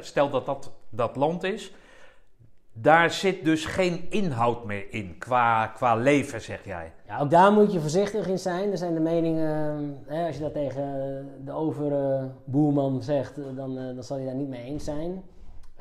stel 0.00 0.30
dat 0.30 0.46
dat 0.46 0.72
dat 0.90 1.16
land 1.16 1.42
is, 1.42 1.72
daar 2.72 3.10
zit 3.10 3.44
dus 3.44 3.64
geen 3.64 4.06
inhoud 4.10 4.64
meer 4.64 4.92
in 4.92 5.18
qua, 5.18 5.66
qua 5.66 5.94
leven, 5.94 6.40
zeg 6.40 6.64
jij. 6.64 6.92
Ja, 7.06 7.20
ook 7.20 7.30
daar 7.30 7.52
moet 7.52 7.72
je 7.72 7.80
voorzichtig 7.80 8.26
in 8.26 8.38
zijn. 8.38 8.70
Er 8.70 8.78
zijn 8.78 8.94
de 8.94 9.00
meningen, 9.00 9.98
hè, 10.06 10.26
als 10.26 10.36
je 10.36 10.42
dat 10.42 10.52
tegen 10.52 11.28
de 11.44 11.52
overboerman 11.52 13.02
zegt, 13.02 13.34
dan, 13.56 13.74
dan 13.74 14.02
zal 14.02 14.18
je 14.18 14.26
daar 14.26 14.34
niet 14.34 14.48
mee 14.48 14.62
eens 14.62 14.84
zijn. 14.84 15.22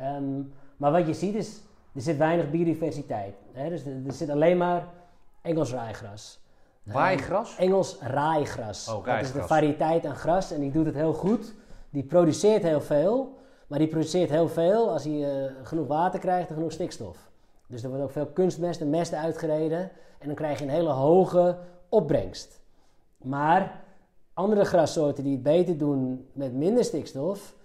Um, 0.01 0.53
maar 0.77 0.91
wat 0.91 1.07
je 1.07 1.13
ziet 1.13 1.35
is, 1.35 1.61
er 1.95 2.01
zit 2.01 2.17
weinig 2.17 2.49
biodiversiteit. 2.49 3.35
Dus 3.53 3.85
er, 3.85 3.93
er 4.05 4.13
zit 4.13 4.29
alleen 4.29 4.57
maar 4.57 4.87
Engels 5.41 5.71
raaigras. 5.71 6.39
Waaigras? 6.91 7.55
Engels 7.57 7.97
raaigras. 7.99 8.87
Oh, 8.89 9.05
dat 9.05 9.21
is 9.21 9.31
de 9.31 9.41
variëteit 9.41 10.05
aan 10.05 10.15
gras 10.15 10.51
en 10.51 10.59
die 10.59 10.71
doet 10.71 10.85
het 10.85 10.95
heel 10.95 11.13
goed. 11.13 11.53
Die 11.89 12.03
produceert 12.03 12.63
heel 12.63 12.81
veel. 12.81 13.35
Maar 13.67 13.79
die 13.79 13.87
produceert 13.87 14.29
heel 14.29 14.49
veel 14.49 14.91
als 14.91 15.03
hij 15.03 15.43
uh, 15.43 15.51
genoeg 15.63 15.87
water 15.87 16.19
krijgt 16.19 16.49
en 16.49 16.55
genoeg 16.55 16.71
stikstof. 16.71 17.17
Dus 17.67 17.83
er 17.83 17.89
wordt 17.89 18.03
ook 18.03 18.11
veel 18.11 18.25
kunstmest 18.25 18.81
en 18.81 18.89
mest 18.89 19.13
uitgereden. 19.13 19.79
En 20.19 20.27
dan 20.27 20.35
krijg 20.35 20.59
je 20.59 20.63
een 20.63 20.71
hele 20.71 20.89
hoge 20.89 21.57
opbrengst. 21.89 22.59
Maar 23.17 23.81
andere 24.33 24.65
grassoorten 24.65 25.23
die 25.23 25.33
het 25.33 25.43
beter 25.43 25.77
doen 25.77 26.27
met 26.33 26.53
minder 26.53 26.83
stikstof, 26.83 27.55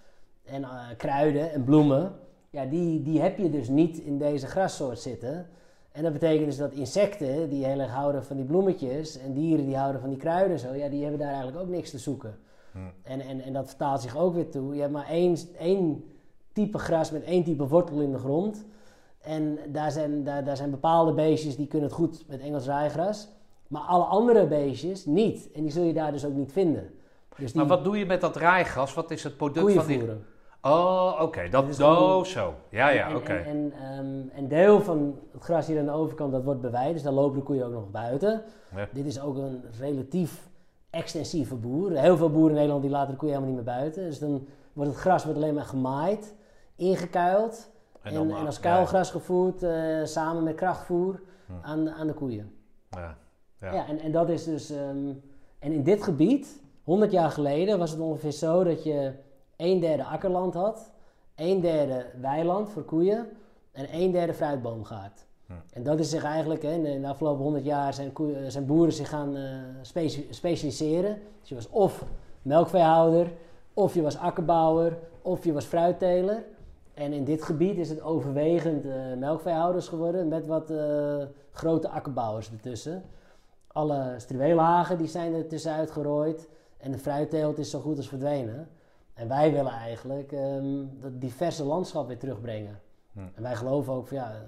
en 0.43 0.61
uh, 0.61 0.87
kruiden 0.97 1.51
en 1.51 1.63
bloemen, 1.63 2.15
ja, 2.49 2.65
die, 2.65 3.01
die 3.01 3.21
heb 3.21 3.37
je 3.37 3.49
dus 3.49 3.67
niet 3.67 3.97
in 3.97 4.17
deze 4.17 4.47
grassoort 4.47 4.99
zitten. 4.99 5.47
En 5.93 6.03
dat 6.03 6.13
betekent 6.13 6.45
dus 6.45 6.57
dat 6.57 6.71
insecten 6.71 7.49
die 7.49 7.65
heel 7.65 7.79
erg 7.79 7.91
houden 7.91 8.23
van 8.23 8.35
die 8.35 8.45
bloemetjes 8.45 9.17
en 9.17 9.33
dieren 9.33 9.65
die 9.65 9.77
houden 9.77 10.01
van 10.01 10.09
die 10.09 10.19
kruiden 10.19 10.51
en 10.51 10.59
zo, 10.59 10.73
ja, 10.73 10.89
die 10.89 11.01
hebben 11.01 11.19
daar 11.19 11.33
eigenlijk 11.33 11.59
ook 11.59 11.69
niks 11.69 11.89
te 11.89 11.97
zoeken. 11.97 12.37
Hmm. 12.71 12.91
En, 13.03 13.21
en, 13.21 13.41
en 13.41 13.53
dat 13.53 13.67
vertaalt 13.67 14.01
zich 14.01 14.17
ook 14.17 14.33
weer 14.33 14.49
toe. 14.49 14.75
Je 14.75 14.81
hebt 14.81 14.93
maar 14.93 15.07
één, 15.07 15.37
één 15.57 16.03
type 16.53 16.77
gras 16.77 17.11
met 17.11 17.23
één 17.23 17.43
type 17.43 17.67
wortel 17.67 18.01
in 18.01 18.11
de 18.11 18.17
grond. 18.17 18.65
En 19.21 19.59
daar 19.67 19.91
zijn, 19.91 20.23
daar, 20.23 20.43
daar 20.43 20.57
zijn 20.57 20.71
bepaalde 20.71 21.13
beestjes 21.13 21.55
die 21.55 21.67
kunnen 21.67 21.87
het 21.87 21.97
goed 21.97 22.23
met 22.27 22.41
Engels 22.41 22.65
rijgras. 22.65 23.27
Maar 23.67 23.81
alle 23.81 24.03
andere 24.03 24.47
beestjes 24.47 25.05
niet. 25.05 25.51
En 25.51 25.61
die 25.61 25.71
zul 25.71 25.83
je 25.83 25.93
daar 25.93 26.11
dus 26.11 26.25
ook 26.25 26.33
niet 26.33 26.51
vinden. 26.51 26.89
Dus 27.37 27.51
die 27.51 27.61
maar 27.61 27.69
wat 27.69 27.83
doe 27.83 27.97
je 27.97 28.05
met 28.05 28.21
dat 28.21 28.35
rijgras? 28.35 28.93
Wat 28.93 29.11
is 29.11 29.23
het 29.23 29.37
product 29.37 29.73
van 29.73 29.87
die... 29.87 30.03
Oh, 30.65 31.11
oké. 31.13 31.23
Okay. 31.23 31.49
Dat 31.49 31.67
is 31.67 31.79
oh, 31.79 32.23
zo. 32.23 32.53
Ja, 32.69 32.89
ja, 32.89 33.07
oké. 33.09 33.17
Okay. 33.17 33.43
En, 33.43 33.73
um, 34.37 34.47
deel 34.47 34.81
van 34.81 35.19
het 35.31 35.43
gras 35.43 35.67
hier 35.67 35.79
aan 35.79 35.85
de 35.85 35.91
overkant, 35.91 36.31
dat 36.31 36.43
wordt 36.43 36.61
beweid. 36.61 36.93
Dus 36.93 37.03
daar 37.03 37.13
lopen 37.13 37.39
de 37.39 37.45
koeien 37.45 37.65
ook 37.65 37.73
nog 37.73 37.91
buiten. 37.91 38.43
Ja. 38.75 38.87
Dit 38.91 39.05
is 39.05 39.21
ook 39.21 39.35
een 39.35 39.63
relatief 39.79 40.47
extensieve 40.89 41.55
boer. 41.55 41.91
Heel 41.91 42.17
veel 42.17 42.29
boeren 42.29 42.49
in 42.49 42.55
Nederland 42.55 42.81
die 42.81 42.91
laten 42.91 43.11
de 43.11 43.17
koeien 43.17 43.35
helemaal 43.35 43.55
niet 43.55 43.65
meer 43.65 43.75
buiten. 43.75 44.03
Dus 44.03 44.19
dan 44.19 44.47
wordt 44.73 44.91
het 44.91 44.99
gras 44.99 45.23
wordt 45.23 45.39
alleen 45.39 45.53
maar 45.53 45.65
gemaaid, 45.65 46.35
ingekuild. 46.75 47.71
En, 48.01 48.15
en, 48.15 48.31
en 48.31 48.45
als 48.45 48.59
kuilgras 48.59 49.11
gevoerd, 49.11 49.63
uh, 49.63 50.05
samen 50.05 50.43
met 50.43 50.55
krachtvoer 50.55 51.21
hm. 51.45 51.53
aan, 51.61 51.89
aan 51.89 52.07
de 52.07 52.13
koeien. 52.13 52.53
Ja, 52.89 53.17
ja. 53.61 53.73
ja 53.73 53.87
en, 53.87 53.99
en 53.99 54.11
dat 54.11 54.29
is 54.29 54.43
dus... 54.43 54.71
Um, 54.71 55.21
en 55.59 55.71
in 55.71 55.83
dit 55.83 56.03
gebied, 56.03 56.61
100 56.83 57.11
jaar 57.11 57.31
geleden, 57.31 57.79
was 57.79 57.91
het 57.91 57.99
ongeveer 57.99 58.31
zo 58.31 58.63
dat 58.63 58.83
je 58.83 59.11
een 59.63 59.79
derde 59.79 60.03
akkerland 60.03 60.53
had, 60.53 60.91
een 61.35 61.61
derde 61.61 62.05
weiland 62.21 62.69
voor 62.69 62.83
koeien 62.83 63.27
en 63.71 63.87
een 63.91 64.11
derde 64.11 64.33
fruitboomgaard. 64.33 65.25
Hm. 65.45 65.53
En 65.73 65.83
dat 65.83 65.99
is 65.99 66.09
zich 66.09 66.23
eigenlijk, 66.23 66.61
hè, 66.61 66.71
in 66.71 67.01
de 67.01 67.07
afgelopen 67.07 67.43
100 67.43 67.65
jaar 67.65 67.93
zijn, 67.93 68.13
koeien, 68.13 68.51
zijn 68.51 68.65
boeren 68.65 68.93
zich 68.93 69.09
gaan 69.09 69.37
uh, 69.37 69.51
speci 69.81 70.27
specialiseren. 70.29 71.19
Dus 71.39 71.49
je 71.49 71.55
was 71.55 71.69
of 71.69 72.03
melkveehouder, 72.41 73.31
of 73.73 73.93
je 73.93 74.01
was 74.01 74.17
akkerbouwer, 74.17 74.97
of 75.21 75.43
je 75.43 75.53
was 75.53 75.65
fruitteler. 75.65 76.43
En 76.93 77.13
in 77.13 77.23
dit 77.23 77.43
gebied 77.43 77.77
is 77.77 77.89
het 77.89 78.01
overwegend 78.01 78.85
uh, 78.85 78.93
melkveehouders 79.17 79.87
geworden 79.87 80.27
met 80.27 80.47
wat 80.47 80.71
uh, 80.71 81.23
grote 81.51 81.89
akkerbouwers 81.89 82.51
ertussen. 82.51 83.03
Alle 83.67 84.13
struweelhagen 84.17 84.97
die 84.97 85.07
zijn 85.07 85.33
er 85.33 85.47
tussenuit 85.47 85.91
gerooid 85.91 86.49
en 86.77 86.91
de 86.91 86.97
fruitteelt 86.97 87.57
is 87.57 87.69
zo 87.69 87.79
goed 87.79 87.97
als 87.97 88.07
verdwenen. 88.07 88.67
En 89.13 89.27
wij 89.27 89.51
willen 89.51 89.71
eigenlijk 89.71 90.31
um, 90.31 90.99
dat 90.99 91.21
diverse 91.21 91.63
landschap 91.63 92.07
weer 92.07 92.17
terugbrengen. 92.17 92.79
Hm. 93.11 93.19
En 93.35 93.43
wij 93.43 93.55
geloven 93.55 93.93
ook 93.93 94.07
van 94.07 94.17
ja, 94.17 94.41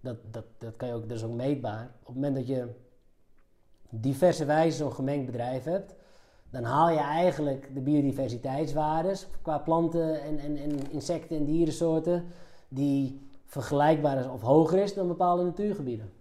dat, 0.00 0.16
dat, 0.30 0.44
dat 0.58 0.76
kan 0.76 0.88
je 0.88 0.94
ook, 0.94 1.08
dat 1.08 1.18
is 1.18 1.24
ook 1.24 1.34
meetbaar. 1.34 1.90
Op 2.00 2.06
het 2.06 2.14
moment 2.14 2.34
dat 2.34 2.46
je 2.46 2.68
diverse 3.90 4.44
wijze 4.44 4.76
zo'n 4.76 4.92
gemengd 4.92 5.26
bedrijf 5.26 5.64
hebt, 5.64 5.94
dan 6.50 6.64
haal 6.64 6.90
je 6.90 6.98
eigenlijk 6.98 7.74
de 7.74 7.80
biodiversiteitswaardes 7.80 9.28
qua 9.42 9.58
planten 9.58 10.22
en, 10.22 10.38
en, 10.38 10.56
en 10.56 10.90
insecten 10.90 11.36
en 11.36 11.44
dierensoorten 11.44 12.24
die 12.68 13.20
vergelijkbaar 13.44 14.18
is 14.18 14.26
of 14.26 14.40
hoger 14.40 14.78
is 14.78 14.94
dan 14.94 15.08
bepaalde 15.08 15.42
natuurgebieden. 15.42 16.12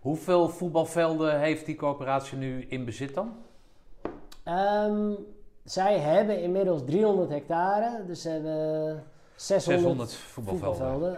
Hoeveel 0.00 0.48
voetbalvelden 0.48 1.40
heeft 1.40 1.66
die 1.66 1.76
coöperatie 1.76 2.38
nu 2.38 2.64
in 2.68 2.84
bezit 2.84 3.14
dan? 3.14 3.32
Ehm, 4.42 5.12
zij 5.70 5.98
hebben 5.98 6.42
inmiddels 6.42 6.82
300 6.84 7.30
hectare, 7.30 8.04
dus 8.06 8.22
ze 8.22 8.28
hebben 8.28 9.02
600, 9.36 9.80
600 9.80 10.12
voetbalvelden. 10.12 11.16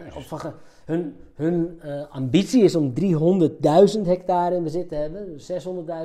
hun 0.85 1.17
hun 1.35 1.79
eh, 1.83 2.11
ambitie 2.11 2.63
is 2.63 2.75
om 2.75 2.93
300.000 3.01 4.01
hectare 4.03 4.55
in 4.55 4.63
bezit 4.63 4.89
te 4.89 4.95
hebben, 4.95 5.27
dus 5.27 5.53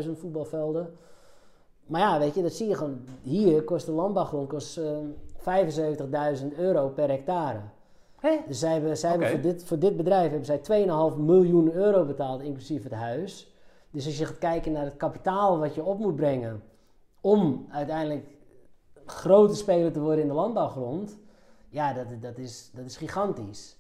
600.000 0.06 0.12
voetbalvelden. 0.20 0.94
Maar 1.86 2.02
ja, 2.02 2.20
weet 2.20 2.36
je, 2.36 2.42
dat 2.42 2.54
zie 2.54 2.68
je 2.68 2.76
gewoon. 2.76 3.00
Hier 3.22 3.64
kost 3.64 3.86
de 3.86 3.92
landbouwgrond 3.92 4.50
kost, 4.50 4.78
eh, 4.78 4.98
75.000 5.38 6.58
euro 6.58 6.90
per 6.90 7.10
hectare. 7.10 7.60
Hè? 8.20 8.38
Dus 8.48 8.60
zij 8.60 8.72
hebben, 8.72 8.98
zij 8.98 9.10
hebben 9.10 9.30
voor, 9.30 9.42
dit, 9.42 9.64
voor 9.64 9.80
dit 9.80 9.98
bedrijf 9.98 10.30
hebben 10.30 10.46
zij 10.46 10.58
2,5 10.58 11.18
miljoen 11.18 11.72
euro 11.72 12.06
betaald, 12.06 12.42
inclusief 12.42 12.84
het 12.84 12.92
huis. 12.92 13.54
Dus 13.92 14.06
als 14.06 14.18
je 14.18 14.26
gaat 14.26 14.38
kijken 14.38 14.72
naar 14.72 14.86
het 14.86 14.98
kapitaal 14.98 15.60
wat 15.60 15.76
je 15.76 15.84
op 15.84 16.00
moet 16.00 16.16
brengen 16.16 16.64
om 17.22 17.66
uiteindelijk 17.70 18.26
grote 19.06 19.56
speler 19.56 19.92
te 19.92 20.00
worden 20.00 20.22
in 20.22 20.28
de 20.28 20.34
landbouwgrond, 20.34 21.18
ja, 21.70 21.94
dat, 21.94 22.06
dat, 22.22 22.38
is, 22.38 22.70
dat 22.74 22.86
is 22.86 22.98
gigantisch. 22.98 23.78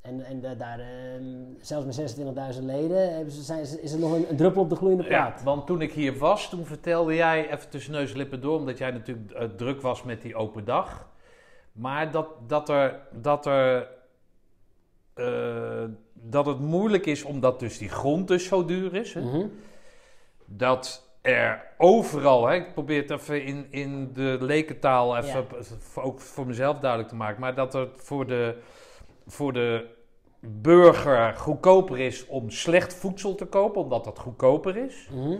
En, 0.00 0.20
en 0.24 0.40
da- 0.40 0.54
daar, 0.54 0.78
ehm, 0.80 1.24
zelfs 1.60 1.86
met 1.86 2.16
26.000 2.56 2.62
leden, 2.64 3.14
hebben 3.14 3.32
ze, 3.34 3.42
zijn, 3.42 3.60
is 3.60 3.92
het 3.92 4.00
nog 4.00 4.12
een, 4.12 4.30
een 4.30 4.36
druppel 4.36 4.62
op 4.62 4.70
de 4.70 4.76
gloeiende 4.76 5.02
Ja, 5.02 5.08
plaat. 5.08 5.42
want 5.42 5.66
toen 5.66 5.80
ik 5.80 5.92
hier 5.92 6.18
was, 6.18 6.48
toen 6.48 6.66
vertelde 6.66 7.14
jij 7.14 7.50
even 7.50 7.68
tussen 7.68 7.92
neus 7.92 8.10
en 8.10 8.16
lippen 8.16 8.40
door, 8.40 8.58
omdat 8.58 8.78
jij 8.78 8.90
natuurlijk 8.90 9.30
eh, 9.30 9.48
druk 9.56 9.80
was 9.80 10.02
met 10.02 10.22
die 10.22 10.34
open 10.34 10.64
dag. 10.64 11.08
Maar 11.72 12.10
dat, 12.10 12.26
dat 12.46 12.68
er, 12.68 13.00
dat 13.12 13.46
er 13.46 13.88
eh, 15.14 15.84
dat 16.12 16.46
het 16.46 16.58
moeilijk 16.60 17.06
is 17.06 17.22
omdat 17.22 17.60
dus 17.60 17.78
die 17.78 17.88
grond 17.88 18.28
dus 18.28 18.46
zo 18.46 18.64
duur 18.64 18.94
is. 18.94 19.14
Hè? 19.14 19.20
Mhm. 19.20 19.46
Dat 20.44 21.08
er 21.22 21.62
overal, 21.78 22.46
hè, 22.46 22.54
ik 22.54 22.72
probeer 22.72 23.00
het 23.00 23.10
even 23.10 23.44
in, 23.44 23.66
in 23.70 24.10
de 24.12 24.36
lekentaal 24.40 25.16
even 25.16 25.46
ook 25.94 26.20
voor 26.20 26.46
mezelf 26.46 26.78
duidelijk 26.78 27.10
te 27.10 27.16
maken, 27.16 27.40
maar 27.40 27.54
dat 27.54 27.72
het 27.72 27.90
voor 27.96 28.26
de, 28.26 28.56
voor 29.26 29.52
de 29.52 29.86
burger 30.40 31.34
goedkoper 31.34 31.98
is 31.98 32.26
om 32.26 32.50
slecht 32.50 32.94
voedsel 32.94 33.34
te 33.34 33.44
kopen, 33.44 33.80
omdat 33.82 34.04
dat 34.04 34.18
goedkoper 34.18 34.76
is. 34.76 35.08
Mhm. 35.12 35.36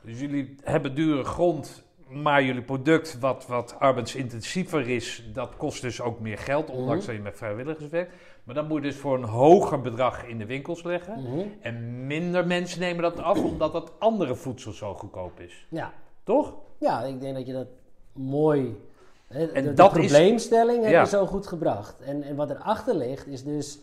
Dus 0.00 0.20
jullie 0.20 0.56
hebben 0.62 0.94
dure 0.94 1.24
grond, 1.24 1.84
maar 2.08 2.42
jullie 2.42 2.62
product, 2.62 3.18
wat, 3.18 3.46
wat 3.46 3.76
arbeidsintensiever 3.78 4.88
is, 4.88 5.24
dat 5.32 5.56
kost 5.56 5.82
dus 5.82 6.00
ook 6.00 6.20
meer 6.20 6.38
geld, 6.38 6.70
ondanks 6.70 6.98
Mhm. 6.98 7.06
dat 7.06 7.16
je 7.16 7.22
met 7.22 7.36
vrijwilligers 7.36 7.88
werkt. 7.88 8.12
Maar 8.46 8.54
dan 8.54 8.66
moet 8.66 8.76
je 8.82 8.88
dus 8.88 8.96
voor 8.96 9.14
een 9.14 9.24
hoger 9.24 9.80
bedrag 9.80 10.24
in 10.26 10.38
de 10.38 10.46
winkels 10.46 10.82
leggen. 10.82 11.22
Mhm. 11.22 11.46
En 11.60 12.06
minder 12.06 12.46
mensen 12.46 12.80
nemen 12.80 13.02
dat 13.02 13.18
af, 13.22 13.42
omdat 13.44 13.72
dat 13.72 13.92
andere 13.98 14.34
voedsel 14.34 14.72
zo 14.72 14.94
goedkoop 14.94 15.40
is. 15.40 15.66
Ja. 15.70 15.92
Toch? 16.24 16.54
ja, 16.78 17.02
ik 17.02 17.20
denk 17.20 17.34
dat 17.36 17.46
je 17.46 17.52
dat 17.52 17.66
mooi. 18.12 18.80
Hè, 19.26 19.46
En 19.46 19.62
de, 19.62 19.68
de 19.68 19.74
dat 19.74 19.96
is- 19.96 20.06
probleemstelling 20.06 20.84
heb 20.84 20.92
je 21.04 21.06
zo 21.10 21.26
goed 21.26 21.46
gebracht. 21.46 22.00
En, 22.00 22.22
en 22.22 22.36
wat 22.36 22.50
erachter 22.50 22.94
ligt, 22.94 23.26
is 23.26 23.44
dus 23.44 23.78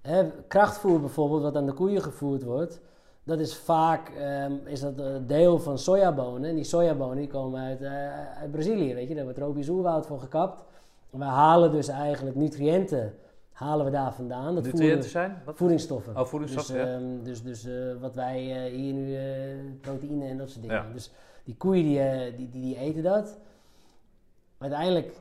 hè, 0.00 0.24
krachtvoer 0.48 1.00
bijvoorbeeld, 1.00 1.42
wat 1.42 1.56
aan 1.56 1.66
de 1.66 1.72
koeien 1.72 2.02
gevoerd 2.02 2.42
wordt. 2.42 2.80
Dat 3.24 3.38
is 3.40 3.56
vaak 3.56 4.08
ehm, 4.08 4.52
is 4.64 4.80
dat 4.80 4.98
een 4.98 5.26
deel 5.26 5.58
van 5.58 5.78
sojabonen. 5.78 6.48
En 6.50 6.54
die 6.54 6.64
sojabonen 6.64 7.16
die 7.16 7.26
komen 7.26 7.60
uit, 7.60 7.80
eh, 7.82 8.38
uit 8.40 8.50
Brazilië. 8.50 8.94
Weet 8.94 9.08
je, 9.08 9.14
daar 9.14 9.24
wordt 9.24 9.38
tropisch 9.38 9.68
oerwoud 9.68 10.06
voor 10.06 10.18
gekapt. 10.20 10.64
En 11.10 11.18
we 11.18 11.24
halen 11.24 11.70
dus 11.72 11.88
eigenlijk 11.88 12.36
nutriënten 12.36 13.14
halen 13.52 13.84
we 13.84 13.90
daar 13.90 14.14
vandaan. 14.14 14.54
Dat 14.54 14.64
Nutriënten 14.64 15.10
zijn? 15.10 15.42
Wat? 15.44 15.56
voedingsstoffen. 15.56 16.16
Oh, 16.16 16.24
voedingsstoffen, 16.24 16.74
dus, 16.74 16.84
ja. 16.84 16.94
ehm, 16.94 17.22
dus, 17.22 17.42
dus 17.42 17.64
eh, 17.64 18.00
wat 18.00 18.14
wij 18.14 18.66
eh, 18.66 18.72
hier 18.72 18.92
nu, 18.92 19.16
eh, 19.16 19.22
proteïne 19.80 20.26
en 20.26 20.38
dat 20.38 20.50
soort 20.50 20.62
dingen. 20.62 20.76
Ja. 20.76 20.92
Dus 20.92 21.10
die 21.44 21.56
koeien 21.56 21.84
die, 21.84 22.36
die, 22.36 22.48
die, 22.50 22.60
die 22.60 22.78
eten 22.78 23.02
dat. 23.02 23.38
Uiteindelijk 24.58 25.16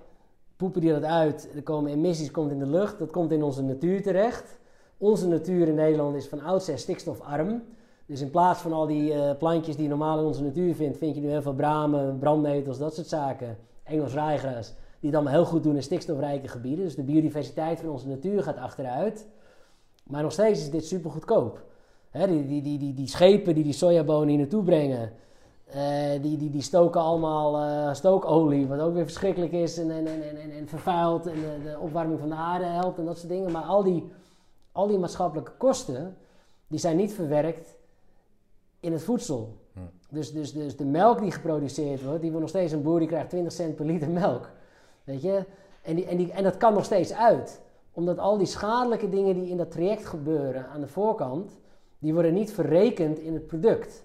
poepen 0.56 0.82
die 0.82 0.91
dat 0.91 1.03
uit. 1.03 1.49
Er 1.56 1.64
komen 1.64 1.91
emissies, 1.91 2.32
komt 2.32 2.52
in 2.52 2.60
de 2.60 2.66
lucht. 2.66 2.99
Dat 2.99 3.12
komt 3.12 3.32
in 3.32 3.44
onze 3.44 3.64
natuur 3.64 4.02
terecht. 4.02 4.60
Onze 4.98 5.28
natuur 5.28 5.68
in 5.68 5.76
Nederland 5.76 6.16
is 6.16 6.28
van 6.28 6.41
oudsher 6.41 6.78
stikstofarm. 6.78 7.64
Dus 8.06 8.22
in 8.22 8.30
plaats 8.30 8.60
van 8.60 8.74
al 8.74 8.88
die 8.88 9.36
plantjes 9.36 9.76
die 9.76 9.84
je 9.84 9.90
normaal 9.90 10.20
in 10.20 10.26
onze 10.26 10.44
natuur 10.44 10.76
vindt, 10.76 10.98
vind 10.98 11.16
je 11.16 11.22
nu 11.22 11.30
heel 11.30 11.41
veel 11.41 11.53
bramen, 11.53 12.20
brandnetels, 12.20 12.78
dat 12.78 12.95
soort 12.95 13.08
zaken. 13.08 13.58
Engels 13.84 14.14
raaigras, 14.14 14.74
die 15.02 15.10
het 15.10 15.14
allemaal 15.14 15.34
heel 15.34 15.45
goed 15.45 15.64
doen 15.64 15.76
in 15.76 15.84
stikstofrijke 15.84 16.48
gebieden. 16.48 16.86
Dus 16.86 16.95
de 16.95 17.03
biodiversiteit 17.03 17.80
van 17.80 17.90
onze 17.90 18.07
natuur 18.07 18.44
gaat 18.44 18.57
achteruit. 18.57 19.28
Maar 20.03 20.22
nog 20.22 20.32
steeds 20.32 20.60
is 20.60 20.72
dit 20.72 20.86
super 20.86 21.11
goedkoop. 21.11 21.64
Die, 22.11 22.48
die, 22.48 22.61
die, 22.61 22.78
die, 22.78 22.94
die 22.94 23.07
schepen 23.07 23.56
die 23.56 23.64
die 23.64 23.73
sojabonen 23.73 24.28
hier 24.28 24.38
naartoe 24.38 24.64
brengen, 24.64 25.11
eh, 25.65 26.22
die, 26.22 26.38
die, 26.38 26.49
die 26.49 26.61
stoken 26.61 27.02
allemaal 27.02 27.57
eh, 27.57 27.94
stookolie, 27.94 28.68
wat 28.68 28.80
ook 28.80 28.94
weer 28.94 29.03
verschrikkelijk 29.03 29.52
is 29.52 29.78
en, 29.78 29.91
en, 29.91 30.07
en, 30.07 30.40
en, 30.40 30.52
en 30.52 30.68
vervuilt 30.68 31.28
en 31.28 31.34
de, 31.34 31.69
de 31.69 31.80
opwarming 31.80 32.19
van 32.19 32.30
de 32.30 32.36
aarde 32.36 32.65
helpt 32.65 32.98
en 32.98 33.06
dat 33.06 33.18
soort 33.18 33.30
dingen. 33.30 33.52
Maar 33.52 33.64
al 33.64 33.84
die, 33.84 34.11
al 34.72 34.88
die 34.88 34.98
maatschappelijke 34.98 35.52
kosten, 35.57 36.18
die 36.68 36.80
zijn 36.80 36.98
niet 36.98 37.14
verwerkt 37.14 37.78
in 38.80 38.91
het 38.91 39.03
voedsel. 39.03 39.57
Hm. 39.73 39.80
Dus, 40.10 40.32
dus, 40.32 40.53
dus 40.53 40.78
de 40.78 40.86
melk 40.86 41.19
die 41.19 41.32
geproduceerd 41.32 42.03
wordt, 42.03 42.22
die 42.22 42.32
wordt 42.32 42.45
nog 42.45 42.56
steeds 42.56 42.72
een 42.72 42.84
boer 42.84 42.99
die 42.99 43.07
krijgt 43.07 43.30
20 43.30 43.53
cent 43.53 43.76
per 43.76 43.86
liter 43.86 44.10
melk. 44.10 44.49
Weet 45.03 45.22
je? 45.22 45.45
En, 45.82 45.95
die, 45.95 46.06
en, 46.06 46.18
die, 46.18 46.32
en 46.32 46.44
dat 46.44 46.57
kan 46.57 46.73
nog 46.73 46.86
steeds 46.86 47.14
uit. 47.14 47.61
Omdat 47.94 48.19
al 48.19 48.38
die 48.38 48.48
schadelijke 48.48 49.10
dingen 49.10 49.34
die 49.34 49.49
in 49.49 49.57
dat 49.57 49.72
traject 49.72 50.06
gebeuren 50.06 50.68
aan 50.68 50.82
de 50.82 50.88
voorkant, 50.88 51.60
die 51.99 52.14
worden 52.14 52.34
niet 52.34 52.53
verrekend 52.53 53.19
in 53.19 53.34
het 53.34 53.48
product. 53.48 54.03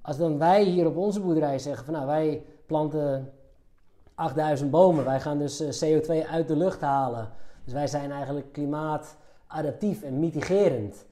Als 0.00 0.16
dan 0.16 0.38
wij 0.38 0.62
hier 0.62 0.86
op 0.86 0.96
onze 0.96 1.20
boerderij 1.20 1.58
zeggen 1.58 1.84
van 1.84 1.94
nou 1.94 2.06
wij 2.06 2.44
planten 2.66 3.32
8000 4.14 4.70
bomen, 4.70 5.04
wij 5.04 5.20
gaan 5.20 5.38
dus 5.38 5.80
eh, 5.80 6.00
CO2 6.00 6.28
uit 6.28 6.48
de 6.48 6.56
lucht 6.56 6.80
halen. 6.80 7.30
Dus 7.64 7.72
wij 7.72 7.86
zijn 7.86 8.10
eigenlijk 8.10 8.52
klimaatadaptief 8.52 10.02
en 10.02 10.18
mitigerend. 10.18 11.06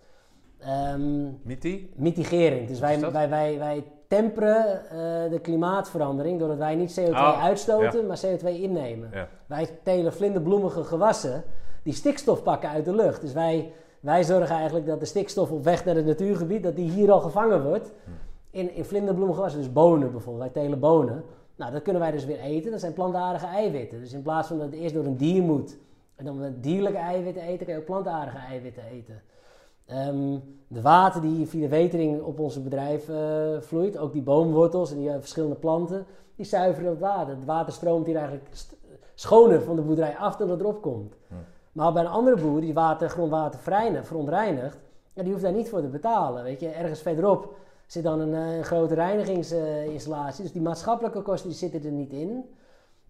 Ehm, 0.58 1.24
Miti? 1.42 1.92
mitigerend. 1.96 2.68
Dus 2.68 2.80
wij, 2.80 3.00
wij, 3.00 3.28
wij, 3.28 3.58
wij 3.58 3.84
temperen 4.18 4.90
eh, 4.90 5.30
de 5.30 5.38
klimaatverandering 5.42 6.38
doordat 6.38 6.58
wij 6.58 6.74
niet 6.74 7.00
CO2 7.00 7.10
Oh, 7.10 7.42
uitstoten, 7.42 8.06
maar 8.06 8.20
CO2 8.26 8.44
innemen. 8.44 9.10
Ja. 9.12 9.28
Wij 9.46 9.68
telen 9.82 10.12
vlinderbloemige 10.12 10.84
gewassen 10.84 11.44
die 11.82 11.92
stikstof 11.92 12.42
pakken 12.42 12.68
uit 12.68 12.84
de 12.84 12.94
lucht. 12.94 13.20
Dus 13.20 13.32
wij, 13.32 13.72
wij 14.00 14.24
zorgen 14.24 14.56
eigenlijk 14.56 14.86
dat 14.86 15.00
de 15.00 15.06
stikstof 15.06 15.50
op 15.50 15.64
weg 15.64 15.84
naar 15.84 15.94
het 15.94 16.06
natuurgebied, 16.06 16.62
dat 16.62 16.76
die 16.76 16.90
hier 16.90 17.12
al 17.12 17.20
gevangen 17.20 17.62
wordt. 17.64 17.92
Hm. 18.04 18.10
In, 18.50 18.74
in 18.74 18.84
vlinderbloemige 18.84 19.36
gewassen, 19.36 19.60
dus 19.60 19.72
bonen 19.72 20.10
bijvoorbeeld. 20.12 20.52
Wij 20.52 20.62
telen 20.62 20.80
bonen. 20.80 21.24
Nou, 21.56 21.72
dat 21.72 21.82
kunnen 21.82 22.02
wij 22.02 22.10
dus 22.10 22.24
weer 22.24 22.40
eten. 22.40 22.70
Dat 22.70 22.80
zijn 22.80 22.92
plantaardige 22.92 23.46
eiwitten. 23.46 24.00
Dus 24.00 24.12
in 24.12 24.22
plaats 24.22 24.48
van 24.48 24.58
dat 24.58 24.66
het 24.66 24.74
eerst 24.74 24.94
door 24.94 25.04
een 25.04 25.16
dier 25.16 25.42
moet 25.42 25.76
en 26.16 26.24
dan 26.24 26.40
we 26.40 26.60
dierlijke 26.60 26.98
eiwitten 26.98 27.42
eten, 27.42 27.66
kan 27.66 27.74
je 27.74 27.80
ook 27.80 27.86
plantaardige 27.86 28.38
eiwitten 28.38 28.82
eten. 28.92 29.22
Ehm, 29.92 30.38
de 30.68 30.80
water 30.80 31.20
die 31.20 31.46
via 31.46 31.60
de 31.60 31.68
wetering 31.68 32.22
op 32.22 32.38
ons 32.38 32.62
bedrijf 32.62 33.08
eh, 33.08 33.60
vloeit, 33.60 33.98
ook 33.98 34.12
die 34.12 34.22
boomwortels 34.22 34.90
en 34.90 34.98
die 34.98 35.10
eh, 35.10 35.16
verschillende 35.18 35.56
planten, 35.56 36.06
die 36.36 36.46
zuiveren 36.46 36.90
het 36.90 36.98
water. 36.98 37.34
Het 37.34 37.44
water 37.44 37.72
stroomt 37.72 38.06
hier 38.06 38.16
eigenlijk 38.16 38.48
schoner 39.14 39.62
van 39.62 39.76
de 39.76 39.82
boerderij 39.82 40.16
af 40.16 40.36
dan 40.36 40.48
dat 40.48 40.60
erop 40.60 40.82
komt. 40.82 41.14
Hm. 41.28 41.34
Maar 41.72 41.92
bij 41.92 42.02
een 42.02 42.08
andere 42.08 42.36
boer 42.36 42.60
die 42.60 42.74
water, 42.74 43.08
grondwater 43.08 43.60
vreinigt, 43.60 44.06
verontreinigt, 44.06 44.78
ja, 45.12 45.22
die 45.22 45.30
hoeft 45.32 45.44
daar 45.44 45.52
niet 45.52 45.68
voor 45.68 45.80
te 45.80 45.86
betalen. 45.86 46.42
Weet 46.42 46.60
je, 46.60 46.68
ergens 46.68 47.00
verderop 47.00 47.54
zit 47.86 48.02
dan 48.02 48.20
een, 48.20 48.34
eh, 48.34 48.56
een 48.56 48.64
grote 48.64 48.94
reinigingsinstallatie. 48.94 50.42
dus 50.42 50.52
die 50.52 50.62
maatschappelijke 50.62 51.22
kosten 51.22 51.48
die 51.48 51.58
zitten 51.58 51.84
er 51.84 51.90
niet 51.90 52.12
in. 52.12 52.44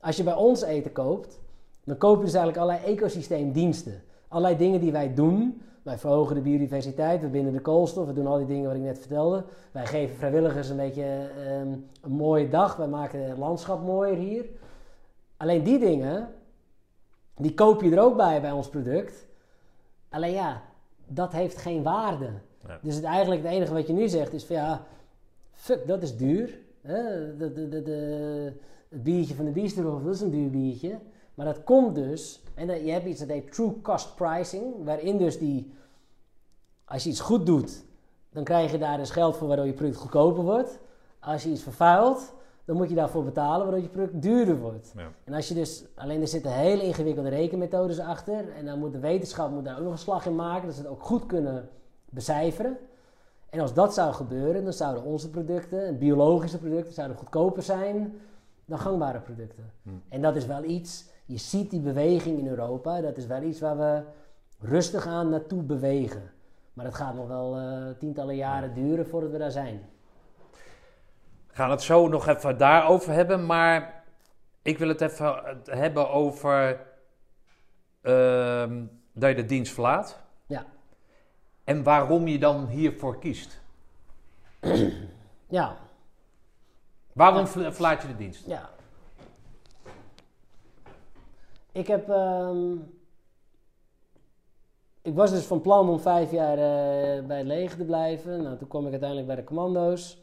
Als 0.01 0.17
je 0.17 0.23
bij 0.23 0.35
ons 0.35 0.63
eten 0.63 0.93
koopt, 0.93 1.41
dan 1.85 1.97
koop 1.97 2.19
je 2.19 2.25
dus 2.25 2.35
eigenlijk 2.35 2.65
allerlei 2.65 2.95
ecosysteemdiensten. 2.95 4.03
Allerlei 4.29 4.57
dingen 4.57 4.81
die 4.81 4.93
wij 4.93 5.15
doen. 5.15 5.63
Wij 5.83 5.99
verhogen 5.99 6.35
de 6.35 6.41
biodiversiteit, 6.41 7.21
we 7.21 7.29
binden 7.29 7.53
de 7.53 7.61
koolstof, 7.61 8.07
we 8.07 8.13
doen 8.13 8.27
al 8.27 8.39
die 8.39 8.47
dingen 8.47 8.67
wat 8.67 8.77
ik 8.77 8.83
net 8.83 8.99
vertelde. 8.99 9.45
Wij 9.73 9.87
geven 9.87 10.17
vrijwilligers 10.17 10.69
een 10.69 10.77
beetje 10.77 11.31
ehm, 11.39 11.73
een 12.01 12.13
mooie 12.13 12.49
dag, 12.49 12.77
wij 12.77 12.89
maken 12.89 13.29
het 13.29 13.39
landschap 13.39 13.83
mooier 13.83 14.17
hier. 14.17 14.45
Alleen 15.37 15.63
die 15.63 15.79
dingen, 15.79 16.29
die 17.37 17.55
koop 17.55 17.83
je 17.83 17.91
er 17.91 18.03
ook 18.03 18.17
bij 18.17 18.41
bij 18.41 18.53
ons 18.53 18.69
product. 18.69 19.27
Alleen 20.09 20.33
ja, 20.33 20.63
dat 21.07 21.33
heeft 21.33 21.57
geen 21.57 21.83
waarde. 21.83 22.31
Ja. 22.67 22.79
Dus 22.83 22.95
het, 22.95 23.05
eigenlijk 23.05 23.43
het 23.43 23.53
enige 23.53 23.73
wat 23.73 23.87
je 23.87 23.93
nu 23.93 24.09
zegt 24.09 24.33
is 24.33 24.45
van 24.45 24.57
ja, 24.57 24.85
fuck, 25.53 25.87
dat 25.87 26.03
is 26.03 26.17
duur. 26.17 26.59
Hè? 26.81 27.37
De, 27.37 27.53
de, 27.53 27.69
de, 27.69 27.83
de, 27.83 28.53
het 28.89 29.03
biertje 29.03 29.35
van 29.35 29.45
de 29.45 29.51
Biesterhof, 29.51 30.03
dat 30.03 30.15
is 30.15 30.21
een 30.21 30.31
duur 30.31 30.51
biertje. 30.51 30.99
Maar 31.35 31.47
dat 31.47 31.65
komt 31.65 31.95
dus, 31.95 32.43
en 32.55 32.85
je 32.85 32.93
hebt 32.93 33.07
iets 33.07 33.21
dat 33.21 33.29
heet 33.29 33.53
true 33.53 33.81
cost 33.81 34.15
pricing, 34.15 34.85
waarin 34.85 35.19
dus 35.19 35.39
die, 35.39 35.75
als 36.85 37.05
je 37.05 37.11
iets 37.11 37.21
goed 37.21 37.47
doet, 37.47 37.85
dan 38.31 38.45
krijg 38.45 38.73
je 38.73 38.79
daar 38.79 38.97
dus 38.97 39.11
geld 39.11 39.37
voor 39.37 39.49
waardoor 39.49 39.67
je 39.67 39.73
product 39.73 39.97
goedkoper 39.97 40.43
wordt. 40.43 40.79
Als 41.19 41.43
je 41.43 41.51
iets 41.51 41.63
vervuilt, 41.63 42.33
dan 42.65 42.77
moet 42.77 42.89
je 42.89 42.95
daarvoor 42.95 43.25
betalen 43.25 43.67
waardoor 43.67 43.83
je 43.83 43.89
product 43.89 44.23
duurder 44.23 44.59
wordt. 44.61 44.93
Ja. 44.97 45.09
En 45.25 45.35
als 45.35 45.49
je 45.49 45.55
dus, 45.55 45.85
alleen 45.95 46.21
er 46.21 46.29
zitten 46.29 46.53
hele 46.53 46.83
ingewikkelde 46.83 47.29
rekenmethodes 47.29 47.99
achter. 47.99 48.53
En 48.57 48.65
dan 48.65 48.79
moet 48.79 48.93
de 48.93 48.99
wetenschap 48.99 49.51
moet 49.51 49.65
daar 49.65 49.77
ook 49.77 49.85
nog 49.85 49.93
een 49.93 49.99
slag 49.99 50.27
in 50.27 50.35
maken, 50.35 50.67
dat 50.67 50.75
ze 50.75 50.81
het 50.81 50.91
ook 50.91 51.03
goed 51.03 51.27
kunnen 51.27 51.69
becijferen. 52.11 52.79
En 53.51 53.61
als 53.61 53.75
dat 53.75 53.95
zou 53.95 54.13
gebeuren, 54.13 54.65
dan 54.65 54.73
zouden 54.73 55.05
onze 55.05 55.31
producten, 55.31 55.87
en 55.87 55.99
biologische 55.99 56.59
producten, 56.59 56.93
zouden 56.93 57.17
goedkoper 57.17 57.63
zijn 57.63 58.21
dan 58.65 58.79
gangbare 58.79 59.21
producten. 59.21 59.73
Hmm. 59.83 60.03
En 60.09 60.23
dat 60.23 60.37
is 60.37 60.47
wel 60.47 60.65
iets, 60.65 61.05
je 61.33 61.39
ziet 61.39 61.71
die 61.71 61.81
beweging 61.81 62.39
in 62.39 62.47
Europa, 62.47 63.01
dat 63.01 63.17
is 63.17 63.27
wel 63.27 63.43
iets 63.43 63.61
waar 63.61 63.79
we 63.79 64.03
rustig 64.61 65.07
aan 65.07 65.29
naartoe 65.29 65.63
bewegen. 65.63 66.31
Maar 66.73 66.85
dat 66.85 66.95
gaat 66.95 67.15
nog 67.15 67.29
wel 67.29 67.57
eh, 67.57 67.99
tientallen 67.99 68.37
jaren 68.37 68.75
duren 68.75 69.07
voordat 69.07 69.31
we 69.31 69.39
daar 69.39 69.51
zijn. 69.51 69.89
We 71.47 71.55
gaan 71.55 71.71
het 71.71 71.83
zo 71.83 72.09
nog 72.09 72.29
even 72.29 72.59
daarover 72.59 73.13
hebben, 73.13 73.47
maar 73.47 74.05
ik 74.63 74.79
wil 74.79 74.89
het 74.89 75.01
even 75.01 75.61
hebben 75.65 76.11
over 76.11 76.81
ehm, 78.03 78.85
dat 79.13 79.29
je 79.29 79.37
de 79.37 79.45
dienst 79.45 79.73
verlaat. 79.73 80.21
Ja. 80.47 80.65
En 81.65 81.83
waarom 81.83 82.29
je 82.29 82.39
dan 82.39 82.67
hiervoor 82.67 83.19
kiest. 83.19 83.61
Ja, 85.49 85.77
Waarom 87.13 87.47
verlaat 87.47 88.03
je 88.03 88.09
de 88.09 88.17
dienst? 88.17 88.47
Ja. 88.47 88.71
Ik 91.73 91.87
heb. 91.87 92.09
ehm, 92.09 92.77
ik 95.03 95.15
was 95.15 95.31
dus 95.31 95.45
van 95.45 95.61
plan 95.61 95.89
om 95.89 96.01
vijf 96.01 96.31
jaar 96.31 96.59
eh, 96.59 97.27
bij 97.27 97.39
het 97.39 97.47
leger 97.47 97.79
te 97.79 97.85
blijven. 97.85 98.43
Nou, 98.43 98.57
toen 98.57 98.69
kwam 98.69 98.85
ik 98.85 98.91
uiteindelijk 98.91 99.29
bij 99.29 99.37
de 99.37 99.45
commando's. 99.45 100.21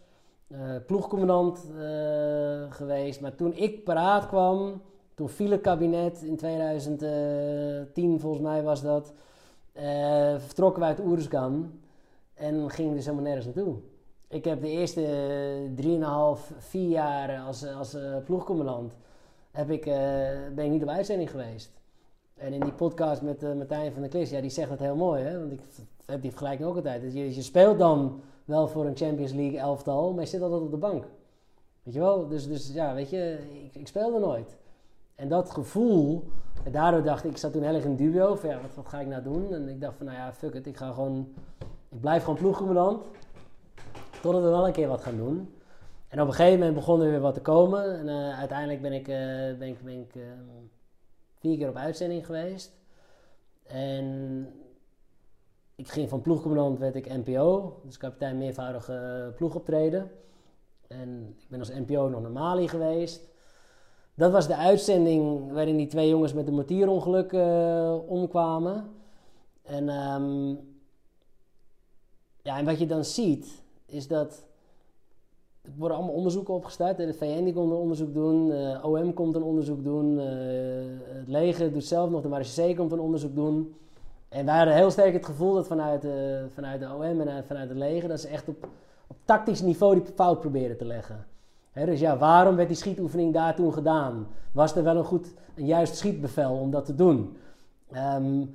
eh, 0.48 0.76
ploegcommandant 0.86 1.72
eh, 1.78 2.72
geweest. 2.72 3.22
Maar 3.22 3.36
toen 3.36 3.54
ik 3.54 3.84
paraat 3.84 4.28
kwam, 4.28 4.82
toen 5.16 5.30
viel 5.30 5.52
het 5.52 5.62
kabinet 5.62 6.22
in 6.22 6.38
2010, 6.38 8.20
volgens 8.20 8.42
mij 8.44 8.64
was 8.64 8.82
dat. 8.82 9.14
vertrokken 10.38 10.82
we 10.82 10.88
uit 10.88 11.00
Oeruzgan 11.00 11.80
en 12.34 12.70
gingen 12.70 12.94
dus 12.96 13.06
helemaal 13.06 13.26
nergens 13.26 13.46
naartoe. 13.46 13.76
Ik 14.28 14.46
heb 14.46 14.62
de 14.62 14.70
eerste 14.70 15.06
eh, 15.76 16.38
3,5, 16.38 16.58
4 16.58 16.90
jaar 16.90 17.40
als, 17.40 17.66
als 17.66 17.98
ploegcommandant 18.26 18.94
heb 19.52 19.70
ik, 19.70 19.86
eh, 19.86 19.96
ben 20.56 20.66
ik 20.66 20.72
niet 20.72 20.84
op 20.84 20.90
uitzending 20.90 21.30
geweest. 21.30 21.72
En 22.38 22.54
in 22.54 22.60
die 22.60 22.74
podcast 22.74 23.22
met 23.22 23.44
eh, 23.44 23.54
Martijn 23.54 23.92
van 23.92 24.02
der 24.02 24.10
Klis, 24.10 24.30
ja, 24.30 24.42
die 24.42 24.50
zegt 24.50 24.70
dat 24.70 24.80
heel 24.80 24.96
mooi, 24.96 25.24
hè? 25.24 25.40
Want 25.40 25.52
ik 25.52 25.62
heb 26.06 26.22
die 26.22 26.30
vergelijking 26.30 26.70
ook 26.70 26.76
altijd. 26.76 27.14
Je, 27.14 27.36
je 27.36 27.42
speelt 27.42 27.80
dan 27.80 28.22
wel 28.46 28.68
voor 28.68 28.86
een 28.86 28.98
Champions 28.98 29.34
League 29.34 29.60
elftal, 29.60 30.14
maar 30.14 30.24
je 30.24 30.30
zit 30.30 30.42
altijd 30.42 30.62
op 30.62 30.72
de 30.72 30.78
bank. 30.78 31.06
Weet 31.84 31.94
je 31.94 32.00
wel? 32.00 32.28
Dus, 32.28 32.48
dus 32.48 32.74
ja, 32.74 32.94
weet 32.94 33.10
je, 33.10 33.38
ik, 33.64 33.76
ik 33.76 33.88
speelde 33.88 34.20
nooit. 34.20 34.58
En 35.16 35.30
dat 35.30 35.50
gevoel, 35.50 36.24
en 36.64 36.72
daardoor 36.72 37.04
dacht 37.04 37.24
ik, 37.24 37.32
ik 37.32 37.38
zat 37.38 37.52
toen 37.54 37.64
heel 37.64 37.76
erg 37.76 37.84
in 37.84 37.96
dubio, 37.96 38.36
van 38.36 38.50
ja, 38.50 38.62
wat, 38.62 38.76
wat 38.76 38.88
ga 38.88 39.00
ik 39.00 39.08
nou 39.08 39.24
doen? 39.24 39.54
En 39.54 39.70
ik 39.70 39.82
dacht 39.82 39.96
van, 39.98 40.06
nou 40.06 40.18
ja, 40.18 40.34
fuck 40.34 40.54
it, 40.54 40.68
ik 40.68 40.78
ga 40.78 40.92
gewoon, 40.92 41.34
ik 41.90 42.00
blijf 42.00 42.24
gewoon 42.24 42.40
ploegcommandant. 42.40 43.04
Totdat 44.22 44.42
we 44.42 44.50
wel 44.50 44.68
een 44.68 44.74
keer 44.74 44.88
wat 44.88 45.02
gaan 45.02 45.18
doen. 45.18 45.54
En 46.10 46.22
op 46.22 46.28
een 46.28 46.34
gegeven 46.34 46.60
moment 46.60 46.76
begon 46.76 47.02
er 47.02 47.10
weer 47.10 47.20
wat 47.20 47.34
te 47.34 47.42
komen. 47.42 48.00
En 48.00 48.10
eh, 48.10 48.40
uiteindelijk 48.40 48.82
ben 48.82 48.94
ik, 48.94 49.08
eh, 49.08 49.58
ben 49.58 49.68
ik, 49.68 49.84
ben 49.84 50.00
ik 50.00 50.16
eh, 50.16 50.22
vier 51.40 51.58
keer 51.58 51.70
op 51.70 51.76
uitzending 51.76 52.26
geweest. 52.26 52.72
En 53.64 54.48
ik 55.76 55.88
ging 55.88 56.10
van 56.10 56.22
ploegcommandant, 56.22 56.80
werd 56.80 56.96
ik 56.96 57.26
NPO. 57.26 57.80
Dus 57.86 57.98
kapitein 57.98 58.38
meervoudige 58.38 59.34
ploegoptreden. 59.36 60.12
En 60.88 61.36
ik 61.40 61.50
ben 61.50 61.60
als 61.60 61.70
NPO 61.70 62.10
nog 62.10 62.22
naar 62.22 62.32
Mali 62.32 62.68
geweest. 62.68 63.28
Dat 64.14 64.32
was 64.32 64.48
de 64.48 64.56
uitzending 64.56 65.52
waarin 65.52 65.78
die 65.78 65.88
twee 65.88 66.10
jongens 66.10 66.34
met 66.34 66.48
een 66.48 66.54
mortierongeluk 66.54 67.34
omkwamen. 68.08 68.92
En, 69.62 69.90
ehm, 69.90 70.50
ja, 72.42 72.58
en 72.58 72.66
wat 72.66 72.80
je 72.80 72.86
dan 72.86 73.06
ziet, 73.06 73.64
is 73.86 74.08
dat 74.08 74.49
er 75.74 75.80
worden 75.80 75.98
allemaal 75.98 76.16
onderzoeken 76.16 76.54
opgestart. 76.54 76.98
De 76.98 77.14
VN 77.14 77.54
komt 77.54 77.72
een 77.72 77.78
onderzoek 77.78 78.14
doen, 78.14 78.52
eh, 78.52 78.86
OM 78.86 79.14
komt 79.14 79.36
een 79.36 79.44
onderzoek 79.44 79.84
doen, 79.84 80.20
eh, 80.20 80.26
het 81.08 81.28
leger 81.28 81.74
doet 81.74 81.86
zelf 81.86 82.10
nog, 82.10 82.22
de 82.22 82.28
marechaussee 82.28 82.76
komt 82.76 82.92
een 82.92 83.00
onderzoek 83.00 83.36
doen. 83.36 83.76
En 84.30 84.46
wij 84.46 84.56
hadden 84.56 84.76
heel 84.76 84.92
sterk 84.92 85.14
het 85.14 85.26
gevoel 85.26 85.54
dat 85.54 85.68
vanuit, 85.68 86.02
de 86.02 86.46
vanuit 86.54 86.80
de 86.80 86.88
OM 86.96 87.22
en 87.22 87.30
uit- 87.30 87.46
vanuit 87.46 87.70
het 87.70 87.78
leger, 87.78 88.10
dat 88.10 88.20
ze 88.20 88.28
echt 88.28 88.48
op, 88.48 88.68
op 89.08 89.18
tactisch 89.26 89.62
niveau 89.62 89.94
die 89.94 90.14
fout 90.16 90.40
proberen 90.40 90.78
te 90.78 90.86
leggen. 90.86 91.26
Dus 91.74 92.00
ja, 92.00 92.18
waarom 92.18 92.56
werd 92.56 92.68
die 92.68 92.78
schietoefening 92.78 93.34
daar 93.34 93.56
toen 93.56 93.74
gedaan? 93.74 94.28
Was 94.52 94.76
er 94.76 94.84
wel 94.84 94.98
een 94.98 95.04
goed, 95.04 95.34
een 95.56 95.66
juist 95.66 95.96
schietbevel 95.96 96.52
om 96.52 96.72
dat 96.72 96.86
te 96.86 96.96
doen? 96.96 97.38
Ehm, 97.92 98.46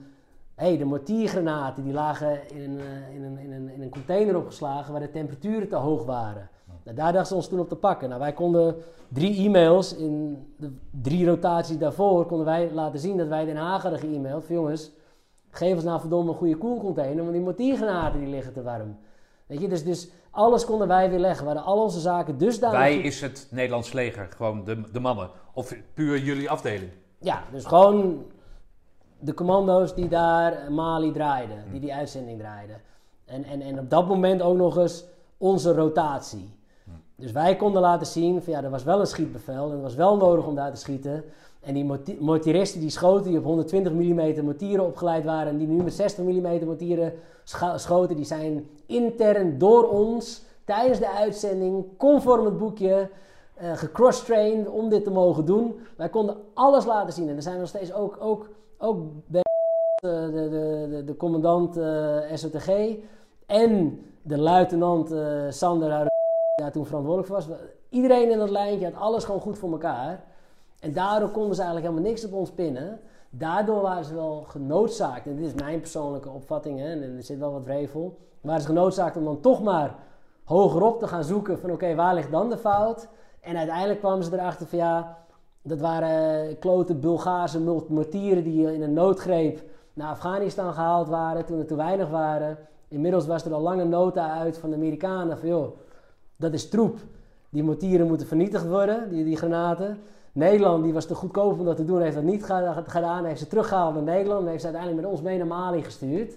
hey, 0.54 0.78
de 0.78 0.84
mortiergranaten 0.84 1.84
die 1.84 1.92
lagen 1.92 2.48
in 2.48 2.80
eh, 2.80 3.14
in, 3.14 3.22
een, 3.22 3.38
in, 3.38 3.52
een, 3.52 3.68
in 3.68 3.82
een 3.82 3.90
container 3.90 4.36
opgeslagen 4.36 4.92
waar 4.92 5.00
de 5.00 5.10
temperaturen 5.10 5.68
te 5.68 5.76
hoog 5.76 6.04
waren. 6.04 6.48
Nou, 6.84 6.96
daar 6.96 7.12
dachten 7.12 7.26
ze 7.26 7.34
ons 7.34 7.48
toen 7.48 7.60
op 7.60 7.68
te 7.68 7.76
pakken. 7.76 8.08
Nou, 8.08 8.20
wij 8.20 8.32
konden 8.32 8.76
drie 9.08 9.46
e-mails 9.46 9.96
in 9.96 10.44
de 10.56 10.72
drie 10.90 11.26
rotaties 11.26 11.78
daarvoor 11.78 12.26
konden 12.26 12.46
wij 12.46 12.70
laten 12.72 13.00
zien 13.00 13.16
dat 13.16 13.28
wij 13.28 13.44
Den 13.44 13.56
Haag 13.56 13.82
hadden 13.82 14.00
ge-mailed. 14.00 14.44
Van 14.44 14.54
jongens, 14.54 14.90
geef 15.50 15.74
ons 15.74 15.84
nou 15.84 16.00
verdomme 16.00 16.30
een 16.30 16.36
goede 16.36 16.56
koelcontainer, 16.56 17.22
want 17.22 17.32
die 17.32 17.42
mortiergranaten 17.42 18.20
die 18.20 18.28
liggen 18.28 18.52
te 18.52 18.62
warm. 18.62 18.96
Weet 19.46 19.60
je, 19.60 19.68
dus, 19.68 19.84
dus 19.84 20.10
alles 20.30 20.64
konden 20.64 20.88
wij 20.88 21.10
weer 21.10 21.18
leggen. 21.18 21.46
We 21.46 21.52
hadden 21.52 21.72
al 21.72 21.82
onze 21.82 22.00
zaken 22.00 22.38
dusdanig... 22.38 22.78
Wij 22.78 22.96
is 22.96 23.20
het 23.20 23.46
Nederlands 23.50 23.92
leger, 23.92 24.28
gewoon 24.36 24.64
de, 24.64 24.82
de 24.92 25.00
mannen. 25.00 25.30
Of 25.52 25.74
puur 25.94 26.18
jullie 26.18 26.50
afdeling. 26.50 26.90
Ja, 27.18 27.42
dus 27.52 27.64
gewoon 27.64 28.24
de 29.18 29.34
commando's 29.34 29.94
die 29.94 30.08
daar 30.08 30.72
Mali 30.72 31.12
draaiden, 31.12 31.64
die 31.70 31.80
die 31.80 31.94
uitzending 31.94 32.38
draaiden. 32.38 32.80
En, 33.24 33.44
en, 33.44 33.60
en 33.60 33.78
op 33.78 33.90
dat 33.90 34.08
moment 34.08 34.42
ook 34.42 34.56
nog 34.56 34.76
eens 34.76 35.04
onze 35.36 35.74
rotatie. 35.74 36.62
Dus 37.24 37.32
wij 37.32 37.56
konden 37.56 37.80
laten 37.80 38.06
zien 38.06 38.42
van 38.42 38.52
ja, 38.52 38.62
er 38.62 38.70
was 38.70 38.84
wel 38.84 39.00
een 39.00 39.06
schietbevel 39.06 39.64
en 39.64 39.70
het 39.70 39.82
was 39.82 39.94
wel 39.94 40.16
nodig 40.16 40.46
om 40.46 40.54
daar 40.54 40.70
te 40.70 40.76
schieten. 40.76 41.24
En 41.60 41.74
die 41.74 41.84
morti- 41.84 42.16
mortiristen 42.20 42.80
die 42.80 42.90
schoten, 42.90 43.30
die 43.30 43.38
op 43.38 43.44
120 43.44 43.92
mm 43.92 44.44
mortieren 44.44 44.86
opgeleid 44.86 45.24
waren 45.24 45.52
en 45.52 45.58
die 45.58 45.66
nu 45.66 45.82
met 45.82 45.94
60 45.94 46.24
mm 46.24 46.64
mortieren 46.64 47.12
schoten, 47.76 48.16
die 48.16 48.24
zijn 48.24 48.68
intern 48.86 49.58
door 49.58 49.88
ons 49.88 50.42
tijdens 50.64 50.98
de 50.98 51.10
uitzending, 51.10 51.84
conform 51.96 52.44
het 52.44 52.58
boekje, 52.58 53.08
eh 53.54 53.72
gecross-trained 53.72 54.68
om 54.68 54.88
dit 54.88 55.04
te 55.04 55.10
mogen 55.10 55.44
doen. 55.44 55.78
Wij 55.96 56.08
konden 56.08 56.36
alles 56.54 56.84
laten 56.84 57.12
zien. 57.12 57.28
En 57.28 57.36
er 57.36 57.42
zijn 57.42 57.58
nog 57.58 57.68
steeds 57.68 57.92
ook, 57.92 58.16
ook, 58.20 58.48
ook 58.78 58.98
eh, 59.26 60.10
de, 60.10 60.30
de, 60.32 60.86
de, 60.90 61.02
de 61.04 61.16
commandant 61.16 61.76
eh, 61.76 62.18
SOTG 62.34 62.68
en 63.46 64.00
de 64.22 64.38
luitenant 64.38 65.12
eh, 65.12 65.44
Sander 65.48 66.12
daar 66.54 66.72
toen 66.72 66.86
verantwoordelijk 66.86 67.32
voor 67.32 67.36
was. 67.36 67.58
Iedereen 67.88 68.30
in 68.30 68.38
dat 68.38 68.50
lijntje 68.50 68.84
had 68.84 69.00
alles 69.00 69.24
gewoon 69.24 69.40
goed 69.40 69.58
voor 69.58 69.72
elkaar. 69.72 70.24
En 70.80 70.92
daardoor 70.92 71.28
konden 71.28 71.54
ze 71.54 71.62
eigenlijk 71.62 71.90
helemaal 71.90 72.10
niks 72.10 72.24
op 72.24 72.32
ons 72.32 72.50
pinnen. 72.50 73.00
Daardoor 73.30 73.82
waren 73.82 74.04
ze 74.04 74.14
wel 74.14 74.44
genoodzaakt, 74.48 75.26
en 75.26 75.36
dit 75.36 75.46
is 75.46 75.54
mijn 75.54 75.80
persoonlijke 75.80 76.28
opvatting, 76.28 76.78
hè, 76.78 76.90
en 76.90 77.16
er 77.16 77.22
zit 77.22 77.38
wel 77.38 77.52
wat 77.52 77.64
wrevel, 77.64 78.18
waren 78.40 78.60
ze 78.60 78.66
genoodzaakt 78.66 79.16
om 79.16 79.24
dan 79.24 79.40
toch 79.40 79.62
maar 79.62 79.94
hogerop 80.44 80.98
te 80.98 81.06
gaan 81.06 81.24
zoeken 81.24 81.58
van 81.58 81.70
oké, 81.70 81.94
waar 81.94 82.14
ligt 82.14 82.30
dan 82.30 82.50
de 82.50 82.56
fout? 82.56 83.08
En 83.40 83.56
uiteindelijk 83.56 84.00
kwamen 84.00 84.24
ze 84.24 84.32
erachter 84.32 84.66
van 84.66 84.78
ja, 84.78 85.18
dat 85.62 85.80
waren 85.80 86.58
klote 86.58 86.94
Bulgaarse 86.94 87.60
mortieren 87.88 88.44
die 88.44 88.74
in 88.74 88.82
een 88.82 88.92
noodgreep 88.92 89.62
naar 89.92 90.10
Afghanistan 90.10 90.72
gehaald 90.72 91.08
waren 91.08 91.44
toen 91.44 91.58
er 91.58 91.66
te 91.66 91.76
weinig 91.76 92.10
waren. 92.10 92.58
Inmiddels 92.88 93.26
was 93.26 93.44
er 93.44 93.54
al 93.54 93.60
lange 93.60 93.84
nota 93.84 94.30
uit 94.30 94.58
van 94.58 94.70
de 94.70 94.76
Amerikanen 94.76 95.38
van 95.38 95.48
joh, 95.48 95.76
dat 96.44 96.52
is 96.52 96.68
troep. 96.68 96.98
Die 97.50 97.62
mortieren 97.62 98.06
moeten 98.06 98.26
vernietigd 98.26 98.66
worden, 98.66 99.08
die, 99.10 99.24
die 99.24 99.36
granaten. 99.36 99.98
Nederland 100.32 100.84
die 100.84 100.92
was 100.92 101.06
te 101.06 101.14
goedkoop 101.14 101.58
om 101.58 101.64
dat 101.64 101.76
te 101.76 101.84
doen, 101.84 102.00
heeft 102.00 102.14
dat 102.14 102.24
niet 102.24 102.44
gedaan. 102.86 103.24
Heeft 103.24 103.40
ze 103.40 103.46
teruggehaald 103.46 103.94
naar 103.94 104.02
Nederland 104.02 104.42
en 104.42 104.48
heeft 104.48 104.60
ze 104.60 104.66
uiteindelijk 104.66 105.02
met 105.02 105.12
ons 105.12 105.22
mee 105.22 105.38
naar 105.38 105.46
Mali 105.46 105.82
gestuurd. 105.82 106.32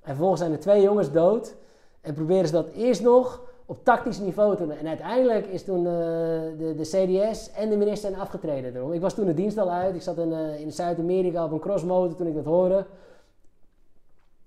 En 0.00 0.10
vervolgens 0.10 0.40
zijn 0.40 0.52
er 0.52 0.60
twee 0.60 0.82
jongens 0.82 1.12
dood. 1.12 1.54
En 2.00 2.14
proberen 2.14 2.46
ze 2.46 2.52
dat 2.52 2.68
eerst 2.74 3.02
nog 3.02 3.40
op 3.66 3.84
tactisch 3.84 4.18
niveau 4.18 4.56
te 4.56 4.62
doen. 4.62 4.76
En 4.76 4.86
uiteindelijk 4.86 5.46
is 5.46 5.64
toen 5.64 5.78
eh, 5.78 5.92
de, 6.58 6.74
de 6.76 6.82
CDS 6.82 7.52
en 7.52 7.70
de 7.70 7.76
minister 7.76 8.10
zijn 8.10 8.20
afgetreden. 8.20 8.92
Ik 8.92 9.00
was 9.00 9.14
toen 9.14 9.26
de 9.26 9.34
dienst 9.34 9.58
al 9.58 9.70
uit. 9.70 9.94
Ik 9.94 10.02
zat 10.02 10.18
in, 10.18 10.32
eh, 10.32 10.60
in 10.60 10.72
Zuid-Amerika 10.72 11.44
op 11.44 11.52
een 11.52 11.58
crossmotor 11.58 12.16
toen 12.16 12.26
ik 12.26 12.34
dat 12.34 12.44
hoorde. 12.44 12.86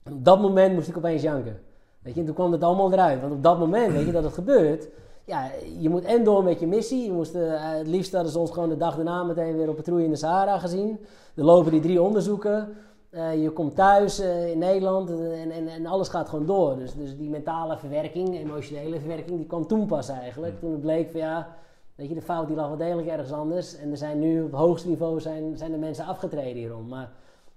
En 0.03 0.13
op 0.13 0.25
dat 0.25 0.41
moment 0.41 0.73
moest 0.73 0.87
ik 0.87 0.97
opeens 0.97 1.21
janken. 1.21 1.59
Weet 2.07 2.15
je, 2.15 2.21
en 2.21 2.27
toen 2.27 2.35
kwam 2.35 2.51
het 2.51 2.63
allemaal 2.63 2.93
eruit. 2.93 3.21
Want 3.21 3.33
op 3.33 3.43
dat 3.43 3.59
moment, 3.59 3.93
weet 3.93 4.05
je, 4.05 4.11
dat 4.11 4.23
het 4.23 4.33
gebeurt. 4.33 4.87
Ja, 5.25 5.51
je 5.79 5.89
moet 5.89 6.03
en 6.03 6.23
door 6.23 6.43
met 6.43 6.59
je 6.59 6.67
missie. 6.67 7.03
Je 7.03 7.11
moest, 7.11 7.35
eh, 7.35 7.41
het 7.53 7.87
liefst 7.87 8.13
hadden 8.13 8.31
ze 8.31 8.39
ons 8.39 8.51
gewoon 8.51 8.69
de 8.69 8.77
dag 8.77 8.95
daarna 8.95 9.23
meteen 9.23 9.57
weer 9.57 9.69
op 9.69 9.75
patrouille 9.75 10.05
in 10.05 10.11
de 10.11 10.17
Sahara 10.17 10.59
gezien. 10.59 10.99
Er 11.35 11.43
lopen 11.43 11.71
die 11.71 11.81
drie 11.81 12.01
onderzoeken. 12.01 12.69
Eh, 13.09 13.41
je 13.43 13.49
komt 13.49 13.75
thuis 13.75 14.19
eh, 14.19 14.51
in 14.51 14.57
Nederland 14.57 15.09
en, 15.09 15.51
en, 15.51 15.67
en 15.67 15.85
alles 15.85 16.07
gaat 16.07 16.29
gewoon 16.29 16.45
door. 16.45 16.77
Dus, 16.77 16.93
dus 16.93 17.17
die 17.17 17.29
mentale 17.29 17.77
verwerking, 17.77 18.37
emotionele 18.37 18.99
verwerking, 18.99 19.37
die 19.37 19.47
kwam 19.47 19.67
toen 19.67 19.85
pas 19.85 20.09
eigenlijk. 20.09 20.59
Toen 20.59 20.71
het 20.71 20.81
bleek 20.81 21.11
van 21.11 21.19
ja, 21.19 21.55
weet 21.95 22.09
je, 22.09 22.15
de 22.15 22.21
fout 22.21 22.47
die 22.47 22.55
lag 22.55 22.67
wel 22.67 22.77
degelijk 22.77 23.07
ergens 23.07 23.31
anders. 23.31 23.77
En 23.77 23.91
er 23.91 23.97
zijn 23.97 24.19
nu 24.19 24.43
op 24.43 24.51
hoogste 24.51 24.87
niveau 24.87 25.19
zijn, 25.19 25.57
zijn 25.57 25.71
de 25.71 25.77
mensen 25.77 26.05
afgetreden 26.05 26.57
hierom. 26.57 26.87
Maar 26.87 27.11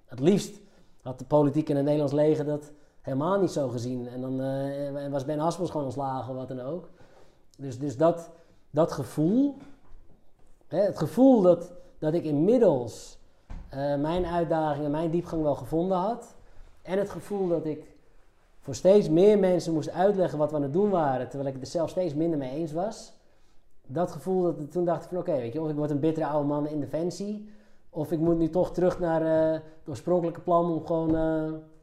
het 0.04 0.20
liefst 0.20 0.60
had 1.02 1.18
de 1.18 1.24
politiek 1.24 1.68
en 1.68 1.76
het 1.76 1.84
Nederlands 1.84 2.14
leger 2.14 2.44
dat 2.44 2.72
helemaal 3.00 3.40
niet 3.40 3.50
zo 3.50 3.68
gezien. 3.68 4.08
En 4.08 4.20
dan 4.20 4.40
uh, 4.40 5.08
was 5.10 5.24
Ben 5.24 5.38
Haspels 5.38 5.70
gewoon 5.70 5.86
ontslagen 5.86 6.34
wat 6.34 6.48
dan 6.48 6.60
ook. 6.60 6.88
Dus, 7.56 7.78
dus 7.78 7.96
dat, 7.96 8.30
dat 8.70 8.92
gevoel, 8.92 9.56
hè, 10.66 10.80
het 10.80 10.98
gevoel 10.98 11.40
dat, 11.40 11.72
dat 11.98 12.14
ik 12.14 12.24
inmiddels 12.24 13.18
uh, 13.74 13.96
mijn 13.96 14.26
uitdagingen, 14.26 14.90
mijn 14.90 15.10
diepgang 15.10 15.42
wel 15.42 15.54
gevonden 15.54 15.96
had. 15.96 16.34
En 16.82 16.98
het 16.98 17.10
gevoel 17.10 17.48
dat 17.48 17.64
ik 17.64 17.96
voor 18.60 18.74
steeds 18.74 19.08
meer 19.08 19.38
mensen 19.38 19.72
moest 19.72 19.90
uitleggen 19.90 20.38
wat 20.38 20.50
we 20.50 20.56
aan 20.56 20.62
het 20.62 20.72
doen 20.72 20.90
waren, 20.90 21.28
terwijl 21.28 21.54
ik 21.54 21.60
er 21.60 21.66
zelf 21.66 21.90
steeds 21.90 22.14
minder 22.14 22.38
mee 22.38 22.50
eens 22.50 22.72
was. 22.72 23.12
Dat 23.86 24.10
gevoel, 24.10 24.42
dat, 24.42 24.70
toen 24.70 24.84
dacht 24.84 25.02
ik 25.02 25.08
van 25.08 25.18
oké, 25.18 25.32
weet 25.32 25.52
je, 25.52 25.60
of 25.60 25.70
ik 25.70 25.76
word 25.76 25.90
een 25.90 26.00
bittere 26.00 26.26
oude 26.26 26.48
man 26.48 26.66
in 26.66 26.80
defensie, 26.80 27.50
of 27.90 28.12
ik 28.12 28.18
moet 28.18 28.38
nu 28.38 28.50
toch 28.50 28.72
terug 28.72 28.98
naar 28.98 29.22
uh, 29.22 29.52
het 29.52 29.88
oorspronkelijke 29.88 30.40
plan 30.40 30.72
om 30.72 30.86
gewoon 30.86 31.14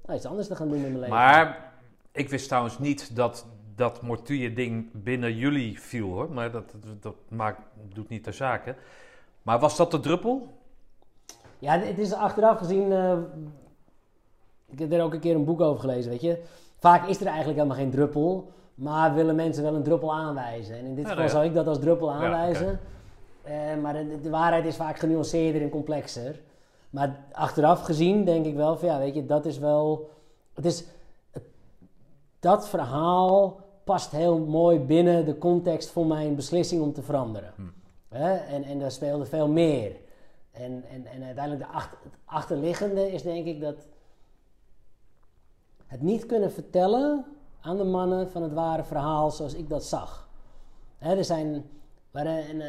nou, 0.07 0.19
iets 0.19 0.27
anders 0.27 0.47
te 0.47 0.55
gaan 0.55 0.67
doen 0.67 0.77
in 0.77 0.81
mijn 0.81 0.99
leven. 0.99 1.15
Maar 1.15 1.71
ik 2.11 2.29
wist 2.29 2.47
trouwens 2.47 2.79
niet 2.79 3.15
dat 3.15 3.45
dat 3.75 4.01
mortuur-ding 4.01 4.89
binnen 4.91 5.35
jullie 5.35 5.81
viel 5.81 6.07
hoor, 6.07 6.31
maar 6.31 6.51
dat, 6.51 6.71
dat, 6.71 7.01
dat 7.01 7.15
maakt, 7.27 7.61
doet 7.93 8.09
niet 8.09 8.25
de 8.25 8.31
zaken. 8.31 8.75
Maar 9.41 9.59
was 9.59 9.77
dat 9.77 9.91
de 9.91 9.99
druppel? 9.99 10.47
Ja, 11.59 11.79
het 11.79 11.97
is 11.97 12.13
achteraf 12.13 12.57
gezien. 12.57 12.91
Uh, 12.91 13.17
ik 14.69 14.79
heb 14.79 14.91
er 14.91 15.01
ook 15.01 15.13
een 15.13 15.19
keer 15.19 15.35
een 15.35 15.45
boek 15.45 15.61
over 15.61 15.79
gelezen, 15.79 16.11
weet 16.11 16.21
je. 16.21 16.43
Vaak 16.79 17.07
is 17.07 17.19
er 17.19 17.27
eigenlijk 17.27 17.57
helemaal 17.57 17.77
geen 17.77 17.91
druppel, 17.91 18.51
maar 18.75 19.13
willen 19.13 19.35
mensen 19.35 19.63
wel 19.63 19.75
een 19.75 19.83
druppel 19.83 20.13
aanwijzen. 20.13 20.77
En 20.77 20.85
in 20.85 20.95
dit 20.95 21.07
geval 21.07 21.29
zou 21.29 21.45
ik 21.45 21.53
dat 21.53 21.67
als 21.67 21.79
druppel 21.79 22.11
aanwijzen. 22.11 22.79
Ja, 23.45 23.75
uh, 23.75 23.81
maar 23.81 23.93
de, 23.93 24.21
de, 24.21 24.29
waarheid 24.29 24.65
is 24.65 24.75
vaak 24.75 24.99
genuanceerder 24.99 25.61
en 25.61 25.69
complexer. 25.69 26.39
Maar 26.89 27.25
achteraf 27.31 27.81
gezien 27.81 28.25
denk 28.25 28.45
ik 28.45 28.55
wel 28.55 28.77
van 28.77 28.87
ja, 28.87 28.99
weet 28.99 29.15
je, 29.15 29.25
dat 29.25 29.45
is 29.45 29.57
wel. 29.57 30.09
Het 30.53 30.65
is, 30.65 30.83
het, 31.31 31.43
dat 32.39 32.69
verhaal 32.69 33.59
past 33.83 34.11
heel 34.11 34.39
mooi 34.39 34.79
binnen 34.79 35.25
de 35.25 35.37
context 35.37 35.89
van 35.89 36.07
mijn 36.07 36.35
beslissing 36.35 36.81
om 36.81 36.93
te 36.93 37.01
veranderen. 37.01 37.53
Hm. 37.55 37.61
En, 38.09 38.63
en 38.63 38.79
daar 38.79 38.91
speelde 38.91 39.25
veel 39.25 39.47
meer. 39.47 39.95
En, 40.51 40.83
en, 40.89 41.05
en 41.05 41.23
uiteindelijk 41.23 41.71
de 41.71 41.77
achter, 41.77 41.97
het 42.03 42.13
achterliggende 42.25 43.11
is 43.11 43.21
denk 43.21 43.45
ik 43.45 43.61
dat 43.61 43.75
het 45.85 46.01
niet 46.01 46.25
kunnen 46.25 46.51
vertellen 46.51 47.25
aan 47.61 47.77
de 47.77 47.83
mannen 47.83 48.29
van 48.29 48.43
het 48.43 48.53
ware 48.53 48.83
verhaal 48.83 49.31
zoals 49.31 49.53
ik 49.53 49.69
dat 49.69 49.83
zag. 49.83 50.29
er 50.99 51.25
zijn, 51.25 51.69
waren, 52.23 52.55
uh, 52.55 52.63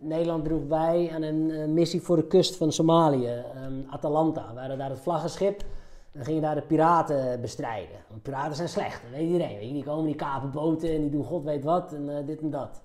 Nederland 0.00 0.44
droeg 0.44 0.66
bij 0.66 1.10
aan 1.14 1.22
een 1.22 1.48
uh, 1.50 1.66
missie 1.66 2.02
voor 2.02 2.16
de 2.16 2.26
kust 2.26 2.56
van 2.56 2.72
Somalië, 2.72 3.44
um, 3.64 3.86
Atalanta. 3.90 4.48
We 4.48 4.54
waren 4.54 4.78
daar 4.78 4.90
het 4.90 5.00
vlaggenschip 5.00 5.64
en 6.12 6.24
gingen 6.24 6.42
daar 6.42 6.54
de 6.54 6.62
piraten 6.62 7.40
bestrijden. 7.40 7.96
Want 8.08 8.22
piraten 8.22 8.56
zijn 8.56 8.68
slecht, 8.68 9.02
dat 9.02 9.10
weet 9.10 9.30
iedereen. 9.30 9.58
Weet? 9.58 9.72
Die 9.72 9.84
komen, 9.84 10.04
die 10.04 10.14
kapen 10.14 10.50
boten 10.50 10.94
en 10.94 11.00
die 11.00 11.10
doen 11.10 11.24
god 11.24 11.44
weet 11.44 11.64
wat 11.64 11.92
en 11.92 12.26
dit 12.26 12.40
en 12.40 12.50
dat. 12.50 12.80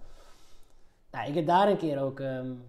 Nou, 1.12 1.28
ik 1.28 1.36
heb 1.36 1.46
daar 1.48 1.70
een 1.70 1.78
keer 1.78 2.02
ook... 2.02 2.20
Um, 2.20 2.62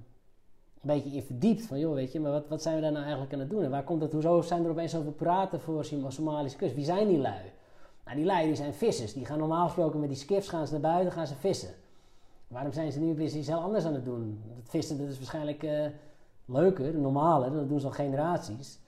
een 0.82 0.94
beetje 0.94 1.16
in 1.16 1.22
verdiept. 1.22 1.66
Van 1.66 1.78
joh, 1.78 1.94
weet 1.94 2.12
je, 2.12 2.20
maar 2.20 2.32
wat, 2.32 2.48
wat 2.48 2.62
zijn 2.62 2.74
we 2.74 2.80
daar 2.80 2.92
nou 2.92 3.02
eigenlijk 3.02 3.32
aan 3.32 3.38
het 3.38 3.50
doen? 3.50 3.62
En 3.62 3.70
waar 3.70 3.84
komt 3.84 4.00
dat, 4.00 4.12
hoezo 4.12 4.42
zijn 4.42 4.64
er 4.64 4.70
opeens 4.70 4.96
over 4.96 5.12
praten 5.12 5.60
voor 5.60 5.84
Somalische 6.08 6.58
kust? 6.58 6.74
Wie 6.74 6.84
zijn 6.84 7.08
die 7.08 7.18
lui? 7.18 7.52
Nou, 8.04 8.16
die 8.16 8.26
lui 8.26 8.56
zijn 8.56 8.74
vissers. 8.74 9.12
Die 9.12 9.24
gaan 9.24 9.38
normaal 9.38 9.64
gesproken 9.64 10.00
met 10.00 10.08
die 10.08 10.18
skiffs 10.18 10.48
gaan 10.48 10.66
ze 10.66 10.72
naar 10.72 10.80
buiten, 10.80 11.12
gaan 11.12 11.26
ze 11.26 11.34
vissen. 11.34 11.68
Waarom 12.48 12.72
zijn 12.72 12.92
ze 12.92 13.00
nu 13.00 13.14
weer 13.14 13.34
iets 13.34 13.46
heel 13.46 13.60
anders 13.60 13.84
aan 13.84 13.94
het 13.94 14.04
doen? 14.04 14.42
Dat 14.56 14.68
vissen 14.68 14.98
dat 14.98 15.08
is 15.08 15.16
waarschijnlijk 15.16 15.62
uh, 15.62 15.86
leuker, 16.44 16.94
normaler, 16.94 17.52
dat 17.52 17.68
doen 17.68 17.80
ze 17.80 17.86
al 17.86 17.92
generaties. 17.92 18.78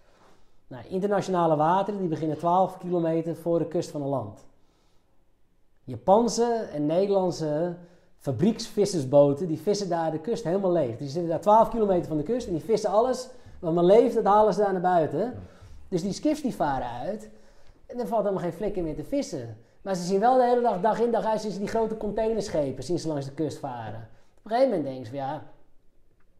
Nou, 0.67 0.85
internationale 0.89 1.57
wateren 1.57 2.01
die 2.01 2.09
beginnen 2.09 2.39
12 2.39 2.79
kilometer 2.79 3.37
voor 3.37 3.59
de 3.59 3.69
kust 3.69 3.91
van 3.91 4.03
een 4.03 4.09
land. 4.09 4.45
Japanse 5.85 6.69
en 6.73 6.87
Nederlandse 6.87 7.75
fabrieksvissersboten, 8.19 9.49
die 9.49 9.61
vissen 9.61 9.89
daar 9.89 10.11
de 10.11 10.21
kust 10.21 10.45
helemaal 10.45 10.73
leeg. 10.73 10.97
Die 10.97 11.09
zitten 11.09 11.31
daar 11.31 11.41
12 11.41 11.69
kilometer 11.69 12.09
van 12.09 12.17
de 12.17 12.23
kust 12.23 12.47
en 12.47 12.53
die 12.53 12.65
vissen 12.65 12.91
alles 12.91 13.29
wat 13.59 13.75
maar 13.75 13.85
leeft, 13.85 14.15
dat 14.15 14.25
halen 14.25 14.55
ze 14.55 14.61
daar 14.61 14.73
naar 14.73 14.81
buiten. 14.81 15.35
Dus 15.89 16.03
die 16.03 16.13
skiffs 16.13 16.43
die 16.43 16.55
varen 16.55 16.89
uit 16.89 17.31
en 17.87 17.99
er 17.99 18.07
valt 18.07 18.23
helemaal 18.23 18.43
geen 18.43 18.53
flikker 18.53 18.83
meer 18.83 18.97
te 18.97 19.05
vissen. 19.05 19.57
Maar 19.83 19.95
ze 19.95 20.03
zien 20.03 20.21
wel 20.21 20.37
de 20.37 20.45
hele 20.45 20.61
dag, 20.61 20.81
dag 20.81 21.01
in 21.01 21.11
dag 21.11 21.25
uit, 21.25 21.59
die 21.59 21.69
grote 21.69 21.97
containerschepen 21.97 22.85
zien 22.85 22.99
ze 22.99 23.09
langs 23.09 23.27
de 23.27 23.33
kust 23.33 23.59
varen. 23.59 24.09
Op 24.39 24.45
een 24.45 24.51
gegeven 24.51 24.69
moment 24.69 24.85
denken 24.85 25.05
ze 25.05 25.11
van 25.11 25.21
ja, 25.21 25.43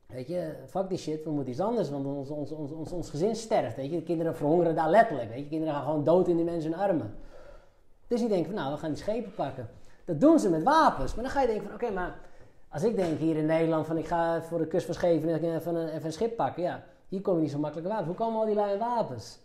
weet 0.07 0.29
je, 0.29 0.55
fuck 0.67 0.89
die 0.89 0.99
shit, 0.99 1.25
we 1.25 1.31
moeten 1.31 1.53
iets 1.53 1.61
anders, 1.61 1.91
want 1.91 2.07
ons, 2.07 2.29
ons, 2.29 2.51
ons, 2.51 2.71
ons, 2.71 2.93
ons 2.93 3.11
gezin 3.11 3.37
sterft, 3.37 3.77
weet 3.77 3.91
je. 3.91 3.97
De 3.97 4.03
kinderen 4.03 4.37
verhongeren 4.37 4.75
daar 4.75 4.91
letterlijk, 4.91 5.29
weet 5.29 5.39
je. 5.39 5.49
kinderen 5.49 5.75
gaan 5.75 5.85
gewoon 5.85 6.05
dood 6.05 6.29
in 6.29 6.37
die 6.37 6.45
mensen 6.45 6.75
armen. 6.75 7.15
Dus 8.07 8.21
die 8.21 8.29
denken 8.29 8.47
van 8.47 8.61
nou, 8.61 8.73
we 8.73 8.79
gaan 8.79 8.91
die 8.93 9.03
schepen 9.03 9.35
pakken. 9.35 9.69
Dat 10.05 10.21
doen 10.21 10.39
ze 10.39 10.51
met 10.51 10.63
wapens. 10.63 11.15
Maar 11.15 11.25
dan 11.25 11.33
ga 11.33 11.41
je 11.41 11.47
denken 11.47 11.67
van, 11.67 11.75
oké, 11.75 11.91
maar 11.91 12.19
als 12.69 12.83
ik 12.83 12.97
denk 12.97 13.19
hier 13.19 13.37
in 13.37 13.47
Nederland 13.47 13.87
van 13.87 13.97
ik 13.97 14.07
ga 14.07 14.43
voor 14.43 14.59
de 14.59 14.67
kust 14.67 14.87
van 14.87 14.95
Scheveningen 14.95 15.57
even 15.57 15.75
een, 15.75 15.89
even 15.89 16.05
een 16.05 16.13
schip 16.13 16.37
pakken. 16.37 16.63
Ja, 16.63 16.83
hier 17.09 17.21
komen 17.21 17.43
niet 17.43 17.51
zo 17.51 17.59
makkelijk 17.59 17.89
wapens. 17.89 18.07
Hoe 18.07 18.17
komen 18.17 18.41
al 18.41 18.47
die 18.47 18.55
lui 18.55 18.79
wapens? 18.79 19.39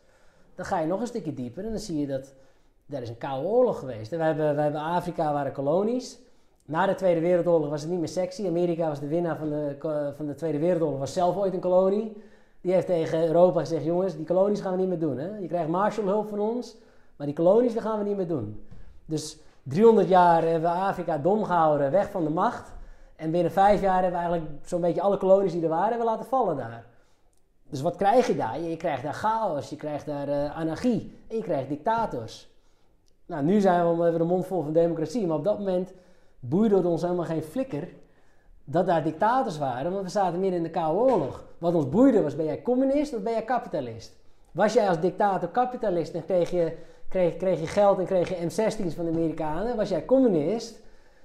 Dan 0.55 0.65
ga 0.65 0.80
je 0.80 0.88
nog 0.88 1.01
een 1.01 1.07
stukje 1.07 1.34
dieper 1.34 1.65
en 1.65 1.69
dan 1.69 1.80
zie 1.80 1.99
je 1.99 2.07
dat 2.07 2.34
er 2.90 3.02
is 3.02 3.10
een 3.10 3.18
koude 3.18 3.48
oorlog 3.48 3.80
geweest. 3.80 4.10
We 4.10 4.24
hebben, 4.24 4.56
we 4.56 4.62
hebben 4.62 4.82
Afrika 4.82 5.34
waren 5.34 5.52
kolonies. 5.52 6.20
Na 6.66 6.86
de 6.86 6.95
Tweede 6.95 7.20
Wereldoorlog 7.20 7.70
was 7.70 7.82
het 7.82 7.90
niet 7.90 7.99
meer 7.99 8.07
sexy. 8.07 8.48
Amerika 8.48 8.88
was 8.88 8.99
de 8.99 9.07
winnaar 9.07 9.38
van 9.38 9.49
de, 9.49 10.14
van 10.16 10.26
de 10.26 10.36
Tweede 10.36 10.60
Wereldoorlog, 10.60 10.99
was 10.99 11.14
zelf 11.14 11.38
ooit 11.38 11.53
een 11.53 11.60
kolonie. 11.60 12.24
Die 12.62 12.74
heeft 12.74 12.88
tegen 12.88 13.28
Europa 13.28 13.60
gezegd, 13.60 13.84
jongens, 13.84 14.16
die 14.16 14.26
kolonies 14.26 14.62
gaan 14.62 14.72
we 14.72 14.78
niet 14.78 14.88
meer 14.88 14.99
doen. 14.99 15.18
Hè? 15.18 15.38
Je 15.38 15.48
krijgt 15.48 15.70
Marshallhulp 15.70 16.30
van 16.30 16.40
ons, 16.40 16.76
maar 17.16 17.28
die 17.28 17.36
kolonies, 17.36 17.74
gaan 17.78 17.98
we 17.98 18.03
niet 18.03 18.18
meer 18.18 18.28
doen. 18.28 18.66
Dus 19.06 19.38
300 19.64 20.07
jaar 20.07 20.41
hebben 20.41 20.72
we 20.72 20.78
Afrika 20.78 21.18
dom 21.18 21.44
gehouden, 21.44 21.91
weg 21.91 22.10
van 22.10 22.24
de 22.24 22.30
macht. 22.30 22.74
En 23.16 23.32
binnen 23.32 23.52
vijf 23.52 23.82
jaar 23.82 24.02
hebben 24.02 24.20
we 24.22 24.28
eigenlijk 24.28 24.66
zo'n 24.66 24.82
beetje 24.82 25.02
alle 25.02 25.18
kolonies 25.18 25.52
die 25.52 25.64
er 25.64 25.70
waren, 25.70 25.90
hebben 25.90 26.07
laten 26.07 26.26
vallen 26.26 26.57
daar. 26.57 26.86
Dus 27.70 27.82
wat 27.82 27.95
krijg 27.95 28.28
je 28.28 28.36
daar? 28.36 28.60
Je 28.60 28.78
krijgt 28.78 29.03
daar 29.03 29.14
chaos, 29.14 29.70
je 29.70 29.76
krijgt 29.76 30.06
daar 30.06 30.30
uh, 30.30 30.57
anarchie 30.57 31.18
en 31.28 31.36
je 31.36 31.44
krijgt 31.44 31.70
dictators. 31.70 32.55
Nou, 33.26 33.43
nu 33.43 33.60
zijn 33.60 33.97
we 33.97 34.03
hebben 34.03 34.22
de 34.22 34.27
mond 34.27 34.45
vol 34.45 34.64
van 34.64 34.73
democratie, 34.73 35.27
maar 35.27 35.38
op 35.38 35.43
dat 35.43 35.57
moment 35.57 35.93
boeide 36.39 36.76
het 36.76 36.85
ons 36.85 37.02
helemaal 37.02 37.26
geen 37.26 37.43
flikker 37.43 37.88
dat 38.64 38.85
daar 38.85 39.03
dictators 39.03 39.57
waren, 39.57 39.91
want 39.91 40.03
we 40.03 40.10
zaten 40.10 40.39
midden 40.39 40.57
in 40.57 40.64
de 40.64 40.69
Koude 40.69 41.11
Oorlog. 41.11 41.43
Wat 41.57 41.73
ons 41.73 41.89
boeide 41.89 42.22
was, 42.22 42.35
ben 42.35 42.45
jij 42.45 42.61
communist 42.61 43.15
of 43.15 43.22
ben 43.22 43.34
jij 43.34 43.43
kapitalist? 43.43 44.15
Was 44.52 44.73
jij 44.73 44.88
als 44.88 44.99
dictator 44.99 45.49
kapitalist 45.49 46.14
en 46.14 46.26
kreeg 46.26 46.49
je 46.49 46.77
kreeg, 47.10 47.38
kreeg 47.38 47.60
je 47.60 47.68
geld 47.68 47.99
en 47.99 48.06
kreeg 48.06 48.30
je 48.30 48.35
M16's 48.35 48.95
van 48.95 49.06
de 49.06 49.11
Amerikanen. 49.11 49.76
Was 49.76 49.89
jij 49.89 50.06
communist, 50.06 50.80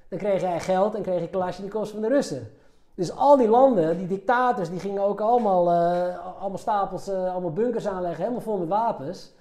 dan 0.09 0.19
kreeg 0.19 0.41
jij 0.41 0.61
geld 0.61 0.95
en 0.95 1.03
kreeg 1.03 1.21
je 1.21 1.29
Kalashnikovs 1.29 1.91
van 1.91 2.01
de 2.01 2.09
Russen. 2.09 2.51
Dus 2.95 3.17
al 3.17 3.37
die 3.37 3.49
landen, 3.49 3.99
die 3.99 4.07
dictators, 4.07 4.71
die 4.71 4.81
gingen 4.81 5.03
ook 5.03 5.21
allemaal, 5.21 5.73
uh, 5.73 6.41
allemaal 6.41 6.59
stapels, 6.59 7.09
uh, 7.09 7.33
allemaal 7.33 7.53
bunkers 7.53 7.87
aanleggen, 7.87 8.21
helemaal 8.21 8.43
vol 8.43 8.59
met 8.59 8.69
wapens. 8.69 9.33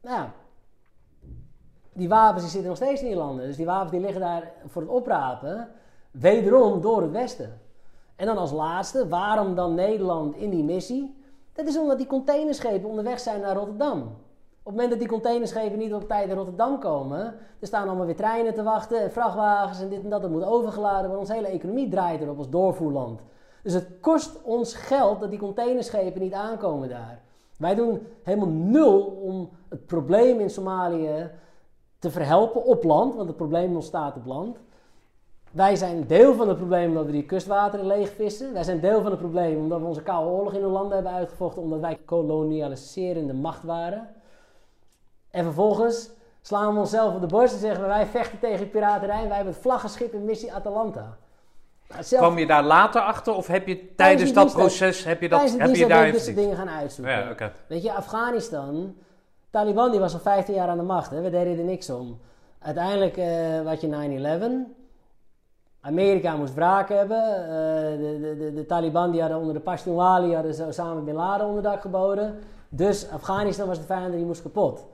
Nou 0.00 0.16
ja, 0.16 0.32
die 1.94 2.08
wapens 2.08 2.42
die 2.42 2.50
zitten 2.50 2.68
nog 2.68 2.76
steeds 2.76 3.00
in 3.00 3.06
die 3.06 3.16
landen. 3.16 3.46
Dus 3.46 3.56
die 3.56 3.66
wapens 3.66 3.90
die 3.90 4.00
liggen 4.00 4.20
daar 4.20 4.52
voor 4.66 4.82
het 4.82 4.90
oprapen, 4.90 5.68
wederom 6.10 6.80
door 6.80 7.02
het 7.02 7.10
Westen. 7.10 7.60
En 8.16 8.26
dan 8.26 8.38
als 8.38 8.52
laatste, 8.52 9.08
waarom 9.08 9.54
dan 9.54 9.74
Nederland 9.74 10.36
in 10.36 10.50
die 10.50 10.64
missie? 10.64 11.22
Dat 11.52 11.66
is 11.66 11.78
omdat 11.78 11.98
die 11.98 12.06
containerschepen 12.06 12.88
onderweg 12.88 13.20
zijn 13.20 13.40
naar 13.40 13.56
Rotterdam. 13.56 14.00
Op 14.00 14.70
het 14.70 14.80
moment 14.80 14.90
dat 14.90 14.98
die 14.98 15.08
containerschepen 15.08 15.78
niet 15.78 15.94
op 15.94 16.08
tijd 16.08 16.28
in 16.28 16.36
Rotterdam 16.36 16.78
komen, 16.78 17.34
er 17.58 17.66
staan 17.66 17.86
allemaal 17.86 18.06
weer 18.06 18.16
treinen 18.16 18.54
te 18.54 18.62
wachten 18.62 19.00
en 19.02 19.12
vrachtwagens 19.12 19.80
en 19.80 19.88
dit 19.88 20.02
en 20.02 20.10
dat, 20.10 20.22
dat 20.22 20.30
moet 20.30 20.44
overgeladen 20.44 21.00
worden. 21.00 21.18
Onze 21.18 21.32
hele 21.32 21.46
economie 21.46 21.88
draait 21.88 22.20
erop 22.20 22.38
als 22.38 22.50
doorvoerland. 22.50 23.20
Dus 23.62 23.72
het 23.72 23.86
kost 24.00 24.42
ons 24.42 24.74
geld 24.74 25.20
dat 25.20 25.30
die 25.30 25.38
containerschepen 25.38 26.20
niet 26.20 26.32
aankomen 26.32 26.88
daar. 26.88 27.20
Wij 27.56 27.74
doen 27.74 28.06
helemaal 28.22 28.48
nul 28.48 29.00
om 29.02 29.50
het 29.68 29.86
probleem 29.86 30.40
in 30.40 30.50
Somalië 30.50 31.30
te 32.04 32.10
verhelpen 32.10 32.64
op 32.64 32.84
land, 32.84 33.14
want 33.14 33.28
het 33.28 33.36
probleem 33.36 33.74
ontstaat 33.74 34.16
op 34.16 34.26
land. 34.26 34.58
Wij 35.50 35.76
zijn 35.76 36.06
deel 36.06 36.34
van 36.34 36.48
het 36.48 36.56
probleem 36.56 36.88
omdat 36.88 37.06
we 37.06 37.12
die 37.12 37.24
kustwateren 37.24 37.86
leegvissen. 37.86 38.52
Wij 38.52 38.62
zijn 38.62 38.80
deel 38.80 39.02
van 39.02 39.10
het 39.10 39.20
probleem 39.20 39.56
omdat 39.58 39.80
we 39.80 39.86
onze 39.86 40.02
koude 40.02 40.30
oorlog 40.30 40.52
in 40.54 40.60
hun 40.62 40.70
landen 40.70 40.94
hebben 40.94 41.12
uitgevochten, 41.12 41.62
omdat 41.62 41.80
wij 41.80 41.98
kolonialiserende 42.04 43.32
macht 43.32 43.62
waren. 43.62 44.08
En 45.30 45.44
vervolgens 45.44 46.10
slaan 46.42 46.74
we 46.74 46.80
onszelf 46.80 47.14
op 47.14 47.20
de 47.20 47.26
borst 47.26 47.54
en 47.54 47.60
zeggen 47.60 47.80
we, 47.80 47.86
wij 47.86 48.06
vechten 48.06 48.38
tegen 48.38 48.70
piraterij 48.70 49.22
en 49.22 49.26
wij 49.26 49.36
hebben 49.36 49.54
het 49.54 49.62
vlaggenschip 49.62 50.12
in 50.12 50.24
missie 50.24 50.52
Atalanta. 50.52 51.16
Zelf- 52.00 52.22
Kwam 52.22 52.38
je 52.38 52.46
daar 52.46 52.64
later 52.64 53.00
achter 53.00 53.34
of 53.34 53.46
heb 53.46 53.66
je 53.66 53.94
tijdens 53.94 54.32
dat 54.32 54.42
dienst- 54.42 54.56
proces 54.58 55.04
heb 55.04 55.20
je, 55.20 55.28
dat, 55.28 55.40
de 55.48 55.56
heb 55.58 55.74
je 55.74 55.86
daar 55.86 56.12
dit 56.12 56.22
soort 56.22 56.36
dingen 56.36 56.56
gaan 56.56 56.68
uitzoeken. 56.68 57.36
Ja. 57.38 57.52
Weet 57.66 57.82
je, 57.82 57.92
Afghanistan, 57.92 58.94
Taliban 59.54 59.90
die 59.90 60.00
was 60.00 60.12
al 60.12 60.20
15 60.20 60.54
jaar 60.54 60.68
aan 60.68 60.76
de 60.76 60.82
macht, 60.82 61.10
hè? 61.10 61.20
we 61.20 61.30
deden 61.30 61.58
er 61.58 61.64
niks 61.64 61.90
om. 61.90 62.18
Uiteindelijk 62.58 63.16
uh, 63.16 63.66
had 63.66 63.80
je 63.80 64.68
9-11. 64.68 64.70
Amerika 65.80 66.36
moest 66.36 66.54
wraak 66.54 66.88
hebben. 66.88 67.18
Uh, 67.18 67.48
de, 68.20 68.36
de, 68.38 68.52
de, 68.54 68.66
Taliban 68.66 69.10
die 69.10 69.20
hadden 69.20 69.38
onder 69.38 69.54
de 69.54 69.60
Pashtunwali 69.60 70.34
hadden 70.34 70.54
zo 70.54 70.70
samen 70.70 71.04
Bin 71.04 71.14
Laden 71.14 71.46
onderdak 71.46 71.80
geboden. 71.80 72.34
Dus 72.68 73.10
Afghanistan 73.10 73.66
was 73.66 73.78
de 73.78 73.84
vijand 73.84 74.10
en 74.12 74.16
die 74.16 74.26
moest 74.26 74.42
kapot. 74.42 74.86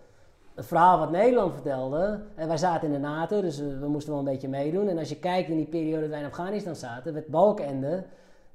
Het 0.54 0.66
verhaal 0.66 0.98
wat 0.98 1.10
Nederland 1.10 1.52
vertelde, 1.52 2.20
en 2.34 2.48
wij 2.48 2.56
zaten 2.56 2.86
in 2.86 2.92
de 2.92 3.08
NATO, 3.08 3.40
dus 3.40 3.58
we 3.58 3.88
moesten 3.88 4.10
wel 4.10 4.18
een 4.18 4.32
beetje 4.32 4.48
meedoen. 4.48 4.88
En 4.88 4.98
als 4.98 5.08
je 5.08 5.16
kijkt 5.16 5.48
in 5.48 5.56
die 5.56 5.66
periode 5.66 6.00
dat 6.00 6.10
wij 6.10 6.20
in 6.20 6.26
Afghanistan 6.26 6.76
zaten, 6.76 7.12
werd 7.12 7.26
Balkenende, 7.26 8.04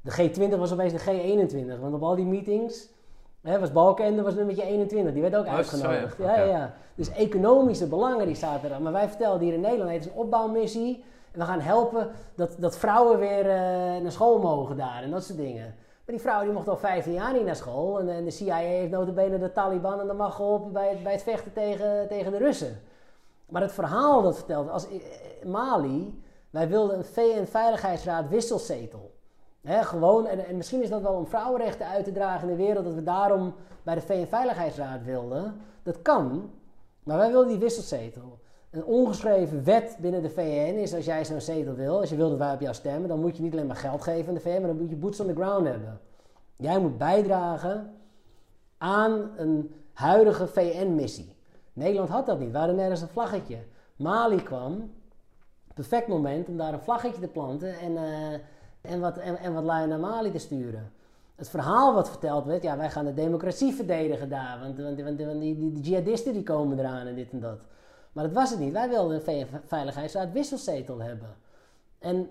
de 0.02 0.11
G20 0.11 0.57
was 0.57 0.73
opeens 0.73 0.94
de 0.94 0.99
G21. 0.99 1.80
Want 1.80 1.94
op 1.94 2.03
al 2.03 2.15
die 2.15 2.26
meetings 2.26 2.94
Hè, 3.45 3.59
was 3.59 3.72
Balkenende 3.72 4.22
was 4.22 4.34
nummertje 4.34 4.63
21, 4.63 5.13
die 5.13 5.22
werd 5.22 5.35
ook 5.35 5.45
Oh, 5.45 5.53
uitgenodigd. 5.53 6.15
zo, 6.17 6.23
ja. 6.23 6.35
Ja, 6.35 6.43
ja. 6.43 6.73
Dus 6.95 7.09
economische 7.11 7.88
belangen 7.88 8.26
die 8.26 8.35
zaten 8.35 8.72
er. 8.72 8.81
Maar 8.81 8.91
wij 8.91 9.07
vertelden 9.07 9.41
hier 9.41 9.53
in 9.53 9.61
Nederland, 9.61 9.91
het 9.91 9.99
is 10.05 10.11
een 10.11 10.17
opbouwmissie. 10.17 11.03
En 11.31 11.39
we 11.39 11.45
gaan 11.45 11.59
helpen 11.59 12.09
dat, 12.35 12.55
dat 12.59 12.77
vrouwen 12.77 13.19
weer 13.19 13.39
eh, 13.49 13.55
naar 14.01 14.11
school 14.11 14.39
mogen 14.39 14.77
daar 14.77 15.03
en 15.03 15.11
dat 15.11 15.23
soort 15.23 15.38
dingen. 15.38 15.63
Maar 16.05 16.15
die 16.15 16.19
vrouwen 16.19 16.45
die 16.45 16.53
mochten 16.55 16.73
al 16.73 16.80
15 16.80 17.13
jaar 17.13 17.34
niet 17.34 17.45
naar 17.45 17.55
school. 17.55 17.99
En, 17.99 18.09
en 18.09 18.23
de 18.23 18.31
CIA 18.31 18.55
heeft 18.55 18.91
notabene 18.91 19.39
de 19.39 19.51
Taliban 19.51 19.99
en 19.99 20.07
de 20.07 20.13
macht 20.13 20.35
geholpen 20.35 20.72
bij 20.72 20.89
het, 20.89 21.03
bij 21.03 21.11
het 21.11 21.23
vechten 21.23 21.53
tegen, 21.53 22.07
tegen 22.07 22.31
de 22.31 22.38
Russen. 22.38 22.80
Maar 23.49 23.61
het 23.61 23.72
verhaal 23.72 24.22
dat 24.22 24.35
vertelde, 24.35 24.69
als 24.69 24.88
eh, 24.88 24.95
Mali, 25.45 26.23
wij 26.49 26.67
wilden 26.67 26.97
een 26.97 27.05
VN-veiligheidsraad 27.05 28.30
wisselzetel. 28.30 29.13
Gewoon, 29.66 30.28
en, 30.28 30.46
en 30.46 30.58
misschien 30.58 30.84
is 30.84 30.90
dat 30.90 31.02
wel 31.02 31.14
om 31.14 31.28
vrouwenrechten 31.28 31.88
uit 31.88 32.04
te 32.04 32.12
dragen 32.12 32.50
in 32.50 32.58
de 32.58 32.64
wereld, 32.64 32.86
dat 32.86 32.94
we 32.94 33.04
daarom 33.04 33.54
bij 33.84 33.96
de 33.96 34.02
VN-veiligheidsraad 34.02 35.04
wilden. 35.04 35.56
Dat 35.84 36.02
kan, 36.02 36.50
maar 37.04 37.18
wij 37.18 37.32
wilden 37.32 37.50
die 37.50 37.58
wisselzetel. 37.58 38.40
Een 38.70 38.86
ongeschreven 38.86 39.64
wet 39.64 39.98
binnen 40.00 40.22
de 40.22 40.30
VN 40.30 40.78
is 40.78 40.94
als 40.94 41.06
jij 41.06 41.26
zo'n 41.26 41.42
zetel 41.42 41.74
wil, 41.74 42.00
als 42.00 42.10
je 42.10 42.16
wil 42.16 42.30
dat 42.30 42.38
wij 42.38 42.54
op 42.54 42.62
jou 42.62 42.74
stemmen, 42.74 43.10
dan 43.10 43.20
moet 43.20 43.38
je 43.38 43.44
niet 43.44 43.54
alleen 43.54 43.68
maar 43.68 43.76
geld 43.76 44.02
geven 44.02 44.28
aan 44.28 44.34
de 44.34 44.40
VN, 44.40 44.60
maar 44.60 44.68
dan 44.68 44.78
moet 44.78 44.90
je 44.90 44.96
boots 44.96 45.20
on 45.20 45.28
the 45.28 45.34
ground 45.34 45.68
hebben. 45.68 46.00
Jij 46.56 46.80
moet 46.80 46.98
bijdragen 46.98 47.94
aan 48.78 49.30
een 49.38 49.74
huidige 49.94 50.48
VN-missie. 50.48 51.36
Nederland 51.74 52.10
had 52.10 52.26
dat 52.26 52.40
niet, 52.40 52.52
we 52.52 52.58
hadden 52.58 52.76
nergens 52.76 53.02
een 53.02 53.08
vlaggetje. 53.08 53.58
Mali 53.96 54.44
kwam, 54.44 54.92
perfect 55.74 56.08
moment 56.08 56.48
om 56.48 56.58
daar 56.58 56.74
een 56.74 56.82
vlaggetje 56.82 57.22
te 57.22 57.28
planten 57.28 57.80
en, 57.80 57.98
eh, 57.98 58.40
en, 58.86 58.99
wat, 58.99 59.18
en, 59.18 59.38
en 59.38 59.53
wat 59.53 59.64
lui 59.64 59.88
naar 59.88 59.99
Mali 59.99 60.32
te 60.32 60.38
sturen. 60.38 60.91
Het 61.36 61.49
verhaal 61.49 61.94
wat 61.94 62.10
verteld 62.10 62.45
werd, 62.45 62.64
ja, 62.64 62.78
wij 62.78 62.90
gaan 62.90 63.06
de 63.06 63.14
democratie 63.14 63.74
verdedigen 63.74 64.30
daar, 64.30 64.60
want, 64.60 64.78
want, 64.78 65.02
want, 65.02 65.18
die, 65.18 65.57
die, 65.57 65.72
die 65.72 65.84
jihadisten 65.84 66.34
die 66.34 66.44
komen 66.44 66.80
eraan 66.80 67.07
en 67.07 67.16
dit 67.16 67.32
en 67.32 67.40
dat. 67.40 67.60
Maar 68.12 68.24
dat 68.24 68.34
was 68.34 68.49
het 68.49 68.60
niet. 68.60 68.74
Wij 68.74 68.90
wilden 68.90 69.16
een 69.16 69.22
VN-veiligheidsraad 69.22 70.32
wisselzetel 70.32 70.99
hebben. 70.99 71.36
En 71.99 72.30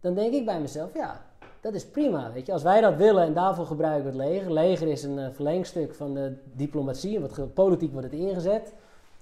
dan 0.00 0.14
denk 0.14 0.34
ik 0.34 0.44
bij 0.44 0.60
mezelf, 0.60 0.94
ja, 0.94 1.24
dat 1.60 1.74
is 1.74 1.86
prima. 1.86 2.32
Weet 2.32 2.46
je. 2.46 2.52
Als 2.52 2.62
wij 2.62 2.80
dat 2.80 2.96
willen 2.96 3.24
en 3.24 3.34
daarvoor 3.34 3.66
gebruiken 3.66 4.12
we 4.12 4.18
het 4.18 4.30
leger. 4.30 4.52
Leger 4.52 4.88
is 4.88 5.02
een 5.02 5.18
uh, 5.18 5.26
verlengstuk 5.32 5.94
van 5.94 6.14
de 6.14 6.36
diplomatie. 6.52 7.20
Wat 7.20 7.54
politiek 7.54 7.92
wordt 7.92 8.10
het 8.10 8.20
ingezet. 8.20 8.72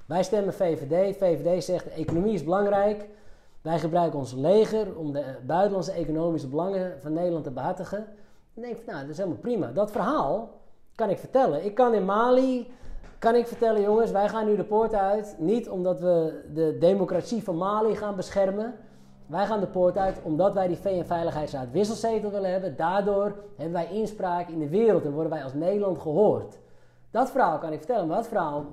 Wij 0.07 0.23
stemmen 0.23 0.55
VVD. 0.55 1.17
VVD 1.17 1.65
zegt 1.65 1.85
de 1.85 1.91
economie 1.91 2.33
is 2.33 2.45
belangrijk. 2.45 3.09
Wij 3.63 3.79
gebruiken 3.79 4.19
ons 4.19 4.33
leger 4.33 4.97
om 4.97 5.13
de 5.13 5.25
buitenlandse 5.47 5.93
economische 5.93 6.49
belangen 6.49 7.01
van 7.01 7.13
Nederland 7.13 7.45
te 7.45 7.51
behartigen. 7.51 8.07
Dan 8.55 8.65
denk 8.65 8.77
ik, 8.77 8.87
nou, 8.87 9.01
dat 9.01 9.11
is 9.11 9.17
helemaal 9.17 9.39
prima. 9.39 9.67
Dat 9.73 9.91
verhaal 9.91 10.61
kan 10.95 11.11
ik 11.11 11.19
vertellen. 11.19 11.65
Ik 11.65 11.75
kan 11.75 11.95
in 11.95 12.05
Mali 12.05 12.71
kan 13.19 13.35
ik 13.35 13.47
vertellen, 13.47 13.83
jongens, 13.83 14.11
wij 14.11 14.29
gaan 14.29 14.47
nu 14.47 14.57
de 14.57 14.65
poort 14.65 14.95
uit. 14.95 15.37
Niet 15.39 15.69
omdat 15.69 16.01
we 16.01 16.43
de 16.55 16.77
democratie 16.79 17.43
van 17.43 17.57
Mali 17.57 17.97
gaan 17.97 18.17
beschermen. 18.17 18.75
Wij 19.27 19.47
gaan 19.47 19.61
de 19.61 19.67
poort 19.67 19.99
uit 19.99 20.21
omdat 20.23 20.55
wij 20.55 20.67
die 20.67 20.77
VN-veiligheidsraad 20.77 21.71
wisselzetel 21.71 22.31
willen 22.31 22.51
hebben. 22.51 22.77
Daardoor 22.77 23.35
hebben 23.57 23.73
wij 23.73 23.89
inspraak 23.91 24.49
in 24.49 24.59
de 24.59 24.69
wereld 24.69 25.05
en 25.05 25.13
worden 25.13 25.33
wij 25.33 25.45
als 25.45 25.55
Nederland 25.55 25.99
gehoord. 25.99 26.59
Dat 27.11 27.31
verhaal 27.31 27.59
kan 27.59 27.73
ik 27.73 27.79
vertellen, 27.79 28.07
maar 28.07 28.17
dat 28.17 28.29
verhaal 28.29 28.65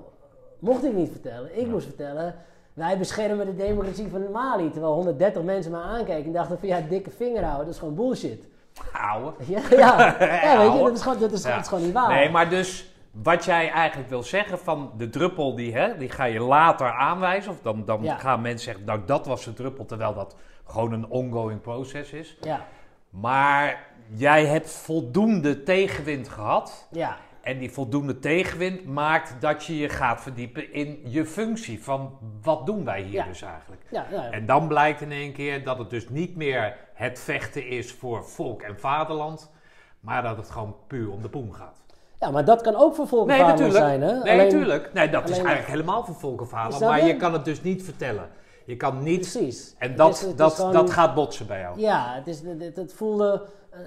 mocht 0.60 0.84
ik 0.84 0.94
niet 0.94 1.12
vertellen. 1.12 1.60
Ik 1.60 1.68
moest 1.68 1.86
vertellen, 1.86 2.36
wij 2.80 2.98
beschermen 2.98 3.46
de 3.46 3.56
democratie 3.56 4.08
van 4.12 4.32
Mali. 4.32 4.72
Terwijl 4.72 4.94
130 4.94 5.44
mensen 5.44 5.72
me 5.72 5.78
aankeken 5.78 6.26
en 6.26 6.32
dachten 6.32 6.60
van 6.60 6.68
ja, 6.68 6.80
dikke 6.90 7.10
vinger 7.12 7.44
houden, 7.44 7.66
dat 7.66 7.74
is 7.74 7.80
gewoon 7.80 7.96
bullshit. 7.96 8.48
Ouwe. 8.94 9.34
Ja, 9.48 9.62
ja. 9.70 10.16
ja 10.44 10.58
weet 10.58 10.72
je, 10.74 10.80
dat 10.84 10.96
is 10.96 11.02
gewoon, 11.02 11.20
dat 11.20 11.32
is, 11.32 11.44
Ja. 11.44 11.50
dat 11.56 11.62
is 11.62 11.68
gewoon 11.68 11.84
niet 11.84 11.94
waar. 11.94 12.08
Nee, 12.10 12.30
maar 12.30 12.50
dus 12.50 12.94
wat 13.12 13.46
jij 13.46 13.72
eigenlijk 13.72 14.10
wil 14.10 14.24
zeggen 14.24 14.60
van 14.60 14.92
de 14.98 15.10
druppel, 15.10 15.56
die, 15.56 15.74
hè, 15.74 15.98
die 15.98 16.10
ga 16.10 16.24
je 16.24 16.40
later 16.40 16.92
aanwijzen. 16.92 17.52
Of 17.52 17.58
dan, 17.62 17.86
dan 17.86 18.04
Ja. 18.04 18.18
gaan 18.18 18.42
mensen 18.42 18.66
zeggen, 18.66 18.86
nou 18.86 19.00
dat 19.06 19.26
was 19.26 19.44
de 19.46 19.54
druppel, 19.54 19.86
terwijl 19.86 20.14
dat 20.14 20.36
gewoon 20.68 20.92
een 20.94 21.08
ongoing 21.10 21.62
proces 21.62 22.12
is. 22.12 22.38
Ja, 22.42 22.66
Maar 23.10 23.88
jij 24.16 24.46
hebt 24.46 24.72
voldoende 24.72 25.64
tegenwind 25.64 26.30
gehad. 26.30 26.88
ja. 26.92 27.18
En 27.42 27.58
die 27.60 27.72
voldoende 27.72 28.20
tegenwind 28.20 28.86
maakt 28.86 29.36
dat 29.42 29.64
je 29.66 29.78
je 29.78 29.90
gaat 29.90 30.22
verdiepen 30.22 30.74
in 30.74 31.00
je 31.04 31.26
functie. 31.26 31.84
Van 31.84 32.18
wat 32.42 32.66
doen 32.66 32.86
wij 32.86 33.02
hier 33.02 33.14
Ja. 33.14 33.26
dus 33.26 33.42
eigenlijk? 33.42 33.82
Ja, 33.92 34.06
ja. 34.12 34.32
En 34.32 34.46
dan 34.46 34.68
blijkt 34.68 35.02
in 35.02 35.12
één 35.12 35.34
keer 35.34 35.64
dat 35.64 35.78
het 35.78 35.90
dus 35.90 36.10
niet 36.10 36.36
meer 36.36 36.76
het 36.94 37.20
vechten 37.20 37.68
is 37.68 37.92
voor 37.94 38.26
volk 38.26 38.62
en 38.62 38.80
vaderland, 38.80 39.52
maar 40.00 40.24
dat 40.24 40.38
het 40.38 40.50
gewoon 40.50 40.76
puur 40.88 41.12
om 41.12 41.22
de 41.22 41.30
poem 41.30 41.52
gaat. 41.52 41.78
ja, 42.20 42.30
maar 42.32 42.46
dat 42.46 42.62
kan 42.62 42.76
ook 42.76 42.96
voor 42.96 43.08
volk 43.08 43.22
en 43.22 43.28
Nee, 43.38 43.46
vaderland 43.46 43.74
natuurlijk. 43.74 44.02
zijn, 44.02 44.16
hè? 44.18 44.24
Nee, 44.24 44.34
Alleen- 44.34 44.46
natuurlijk. 44.46 44.94
Nee, 44.94 45.10
dat 45.10 45.24
is 45.24 45.32
alleen- 45.36 45.46
eigenlijk 45.46 45.68
helemaal 45.80 46.06
voor 46.06 46.16
volk 46.16 46.40
en 46.42 46.48
vaderland, 46.48 46.76
Snap 46.76 46.90
maar 46.90 47.06
je? 47.06 47.16
kan 47.16 47.34
het 47.34 47.46
dus 47.46 47.62
niet 47.62 47.84
vertellen. 47.84 48.30
Je 48.66 48.76
kan 48.78 49.04
niet... 49.04 49.20
Precies. 49.32 49.76
En 49.78 49.88
Het 49.88 49.98
dat, 49.98 50.14
is- 50.14 50.22
het 50.22 50.30
is 50.30 50.36
dat, 50.36 50.54
gewoon- 50.54 50.74
dat 50.74 50.90
gaat 50.90 51.16
botsen 51.16 51.48
bij 51.48 51.60
jou. 51.60 51.80
Ja, 51.80 52.14
het, 52.16 52.28
is, 52.28 52.42
het, 52.42 52.76
het 52.76 52.94
voelde 52.94 53.46
eh, 53.70 53.80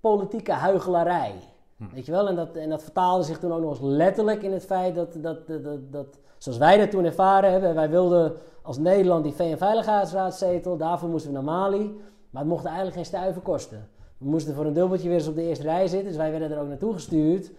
politieke 0.00 0.52
huigelarij. 0.52 1.34
Hm. 1.78 1.94
Weet 1.94 2.06
je 2.06 2.12
wel? 2.12 2.28
En 2.28 2.36
dat, 2.36 2.56
en 2.56 2.68
dat 2.68 2.82
vertaalde 2.82 3.24
zich 3.24 3.38
toen 3.38 3.52
ook 3.52 3.60
nog 3.60 3.70
eens 3.70 3.80
letterlijk 3.82 4.42
in 4.42 4.52
het 4.52 4.64
feit 4.64 4.94
dat, 4.94 5.12
dat, 5.22 5.46
dat, 5.46 5.92
dat, 5.92 6.18
zoals 6.38 6.58
wij 6.58 6.78
dat 6.78 6.90
toen 6.90 7.04
ervaren 7.04 7.50
hebben, 7.50 7.74
wij 7.74 7.90
wilden 7.90 8.32
als 8.62 8.78
Nederland 8.78 9.24
die 9.24 9.32
VN-veiligheidsraadzetel, 9.32 10.76
daarvoor 10.76 11.08
moesten 11.08 11.30
we 11.30 11.36
naar 11.36 11.44
Mali, 11.44 12.00
maar 12.30 12.42
het 12.42 12.50
mocht 12.50 12.64
eigenlijk 12.64 12.96
geen 12.96 13.04
stuiver 13.04 13.42
kosten. 13.42 13.88
We 14.18 14.28
moesten 14.28 14.54
voor 14.54 14.64
een 14.64 14.72
dubbeltje 14.72 15.08
weer 15.08 15.18
eens 15.18 15.28
op 15.28 15.34
de 15.34 15.42
eerste 15.42 15.64
rij 15.64 15.86
zitten, 15.86 16.08
dus 16.08 16.16
wij 16.16 16.30
werden 16.30 16.50
er 16.50 16.60
ook 16.60 16.68
naartoe 16.68 16.92
gestuurd. 16.92 17.50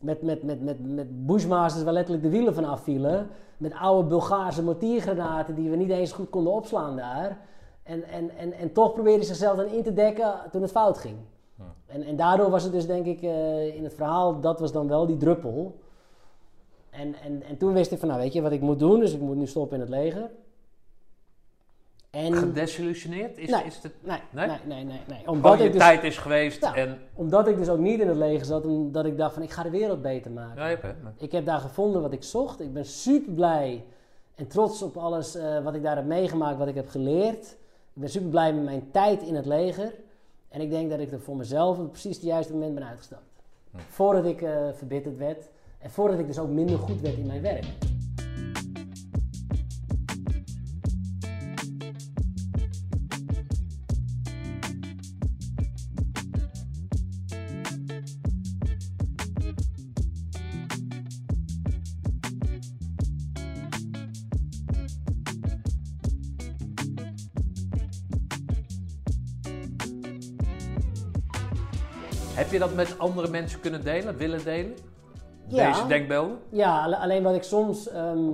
Met, 0.00 0.22
met, 0.22 0.42
met, 0.42 0.62
met, 0.62 0.94
met 0.94 1.26
bushmasters 1.26 1.84
waar 1.84 1.92
letterlijk 1.92 2.24
de 2.24 2.30
wielen 2.30 2.54
van 2.54 2.64
afvielen. 2.64 3.26
Met 3.56 3.74
oude 3.74 4.08
Bulgaarse 4.08 4.62
mortiergranaten 4.62 5.54
die 5.54 5.70
we 5.70 5.76
niet 5.76 5.90
eens 5.90 6.12
goed 6.12 6.30
konden 6.30 6.52
opslaan 6.52 6.96
daar. 6.96 7.38
En, 7.82 8.04
en, 8.04 8.30
en, 8.36 8.52
en 8.52 8.72
toch 8.72 8.92
probeerde 8.92 9.22
ze 9.22 9.28
zichzelf 9.28 9.56
dan 9.56 9.66
in 9.66 9.82
te 9.82 9.92
dekken 9.92 10.34
toen 10.50 10.62
het 10.62 10.70
fout 10.70 10.98
ging. 10.98 11.16
En, 11.86 12.02
en 12.02 12.16
daardoor 12.16 12.50
was 12.50 12.62
het 12.62 12.72
dus 12.72 12.86
denk 12.86 13.06
ik 13.06 13.22
eh, 13.22 13.76
in 13.76 13.84
het 13.84 13.94
verhaal, 13.94 14.40
dat 14.40 14.60
was 14.60 14.72
dan 14.72 14.88
wel 14.88 15.06
die 15.06 15.16
druppel. 15.16 15.80
En, 16.90 17.14
en, 17.24 17.42
en 17.42 17.56
toen 17.56 17.72
wist 17.72 17.92
ik 17.92 17.98
van, 17.98 18.08
nou 18.08 18.20
weet 18.20 18.32
je 18.32 18.42
wat 18.42 18.52
ik 18.52 18.60
moet 18.60 18.78
doen, 18.78 19.00
dus 19.00 19.12
ik 19.12 19.20
moet 19.20 19.36
nu 19.36 19.46
stoppen 19.46 19.74
in 19.76 19.80
het 19.80 19.90
leger. 19.90 20.30
En, 22.10 22.34
Gedesillusioneerd? 22.34 23.38
Is, 23.38 23.50
Nee. 23.50 23.64
is 23.64 23.82
het, 23.82 23.92
nee, 24.02 24.18
Nee? 24.30 24.46
nee, 24.46 24.58
nee, 24.64 24.84
nee, 24.84 25.00
nee. 25.08 25.18
gewoon 25.18 25.34
Omdat 25.36 25.58
je 25.58 25.64
ik, 25.64 25.72
dus, 25.72 25.80
tijd 25.80 26.04
is 26.04 26.18
geweest 26.18 26.62
en... 26.62 26.98
omdat 27.14 27.48
ik 27.48 27.56
dus 27.56 27.68
ook 27.68 27.78
niet 27.78 28.00
in 28.00 28.08
het 28.08 28.16
leger 28.16 28.46
zat, 28.46 28.64
omdat 28.66 29.06
ik 29.06 29.16
dacht 29.16 29.34
van, 29.34 29.42
ik 29.42 29.50
ga 29.50 29.62
de 29.62 29.70
wereld 29.70 30.02
beter 30.02 30.30
maken. 30.30 30.70
Ja. 30.70 30.94
Ik 31.16 31.32
heb 31.32 31.44
daar 31.44 31.60
gevonden 31.60 32.02
wat 32.02 32.12
ik 32.12 32.22
zocht. 32.22 32.60
Ik 32.60 32.72
ben 32.72 32.84
super 32.84 33.32
blij 33.32 33.84
en 34.34 34.46
trots 34.46 34.82
op 34.82 34.96
alles 34.96 35.34
eh, 35.34 35.64
wat 35.64 35.74
ik 35.74 35.82
daar 35.82 35.96
heb 35.96 36.04
meegemaakt, 36.04 36.58
wat 36.58 36.68
ik 36.68 36.74
heb 36.74 36.88
geleerd. 36.88 37.44
Ik 37.92 38.02
ben 38.02 38.08
super 38.08 38.28
blij 38.28 38.52
met 38.52 38.64
mijn 38.64 38.90
tijd 38.90 39.22
in 39.22 39.34
het 39.34 39.46
leger. 39.46 39.92
En 40.48 40.60
ik 40.60 40.70
denk 40.70 40.90
dat 40.90 41.00
ik 41.00 41.12
er 41.12 41.20
voor 41.20 41.36
mezelf 41.36 41.78
op 41.78 41.90
precies 41.90 42.16
het 42.16 42.24
juiste 42.24 42.52
moment 42.52 42.74
ben 42.74 42.86
uitgestapt. 42.86 43.22
Voordat 43.88 44.24
ik 44.24 44.42
eh, 44.42 44.68
verbitterd 44.72 45.16
werd. 45.16 45.48
En 45.78 45.90
voordat 45.90 46.18
ik 46.18 46.26
dus 46.26 46.38
ook 46.38 46.50
minder 46.50 46.78
goed 46.78 47.00
werd 47.00 47.16
in 47.16 47.26
mijn 47.26 47.42
werk. 47.42 47.64
Je 72.58 72.66
dat 72.66 72.74
met 72.74 72.98
andere 72.98 73.28
mensen 73.28 73.60
kunnen 73.60 73.84
delen, 73.84 74.16
willen 74.16 74.44
delen? 74.44 74.74
Ja. 75.48 75.72
Deze 75.72 75.86
denkbeelden? 75.86 76.38
Ja, 76.48 76.82
alle- 76.82 76.98
alleen 76.98 77.22
wat 77.22 77.34
ik 77.34 77.42
soms 77.42 77.88
ehm 77.88 78.32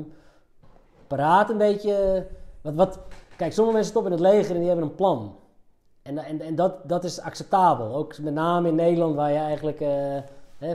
praat 1.07 1.51
een 1.51 1.59
beetje. 1.59 2.27
Wat, 2.61 2.75
wat, 2.75 2.99
kijk, 3.37 3.53
sommige 3.53 3.77
mensen 3.77 3.93
stoppen 3.93 4.13
in 4.13 4.19
het 4.19 4.27
leger 4.35 4.51
en 4.55 4.59
die 4.59 4.69
hebben 4.69 4.87
een 4.87 4.95
plan. 4.95 5.37
En, 6.03 6.19
en, 6.19 6.41
en 6.41 6.55
dat, 6.55 6.89
dat 6.89 7.05
is 7.05 7.21
acceptabel. 7.21 7.95
Ook 7.95 8.19
met 8.19 8.35
name 8.35 8.69
in 8.69 8.75
Nederland, 8.75 9.15
waar 9.15 9.33
je 9.33 9.39
eigenlijk 9.39 9.81
eh, 9.81 10.71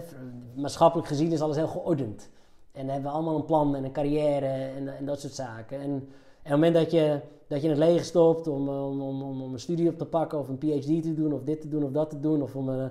maatschappelijk 0.55 1.07
gezien 1.07 1.31
is 1.31 1.41
alles 1.41 1.55
heel 1.55 1.67
geordend. 1.67 2.29
En 2.71 2.81
dan 2.81 2.93
hebben 2.93 3.11
we 3.11 3.17
allemaal 3.17 3.35
een 3.35 3.45
plan 3.45 3.75
en 3.75 3.83
een 3.83 3.91
carrière 3.91 4.45
en, 4.45 4.97
en 4.97 5.05
dat 5.05 5.19
soort 5.19 5.33
zaken. 5.33 5.79
En, 5.79 5.89
en 5.89 5.95
op 5.95 6.03
het 6.43 6.51
moment 6.51 6.73
dat 6.73 6.91
je, 6.91 7.19
dat 7.47 7.61
je 7.61 7.69
in 7.69 7.69
het 7.69 7.83
leger 7.83 8.05
stopt 8.05 8.47
om, 8.47 8.69
om, 8.69 9.01
om, 9.01 9.41
om, 9.41 9.53
een 9.53 9.59
studie 9.59 9.89
op 9.89 9.97
te 9.97 10.05
pakken 10.05 10.39
of 10.39 10.47
een 10.47 10.57
PhD 10.57 11.03
te 11.03 11.13
doen 11.13 11.33
of 11.33 11.43
dit 11.43 11.61
te 11.61 11.69
doen 11.69 11.83
of 11.83 11.91
dat 11.91 12.09
te 12.09 12.19
doen 12.19 12.41
of 12.41 12.55
om 12.55 12.69
eh, 12.69 12.85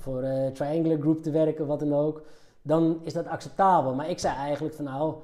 voor 0.00 0.22
een 0.22 0.52
Triangular 0.52 1.00
Group 1.00 1.22
te 1.22 1.30
werken 1.30 1.66
wat 1.66 1.80
dan 1.80 1.94
ook, 1.94 2.22
dan 2.62 3.00
is 3.02 3.12
dat 3.12 3.26
acceptabel. 3.26 3.94
Maar 3.94 4.10
ik 4.10 4.18
zei 4.18 4.36
eigenlijk 4.36 4.74
van 4.74 4.84
nou, 4.84 5.14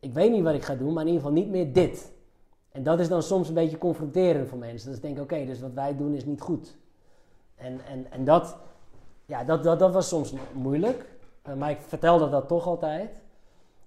ik 0.00 0.12
weet 0.12 0.30
niet 0.30 0.42
wat 0.42 0.54
ik 0.54 0.64
ga 0.64 0.74
doen, 0.74 0.92
maar 0.92 1.02
in 1.02 1.08
ieder 1.12 1.22
geval 1.22 1.42
niet 1.42 1.50
meer 1.50 1.72
dit. 1.72 2.12
En 2.72 2.82
dat 2.82 3.00
is 3.00 3.08
dan 3.08 3.22
soms 3.22 3.48
een 3.48 3.54
beetje 3.54 3.78
confronterend 3.78 4.48
voor 4.48 4.58
mensen. 4.58 4.86
Dat 4.88 4.96
ze 4.96 5.02
denken, 5.02 5.22
oké, 5.22 5.44
dus 5.46 5.60
wat 5.60 5.72
wij 5.74 5.96
doen 5.96 6.14
is 6.14 6.24
niet 6.24 6.40
goed. 6.40 6.76
En, 7.54 7.80
en, 7.90 8.06
en 8.10 8.24
dat, 8.24 8.56
ja, 9.26 9.44
dat, 9.44 9.64
dat, 9.64 9.78
dat 9.78 9.92
was 9.92 10.08
soms 10.08 10.32
moeilijk. 10.52 11.06
Eh, 11.42 11.54
maar 11.54 11.70
ik 11.70 11.78
vertelde 11.86 12.28
dat 12.30 12.48
toch 12.48 12.66
altijd. 12.66 13.10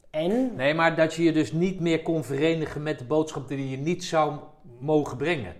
En, 0.09 0.55
Nee, 0.55 0.73
maar 0.73 0.95
dat 0.95 1.13
je 1.13 1.23
je 1.23 1.31
dus 1.31 1.51
niet 1.51 1.79
meer 1.79 2.01
kon 2.01 2.23
verenigen 2.23 2.83
met 2.83 2.99
de 2.99 3.05
boodschap 3.05 3.47
die 3.47 3.69
je 3.69 3.77
niet 3.77 4.03
zou 4.03 4.33
mogen 4.79 5.17
brengen. 5.17 5.53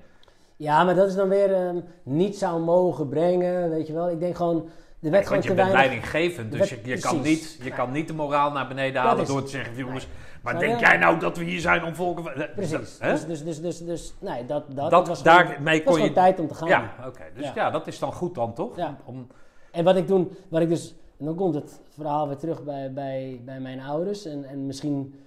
Ja, 0.58 0.84
maar 0.84 0.96
dat 0.96 1.08
is 1.08 1.16
dan 1.16 1.30
weer 1.30 1.54
ehm, 1.54 1.80
niet 2.04 2.38
zou 2.38 2.62
mogen 2.62 3.10
brengen, 3.10 3.70
weet 3.70 3.88
je 3.88 3.94
wel. 3.94 4.10
Ik 4.10 4.20
denk 4.20 4.36
gewoon, 4.36 4.70
er 5.02 5.12
werd 5.12 5.28
gewoon 5.28 5.30
Want 5.30 5.44
je 5.44 5.50
te 5.50 5.56
bent 5.56 5.72
weinig... 5.72 5.74
leidinggevend, 6.14 6.52
dus 6.52 6.70
je, 6.70 6.80
je, 6.84 7.00
kan 7.00 7.22
niet, 7.22 7.60
je 7.64 7.70
kan 7.72 7.92
niet 7.92 8.08
de 8.08 8.14
moraal 8.14 8.52
naar 8.52 8.68
beneden 8.68 9.02
halen 9.02 9.26
door 9.26 9.44
te 9.44 9.50
zeggen, 9.50 9.76
jongens, 9.76 10.08
maar 10.42 10.54
Nou 10.54 10.66
denk 10.66 10.80
ja. 10.80 10.90
jij 10.90 10.98
nou 10.98 11.20
dat 11.20 11.38
we 11.38 11.44
hier 11.44 11.60
zijn 11.60 11.84
om 11.84 11.96
volken... 11.96 12.24
Precies. 12.56 12.98
Hè? 13.00 13.12
Dus, 13.12 13.26
dus, 13.26 13.44
dus, 13.44 13.60
dus, 13.62 13.86
dus, 13.86 14.14
nee, 14.20 14.46
dat, 14.46 14.64
dat, 14.76 14.92
Dat- 14.92 15.08
was 15.08 15.24
daarmee 15.24 15.78
gewoon, 15.80 15.84
kon 15.84 15.98
was 15.98 16.08
je- 16.08 16.14
tijd 16.14 16.40
om 16.40 16.48
te 16.48 16.54
gaan. 16.54 16.68
Ja, 16.68 16.94
oké. 17.08 17.24
Dus 17.36 17.46
ja. 17.46 17.52
Ja. 17.56 17.70
dat 17.70 17.88
is 17.88 18.00
dan 18.00 18.14
goed 18.14 18.36
dan, 18.36 18.54
toch? 18.54 18.76
Ja. 18.78 18.98
Om, 19.06 19.28
En 19.72 19.84
wat 19.84 19.96
ik 19.96 20.08
toen, 20.08 20.32
wat 20.50 20.62
ik 20.62 20.70
dus, 20.70 20.96
en 21.20 21.26
dan 21.26 21.36
komt 21.36 21.56
het 21.56 21.82
verhaal 21.90 22.28
weer 22.28 22.38
terug 22.38 22.64
bij, 22.64 22.94
bij, 22.94 23.42
bij 23.46 23.60
mijn 23.60 23.82
ouders. 23.82 24.26
En, 24.26 24.44
en 24.44 24.66
misschien, 24.66 25.20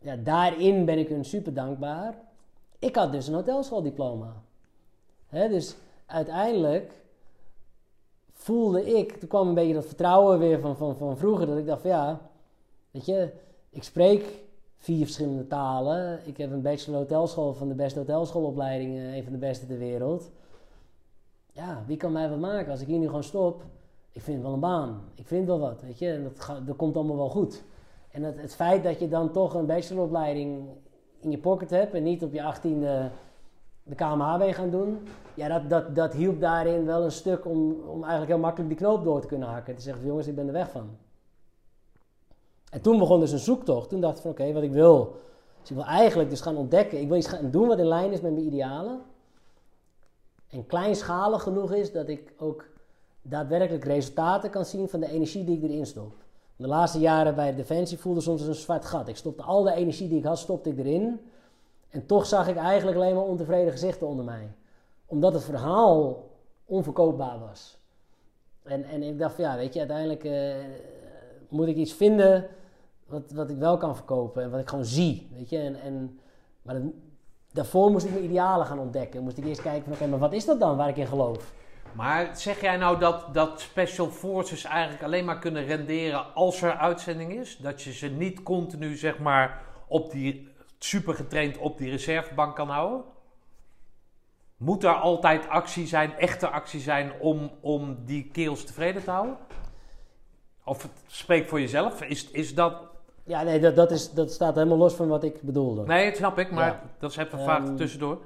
ja, 0.00 0.16
daarin 0.16 0.84
ben 0.84 0.98
ik 0.98 1.08
hun 1.08 1.24
super 1.24 1.54
dankbaar. 1.54 2.14
Ik 2.80 2.96
had 2.96 3.12
dus 3.12 3.26
een 3.26 3.34
hotelschooldiploma. 3.34 4.42
Hè, 5.26 5.48
dus 5.48 5.76
uiteindelijk 6.06 6.92
voelde 8.32 8.96
ik, 8.98 9.12
toen 9.12 9.28
kwam 9.28 9.48
een 9.48 9.54
beetje 9.54 9.74
dat 9.74 9.86
vertrouwen 9.86 10.38
weer 10.38 10.60
van, 10.60 10.76
van, 10.76 10.96
van 10.96 11.16
vroeger, 11.16 11.46
dat 11.46 11.58
ik 11.58 11.66
dacht 11.66 11.80
van 11.80 11.90
ja, 11.90 12.20
weet 12.90 13.06
je, 13.06 13.32
ik 13.70 13.82
spreek 13.82 14.38
vier 14.76 15.04
verschillende 15.04 15.46
talen. 15.46 16.20
Ik 16.24 16.36
heb 16.36 16.50
een 16.50 16.62
bachelor 16.62 16.98
hotelschool 16.98 17.54
van 17.54 17.68
de 17.68 17.74
beste 17.74 17.98
hotelschoolopleiding, 17.98 18.96
eh, 18.96 19.16
een 19.16 19.22
van 19.22 19.32
de 19.32 19.38
beste 19.38 19.66
ter 19.66 19.78
wereld 19.78 20.30
ja, 21.52 21.82
wie 21.86 21.96
kan 21.96 22.12
mij 22.12 22.28
wat 22.28 22.38
maken 22.38 22.70
als 22.70 22.80
ik 22.80 22.86
hier 22.86 22.98
nu 22.98 23.06
gewoon 23.06 23.24
stop? 23.24 23.62
Ik 24.12 24.22
vind 24.22 24.42
wel 24.42 24.52
een 24.52 24.60
baan. 24.60 25.02
Ik 25.14 25.26
vind 25.26 25.46
wel 25.46 25.58
wat, 25.58 25.82
weet 25.82 25.98
je. 25.98 26.10
En 26.10 26.22
dat, 26.22 26.66
dat 26.66 26.76
komt 26.76 26.96
allemaal 26.96 27.16
wel 27.16 27.28
goed. 27.28 27.62
En 28.10 28.22
het 28.22 28.54
feit 28.54 28.82
dat 28.82 28.98
je 29.00 29.08
dan 29.08 29.32
toch 29.32 29.54
een 29.54 29.66
bacheloropleiding 29.66 30.68
in 31.20 31.30
je 31.30 31.38
pocket 31.38 31.70
hebt 31.70 31.94
en 31.94 32.02
niet 32.02 32.22
op 32.22 32.32
je 32.32 32.42
achttiende 32.42 33.10
de 33.82 33.94
KMH 33.94 34.38
bent 34.38 34.54
gaan 34.54 34.70
doen, 34.70 34.98
ja, 35.34 35.48
dat, 35.48 35.70
dat, 35.70 35.94
dat 35.94 36.12
hielp 36.12 36.40
daarin 36.40 36.86
wel 36.86 37.04
een 37.04 37.12
stuk 37.12 37.44
om, 37.44 37.72
om 37.72 38.00
eigenlijk 38.00 38.30
heel 38.30 38.38
makkelijk 38.40 38.68
die 38.68 38.78
knoop 38.78 39.04
door 39.04 39.20
te 39.20 39.26
kunnen 39.26 39.48
hakken. 39.48 39.74
Te 39.74 39.82
zeggen, 39.82 40.06
jongens, 40.06 40.26
ik 40.26 40.34
ben 40.34 40.46
er 40.46 40.52
weg 40.52 40.70
van. 40.70 40.88
En 42.70 42.80
toen 42.80 42.98
begon 42.98 43.20
dus 43.20 43.32
een 43.32 43.38
zoektocht. 43.38 43.88
Toen 43.88 44.00
dacht 44.00 44.16
ik 44.16 44.22
van, 44.22 44.30
oké, 44.30 44.52
wat 44.52 44.62
ik 44.62 44.72
wil, 44.72 45.16
is 45.62 45.70
ik 45.70 45.76
wil 45.76 45.84
eigenlijk 45.84 46.30
dus 46.30 46.40
gaan 46.40 46.56
ontdekken. 46.56 47.00
Ik 47.00 47.08
wil 47.08 47.16
iets 47.16 47.28
gaan 47.28 47.50
doen 47.50 47.68
wat 47.68 47.78
in 47.78 47.86
lijn 47.86 48.12
is 48.12 48.20
met 48.20 48.32
mijn 48.32 48.46
idealen 48.46 49.00
en 50.50 50.66
kleinschalig 50.66 51.42
genoeg 51.42 51.72
is 51.72 51.92
dat 51.92 52.08
ik 52.08 52.32
ook 52.38 52.64
daadwerkelijk 53.22 53.84
resultaten 53.84 54.50
kan 54.50 54.64
zien 54.64 54.88
van 54.88 55.00
de 55.00 55.10
energie 55.10 55.44
die 55.44 55.56
ik 55.56 55.62
erin 55.62 55.86
stop. 55.86 56.12
De 56.60 56.66
laatste 56.66 56.98
jaren 56.98 57.34
bij 57.34 57.54
Defensie 57.54 57.98
voelde 57.98 58.20
soms 58.20 58.42
een 58.42 58.54
zwart 58.54 58.84
gat. 58.84 59.08
Ik 59.08 59.16
stopte 59.16 59.42
al 59.42 59.62
de 59.62 59.72
energie 59.72 60.08
die 60.08 60.18
ik 60.18 60.24
had, 60.24 60.38
stopte 60.38 60.70
ik 60.70 60.78
erin. 60.78 61.20
En 61.88 62.06
toch 62.06 62.26
zag 62.26 62.48
ik 62.48 62.56
eigenlijk 62.56 62.96
alleen 62.96 63.14
maar 63.14 63.24
ontevreden 63.24 63.72
gezichten 63.72 64.06
onder 64.06 64.24
mij. 64.24 64.52
Omdat 65.06 65.32
het 65.32 65.44
verhaal 65.44 66.24
onverkoopbaar 66.64 67.38
was. 67.38 67.78
En, 68.62 68.84
en 68.84 69.02
ik 69.02 69.18
dacht 69.18 69.34
van 69.34 69.44
ja, 69.44 69.56
weet 69.56 69.72
je, 69.72 69.78
uiteindelijk 69.78 70.24
eh, 70.24 70.54
moet 71.48 71.68
ik 71.68 71.76
iets 71.76 71.92
vinden 71.92 72.46
wat, 73.06 73.32
wat 73.32 73.50
ik 73.50 73.56
wel 73.56 73.76
kan 73.76 73.96
verkopen. 73.96 74.42
En 74.42 74.50
wat 74.50 74.60
ik 74.60 74.68
gewoon 74.68 74.84
zie, 74.84 75.28
weet 75.34 75.48
je. 75.48 75.58
En, 75.58 75.80
en, 75.80 76.18
maar 76.62 76.80
daarvoor 77.52 77.90
moest 77.90 78.04
ik 78.04 78.12
mijn 78.12 78.24
idealen 78.24 78.66
gaan 78.66 78.78
ontdekken. 78.78 79.22
Moest 79.22 79.38
ik 79.38 79.44
eerst 79.44 79.62
kijken 79.62 79.82
van 79.82 79.92
oké, 79.92 80.06
maar 80.06 80.18
wat 80.18 80.32
is 80.32 80.44
dat 80.44 80.60
dan 80.60 80.76
waar 80.76 80.88
ik 80.88 80.96
in 80.96 81.06
geloof? 81.06 81.52
Maar 81.92 82.36
zeg 82.36 82.60
jij 82.60 82.76
nou 82.76 82.98
dat, 82.98 83.34
dat 83.34 83.60
Special 83.60 84.10
Forces 84.10 84.64
eigenlijk 84.64 85.02
alleen 85.02 85.24
maar 85.24 85.38
kunnen 85.38 85.64
renderen 85.64 86.34
als 86.34 86.62
er 86.62 86.76
uitzending 86.76 87.32
is? 87.32 87.56
Dat 87.56 87.82
je 87.82 87.92
ze 87.92 88.08
niet 88.08 88.42
continu, 88.42 88.96
zeg 88.96 89.18
maar, 89.18 89.62
op 89.86 90.10
die, 90.10 90.48
super 90.78 91.14
getraind 91.14 91.58
op 91.58 91.78
die 91.78 91.90
reservebank 91.90 92.56
kan 92.56 92.68
houden? 92.68 93.02
Moet 94.56 94.84
er 94.84 94.94
altijd 94.94 95.48
actie 95.48 95.86
zijn, 95.86 96.16
echte 96.18 96.48
actie 96.48 96.80
zijn, 96.80 97.12
om, 97.20 97.50
om 97.60 97.96
die 98.04 98.30
kerels 98.32 98.64
tevreden 98.64 99.04
te 99.04 99.10
houden? 99.10 99.36
Of 100.64 100.88
spreek 101.06 101.48
voor 101.48 101.60
jezelf, 101.60 102.02
is, 102.02 102.30
is 102.30 102.54
dat... 102.54 102.74
Ja, 103.24 103.42
nee, 103.42 103.60
dat, 103.60 103.76
dat, 103.76 103.90
is, 103.90 104.10
dat 104.12 104.32
staat 104.32 104.54
helemaal 104.54 104.76
los 104.78 104.94
van 104.94 105.08
wat 105.08 105.24
ik 105.24 105.42
bedoelde. 105.42 105.86
Nee, 105.86 106.06
dat 106.08 106.16
snap 106.16 106.38
ik, 106.38 106.50
maar 106.50 106.66
Ja. 106.66 106.82
dat 106.98 107.10
is 107.10 107.16
even 107.16 107.38
Ehm, 107.38 107.76
tussendoor. 107.76 108.18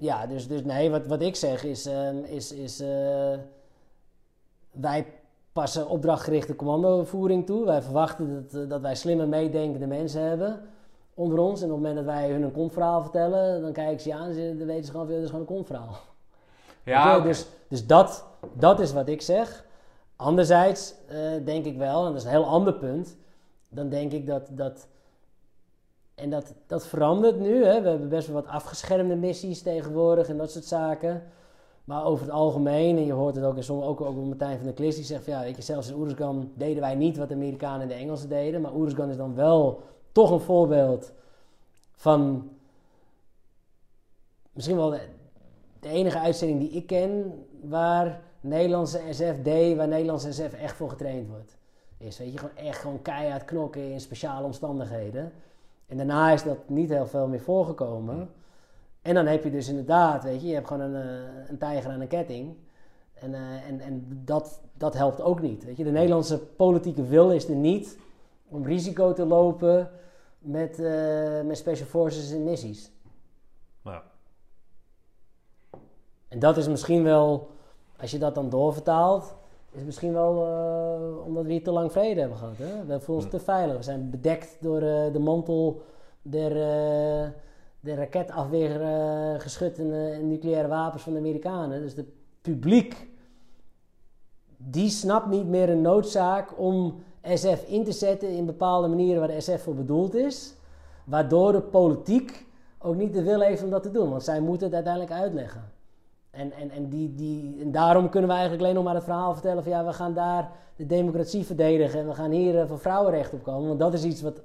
Ja, 0.00 0.26
dus, 0.26 0.48
dus 0.48 0.64
nee, 0.64 0.90
wat, 0.90 1.06
wat 1.06 1.20
ik 1.20 1.36
zeg 1.36 1.64
is, 1.64 1.86
ehm, 1.86 2.16
is, 2.24 2.52
is 2.52 2.80
eh, 2.80 3.38
wij 4.70 5.06
passen 5.52 5.88
opdrachtgerichte 5.88 6.56
commandovoering 6.56 7.46
toe. 7.46 7.64
Wij 7.64 7.82
verwachten 7.82 8.42
dat, 8.42 8.62
eh, 8.62 8.68
dat 8.68 8.80
wij 8.80 8.94
slimme 8.94 9.26
meedenkende 9.26 9.86
mensen 9.86 10.22
hebben 10.22 10.60
onder 11.14 11.38
ons. 11.38 11.62
En 11.62 11.66
op 11.66 11.72
het 11.72 11.80
moment 11.80 11.96
dat 11.96 12.14
wij 12.14 12.30
hun 12.30 12.42
een 12.42 12.52
kontverhaal 12.52 13.02
vertellen, 13.02 13.62
dan 13.62 13.72
kijken 13.72 14.00
ze 14.00 14.08
je 14.08 14.14
aan 14.14 14.30
en 14.30 14.58
dan 14.58 14.66
weten 14.66 14.84
ze 14.84 14.90
gewoon, 14.90 15.06
veel, 15.06 15.14
dat 15.14 15.24
is 15.24 15.30
gewoon 15.30 15.46
een 15.46 15.54
kontverhaal. 15.54 15.96
Ja. 16.84 17.20
Dus, 17.20 17.46
dus 17.68 17.86
dat, 17.86 18.24
dat 18.52 18.80
is 18.80 18.92
wat 18.92 19.08
ik 19.08 19.22
zeg. 19.22 19.64
Anderzijds 20.16 20.94
eh, 21.08 21.18
denk 21.44 21.64
ik 21.64 21.76
wel, 21.76 22.06
en 22.06 22.12
dat 22.12 22.20
is 22.20 22.24
een 22.24 22.30
heel 22.30 22.46
ander 22.46 22.74
punt, 22.74 23.16
dan 23.68 23.88
denk 23.88 24.12
ik 24.12 24.26
dat. 24.26 24.48
dat 24.50 24.86
en 26.20 26.30
dat, 26.30 26.54
dat 26.66 26.86
verandert 26.86 27.40
nu. 27.40 27.64
Hè. 27.64 27.82
We 27.82 27.88
hebben 27.88 28.08
best 28.08 28.26
wel 28.26 28.42
wat 28.42 28.52
afgeschermde 28.52 29.16
missies 29.16 29.62
tegenwoordig 29.62 30.28
en 30.28 30.36
dat 30.36 30.50
soort 30.50 30.64
zaken. 30.64 31.22
Maar 31.84 32.04
over 32.04 32.24
het 32.24 32.34
algemeen, 32.34 32.96
en 32.96 33.06
je 33.06 33.12
hoort 33.12 33.34
het 33.34 33.44
ook 33.44 33.56
in 33.56 33.62
sommige, 33.62 33.88
ook, 33.88 34.00
ook 34.00 34.24
Martijn 34.24 34.56
van 34.56 34.64
der 34.64 34.74
Klis, 34.74 34.94
die 34.94 35.04
zegt 35.04 35.24
van 35.24 35.32
ja, 35.32 35.40
weet 35.40 35.56
je, 35.56 35.62
zelfs 35.62 35.88
in 35.88 35.94
Oeruzgan 35.94 36.52
deden 36.54 36.80
wij 36.80 36.94
niet 36.94 37.16
wat 37.16 37.28
de 37.28 37.34
Amerikanen 37.34 37.80
en 37.80 37.88
de 37.88 37.94
Engelsen 37.94 38.28
deden. 38.28 38.60
Maar 38.60 38.74
Oeruzgan 38.74 39.10
is 39.10 39.16
dan 39.16 39.34
wel 39.34 39.82
toch 40.12 40.30
een 40.30 40.40
voorbeeld 40.40 41.12
van 41.92 42.50
misschien 44.52 44.76
wel 44.76 44.90
de, 44.90 45.88
enige 45.88 46.18
uitzending 46.18 46.60
die 46.60 46.70
ik 46.70 46.86
ken 46.86 47.44
waar 47.62 48.20
Nederlandse 48.40 49.00
SF 49.10 49.42
deed, 49.42 49.76
waar 49.76 49.88
Nederlandse 49.88 50.32
SF 50.32 50.52
echt 50.52 50.76
voor 50.76 50.88
getraind 50.90 51.28
wordt. 51.28 51.56
Is, 51.98 52.18
weet 52.18 52.32
je, 52.32 52.38
gewoon 52.38 52.56
echt 52.56 52.78
gewoon 52.78 53.02
keihard 53.02 53.44
knokken 53.44 53.92
in 53.92 54.00
speciale 54.00 54.44
omstandigheden. 54.44 55.32
En 55.90 55.96
daarna 55.96 56.30
is 56.30 56.42
dat 56.42 56.68
niet 56.68 56.88
heel 56.88 57.06
veel 57.06 57.28
meer 57.28 57.40
voorgekomen. 57.40 58.30
En 59.02 59.14
dan 59.14 59.26
heb 59.26 59.44
je 59.44 59.50
dus 59.50 59.68
inderdaad, 59.68 60.22
weet 60.22 60.40
je, 60.40 60.46
je 60.46 60.54
hebt 60.54 60.66
gewoon 60.66 60.82
een, 60.82 61.02
eh, 61.02 61.48
een 61.48 61.58
tijger 61.58 61.90
aan 61.90 62.00
een 62.00 62.08
ketting. 62.08 62.56
En, 63.14 63.34
eh, 63.34 63.68
en, 63.68 63.80
en 63.80 64.22
dat, 64.24 64.60
dat 64.72 64.94
helpt 64.94 65.20
ook 65.20 65.40
niet. 65.40 65.64
Weet 65.64 65.76
je. 65.76 65.84
De 65.84 65.90
Nederlandse 65.90 66.38
politieke 66.38 67.06
wil 67.06 67.30
is 67.30 67.48
er 67.48 67.54
niet 67.54 67.98
om 68.48 68.64
risico 68.64 69.12
te 69.12 69.24
lopen 69.24 69.90
met, 70.38 70.78
eh, 70.78 71.40
met 71.40 71.58
special 71.58 71.86
forces 71.86 72.32
en 72.32 72.44
missies. 72.44 72.92
Ja. 73.84 74.02
En 76.28 76.38
dat 76.38 76.56
is 76.56 76.68
misschien 76.68 77.02
wel, 77.02 77.50
als 77.96 78.10
je 78.10 78.18
dat 78.18 78.34
dan 78.34 78.50
doorvertaalt, 78.50 79.34
is 79.70 79.82
misschien 79.84 80.12
wel 80.12 80.46
eh, 80.46 81.26
omdat 81.26 81.44
we 81.44 81.50
hier 81.50 81.62
te 81.62 81.70
lang 81.70 81.92
vrede 81.92 82.20
hebben 82.20 82.38
gehad. 82.38 82.56
Hè? 82.56 82.84
We 82.86 83.00
voelen 83.00 83.24
ons 83.24 83.34
te 83.34 83.40
veilig. 83.40 83.76
We 83.76 83.82
zijn 83.82 84.10
bedekt 84.10 84.56
door 84.60 84.82
eh, 84.82 85.12
de 85.12 85.18
mantel 85.18 85.82
der, 86.22 86.50
eh 86.50 87.28
der 87.80 87.96
raketafweergeschut 87.96 89.78
en, 89.78 89.92
eh, 89.92 90.16
en 90.16 90.28
nucleaire 90.28 90.68
wapens 90.68 91.02
van 91.02 91.12
de 91.12 91.18
Amerikanen. 91.18 91.80
Dus 91.80 91.96
het 91.96 92.08
publiek, 92.40 93.08
die 94.56 94.88
snapt 94.88 95.26
niet 95.26 95.46
meer 95.46 95.68
een 95.68 95.80
noodzaak 95.80 96.58
om 96.58 97.02
SF 97.22 97.64
in 97.66 97.84
te 97.84 97.92
zetten 97.92 98.28
in 98.28 98.46
bepaalde 98.46 98.88
manieren 98.88 99.18
waar 99.18 99.28
de 99.28 99.40
SF 99.40 99.62
voor 99.62 99.74
bedoeld 99.74 100.14
is. 100.14 100.54
Waardoor 101.04 101.52
de 101.52 101.60
politiek 101.60 102.46
ook 102.78 102.94
niet 102.94 103.12
de 103.12 103.22
wil 103.22 103.40
heeft 103.40 103.62
om 103.62 103.70
dat 103.70 103.82
te 103.82 103.90
doen. 103.90 104.10
Want 104.10 104.22
zij 104.22 104.40
moeten 104.40 104.66
het 104.66 104.74
uiteindelijk 104.74 105.12
uitleggen. 105.12 105.72
En, 106.30 106.52
en, 106.52 106.70
en, 106.70 106.88
die, 106.88 107.14
die, 107.14 107.60
en 107.60 107.72
daarom 107.72 108.08
kunnen 108.08 108.28
we 108.28 108.34
eigenlijk 108.34 108.62
alleen 108.62 108.74
nog 108.74 108.84
maar 108.84 108.94
het 108.94 109.04
verhaal 109.04 109.32
vertellen 109.32 109.62
van 109.62 109.72
ja, 109.72 109.84
we 109.84 109.92
gaan 109.92 110.14
daar 110.14 110.50
de 110.76 110.86
democratie 110.86 111.44
verdedigen 111.44 112.00
en 112.00 112.08
we 112.08 112.14
gaan 112.14 112.30
hier 112.30 112.60
eh, 112.60 112.66
voor 112.66 112.78
vrouwenrecht 112.78 113.32
op 113.32 113.42
komen. 113.42 113.68
Want 113.68 113.78
dat 113.78 113.94
is 113.94 114.04
iets 114.04 114.22
wat, 114.22 114.40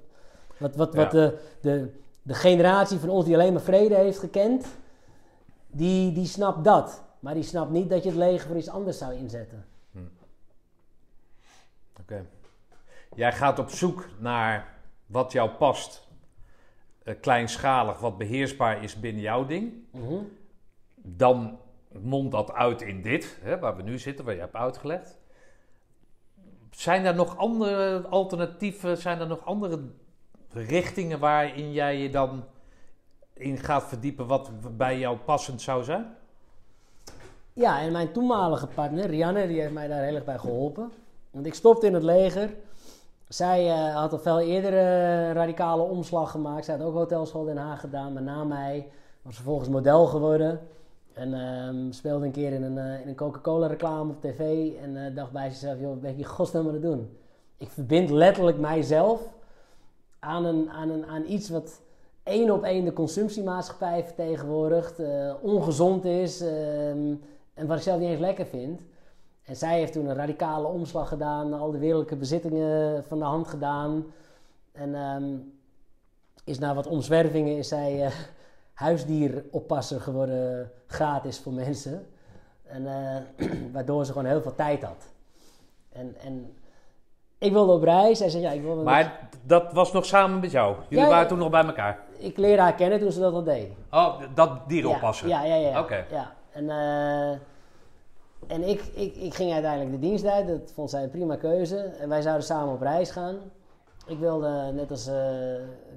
wat, 0.58 0.76
wat, 0.76 0.94
wat 0.96 1.12
de, 1.12 1.38
de, 1.62 1.92
de 2.22 2.34
generatie 2.34 2.98
van 2.98 3.10
ons 3.10 3.26
die 3.26 3.34
alleen 3.34 3.54
maar 3.54 3.62
vrede 3.62 3.96
heeft 3.96 4.20
gekend, 4.20 4.66
die, 5.68 6.12
die 6.12 6.26
snapt 6.26 6.64
dat. 6.64 7.04
Maar 7.20 7.34
die 7.34 7.44
snapt 7.44 7.72
niet 7.72 7.90
dat 7.90 8.04
je 8.04 8.10
het 8.10 8.18
leger 8.18 8.48
voor 8.48 8.58
iets 8.58 8.70
anders 8.70 8.98
zou 8.98 9.14
inzetten. 9.14 9.66
Oké. 12.00 12.26
Jij 13.16 13.34
gaat 13.34 13.60
op 13.60 13.70
zoek 13.70 14.08
naar 14.20 14.74
wat 15.06 15.32
jou 15.32 15.50
past, 15.50 16.08
eh, 17.04 17.16
kleinschalig, 17.22 18.00
wat 18.00 18.18
beheersbaar 18.18 18.84
is 18.84 19.00
binnen 19.00 19.22
jouw 19.22 19.46
ding. 19.46 19.74
Mhm. 19.92 20.14
Dan 20.96 21.60
mondt 22.02 22.32
dat 22.32 22.52
uit 22.52 22.82
in 22.82 23.02
dit, 23.02 23.38
hè, 23.42 23.60
waar 23.60 23.76
we 23.76 23.82
nu 23.82 24.00
zitten, 24.00 24.26
waar 24.26 24.34
je 24.34 24.40
hebt 24.40 24.56
uitgelegd. 24.56 25.18
Zijn 26.72 27.06
er 27.06 27.16
nog 27.16 27.38
andere 27.38 28.08
alternatieven, 28.08 28.98
zijn 28.98 29.20
er 29.20 29.28
nog 29.28 29.46
andere 29.46 29.80
richtingen 30.50 31.20
waarin 31.20 31.72
jij 31.72 31.98
je 31.98 32.10
dan 32.10 32.44
in 33.34 33.58
gaat 33.58 33.84
verdiepen 33.84 34.28
wat 34.28 34.52
bij 34.78 35.00
jou 35.00 35.18
passend 35.18 35.62
zou 35.62 35.84
zijn? 35.84 36.16
Ja, 37.54 37.80
en 37.80 37.92
mijn 37.92 38.12
toenmalige 38.12 38.68
partner, 38.68 39.06
Rianne, 39.06 39.48
die 39.48 39.60
heeft 39.60 39.74
mij 39.74 39.88
daar 39.88 40.04
heel 40.04 40.16
erg 40.16 40.24
bij 40.24 40.38
geholpen. 40.38 40.92
Want 41.32 41.46
ik 41.46 41.54
stopte 41.54 41.88
in 41.88 41.94
het 41.94 42.04
leger. 42.04 42.54
Zij 43.28 43.70
eh, 43.70 43.96
had 43.96 44.12
al 44.12 44.20
veel 44.20 44.40
eerder 44.40 44.74
eh, 44.74 45.32
radicale 45.32 45.82
omslag 45.82 46.32
gemaakt. 46.32 46.66
Zij 46.66 46.78
had 46.78 46.86
ook 46.86 46.94
hotelschool 46.94 47.44
Den 47.44 47.58
Haag 47.58 47.80
gedaan, 47.80 48.14
maar 48.14 48.24
na 48.24 48.44
mij 48.44 48.88
was 49.22 49.36
ze 49.36 49.42
vervolgens 49.42 49.70
model 49.70 50.06
geworden. 50.06 50.68
En 51.16 51.34
ehm, 51.34 51.92
speelde 51.92 52.26
een 52.26 52.32
keer 52.32 52.54
in 52.54 52.64
een, 52.64 52.78
eh, 52.78 53.02
in 53.02 53.08
een 53.08 53.16
Coca-Cola 53.16 53.68
reclame 53.68 54.12
op 54.12 54.22
tv. 54.22 54.72
En 54.82 55.06
eh, 55.06 55.16
dacht 55.16 55.32
bij 55.32 55.50
zichzelf, 55.50 55.80
joh, 55.80 55.90
wat 55.90 56.02
ben 56.02 56.10
ik 56.10 56.16
hier 56.16 56.26
godsnaam 56.26 56.68
aan 56.68 56.74
het 56.74 56.82
doen? 56.82 57.18
Ik 57.58 57.70
verbind 57.70 58.10
letterlijk 58.10 58.58
mijzelf 58.58 59.22
aan, 60.20 60.46
een, 60.46 60.70
aan, 60.70 60.90
een, 60.90 61.06
aan 61.06 61.24
iets 61.28 61.50
wat 61.50 61.82
één 62.24 62.52
op 62.52 62.64
één 62.64 62.86
de 62.86 62.94
consumptiemaatschappij 62.94 64.04
vertegenwoordigt. 64.04 65.00
eh, 65.00 65.34
ongezond 65.42 66.06
is 66.06 66.42
ehm, 66.42 67.14
en 67.54 67.68
wat 67.68 67.78
ik 67.78 67.84
zelf 67.84 68.00
niet 68.00 68.10
eens 68.10 68.20
lekker 68.20 68.46
vind. 68.46 68.82
En 69.44 69.56
zij 69.56 69.78
heeft 69.78 69.94
toen 69.94 70.06
een 70.06 70.16
radicale 70.16 70.68
omslag 70.68 71.08
gedaan, 71.08 71.54
al 71.54 71.72
de 71.72 71.78
wereldlijke 71.78 72.16
bezittingen 72.16 73.04
van 73.04 73.20
de 73.20 73.26
hand 73.26 73.48
gedaan. 73.48 74.06
En 74.72 74.96
ehm, 74.96 75.34
is 76.44 76.60
na 76.60 76.74
wat 76.74 76.88
omzwervingen 76.88 77.58
is 77.58 77.68
zij 77.68 78.12
huisdieroppasser 78.76 80.02
geworden, 80.02 80.72
gratis 80.88 81.40
voor 81.40 81.54
mensen. 81.54 82.08
En, 82.64 82.88
eh, 82.88 83.50
waardoor 83.74 84.06
ze 84.06 84.12
gewoon 84.12 84.28
heel 84.28 84.42
veel 84.42 84.56
tijd 84.56 84.84
had. 84.84 85.08
En, 85.92 86.16
en 86.24 86.54
ik 87.38 87.52
wilde 87.52 87.72
op 87.72 87.84
reis. 87.84 88.18
Zij 88.18 88.30
zei, 88.30 88.44
ja, 88.44 88.52
ik 88.52 88.62
wilde... 88.62 88.84
Maar 88.84 89.30
dat 89.44 89.74
was 89.74 89.92
nog 89.92 90.06
samen 90.06 90.40
met 90.40 90.52
jou. 90.52 90.76
Jullie 90.90 91.06
Ja, 91.06 91.12
waren 91.12 91.28
toen 91.28 91.38
nog 91.38 91.50
bij 91.50 91.66
elkaar. 91.66 92.00
Ik 92.18 92.38
leerde 92.38 92.62
haar 92.62 92.76
kennen 92.76 93.00
toen 93.00 93.12
ze 93.12 93.20
dat 93.20 93.34
al 93.34 93.44
deed. 93.44 93.72
Oh, 93.92 94.22
dat 94.34 94.70
dieren 94.70 94.90
oppassen. 94.90 95.28
Ja, 95.28 95.44
ja, 95.44 95.56
ja. 95.56 95.70
ja. 95.70 95.80
Oké. 95.80 96.06
ja. 96.10 96.34
En, 96.52 96.70
eh, 96.70 97.30
en 98.48 98.68
ik, 98.68 98.82
ik, 98.94 99.16
ik 99.16 99.34
ging 99.34 99.54
uiteindelijk 99.54 99.92
de 99.92 100.08
dienst 100.08 100.26
uit. 100.26 100.48
Dat 100.48 100.72
vond 100.74 100.90
zij 100.90 101.04
een 101.04 101.10
prima 101.10 101.36
keuze. 101.36 101.78
En 101.78 102.10
wij 102.10 102.22
zouden 102.22 102.46
samen 102.46 102.74
op 102.74 102.82
reis 102.82 103.12
gaan. 103.12 103.36
Ik 104.08 104.20
wilde, 104.20 104.72
net 104.74 104.92
als 104.92 105.08
eh, 105.08 105.16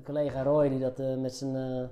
collega 0.05 0.43
Roy, 0.43 0.69
die 0.69 0.79
dat 0.79 0.99
met 1.19 1.35
zijn 1.35 1.91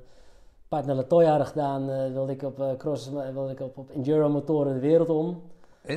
eh, 0.66 0.68
partner 0.68 0.94
Latoya 0.94 1.44
gedaan, 1.44 1.90
eh, 1.90 2.12
wilde 2.12 2.32
ik 2.32 2.42
op, 2.42 2.60
eh, 2.60 2.76
cross, 2.76 3.10
wilde 3.32 3.52
ik 3.52 3.60
op, 3.60 3.78
op 3.78 3.90
enduro 3.90 4.28
motoren 4.28 4.74
de 4.74 4.80
wereld 4.80 5.08
om. 5.08 5.42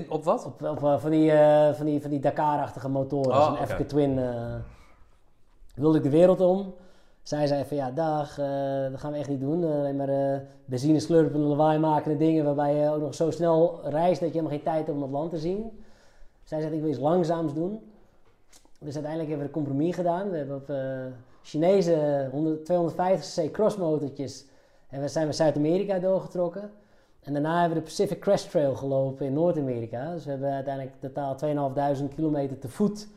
Op 0.09 0.23
wat? 0.23 0.45
Op, 0.45 0.61
op 0.63 0.83
eh, 0.83 0.99
van, 0.99 1.09
die, 1.11 1.31
eh, 1.31 1.73
van, 1.73 1.85
die, 1.85 2.01
van 2.01 2.09
die 2.09 2.19
Dakar-achtige 2.19 2.89
motoren, 2.89 3.31
Oh, 3.31 3.45
zo'n. 3.45 3.57
Africa 3.57 3.83
Twin. 3.83 4.19
eh, 4.19 4.55
wilde 5.75 5.97
ik 5.97 6.03
de 6.03 6.09
wereld 6.09 6.41
om. 6.41 6.73
Zij 7.23 7.47
zei 7.47 7.65
van 7.65 7.77
ja, 7.77 7.91
dag, 7.91 8.39
eh, 8.39 8.45
dat 8.91 8.99
gaan 8.99 9.11
we 9.11 9.17
echt 9.17 9.29
niet 9.29 9.39
doen. 9.39 9.63
Eh, 9.63 9.69
alleen 9.69 9.95
maar 9.95 10.09
eh 10.09 10.39
benzine 10.65 10.99
slurpen, 10.99 11.39
lawaai 11.39 11.79
maken 11.79 12.11
en 12.11 12.17
dingen 12.17 12.45
waarbij 12.45 12.75
je 12.75 12.89
ook 12.89 13.01
nog 13.01 13.13
zo 13.15 13.31
snel 13.31 13.79
reist 13.83 14.19
dat 14.19 14.29
je 14.29 14.35
helemaal 14.39 14.51
geen 14.51 14.63
tijd 14.63 14.77
hebt 14.85 14.97
om 14.97 15.01
het 15.01 15.11
land 15.11 15.29
te 15.29 15.37
zien. 15.37 15.83
Zij 16.43 16.61
zei 16.61 16.73
ik 16.73 16.81
wil 16.81 16.89
iets 16.89 16.99
langzaams 16.99 17.53
doen. 17.53 17.79
Dus 18.79 18.93
uiteindelijk 18.93 19.29
hebben 19.29 19.37
we 19.37 19.53
een 19.53 19.63
compromis 19.65 19.95
gedaan. 19.95 20.29
We 20.29 20.37
hebben 20.37 20.55
op 20.55 20.69
eh, 20.69 20.77
Chinese 21.41 22.27
100, 22.31 22.71
250cc 22.71 23.51
crossmotortjes 23.51 24.45
en 24.89 25.01
we 25.01 25.07
zijn 25.07 25.27
we 25.27 25.33
Zuid-Amerika 25.33 25.99
doorgetrokken. 25.99 26.71
En 27.19 27.33
daarna 27.33 27.59
hebben 27.59 27.77
we 27.77 27.83
de 27.83 27.89
Pacific 27.89 28.19
Crest 28.19 28.49
Trail 28.49 28.75
gelopen 28.75 29.25
in 29.25 29.33
Noord-Amerika. 29.33 30.13
Dus 30.13 30.23
we 30.23 30.29
hebben 30.29 30.51
uiteindelijk 30.51 30.95
totaal 30.99 31.37
2.500 31.99 32.15
kilometer 32.15 32.59
te 32.59 32.69
voet 32.69 33.07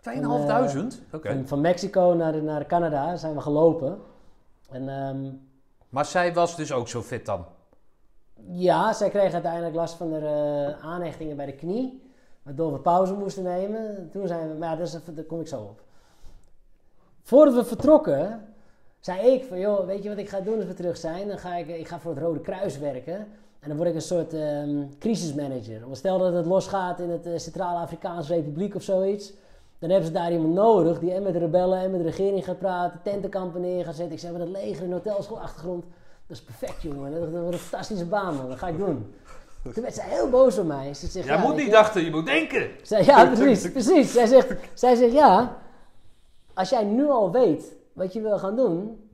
2500? 0.00 1.00
Oké. 1.12 1.28
van, 1.28 1.46
van 1.46 1.60
Mexico 1.60 2.14
naar, 2.14 2.42
naar 2.42 2.66
Canada 2.66 3.16
zijn 3.16 3.34
we 3.34 3.40
gelopen. 3.40 3.98
En 4.70 4.88
ehm, 4.88 5.30
Maar 5.88 6.04
zij 6.04 6.34
was 6.34 6.56
dus 6.56 6.72
ook 6.72 6.88
zo 6.88 7.02
fit 7.02 7.26
dan? 7.26 7.44
ja, 8.46 8.92
zij 8.92 9.10
kreeg 9.10 9.32
uiteindelijk 9.32 9.74
last 9.74 9.94
van 9.94 10.10
de 10.10 10.18
eh, 10.18 10.84
aanhechtingen 10.84 11.36
bij 11.36 11.46
de 11.46 11.54
knie. 11.54 12.10
Waardoor 12.42 12.72
we 12.72 12.78
pauze 12.78 13.14
moesten 13.14 13.42
nemen. 13.42 14.08
Toen 14.12 14.26
zijn 14.26 14.48
we, 14.48 14.54
maar 14.54 14.70
ja, 14.70 14.76
dat 14.76 14.86
is 14.86 14.98
daar 15.14 15.24
kom 15.24 15.40
ik 15.40 15.48
zo 15.48 15.60
op. 15.60 15.82
Voordat 17.22 17.54
we 17.54 17.64
vertrokken, 17.64 18.51
zei 19.02 19.32
ik 19.32 19.44
van, 19.44 19.58
joh, 19.58 19.86
weet 19.86 20.02
je 20.02 20.08
wat 20.08 20.18
ik 20.18 20.28
ga 20.28 20.40
doen 20.40 20.56
als 20.56 20.66
we 20.66 20.74
terug 20.74 20.96
zijn? 20.96 21.28
Dan 21.28 21.38
ga 21.38 21.54
ik, 21.56 21.68
ik 21.68 21.88
ga 21.88 21.98
voor 21.98 22.14
het 22.14 22.22
Rode 22.22 22.40
Kruis 22.40 22.78
werken. 22.78 23.26
En 23.60 23.68
dan 23.68 23.76
word 23.76 23.88
ik 23.88 23.94
een 23.94 24.00
soort 24.00 24.34
ehm, 24.34 24.82
crisismanager. 24.98 25.80
Want 25.80 25.96
stel 25.96 26.18
dat 26.18 26.32
het 26.32 26.46
losgaat 26.46 27.00
in 27.00 27.10
het 27.10 27.26
eh, 27.26 27.32
Centraal-Afrikaanse 27.36 28.34
Republiek 28.34 28.74
of 28.74 28.82
zoiets. 28.82 29.32
Dan 29.78 29.90
hebben 29.90 30.08
ze 30.08 30.14
daar 30.14 30.32
iemand 30.32 30.54
nodig 30.54 30.98
die 30.98 31.12
en 31.12 31.22
met 31.22 31.32
de 31.32 31.38
rebellen 31.38 31.78
en 31.78 31.90
met 31.90 32.00
de 32.00 32.06
regering 32.06 32.44
gaat 32.44 32.58
praten, 32.58 33.00
tentenkampen 33.02 33.60
neer 33.60 33.84
gaat 33.84 33.94
zetten. 33.94 34.14
Ik 34.14 34.20
zeg, 34.20 34.30
maar 34.30 34.40
dat 34.40 34.48
leger 34.48 34.84
in 34.84 34.92
hotelschool 34.92 35.40
achtergrond, 35.40 35.84
dat 36.26 36.36
is 36.36 36.42
perfect 36.42 36.82
jongen. 36.82 37.10
Dat, 37.12 37.30
wordt 37.30 37.52
een 37.52 37.58
fantastische 37.58 38.06
baan 38.06 38.36
man, 38.36 38.48
dat 38.48 38.58
ga 38.58 38.68
ik 38.68 38.78
doen. 38.78 39.14
Toen 39.62 39.82
werd 39.82 39.94
zij 39.94 40.08
heel 40.08 40.28
boos 40.28 40.58
op 40.58 40.66
mij. 40.66 40.94
Ze 40.94 41.06
zegt, 41.06 41.26
Jij 41.26 41.36
ja, 41.36 41.42
moet 41.42 41.56
niet 41.56 41.70
dachten, 41.70 42.04
je 42.04 42.10
moet 42.10 42.26
denken. 42.26 42.70
zij, 42.82 43.04
ja, 43.04 43.26
precies, 43.34 43.72
precies. 43.72 44.12
Zij 44.12 44.26
zegt, 44.26 44.54
zij 44.74 44.94
zegt, 44.94 45.12
ja, 45.12 45.56
als 46.54 46.70
jij 46.70 46.84
nu 46.84 47.08
al 47.08 47.32
weet 47.32 47.72
wat 47.92 48.12
je 48.12 48.20
wil 48.20 48.38
gaan 48.38 48.56
doen, 48.56 49.10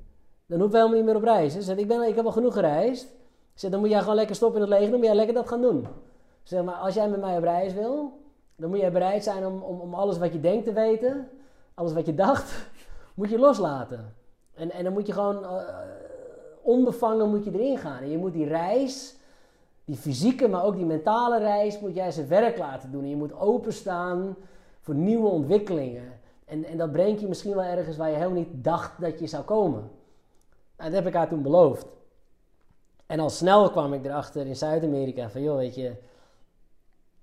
dan 0.47 0.61
hoef 0.61 0.71
je 0.71 0.77
helemaal 0.77 0.97
niet 0.97 1.07
meer 1.07 1.17
op 1.17 1.23
reis. 1.23 1.59
Ze 1.59 1.77
ik, 1.77 1.89
ben, 1.89 2.03
ik 2.03 2.17
heb 2.17 2.25
al 2.25 2.33
genoeg 2.33 2.53
gereisd. 2.53 3.03
Ze 3.03 3.65
zegt, 3.65 3.73
dan 3.73 3.83
moet 3.83 3.91
jij 3.91 4.01
gewoon 4.01 4.15
lekker 4.15 4.37
stoppen 4.37 4.63
in 4.63 4.67
het 4.67 4.75
leger, 4.75 4.91
dan 4.91 4.99
moet 4.99 5.09
jij 5.09 5.17
lekker 5.17 5.35
dat 5.35 5.49
gaan 5.49 5.61
doen. 5.61 5.87
Ze 6.43 6.55
zegt, 6.55 6.65
maar 6.65 6.75
als 6.75 6.95
jij 6.95 7.09
met 7.09 7.21
mij 7.21 7.37
op 7.37 7.43
reis 7.43 7.73
wil, 7.73 8.13
dan 8.57 8.71
moet 8.71 8.79
jij 8.79 8.93
bereid 8.93 9.25
zijn 9.25 9.47
om, 9.47 9.63
om, 9.63 9.81
om 9.81 9.95
alles 9.95 10.19
wat 10.19 10.33
je 10.33 10.41
denkt 10.41 10.65
te 10.65 10.73
weten, 10.73 11.29
alles 11.75 11.93
wat 11.93 12.07
je 12.07 12.15
dacht, 12.15 12.69
moet 13.15 13.31
je 13.31 13.39
loslaten. 13.39 14.15
En, 14.55 14.71
en 14.71 14.85
dan 14.85 14.93
moet 14.93 15.07
je 15.07 15.13
gewoon 15.13 15.45
eh, 15.45 15.63
onbevangen 16.63 17.31
moet 17.31 17.45
je 17.45 17.53
erin 17.53 17.79
gaan. 17.79 18.03
En 18.03 18.11
je 18.11 18.19
moet 18.19 18.33
die 18.33 18.47
reis, 18.47 19.17
die 19.85 19.97
fysieke, 19.97 20.49
maar 20.49 20.65
ook 20.65 20.77
die 20.77 20.85
mentale 20.85 21.39
reis, 21.39 21.81
moet 21.81 21.95
jij 21.95 22.11
zijn 22.11 22.29
werk 22.29 22.59
laten 22.59 22.93
doen. 22.93 23.03
En 23.03 23.09
je 23.09 23.17
moet 23.17 23.41
openstaan 23.41 24.37
voor 24.81 24.95
nieuwe 24.95 25.29
ontwikkelingen. 25.29 26.18
En, 26.49 26.65
en 26.65 26.77
dat 26.77 26.93
brengt 26.93 27.21
je 27.21 27.29
misschien 27.29 27.55
wel 27.55 27.65
ergens 27.65 27.97
waar 27.97 28.11
je 28.11 28.17
helemaal 28.17 28.39
niet 28.39 28.65
dacht 28.65 29.01
dat 29.01 29.19
je 29.19 29.27
zou 29.27 29.45
komen. 29.45 29.91
Nou, 30.77 30.91
dat 30.91 30.93
heb 30.93 31.07
ik 31.07 31.15
haar 31.15 31.29
toen 31.29 31.43
beloofd. 31.43 31.87
En 33.07 33.21
al 33.21 33.31
snel 33.31 33.71
kwam 33.71 33.93
ik 33.93 34.05
erachter 34.05 34.47
in 34.47 34.57
Zuid-Amerika 34.57 35.31
van, 35.31 35.43
joh, 35.43 35.57
weet 35.57 35.75
je... 35.75 35.93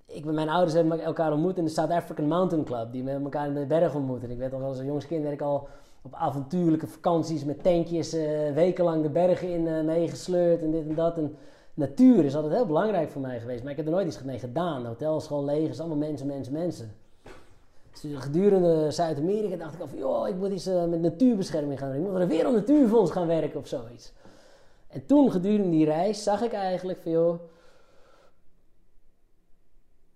Ik, 0.05 0.25
mijn 0.25 0.49
ouders 0.49 0.73
hebben 0.73 0.99
elkaar 0.99 1.31
ontmoet 1.31 1.57
in 1.57 1.63
de 1.63 1.69
South 1.69 1.91
African 1.91 2.27
Mountain 2.27 2.65
Club. 2.65 2.91
Die 2.91 3.03
hebben 3.03 3.23
elkaar 3.23 3.47
in 3.47 3.53
de 3.53 3.65
berg 3.65 3.95
ontmoet. 3.95 4.23
En 4.23 4.31
ik 4.31 4.37
werd 4.37 4.53
al 4.53 4.61
als 4.61 4.79
een 4.79 4.85
jongs 4.85 5.07
kind 5.07 5.21
werd 5.21 5.33
ik 5.33 5.41
al 5.41 5.67
op 6.01 6.13
avontuurlijke 6.13 6.87
vakanties 6.87 7.43
met 7.43 7.63
tentjes 7.63 8.13
eh, 8.13 8.51
wekenlang 8.53 9.03
de 9.03 9.09
bergen 9.09 9.49
in 9.49 9.67
eh, 9.67 9.83
meegesleurd 9.83 10.61
en 10.61 10.71
dit 10.71 10.87
en 10.87 10.95
dat. 10.95 11.17
En 11.17 11.35
natuur 11.73 12.25
is 12.25 12.35
altijd 12.35 12.53
heel 12.53 12.65
belangrijk 12.65 13.09
voor 13.09 13.21
mij 13.21 13.39
geweest. 13.39 13.61
Maar 13.61 13.71
ik 13.71 13.77
heb 13.77 13.85
er 13.85 13.91
nooit 13.91 14.07
iets 14.07 14.23
mee 14.23 14.39
gedaan. 14.39 14.85
Hotelschool, 14.85 15.45
legers, 15.45 15.79
allemaal 15.79 15.97
mensen, 15.97 16.27
mensen, 16.27 16.53
mensen. 16.53 16.95
Gedurende 18.01 18.91
Zuid-Amerika 18.91 19.55
dacht 19.55 19.73
ik 19.73 19.79
al 19.79 19.87
joh, 19.95 20.27
ik 20.27 20.35
moet 20.35 20.51
iets 20.51 20.65
eh, 20.65 20.85
met 20.85 21.01
natuurbescherming 21.01 21.79
gaan 21.79 21.87
doen. 21.87 21.97
Ik 21.97 22.03
moet 22.03 22.11
voor 22.11 22.21
een 22.21 22.27
wereldnatuurfonds 22.27 23.11
gaan 23.11 23.27
werken 23.27 23.59
of 23.59 23.67
zoiets. 23.67 24.13
En 24.87 25.05
toen, 25.05 25.31
gedurende 25.31 25.69
die 25.69 25.85
reis, 25.85 26.23
zag 26.23 26.41
ik 26.41 26.53
eigenlijk 26.53 27.01
van, 27.01 27.11
joh... 27.11 27.39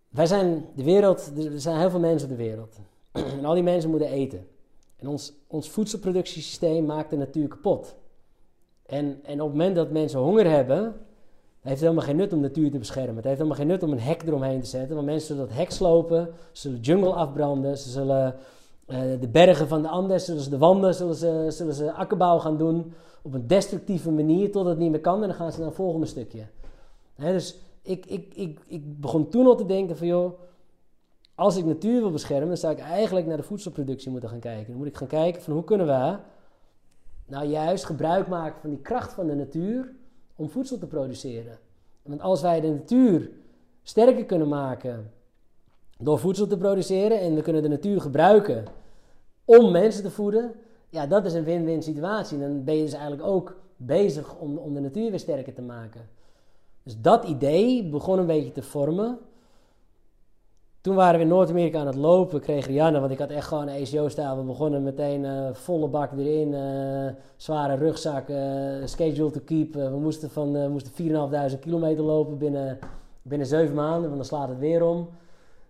Wij 0.09 0.25
zijn 0.25 0.65
de 0.75 0.83
wereld, 0.83 1.31
er 1.37 1.61
zijn 1.61 1.79
heel 1.79 1.89
veel 1.89 1.99
mensen 1.99 2.29
op 2.29 2.37
de 2.37 2.43
wereld. 2.43 2.75
En 3.37 3.45
al 3.45 3.53
die 3.53 3.63
mensen 3.63 3.89
moeten 3.89 4.09
eten. 4.09 4.47
En 4.95 5.07
ons, 5.07 5.33
ons 5.47 5.69
voedselproductiesysteem 5.69 6.85
maakt 6.85 7.09
de 7.09 7.17
natuur 7.17 7.47
kapot. 7.47 7.95
En, 8.85 9.19
en 9.23 9.41
op 9.41 9.47
het 9.47 9.57
moment 9.57 9.75
dat 9.75 9.91
mensen 9.91 10.19
honger 10.19 10.49
hebben, 10.49 11.05
heeft 11.69 11.81
het 11.81 11.89
helemaal 11.89 12.09
geen 12.09 12.15
nut 12.15 12.33
om 12.33 12.39
natuur 12.39 12.71
te 12.71 12.77
beschermen. 12.77 13.15
Het 13.15 13.23
heeft 13.23 13.37
helemaal 13.37 13.57
geen 13.57 13.67
nut 13.67 13.83
om 13.83 13.91
een 13.91 13.99
hek 13.99 14.23
eromheen 14.23 14.61
te 14.61 14.67
zetten. 14.67 14.95
Want 14.95 15.07
mensen 15.07 15.27
zullen 15.27 15.47
dat 15.47 15.57
hek 15.57 15.71
slopen, 15.71 16.29
zullen 16.51 16.79
jungle 16.79 17.13
afbranden, 17.13 17.77
ze 17.77 17.89
zullen 17.89 18.35
eh, 18.85 19.01
de 19.19 19.27
bergen 19.27 19.67
van 19.67 19.81
de 19.81 19.87
Andes, 19.87 20.25
zullen 20.25 20.41
ze 20.41 20.49
de 20.49 20.57
wanden, 20.57 20.93
zullen 20.93 21.15
ze, 21.15 21.45
zullen 21.49 21.73
ze 21.73 21.93
akkerbouw 21.93 22.39
gaan 22.39 22.57
doen 22.57 22.93
op 23.21 23.33
een 23.33 23.47
destructieve 23.47 24.11
manier 24.11 24.51
totdat 24.51 24.71
het 24.71 24.77
niet 24.77 24.91
meer 24.91 24.99
kan. 24.99 25.21
En 25.21 25.27
dan 25.27 25.37
gaan 25.37 25.51
ze 25.51 25.57
naar 25.57 25.67
het 25.67 25.75
volgende 25.75 26.05
stukje. 26.05 26.47
Dus 27.15 27.55
ik, 27.81 28.05
ik, 28.05 28.33
ik, 28.33 28.59
ik 28.67 28.99
begon 29.01 29.29
toen 29.29 29.45
al 29.45 29.55
te 29.55 29.65
denken 29.65 29.97
van 29.97 30.07
joh, 30.07 30.39
als 31.35 31.57
ik 31.57 31.65
natuur 31.65 32.01
wil 32.01 32.11
beschermen, 32.11 32.47
dan 32.47 32.57
zou 32.57 32.73
ik 32.73 32.79
eigenlijk 32.79 33.25
naar 33.25 33.37
de 33.37 33.43
voedselproductie 33.43 34.11
moeten 34.11 34.29
gaan 34.29 34.39
kijken. 34.39 34.67
Dan 34.67 34.77
moet 34.77 34.87
ik 34.87 34.97
gaan 34.97 35.07
kijken 35.07 35.41
van 35.41 35.53
hoe 35.53 35.63
kunnen 35.63 35.87
we 35.87 36.17
nou 37.25 37.45
juist 37.45 37.85
gebruik 37.85 38.27
maken 38.27 38.61
van 38.61 38.69
die 38.69 38.79
kracht 38.79 39.13
van 39.13 39.27
de 39.27 39.35
natuur 39.35 39.97
om 40.39 40.49
voedsel 40.49 40.77
te 40.77 40.87
produceren. 40.87 41.59
Want 42.01 42.21
als 42.21 42.41
wij 42.41 42.61
de 42.61 42.69
natuur 42.69 43.29
sterker 43.83 44.25
kunnen 44.25 44.47
maken 44.47 45.11
door 45.97 46.19
voedsel 46.19 46.47
te 46.47 46.57
produceren 46.57 47.19
en 47.19 47.35
we 47.35 47.41
kunnen 47.41 47.61
de 47.61 47.67
natuur 47.67 48.01
gebruiken 48.01 48.65
om 49.45 49.71
mensen 49.71 50.03
te 50.03 50.11
voeden, 50.11 50.51
ja, 50.89 51.07
dat 51.07 51.25
is 51.25 51.33
een 51.33 51.43
win-win 51.43 51.83
situatie. 51.83 52.39
Dan 52.39 52.63
ben 52.63 52.75
je 52.75 52.83
dus 52.83 52.93
eigenlijk 52.93 53.23
ook 53.23 53.55
bezig 53.77 54.35
om, 54.35 54.57
om 54.57 54.73
de 54.73 54.79
natuur 54.79 55.09
weer 55.09 55.19
sterker 55.19 55.53
te 55.53 55.61
maken. 55.61 56.09
Dus 56.83 57.01
dat 57.01 57.23
idee 57.23 57.89
begon 57.89 58.19
een 58.19 58.25
beetje 58.25 58.51
te 58.51 58.61
vormen. 58.61 59.19
Toen 60.81 60.95
waren 60.95 61.15
we 61.15 61.21
in 61.21 61.27
Noord-Amerika 61.27 61.79
aan 61.79 61.87
het 61.87 61.95
lopen, 61.95 62.41
kreeg 62.41 62.65
Rianne, 62.65 62.99
want 62.99 63.11
ik 63.11 63.19
had 63.19 63.29
echt 63.29 63.47
gewoon 63.47 63.67
een 63.67 63.81
ACO-stijl. 63.81 64.37
We 64.37 64.43
begonnen 64.43 64.83
meteen 64.83 65.23
uh, 65.23 65.49
volle 65.53 65.87
bak 65.87 66.11
erin, 66.11 66.53
uh, 66.53 67.11
zware 67.35 67.75
rugzak, 67.75 68.29
uh, 68.29 68.37
schedule 68.85 69.31
to 69.31 69.39
keep. 69.45 69.73
we 69.73 69.97
moesten, 69.99 70.29
van, 70.29 70.51
we 70.51 70.67
moesten 70.67 71.51
4.500 71.51 71.59
kilometer 71.59 72.03
lopen 72.03 72.37
binnen, 72.37 72.79
binnen 73.21 73.47
7 73.47 73.75
maanden, 73.75 74.01
want 74.01 74.15
dan 74.15 74.25
slaat 74.25 74.49
het 74.49 74.59
weer 74.59 74.83
om. 74.83 75.09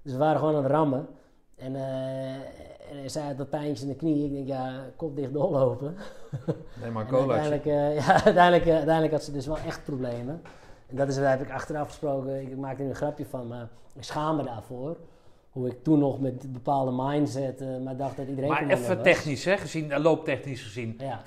Dus 0.02 0.11
we 0.11 0.18
waren 0.18 0.40
gewoon 0.40 0.56
aan 0.56 0.64
het 0.64 0.72
rammen. 0.72 1.07
En, 1.56 1.76
en 1.76 3.10
zij 3.10 3.23
had 3.23 3.38
dat 3.38 3.49
pijntje 3.49 3.84
in 3.84 3.90
de 3.91 3.98
knie. 3.98 4.26
Ik 4.26 4.31
denk, 4.31 4.48
ja, 4.48 4.86
kop 4.95 5.15
dicht 5.15 5.34
doorlopen. 5.34 5.95
Nee, 6.81 6.91
maar 6.91 7.07
uiteindelijk, 7.14 7.65
ja, 8.06 8.23
uiteindelijk, 8.23 8.69
uiteindelijk 8.69 9.11
had 9.11 9.23
ze 9.23 9.31
dus 9.31 9.48
wel 9.48 9.57
echt 9.57 9.84
problemen. 9.84 10.41
En 10.90 10.95
dat 10.95 11.07
is, 11.07 11.16
daar 11.16 11.30
heb 11.30 11.41
ik 11.41 11.52
achteraf 11.52 11.88
gesproken, 11.88 12.41
ik 12.41 12.57
maakte 12.57 12.84
er 12.84 12.90
een 12.90 12.95
grapje 12.95 13.26
van, 13.26 13.48
maar 13.48 13.68
ik 13.95 14.03
schaam 14.03 14.36
me 14.36 14.44
daarvoor. 14.44 14.98
Hoe 15.49 15.68
ik 15.68 15.84
toen 15.84 15.99
nog 15.99 16.20
met 16.20 16.53
bepaalde 16.53 17.03
mindset, 17.03 17.61
uh, 17.61 17.78
maar 17.84 17.98
dacht 17.98 18.18
dat 18.18 18.28
iedereen 18.28 18.49
Maar 18.49 18.68
even 18.68 19.02
technisch, 19.02 19.45
hè, 19.45 19.57
gezien, 19.57 19.86
uh, 19.86 19.98
looptechnisch 19.98 20.64
gezien. 20.64 20.98
Ja. 20.98 21.22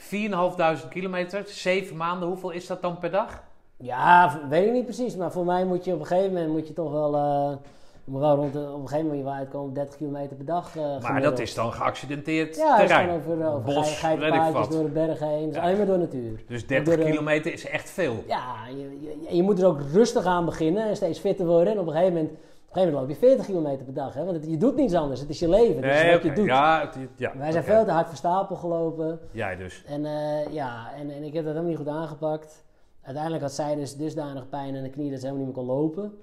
4.500 0.82 0.88
kilometer, 0.88 1.42
7 1.46 1.96
maanden, 1.96 2.28
hoeveel 2.28 2.50
is 2.50 2.66
dat 2.66 2.82
dan 2.82 2.98
per 2.98 3.10
dag? 3.10 3.42
Ja, 3.76 4.40
weet 4.48 4.66
ik 4.66 4.72
niet 4.72 4.84
precies, 4.84 5.16
maar 5.16 5.32
voor 5.32 5.44
mij 5.44 5.64
moet 5.64 5.84
je 5.84 5.92
op 5.92 6.00
een 6.00 6.06
gegeven 6.06 6.32
moment 6.32 6.52
moet 6.52 6.68
je 6.68 6.74
toch 6.74 6.90
wel... 6.90 7.14
Uh, 7.14 7.56
moet 8.04 8.20
wel 8.20 8.36
rond 8.36 8.52
de, 8.52 8.70
op 8.72 8.80
een 8.80 8.88
gegeven 8.88 9.10
moment 9.10 9.28
uitkomen 9.28 9.74
30 9.74 9.96
kilometer 9.96 10.36
per 10.36 10.44
dag. 10.44 10.76
Uh, 10.76 11.00
maar 11.00 11.22
dat 11.22 11.38
is 11.38 11.54
dan 11.54 11.72
geaccidenteerd 11.72 12.56
ja, 12.56 12.76
terrein. 12.76 13.08
Ja, 13.08 13.14
over, 13.14 13.46
over 13.46 13.74
Bos, 13.74 13.98
geitenpaadjes 13.98 14.68
door 14.68 14.82
de 14.82 14.90
bergen 14.90 15.28
heen. 15.28 15.48
Is 15.48 15.56
alleen 15.56 15.76
maar 15.76 15.86
door 15.86 15.98
natuur. 15.98 16.42
Dus 16.46 16.66
30 16.66 16.98
kilometer 16.98 17.52
is 17.52 17.66
echt 17.66 17.90
veel. 17.90 18.24
Ja, 18.26 18.54
je, 18.68 19.00
je, 19.00 19.36
je, 19.36 19.42
moet 19.42 19.58
er 19.58 19.66
ook 19.66 19.80
rustig 19.92 20.24
aan 20.24 20.44
beginnen 20.44 20.88
en 20.88 20.96
steeds 20.96 21.18
fitter 21.18 21.46
worden. 21.46 21.72
En 21.72 21.78
op 21.78 21.86
een 21.86 21.92
gegeven 21.92 22.14
moment, 22.14 22.30
op 22.30 22.38
een 22.38 22.72
gegeven 22.72 22.92
moment 22.92 23.20
loop 23.20 23.20
je 23.20 23.26
40 23.26 23.46
kilometer 23.46 23.84
per 23.84 23.94
dag. 23.94 24.14
Hè? 24.14 24.24
Want 24.24 24.36
het, 24.36 24.50
je 24.50 24.56
doet 24.56 24.76
niets 24.76 24.94
anders. 24.94 25.20
Het 25.20 25.28
is 25.28 25.38
je 25.38 25.48
leven. 25.48 25.84
Is 25.84 26.12
wat 26.12 26.22
je 26.22 26.32
doet. 26.32 26.46
Ja, 26.46 26.80
het, 26.80 27.08
ja, 27.16 27.32
Wij 27.36 27.52
zijn 27.52 27.64
veel 27.64 27.84
te 27.84 27.90
hard 27.90 28.06
van 28.06 28.16
stapel 28.16 28.56
gelopen. 28.56 29.20
Jij 29.30 29.56
dus. 29.56 29.84
En, 29.86 30.04
uh, 30.04 30.52
ja, 30.52 30.92
en, 30.96 31.10
en 31.10 31.22
ik 31.22 31.32
heb 31.32 31.44
dat 31.44 31.52
helemaal 31.52 31.64
niet 31.64 31.76
goed 31.76 31.88
aangepakt. 31.88 32.64
Uiteindelijk 33.02 33.42
had 33.42 33.52
zij 33.52 33.74
dus 33.74 33.96
dusdanig 33.96 34.48
pijn 34.48 34.74
in 34.74 34.82
de 34.82 34.90
knie 34.90 35.10
dat 35.10 35.20
ze 35.20 35.26
helemaal 35.26 35.46
niet 35.46 35.56
meer 35.56 35.64
kon 35.64 35.76
lopen. 35.76 36.18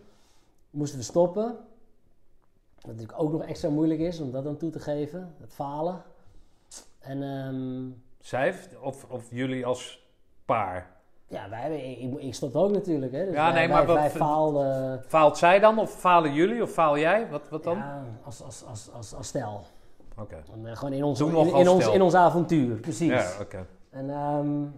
Moesten 0.70 1.00
we 1.00 1.04
stoppen. 1.04 1.58
Wat 2.82 2.92
natuurlijk 2.92 3.22
ook 3.22 3.32
nog 3.32 3.44
extra 3.44 3.70
moeilijk 3.70 4.00
is 4.00 4.20
om 4.20 4.32
dat 4.32 4.44
dan 4.44 4.58
toe 4.58 4.70
te 4.70 4.80
geven, 4.80 5.36
het 5.40 5.54
falen. 5.54 6.02
En, 7.00 7.24
um, 7.24 8.04
Zij 8.20 8.56
of, 8.82 9.06
of 9.10 9.32
jullie 9.32 9.66
als 9.66 10.08
paar? 10.46 10.98
Ja, 11.28 11.50
wij, 11.50 11.82
ik, 11.82 12.20
ik 12.20 12.34
stond 12.34 12.56
ook 12.56 12.72
natuurlijk. 12.72 13.12
Hè. 13.12 13.26
Dus 13.26 13.34
ja, 13.34 13.52
wij, 13.52 13.54
nee, 13.54 13.68
maar 13.68 13.88
wij, 13.88 14.04
wat, 14.04 14.12
faalden. 14.12 15.04
Faalt 15.04 15.38
zij 15.38 15.60
dan 15.60 15.80
of 15.80 15.92
falen 15.92 16.34
jullie 16.34 16.62
of 16.62 16.72
faal 16.72 16.98
jij? 16.98 17.28
Wat, 17.30 17.50
wat 17.50 17.64
dan? 17.64 17.78
Ja, 17.78 18.04
als, 18.24 18.44
als, 18.44 18.66
als, 18.66 18.92
als, 18.94 19.14
als 19.14 19.28
stel. 19.28 19.64
Oké. 20.18 20.22
Okay. 20.22 20.76
Gewoon 20.76 20.94
in 20.94 21.04
ons, 21.04 21.20
in, 21.20 21.28
in, 21.28 21.70
ons, 21.70 21.88
in 21.88 22.02
ons 22.02 22.14
avontuur, 22.14 22.76
precies. 22.76 23.10
Ja, 23.10 23.32
oké. 23.34 23.42
Okay. 23.42 23.66
En, 23.90 24.10
um, 24.10 24.74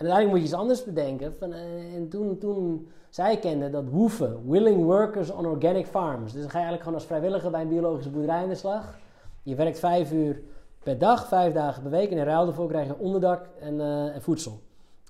en 0.00 0.06
uiteindelijk 0.06 0.30
moet 0.30 0.38
je 0.38 0.54
iets 0.54 0.62
anders 0.62 0.84
bedenken. 0.84 1.34
Van, 1.38 1.50
uh, 1.52 1.94
en 1.94 2.08
toen, 2.08 2.38
toen 2.38 2.88
zij 3.10 3.38
kenden 3.38 3.72
dat 3.72 3.84
woefen, 3.88 4.48
willing 4.48 4.84
workers 4.84 5.30
on 5.30 5.46
organic 5.46 5.86
farms. 5.86 6.32
Dus 6.32 6.40
dan 6.40 6.50
ga 6.50 6.58
je 6.58 6.64
eigenlijk 6.64 6.82
gewoon 6.82 6.98
als 6.98 7.06
vrijwilliger 7.06 7.50
bij 7.50 7.60
een 7.60 7.68
biologische 7.68 8.10
boerderij 8.10 8.42
aan 8.42 8.48
de 8.48 8.54
slag. 8.54 8.98
Je 9.42 9.54
werkt 9.54 9.78
vijf 9.78 10.12
uur 10.12 10.40
per 10.82 10.98
dag, 10.98 11.28
vijf 11.28 11.52
dagen 11.52 11.82
per 11.82 11.90
week. 11.90 12.10
En 12.10 12.16
in 12.16 12.24
ruil 12.24 12.44
daarvoor 12.44 12.68
krijg 12.68 12.86
je 12.86 12.98
onderdak 12.98 13.48
en, 13.60 13.74
uh, 13.74 14.14
en 14.14 14.22
voedsel. 14.22 14.60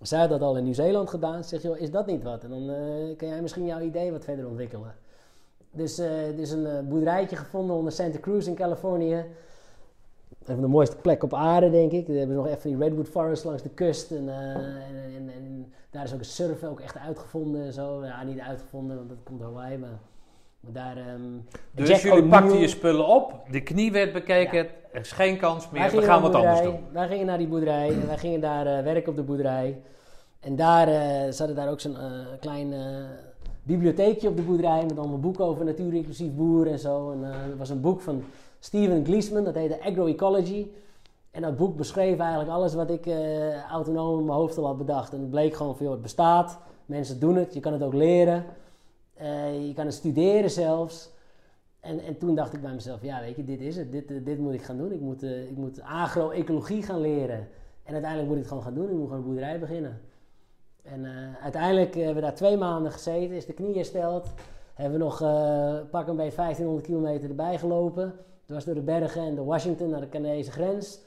Zij 0.03 0.21
had 0.21 0.29
dat 0.29 0.43
al 0.43 0.57
in 0.57 0.65
Nieuw-Zeeland 0.65 1.11
gedaan. 1.11 1.45
Zeg 1.45 1.63
je, 1.63 1.79
is 1.79 1.91
dat 1.91 2.07
niet 2.07 2.23
wat? 2.23 2.45
En 2.45 2.51
dan 2.51 2.71
uh, 2.71 3.17
kan 3.17 3.29
jij 3.29 3.43
misschien 3.43 3.67
jouw 3.67 3.81
idee 3.81 4.13
wat 4.13 4.25
verder 4.25 4.47
ontwikkelen. 4.47 4.95
Dus, 5.71 5.99
uh, 5.99 6.09
dus 6.37 6.51
een 6.51 6.89
boerderijtje 6.89 7.37
gevonden 7.37 7.77
onder 7.77 7.93
Santa 7.93 8.19
Cruz 8.19 8.47
in 8.47 8.55
Californië. 8.55 9.25
Even 10.43 10.61
de 10.61 10.69
mooiste 10.69 10.97
plek 10.97 11.23
op 11.23 11.35
aarde, 11.35 11.71
denk 11.71 11.93
ik. 11.93 12.07
We 12.07 12.19
hebben 12.19 12.37
nog 12.37 12.47
even 12.47 12.71
die 12.71 12.79
Redwood 12.79 13.09
Forest 13.09 13.45
langs 13.45 13.63
de 13.63 13.69
kust. 13.69 14.11
En, 14.11 14.29
en, 14.29 14.65
en, 15.17 15.31
en 15.35 15.73
daar 15.91 16.05
is 16.05 16.13
ook 16.13 16.19
een 16.19 16.25
surfen 16.25 16.69
ook 16.69 16.81
echt 16.81 16.99
uitgevonden 16.99 17.65
en 17.65 17.73
zo. 17.73 18.05
Ja, 18.05 18.23
niet 18.23 18.41
uitgevonden, 18.41 18.97
want 18.97 19.09
dat 19.09 19.19
komt 19.25 19.41
Hawaii, 19.41 19.79
maar... 19.79 19.99
maar 20.61 20.73
daar, 20.73 20.97
um, 21.15 21.47
dus 21.71 21.89
Jack 21.89 22.01
jullie 22.01 22.29
pakten 22.29 22.59
je 22.59 22.69
spullen 22.69 23.07
op, 23.07 23.35
de 23.51 23.63
knie 23.63 23.93
werd 23.93 24.13
bekeken, 24.13 24.59
ja. 24.59 24.69
er 24.93 25.01
is 25.01 25.13
geen 25.13 25.39
kans 25.39 25.71
meer, 25.71 25.91
we 25.91 26.03
gaan 26.03 26.23
wat 26.23 26.35
anders 26.35 26.63
doen. 26.63 26.79
Wij 26.93 27.09
gingen 27.09 27.27
naar 27.27 27.39
die 27.39 27.49
boerderij 27.49 27.89
en 27.89 28.07
wij 28.07 28.19
gingen 28.19 28.41
daar 28.41 28.67
uh, 28.67 28.83
werken 28.83 29.11
op 29.11 29.17
de 29.17 29.23
boerderij. 29.23 29.83
En 30.41 30.57
daar 30.57 30.89
uh, 30.89 31.33
zat 31.33 31.57
daar 31.57 31.71
ook 31.71 31.81
zo'n 31.81 31.97
klein 32.41 32.75
bibliotheekje 33.63 34.29
op 34.29 34.37
de 34.37 34.43
boerderij 34.43 34.83
met 34.83 34.99
allemaal 34.99 35.21
boeken 35.21 35.45
over 35.45 35.65
natuur 35.65 35.95
inclusief 35.95 36.35
boeren 36.35 36.73
en 36.73 36.79
zo. 36.79 37.11
En 37.11 37.23
er 37.25 37.57
was 37.57 37.71
een 37.71 37.81
boek 37.81 38.01
van 38.01 38.23
Steven 38.61 39.05
Gleesman, 39.05 39.45
dat 39.45 39.55
heette 39.55 39.81
Agroecology. 39.83 40.67
En 41.31 41.43
dat 41.43 41.57
boek 41.57 41.77
beschreef 41.77 42.19
eigenlijk 42.19 42.51
alles 42.51 42.75
wat 42.75 42.91
ik 42.91 43.07
uh, 43.07 43.63
autonoom 43.63 44.19
in 44.19 44.25
mijn 44.25 44.39
hoofd 44.39 44.59
al 44.59 44.67
had 44.67 44.79
bedacht. 44.79 45.13
En 45.13 45.21
het 45.21 45.31
bleek 45.31 45.55
gewoon 45.55 45.77
van, 45.77 45.85
joh, 45.85 45.95
het 45.95 46.03
bestaat. 46.03 46.59
Mensen 46.87 47.21
doen 47.21 47.37
het. 47.37 47.55
Je 47.55 47.61
kan 47.61 47.73
het 47.73 47.83
ook 47.83 47.95
leren. 47.95 48.45
Uh, 49.21 49.67
je 49.67 49.75
kan 49.75 49.85
het 49.85 49.95
studeren 49.95 50.51
zelfs. 50.51 51.11
En, 51.81 52.01
en 52.01 52.19
toen 52.19 52.35
dacht 52.35 52.53
ik 52.53 52.61
bij 52.61 52.73
mezelf, 52.73 53.03
ja, 53.03 53.21
weet 53.21 53.37
je, 53.37 53.45
dit 53.45 53.61
is 53.61 53.77
het. 53.77 53.93
Dit, 53.93 54.25
dit 54.25 54.39
moet 54.39 54.55
ik 54.55 54.63
gaan 54.63 54.77
doen. 54.77 54.93
Ik 54.93 55.01
moet, 55.01 55.23
ik 55.23 55.57
moet 55.57 55.81
agro-ecologie 55.83 56.83
gaan 56.83 57.01
leren. 57.01 57.49
En 57.85 57.93
uiteindelijk 57.93 58.29
moet 58.29 58.37
ik 58.37 58.43
het 58.43 58.49
gewoon 58.49 58.63
gaan 58.63 58.75
doen. 58.75 58.89
Ik 58.89 58.97
moet 58.97 59.03
gewoon 59.03 59.19
een 59.19 59.25
boerderij 59.25 59.59
beginnen. 59.59 60.01
En 60.83 61.07
uiteindelijk 61.43 61.95
hebben 61.95 62.15
we 62.15 62.21
daar 62.21 62.35
twee 62.35 62.57
maanden 62.57 62.93
gezeten. 62.93 63.37
Is 63.37 63.47
de 63.47 63.53
knie 63.53 63.75
hersteld. 63.75 64.29
Hebben 64.75 64.99
we 64.99 65.05
nog 65.05 65.19
pak 65.91 66.09
een 66.09 66.17
beetje 66.17 66.37
1500 66.37 66.87
kilometer 66.87 67.29
erbij 67.29 67.59
gelopen. 67.59 68.15
Dwars 68.51 68.65
door 68.65 68.75
de 68.75 68.81
bergen 68.81 69.23
en 69.23 69.35
de 69.35 69.45
Washington 69.45 69.91
naar 69.91 70.01
de 70.01 70.09
Canadese 70.09 70.51
grens 70.51 71.01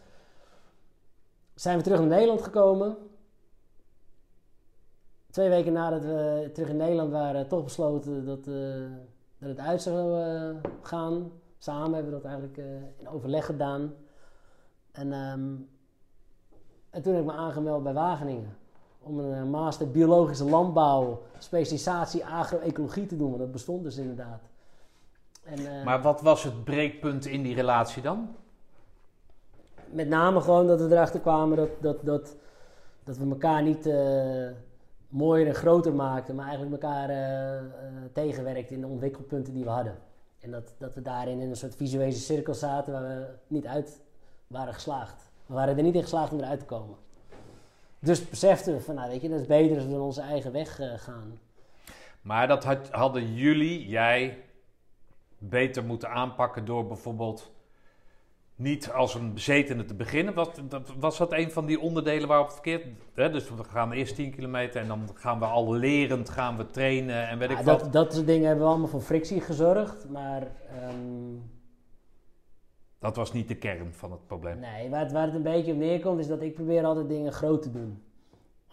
zijn 1.56 1.78
we 1.78 1.84
terug 1.84 1.99
naar 1.99 2.07
Nederland 2.07 2.41
gekomen. 2.41 2.98
Twee 5.30 5.49
weken 5.49 5.74
nadat 5.74 6.03
we 6.03 6.49
terug 6.53 6.70
in 6.70 6.78
Nederland 6.78 7.11
waren, 7.11 7.48
toch 7.48 7.64
besloten 7.64 8.26
dat, 8.26 8.48
uh, 8.48 8.86
dat 9.38 9.49
het 9.49 9.60
uit 9.60 9.82
zou 9.82 10.20
uh, 10.20 10.56
gaan. 10.82 11.32
Samen 11.57 11.94
hebben 11.94 12.14
we 12.14 12.22
dat 12.22 12.26
eigenlijk 12.26 12.57
uh, 12.57 12.65
in 12.98 13.07
overleg 13.07 13.45
gedaan. 13.45 13.94
En, 14.91 15.14
um, 15.14 15.70
en 16.90 17.02
toen 17.02 17.14
heb 17.14 17.22
ik 17.22 17.30
me 17.30 17.38
aangemeld 17.38 17.84
bij 17.84 17.94
Wageningen. 17.94 18.57
Om 18.99 19.20
een 19.20 19.49
master 19.49 19.91
biologische 19.91 20.45
landbouw, 20.45 21.22
specialisatie 21.38 22.26
agroecologie 22.26 23.06
te 23.06 23.18
doen. 23.18 23.28
Want 23.28 23.41
dat 23.41 23.52
bestond 23.52 23.84
dus 23.84 23.98
inderdaad. 23.98 24.53
En, 25.44 25.84
maar 25.84 26.02
wat 26.02 26.22
was 26.22 26.44
het 26.44 26.64
breekpunt 26.64 27.26
in 27.26 27.41
die 27.41 27.56
relatie 27.56 28.02
dan? 28.02 28.36
met 29.94 30.07
name 30.07 30.41
gewoon 30.41 30.68
dat 30.68 30.82
we 30.82 30.91
erachter 30.91 31.20
kwamen 31.20 31.57
dat, 31.57 31.70
dat, 31.82 32.06
dat, 32.06 32.36
dat 33.03 33.18
we 33.18 33.30
elkaar 33.30 33.64
niet 33.64 33.88
uh, 33.88 34.48
mooier 35.07 35.48
en 35.48 35.56
groter 35.56 35.94
maakten, 35.94 36.36
maar 36.36 36.48
eigenlijk 36.48 36.84
elkaar 36.84 37.10
uh, 37.10 37.70
tegenwerkten 38.14 38.76
in 38.76 38.82
de 38.82 38.88
ontwikkelpunten 38.88 39.53
die 39.53 39.64
we 39.64 39.70
hadden. 39.70 39.98
En 40.40 40.52
dat, 40.52 40.74
dat 40.78 40.94
we 40.95 41.02
daarin 41.02 41.40
in 41.40 41.49
een 41.49 41.56
soort 41.56 41.76
visuele 41.76 42.11
cirkel 42.11 42.53
zaten 42.53 42.94
waar 42.94 43.03
we 43.03 43.26
niet 43.48 43.65
uit 43.65 44.02
waren 44.48 44.74
geslaagd. 44.74 45.32
We 45.45 45.53
waren 45.53 45.78
er 45.78 45.84
niet 45.84 45.95
in 45.95 46.02
geslaagd 46.02 46.32
om 46.32 46.40
eruit 46.40 46.60
te 46.60 46.65
komen. 46.65 46.95
Dus 47.99 48.30
beseften 48.30 48.74
we 48.74 48.82
van, 48.82 48.95
nou 48.95 49.10
weet 49.10 49.22
je, 49.22 49.30
dat 49.30 49.40
is 49.40 49.45
beter 49.45 49.76
als 49.76 49.86
we 49.86 49.94
onze 49.94 50.22
eigen 50.22 50.52
weg 50.52 50.80
gaan. 50.95 51.40
Maar 52.22 52.48
dat 52.48 52.64
had, 52.64 52.90
hadden 52.90 53.34
jullie, 53.34 53.88
jij, 53.88 54.44
beter 55.49 55.84
moeten 55.84 56.10
aanpakken 56.10 56.65
door 56.65 56.88
bijvoorbeeld 56.88 57.52
niet 58.56 58.91
als 58.91 59.15
een 59.15 59.34
bezetene 59.34 59.86
te 59.86 59.94
beginnen. 59.94 60.34
Was 60.34 60.49
dat, 60.70 60.94
was 60.99 61.18
dat 61.18 61.32
een 61.32 61.52
van 61.52 61.65
die 61.65 61.80
onderdelen 61.80 62.28
waarop 62.28 62.45
het 62.45 62.56
verkeerd... 62.56 62.86
Hè? 63.14 63.30
Dus 63.30 63.49
we 63.49 63.64
gaan 63.64 63.91
eerst 63.91 64.15
10 64.15 64.32
kilometer 64.32 64.82
en 64.82 64.88
dan 64.88 65.10
gaan 65.14 65.40
we 65.40 65.45
al 65.45 65.74
lerend 65.74 66.30
gaan 66.30 66.57
we 66.57 66.65
trainen 66.65 67.28
en 67.28 67.38
weet 67.38 67.49
ja, 67.49 67.60
ik 67.60 67.65
dat, 67.65 67.82
wat. 67.82 67.94
Dat 67.94 68.14
soort 68.14 68.28
dingen 68.28 68.48
hebben 68.48 68.64
we 68.65 68.72
allemaal 68.72 68.90
voor 68.90 69.02
frictie 69.02 69.41
gezorgd, 69.41 70.10
maar... 70.10 70.41
Um, 70.90 71.52
dat 72.99 73.15
was 73.15 73.34
niet 73.34 73.48
de 73.48 73.56
kern 73.56 73.94
van 73.94 74.11
het 74.11 74.28
probleem. 74.28 74.60
Nee, 74.60 74.90
waar 74.90 74.99
het, 74.99 75.11
waar 75.11 75.26
het 75.26 75.36
een 75.36 75.41
beetje 75.41 75.72
op 75.72 75.78
neerkomt 75.78 76.20
is 76.20 76.28
dat 76.28 76.41
ik 76.41 76.53
probeer 76.53 76.84
altijd 76.86 77.10
dingen 77.10 77.34
groot 77.34 77.61
te 77.61 77.72
doen. 77.72 78.02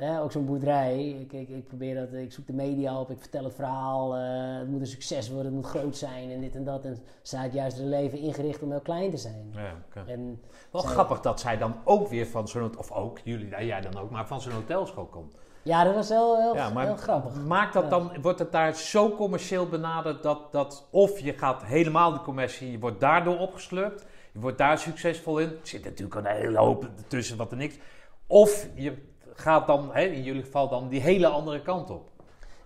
Ook 0.02 0.32
zo'n 0.32 0.44
boerderij. 0.44 1.08
Ik, 1.08 1.32
ik, 1.32 1.48
ik 1.48 1.66
probeer 1.66 1.94
dat, 1.94 2.12
ik 2.12 2.32
zoek 2.32 2.46
de 2.46 2.52
media 2.52 3.00
op, 3.00 3.10
ik 3.10 3.18
vertel 3.20 3.44
het 3.44 3.54
verhaal. 3.54 4.14
eh, 4.16 4.58
het 4.58 4.68
moet 4.68 4.80
een 4.80 4.86
succes 4.86 5.28
worden, 5.28 5.46
het 5.46 5.54
moet 5.54 5.66
groot 5.70 5.96
zijn 5.96 6.30
en 6.30 6.40
dit 6.40 6.54
en 6.54 6.64
dat. 6.64 6.84
En 6.84 6.98
ze 7.22 7.36
had 7.36 7.52
juist 7.52 7.76
hun 7.76 7.88
leven 7.88 8.18
ingericht 8.18 8.62
om 8.62 8.70
heel 8.70 8.80
klein 8.80 9.10
te 9.10 9.16
zijn. 9.16 9.54
Ja. 9.54 10.02
En 10.06 10.40
Wel 10.72 10.80
zij- 10.82 10.90
grappig 10.90 11.20
dat 11.20 11.40
zij 11.40 11.58
dan 11.58 11.74
ook 11.84 12.08
weer 12.08 12.26
van 12.26 12.48
zo'n, 12.48 12.78
of 12.78 12.92
ook, 12.92 13.18
jullie, 13.24 13.48
nou, 13.48 13.64
jij 13.64 13.80
dan 13.80 13.98
ook, 13.98 14.10
maar 14.10 14.26
van 14.26 14.40
zo'n 14.40 14.52
hotelschool 14.52 15.06
komt. 15.06 15.34
ja, 15.62 15.84
dat 15.84 15.94
was 15.94 16.08
heel, 16.08 16.40
heel, 16.40 16.54
Ja, 16.54 16.70
maar 16.70 16.86
heel 16.86 16.96
grappig. 16.96 17.34
Maakt 17.46 17.72
dat 17.72 17.82
Ja. 17.82 17.88
dan, 17.88 18.10
wordt 18.22 18.38
het 18.38 18.52
daar 18.52 18.74
zo 18.74 19.10
commercieel 19.16 19.66
benaderd 19.68 20.22
dat, 20.22 20.52
dat 20.52 20.88
of 20.90 21.18
je 21.20 21.32
gaat 21.32 21.64
helemaal 21.64 22.12
de 22.12 22.20
commercie, 22.20 22.70
je 22.70 22.78
wordt 22.78 23.00
daardoor 23.00 23.38
opgesleurd, 23.38 24.04
je 24.32 24.40
wordt 24.40 24.58
daar 24.58 24.78
succesvol 24.78 25.38
in. 25.38 25.48
Er 25.48 25.56
zit 25.62 25.84
natuurlijk 25.84 26.14
een 26.14 26.26
hele 26.34 26.58
hoop 26.58 26.88
tussen 27.06 27.36
wat 27.36 27.50
er 27.50 27.56
niks. 27.56 27.78
Of 28.26 28.68
je 28.74 29.08
gaat 29.34 29.66
dan, 29.66 29.88
hè, 29.92 30.02
in 30.02 30.22
jullie 30.22 30.42
geval 30.42 30.68
dan, 30.68 30.88
die 30.88 31.00
hele 31.00 31.26
andere 31.26 31.62
kant 31.62 31.90
op. 31.90 32.10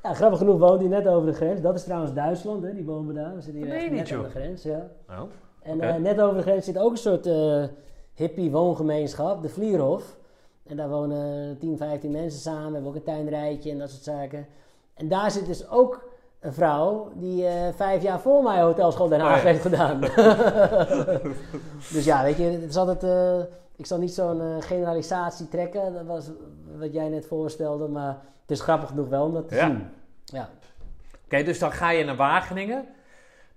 Ja, 0.03 0.15
grappig 0.15 0.39
genoeg 0.39 0.59
woont 0.59 0.81
hij 0.81 0.89
net 0.89 1.07
over 1.07 1.27
de 1.27 1.37
grens. 1.37 1.61
Dat 1.61 1.75
is 1.75 1.85
trouwens 1.85 2.13
Duitsland, 2.13 2.63
hè, 2.63 2.75
die 2.75 2.85
wonen 2.85 3.15
daar. 3.15 3.35
We 3.35 3.41
zitten 3.41 3.63
hier 3.63 3.73
echt 3.75 3.91
net 3.91 4.13
aan 4.13 4.23
de 4.23 4.29
grens, 4.29 4.63
ja. 4.63 4.91
Oh. 5.09 5.21
En 5.63 5.81
eh, 5.81 5.95
net 5.95 6.21
over 6.21 6.37
de 6.37 6.43
grens 6.43 6.65
zit 6.65 6.79
ook 6.79 6.91
een 6.91 6.97
soort 6.97 7.27
eh, 7.27 7.65
hippie 8.15 8.51
woongemeenschap, 8.51 9.43
de 9.43 9.49
Vlierhof. 9.49 10.17
En 10.67 10.77
daar 10.77 10.89
wonen 10.89 11.59
10, 11.59 11.77
15 11.77 12.11
mensen 12.11 12.41
samen, 12.41 12.67
we 12.67 12.73
hebben 12.73 12.91
ook 12.91 12.97
een 12.97 13.03
tuinrijtje 13.03 13.71
en 13.71 13.79
dat 13.79 13.91
soort 13.91 14.03
zaken. 14.03 14.47
En 14.95 15.09
daar 15.09 15.31
zit 15.31 15.47
dus 15.47 15.69
ook 15.69 16.09
een 16.41 16.53
vrouw 16.53 17.11
die 17.15 17.47
eh, 17.47 17.69
vijf 17.75 18.03
jaar 18.03 18.21
voor 18.21 18.43
mij 18.43 18.61
hotelschool 18.61 19.09
Den 19.09 19.21
Haag 19.21 19.37
Oh 19.37 19.43
ja. 19.43 19.49
heeft 19.49 19.63
gedaan. 19.63 20.01
dus 21.95 22.05
ja, 22.05 22.23
weet 22.23 22.37
je, 22.37 22.43
het 22.43 22.71
is 22.71 22.77
altijd... 22.77 23.03
ik 23.77 23.87
zal 23.87 23.99
niet 23.99 24.15
zo'n 24.15 24.41
eh, 24.41 24.57
generalisatie 24.61 25.49
trekken, 25.49 25.93
dat 25.93 26.07
was 26.07 26.31
wat 26.77 26.93
jij 26.93 27.09
net 27.09 27.27
voorstelde, 27.27 27.89
maar 27.89 28.09
het 28.41 28.51
is 28.51 28.61
grappig 28.61 28.89
genoeg 28.89 29.09
wel 29.09 29.25
om 29.25 29.33
dat 29.33 29.49
te 29.49 29.55
Ja. 29.55 29.67
zien. 29.67 29.87
Ja. 30.25 30.49
Oké, 31.25 31.43
dus 31.43 31.59
dan 31.59 31.73
ga 31.73 31.91
je 31.91 32.05
naar 32.05 32.17
Wageningen. 32.17 32.87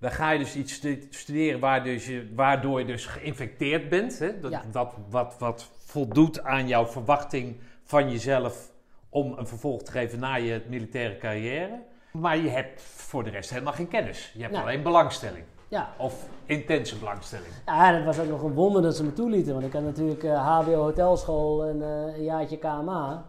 Dan 0.00 0.10
ga 0.10 0.30
je 0.30 0.38
dus 0.38 0.54
iets 0.54 0.72
stu- 0.72 1.06
studeren 1.10 1.60
waar 1.60 1.84
dus 1.84 2.06
je, 2.06 2.32
waardoor 2.34 2.78
je 2.78 2.86
dus 2.86 3.06
geïnfecteerd 3.06 3.88
bent. 3.88 4.18
Hè? 4.18 4.40
Dat, 4.40 4.50
Ja. 4.50 4.62
dat, 4.70 4.94
wat, 5.10 5.34
wat 5.38 5.70
voldoet 5.76 6.42
aan 6.42 6.68
jouw 6.68 6.86
verwachting 6.86 7.56
van 7.84 8.10
jezelf 8.10 8.70
om 9.08 9.34
een 9.38 9.46
vervolg 9.46 9.82
te 9.82 9.90
geven 9.90 10.18
na 10.18 10.34
je 10.34 10.62
militaire 10.68 11.16
carrière. 11.18 11.82
Maar 12.12 12.36
je 12.36 12.48
hebt 12.48 12.82
voor 12.82 13.24
de 13.24 13.30
rest 13.30 13.50
helemaal 13.50 13.72
geen 13.72 13.88
kennis. 13.88 14.30
Je 14.34 14.40
hebt 14.40 14.52
Nee. 14.52 14.62
alleen 14.62 14.82
belangstelling. 14.82 15.44
Ja, 15.68 15.88
Of 15.98 16.28
intense 16.46 16.98
belangstelling. 16.98 17.52
Ja, 17.66 17.92
dat 17.92 18.04
was 18.04 18.20
ook 18.20 18.28
nog 18.28 18.42
een 18.42 18.54
wonder 18.54 18.82
dat 18.82 18.96
ze 18.96 19.04
me 19.04 19.12
toelieten. 19.12 19.52
Want 19.52 19.64
ik 19.64 19.72
had 19.72 19.82
natuurlijk 19.82 20.22
eh, 20.22 20.58
HBO 20.58 20.74
hotelschool 20.74 21.64
en 21.64 21.82
eh, 21.82 22.16
een 22.16 22.24
jaartje 22.24 22.58
KMA. 22.58 23.24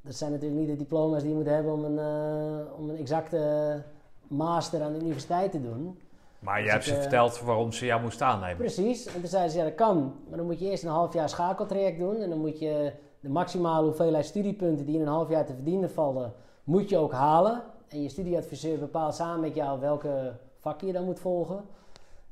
Dat 0.00 0.14
zijn 0.14 0.32
natuurlijk 0.32 0.60
niet 0.60 0.68
de 0.68 0.76
diploma's 0.76 1.20
die 1.20 1.30
je 1.30 1.36
moet 1.36 1.46
hebben 1.46 1.72
om 1.72 1.84
een, 1.84 1.98
eh, 1.98 2.78
om 2.78 2.88
een 2.90 2.96
exacte 2.96 3.82
master 4.28 4.82
aan 4.82 4.92
de 4.92 4.98
universiteit 4.98 5.50
te 5.50 5.60
doen. 5.62 5.98
Maar 6.38 6.58
je 6.58 6.62
Dus 6.64 6.72
hebt 6.72 6.86
ik, 6.86 6.90
ze 6.90 6.94
eh, 6.96 7.00
verteld 7.00 7.40
waarom 7.40 7.72
ze 7.72 7.86
jou 7.86 8.02
moest 8.02 8.22
aannemen. 8.22 8.56
Precies. 8.56 9.06
En 9.06 9.20
toen 9.20 9.26
zeiden 9.28 9.52
ze, 9.52 9.58
ja 9.58 9.64
dat 9.64 9.74
kan. 9.74 10.14
Maar 10.28 10.36
dan 10.36 10.46
moet 10.46 10.58
je 10.58 10.70
eerst 10.70 10.82
een 10.82 10.90
half 10.90 11.12
jaar 11.14 11.28
schakeltraject 11.28 11.98
doen. 11.98 12.16
En 12.16 12.28
dan 12.28 12.38
moet 12.38 12.58
je 12.58 12.92
de 13.20 13.28
maximale 13.28 13.84
hoeveelheid 13.84 14.26
studiepunten 14.26 14.86
die 14.86 14.94
in 14.94 15.00
een 15.00 15.06
half 15.06 15.28
jaar 15.28 15.46
te 15.46 15.54
verdienen 15.54 15.90
vallen, 15.90 16.32
moet 16.64 16.88
je 16.88 16.98
ook 16.98 17.12
halen. 17.12 17.62
En 17.88 18.02
je 18.02 18.08
studieadviseur 18.08 18.78
bepaalt 18.78 19.14
samen 19.14 19.40
met 19.40 19.54
jou 19.54 19.80
welke 19.80 20.32
vak 20.64 20.80
je 20.80 20.92
dan 20.92 21.04
moet 21.04 21.20
volgen. 21.20 21.64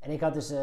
En 0.01 0.11
ik 0.11 0.21
had 0.21 0.35
dus 0.35 0.51
eh, 0.51 0.59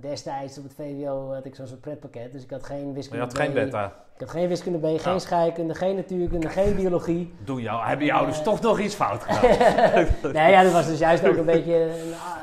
destijds 0.00 0.58
op 0.58 0.64
het 0.64 0.74
VWO 0.74 1.32
had 1.34 1.44
ik 1.44 1.54
zo'n 1.54 1.66
soort 1.66 1.80
pretpakket. 1.80 2.32
Dus 2.32 2.42
ik 2.42 2.50
had 2.50 2.62
geen 2.64 2.86
Je 2.86 2.92
wiskunde 2.92 3.22
had 3.24 3.34
geen 3.36 3.50
B, 3.50 3.54
beta. 3.54 3.84
Ik 4.14 4.20
had 4.20 4.30
geen 4.30 4.48
wiskunde 4.48 4.78
B, 4.78 4.82
geen 4.84 4.98
Nou. 5.04 5.20
scheikunde, 5.20 5.74
geen 5.74 5.94
natuurkunde, 5.96 6.48
geen 6.48 6.76
biologie. 6.82 7.34
Doen 7.44 7.60
jou, 7.62 7.86
hebben 7.86 8.06
je 8.06 8.12
Eh, 8.12 8.16
ouders 8.18 8.42
toch 8.42 8.60
nog 8.60 8.78
iets 8.80 8.94
fout 8.94 9.22
gedaan? 9.22 10.06
nee, 10.32 10.50
ja, 10.50 10.62
dat 10.62 10.72
was 10.72 10.86
dus 10.86 10.98
juist 10.98 11.26
ook 11.28 11.36
een 11.36 11.44
beetje... 11.44 11.90
ah, 12.14 12.36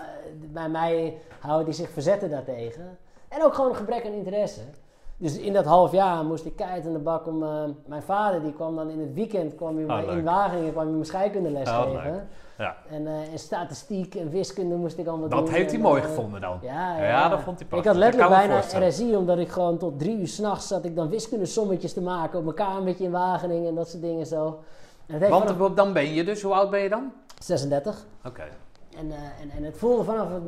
bij 0.52 0.70
mij 0.70 1.18
houden 1.40 1.66
die 1.66 1.74
zich 1.76 1.90
verzetten 1.90 2.30
daartegen. 2.30 2.98
En 3.30 3.44
ook 3.44 3.54
gewoon 3.54 3.70
een 3.70 3.76
gebrek 3.76 4.06
aan 4.06 4.12
interesse. 4.14 4.62
Dus 5.18 5.38
in 5.38 5.54
dat 5.54 5.66
half 5.66 5.92
jaar 5.92 6.24
moest 6.26 6.46
ik 6.46 6.56
keihard 6.56 6.86
in 6.86 6.94
de 6.94 7.00
bak 7.00 7.28
om... 7.28 7.44
eh, 7.44 7.64
mijn 7.86 8.02
vader 8.04 8.42
die 8.42 8.54
kwam 8.54 8.76
dan 8.76 8.90
in 8.90 9.00
het 9.00 9.14
weekend 9.14 9.56
kwam 9.56 9.88
hij 9.88 10.04
Oh, 10.06 10.12
in 10.18 10.24
Wageningen 10.24 10.72
kwam 10.72 10.88
hij 10.88 10.96
me 10.96 11.04
scheikundeles 11.04 11.70
Oh, 11.70 11.82
geven. 11.82 12.04
leuk. 12.12 12.22
Ja. 12.60 12.76
En, 12.90 13.08
eh, 13.08 13.32
en 13.32 13.40
statistiek 13.40 14.16
en 14.16 14.30
wiskunde 14.30 14.76
moest 14.76 14.98
ik 14.98 15.08
allemaal 15.08 15.30
doen. 15.30 15.40
Dat 15.40 15.50
heeft 15.50 15.66
hij 15.70 15.76
En, 15.76 15.82
mooi 15.86 16.02
eh, 16.02 16.08
gevonden 16.08 16.42
dan. 16.42 16.60
Ja, 16.62 16.98
ja, 16.98 17.06
Ja, 17.06 17.30
dat 17.30 17.40
vond 17.42 17.56
hij 17.56 17.64
Ik 17.64 17.68
prachtig. 17.70 17.92
had 17.92 18.02
letterlijk 18.02 18.32
Dat 18.52 18.72
bijna. 18.72 18.88
RSI, 18.88 19.16
omdat 19.16 19.38
ik 19.38 19.50
gewoon 19.50 19.78
tot 19.78 20.00
drie 20.00 20.18
uur 20.18 20.28
s'nachts 20.28 20.68
zat 20.68 20.86
ik 20.86 20.96
dan 20.96 21.10
wiskundesommetjes 21.10 21.94
te 21.94 22.02
maken 22.02 22.38
op 22.38 22.44
mijn 22.44 22.56
kamertje 22.56 23.04
in 23.04 23.12
Wageningen 23.12 23.68
en 23.70 23.76
dat 23.76 23.90
soort 23.90 24.02
dingen 24.02 24.26
zo. 24.26 24.60
En 25.08 25.20
vanaf 25.20 25.58
Want 25.58 25.78
dan 25.78 25.94
ben 25.94 26.14
je 26.14 26.24
dus, 26.24 26.42
hoe 26.42 26.54
oud 26.54 26.70
ben 26.70 26.80
je 26.80 26.90
dan? 26.90 27.12
36. 27.42 28.06
Oké. 28.26 28.44
En, 28.98 29.12
eh, 29.12 29.18
en, 29.42 29.50
en 29.58 29.64
het 29.64 29.78
voelde 29.78 30.04
vanaf 30.04 30.30
het 30.30 30.44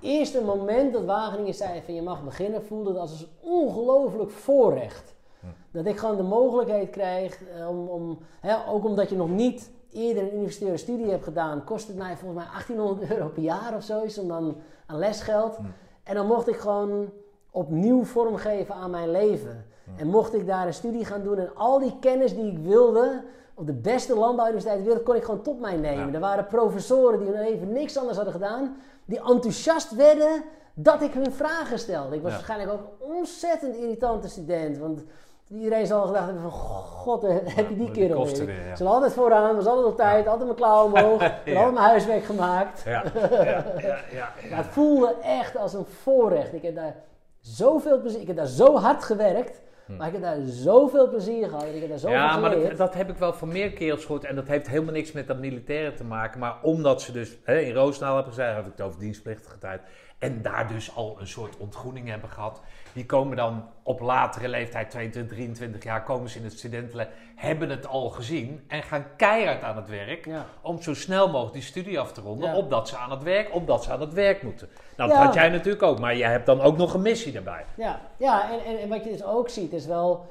eerste 0.00 0.40
moment 0.44 0.92
dat 0.92 1.04
Wageningen 1.04 1.54
zei 1.54 1.82
van 1.84 1.94
je 1.94 2.02
mag 2.02 2.24
beginnen, 2.24 2.64
voelde 2.64 2.88
het 2.90 2.98
als 2.98 3.20
een 3.20 3.28
ongelooflijk 3.40 4.30
voorrecht. 4.30 5.14
Hm. 5.40 5.46
Dat 5.70 5.86
ik 5.86 5.98
gewoon 5.98 6.16
de 6.16 6.22
mogelijkheid 6.22 6.90
krijg, 6.90 7.40
om, 7.68 7.88
om, 7.88 8.18
hè, 8.40 8.54
ook 8.68 8.84
omdat 8.84 9.10
je 9.10 9.16
nog 9.16 9.28
niet 9.28 9.70
eerder 9.92 10.22
een 10.22 10.34
universitaire 10.34 10.76
studie 10.78 11.10
hebt 11.10 11.24
gedaan, 11.24 11.64
kost 11.64 11.88
het 11.88 11.96
mij 11.96 12.16
volgens 12.16 12.42
mij 12.44 12.52
1800 12.52 13.10
euro 13.10 13.28
per 13.28 13.42
jaar 13.42 13.74
of 13.76 13.82
zoiets 13.82 14.18
om 14.18 14.28
dan 14.28 14.56
aan 14.86 14.98
lesgeld. 14.98 15.58
En 16.02 16.14
dan 16.14 16.26
mocht 16.26 16.48
ik 16.48 16.56
gewoon 16.56 17.10
opnieuw 17.50 18.04
vormgeven 18.04 18.74
aan 18.74 18.90
mijn 18.90 19.10
leven. 19.10 19.64
En 19.96 20.06
mocht 20.06 20.34
ik 20.34 20.46
daar 20.46 20.66
een 20.66 20.74
studie 20.74 21.04
gaan 21.04 21.22
doen 21.22 21.38
en 21.38 21.50
al 21.56 21.78
die 21.78 21.96
kennis 22.00 22.34
die 22.34 22.52
ik 22.52 22.58
wilde, 22.58 23.22
op 23.54 23.66
de 23.66 23.72
beste 23.72 24.14
landbouwuniversiteit 24.14 24.76
ter 24.78 24.86
wereld, 24.86 25.04
kon 25.04 25.14
ik 25.16 25.24
gewoon 25.24 25.42
tot 25.42 25.60
mij 25.60 25.76
nemen. 25.76 26.06
Ja. 26.06 26.12
Er 26.14 26.20
waren 26.20 26.46
professoren 26.46 27.18
die 27.18 27.28
hun 27.28 27.40
leven 27.42 27.72
niks 27.72 27.96
anders 27.96 28.16
hadden 28.16 28.34
gedaan, 28.34 28.76
die 29.04 29.18
enthousiast 29.18 29.94
werden 29.94 30.42
dat 30.74 31.02
ik 31.02 31.12
hun 31.12 31.32
vragen 31.32 31.78
stelde. 31.78 32.16
Ik 32.16 32.22
was 32.22 32.30
Ja. 32.30 32.36
waarschijnlijk 32.36 32.72
ook 32.72 32.80
een 32.80 33.14
ontzettend 33.16 33.76
irritante 33.76 34.28
student, 34.28 34.78
want 34.78 35.04
iedereen 35.50 35.86
zal 35.86 36.06
gedacht 36.06 36.24
hebben 36.24 36.42
van, 36.42 36.50
god, 36.50 37.22
heb 37.22 37.68
je 37.68 37.76
die 37.76 37.76
die 37.76 37.90
kerel 37.90 38.24
weer. 38.26 38.46
weer, 38.46 38.54
ja. 38.54 38.62
Ze 38.62 38.68
hadden 38.68 38.86
altijd 38.92 39.12
vooraan, 39.12 39.56
was 39.56 39.66
altijd 39.66 39.86
op 39.86 39.96
tijd, 39.96 40.26
altijd 40.26 40.44
mijn 40.44 40.56
klauwen 40.56 40.92
omhoog, 40.92 41.20
had 41.22 41.32
Ja. 41.44 41.54
altijd 41.54 41.74
mijn 41.74 41.86
huiswerk 41.86 42.24
gemaakt. 42.24 42.82
Ja, 42.84 43.02
ja, 43.14 43.30
ja, 43.40 43.64
ja, 43.80 43.98
ja. 44.12 44.28
Maar 44.50 44.58
het 44.58 44.66
voelde 44.66 45.14
echt 45.22 45.56
als 45.56 45.74
een 45.74 45.84
voorrecht. 46.02 46.52
Ik 46.54 46.62
heb 46.62 46.74
daar 46.74 46.94
zoveel 47.40 48.00
plezier, 48.00 48.20
ik 48.20 48.26
heb 48.26 48.36
daar 48.36 48.46
zo 48.46 48.76
hard 48.76 49.04
gewerkt, 49.04 49.60
maar 49.98 50.06
ik 50.06 50.12
heb 50.12 50.22
daar 50.22 50.36
zoveel 50.44 51.08
plezier 51.08 51.48
gehad. 51.48 51.64
Ik 51.74 51.80
heb 51.80 51.88
daar 51.88 51.98
zoveel 51.98 52.16
Hm. 52.16 52.22
Ja, 52.22 52.36
maar 52.36 52.76
dat 52.76 52.94
heb 52.94 53.10
ik 53.10 53.16
wel 53.16 53.32
van 53.32 53.48
meer 53.48 53.72
kerels 53.72 54.04
gehoord. 54.04 54.24
En 54.24 54.34
dat 54.36 54.46
heeft 54.48 54.68
helemaal 54.68 54.92
niks 54.92 55.12
met 55.12 55.26
dat 55.26 55.38
militaire 55.38 55.94
te 55.94 56.04
maken. 56.04 56.40
Maar 56.40 56.56
omdat 56.62 57.02
ze 57.02 57.12
dus 57.12 57.38
hè, 57.44 57.58
in 57.58 57.74
Roosendaal 57.74 58.14
hebben 58.14 58.32
gezegd, 58.32 58.54
heb 58.54 58.64
ik 58.66 58.72
het 58.76 58.80
over 58.86 59.00
dienstplichtige 59.00 59.58
tijd. 59.58 59.80
En 60.18 60.42
daar 60.42 60.68
dus 60.68 60.96
al 60.96 61.16
een 61.20 61.26
soort 61.26 61.56
ontgroening 61.56 62.08
hebben 62.08 62.30
gehad. 62.30 62.60
Die 62.92 63.06
komen 63.06 63.36
dan 63.36 63.64
op 63.82 64.00
latere 64.00 64.48
leeftijd, 64.48 64.90
22, 64.90 65.32
23 65.36 65.84
jaar, 65.84 66.04
komen 66.04 66.30
ze 66.30 66.38
in 66.38 66.44
het 66.44 66.58
studentenleven. 66.58 67.12
Hebben 67.36 67.70
het 67.70 67.86
al 67.86 68.08
gezien 68.10 68.64
en 68.68 68.82
gaan 68.82 69.04
keihard 69.16 69.62
aan 69.62 69.76
het 69.76 69.88
werk. 69.88 70.24
Ja. 70.26 70.46
Om 70.62 70.82
zo 70.82 70.94
snel 70.94 71.26
mogelijk 71.28 71.52
die 71.52 71.62
studie 71.62 72.00
af 72.00 72.12
te 72.12 72.20
ronden. 72.20 72.48
Ja. 72.50 72.56
Opdat 72.56 72.88
ze 72.88 72.96
aan 72.96 73.10
het 73.10 73.22
werk, 73.22 73.54
opdat 73.54 73.84
ze 73.84 73.92
aan 73.92 74.00
het 74.00 74.12
werk 74.12 74.42
moeten. 74.42 74.68
Nou, 74.96 75.08
dat 75.08 75.18
Ja. 75.18 75.24
had 75.24 75.34
jij 75.34 75.48
natuurlijk 75.48 75.82
ook. 75.82 75.98
Maar 75.98 76.16
jij 76.16 76.30
hebt 76.30 76.46
dan 76.46 76.60
ook 76.60 76.76
nog 76.76 76.94
een 76.94 77.02
missie 77.02 77.32
daarbij. 77.32 77.64
Ja, 77.76 78.00
ja 78.16 78.50
en, 78.50 78.64
en, 78.64 78.80
en 78.80 78.88
wat 78.88 79.04
je 79.04 79.10
dus 79.10 79.24
ook 79.24 79.48
ziet 79.48 79.72
is 79.72 79.86
wel, 79.86 80.26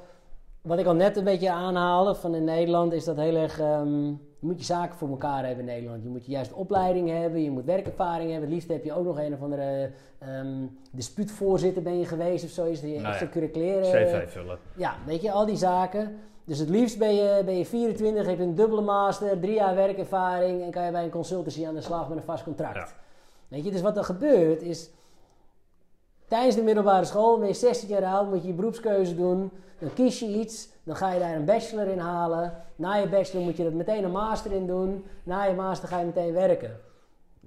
wat 0.62 0.80
ik 0.80 0.86
al 0.86 0.94
net 0.94 1.18
een 1.18 1.24
beetje 1.24 1.52
aanhaalde 1.52 2.16
van 2.16 2.36
in 2.36 2.44
Nederland, 2.44 2.94
is 2.94 3.04
dat 3.04 3.16
heel 3.18 3.36
erg, 3.36 3.60
ehm, 3.60 4.12
je 4.40 4.46
moet 4.48 4.60
je 4.60 4.66
zaken 4.66 4.98
voor 4.98 5.10
elkaar 5.10 5.46
hebben 5.46 5.68
in 5.68 5.72
Nederland. 5.74 6.04
Je 6.04 6.10
moet 6.10 6.26
je 6.26 6.32
juist 6.32 6.54
opleiding 6.54 7.10
hebben, 7.10 7.44
je 7.44 7.52
moet 7.52 7.66
werkervaring 7.66 8.32
hebben. 8.32 8.42
Het 8.42 8.54
liefst 8.54 8.70
heb 8.70 8.84
je 8.84 8.94
ook 8.94 9.06
nog 9.06 9.20
een 9.20 9.34
of 9.34 9.42
andere 9.42 9.92
ehm 10.20 10.66
dispuutvoorzitter 10.92 11.82
ben 11.82 12.00
je 12.00 12.06
geweest 12.06 12.44
of 12.44 12.50
zo, 12.50 12.66
is 12.66 12.82
die 12.82 12.92
Nou 12.92 13.02
ja, 13.02 13.10
extracurriculaire... 13.10 13.82
CV 13.82 14.32
vullen. 14.32 14.58
Ja, 14.76 14.96
weet 15.06 15.22
je, 15.22 15.32
al 15.32 15.46
die 15.46 15.58
zaken. 15.58 16.18
Dus 16.44 16.60
het 16.60 16.70
liefst 16.70 16.98
ben 16.98 17.16
je, 17.16 17.42
ben 17.46 17.58
je 17.58 17.66
24, 17.66 18.26
heb 18.26 18.38
je 18.38 18.44
een 18.44 18.56
dubbele 18.56 18.82
master, 18.82 19.40
drie 19.40 19.54
jaar 19.54 19.76
werkervaring 19.76 20.64
en 20.64 20.72
kan 20.72 20.86
je 20.86 20.92
bij 20.92 21.04
een 21.04 21.10
consultancy 21.10 21.66
aan 21.66 21.74
de 21.74 21.82
slag 21.82 22.10
met 22.10 22.18
een 22.18 22.24
vast 22.24 22.44
contract. 22.44 22.76
Ja. 22.76 22.88
Weet 23.48 23.64
je, 23.66 23.72
dus 23.72 23.82
wat 23.82 23.98
er 23.98 24.04
gebeurt 24.04 24.62
is, 24.62 24.90
tijdens 26.28 26.56
de 26.56 26.64
middelbare 26.64 27.06
school 27.06 27.40
ben 27.40 27.48
je 27.48 27.54
16 27.54 27.88
jaar 27.90 28.04
oud, 28.04 28.30
moet 28.30 28.42
je 28.42 28.48
je 28.48 28.54
beroepskeuze 28.54 29.16
doen, 29.16 29.52
dan 29.80 29.94
kies 29.94 30.20
je 30.20 30.26
iets, 30.26 30.70
dan 30.84 30.96
ga 30.96 31.14
je 31.14 31.20
daar 31.20 31.36
een 31.36 31.46
bachelor 31.46 31.88
in 31.88 31.98
halen. 31.98 32.54
Na 32.76 32.96
je 32.96 33.10
bachelor 33.10 33.44
moet 33.44 33.58
je 33.58 33.66
er 33.66 33.74
meteen 33.74 34.04
een 34.04 34.12
master 34.12 34.52
in 34.52 34.68
doen, 34.68 35.06
na 35.24 35.44
je 35.44 35.54
master 35.54 35.88
ga 35.88 36.00
je 36.00 36.06
meteen 36.06 36.34
werken. 36.34 36.80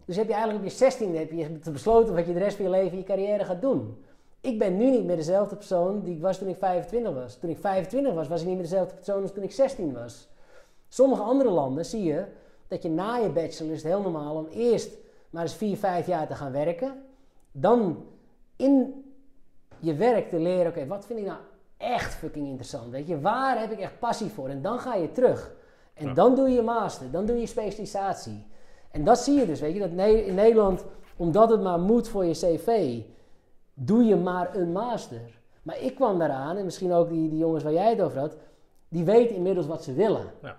Dus 0.05 0.17
heb 0.17 0.27
je 0.27 0.33
eigenlijk 0.33 0.65
op 0.65 0.71
je 0.71 0.77
16 0.77 1.17
heb 1.17 1.31
je 1.31 1.71
besloten 1.73 2.15
wat 2.15 2.27
je 2.27 2.33
de 2.33 2.39
rest 2.39 2.57
van 2.57 2.65
je 2.65 2.71
leven 2.71 2.99
je 2.99 3.05
carrière 3.05 3.45
gaat 3.45 3.61
doen. 3.61 4.05
Ik 4.41 4.59
ben 4.59 4.77
nu 4.77 4.91
niet 4.91 5.05
meer 5.05 5.17
dezelfde 5.17 5.57
persoon 5.57 6.03
die 6.03 6.15
ik 6.15 6.21
was 6.21 6.39
toen 6.39 6.49
ik 6.49 6.57
25 6.57 7.15
was. 7.15 7.37
Toen 7.37 7.51
ik 7.51 7.59
25 7.59 8.15
was, 8.15 8.29
was 8.29 8.41
ik 8.41 8.47
niet 8.47 8.55
meer 8.55 8.65
dezelfde 8.65 8.95
persoon 8.95 9.23
als 9.23 9.33
toen 9.33 9.43
ik 9.43 9.53
16 9.53 9.93
was. 9.93 10.29
Sommige 10.89 11.23
andere 11.23 11.51
landen 11.51 11.85
zie 11.85 12.03
je 12.03 12.25
dat 12.69 12.83
je 12.83 12.91
na 12.91 13.17
je 13.17 13.29
bachelor 13.29 13.73
is 13.73 13.83
het 13.83 13.93
heel 13.93 14.03
normaal 14.03 14.37
om 14.37 14.47
eerst 14.47 14.97
maar 15.31 15.43
eens 15.43 15.55
4, 15.55 15.77
5 15.77 16.07
jaar 16.07 16.27
te 16.27 16.35
gaan 16.35 16.53
werken. 16.53 17.03
Dan 17.53 18.07
in 18.57 19.05
je 19.79 19.95
werk 19.95 20.29
te 20.29 20.39
leren, 20.39 20.67
oké, 20.67 20.87
wat 20.87 21.07
vind 21.07 21.19
ik 21.19 21.25
nou 21.25 21.39
echt 21.83 22.15
fucking 22.15 22.47
interessant? 22.47 22.91
Weet 22.91 23.07
je, 23.09 23.21
waar 23.21 23.61
heb 23.61 23.71
ik 23.71 23.79
echt 23.81 23.99
passie 23.99 24.31
voor? 24.31 24.49
En 24.49 24.63
dan 24.63 24.79
ga 24.79 24.95
je 24.95 25.13
terug. 25.13 25.51
En 25.95 26.07
Ja. 26.07 26.15
dan 26.15 26.35
doe 26.35 26.49
je 26.51 26.63
master, 26.63 27.11
dan 27.11 27.27
doe 27.27 27.41
je 27.41 27.47
specialisatie. 27.47 28.47
En 28.91 29.05
dat 29.05 29.19
zie 29.19 29.39
je 29.39 29.47
dus, 29.47 29.61
weet 29.61 29.75
je, 29.75 29.81
dat 29.81 29.91
Ne- 29.91 30.25
in 30.25 30.35
Nederland, 30.35 30.85
omdat 31.17 31.51
het 31.51 31.63
maar 31.63 31.79
moet 31.79 32.09
voor 32.09 32.25
je 32.25 32.33
cv, 32.33 32.99
doe 33.75 34.05
je 34.05 34.17
maar 34.17 34.57
een 34.57 34.73
master. 34.73 35.21
Maar 35.63 35.79
ik 35.81 35.95
kwam 35.95 36.19
daaraan, 36.19 36.57
en 36.57 36.65
misschien 36.65 36.93
ook 36.93 37.09
die, 37.09 37.29
die 37.29 37.39
jongens 37.39 37.63
waar 37.65 37.73
jij 37.73 37.91
het 37.91 38.01
over 38.01 38.19
had, 38.19 38.37
die 38.89 39.05
weten 39.05 39.37
inmiddels 39.37 39.67
wat 39.67 39.85
ze 39.85 39.93
willen. 39.93 40.27
Ja. 40.43 40.57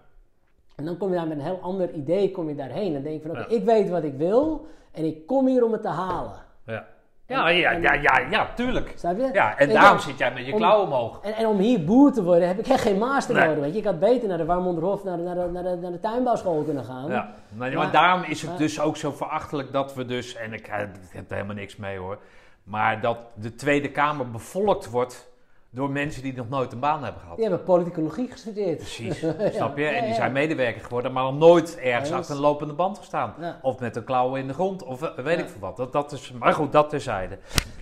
En 0.76 0.86
dan 0.86 0.98
kom 0.98 1.10
je 1.10 1.16
daar 1.16 1.28
met 1.28 1.38
een 1.38 1.44
heel 1.44 1.60
ander 1.62 1.92
idee 1.92 2.32
kom 2.32 2.50
je 2.50 2.56
daarheen. 2.56 2.94
Dan 2.94 3.02
denk 3.02 3.22
je 3.22 3.28
van, 3.28 3.32
oké, 3.38 3.50
Ja. 3.50 3.56
ik 3.60 3.64
weet 3.64 3.90
wat 3.90 4.04
ik 4.04 4.14
wil 4.18 4.66
en 4.92 5.06
ik 5.06 5.28
kom 5.28 5.48
hier 5.48 5.64
om 5.64 5.72
het 5.72 5.82
te 5.82 5.88
halen. 5.88 6.36
Ja. 6.66 6.88
Ja, 7.28 7.50
ja, 7.50 7.72
ja, 7.72 7.94
ja, 7.94 8.20
ja, 8.30 8.48
tuurlijk. 8.56 8.94
Snap 8.96 9.18
je? 9.18 9.30
Ja, 9.34 9.58
en 9.58 9.70
daarom 9.70 10.00
zit 10.00 10.18
jij 10.18 10.34
met 10.34 10.46
je 10.46 10.54
klauwen 10.54 10.86
omhoog. 10.88 11.20
En, 11.22 11.34
en 11.34 11.46
om 11.48 11.58
hier 11.58 11.84
boer 11.86 12.12
te 12.12 12.24
worden 12.24 12.48
heb 12.48 12.60
ik 12.60 12.68
echt 12.68 12.82
geen 12.82 12.98
master 12.98 13.36
Nee. 13.36 13.48
nodig. 13.48 13.64
Weet 13.64 13.74
je? 13.74 13.80
Ik 13.80 13.86
had 13.86 14.00
beter 14.00 14.28
naar 14.28 14.38
de 14.38 14.46
Warmonderhof, 14.46 15.04
naar 15.04 15.18
de, 15.18 15.24
naar 15.24 15.36
de, 15.36 15.50
naar 15.52 15.64
de, 15.64 15.76
naar 15.82 15.92
de 15.92 16.00
tuinbouwschool 16.00 16.64
kunnen 16.64 16.84
gaan. 16.86 17.10
Ja, 17.10 17.34
maar, 17.50 17.70
maar 17.70 17.78
Maar- 17.78 17.92
daarom 17.92 18.24
is 18.24 18.42
het 18.42 18.50
maar- 18.50 18.60
dus 18.60 18.80
ook 18.80 18.98
zo 18.98 19.12
verachtelijk 19.12 19.72
dat 19.72 19.94
we 19.94 20.06
dus, 20.06 20.36
en 20.36 20.54
ik, 20.54 20.68
eh, 20.68 20.80
ik 20.82 20.88
heb 21.12 21.30
er 21.30 21.36
helemaal 21.36 21.56
niks 21.56 21.76
mee 21.76 21.98
hoor, 21.98 22.18
maar 22.64 23.02
dat 23.02 23.18
de 23.36 23.56
Tweede 23.56 23.92
Kamer 23.92 24.30
bevolkt 24.32 24.90
wordt 24.90 25.32
door 25.76 25.90
mensen 25.90 26.22
die 26.24 26.34
nog 26.36 26.50
nooit 26.50 26.72
een 26.72 26.80
baan 26.80 27.04
hebben 27.04 27.22
gehad. 27.22 27.36
Die 27.38 27.46
hebben 27.48 27.66
politicologie 27.66 28.28
gestudeerd. 28.32 28.78
Precies, 28.78 29.20
Ja. 29.20 29.34
snap 29.54 29.78
je? 29.78 29.86
En 29.94 30.00
die 30.02 30.10
ja. 30.10 30.16
zijn 30.16 30.32
medewerker 30.32 30.82
geworden, 30.82 31.12
maar 31.12 31.24
nog 31.24 31.38
nooit 31.38 31.78
ergens 31.80 32.12
achter 32.12 32.36
een 32.36 32.42
lopende 32.42 32.74
band 32.74 32.98
gestaan. 32.98 33.34
Of 33.62 33.80
met 33.80 33.96
een 33.96 34.04
klauwen 34.04 34.40
in 34.42 34.48
de 34.48 34.54
grond, 34.54 34.84
of 34.84 35.02
eh, 35.02 35.24
weet 35.24 35.40
ik 35.40 35.50
veel 35.50 35.60
wat. 35.60 35.78
Dat, 35.78 35.92
dat 35.92 36.12
is, 36.12 36.32
maar 36.32 36.54
goed, 36.54 36.72
dat 36.72 36.90
terzijde. 36.90 37.38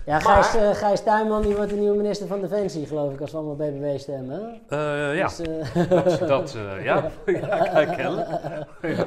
Ja, 0.06 0.20
Gijs, 0.20 0.56
eh, 0.56 0.70
Gijs 0.74 1.04
Tuinman 1.04 1.42
die 1.42 1.56
wordt 1.56 1.70
de 1.70 1.76
nieuwe 1.76 1.98
minister 1.98 2.28
van 2.28 2.42
Defensie, 2.42 2.86
geloof 2.86 3.14
ik, 3.14 3.22
als 3.22 3.32
we 3.32 3.38
allemaal 3.38 3.56
BBB 3.56 3.98
stemmen. 4.00 4.62
Eh, 4.68 5.18
ja, 5.18 5.28
Dus, 5.28 5.42
dat, 5.90 6.20
dat 6.20 6.52
ja. 6.84 7.10
ja, 7.26 7.86
kennelijk. 7.86 8.28
Ja, 8.82 9.06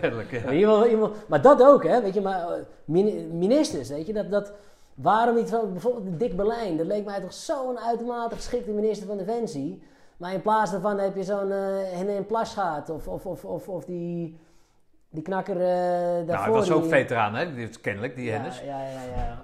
kennelijk, 0.00 0.30
ja. 0.30 0.40
maar, 0.44 0.54
iemand, 0.54 0.86
iemand, 0.86 1.14
maar 1.28 1.42
dat 1.42 1.62
ook, 1.62 1.84
hè? 1.84 2.02
Weet 2.02 2.14
je, 2.14 2.20
maar 2.20 2.46
mini- 2.84 3.26
ministers, 3.32 3.88
weet 3.88 4.06
je, 4.06 4.12
dat, 4.12 4.30
dat, 4.30 4.52
waarom 4.94 5.34
niet 5.34 5.50
van, 5.50 5.72
bijvoorbeeld 5.72 6.18
Dick 6.18 6.36
Berlijn, 6.36 6.76
dat 6.76 6.86
leek 6.86 7.04
mij 7.04 7.20
toch 7.20 7.32
zo'n 7.32 7.78
uitermate 7.78 8.34
geschikte 8.34 8.70
minister 8.70 9.06
van 9.06 9.16
Defensie. 9.16 9.82
Maar 10.16 10.32
in 10.32 10.42
plaats 10.42 10.70
daarvan 10.70 10.98
heb 10.98 11.16
je 11.16 11.22
zo'n 11.22 11.50
eh 11.50 11.58
Henny 11.92 12.22
Plasgaard 12.22 12.90
of, 12.90 13.08
of, 13.08 13.26
of, 13.26 13.44
of, 13.44 13.68
of 13.68 13.84
die, 13.84 14.38
die 15.10 15.22
knakker 15.22 15.56
eh 15.56 15.66
daarvoor. 15.66 16.26
Nou, 16.26 16.40
hij 16.42 16.50
was 16.50 16.70
ook 16.70 16.84
veteraan, 16.84 17.34
hè? 17.34 17.54
Die, 17.54 17.68
kennelijk, 17.80 18.16
die 18.16 18.24
ja, 18.24 18.32
Hennis. 18.32 18.60
ja, 18.60 18.82
ja, 18.88 19.02
ja. 19.16 19.42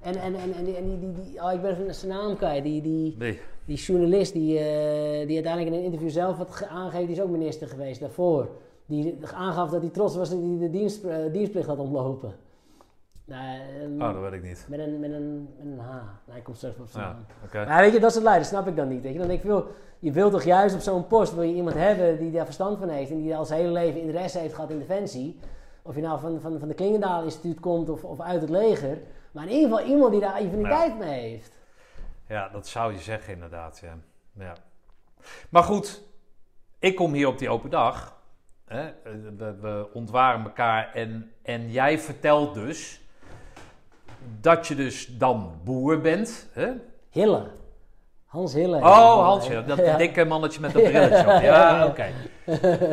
En, 0.00 0.14
en, 0.16 0.34
en, 0.34 0.52
en, 0.54 0.64
die, 0.64 0.76
en 0.76 0.84
die, 0.84 0.98
die, 0.98 1.12
die- 1.12 1.42
oh, 1.42 1.52
ik 1.52 1.62
ben 1.62 1.70
even 1.70 1.94
zijn 1.94 2.12
naam 2.12 2.36
kwijt, 2.36 2.64
die, 2.64 2.82
die, 2.82 3.14
Nee. 3.18 3.40
die 3.64 3.76
journalist 3.76 4.32
die, 4.32 4.58
eh, 4.58 5.26
die 5.26 5.34
uiteindelijk 5.34 5.66
in 5.66 5.72
een 5.78 5.84
interview 5.84 6.10
zelf 6.10 6.36
had 6.36 6.50
ge- 6.50 6.66
aangegeven, 6.68 7.06
die 7.06 7.16
is 7.16 7.22
ook 7.22 7.30
minister 7.30 7.68
geweest 7.68 8.00
daarvoor. 8.00 8.48
Die 8.86 9.18
aangaf 9.34 9.70
dat 9.70 9.80
hij 9.80 9.90
trots 9.90 10.16
was 10.16 10.30
dat 10.30 10.38
hij 10.38 10.58
de 10.58 10.70
dienst, 10.70 11.04
eh, 11.04 11.16
dienstplicht 11.32 11.66
had 11.66 11.78
ontlopen. 11.78 12.34
Nou, 13.28 13.60
ehm, 13.80 14.02
Oh, 14.02 14.12
dat 14.12 14.22
weet 14.22 14.32
ik 14.32 14.42
niet. 14.42 14.66
met, 14.68 14.78
een, 14.78 15.00
met, 15.00 15.10
een, 15.10 15.48
met 15.56 15.66
een 15.66 15.78
H. 15.78 15.90
Nou, 16.26 16.38
ik 16.38 16.44
kom 16.44 16.54
straks 16.54 16.78
op 16.78 16.88
zijn 16.88 17.16
Ja. 17.52 17.64
Maar 17.66 17.80
weet 17.82 17.92
je, 17.92 18.00
dat 18.00 18.12
soort 18.12 18.24
leiders 18.24 18.48
snap 18.48 18.66
ik 18.66 18.76
dan 18.76 18.88
niet. 18.88 19.02
Weet 19.02 19.12
je. 19.12 19.18
Dan 19.18 19.28
denk 19.28 19.40
ik, 19.42 19.46
joh, 19.46 19.66
je 19.98 20.12
wilt 20.12 20.32
toch 20.32 20.42
juist 20.42 20.74
op 20.74 20.80
zo'n 20.80 21.06
post 21.06 21.34
wil 21.34 21.42
je 21.42 21.54
iemand 21.54 21.76
hebben 21.76 22.18
die 22.18 22.30
daar 22.30 22.44
verstand 22.44 22.78
van 22.78 22.88
heeft 22.88 23.10
en 23.10 23.22
die 23.22 23.36
al 23.36 23.44
zijn 23.44 23.60
hele 23.60 23.72
leven 23.72 24.00
interesse 24.00 24.38
heeft 24.38 24.54
gehad 24.54 24.70
in 24.70 24.78
defensie. 24.78 25.38
Of 25.82 25.94
je 25.94 26.00
nou 26.00 26.20
van, 26.20 26.40
van, 26.40 26.58
van 26.58 26.68
de 26.68 26.74
Klingendaal 26.74 27.22
Instituut 27.22 27.60
komt 27.60 27.88
of, 27.88 28.04
of 28.04 28.20
uit 28.20 28.40
het 28.40 28.50
leger. 28.50 28.98
Maar 29.32 29.44
in 29.46 29.50
ieder 29.54 29.70
geval 29.70 29.86
iemand 29.92 30.10
die 30.10 30.20
daar 30.20 30.32
affiniteit 30.32 30.98
mee 30.98 31.20
heeft. 31.30 31.52
Ja, 32.26 32.48
dat 32.48 32.66
zou 32.66 32.92
je 32.92 32.98
zeggen 32.98 33.32
inderdaad, 33.34 33.78
ja. 33.78 33.96
ja. 34.44 34.52
Maar 35.48 35.62
goed, 35.62 36.02
ik 36.78 36.96
kom 36.96 37.12
hier 37.12 37.28
op 37.28 37.38
die 37.38 37.48
open 37.50 37.70
dag. 37.70 38.16
Hè? 38.64 38.80
eh, 38.86 39.12
We, 39.36 39.54
we 39.60 39.88
ontwaren 39.92 40.44
elkaar 40.44 40.92
en, 40.94 41.32
en 41.42 41.70
jij 41.70 41.98
vertelt 41.98 42.54
dus 42.54 43.00
dat 44.40 44.66
je 44.66 44.74
dus 44.74 45.06
dan 45.18 45.50
boer 45.64 46.00
bent. 46.00 46.48
Hè? 46.52 46.68
Hille. 47.10 47.42
Hans 48.26 48.52
Hille. 48.54 48.76
Oh, 48.76 49.24
Hans, 49.26 49.46
ja, 49.46 49.62
dat 49.62 49.78
Ja. 49.86 49.96
dikke 49.96 50.24
mannetje 50.24 50.60
met 50.60 50.72
dat 50.72 50.82
brilletje 50.82 51.34
op. 51.34 51.40
Ja, 51.50 51.86
oké. 51.86 52.06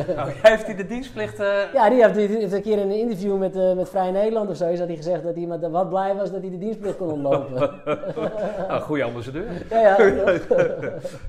Oh, 0.08 0.26
heeft 0.42 0.66
hij 0.66 0.76
de 0.76 0.86
dienstplicht... 0.86 1.40
eh, 1.40 1.72
Ja, 1.74 1.88
die 1.90 2.02
heeft, 2.02 2.14
die 2.14 2.28
heeft 2.28 2.52
een 2.52 2.62
keer 2.62 2.78
in 2.78 2.90
een 2.90 2.98
interview 2.98 3.38
met, 3.38 3.56
eh, 3.56 3.72
met 3.72 3.88
Vrij 3.88 4.10
Nederland 4.10 4.50
of 4.50 4.56
zo, 4.56 4.68
is 4.68 4.78
dat 4.78 4.86
hij 4.88 4.96
gezegd 4.96 5.22
dat 5.22 5.34
hij 5.34 5.46
maar 5.46 5.70
wat 5.70 5.88
blij 5.88 6.14
was 6.14 6.30
dat 6.32 6.40
hij 6.40 6.50
de 6.50 6.58
dienstplicht 6.58 6.96
kon 6.96 7.10
ontlopen. 7.10 7.80
nou, 8.68 8.80
goede 8.80 9.04
ambassadeur. 9.04 9.46
ja, 9.70 10.02
ja. 10.02 10.38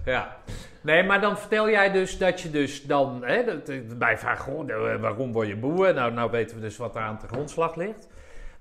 Ja. 0.05 0.35
Nee, 0.81 1.03
maar 1.03 1.21
dan 1.21 1.37
vertel 1.37 1.69
jij 1.69 1.91
dus 1.91 2.17
dat 2.17 2.41
je 2.41 2.49
dus 2.49 2.83
dan... 2.83 3.21
Hè, 3.23 3.43
dat, 3.43 3.69
eh, 3.69 3.77
bij 3.97 4.17
vraag, 4.17 4.39
goh, 4.39 4.65
nou, 4.65 4.97
waarom 4.97 5.31
word 5.31 5.47
je 5.47 5.55
boer? 5.57 5.93
Nou, 5.93 6.11
nou 6.13 6.31
weten 6.31 6.55
we 6.55 6.61
dus 6.61 6.77
wat 6.77 6.95
er 6.95 7.01
aan 7.01 7.17
de 7.21 7.27
grondslag 7.27 7.75
ligt. 7.75 8.07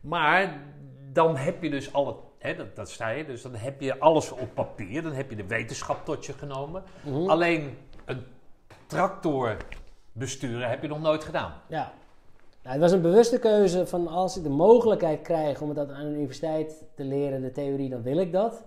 Maar 0.00 0.52
dan 1.16 1.36
heb 1.36 1.62
je 1.62 1.70
dus 1.70 1.92
al 1.92 2.06
het... 2.06 2.16
Hè, 2.38 2.54
dat, 2.54 2.76
dat 2.76 2.90
sta 2.90 3.08
je, 3.08 3.24
dus 3.24 3.42
dan 3.42 3.54
heb 3.54 3.80
je 3.80 3.98
alles 3.98 4.30
op 4.30 4.48
papier. 4.54 5.02
Dan 5.02 5.12
heb 5.12 5.30
je 5.30 5.36
de 5.36 5.46
wetenschap 5.46 6.04
tot 6.04 6.26
je 6.26 6.32
genomen. 6.32 6.82
Mhm. 7.04 7.30
Alleen 7.30 7.76
een 8.04 8.22
tractor 8.86 9.56
besturen 10.12 10.68
heb 10.68 10.82
je 10.82 10.88
nog 10.88 11.00
nooit 11.00 11.24
gedaan. 11.24 11.52
Ja. 11.68 11.92
Nou, 12.62 12.72
het 12.72 12.80
was 12.80 12.92
een 12.92 13.02
bewuste 13.02 13.38
keuze 13.38 13.86
van 13.86 14.08
als 14.08 14.36
ik 14.36 14.42
de 14.42 14.48
mogelijkheid 14.48 15.22
krijg 15.22 15.60
om 15.60 15.68
het 15.68 15.78
aan 15.78 15.90
een 15.90 16.14
universiteit 16.14 16.84
te 16.94 17.04
leren, 17.04 17.42
de 17.42 17.52
theorie, 17.52 17.88
dan 17.88 18.02
wil 18.02 18.18
ik 18.18 18.32
dat. 18.32 18.64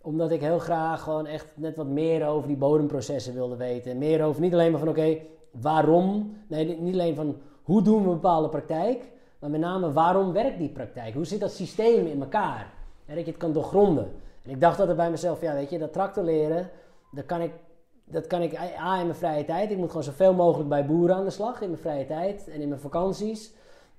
Omdat 0.00 0.30
ik 0.30 0.40
heel 0.40 0.58
graag 0.58 1.02
gewoon 1.02 1.26
echt 1.26 1.52
net 1.54 1.76
wat 1.76 1.86
meer 1.86 2.26
over 2.26 2.48
die 2.48 2.56
bodemprocessen 2.56 3.34
wilde 3.34 3.56
weten. 3.56 3.90
En 3.90 3.98
meer 3.98 4.24
over 4.24 4.40
niet 4.40 4.52
alleen 4.52 4.70
maar 4.70 4.80
van 4.80 4.88
oké, 4.88 5.18
waarom, 5.50 6.36
nee, 6.46 6.80
niet 6.80 6.94
alleen 6.94 7.14
van 7.14 7.36
hoe 7.62 7.82
doen 7.82 8.02
we 8.02 8.08
een 8.08 8.14
bepaalde 8.14 8.48
praktijk, 8.48 9.12
maar 9.44 9.52
met 9.52 9.62
name 9.62 9.92
waarom 9.92 10.32
werkt 10.32 10.58
die 10.58 10.68
praktijk? 10.68 11.14
Hoe 11.14 11.24
zit 11.24 11.40
dat 11.40 11.52
systeem 11.52 12.06
in 12.06 12.20
elkaar? 12.20 12.72
En 13.06 13.14
dat 13.14 13.24
je 13.24 13.30
het 13.30 13.40
kan 13.40 13.52
doorgronden. 13.52 14.12
En 14.42 14.50
ik 14.50 14.60
dacht 14.60 14.78
altijd 14.78 14.96
bij 14.96 15.10
mezelf, 15.10 15.40
ja 15.40 15.54
weet 15.54 15.70
je, 15.70 15.78
dat 15.78 15.92
tractor 15.92 16.24
leren, 16.24 16.70
dat 17.10 17.26
kan 17.26 17.40
ik 17.40 17.52
dat 18.04 18.26
kan 18.26 18.42
ik 18.42 18.58
A 18.58 18.98
in 18.98 19.06
mijn 19.06 19.14
vrije 19.14 19.44
tijd. 19.44 19.70
Ik 19.70 19.76
moet 19.76 19.88
gewoon 19.88 20.02
zoveel 20.02 20.34
mogelijk 20.34 20.68
bij 20.68 20.86
boeren 20.86 21.16
aan 21.16 21.24
de 21.24 21.30
slag 21.30 21.60
in 21.60 21.68
mijn 21.68 21.80
vrije 21.80 22.06
tijd 22.06 22.48
en 22.48 22.60
in 22.60 22.68
mijn 22.68 22.80
vakanties. 22.80 23.52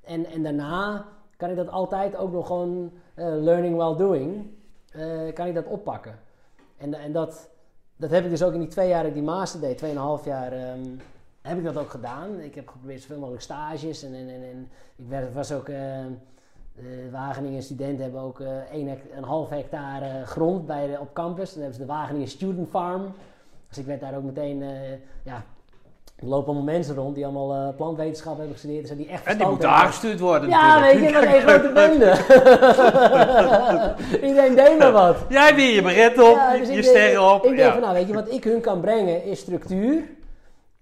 En, 0.04 0.26
en 0.26 0.44
daarna 0.44 1.06
kan 1.38 1.50
ik 1.50 1.56
dat 1.56 1.70
altijd 1.70 2.16
ook 2.16 2.32
nog 2.32 2.48
gewoon 2.48 2.92
eh, 3.14 3.26
learning 3.26 3.76
while 3.76 3.96
doing, 3.96 4.48
eh, 4.92 5.34
kan 5.34 5.48
ik 5.48 5.54
dat 5.56 5.66
oppakken. 5.66 6.20
En, 6.78 6.94
en 6.94 7.12
dat, 7.12 7.50
dat 7.96 8.10
heb 8.10 8.24
ik 8.24 8.30
dus 8.30 8.44
ook 8.44 8.54
in 8.54 8.60
die 8.60 8.70
twee 8.70 8.88
jaar 8.88 9.14
die 9.14 9.24
master 9.24 9.60
deed, 9.60 9.78
tweeënhalf 9.78 10.26
jaar, 10.26 10.52
ehm, 10.52 10.82
heb 11.48 11.58
ik 11.58 11.64
dat 11.64 11.78
ook 11.78 11.90
gedaan. 11.90 12.40
Ik 12.40 12.56
heb 12.56 12.68
geprobeerd 12.68 13.02
zoveel 13.02 13.20
mogelijk 13.20 13.44
stages 13.44 14.04
en, 14.04 14.14
en, 14.14 14.30
en, 14.30 14.44
en 14.44 14.70
ik 14.96 15.06
werd, 15.08 15.34
was 15.34 15.52
ook... 15.52 15.70
eh, 15.70 16.06
de 16.76 17.10
Wageningen 17.12 17.64
studenten 17.64 18.04
hebben 18.04 18.22
ook 18.22 18.40
eh, 18.40 18.48
een, 18.74 18.98
een 19.18 19.24
half 19.24 19.50
hectare 19.50 20.26
grond 20.26 20.66
bij 20.66 20.88
de, 20.88 21.00
op 21.00 21.14
campus. 21.14 21.54
Dan 21.54 21.62
hebben 21.62 21.80
ze 21.80 21.86
de 21.86 21.92
Wageningen 21.94 22.28
Student 22.28 22.70
Farm. 22.70 23.14
Dus 23.70 23.78
ik 23.78 23.86
werd 23.86 24.02
daar 24.02 24.16
ook 24.16 24.24
meteen, 24.24 24.62
eh, 24.62 24.70
ja, 25.24 25.44
er 26.16 26.28
lopen 26.28 26.48
allemaal 26.48 26.74
mensen 26.74 26.96
rond 26.96 27.16
die 27.16 27.26
allemaal 27.26 27.54
eh, 27.54 27.76
plantwetenschap 27.76 28.36
hebben 28.36 28.54
gestudeerd. 28.54 28.88
Dus 28.88 28.98
die 28.98 29.08
echt 29.08 29.26
En 29.26 29.38
die 29.38 29.48
moeten 29.48 29.70
aangestuurd 29.70 30.20
worden 30.20 30.50
Ja, 30.50 30.82
weet 30.82 31.00
je, 31.00 31.12
dat 31.12 31.24
is 31.24 31.34
een 31.34 31.42
grote 31.42 31.72
bende. 31.74 32.18
Iedereen 34.28 34.56
deed 34.56 34.78
maar 34.78 34.92
wat. 34.92 35.18
Jij 35.30 35.56
weer 35.56 35.74
je 35.76 35.82
beret 35.82 36.20
op, 36.20 36.36
Ja, 36.36 36.58
dus 36.58 36.70
je 36.70 36.84
sterren 36.84 37.34
op. 37.34 37.44
Ik 37.44 37.50
denk 37.50 37.60
ja. 37.62 37.72
van, 37.72 37.82
nou 37.82 37.94
weet 37.94 38.08
je, 38.08 38.14
wat 38.14 38.32
ik 38.32 38.44
hun 38.44 38.62
kan 38.62 38.82
brengen 38.82 39.24
is 39.24 39.40
structuur. 39.40 40.04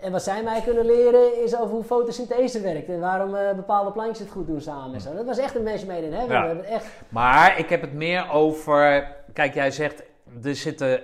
En 0.03 0.11
wat 0.11 0.23
zij 0.23 0.43
mij 0.43 0.61
kunnen 0.61 0.85
leren 0.85 1.43
is 1.43 1.55
over 1.55 1.73
hoe 1.75 1.83
fotosynthese 1.83 2.61
werkt. 2.61 2.89
En 2.89 2.99
waarom 2.99 3.35
eh, 3.35 3.55
bepaalde 3.55 3.91
plantjes 3.91 4.19
het 4.19 4.29
goed 4.29 4.47
doen 4.47 4.61
samen 4.61 4.93
en 4.93 5.01
zo. 5.01 5.15
Dat 5.15 5.25
was 5.25 5.37
echt 5.37 5.55
een 5.55 5.63
match 5.63 5.85
made 5.85 6.05
in 6.05 6.13
heaven. 6.13 6.33
Ja. 6.33 6.41
We 6.41 6.47
hebben 6.47 6.65
echt... 6.65 6.85
Maar 7.09 7.59
ik 7.59 7.69
heb 7.69 7.81
het 7.81 7.93
meer 7.93 8.31
over. 8.31 9.07
Kijk, 9.33 9.53
jij 9.53 9.71
zegt 9.71 10.03
er 10.43 10.55
zitten 10.55 11.01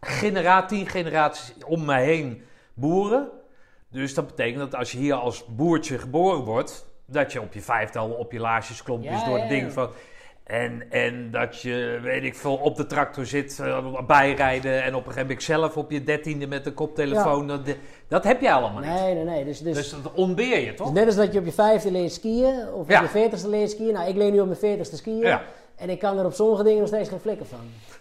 genera 0.00 0.64
tien 0.64 0.86
generaties 0.86 1.54
om 1.66 1.84
me 1.84 1.94
heen 1.94 2.42
boeren. 2.74 3.28
Dus 3.90 4.14
dat 4.14 4.26
betekent 4.26 4.58
dat 4.58 4.74
als 4.74 4.92
je 4.92 4.98
hier 4.98 5.14
als 5.14 5.46
boertje 5.46 5.98
geboren 5.98 6.44
wordt, 6.44 6.86
dat 7.06 7.32
je 7.32 7.40
op 7.40 7.52
je 7.52 7.60
vijftal 7.60 8.10
op 8.10 8.32
je 8.32 8.40
laarsjes 8.40 8.82
klompjes 8.82 9.20
Ja, 9.20 9.26
door 9.26 9.36
ja, 9.36 9.40
het 9.40 9.50
ding 9.50 9.72
van. 9.72 9.90
En, 10.48 10.82
en 10.90 11.30
dat 11.30 11.60
je, 11.60 11.98
weet 12.02 12.24
ik 12.24 12.34
veel, 12.34 12.54
op 12.54 12.76
de 12.76 12.86
tractor 12.86 13.26
zit, 13.26 13.58
eh, 13.60 14.00
bijrijden. 14.06 14.82
En 14.82 14.88
op 14.94 15.00
een 15.00 15.12
gegeven 15.12 15.20
moment 15.22 15.42
zelf 15.42 15.76
op 15.76 15.90
je 15.90 16.04
dertiende 16.04 16.46
met 16.46 16.66
een 16.66 16.74
koptelefoon. 16.74 17.46
Dat, 17.48 17.60
dat 18.08 18.24
heb 18.24 18.40
je 18.40 18.52
allemaal 18.52 18.80
niet. 18.80 18.90
Nee, 19.00 19.14
nee, 19.14 19.24
nee. 19.24 19.44
Dus, 19.44 19.58
dus, 19.60 19.74
Dus 19.76 19.90
dat 20.02 20.12
ontbeer 20.14 20.58
je, 20.60 20.74
toch? 20.74 20.86
dus 20.86 20.96
net 20.96 21.06
als 21.06 21.16
dat 21.16 21.32
je 21.32 21.38
op 21.38 21.44
je 21.44 21.52
vijfde 21.52 21.90
leert 21.90 22.12
skiën, 22.12 22.68
of 22.74 22.88
Ja. 22.88 22.96
op 22.96 23.02
je 23.04 23.08
veertigste 23.10 23.48
leert 23.48 23.70
skiën. 23.70 23.92
Nou, 23.92 24.08
ik 24.08 24.16
leer 24.16 24.30
nu 24.30 24.40
op 24.40 24.46
mijn 24.46 24.58
veertigste 24.58 24.96
skiën. 24.96 25.16
Ja. 25.18 25.42
En 25.76 25.90
ik 25.90 25.98
kan 25.98 26.18
er 26.18 26.24
op 26.24 26.32
sommige 26.32 26.62
dingen 26.62 26.78
nog 26.78 26.88
steeds 26.88 27.08
geen 27.08 27.20
flikker 27.20 27.46
van. 27.46 27.58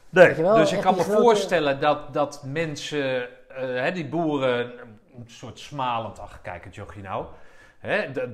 Nee, 0.09 0.33
wel, 0.33 0.55
dus 0.55 0.71
ik 0.73 0.81
kan 0.81 0.95
me 0.95 1.01
grote- 1.03 1.21
voorstellen 1.21 1.79
dat, 1.79 2.13
dat 2.13 2.41
mensen, 2.45 3.21
eh, 3.21 3.27
hè, 3.57 3.91
die 3.91 4.05
boeren, 4.07 4.59
een 5.17 5.23
soort 5.27 5.59
smalend, 5.59 6.19
ach 6.19 6.39
kijk 6.41 6.63
het 6.63 6.75
jochie 6.75 7.01
nou. 7.03 7.25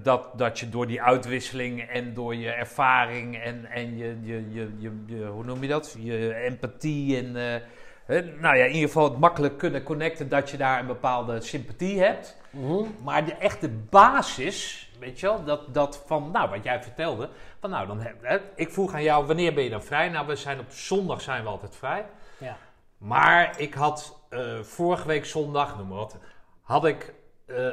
Dat, 0.04 0.30
dat 0.38 0.60
je 0.60 0.70
door 0.70 0.88
die 0.88 1.02
uitwisseling 1.02 1.82
en 1.82 2.14
door 2.14 2.36
je 2.36 2.50
ervaring 2.52 3.38
en, 3.38 3.66
en 3.66 3.98
je, 3.98 4.18
je, 4.22 4.46
je, 4.54 4.74
je, 4.78 5.04
je- 5.06 5.26
hoe 5.26 5.44
noem 5.44 5.62
je 5.62 5.68
dat? 5.68 5.96
Je 6.00 6.34
empathie 6.36 7.18
en, 7.18 7.36
eh, 7.36 7.62
hè, 8.06 8.22
nou 8.22 8.58
ja, 8.58 8.64
in 8.64 8.72
ieder 8.72 8.88
geval 8.88 9.04
het 9.10 9.18
makkelijk 9.20 9.58
kunnen 9.58 9.84
connecten 9.84 10.30
dat 10.30 10.50
je 10.50 10.58
daar 10.58 10.80
een 10.80 10.88
bepaalde 10.88 11.42
sympathie 11.42 12.00
hebt. 12.02 12.38
Mhm. 12.50 12.84
Maar 13.04 13.26
de 13.26 13.34
echte 13.34 13.70
basis, 13.70 14.92
weet 15.00 15.20
je 15.20 15.26
wel, 15.28 15.44
dat, 15.44 15.74
dat 15.74 16.04
van, 16.06 16.32
nou, 16.32 16.50
wat 16.50 16.64
jij 16.64 16.82
vertelde, 16.84 17.30
van 17.60 17.70
nou, 17.70 17.88
dan 17.88 18.00
hè, 18.22 18.38
ik 18.56 18.72
vroeg 18.72 18.94
aan 18.94 19.04
jou, 19.04 19.26
wanneer 19.26 19.54
ben 19.54 19.64
je 19.64 19.70
dan 19.70 19.84
vrij? 19.84 20.10
Nou, 20.10 20.28
we 20.28 20.36
zijn 20.36 20.60
op 20.60 20.72
zondag 20.72 21.22
zijn 21.22 21.44
we 21.44 21.50
altijd 21.50 21.76
vrij. 21.76 22.06
Ja. 22.38 22.58
Maar 22.98 23.60
ik 23.60 23.74
had 23.74 24.20
eh, 24.30 24.60
vorige 24.62 25.08
week 25.08 25.26
zondag, 25.26 25.78
noem 25.78 25.88
maar 25.88 25.98
wat, 25.98 26.18
had 26.62 26.86
ik 26.86 27.14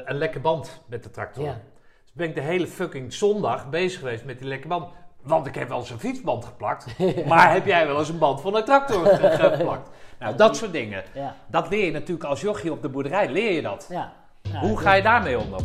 een 0.05 0.16
lekke 0.16 0.40
band 0.40 0.81
met 0.86 1.02
de 1.02 1.11
tractor. 1.11 1.44
Ja. 1.44 1.52
Dus 2.02 2.12
ben 2.12 2.28
ik 2.28 2.35
de 2.35 2.40
hele 2.40 2.66
fucking 2.66 3.12
zondag 3.12 3.69
bezig 3.70 3.98
geweest 3.98 4.24
met 4.24 4.39
die 4.39 4.48
lekke 4.48 4.69
band. 4.69 4.89
Want 5.23 5.47
ik 5.47 5.55
heb 5.55 5.69
wel 5.69 5.78
eens 5.78 5.90
een 5.90 5.98
fietsband 5.98 6.44
geplakt. 6.44 6.86
maar 7.28 7.52
heb 7.52 7.66
jij 7.66 7.86
wel 7.86 7.98
eens 7.98 8.09
een 8.09 8.19
band 8.19 8.40
van 8.40 8.55
een 8.57 8.65
tractor 8.65 9.07
ge- 9.07 9.31
geplakt? 9.57 9.90
Nou, 10.19 10.36
dat 10.36 10.57
soort 10.57 10.73
dingen. 10.73 11.02
Ja. 11.15 11.35
Dat 11.47 11.69
leer 11.70 11.85
je 11.85 11.90
natuurlijk 11.93 12.24
als 12.28 12.40
jochie 12.40 12.73
op 12.73 12.82
de 12.82 12.89
boerderij, 12.89 13.28
leer 13.28 13.52
je 13.52 13.62
dat. 13.62 13.86
Ja. 13.90 14.12
Ja, 14.43 14.61
Hoe 14.61 14.78
ga 14.78 14.93
je 14.94 15.02
daarmee 15.02 15.39
om 15.39 15.51
dan? 15.51 15.65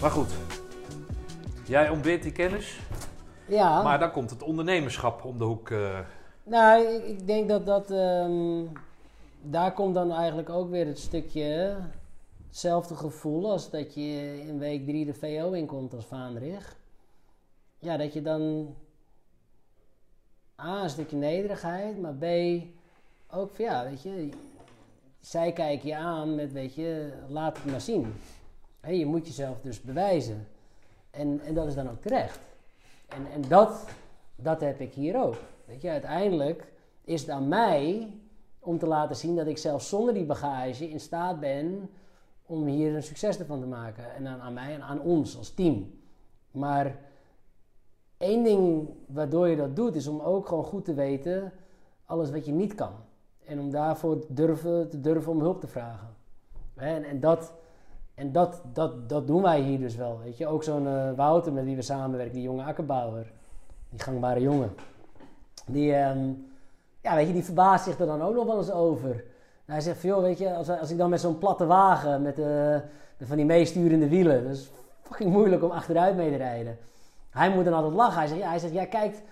Maar 0.00 0.10
goed, 0.10 0.30
jij 1.66 1.88
ontbeert 1.90 2.22
die 2.22 2.32
kennis, 2.32 2.80
Ja. 3.48 3.82
maar 3.82 3.98
dan 3.98 4.10
komt 4.10 4.30
het 4.30 4.42
ondernemerschap 4.42 5.24
om 5.24 5.38
de 5.38 5.44
hoek. 5.44 5.70
eh. 5.70 5.98
Nou, 6.42 6.82
ik, 6.86 7.04
ik 7.04 7.26
denk 7.26 7.48
dat 7.48 7.66
dat. 7.66 7.90
ehm, 7.90 8.64
daar 9.42 9.72
komt 9.72 9.94
dan 9.94 10.12
eigenlijk 10.12 10.48
ook 10.50 10.70
weer 10.70 10.86
het 10.86 10.98
stukje. 10.98 11.76
Hetzelfde 12.48 12.94
gevoel 12.96 13.50
als 13.50 13.70
dat 13.70 13.94
je 13.94 14.40
in 14.46 14.58
week 14.58 14.84
3 14.86 15.04
de 15.04 15.14
VO 15.14 15.52
inkomt 15.52 15.94
als 15.94 16.04
vaandrig. 16.04 16.76
Ja, 17.78 17.96
dat 17.96 18.12
je 18.12 18.22
dan. 18.22 18.74
A, 20.60 20.82
een 20.82 20.90
stukje 20.90 21.16
nederigheid, 21.16 22.00
maar 22.00 22.14
B, 22.14 22.24
ook 23.30 23.50
van 23.56 23.64
ja, 23.64 23.84
weet 23.84 24.02
je. 24.02 24.28
Zij 25.20 25.52
kijken 25.52 25.88
je 25.88 25.96
aan 25.96 26.34
met, 26.34 26.52
weet 26.52 26.74
je, 26.74 27.12
laat 27.28 27.56
het 27.56 27.66
maar 27.70 27.80
zien. 27.80 28.14
Je 28.86 29.06
moet 29.06 29.26
jezelf 29.26 29.60
dus 29.60 29.80
bewijzen. 29.80 30.48
En, 31.10 31.40
en 31.40 31.54
dat 31.54 31.66
is 31.66 31.74
dan 31.74 31.90
ook 31.90 32.00
terecht. 32.00 32.40
En, 33.08 33.26
en 33.32 33.42
dat, 33.48 33.88
dat 34.36 34.60
heb 34.60 34.80
ik 34.80 34.92
hier 34.92 35.22
ook. 35.22 35.36
Weet 35.64 35.82
je, 35.82 35.90
uiteindelijk 35.90 36.72
is 37.04 37.20
het 37.20 37.30
aan 37.30 37.48
mij 37.48 38.12
om 38.58 38.78
te 38.78 38.86
laten 38.86 39.16
zien 39.16 39.36
dat 39.36 39.46
ik 39.46 39.58
zelfs 39.58 39.88
zonder 39.88 40.14
die 40.14 40.24
bagage 40.24 40.90
in 40.90 41.00
staat 41.00 41.40
ben 41.40 41.90
om 42.46 42.66
hier 42.66 42.94
een 42.94 43.02
succes 43.02 43.38
ervan 43.38 43.60
te 43.60 43.66
maken. 43.66 44.14
En 44.14 44.26
aan, 44.26 44.40
aan 44.40 44.52
mij 44.52 44.74
en 44.74 44.82
aan 44.82 45.00
ons 45.00 45.36
als 45.36 45.54
team. 45.54 46.00
Maar 46.50 46.98
één 48.16 48.44
ding 48.44 48.88
waardoor 49.06 49.48
je 49.48 49.56
dat 49.56 49.76
doet, 49.76 49.94
is 49.94 50.06
om 50.06 50.20
ook 50.20 50.48
gewoon 50.48 50.64
goed 50.64 50.84
te 50.84 50.94
weten 50.94 51.52
alles 52.08 52.30
wat 52.30 52.46
je 52.46 52.52
niet 52.52 52.74
kan. 52.74 52.92
En 53.44 53.60
om 53.60 53.70
daarvoor 53.70 54.24
durven, 54.28 54.88
te 54.88 55.00
durven 55.00 55.32
om 55.32 55.40
hulp 55.40 55.60
te 55.60 55.66
vragen. 55.66 56.08
En, 56.74 57.04
en, 57.04 57.20
dat, 57.20 57.52
en 58.18 58.32
dat, 58.32 58.62
dat, 58.72 59.08
dat 59.08 59.26
doen 59.26 59.42
wij 59.42 59.60
hier 59.60 59.78
dus 59.78 59.96
wel. 59.96 60.20
Weet 60.24 60.38
je? 60.38 60.46
Ook 60.46 60.62
zo'n 60.62 60.86
eh, 60.86 61.12
Wouter 61.16 61.52
met 61.52 61.64
wie 61.64 61.76
we 61.76 61.82
samenwerken, 61.82 62.34
die 62.34 62.42
jonge 62.42 62.62
akkerbouwer. 62.62 63.32
Die 63.90 64.00
gangbare 64.00 64.40
jongen. 64.40 64.74
Die, 65.66 65.94
ehm, 65.94 66.32
ja, 67.02 67.14
weet 67.14 67.26
je, 67.26 67.32
die 67.32 67.44
verbaast 67.44 67.84
zich 67.84 67.98
er 67.98 68.06
dan 68.06 68.22
ook 68.22 68.34
nog 68.34 68.46
wel 68.46 68.58
eens 68.58 68.70
over. 68.70 69.24
Hij 69.64 69.80
zegt 69.80 69.98
van, 69.98 70.08
joh, 70.08 70.20
weet 70.20 70.38
je, 70.38 70.54
als, 70.54 70.68
als 70.68 70.90
ik 70.90 70.98
dan 70.98 71.10
met 71.10 71.20
zo'n 71.20 71.38
platte 71.38 71.66
wagen, 71.66 72.22
met 72.22 72.38
eh, 72.38 72.76
van 73.20 73.36
die 73.36 73.46
meesturende 73.46 74.08
wielen, 74.08 74.44
dat 74.44 74.52
is 74.52 74.70
fucking 75.02 75.32
moeilijk 75.32 75.62
om 75.62 75.70
achteruit 75.70 76.16
mee 76.16 76.30
te 76.30 76.36
rijden. 76.36 76.78
Hij 77.30 77.50
moet 77.50 77.64
dan 77.64 77.74
altijd 77.74 77.94
lachen. 77.94 78.18
Hij 78.18 78.26
zegt, 78.28 78.40
ja, 78.40 78.48
hij 78.48 78.58
zegt, 78.58 78.72
jij 78.72 78.86
kijkt, 78.86 79.22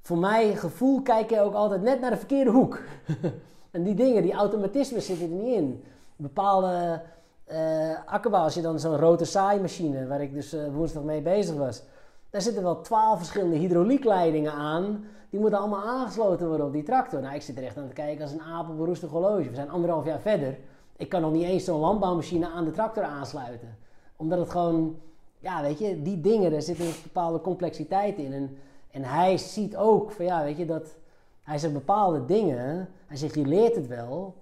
voor 0.00 0.18
mijn 0.18 0.56
gevoel 0.56 1.02
kijk 1.02 1.30
je 1.30 1.40
ook 1.40 1.54
altijd 1.54 1.82
net 1.82 2.00
naar 2.00 2.10
de 2.10 2.16
verkeerde 2.16 2.50
hoek. 2.50 2.80
en 3.70 3.82
die 3.82 3.94
dingen, 3.94 4.22
die 4.22 4.32
automatismen 4.32 5.02
zitten 5.02 5.30
er 5.30 5.34
niet 5.34 5.54
in. 5.54 5.84
Bepaalde 6.16 7.02
eh 7.46 8.04
akkerbouw, 8.06 8.42
als 8.42 8.54
je 8.54 8.62
dan 8.62 8.80
zo'n 8.80 8.96
rotor 8.96 9.26
saaimachine, 9.26 10.06
waar 10.06 10.22
ik 10.22 10.34
dus 10.34 10.52
eh, 10.52 10.60
woensdag 10.74 11.02
mee 11.02 11.20
bezig 11.20 11.56
was, 11.56 11.82
daar 12.30 12.40
zitten 12.40 12.62
wel 12.62 12.80
twaalf 12.80 13.18
verschillende 13.18 13.56
hydrauliekleidingen 13.56 14.52
aan. 14.52 15.04
Die 15.30 15.40
moeten 15.40 15.58
allemaal 15.58 15.84
aangesloten 15.84 16.48
worden 16.48 16.66
op 16.66 16.72
die 16.72 16.82
tractor. 16.82 17.20
Nou, 17.20 17.34
ik 17.34 17.42
zit 17.42 17.56
er 17.56 17.64
echt 17.64 17.76
aan 17.76 17.88
te 17.88 17.92
kijken 17.92 18.22
als 18.22 18.32
een 18.32 18.42
aap 18.42 18.68
op 18.68 18.78
een 18.78 18.84
roestig 18.84 19.10
horloge. 19.10 19.48
We 19.48 19.54
zijn 19.54 19.70
anderhalf 19.70 20.04
jaar 20.04 20.20
verder. 20.20 20.58
Ik 20.96 21.08
kan 21.08 21.20
nog 21.20 21.32
niet 21.32 21.44
eens 21.44 21.64
zo'n 21.64 21.80
landbouwmachine 21.80 22.48
aan 22.48 22.64
de 22.64 22.70
tractor 22.70 23.02
aansluiten. 23.02 23.76
Omdat 24.16 24.38
het 24.38 24.50
gewoon, 24.50 24.96
ja, 25.38 25.62
weet 25.62 25.78
je, 25.78 26.02
die 26.02 26.20
dingen, 26.20 26.50
daar 26.50 26.62
zit 26.62 26.80
een 26.80 26.92
bepaalde 27.02 27.40
complexiteit 27.40 28.18
in. 28.18 28.32
En, 28.32 28.58
en 28.90 29.02
hij 29.02 29.38
ziet 29.38 29.76
ook 29.76 30.10
van, 30.10 30.24
ja, 30.24 30.42
weet 30.42 30.56
je, 30.56 30.66
dat 30.66 30.96
hij 31.42 31.58
zegt 31.58 31.72
bepaalde 31.72 32.24
dingen. 32.24 32.88
Hij 33.06 33.16
zegt, 33.16 33.34
je 33.34 33.46
leert 33.46 33.74
het 33.74 33.86
wel. 33.86 34.34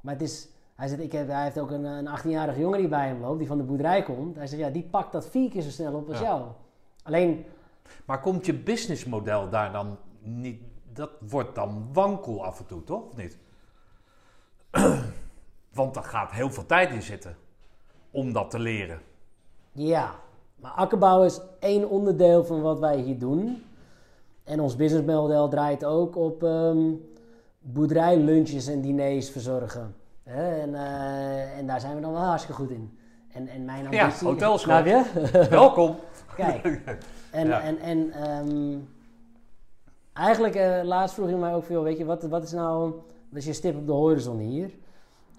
Maar 0.00 0.12
het 0.12 0.22
is, 0.22 0.48
hij 0.78 0.88
zegt, 0.88 1.00
ik 1.00 1.12
heb, 1.12 1.28
hij 1.28 1.42
heeft 1.42 1.58
ook 1.58 1.70
een, 1.70 1.84
een 1.84 2.18
18-jarige 2.18 2.60
jongen 2.60 2.78
die 2.78 2.88
bij 2.88 3.06
hem 3.06 3.20
loopt, 3.20 3.38
die 3.38 3.46
van 3.46 3.56
de 3.58 3.64
boerderij 3.64 4.02
komt. 4.02 4.36
Hij 4.36 4.46
zegt, 4.46 4.62
ja, 4.62 4.70
die 4.70 4.82
pakt 4.90 5.12
dat 5.12 5.26
vier 5.28 5.50
keer 5.50 5.62
zo 5.62 5.70
snel 5.70 5.94
op 5.94 6.08
als 6.08 6.18
Ja. 6.18 6.24
jou. 6.24 6.42
Alleen, 7.02 7.44
Maar 8.04 8.20
komt 8.20 8.46
je 8.46 8.54
businessmodel 8.54 9.48
daar 9.48 9.72
dan 9.72 9.96
niet... 10.20 10.60
Dat 10.92 11.10
wordt 11.28 11.54
dan 11.54 11.88
wankel 11.92 12.44
af 12.44 12.58
en 12.58 12.66
toe, 12.66 12.84
toch? 12.84 13.02
Of 13.06 13.16
niet? 13.16 13.38
Want 15.74 15.94
daar 15.94 16.04
gaat 16.04 16.30
heel 16.30 16.50
veel 16.50 16.66
tijd 16.66 16.90
in 16.90 17.02
zitten 17.02 17.36
om 18.10 18.32
dat 18.32 18.50
te 18.50 18.58
leren. 18.58 19.00
Ja, 19.72 20.14
maar 20.56 20.70
akkerbouw 20.70 21.22
is 21.24 21.40
één 21.60 21.88
onderdeel 21.88 22.44
van 22.44 22.60
wat 22.62 22.78
wij 22.78 22.96
hier 23.00 23.18
doen. 23.18 23.62
En 24.44 24.60
ons 24.60 24.76
businessmodel 24.76 25.48
draait 25.48 25.84
ook 25.84 26.16
op 26.16 26.42
ehm 26.42 26.92
boerderijlunches 27.60 28.66
en 28.66 28.80
diners 28.80 29.30
verzorgen. 29.30 29.94
En, 30.34 30.74
eh, 30.74 31.58
en 31.58 31.66
daar 31.66 31.80
zijn 31.80 31.94
we 31.94 32.00
dan 32.00 32.12
wel 32.12 32.20
hartstikke 32.20 32.60
goed 32.60 32.70
in. 32.70 32.98
En, 33.32 33.48
en 33.48 33.64
mijn 33.64 33.90
Ja, 33.90 34.02
ambitie... 34.04 34.26
hotelschool. 34.26 34.72
Snap 34.82 34.86
je? 34.86 35.04
Welkom. 35.50 35.96
Kijk. 36.36 36.66
En, 37.30 37.46
Ja. 37.46 37.60
en, 37.60 37.78
en 37.78 38.12
ehm, 38.12 38.76
eigenlijk, 40.12 40.54
eh, 40.54 40.80
laatst 40.84 41.14
vroeg 41.14 41.28
je 41.28 41.36
mij 41.36 41.54
ook 41.54 41.64
veel, 41.64 41.82
weet 41.82 41.98
je, 41.98 42.04
wat, 42.04 42.22
wat 42.22 42.42
is 42.42 42.52
nou, 42.52 42.90
wat 43.28 43.38
is 43.38 43.44
je 43.44 43.52
stip 43.52 43.76
op 43.76 43.86
de 43.86 43.92
horizon 43.92 44.38
hier? 44.38 44.70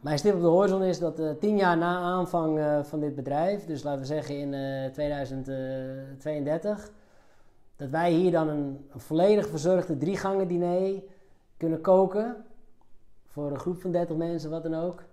Mijn 0.01 0.17
stip 0.17 0.35
op 0.35 0.41
de 0.41 0.47
horizon 0.47 0.83
is 0.83 0.99
dat 0.99 1.19
eh, 1.19 1.29
tien 1.39 1.57
jaar 1.57 1.77
na 1.77 1.97
aanvang 1.97 2.59
van 2.87 2.99
dit 2.99 3.15
bedrijf, 3.15 3.65
dus 3.65 3.83
laten 3.83 3.99
we 3.99 4.05
zeggen 4.05 4.37
in 4.37 4.53
eh 4.53 4.91
2032, 4.91 6.91
dat 7.75 7.89
wij 7.89 8.11
hier 8.11 8.31
dan 8.31 8.47
een, 8.47 8.85
een 8.93 8.99
volledig 8.99 9.47
verzorgde 9.47 9.97
drie 9.97 10.17
gangen 10.17 10.47
diner 10.47 11.01
kunnen 11.57 11.81
koken. 11.81 12.35
Voor 13.29 13.51
een 13.51 13.59
groep 13.59 13.81
van 13.81 13.91
30 13.91 14.15
mensen, 14.15 14.49
wat 14.49 14.63
dan 14.63 14.75
ook. 14.75 15.03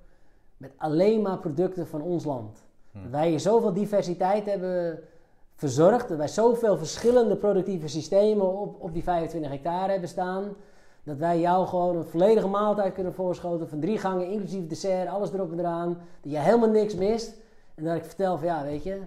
Met 0.56 0.72
alleen 0.76 1.22
maar 1.22 1.38
producten 1.38 1.86
van 1.86 2.02
ons 2.02 2.24
land. 2.24 2.64
Dat 2.92 3.10
wij 3.10 3.28
hier 3.28 3.40
zoveel 3.40 3.72
diversiteit 3.72 4.46
hebben 4.46 5.00
verzorgd. 5.54 6.08
Dat 6.08 6.18
wij 6.18 6.28
zoveel 6.28 6.76
verschillende 6.76 7.36
productieve 7.36 7.88
systemen 7.88 8.58
op, 8.58 8.82
op 8.82 8.92
die 8.92 9.02
25 9.02 9.50
hectare 9.50 9.90
hebben 9.90 10.08
staan. 10.08 10.44
Dat 11.02 11.16
wij 11.16 11.40
jou 11.40 11.66
gewoon 11.66 11.96
een 11.96 12.04
volledige 12.04 12.48
maaltijd 12.48 12.94
kunnen 12.94 13.14
voorschoten 13.14 13.68
van 13.68 13.80
drie 13.80 13.98
gangen, 13.98 14.30
inclusief 14.30 14.66
dessert, 14.66 15.08
alles 15.08 15.32
erop 15.32 15.52
en 15.52 15.58
eraan. 15.58 15.98
Dat 16.20 16.32
je 16.32 16.38
helemaal 16.38 16.70
niks 16.70 16.94
mist. 16.94 17.34
En 17.74 17.84
dat 17.84 17.96
ik 17.96 18.04
vertel 18.04 18.38
van 18.38 18.46
ja, 18.46 18.64
weet 18.64 18.82
je, 18.82 19.00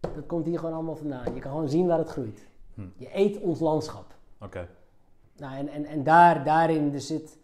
dat 0.00 0.26
komt 0.26 0.46
hier 0.46 0.58
gewoon 0.58 0.74
allemaal 0.74 0.96
vandaan. 0.96 1.34
Je 1.34 1.40
kan 1.40 1.50
gewoon 1.50 1.68
zien 1.68 1.86
waar 1.86 1.98
het 1.98 2.08
groeit. 2.08 2.46
Hm. 2.74 2.80
Je 2.96 3.08
eet 3.12 3.40
ons 3.40 3.60
landschap. 3.60 4.14
Oké. 4.40 4.68
Nou, 5.36 5.56
en 5.56 5.68
en, 5.68 5.84
en 5.84 6.02
daar, 6.02 6.44
daarin 6.44 6.94
er 6.94 7.00
zit, 7.00 7.38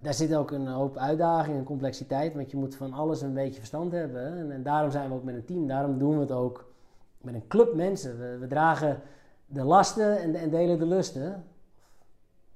daar 0.00 0.14
zit 0.14 0.34
ook 0.34 0.50
een 0.50 0.66
hoop 0.66 0.96
uitdaging 0.96 1.56
en 1.56 1.64
complexiteit. 1.64 2.34
Want 2.34 2.50
je 2.50 2.56
moet 2.56 2.76
van 2.76 2.92
alles 2.92 3.20
een 3.22 3.34
beetje 3.34 3.58
verstand 3.58 3.92
hebben. 3.92 4.36
En, 4.38 4.52
en 4.52 4.62
daarom 4.62 4.90
zijn 4.90 5.08
we 5.08 5.14
ook 5.14 5.24
met 5.24 5.34
een 5.34 5.44
team. 5.44 5.66
Daarom 5.66 5.98
doen 5.98 6.14
we 6.14 6.20
het 6.20 6.32
ook 6.32 6.72
met 7.20 7.34
een 7.34 7.46
club 7.48 7.74
mensen. 7.74 8.18
We, 8.18 8.38
we 8.38 8.46
dragen 8.46 9.00
de 9.46 9.62
lasten 9.64 10.18
en, 10.18 10.34
en 10.34 10.50
delen 10.50 10.78
de 10.78 10.86
lusten. 10.86 11.44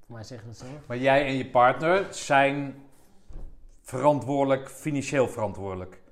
Voor 0.07 0.15
mij 0.15 0.25
zeggen 0.25 0.49
het 0.49 0.59
zo. 0.59 0.65
Maar 0.87 0.99
jij 0.99 1.27
en 1.27 1.35
je 1.37 1.47
partner 1.51 2.07
zijn 2.11 2.75
verantwoordelijk, 3.81 4.69
financieel 4.69 5.29
verantwoordelijk. 5.29 6.03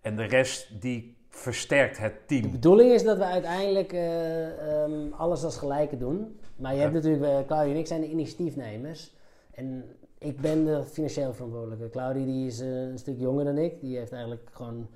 En 0.00 0.16
de 0.16 0.24
rest 0.24 0.80
die 0.80 1.16
versterkt 1.28 1.98
het 1.98 2.12
De 2.12 2.40
team. 2.40 2.50
bedoeling 2.50 2.90
is 2.92 3.04
dat 3.04 3.16
we 3.18 3.24
uiteindelijk 3.24 3.92
eh, 3.92 4.82
ehm, 4.82 5.12
alles 5.12 5.44
als 5.44 5.56
gelijke 5.56 5.96
doen. 5.98 6.40
Maar 6.56 6.70
je 6.72 6.76
Ja. 6.76 6.82
hebt 6.82 6.94
natuurlijk, 6.94 7.22
eh, 7.24 7.46
Claudia 7.46 7.72
en 7.72 7.78
ik 7.78 7.86
zijn 7.86 8.00
de 8.00 8.10
initiatiefnemers. 8.10 9.14
En 9.54 9.84
ik 10.18 10.40
ben 10.40 10.64
de 10.64 10.82
financieel 10.84 11.32
verantwoordelijke. 11.32 11.90
Claudia 11.90 12.24
die 12.24 12.46
is 12.46 12.60
eh, 12.60 12.82
een 12.82 12.98
stuk 12.98 13.18
jonger 13.18 13.44
dan 13.44 13.58
ik. 13.58 13.80
Die 13.80 13.96
heeft 13.96 14.12
eigenlijk 14.12 14.48
gewoon 14.52 14.86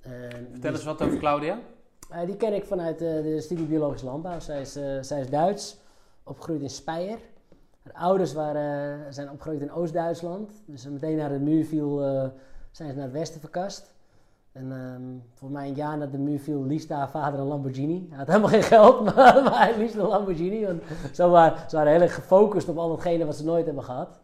En 0.00 0.48
Vertel 0.50 0.72
eens 0.72 0.84
wat 0.84 1.02
over 1.02 1.18
Claudia. 1.18 1.58
eh, 2.10 2.26
die 2.26 2.36
ken 2.36 2.54
ik 2.54 2.64
vanuit 2.64 3.00
eh, 3.02 3.22
de 3.22 3.40
studie 3.40 3.66
Biologische 3.66 4.06
Landbouw. 4.06 4.40
Zij 4.40 4.60
is, 4.60 4.76
eh, 4.76 4.84
zij 5.00 5.20
is 5.20 5.30
Duits, 5.30 5.76
opgegroeid 6.22 6.60
in 6.62 6.70
Speyer. 6.70 7.18
Haar 7.82 8.02
ouders 8.02 8.32
waren, 8.32 9.14
zijn 9.14 9.30
opgegroeid 9.30 9.60
in 9.60 9.72
Oost-Duitsland. 9.72 10.50
Dus 10.66 10.88
meteen 10.88 11.16
naar 11.16 11.28
de 11.28 11.38
muur 11.38 11.64
viel, 11.64 12.02
eh, 12.02 12.28
zijn 12.70 12.88
ze 12.90 12.94
naar 12.94 13.04
het 13.04 13.12
westen 13.12 13.40
verkast. 13.40 13.92
En 14.52 14.72
ehm 14.72 15.02
volgens 15.34 15.60
mij 15.60 15.68
een 15.68 15.74
jaar 15.74 15.98
na 15.98 16.06
de 16.06 16.18
muur 16.18 16.38
viel, 16.40 16.64
liefde 16.64 16.94
haar 16.94 17.10
vader 17.10 17.40
een 17.40 17.46
Lamborghini. 17.46 18.06
Hij 18.08 18.18
had 18.18 18.26
helemaal 18.26 18.48
geen 18.48 18.62
geld, 18.62 19.04
maar, 19.04 19.42
maar 19.42 19.58
hij 19.58 19.78
liefde 19.78 20.00
een 20.00 20.08
Lamborghini. 20.08 20.66
Want 20.66 20.82
zo 21.12 21.30
waren, 21.30 21.70
ze 21.70 21.76
waren 21.76 21.92
heel 21.92 22.00
erg 22.00 22.14
gefocust 22.14 22.68
op 22.68 22.78
al 22.78 22.88
datgene 22.88 23.24
wat 23.24 23.36
ze 23.36 23.44
nooit 23.44 23.66
hebben 23.66 23.84
gehad. 23.84 24.20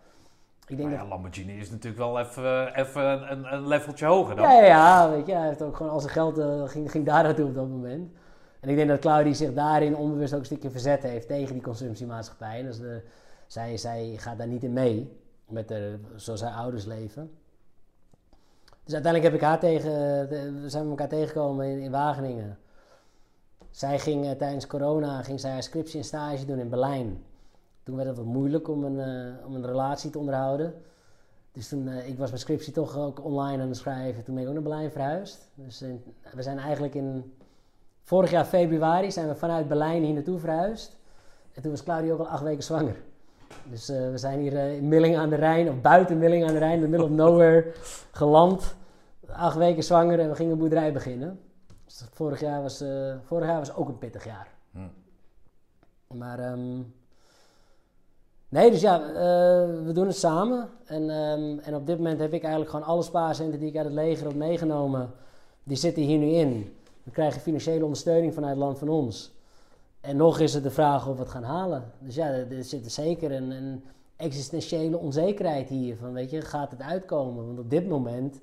Ik 0.71 0.77
denk 0.77 0.89
Maar 0.89 0.99
dat 0.99 1.07
ja, 1.09 1.15
Lamborghini 1.15 1.59
is 1.59 1.71
natuurlijk 1.71 2.03
wel 2.03 2.19
even, 2.19 2.75
even 2.75 3.33
een, 3.33 3.53
een 3.53 3.67
leveltje 3.69 4.07
hoger 4.07 4.37
dan. 4.37 4.45
Ja, 4.45 4.53
ja, 4.53 4.65
ja, 4.67 5.11
weet 5.11 5.27
je, 5.27 5.33
hij 5.35 5.47
heeft 5.47 5.63
ook 5.63 5.77
gewoon 5.77 5.93
al 5.93 6.01
zijn 6.01 6.13
geld 6.13 6.39
eh, 6.39 6.63
ging, 6.69 6.91
ging 6.91 7.07
daar 7.07 7.23
naartoe 7.23 7.47
op 7.47 7.55
dat 7.55 7.69
moment. 7.69 8.11
En 8.61 8.69
ik 8.69 8.77
denk 8.77 8.89
dat 8.89 8.99
Claudie 8.99 9.35
zich 9.35 9.53
daarin 9.55 9.97
onbewust 9.97 10.33
ook 10.33 10.39
een 10.39 10.45
stukje 10.47 10.71
verzet 10.71 11.03
heeft 11.03 11.29
tegen 11.29 11.53
die 11.53 11.63
consumptiemaatschappij. 11.63 12.59
En 12.59 12.65
dus 12.65 12.79
de, 12.79 13.03
zij, 13.47 13.77
zij 13.77 14.15
gaat 14.17 14.39
daar 14.39 14.47
niet 14.47 14.63
in 14.65 14.73
mee, 14.73 15.17
met 15.49 15.69
de, 15.69 15.99
zoals 16.17 16.43
haar 16.43 16.55
ouders 16.55 16.85
leven. 16.85 17.31
Dus 18.85 18.95
uiteindelijk 18.95 19.33
heb 19.33 19.43
ik 19.43 19.49
haar 19.49 19.59
tegen, 19.59 19.91
de- 20.29 20.61
we 20.63 20.69
zijn 20.69 20.83
met 20.83 20.91
elkaar 20.91 21.09
tegengekomen 21.19 21.67
in, 21.67 21.79
in 21.79 21.91
Wageningen. 21.91 22.59
Zij 23.71 23.99
ging 23.99 24.25
eh, 24.25 24.31
tijdens 24.31 24.67
corona 24.67 25.23
ging 25.23 25.41
zij 25.41 25.51
haar 25.51 25.63
scriptie 25.63 25.99
en 25.99 26.05
stage 26.05 26.45
doen 26.45 26.59
in 26.59 26.69
Berlijn. 26.69 27.25
Toen 27.83 27.97
werd 27.97 28.09
het 28.09 28.17
wat 28.17 28.27
moeilijk 28.27 28.69
om 28.69 28.85
een, 28.85 29.01
eh, 29.01 29.47
om 29.47 29.55
een 29.55 29.67
relatie 29.67 30.11
te 30.11 30.19
onderhouden. 30.19 30.75
Dus 31.53 31.69
toen, 31.69 31.89
eh, 31.89 32.09
ik 32.09 32.19
was 32.19 32.29
mijn 32.29 32.41
scriptie 32.41 32.73
toch 32.73 32.97
ook 32.99 33.25
online 33.25 33.63
aan 33.63 33.69
het 33.69 33.77
schrijven. 33.77 34.25
Toen 34.25 34.35
ben 34.35 34.43
ik 34.43 34.49
ook 34.49 34.55
naar 34.55 34.63
Berlijn 34.65 34.91
verhuisd. 34.91 35.51
Dus 35.55 35.83
in- 35.83 36.05
we 36.35 36.43
zijn 36.43 36.59
eigenlijk 36.59 36.95
in... 36.95 37.35
Vorig 38.03 38.31
jaar 38.31 38.45
februari 38.45 39.11
zijn 39.13 39.29
we 39.29 39.35
vanuit 39.35 39.69
Berlijn 39.69 40.03
hier 40.03 40.15
naartoe 40.15 40.39
verhuisd. 40.39 40.97
En 41.53 41.63
toen 41.63 41.71
was 41.71 41.83
Claudia 41.83 42.13
ook 42.13 42.19
al 42.19 42.29
acht 42.29 42.43
weken 42.43 42.63
zwanger. 42.63 42.97
Dus 43.71 43.89
eh, 43.89 44.11
we 44.11 44.19
zijn 44.19 44.41
hier 44.41 44.57
eh, 44.57 44.77
in 44.77 44.89
Millingen 44.89 45.21
aan 45.21 45.29
de 45.29 45.37
Rijn, 45.37 45.69
of 45.69 45.81
buiten 45.81 46.19
Millingen 46.19 46.47
aan 46.47 46.53
de 46.53 46.59
Rijn, 46.59 46.75
in 46.75 46.81
the 46.81 46.89
middle 46.89 47.07
of 47.07 47.13
nowhere, 47.15 47.73
geland. 48.13 48.75
Acht 49.27 49.57
weken 49.57 49.83
zwanger 49.85 50.21
en 50.21 50.29
we 50.29 50.35
gingen 50.35 50.53
een 50.53 50.59
boerderij 50.59 50.93
beginnen. 50.93 51.41
Dus 51.85 52.05
vorig 52.13 52.41
jaar 52.41 52.63
was, 52.63 52.81
eh, 52.81 53.15
vorig 53.23 53.47
jaar 53.47 53.59
was 53.59 53.75
ook 53.75 53.89
een 53.89 53.99
pittig 53.99 54.25
jaar. 54.25 54.49
Hm. 54.71 54.79
Maar 56.19 56.39
ehm, 56.39 56.83
nee, 58.51 58.71
dus 58.71 58.81
ja, 58.81 59.09
eh, 59.09 59.85
we 59.85 59.91
doen 59.93 60.07
het 60.07 60.17
samen. 60.17 60.69
En, 60.85 61.11
ehm, 61.11 61.59
en 61.59 61.75
op 61.75 61.87
dit 61.87 61.97
moment 61.97 62.21
heb 62.21 62.33
ik 62.33 62.43
eigenlijk 62.43 62.71
gewoon 62.71 62.87
alle 62.87 63.03
spaarcenten 63.03 63.59
die 63.59 63.69
ik 63.69 63.77
uit 63.77 63.85
het 63.85 63.95
leger 63.95 64.27
heb 64.27 64.35
meegenomen, 64.35 65.11
die 65.63 65.77
zitten 65.77 66.03
hier 66.03 66.19
nu 66.19 66.27
in. 66.27 66.77
We 67.03 67.11
krijgen 67.11 67.41
financiële 67.41 67.85
ondersteuning 67.85 68.35
vanuit 68.35 68.55
het 68.55 68.63
land 68.63 68.79
van 68.79 68.89
ons. 68.89 69.33
En 70.01 70.17
nog 70.17 70.39
is 70.39 70.55
het 70.55 70.63
de 70.63 70.71
vraag 70.71 71.09
of 71.09 71.15
we 71.15 71.23
het 71.23 71.31
gaan 71.31 71.43
halen. 71.43 71.93
Dus 71.99 72.15
ja, 72.15 72.27
er, 72.27 72.57
er 72.57 72.65
zit 72.65 72.93
zeker 72.93 73.33
een, 73.33 73.51
een 73.51 73.85
existentiële 74.17 74.99
onzekerheid 74.99 75.69
hier. 75.69 75.97
Van 75.97 76.13
weet 76.13 76.31
je, 76.31 76.41
gaat 76.41 76.71
het 76.71 76.83
uitkomen? 76.83 77.47
Want 77.47 77.59
op 77.59 77.71
dit 77.71 77.89
moment 77.89 78.41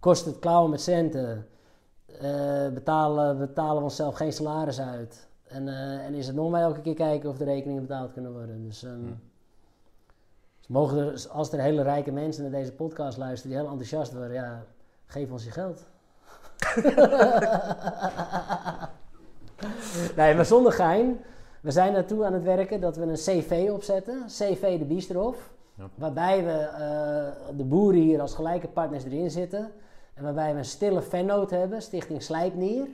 kost 0.00 0.24
het 0.24 0.38
klauwen 0.38 0.70
met 0.70 0.80
centen. 0.80 1.46
Eh, 2.20 2.68
betalen, 2.68 3.38
betalen 3.38 3.76
we 3.76 3.82
onszelf 3.82 4.14
geen 4.14 4.32
salaris 4.32 4.80
uit. 4.80 5.28
En, 5.42 5.68
eh, 5.68 6.06
en 6.06 6.14
is 6.14 6.26
het 6.26 6.36
nog 6.36 6.50
maar 6.50 6.62
elke 6.62 6.80
keer 6.80 6.94
kijken 6.94 7.30
of 7.30 7.36
de 7.36 7.44
rekeningen 7.44 7.82
betaald 7.82 8.12
kunnen 8.12 8.32
worden. 8.32 8.62
Dus, 8.62 8.82
ehm, 8.82 8.94
Hm. 8.94 9.12
Mogen 10.72 10.98
er, 10.98 11.26
als 11.30 11.52
er 11.52 11.60
hele 11.60 11.82
rijke 11.82 12.12
mensen 12.12 12.42
naar 12.42 12.60
deze 12.60 12.72
podcast 12.72 13.18
luisteren 13.18 13.50
die 13.50 13.60
heel 13.60 13.70
enthousiast 13.70 14.12
worden, 14.12 14.32
ja, 14.32 14.64
geef 15.06 15.30
ons 15.30 15.44
je 15.44 15.50
geld. 15.50 15.84
nee, 20.16 20.34
maar 20.34 20.44
zonder 20.44 20.72
gein. 20.72 21.20
We 21.60 21.70
zijn 21.70 21.92
naartoe 21.92 22.24
aan 22.24 22.32
het 22.32 22.42
werken 22.42 22.80
dat 22.80 22.96
we 22.96 23.02
een 23.02 23.14
CV 23.14 23.70
opzetten. 23.70 24.24
CV 24.26 24.78
de 24.78 24.84
Biesterhof. 24.84 25.50
Ja. 25.74 25.88
Waarbij 25.94 26.44
we 26.44 26.50
eh, 26.52 27.56
de 27.56 27.64
boeren 27.64 28.00
hier 28.00 28.20
als 28.20 28.34
gelijke 28.34 28.68
partners 28.68 29.04
erin 29.04 29.30
zitten. 29.30 29.70
En 30.14 30.22
waarbij 30.22 30.52
we 30.52 30.58
een 30.58 30.64
stille 30.64 31.02
vennoot 31.02 31.50
hebben, 31.50 31.82
Stichting 31.82 32.22
Slijpnier. 32.22 32.88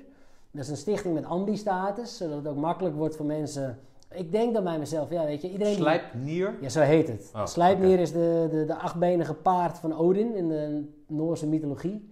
Dat 0.51 0.63
is 0.63 0.69
een 0.69 0.77
stichting 0.77 1.15
met 1.15 1.25
ambi-status, 1.25 2.17
zodat 2.17 2.37
het 2.37 2.47
ook 2.47 2.57
makkelijk 2.57 2.97
wordt 2.97 3.17
voor 3.17 3.27
mensen. 3.27 3.79
Ik 4.15 4.33
denk 4.33 4.55
dan 4.55 4.65
bij 4.65 4.79
mezelf, 4.79 5.11
ja, 5.11 5.25
weet 5.25 5.43
je, 5.43 5.51
iedereen. 5.51 5.73
die- 5.73 5.83
Slijpnier. 5.83 6.55
ja, 6.61 6.69
zo 6.69 6.81
heet 6.81 7.09
het. 7.09 7.31
Oh, 7.35 7.47
Slijpnier 7.47 7.99
is 7.99 8.13
de, 8.13 8.49
de, 8.51 8.65
de 8.67 8.75
achtbenige 8.77 9.35
paard 9.35 9.79
van 9.79 9.99
Odin 9.99 10.35
in 10.37 10.49
de 10.49 10.89
Noorse 11.07 11.47
mythologie. 11.47 12.11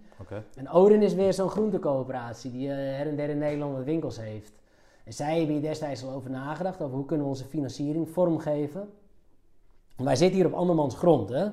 En 0.55 0.69
Odin 0.69 1.01
is 1.01 1.13
weer 1.13 1.33
zo'n 1.33 1.49
groentecoöperatie 1.49 2.51
die 2.51 2.69
eh, 2.69 2.75
her 2.75 3.07
en 3.07 3.15
der 3.15 3.29
in 3.29 3.37
Nederland 3.37 3.75
wat 3.75 3.83
winkels 3.83 4.19
heeft. 4.19 4.51
En 5.03 5.13
zij 5.13 5.37
hebben 5.37 5.55
hier 5.55 5.61
destijds 5.69 6.03
al 6.03 6.11
over 6.11 6.29
nagedacht, 6.29 6.81
over 6.81 6.95
hoe 6.95 7.05
kunnen 7.05 7.25
we 7.25 7.31
onze 7.31 7.45
financiering 7.45 8.09
vormgeven. 8.09 8.89
Wij 9.95 10.15
zitten 10.15 10.37
hier 10.37 10.45
op 10.47 10.53
andermans 10.53 10.95
grond. 10.95 11.29
Hè? 11.29 11.45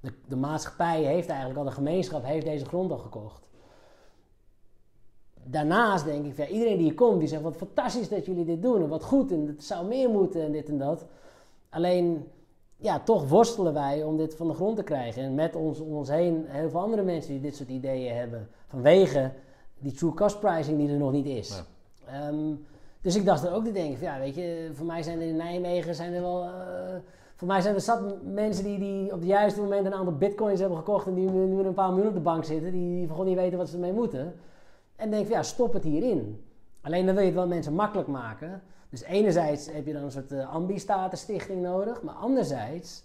De, 0.00 0.12
de 0.28 0.36
maatschappij 0.36 1.02
heeft 1.02 1.28
eigenlijk 1.28 1.58
al, 1.58 1.64
de 1.64 1.70
gemeenschap 1.70 2.24
heeft 2.24 2.46
deze 2.46 2.64
grond 2.64 2.90
al 2.90 2.98
gekocht. 2.98 3.42
Daarnaast 5.46 6.04
denk 6.04 6.26
ik, 6.26 6.36
ja, 6.36 6.46
iedereen 6.46 6.76
die 6.76 6.86
hier 6.86 6.94
komt, 6.94 7.18
die 7.18 7.28
zegt 7.28 7.42
wat 7.42 7.56
fantastisch 7.56 8.08
dat 8.08 8.26
jullie 8.26 8.44
dit 8.44 8.62
doen 8.62 8.82
en 8.82 8.88
wat 8.88 9.04
goed 9.04 9.32
en 9.32 9.46
het 9.46 9.64
zou 9.64 9.86
meer 9.86 10.08
moeten 10.10 10.42
en 10.42 10.52
dit 10.52 10.68
en 10.68 10.78
dat. 10.78 11.06
Alleen, 11.68 12.28
ja, 12.76 13.00
toch 13.00 13.28
worstelen 13.28 13.74
wij 13.74 14.02
om 14.02 14.16
dit 14.16 14.34
van 14.34 14.48
de 14.48 14.54
grond 14.54 14.76
te 14.76 14.82
krijgen. 14.82 15.22
En 15.22 15.34
met 15.34 15.56
ons 15.56 15.80
om 15.80 15.94
ons 15.94 16.08
heen 16.08 16.44
heel 16.48 16.70
veel 16.70 16.80
andere 16.80 17.02
mensen 17.02 17.32
die 17.32 17.40
dit 17.40 17.56
soort 17.56 17.68
ideeën 17.68 18.14
hebben. 18.14 18.48
Vanwege 18.66 19.32
die 19.78 19.92
true 19.92 20.14
cost 20.14 20.40
pricing 20.40 20.78
die 20.78 20.88
er 20.88 20.96
nog 20.96 21.12
niet 21.12 21.26
is. 21.26 21.62
Ehm, 22.06 22.52
dus 23.00 23.16
ik 23.16 23.24
dacht 23.24 23.44
er 23.44 23.52
ook 23.52 23.64
te 23.64 23.72
denken, 23.72 23.98
van, 23.98 24.06
ja, 24.06 24.18
weet 24.18 24.34
je, 24.34 24.70
voor 24.72 24.86
mij 24.86 25.02
zijn 25.02 25.20
er 25.20 25.26
in 25.26 25.36
Nijmegen 25.36 25.94
zijn 25.94 26.12
er 26.12 26.20
wel... 26.22 26.42
eh, 26.42 26.50
voor 27.36 27.48
mij 27.48 27.60
zijn 27.60 27.74
er 27.74 27.80
zat 27.80 28.00
mensen 28.22 28.64
die, 28.64 28.78
die 28.78 29.04
op 29.12 29.18
het 29.18 29.28
juiste 29.28 29.60
moment 29.60 29.86
een 29.86 29.94
aantal 29.94 30.16
bitcoins 30.16 30.60
hebben 30.60 30.78
gekocht... 30.78 31.06
en 31.06 31.14
die 31.14 31.30
nu 31.30 31.46
nu 31.46 31.62
een 31.62 31.74
paar 31.74 31.88
miljoen 31.88 32.08
op 32.08 32.14
de 32.14 32.20
bank 32.20 32.44
zitten, 32.44 32.72
die, 32.72 32.98
die 32.98 33.08
gewoon 33.08 33.26
niet 33.26 33.36
weten 33.36 33.58
wat 33.58 33.68
ze 33.68 33.74
ermee 33.74 33.92
moeten. 33.92 34.34
En 34.96 35.10
denk 35.10 35.26
van, 35.26 35.36
ja, 35.36 35.42
stop 35.42 35.72
het 35.72 35.84
hierin. 35.84 36.44
Alleen 36.80 37.06
dan 37.06 37.14
wil 37.14 37.24
je 37.24 37.30
het 37.30 37.38
wel 37.38 37.48
mensen 37.48 37.74
makkelijk 37.74 38.08
maken. 38.08 38.62
Dus 38.88 39.02
enerzijds 39.02 39.72
heb 39.72 39.86
je 39.86 39.92
dan 39.92 40.02
een 40.02 40.10
soort 40.10 41.18
stichting 41.18 41.62
nodig, 41.62 42.02
maar 42.02 42.14
anderzijds... 42.14 43.02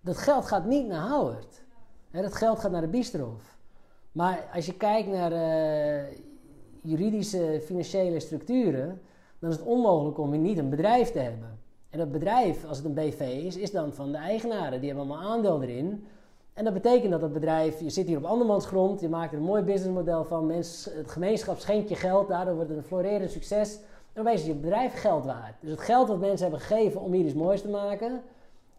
Dat 0.00 0.16
geld 0.16 0.44
gaat 0.44 0.64
niet 0.64 0.86
naar 0.86 1.08
Howard. 1.08 1.64
Hè, 2.10 2.22
dat 2.22 2.34
geld 2.34 2.58
gaat 2.58 2.70
naar 2.70 2.80
de 2.80 2.88
Biesterhof. 2.88 3.56
Maar 4.12 4.48
als 4.54 4.66
je 4.66 4.74
kijkt 4.74 5.08
naar 5.08 5.32
eh, 5.32 6.16
juridische, 6.80 7.62
financiële 7.64 8.20
structuren, 8.20 9.00
dan 9.38 9.50
is 9.50 9.56
het 9.56 9.66
onmogelijk 9.66 10.18
om 10.18 10.32
hier 10.32 10.40
niet 10.40 10.58
een 10.58 10.70
bedrijf 10.70 11.10
te 11.10 11.18
hebben. 11.18 11.58
En 11.90 11.98
dat 11.98 12.12
bedrijf, 12.12 12.64
als 12.64 12.76
het 12.76 12.86
een 12.86 12.94
BV 12.94 13.20
is, 13.20 13.56
is 13.56 13.70
dan 13.70 13.92
van 13.92 14.12
de 14.12 14.18
eigenaren. 14.18 14.80
Die 14.80 14.88
hebben 14.88 15.08
allemaal 15.08 15.30
aandeel 15.30 15.62
erin. 15.62 16.06
En 16.56 16.64
dat 16.64 16.74
betekent 16.74 17.10
dat 17.10 17.22
het 17.22 17.32
bedrijf, 17.32 17.80
je 17.80 17.90
zit 17.90 18.06
hier 18.06 18.16
op 18.16 18.24
andermans 18.24 18.66
grond, 18.66 19.00
je 19.00 19.08
maakt 19.08 19.32
er 19.32 19.38
een 19.38 19.44
mooi 19.44 19.62
businessmodel 19.62 20.24
van, 20.24 20.46
mensen, 20.46 20.96
het 20.96 21.10
gemeenschap 21.10 21.58
schenkt 21.58 21.88
je 21.88 21.94
geld, 21.94 22.28
daardoor 22.28 22.54
wordt 22.54 22.68
het 22.68 22.78
een 22.78 22.84
florerend 22.84 23.30
succes. 23.30 23.78
En 24.12 24.26
is 24.26 24.46
je 24.46 24.54
bedrijf 24.54 25.00
geld 25.00 25.24
waard. 25.24 25.54
Dus 25.60 25.70
het 25.70 25.80
geld 25.80 26.08
wat 26.08 26.18
mensen 26.18 26.50
hebben 26.50 26.60
gegeven 26.60 27.00
om 27.00 27.12
hier 27.12 27.24
iets 27.24 27.34
moois 27.34 27.60
te 27.60 27.68
maken, 27.68 28.22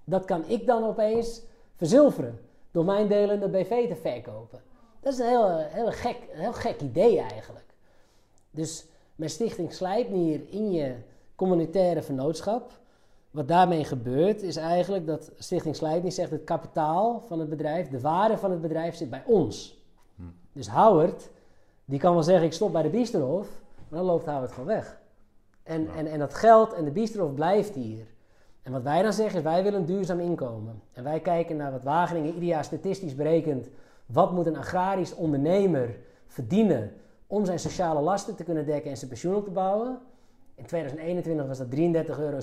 dat 0.04 0.26
kan 0.26 0.44
ik 0.48 0.66
dan 0.66 0.84
opeens 0.84 1.42
verzilveren. 1.76 2.40
Door 2.72 2.86
mijn 2.86 3.08
deel 3.08 3.32
in 3.32 3.40
de 3.40 3.50
BV 3.50 3.88
te 3.88 3.96
verkopen. 3.96 4.62
Dat 5.00 5.14
is 5.14 5.20
een 5.20 5.28
heel, 5.28 5.58
heel, 5.58 5.92
gek, 5.92 6.18
heel 6.30 6.54
gek 6.54 6.82
idee 6.82 7.20
eigenlijk. 7.20 7.66
Dus 8.52 8.86
met 9.16 9.32
Stichting 9.32 9.74
Slijpnier 9.74 10.42
in 10.50 10.72
je 10.72 10.96
communitaire 11.36 12.02
vennootschap. 12.02 12.72
Wat 13.38 13.48
daarmee 13.48 13.84
gebeurt 13.84 14.42
is 14.42 14.56
eigenlijk 14.56 15.06
dat 15.08 15.32
Stichting 15.38 15.76
Slijpnier 15.76 16.12
zegt 16.12 16.32
het 16.32 16.44
kapitaal 16.44 17.24
van 17.28 17.40
het 17.40 17.50
bedrijf, 17.50 17.90
de 17.90 18.00
waarde 18.00 18.38
van 18.38 18.52
het 18.52 18.62
bedrijf 18.62 18.96
zit 18.96 19.10
bij 19.10 19.24
ons. 19.26 19.84
Hm. 20.16 20.22
Dus 20.54 20.70
Howard, 20.70 21.30
die 21.86 22.00
kan 22.00 22.14
wel 22.14 22.24
zeggen 22.24 22.46
ik 22.46 22.54
stop 22.54 22.72
bij 22.72 22.82
de 22.82 22.90
Biesterhof, 22.90 23.48
maar 23.88 24.00
dan 24.00 24.08
loopt 24.08 24.26
Howard 24.26 24.52
gewoon 24.52 24.68
weg. 24.68 25.00
En, 25.64 25.84
Ja. 25.84 25.94
en, 25.96 26.08
en 26.08 26.20
dat 26.20 26.34
geld 26.34 26.74
en 26.74 26.86
de 26.86 26.92
Biesterhof 26.92 27.34
blijft 27.34 27.76
hier. 27.76 28.06
En 28.62 28.72
wat 28.72 28.84
wij 28.84 29.02
dan 29.02 29.14
zeggen 29.14 29.38
is, 29.38 29.44
wij 29.44 29.64
willen 29.64 29.80
een 29.80 29.86
duurzaam 29.86 30.20
inkomen. 30.20 30.82
En 30.94 31.04
wij 31.04 31.20
kijken 31.20 31.58
naar 31.58 31.72
wat 31.72 31.84
Wageningen 31.84 32.34
ieder 32.34 32.50
jaar 32.50 32.64
statistisch 32.64 33.16
berekent. 33.16 33.70
Wat 34.06 34.32
moet 34.32 34.46
een 34.46 34.58
agrarisch 34.58 35.16
ondernemer 35.16 35.96
verdienen 36.28 36.94
om 37.28 37.46
zijn 37.46 37.60
sociale 37.60 38.02
lasten 38.02 38.36
te 38.36 38.44
kunnen 38.44 38.66
dekken 38.66 38.92
en 38.92 38.98
zijn 38.98 39.10
pensioen 39.10 39.36
op 39.36 39.46
te 39.46 39.52
bouwen? 39.52 40.00
In 40.58 40.66
2021 40.66 41.48
was 41.48 41.58
dat 41.58 41.68
33,67 41.68 42.20
euro 42.20 42.40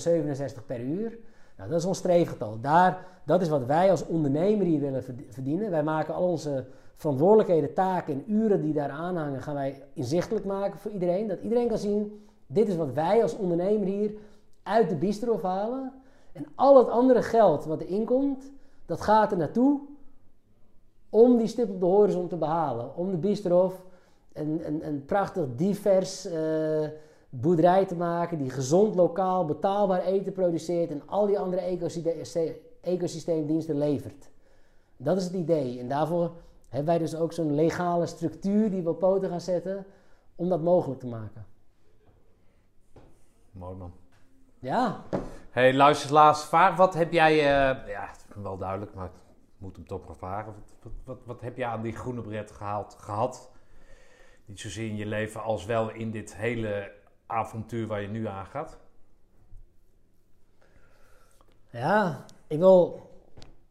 per 0.66 0.80
uur. 0.80 1.18
Nou, 1.56 1.70
dat 1.70 1.78
is 1.78 1.84
ons 1.84 1.98
streefgetal. 1.98 2.60
Daar, 2.60 3.06
dat 3.24 3.40
is 3.40 3.48
wat 3.48 3.66
wij 3.66 3.90
als 3.90 4.06
ondernemer 4.06 4.66
hier 4.66 4.80
willen 4.80 5.04
verd- 5.04 5.22
verdienen. 5.28 5.70
Wij 5.70 5.82
maken 5.82 6.14
al 6.14 6.28
onze 6.28 6.64
verantwoordelijkheden, 6.96 7.74
taken 7.74 8.14
en 8.14 8.32
uren 8.32 8.62
die 8.62 8.72
daar 8.72 8.90
aanhangen, 8.90 9.42
gaan 9.42 9.54
wij 9.54 9.82
inzichtelijk 9.92 10.44
maken 10.44 10.78
voor 10.78 10.90
iedereen. 10.90 11.28
Dat 11.28 11.40
iedereen 11.40 11.68
kan 11.68 11.78
zien, 11.78 12.24
dit 12.46 12.68
is 12.68 12.76
wat 12.76 12.92
wij 12.92 13.22
als 13.22 13.36
ondernemer 13.36 13.86
hier 13.86 14.12
uit 14.62 14.88
de 14.88 14.96
bistro 14.96 15.40
halen. 15.42 15.92
En 16.32 16.46
al 16.54 16.78
het 16.78 16.88
andere 16.88 17.22
geld 17.22 17.64
wat 17.64 17.80
er 17.80 17.88
inkomt, 17.88 18.52
dat 18.86 19.00
gaat 19.00 19.32
er 19.32 19.38
naartoe 19.38 19.80
om 21.10 21.36
die 21.36 21.46
stip 21.46 21.70
op 21.70 21.80
de 21.80 21.86
horizon 21.86 22.28
te 22.28 22.36
behalen. 22.36 22.96
Om 22.96 23.10
de 23.10 23.16
Biesterhof 23.16 23.84
een, 24.32 24.62
een, 24.66 24.86
een 24.86 25.04
prachtig 25.04 25.44
divers 25.56 26.26
uh, 26.26 26.32
boerderij 27.40 27.86
te 27.86 27.96
maken 27.96 28.38
die 28.38 28.50
gezond, 28.50 28.94
lokaal, 28.94 29.44
betaalbaar 29.44 30.02
eten 30.04 30.32
produceert 30.32 30.90
en 30.90 31.02
al 31.06 31.26
die 31.26 31.38
andere 31.38 31.78
ecosysteemdiensten 32.80 33.78
levert. 33.78 34.30
Dat 34.96 35.16
is 35.16 35.24
het 35.24 35.32
idee. 35.32 35.78
En 35.78 35.88
daarvoor 35.88 36.32
hebben 36.68 36.88
wij 36.88 36.98
dus 36.98 37.16
ook 37.16 37.32
zo'n 37.32 37.54
legale 37.54 38.06
structuur 38.06 38.70
die 38.70 38.82
we 38.82 38.88
op 38.88 38.98
poten 38.98 39.28
gaan 39.28 39.40
zetten 39.40 39.86
om 40.36 40.48
dat 40.48 40.62
mogelijk 40.62 41.00
te 41.00 41.06
maken. 41.06 41.46
Mooi 43.50 43.76
man. 43.76 43.92
Ja. 44.58 45.02
Hey, 45.50 45.74
luister, 45.74 46.12
laatste 46.12 46.48
vraag. 46.48 46.76
Wat 46.76 46.94
heb 46.94 47.12
jij, 47.12 47.34
uh, 47.34 47.88
ja, 47.88 48.10
wel 48.34 48.58
duidelijk, 48.58 48.94
maar 48.94 49.06
ik 49.06 49.12
moet 49.58 49.76
hem 49.76 49.86
toch 49.86 50.06
nog 50.06 50.16
vragen. 50.16 50.54
Wat, 50.82 50.92
wat, 51.04 51.18
wat, 51.24 51.40
heb 51.40 51.56
jij 51.56 51.68
aan 51.68 51.82
die 51.82 51.96
groene 51.96 52.20
bret 52.20 52.50
gehaald, 52.50 52.96
gehad? 52.98 53.50
Niet 54.44 54.60
zozeer 54.60 54.88
in 54.88 54.96
je 54.96 55.06
leven 55.06 55.42
als 55.42 55.64
wel 55.64 55.90
in 55.90 56.10
dit 56.10 56.36
hele 56.36 56.92
avontuur 57.26 57.86
waar 57.86 58.00
je 58.00 58.08
nu 58.08 58.26
aan 58.26 58.46
gaat? 58.46 58.78
Ja, 61.70 62.24
ik 62.46 62.58
wil 62.58 63.04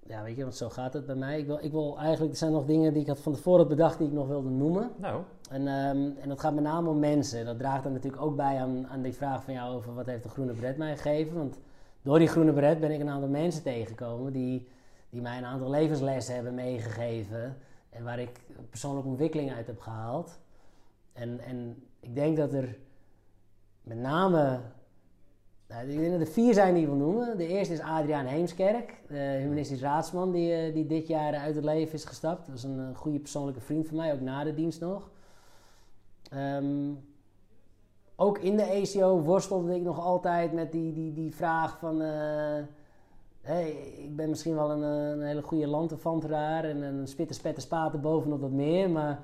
ja, 0.08 0.24
weet 0.24 0.36
je, 0.36 0.42
want 0.42 0.56
zo 0.56 0.70
gaat 0.70 0.94
het 0.94 1.06
bij 1.06 1.16
mij. 1.16 1.40
Ik 1.40 1.46
wil, 1.46 1.60
ik 1.62 1.72
wil 1.72 1.98
eigenlijk, 2.00 2.32
er 2.32 2.38
zijn 2.38 2.52
nog 2.52 2.66
dingen 2.66 2.94
die 2.94 3.02
ik 3.02 3.08
had 3.08 3.20
van 3.20 3.34
tevoren 3.34 3.68
bedacht 3.68 3.98
die 3.98 4.08
ik 4.08 4.14
nog 4.14 4.28
wilde 4.28 4.50
noemen. 4.50 4.92
Nou. 4.98 5.24
En, 5.50 5.68
ehm, 5.68 6.12
en 6.22 6.30
dat 6.30 6.40
gaat 6.40 6.54
met 6.54 6.64
name 6.64 6.90
om 6.90 7.00
mensen. 7.00 7.46
Dat 7.46 7.58
draagt 7.58 7.84
dan 7.84 7.94
natuurlijk 7.94 8.24
ook 8.24 8.36
bij 8.36 8.58
aan, 8.58 8.88
aan 8.88 9.02
die 9.02 9.14
vraag 9.14 9.44
van 9.44 9.54
jou 9.54 9.76
over 9.76 9.94
wat 9.94 10.06
heeft 10.06 10.24
de 10.24 10.30
groene 10.30 10.54
bret 10.54 10.78
mij 10.78 10.98
gegeven. 10.98 11.38
Want 11.38 11.60
door 12.02 12.20
die 12.20 12.28
groene 12.28 12.54
bret 12.54 12.80
ben 12.80 12.92
ik 12.92 13.00
een 13.00 13.10
aantal 13.10 13.30
mensen 13.30 13.64
tegengekomen 13.64 14.34
die, 14.34 14.68
die 15.10 15.22
mij 15.22 15.38
een 15.38 15.46
aantal 15.46 15.70
levenslessen 15.70 16.36
hebben 16.36 16.54
meegegeven. 16.54 17.58
En 17.90 18.04
waar 18.04 18.20
ik 18.20 18.40
persoonlijke 18.70 19.10
ontwikkeling 19.10 19.54
uit 19.54 19.68
heb 19.68 19.80
gehaald. 19.80 20.40
En, 21.14 21.40
en 21.40 21.84
ik 22.00 22.16
denk 22.16 22.38
dat 22.38 22.54
er 22.54 22.78
met 23.84 23.98
name 23.98 24.60
nou, 25.68 25.88
ik 25.88 26.12
dat 26.12 26.20
er 26.20 26.34
vier 26.34 26.54
zijn 26.54 26.74
die 26.74 26.86
wil 26.86 26.96
noemen. 26.96 27.38
De 27.38 27.48
eerste 27.48 27.74
is 27.74 27.80
Adriaan 27.80 28.26
Heemskerk, 28.26 29.02
de 29.08 29.38
humanistisch 29.40 29.82
raadsman 29.82 30.32
die, 30.32 30.54
eh, 30.54 30.74
die 30.74 30.86
dit 30.86 31.08
jaar 31.08 31.36
uit 31.36 31.56
het 31.56 31.64
leven 31.64 31.94
is 31.94 32.06
gestapt. 32.06 32.48
Dat 32.48 32.56
is 32.56 32.64
een, 32.64 32.96
goede 32.96 33.20
persoonlijke 33.20 33.62
vriend 33.62 33.88
van 33.88 33.98
mij, 33.98 34.14
ook 34.14 34.22
na 34.22 34.44
de 34.44 34.54
dienst 34.54 34.80
nog. 34.80 35.10
Ehm, 36.30 36.92
ook 38.16 38.38
in 38.38 38.56
de 38.56 38.66
ACO 38.66 39.22
worstelde 39.22 39.76
ik 39.76 39.82
nog 39.82 40.00
altijd 40.00 40.54
met 40.54 40.72
die, 40.72 40.94
die, 40.94 41.14
die 41.14 41.36
vraag 41.36 41.78
van... 41.80 42.02
Uh, 42.02 42.64
hey, 43.42 43.70
ik 43.98 44.16
ben 44.16 44.30
misschien 44.30 44.56
wel 44.56 44.72
een, 44.72 44.84
eh, 44.84 45.10
een 45.10 45.28
hele 45.28 45.42
goede 45.42 45.68
lanterfanteraar 45.68 46.64
en 46.64 46.82
een 46.82 47.08
spitter, 47.08 47.36
spetter, 47.36 47.64
spaten 47.64 48.02
bovenop 48.02 48.42
wat 48.42 48.52
meer, 48.52 48.90
maar 48.90 49.24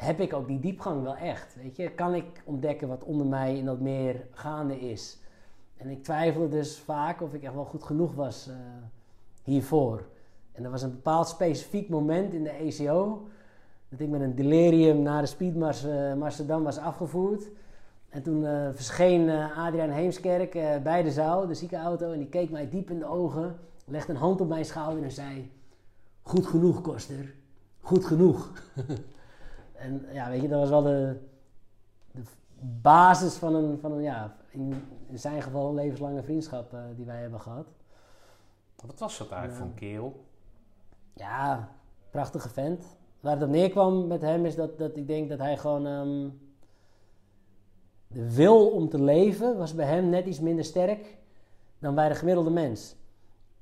heb 0.00 0.20
ik 0.20 0.32
ook 0.32 0.46
die 0.46 0.60
diepgang 0.60 1.02
wel 1.02 1.16
echt? 1.16 1.56
Weet 1.62 1.76
je? 1.76 1.90
Kan 1.90 2.14
ik 2.14 2.42
ontdekken 2.44 2.88
wat 2.88 3.04
onder 3.04 3.26
mij 3.26 3.56
in 3.56 3.64
dat 3.64 3.80
meer 3.80 4.26
gaande 4.30 4.80
is? 4.80 5.18
En 5.76 5.88
ik 5.88 6.02
twijfelde 6.02 6.48
dus 6.48 6.78
vaak 6.78 7.22
of 7.22 7.34
ik 7.34 7.42
echt 7.42 7.54
wel 7.54 7.64
goed 7.64 7.82
genoeg 7.82 8.14
was 8.14 8.48
uh, 8.48 8.54
hiervoor. 9.44 10.04
En 10.52 10.64
er 10.64 10.70
was 10.70 10.82
een 10.82 10.90
bepaald 10.90 11.28
specifiek 11.28 11.88
moment 11.88 12.34
in 12.34 12.42
de 12.42 12.50
ECO 12.50 13.28
dat 13.88 14.00
ik 14.00 14.08
met 14.08 14.20
een 14.20 14.34
delirium 14.34 15.02
naar 15.02 15.20
de 15.20 15.28
Speedmars 15.28 15.84
uh, 15.84 16.22
Amsterdam 16.22 16.62
was 16.62 16.78
afgevoerd. 16.78 17.48
En 18.08 18.22
toen 18.22 18.42
uh, 18.42 18.68
verscheen 18.72 19.30
Adriaan 19.56 19.90
Heemskerk 19.90 20.52
bij 20.82 21.02
de 21.02 21.10
zaal, 21.10 21.46
de 21.46 21.54
ziekenauto, 21.54 22.12
en 22.12 22.18
die 22.18 22.28
keek 22.28 22.50
mij 22.50 22.68
diep 22.68 22.90
in 22.90 22.98
de 22.98 23.06
ogen, 23.06 23.56
legde 23.84 24.12
een 24.12 24.18
hand 24.18 24.40
op 24.40 24.48
mijn 24.48 24.64
schouder 24.64 25.04
en 25.04 25.10
zei: 25.10 25.50
Goed 26.22 26.46
genoeg, 26.46 26.80
Koster. 26.80 27.34
Goed 27.80 28.04
genoeg. 28.04 28.50
En 29.80 30.06
ja, 30.12 30.28
weet 30.28 30.42
je, 30.42 30.48
dat 30.48 30.60
was 30.60 30.68
wel 30.68 30.82
de, 30.82 31.16
de 32.12 32.22
basis 32.82 33.34
van 33.34 33.54
een, 33.54 33.78
van 33.78 33.92
een 33.92 34.02
ja, 34.02 34.36
in, 34.50 34.84
in 35.08 35.18
zijn 35.18 35.42
geval 35.42 35.68
een 35.68 35.74
levenslange 35.74 36.22
vriendschap 36.22 36.72
uh, 36.72 36.80
die 36.96 37.04
wij 37.04 37.20
hebben 37.20 37.40
gehad. 37.40 37.66
Wat 38.86 38.98
was 38.98 39.18
dat 39.18 39.30
eigenlijk 39.30 39.60
voor 39.60 39.66
een 39.66 39.74
kerel? 39.74 40.24
Ja, 41.14 41.68
prachtige 42.10 42.48
vent. 42.48 42.84
Waar 43.20 43.34
het 43.34 43.42
op 43.42 43.48
neerkwam 43.48 44.06
met 44.06 44.20
hem 44.20 44.44
is 44.44 44.54
dat, 44.54 44.78
dat 44.78 44.96
ik 44.96 45.06
denk 45.06 45.28
dat 45.28 45.38
hij 45.38 45.56
gewoon... 45.56 45.86
Um, 45.86 46.40
de 48.06 48.34
wil 48.34 48.70
om 48.70 48.88
te 48.88 49.02
leven 49.02 49.58
was 49.58 49.74
bij 49.74 49.86
hem 49.86 50.08
net 50.08 50.26
iets 50.26 50.40
minder 50.40 50.64
sterk 50.64 51.18
dan 51.78 51.94
bij 51.94 52.08
de 52.08 52.14
gemiddelde 52.14 52.50
mens. 52.50 52.96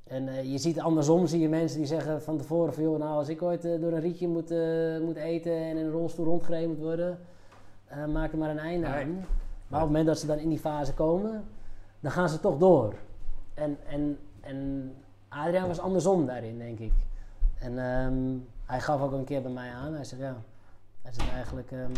En 0.09 0.26
uh, 0.26 0.52
je 0.52 0.59
ziet 0.59 0.80
andersom, 0.80 1.26
zie 1.26 1.40
je 1.40 1.48
mensen 1.48 1.78
die 1.78 1.86
zeggen 1.86 2.22
van 2.22 2.39
tevoren 2.39 2.74
van... 2.74 2.82
joh, 2.82 2.98
nou 2.98 3.16
als 3.16 3.28
ik 3.28 3.43
ooit 3.43 3.64
uh, 3.64 3.80
door 3.80 3.93
een 3.93 4.01
rietje 4.01 4.28
moet, 4.28 4.51
uh, 4.51 5.01
moet 5.01 5.16
eten 5.16 5.52
en 5.52 5.76
in 5.76 5.85
een 5.85 5.90
rolstoel 5.90 6.24
rondgereden 6.24 6.68
moet 6.68 6.78
worden... 6.78 7.18
maak 8.12 8.32
er 8.32 8.39
maar 8.39 8.51
een 8.51 8.59
einde 8.59 8.86
aan. 8.86 9.24
Maar 9.68 9.80
op 9.80 9.86
het 9.86 9.97
moment 9.97 10.06
dat 10.06 10.18
ze 10.18 10.26
dan 10.26 10.39
in 10.39 10.48
die 10.48 10.59
fase 10.59 10.94
komen, 10.94 11.44
dan 12.01 12.10
gaan 12.10 12.28
ze 12.28 12.40
toch 12.40 12.59
door. 12.59 12.94
En, 13.55 13.78
en, 13.89 14.18
en 14.40 14.93
Adriaan 15.28 15.68
was 15.68 15.78
andersom 15.78 16.26
daarin, 16.26 16.59
denk 16.59 16.78
ik. 16.78 16.93
En 17.60 17.78
um, 17.78 18.47
hij 18.64 18.80
gaf 18.80 19.01
ook 19.01 19.12
een 19.12 19.24
keer 19.24 19.43
bij 19.43 19.51
mij 19.51 19.70
aan, 19.70 19.94
hij 19.94 20.05
zei 20.05 20.20
ja... 20.20 20.36
Hij 21.02 21.12
zei 21.12 21.30
eigenlijk... 21.30 21.70
Um, 21.70 21.93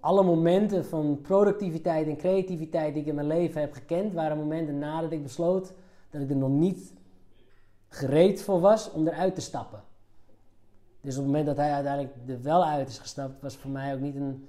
alle 0.00 0.22
momenten 0.22 0.84
van 0.84 1.18
productiviteit 1.22 2.06
en 2.06 2.16
creativiteit 2.16 2.92
die 2.92 3.02
ik 3.02 3.08
in 3.08 3.14
mijn 3.14 3.26
leven 3.26 3.60
heb 3.60 3.72
gekend, 3.72 4.12
waren 4.12 4.36
momenten 4.36 4.78
nadat 4.78 5.12
ik 5.12 5.22
besloot 5.22 5.72
dat 6.10 6.20
ik 6.20 6.30
er 6.30 6.36
nog 6.36 6.50
niet 6.50 6.92
gereed 7.88 8.42
voor 8.42 8.60
was 8.60 8.90
om 8.90 9.06
eruit 9.06 9.34
te 9.34 9.40
stappen. 9.40 9.82
Dus 11.00 11.16
op 11.16 11.22
het 11.22 11.26
moment 11.26 11.46
dat 11.46 11.56
hij 11.56 11.72
uiteindelijk 11.72 12.14
er 12.26 12.42
wel 12.42 12.64
uit 12.64 12.88
is 12.88 12.98
gestapt, 12.98 13.42
was 13.42 13.56
voor 13.56 13.70
mij 13.70 13.94
ook 13.94 14.00
niet 14.00 14.14
een. 14.16 14.48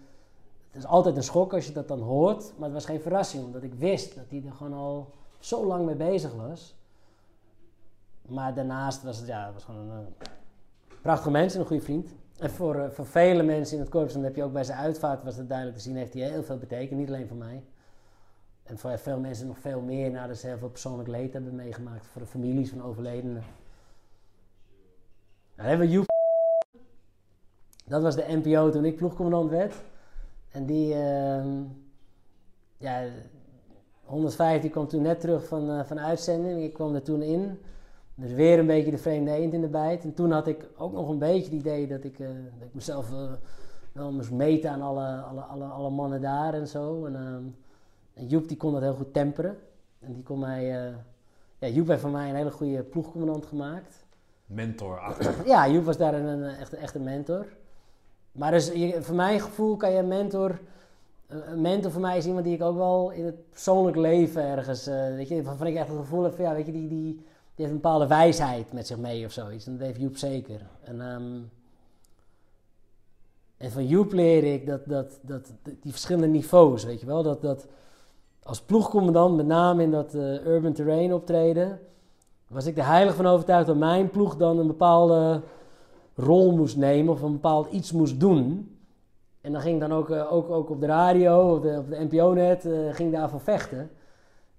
Het 0.68 0.82
is 0.82 0.86
altijd 0.86 1.16
een 1.16 1.24
schok 1.24 1.54
als 1.54 1.66
je 1.66 1.74
dat 1.74 1.88
dan 1.88 2.02
hoort, 2.02 2.54
maar 2.58 2.64
het 2.64 2.74
was 2.74 2.86
geen 2.86 3.02
verrassing, 3.02 3.46
omdat 3.46 3.64
ik 3.64 3.74
wist 3.74 4.16
dat 4.16 4.24
hij 4.30 4.44
er 4.46 4.52
gewoon 4.52 4.74
al 4.74 5.14
zo 5.40 5.66
lang 5.66 5.86
mee 5.86 5.96
bezig 5.96 6.34
was. 6.34 6.76
Maar 8.28 8.54
daarnaast 8.54 9.04
was 9.04 9.18
het, 9.18 9.28
ja, 9.28 9.52
was 9.54 9.64
gewoon 9.64 9.90
een 9.90 10.02
uh, 10.02 10.28
prachtige 11.02 11.32
mens 11.32 11.54
en 11.54 11.60
een 11.60 11.66
goede 11.66 11.84
vriend. 11.84 12.10
En 12.38 12.50
voor, 12.50 12.76
uh, 12.76 12.90
voor 12.90 13.06
vele 13.06 13.44
mensen 13.44 13.76
in 13.76 13.82
het 13.82 13.92
korps, 13.92 14.14
dan 14.14 14.24
heb 14.24 14.36
je 14.36 14.44
ook 14.44 14.54
bij 14.54 14.64
zijn 14.64 14.78
uitvaart, 14.78 15.24
was 15.24 15.36
het 15.36 15.48
duidelijk 15.48 15.78
te 15.78 15.84
zien, 15.84 15.96
heeft 15.96 16.14
hij 16.14 16.30
heel 16.30 16.44
veel 16.44 16.58
betekend, 16.58 17.00
niet 17.00 17.08
alleen 17.08 17.28
voor 17.28 17.38
mij. 17.38 17.64
En 18.70 18.78
voor 18.78 18.98
veel 18.98 19.20
mensen 19.20 19.48
nog 19.48 19.58
veel 19.58 19.82
meer 19.82 20.12
nadat 20.12 20.38
ze 20.38 20.48
heel 20.48 20.58
veel 20.58 20.70
persoonlijk 20.70 21.10
leed 21.10 21.34
hebben 21.34 21.56
meegemaakt. 21.56 22.06
Voor 22.06 22.22
de 22.22 22.28
families 22.28 22.70
van 22.70 22.84
overledenen. 22.84 23.44
Dan 25.56 25.66
hebben 25.66 25.90
we. 25.90 26.06
Dat 27.86 28.02
was 28.02 28.16
de 28.16 28.26
NPO 28.28 28.70
toen 28.70 28.86
ik 28.86 28.96
ploegcommandant 28.96 29.50
werd. 29.50 29.76
En 30.50 30.66
die, 30.66 30.94
uh, 30.94 31.46
ja, 32.78 33.04
105 34.04 34.70
kwam 34.70 34.88
toen 34.88 35.02
net 35.02 35.20
terug 35.20 35.48
van, 35.48 35.70
uh, 35.70 35.84
van 35.84 36.00
uitzending. 36.00 36.64
Ik 36.64 36.74
kwam 36.74 36.96
er 36.96 37.04
toen 37.04 37.22
in. 37.22 37.60
Dus 38.16 38.32
weer 38.32 38.60
een 38.60 38.68
beetje 38.68 38.92
de 38.92 38.98
vreemde 38.98 39.32
eend 39.32 39.54
in 39.54 39.62
de 39.62 39.68
bijt. 39.68 40.04
En 40.04 40.14
toen 40.14 40.32
had 40.32 40.48
ik 40.48 40.70
ook 40.78 40.94
nog 40.94 41.10
een 41.10 41.20
beetje 41.20 41.44
het 41.44 41.60
idee 41.60 41.88
dat 41.88 42.04
ik, 42.04 42.20
uh, 42.20 42.28
dat 42.28 42.68
ik 42.68 42.74
mezelf 42.74 43.12
uh, 43.12 43.32
wel 43.92 44.12
moest 44.12 44.32
meten 44.32 44.72
aan 44.72 44.82
alle, 44.82 45.22
alle, 45.22 45.42
alle, 45.42 45.66
alle 45.66 45.90
mannen 45.90 46.22
daar 46.22 46.54
en 46.54 46.68
zo. 46.68 47.06
En, 47.06 47.16
ehm, 47.16 47.44
en 48.20 48.28
Joep 48.28 48.48
die 48.48 48.58
kon 48.58 48.72
dat 48.72 48.82
heel 48.82 48.94
goed 48.94 49.14
temperen. 49.14 49.58
En 50.00 50.14
die 50.14 50.24
kon 50.24 50.40
mij... 50.40 50.88
Uh, 50.88 50.96
ja, 51.60 51.68
Joep 51.68 51.88
heeft 51.88 52.02
van 52.02 52.12
mij 52.12 52.30
een 52.30 52.36
hele 52.36 52.52
goede 52.52 52.84
ploegcommandant 52.84 53.46
gemaakt. 53.46 54.06
Mentor 54.46 55.16
Ja, 55.46 55.70
Joep 55.70 55.86
was 55.86 55.98
daar 55.98 56.14
een, 56.14 56.26
een, 56.26 56.56
echt, 56.56 56.74
echt 56.74 56.96
een 56.96 57.04
mentor. 57.04 57.46
Maar 58.32 58.52
dus 58.52 58.68
je, 58.68 59.02
voor 59.02 59.16
mijn 59.16 59.40
gevoel 59.40 59.78
kan 59.78 59.92
je 59.92 59.98
een 59.98 60.08
mentor... 60.08 60.60
Een 61.28 61.62
mentor 61.62 61.92
voor 61.92 62.02
mij 62.02 62.18
is 62.18 62.26
iemand 62.26 62.46
die 62.46 62.54
ik 62.54 62.62
ook 62.62 62.76
wel 62.76 63.12
in 63.12 63.26
het 63.26 63.50
persoonlijk 63.50 63.98
leven 63.98 64.44
ergens... 64.44 64.88
Uh, 64.88 65.16
weet 65.16 65.28
je, 65.28 65.44
waarvan 65.44 65.68
ik 65.68 65.76
echt 65.76 65.88
het 65.88 65.98
gevoel 65.98 66.24
heb 66.24 66.36
van... 66.36 66.46
Ja, 66.46 66.54
weet 66.54 66.66
je, 66.66 66.72
die, 66.72 66.88
die, 66.88 67.14
die 67.14 67.24
heeft 67.56 67.70
een 67.70 67.82
bepaalde 67.82 68.08
wijsheid 68.08 68.74
met 68.74 68.88
zich 68.88 68.98
mee 68.98 69.26
of 69.26 69.32
zoiets. 69.32 69.66
En 69.66 69.78
dat 69.78 69.88
heeft 69.88 70.00
Joep 70.00 70.18
zeker. 70.18 70.62
En... 70.84 71.02
Um, 71.02 71.50
en 73.60 73.72
van 73.72 73.88
Joep 73.88 74.14
leer 74.14 74.54
ik 74.54 74.66
dat, 74.66 74.82
dat, 74.86 75.20
dat, 75.22 75.52
die 75.64 75.92
verschillende 75.92 76.28
niveaus, 76.28 76.84
weet 76.84 77.00
je 77.00 77.06
wel. 77.06 77.24
Dat, 77.24 77.42
dat 77.42 77.68
als 78.50 78.62
ploegcommandant, 78.62 79.36
met 79.36 79.46
name 79.46 79.84
in 79.84 79.92
dat 79.92 80.16
uh, 80.16 80.46
urban 80.46 80.74
terrain 80.74 81.14
optreden, 81.14 81.80
was 82.48 82.66
ik 82.66 82.78
er 82.78 82.86
heilig 82.86 83.16
van 83.16 83.26
overtuigd 83.26 83.68
dat 83.68 83.78
mijn 83.78 84.10
ploeg 84.10 84.38
dan 84.38 84.60
een 84.60 84.68
bepaalde 84.68 85.42
rol 86.16 86.56
moest 86.56 86.78
nemen 86.78 87.14
of 87.14 87.22
een 87.22 87.32
bepaald 87.32 87.72
iets 87.72 87.92
moest 87.92 88.20
doen. 88.20 88.76
En 89.42 89.52
dan 89.52 89.62
ging 89.62 89.74
ik 89.74 89.90
dan 89.90 89.98
ook, 89.98 90.10
uh, 90.10 90.34
ook, 90.34 90.50
ook 90.50 90.70
op 90.70 90.80
de 90.80 90.86
radio, 90.86 91.56
of 91.56 91.62
de, 91.62 91.78
op 91.78 91.90
de 91.90 92.08
NPO-net, 92.10 92.66
uh, 92.66 92.94
ging 92.94 93.12
daarvoor 93.12 93.40
vechten. 93.40 93.90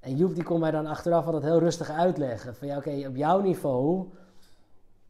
En 0.00 0.16
Joep 0.16 0.34
die 0.34 0.44
kon 0.44 0.60
mij 0.60 0.70
dan 0.70 0.86
achteraf 0.86 1.26
altijd 1.26 1.42
heel 1.42 1.58
rustig 1.58 1.90
uitleggen. 1.90 2.54
Van 2.54 2.68
ja, 2.68 2.76
oké, 2.76 3.04
op 3.08 3.16
jouw 3.16 3.40
niveau 3.40 4.04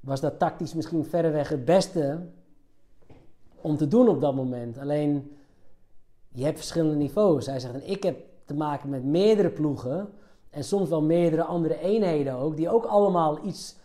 was 0.00 0.20
dat 0.20 0.38
tactisch 0.38 0.74
misschien 0.74 1.04
verreweg 1.04 1.48
het 1.48 1.64
beste 1.64 2.18
om 3.60 3.76
te 3.76 3.88
doen 3.88 4.08
op 4.08 4.20
dat 4.20 4.34
moment. 4.34 4.78
Alleen, 4.78 5.36
je 6.28 6.44
hebt 6.44 6.58
verschillende 6.58 6.96
niveaus. 6.96 7.46
Hij 7.46 7.60
zegt, 7.60 7.74
en 7.74 7.90
ik 7.90 8.02
heb 8.02 8.29
te 8.50 8.56
maken 8.56 8.88
met 8.88 9.04
meerdere 9.04 9.50
ploegen. 9.50 10.08
En 10.50 10.64
soms 10.64 10.88
wel 10.88 11.02
meerdere 11.02 11.44
andere 11.44 11.78
eenheden 11.80 12.34
ook. 12.34 12.56
Die 12.56 12.70
ook 12.70 12.84
allemaal 12.84 13.38
iets 13.44 13.76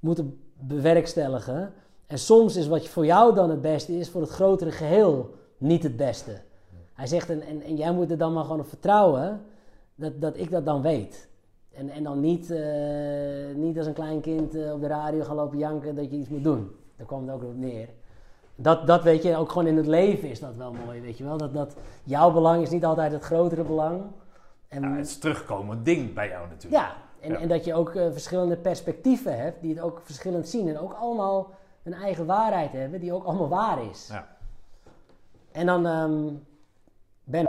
moeten 0.00 0.40
bewerkstelligen. 0.54 1.72
En 2.06 2.18
soms 2.18 2.56
is 2.56 2.66
wat 2.66 2.88
voor 2.88 3.06
jou 3.06 3.34
dan 3.34 3.50
het 3.50 3.60
beste 3.60 3.98
is, 3.98 4.08
voor 4.10 4.20
het 4.20 4.30
grotere 4.30 4.70
geheel 4.70 5.34
niet 5.58 5.82
het 5.82 5.96
beste. 5.96 6.40
Hij 6.92 7.06
zegt, 7.06 7.30
en, 7.30 7.62
en, 7.62 7.76
jij 7.76 7.92
moet 7.92 8.10
er 8.10 8.18
dan 8.18 8.32
maar 8.32 8.44
gewoon 8.44 8.60
op 8.60 8.68
vertrouwen 8.68 9.40
dat, 9.94 10.20
dat 10.20 10.36
ik 10.36 10.50
dat 10.50 10.64
dan 10.64 10.82
weet. 10.82 11.28
En, 11.70 11.90
en 11.90 12.02
dan 12.02 12.20
niet, 12.20 12.50
eh, 12.50 13.54
niet 13.54 13.78
als 13.78 13.86
een 13.86 13.92
klein 13.92 14.20
kind 14.20 14.54
eh, 14.54 14.72
op 14.72 14.80
de 14.80 14.86
radio 14.86 15.22
gaan 15.22 15.36
lopen 15.36 15.58
janken 15.58 15.94
dat 15.94 16.10
je 16.10 16.16
iets 16.16 16.28
moet 16.28 16.44
doen. 16.44 16.70
Daar 16.96 17.06
kwam 17.06 17.26
het 17.26 17.34
ook 17.34 17.42
op 17.42 17.56
neer. 17.56 17.88
Dat, 18.60 18.86
dat 18.86 19.02
weet 19.02 19.22
je, 19.22 19.36
ook 19.36 19.48
gewoon 19.52 19.66
in 19.66 19.76
het 19.76 19.86
leven 19.86 20.28
is 20.30 20.40
dat 20.40 20.54
wel 20.56 20.72
mooi, 20.86 21.00
weet 21.00 21.18
je 21.18 21.24
wel. 21.24 21.36
Dat, 21.36 21.54
dat 21.54 21.74
jouw 22.04 22.30
belang 22.32 22.62
is 22.62 22.70
niet 22.70 22.84
altijd 22.84 23.12
het 23.12 23.22
grotere 23.22 23.62
belang. 23.62 24.02
En, 24.68 24.82
Ja, 24.82 24.96
het 24.96 25.06
is 25.06 25.18
terugkomend 25.18 25.84
ding 25.84 26.14
bij 26.14 26.28
jou 26.28 26.48
natuurlijk. 26.48 26.82
ja, 26.82 26.92
en, 27.20 27.30
Ja. 27.32 27.38
en 27.38 27.48
dat 27.48 27.64
je 27.64 27.74
ook 27.74 27.94
eh, 27.94 28.12
verschillende 28.12 28.56
perspectieven 28.56 29.38
hebt 29.38 29.62
die 29.62 29.74
het 29.74 29.82
ook 29.84 30.00
verschillend 30.04 30.48
zien. 30.48 30.68
En 30.68 30.78
ook 30.78 30.92
allemaal 30.92 31.50
een 31.82 31.94
eigen 31.94 32.26
waarheid 32.26 32.72
hebben 32.72 33.00
die 33.00 33.12
ook 33.12 33.24
allemaal 33.24 33.48
waar 33.48 33.84
is. 33.90 34.08
Ja. 34.10 34.26
En 35.52 35.66
dan 35.66 35.86
ehm, 35.86 36.24
Ben, 37.24 37.44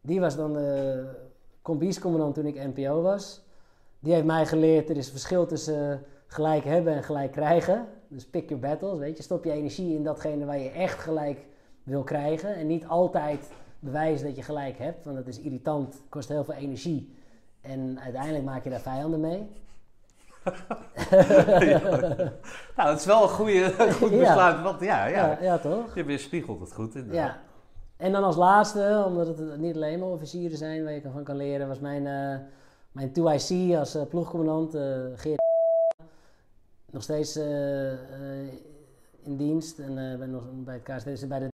die 0.00 0.20
was 0.20 0.36
dan 0.36 0.52
de 0.52 1.04
combiescommandant 1.62 2.34
toen 2.34 2.46
ik 2.46 2.74
NPO 2.74 3.02
was. 3.02 3.42
Die 3.98 4.12
heeft 4.12 4.26
mij 4.26 4.46
geleerd, 4.46 4.90
er 4.90 4.96
is 4.96 5.10
verschil 5.10 5.46
tussen 5.46 5.92
eh, 5.92 5.98
gelijk 6.26 6.64
hebben 6.64 6.94
en 6.94 7.02
gelijk 7.02 7.32
krijgen. 7.32 7.86
Dus 8.12 8.26
pick 8.26 8.48
your 8.48 8.62
battles, 8.62 8.98
weet 8.98 9.16
je. 9.16 9.22
Stop 9.22 9.44
je 9.44 9.52
energie 9.52 9.94
in 9.94 10.02
datgene 10.04 10.44
waar 10.44 10.58
je 10.58 10.70
echt 10.70 10.98
gelijk 10.98 11.46
wil 11.82 12.02
krijgen. 12.02 12.54
En 12.54 12.66
niet 12.66 12.86
altijd 12.86 13.50
bewijzen 13.78 14.26
dat 14.26 14.36
je 14.36 14.42
gelijk 14.42 14.78
hebt, 14.78 15.04
want 15.04 15.16
dat 15.16 15.26
is 15.26 15.40
irritant, 15.40 16.02
kost 16.08 16.28
heel 16.28 16.44
veel 16.44 16.54
energie. 16.54 17.14
En 17.60 17.98
uiteindelijk 18.02 18.44
maak 18.44 18.64
je 18.64 18.70
daar 18.70 18.80
vijanden 18.80 19.20
mee. 19.20 19.46
Nou, 22.76 22.88
dat 22.90 22.98
is 22.98 23.04
wel 23.06 23.22
een 23.22 23.28
goede, 23.28 23.74
een 23.78 23.92
goed 23.92 24.10
Ja. 24.10 24.18
besluit. 24.18 24.62
Want 24.62 24.80
ja, 24.80 25.06
ja, 25.06 25.26
Ja, 25.26 25.38
ja 25.42 25.58
toch? 25.58 25.94
je 25.94 26.04
weerspiegelt 26.04 26.60
het 26.60 26.72
goed. 26.72 26.94
inderdaad. 26.94 27.26
Ja. 27.34 27.40
En 27.96 28.12
dan 28.12 28.24
als 28.24 28.36
laatste, 28.36 29.02
omdat 29.06 29.26
het 29.26 29.58
niet 29.58 29.74
alleen 29.74 29.98
maar 29.98 30.08
officieren 30.08 30.56
zijn 30.58 30.84
waar 30.84 30.92
je 30.92 31.00
van 31.12 31.24
kan 31.24 31.36
leren, 31.36 31.68
was 31.68 31.80
mijn, 31.80 32.06
eh 32.06 32.38
mijn 32.92 33.08
2IC 33.12 33.78
als 33.78 33.94
eh, 33.94 34.02
ploegcommandant, 34.08 34.74
eh 34.74 34.82
Geert. 35.14 35.40
Nog 36.92 37.02
steeds 37.02 37.36
eh, 37.36 37.92
eh, 37.92 38.52
in 39.22 39.36
dienst 39.36 39.78
en 39.78 40.12
eh, 40.12 40.18
ben 40.18 40.30
nog 40.30 40.44
bij 40.52 40.80
het 40.84 41.04
KST, 41.04 41.28
bij 41.28 41.38
de. 41.38 41.48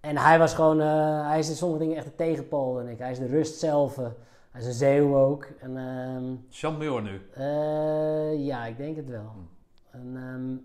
En 0.00 0.16
hij 0.16 0.38
was 0.38 0.54
gewoon, 0.54 0.78
hij 0.78 1.38
is 1.38 1.48
in 1.48 1.54
sommige 1.54 1.82
dingen 1.82 1.96
echt 1.96 2.06
de 2.06 2.14
tegenpool 2.14 2.80
en 2.80 2.88
ik. 2.88 2.98
Hij 2.98 3.10
is 3.10 3.18
de 3.18 3.26
rust 3.26 3.58
zelf. 3.58 3.96
hij 3.96 4.60
is 4.60 4.66
een 4.66 4.72
zeeuw 4.72 5.16
ook. 5.16 5.46
En, 5.60 6.46
Jean 6.48 6.78
Muir 6.78 7.02
nu. 7.02 7.20
ja, 8.44 8.66
ik 8.66 8.76
denk 8.76 8.96
het 8.96 9.08
wel. 9.08 9.32
En, 9.90 10.16
ehm, 10.16 10.56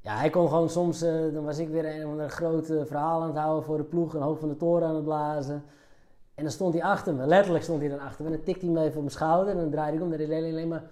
ja, 0.00 0.16
hij 0.16 0.30
kon 0.30 0.48
gewoon 0.48 0.70
soms, 0.70 0.98
dan 1.32 1.44
was 1.44 1.58
ik 1.58 1.68
weer 1.68 1.94
een 1.94 2.04
of 2.04 2.10
ander 2.10 2.30
groot 2.30 2.70
eh, 2.70 2.84
verhaal 2.84 3.20
aan 3.20 3.28
het 3.28 3.36
houden 3.36 3.64
voor 3.64 3.76
de 3.76 3.84
ploeg, 3.84 4.14
een 4.14 4.22
hoog 4.22 4.38
van 4.38 4.48
de 4.48 4.56
toren 4.56 4.88
aan 4.88 4.94
het 4.94 5.04
blazen. 5.04 5.64
En 6.34 6.42
dan 6.42 6.52
stond 6.52 6.74
hij 6.74 6.82
achter 6.82 7.14
me, 7.14 7.26
letterlijk 7.26 7.64
stond 7.64 7.80
hij 7.80 7.90
dan 7.90 8.00
achter 8.00 8.24
me. 8.24 8.30
En 8.30 8.36
dan 8.36 8.44
tikte 8.44 8.64
hij 8.64 8.74
me 8.74 8.80
even 8.80 8.94
op 8.94 9.00
mijn 9.00 9.10
schouder 9.10 9.54
en 9.54 9.60
dan 9.60 9.70
draaide 9.70 9.96
ik 9.96 10.02
om 10.02 10.12
en 10.12 10.18
dan 10.18 10.28
deed 10.28 10.38
hij 10.38 10.50
alleen, 10.50 10.68
maar... 10.68 10.84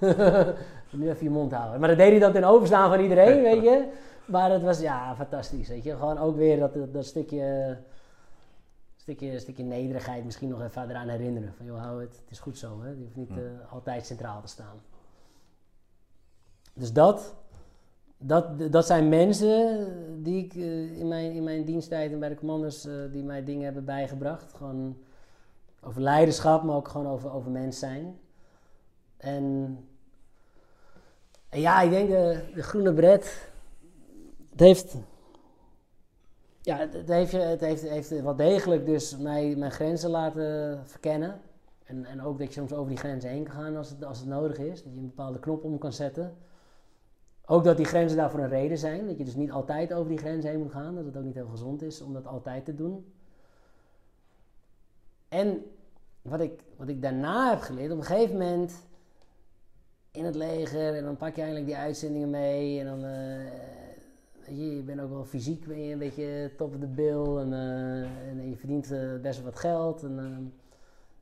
nu 0.90 1.10
even 1.10 1.24
je 1.24 1.30
mond 1.30 1.52
houden. 1.52 1.80
Maar 1.80 1.88
dat 1.88 1.98
deed 1.98 2.10
hij 2.10 2.18
dan 2.18 2.32
ten 2.32 2.44
overstaan 2.44 2.90
van 2.90 3.00
iedereen, 3.00 3.42
weet 3.52 3.62
je. 3.62 3.92
Maar 4.26 4.50
het 4.50 4.62
was, 4.62 4.80
ja, 4.80 5.16
fantastisch, 5.16 5.68
weet 5.68 5.84
je. 5.84 5.96
Gewoon 5.96 6.18
ook 6.18 6.36
weer 6.36 6.58
dat, 6.58 6.74
dat, 6.74 6.92
dat 6.92 7.06
stukje, 7.06 7.78
stukje, 8.96 9.38
stukje 9.38 9.64
nederigheid 9.64 10.24
misschien 10.24 10.48
nog 10.48 10.62
even 10.62 10.90
eraan 10.90 11.08
herinneren. 11.08 11.54
Van, 11.56 11.66
joh, 11.66 11.80
hou 11.80 12.00
het, 12.00 12.16
het 12.16 12.30
is 12.30 12.38
goed 12.38 12.58
zo, 12.58 12.82
hè. 12.82 12.88
Je 12.88 13.02
hoeft 13.02 13.16
niet 13.16 13.30
eh, 13.30 13.72
altijd 13.72 14.06
centraal 14.06 14.40
te 14.40 14.48
staan. 14.48 14.80
Dus 16.74 16.92
dat, 16.92 17.34
dat, 18.22 18.72
dat 18.72 18.86
zijn 18.86 19.08
mensen 19.08 19.86
die 20.22 20.44
ik 20.44 20.54
eh, 20.54 20.98
in, 20.98 21.08
mijn, 21.08 21.32
in 21.32 21.42
mijn 21.42 21.64
diensttijd 21.64 22.12
en 22.12 22.18
bij 22.18 22.28
de 22.28 22.34
commanders 22.34 22.84
eh, 22.84 22.94
die 23.12 23.22
mij 23.22 23.44
dingen 23.44 23.64
hebben 23.64 23.84
bijgebracht. 23.84 24.52
Gewoon 24.54 24.96
over 25.80 26.02
leiderschap, 26.02 26.62
maar 26.62 26.76
ook 26.76 26.88
gewoon 26.88 27.06
over, 27.06 27.32
over 27.32 27.50
mens 27.50 27.78
zijn. 27.78 28.18
En, 29.16 29.78
ja, 31.50 31.80
ik 31.80 31.90
denk 31.90 32.08
de, 32.08 32.44
de 32.54 32.62
groene 32.62 32.92
bret, 32.92 33.50
het 34.50 34.60
heeft, 34.60 34.96
ja, 36.60 36.76
het, 36.76 37.08
heeft, 37.08 37.32
het 37.32 37.60
heeft, 37.60 37.82
heeft 37.82 38.22
wel 38.22 38.36
degelijk 38.36 38.86
dus 38.86 39.16
mij, 39.16 39.56
mijn 39.56 39.72
grenzen 39.72 40.10
laten 40.10 40.80
verkennen. 40.84 41.40
En, 41.84 42.04
en 42.04 42.22
ook 42.22 42.38
dat 42.38 42.46
je 42.46 42.52
soms 42.60 42.72
over 42.72 42.88
die 42.88 42.98
grenzen 42.98 43.30
heen 43.30 43.44
kan 43.44 43.54
gaan 43.54 43.76
als 43.76 43.90
het, 43.90 44.04
als 44.04 44.18
het 44.18 44.28
nodig 44.28 44.58
is. 44.58 44.82
Dat 44.82 44.92
je 44.92 44.98
een 44.98 45.06
bepaalde 45.06 45.38
knop 45.38 45.64
om 45.64 45.78
kan 45.78 45.92
zetten. 45.92 46.36
Ook 47.52 47.64
dat 47.64 47.76
die 47.76 47.86
grenzen 47.86 48.16
daarvoor 48.16 48.40
een 48.40 48.48
reden 48.48 48.78
zijn. 48.78 49.06
Dat 49.06 49.18
je 49.18 49.24
dus 49.24 49.34
niet 49.34 49.50
altijd 49.50 49.92
over 49.92 50.08
die 50.08 50.18
grenzen 50.18 50.50
heen 50.50 50.58
moet 50.58 50.72
gaan. 50.72 50.94
Dat 50.94 51.04
het 51.04 51.16
ook 51.16 51.24
niet 51.24 51.34
heel 51.34 51.48
gezond 51.48 51.82
is 51.82 52.00
om 52.00 52.12
dat 52.12 52.26
altijd 52.26 52.64
te 52.64 52.74
doen. 52.74 53.12
En 55.28 55.64
wat 56.22 56.40
ik, 56.40 56.62
wat 56.76 56.88
ik 56.88 57.02
daarna 57.02 57.50
heb 57.50 57.60
geleerd, 57.60 57.92
op 57.92 57.98
een 57.98 58.04
gegeven 58.04 58.36
moment 58.38 58.86
in 60.10 60.24
het 60.24 60.34
leger, 60.34 60.94
en 60.94 61.04
dan 61.04 61.16
pak 61.16 61.34
je 61.34 61.40
eigenlijk 61.42 61.70
die 61.70 61.80
uitzendingen 61.80 62.30
mee. 62.30 62.80
En 62.80 62.86
dan, 62.86 63.04
eh, 63.04 63.50
weet 64.46 64.58
je, 64.58 64.76
je 64.76 64.82
bent 64.82 65.00
ook 65.00 65.10
wel 65.10 65.24
fysiek 65.24 65.66
ben 65.66 65.82
je 65.82 65.92
een 65.92 65.98
beetje 65.98 66.50
top 66.56 66.74
of 66.74 66.80
the 66.80 66.86
bill. 66.86 67.36
En, 67.36 67.52
eh, 67.52 68.28
en 68.28 68.48
je 68.48 68.56
verdient 68.56 68.90
eh, 68.90 69.00
best 69.22 69.36
wel 69.36 69.50
wat 69.50 69.58
geld. 69.58 70.02
En, 70.02 70.52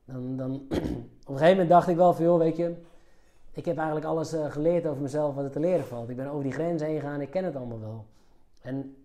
dan, 0.05 0.37
dan 0.37 0.51
op 0.61 0.69
een 0.69 1.37
gegeven 1.37 1.49
moment 1.49 1.69
dacht 1.69 1.87
ik 1.87 1.95
wel 1.95 2.13
van, 2.13 2.25
joh, 2.25 2.37
weet 2.37 2.57
je, 2.57 2.75
ik 3.51 3.65
heb 3.65 3.77
eigenlijk 3.77 4.07
alles 4.07 4.33
eh, 4.33 4.51
geleerd 4.51 4.87
over 4.87 5.01
mezelf 5.01 5.35
wat 5.35 5.43
er 5.43 5.51
te 5.51 5.59
leren 5.59 5.85
valt. 5.85 6.09
Ik 6.09 6.15
ben 6.15 6.27
over 6.27 6.43
die 6.43 6.51
grens 6.51 6.81
heen 6.81 6.99
gegaan, 6.99 7.21
ik 7.21 7.29
ken 7.29 7.43
het 7.43 7.55
allemaal 7.55 7.79
wel. 7.79 8.05
En 8.61 8.95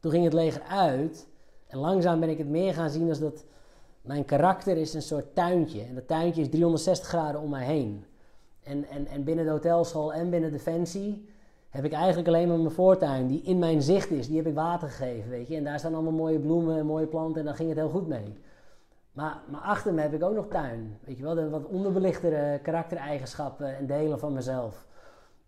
toen 0.00 0.10
ging 0.10 0.24
het 0.24 0.32
leger 0.32 0.62
uit. 0.62 1.26
En 1.66 1.78
langzaam 1.78 2.20
ben 2.20 2.28
ik 2.28 2.38
het 2.38 2.48
meer 2.48 2.74
gaan 2.74 2.90
zien 2.90 3.08
als 3.08 3.18
dat 3.18 3.44
mijn 4.00 4.24
karakter 4.24 4.76
is 4.76 4.94
een 4.94 5.02
soort 5.02 5.34
tuintje. 5.34 5.82
En 5.82 5.94
dat 5.94 6.08
tuintje 6.08 6.40
is 6.40 6.48
360 6.48 7.08
graden 7.08 7.40
om 7.40 7.50
mij 7.50 7.64
heen. 7.64 8.04
En, 8.62 8.84
en, 8.88 9.06
en 9.06 9.24
binnen 9.24 9.44
de 9.44 9.50
hotelschool 9.50 10.12
en 10.12 10.30
binnen 10.30 10.52
Defensie 10.52 11.28
heb 11.70 11.84
ik 11.84 11.92
eigenlijk 11.92 12.28
alleen 12.28 12.48
maar 12.48 12.58
mijn 12.58 12.70
voortuin, 12.70 13.26
die 13.26 13.42
in 13.42 13.58
mijn 13.58 13.82
zicht 13.82 14.10
is. 14.10 14.26
Die 14.26 14.36
heb 14.36 14.46
ik 14.46 14.54
water 14.54 14.88
gegeven, 14.88 15.30
weet 15.30 15.48
je. 15.48 15.56
En 15.56 15.64
daar 15.64 15.78
staan 15.78 15.94
allemaal 15.94 16.12
mooie 16.12 16.38
bloemen 16.38 16.78
en 16.78 16.86
mooie 16.86 17.06
planten 17.06 17.40
en 17.40 17.46
daar 17.46 17.54
ging 17.54 17.68
het 17.68 17.78
heel 17.78 17.88
goed 17.88 18.06
mee. 18.06 18.38
Maar, 19.14 19.40
maar 19.50 19.60
achter 19.60 19.94
me 19.94 20.00
heb 20.00 20.14
ik 20.14 20.22
ook 20.22 20.34
nog 20.34 20.46
tuin. 20.48 20.98
Weet 21.04 21.16
je 21.16 21.22
wel, 21.22 21.34
de 21.34 21.48
wat 21.48 21.64
onderbelichtere 21.64 22.58
karaktereigenschappen 22.62 23.76
en 23.76 23.86
delen 23.86 24.18
van 24.18 24.32
mezelf. 24.32 24.86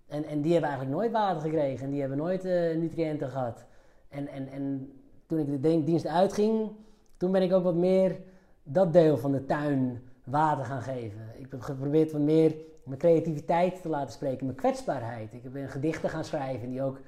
En, 0.07 0.25
en 0.25 0.41
die 0.41 0.53
hebben 0.53 0.71
eigenlijk 0.71 0.99
nooit 0.99 1.13
water 1.13 1.41
gekregen. 1.41 1.85
En 1.85 1.91
die 1.91 2.01
hebben 2.01 2.19
nooit 2.19 2.45
eh, 2.45 2.77
nutriënten 2.77 3.29
gehad. 3.29 3.65
En, 4.09 4.29
en, 4.29 4.49
en 4.49 4.93
toen 5.27 5.39
ik 5.39 5.63
de 5.63 5.85
dienst 5.85 6.07
uitging, 6.07 6.71
toen 7.17 7.33
ben 7.33 7.43
ik 7.43 7.53
ook 7.53 7.65
wat 7.65 7.75
meer 7.75 8.17
dat 8.63 8.93
deel 8.93 9.17
van 9.17 9.33
de 9.33 9.45
tuin 9.45 10.03
water 10.25 10.65
gaan 10.65 10.83
geven. 10.83 11.21
Ik 11.39 11.47
heb 11.51 11.61
geprobeerd 11.61 12.13
wat 12.13 12.21
meer 12.21 12.55
mijn 12.85 12.99
creativiteit 12.99 13.83
te 13.83 13.89
laten 13.89 14.13
spreken, 14.13 14.47
mijn 14.47 14.59
kwetsbaarheid. 14.59 15.33
Ik 15.33 15.53
ben 15.53 15.69
gedichten 15.69 16.11
gaan 16.11 16.25
schrijven 16.25 16.69
die 16.69 16.83
ook 16.83 17.01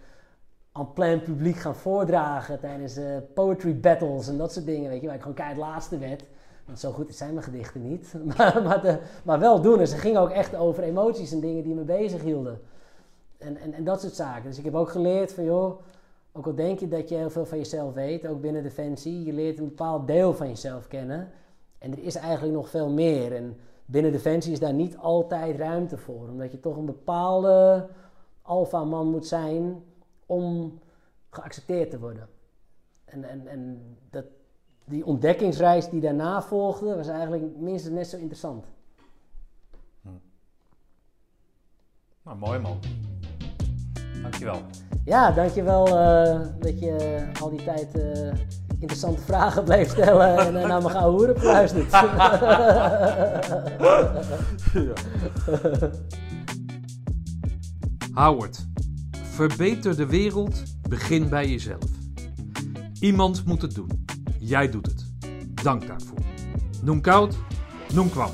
aan 0.73 0.93
plein 0.93 1.23
publiek 1.23 1.57
gaan 1.57 1.75
voordragen 1.75 2.61
tijdens 2.61 2.97
eh, 2.97 3.17
poetry 3.35 3.81
battles 3.81 4.29
en 4.29 4.37
dat 4.37 4.53
soort 4.53 4.67
dingen, 4.67 4.91
weet 4.91 5.01
je, 5.01 5.07
waar 5.07 5.17
ik 5.17 5.23
gewoon 5.23 5.37
keihard 5.37 5.61
laatste 5.61 5.99
werd. 5.99 6.25
Want 6.69 6.81
zo 6.81 6.93
goed 6.93 7.15
zijn 7.15 7.32
mijn 7.32 7.45
gedichten 7.45 7.89
niet, 7.89 8.15
maar, 8.36 8.62
maar, 8.62 8.82
de- 8.82 8.99
maar 9.24 9.39
wel 9.39 9.61
doen. 9.61 9.81
En 9.81 9.89
ze 9.89 9.97
gingen 9.97 10.20
ook 10.20 10.31
echt 10.31 10.55
over 10.55 10.82
emoties 10.82 11.32
en 11.32 11.40
dingen 11.40 11.62
die 11.62 11.74
me 11.74 11.82
bezig 11.82 12.23
hielden. 12.23 12.61
En, 13.39 13.57
en, 13.57 13.73
en 13.73 13.85
dat 13.85 14.01
soort 14.01 14.15
zaken. 14.15 14.49
Dus 14.49 14.59
ik 14.59 14.65
heb 14.65 14.74
ook 14.74 14.89
geleerd 14.90 15.32
van, 15.32 15.45
joh, 15.45 15.81
ook 16.32 16.47
al 16.47 16.55
denk 16.55 16.78
je 16.81 16.89
dat 16.89 17.09
je 17.09 17.15
heel 17.15 17.31
veel 17.31 17.47
van 17.47 17.59
jezelf 17.59 17.95
weet, 17.95 18.27
ook 18.27 18.40
binnen 18.40 18.62
Defensie, 18.62 19.24
je 19.24 19.32
leert 19.32 19.59
een 19.59 19.65
bepaald 19.65 20.07
deel 20.07 20.35
van 20.35 20.49
jezelf 20.49 20.86
kennen. 20.86 21.31
En 21.78 21.93
er 21.93 22.03
is 22.03 22.15
eigenlijk 22.15 22.55
nog 22.55 22.69
veel 22.69 22.89
meer. 22.90 23.35
En 23.35 23.57
binnen 23.86 24.12
Defensie 24.12 24.53
is 24.53 24.59
daar 24.61 24.73
niet 24.73 24.97
altijd 24.97 25.57
ruimte 25.59 25.97
voor, 25.99 26.28
omdat 26.28 26.53
je 26.53 26.61
toch 26.61 26.77
een 26.77 26.85
bepaalde 26.86 27.86
alfa-man 28.43 29.07
moet 29.11 29.27
zijn 29.27 29.82
om 30.27 30.78
geaccepteerd 31.31 31.90
te 31.90 31.99
worden. 31.99 32.28
En, 33.05 33.24
en, 33.24 33.47
en 33.47 33.81
dat, 34.11 34.24
die 34.89 35.05
ontdekkingsreis 35.06 35.89
die 35.90 36.01
daarna 36.01 36.43
volgde, 36.43 36.97
was 36.97 37.09
eigenlijk 37.09 37.44
minstens 37.59 37.94
net 37.94 38.06
zo 38.06 38.16
interessant. 38.16 38.65
Nou, 42.23 42.39
mooi 42.39 42.59
man. 42.59 42.78
Dankjewel. 44.23 44.60
Ja, 45.05 45.31
dankjewel 45.31 45.86
eh 45.86 46.40
dat 46.59 46.81
je 46.81 47.23
al 47.40 47.51
die 47.51 47.65
tijd 47.65 47.94
eh, 47.94 48.32
interessante 48.78 49.20
vragen 49.20 49.65
bleef 49.65 49.90
stellen 49.90 50.39
en 50.39 50.55
uh, 50.55 50.66
naar 50.66 50.82
mijn 50.82 50.94
gouden 50.94 51.10
hoeren 51.10 51.28
hebt 51.28 51.40
geluisterd. 51.40 51.93
Howard, 58.15 58.66
verbeter 59.10 59.97
de 59.97 60.06
wereld, 60.06 60.62
begin 60.89 61.28
bij 61.28 61.48
jezelf. 61.48 61.90
Iemand 63.01 63.44
moet 63.44 63.62
het 63.62 63.74
doen. 63.74 64.05
Jij 64.49 64.70
doet 64.70 64.87
het. 64.87 65.05
Dank 65.62 65.87
daarvoor. 65.87 66.19
Noem 66.83 67.01
koud, 67.01 67.37
noem 67.95 68.11
kwam. 68.11 68.31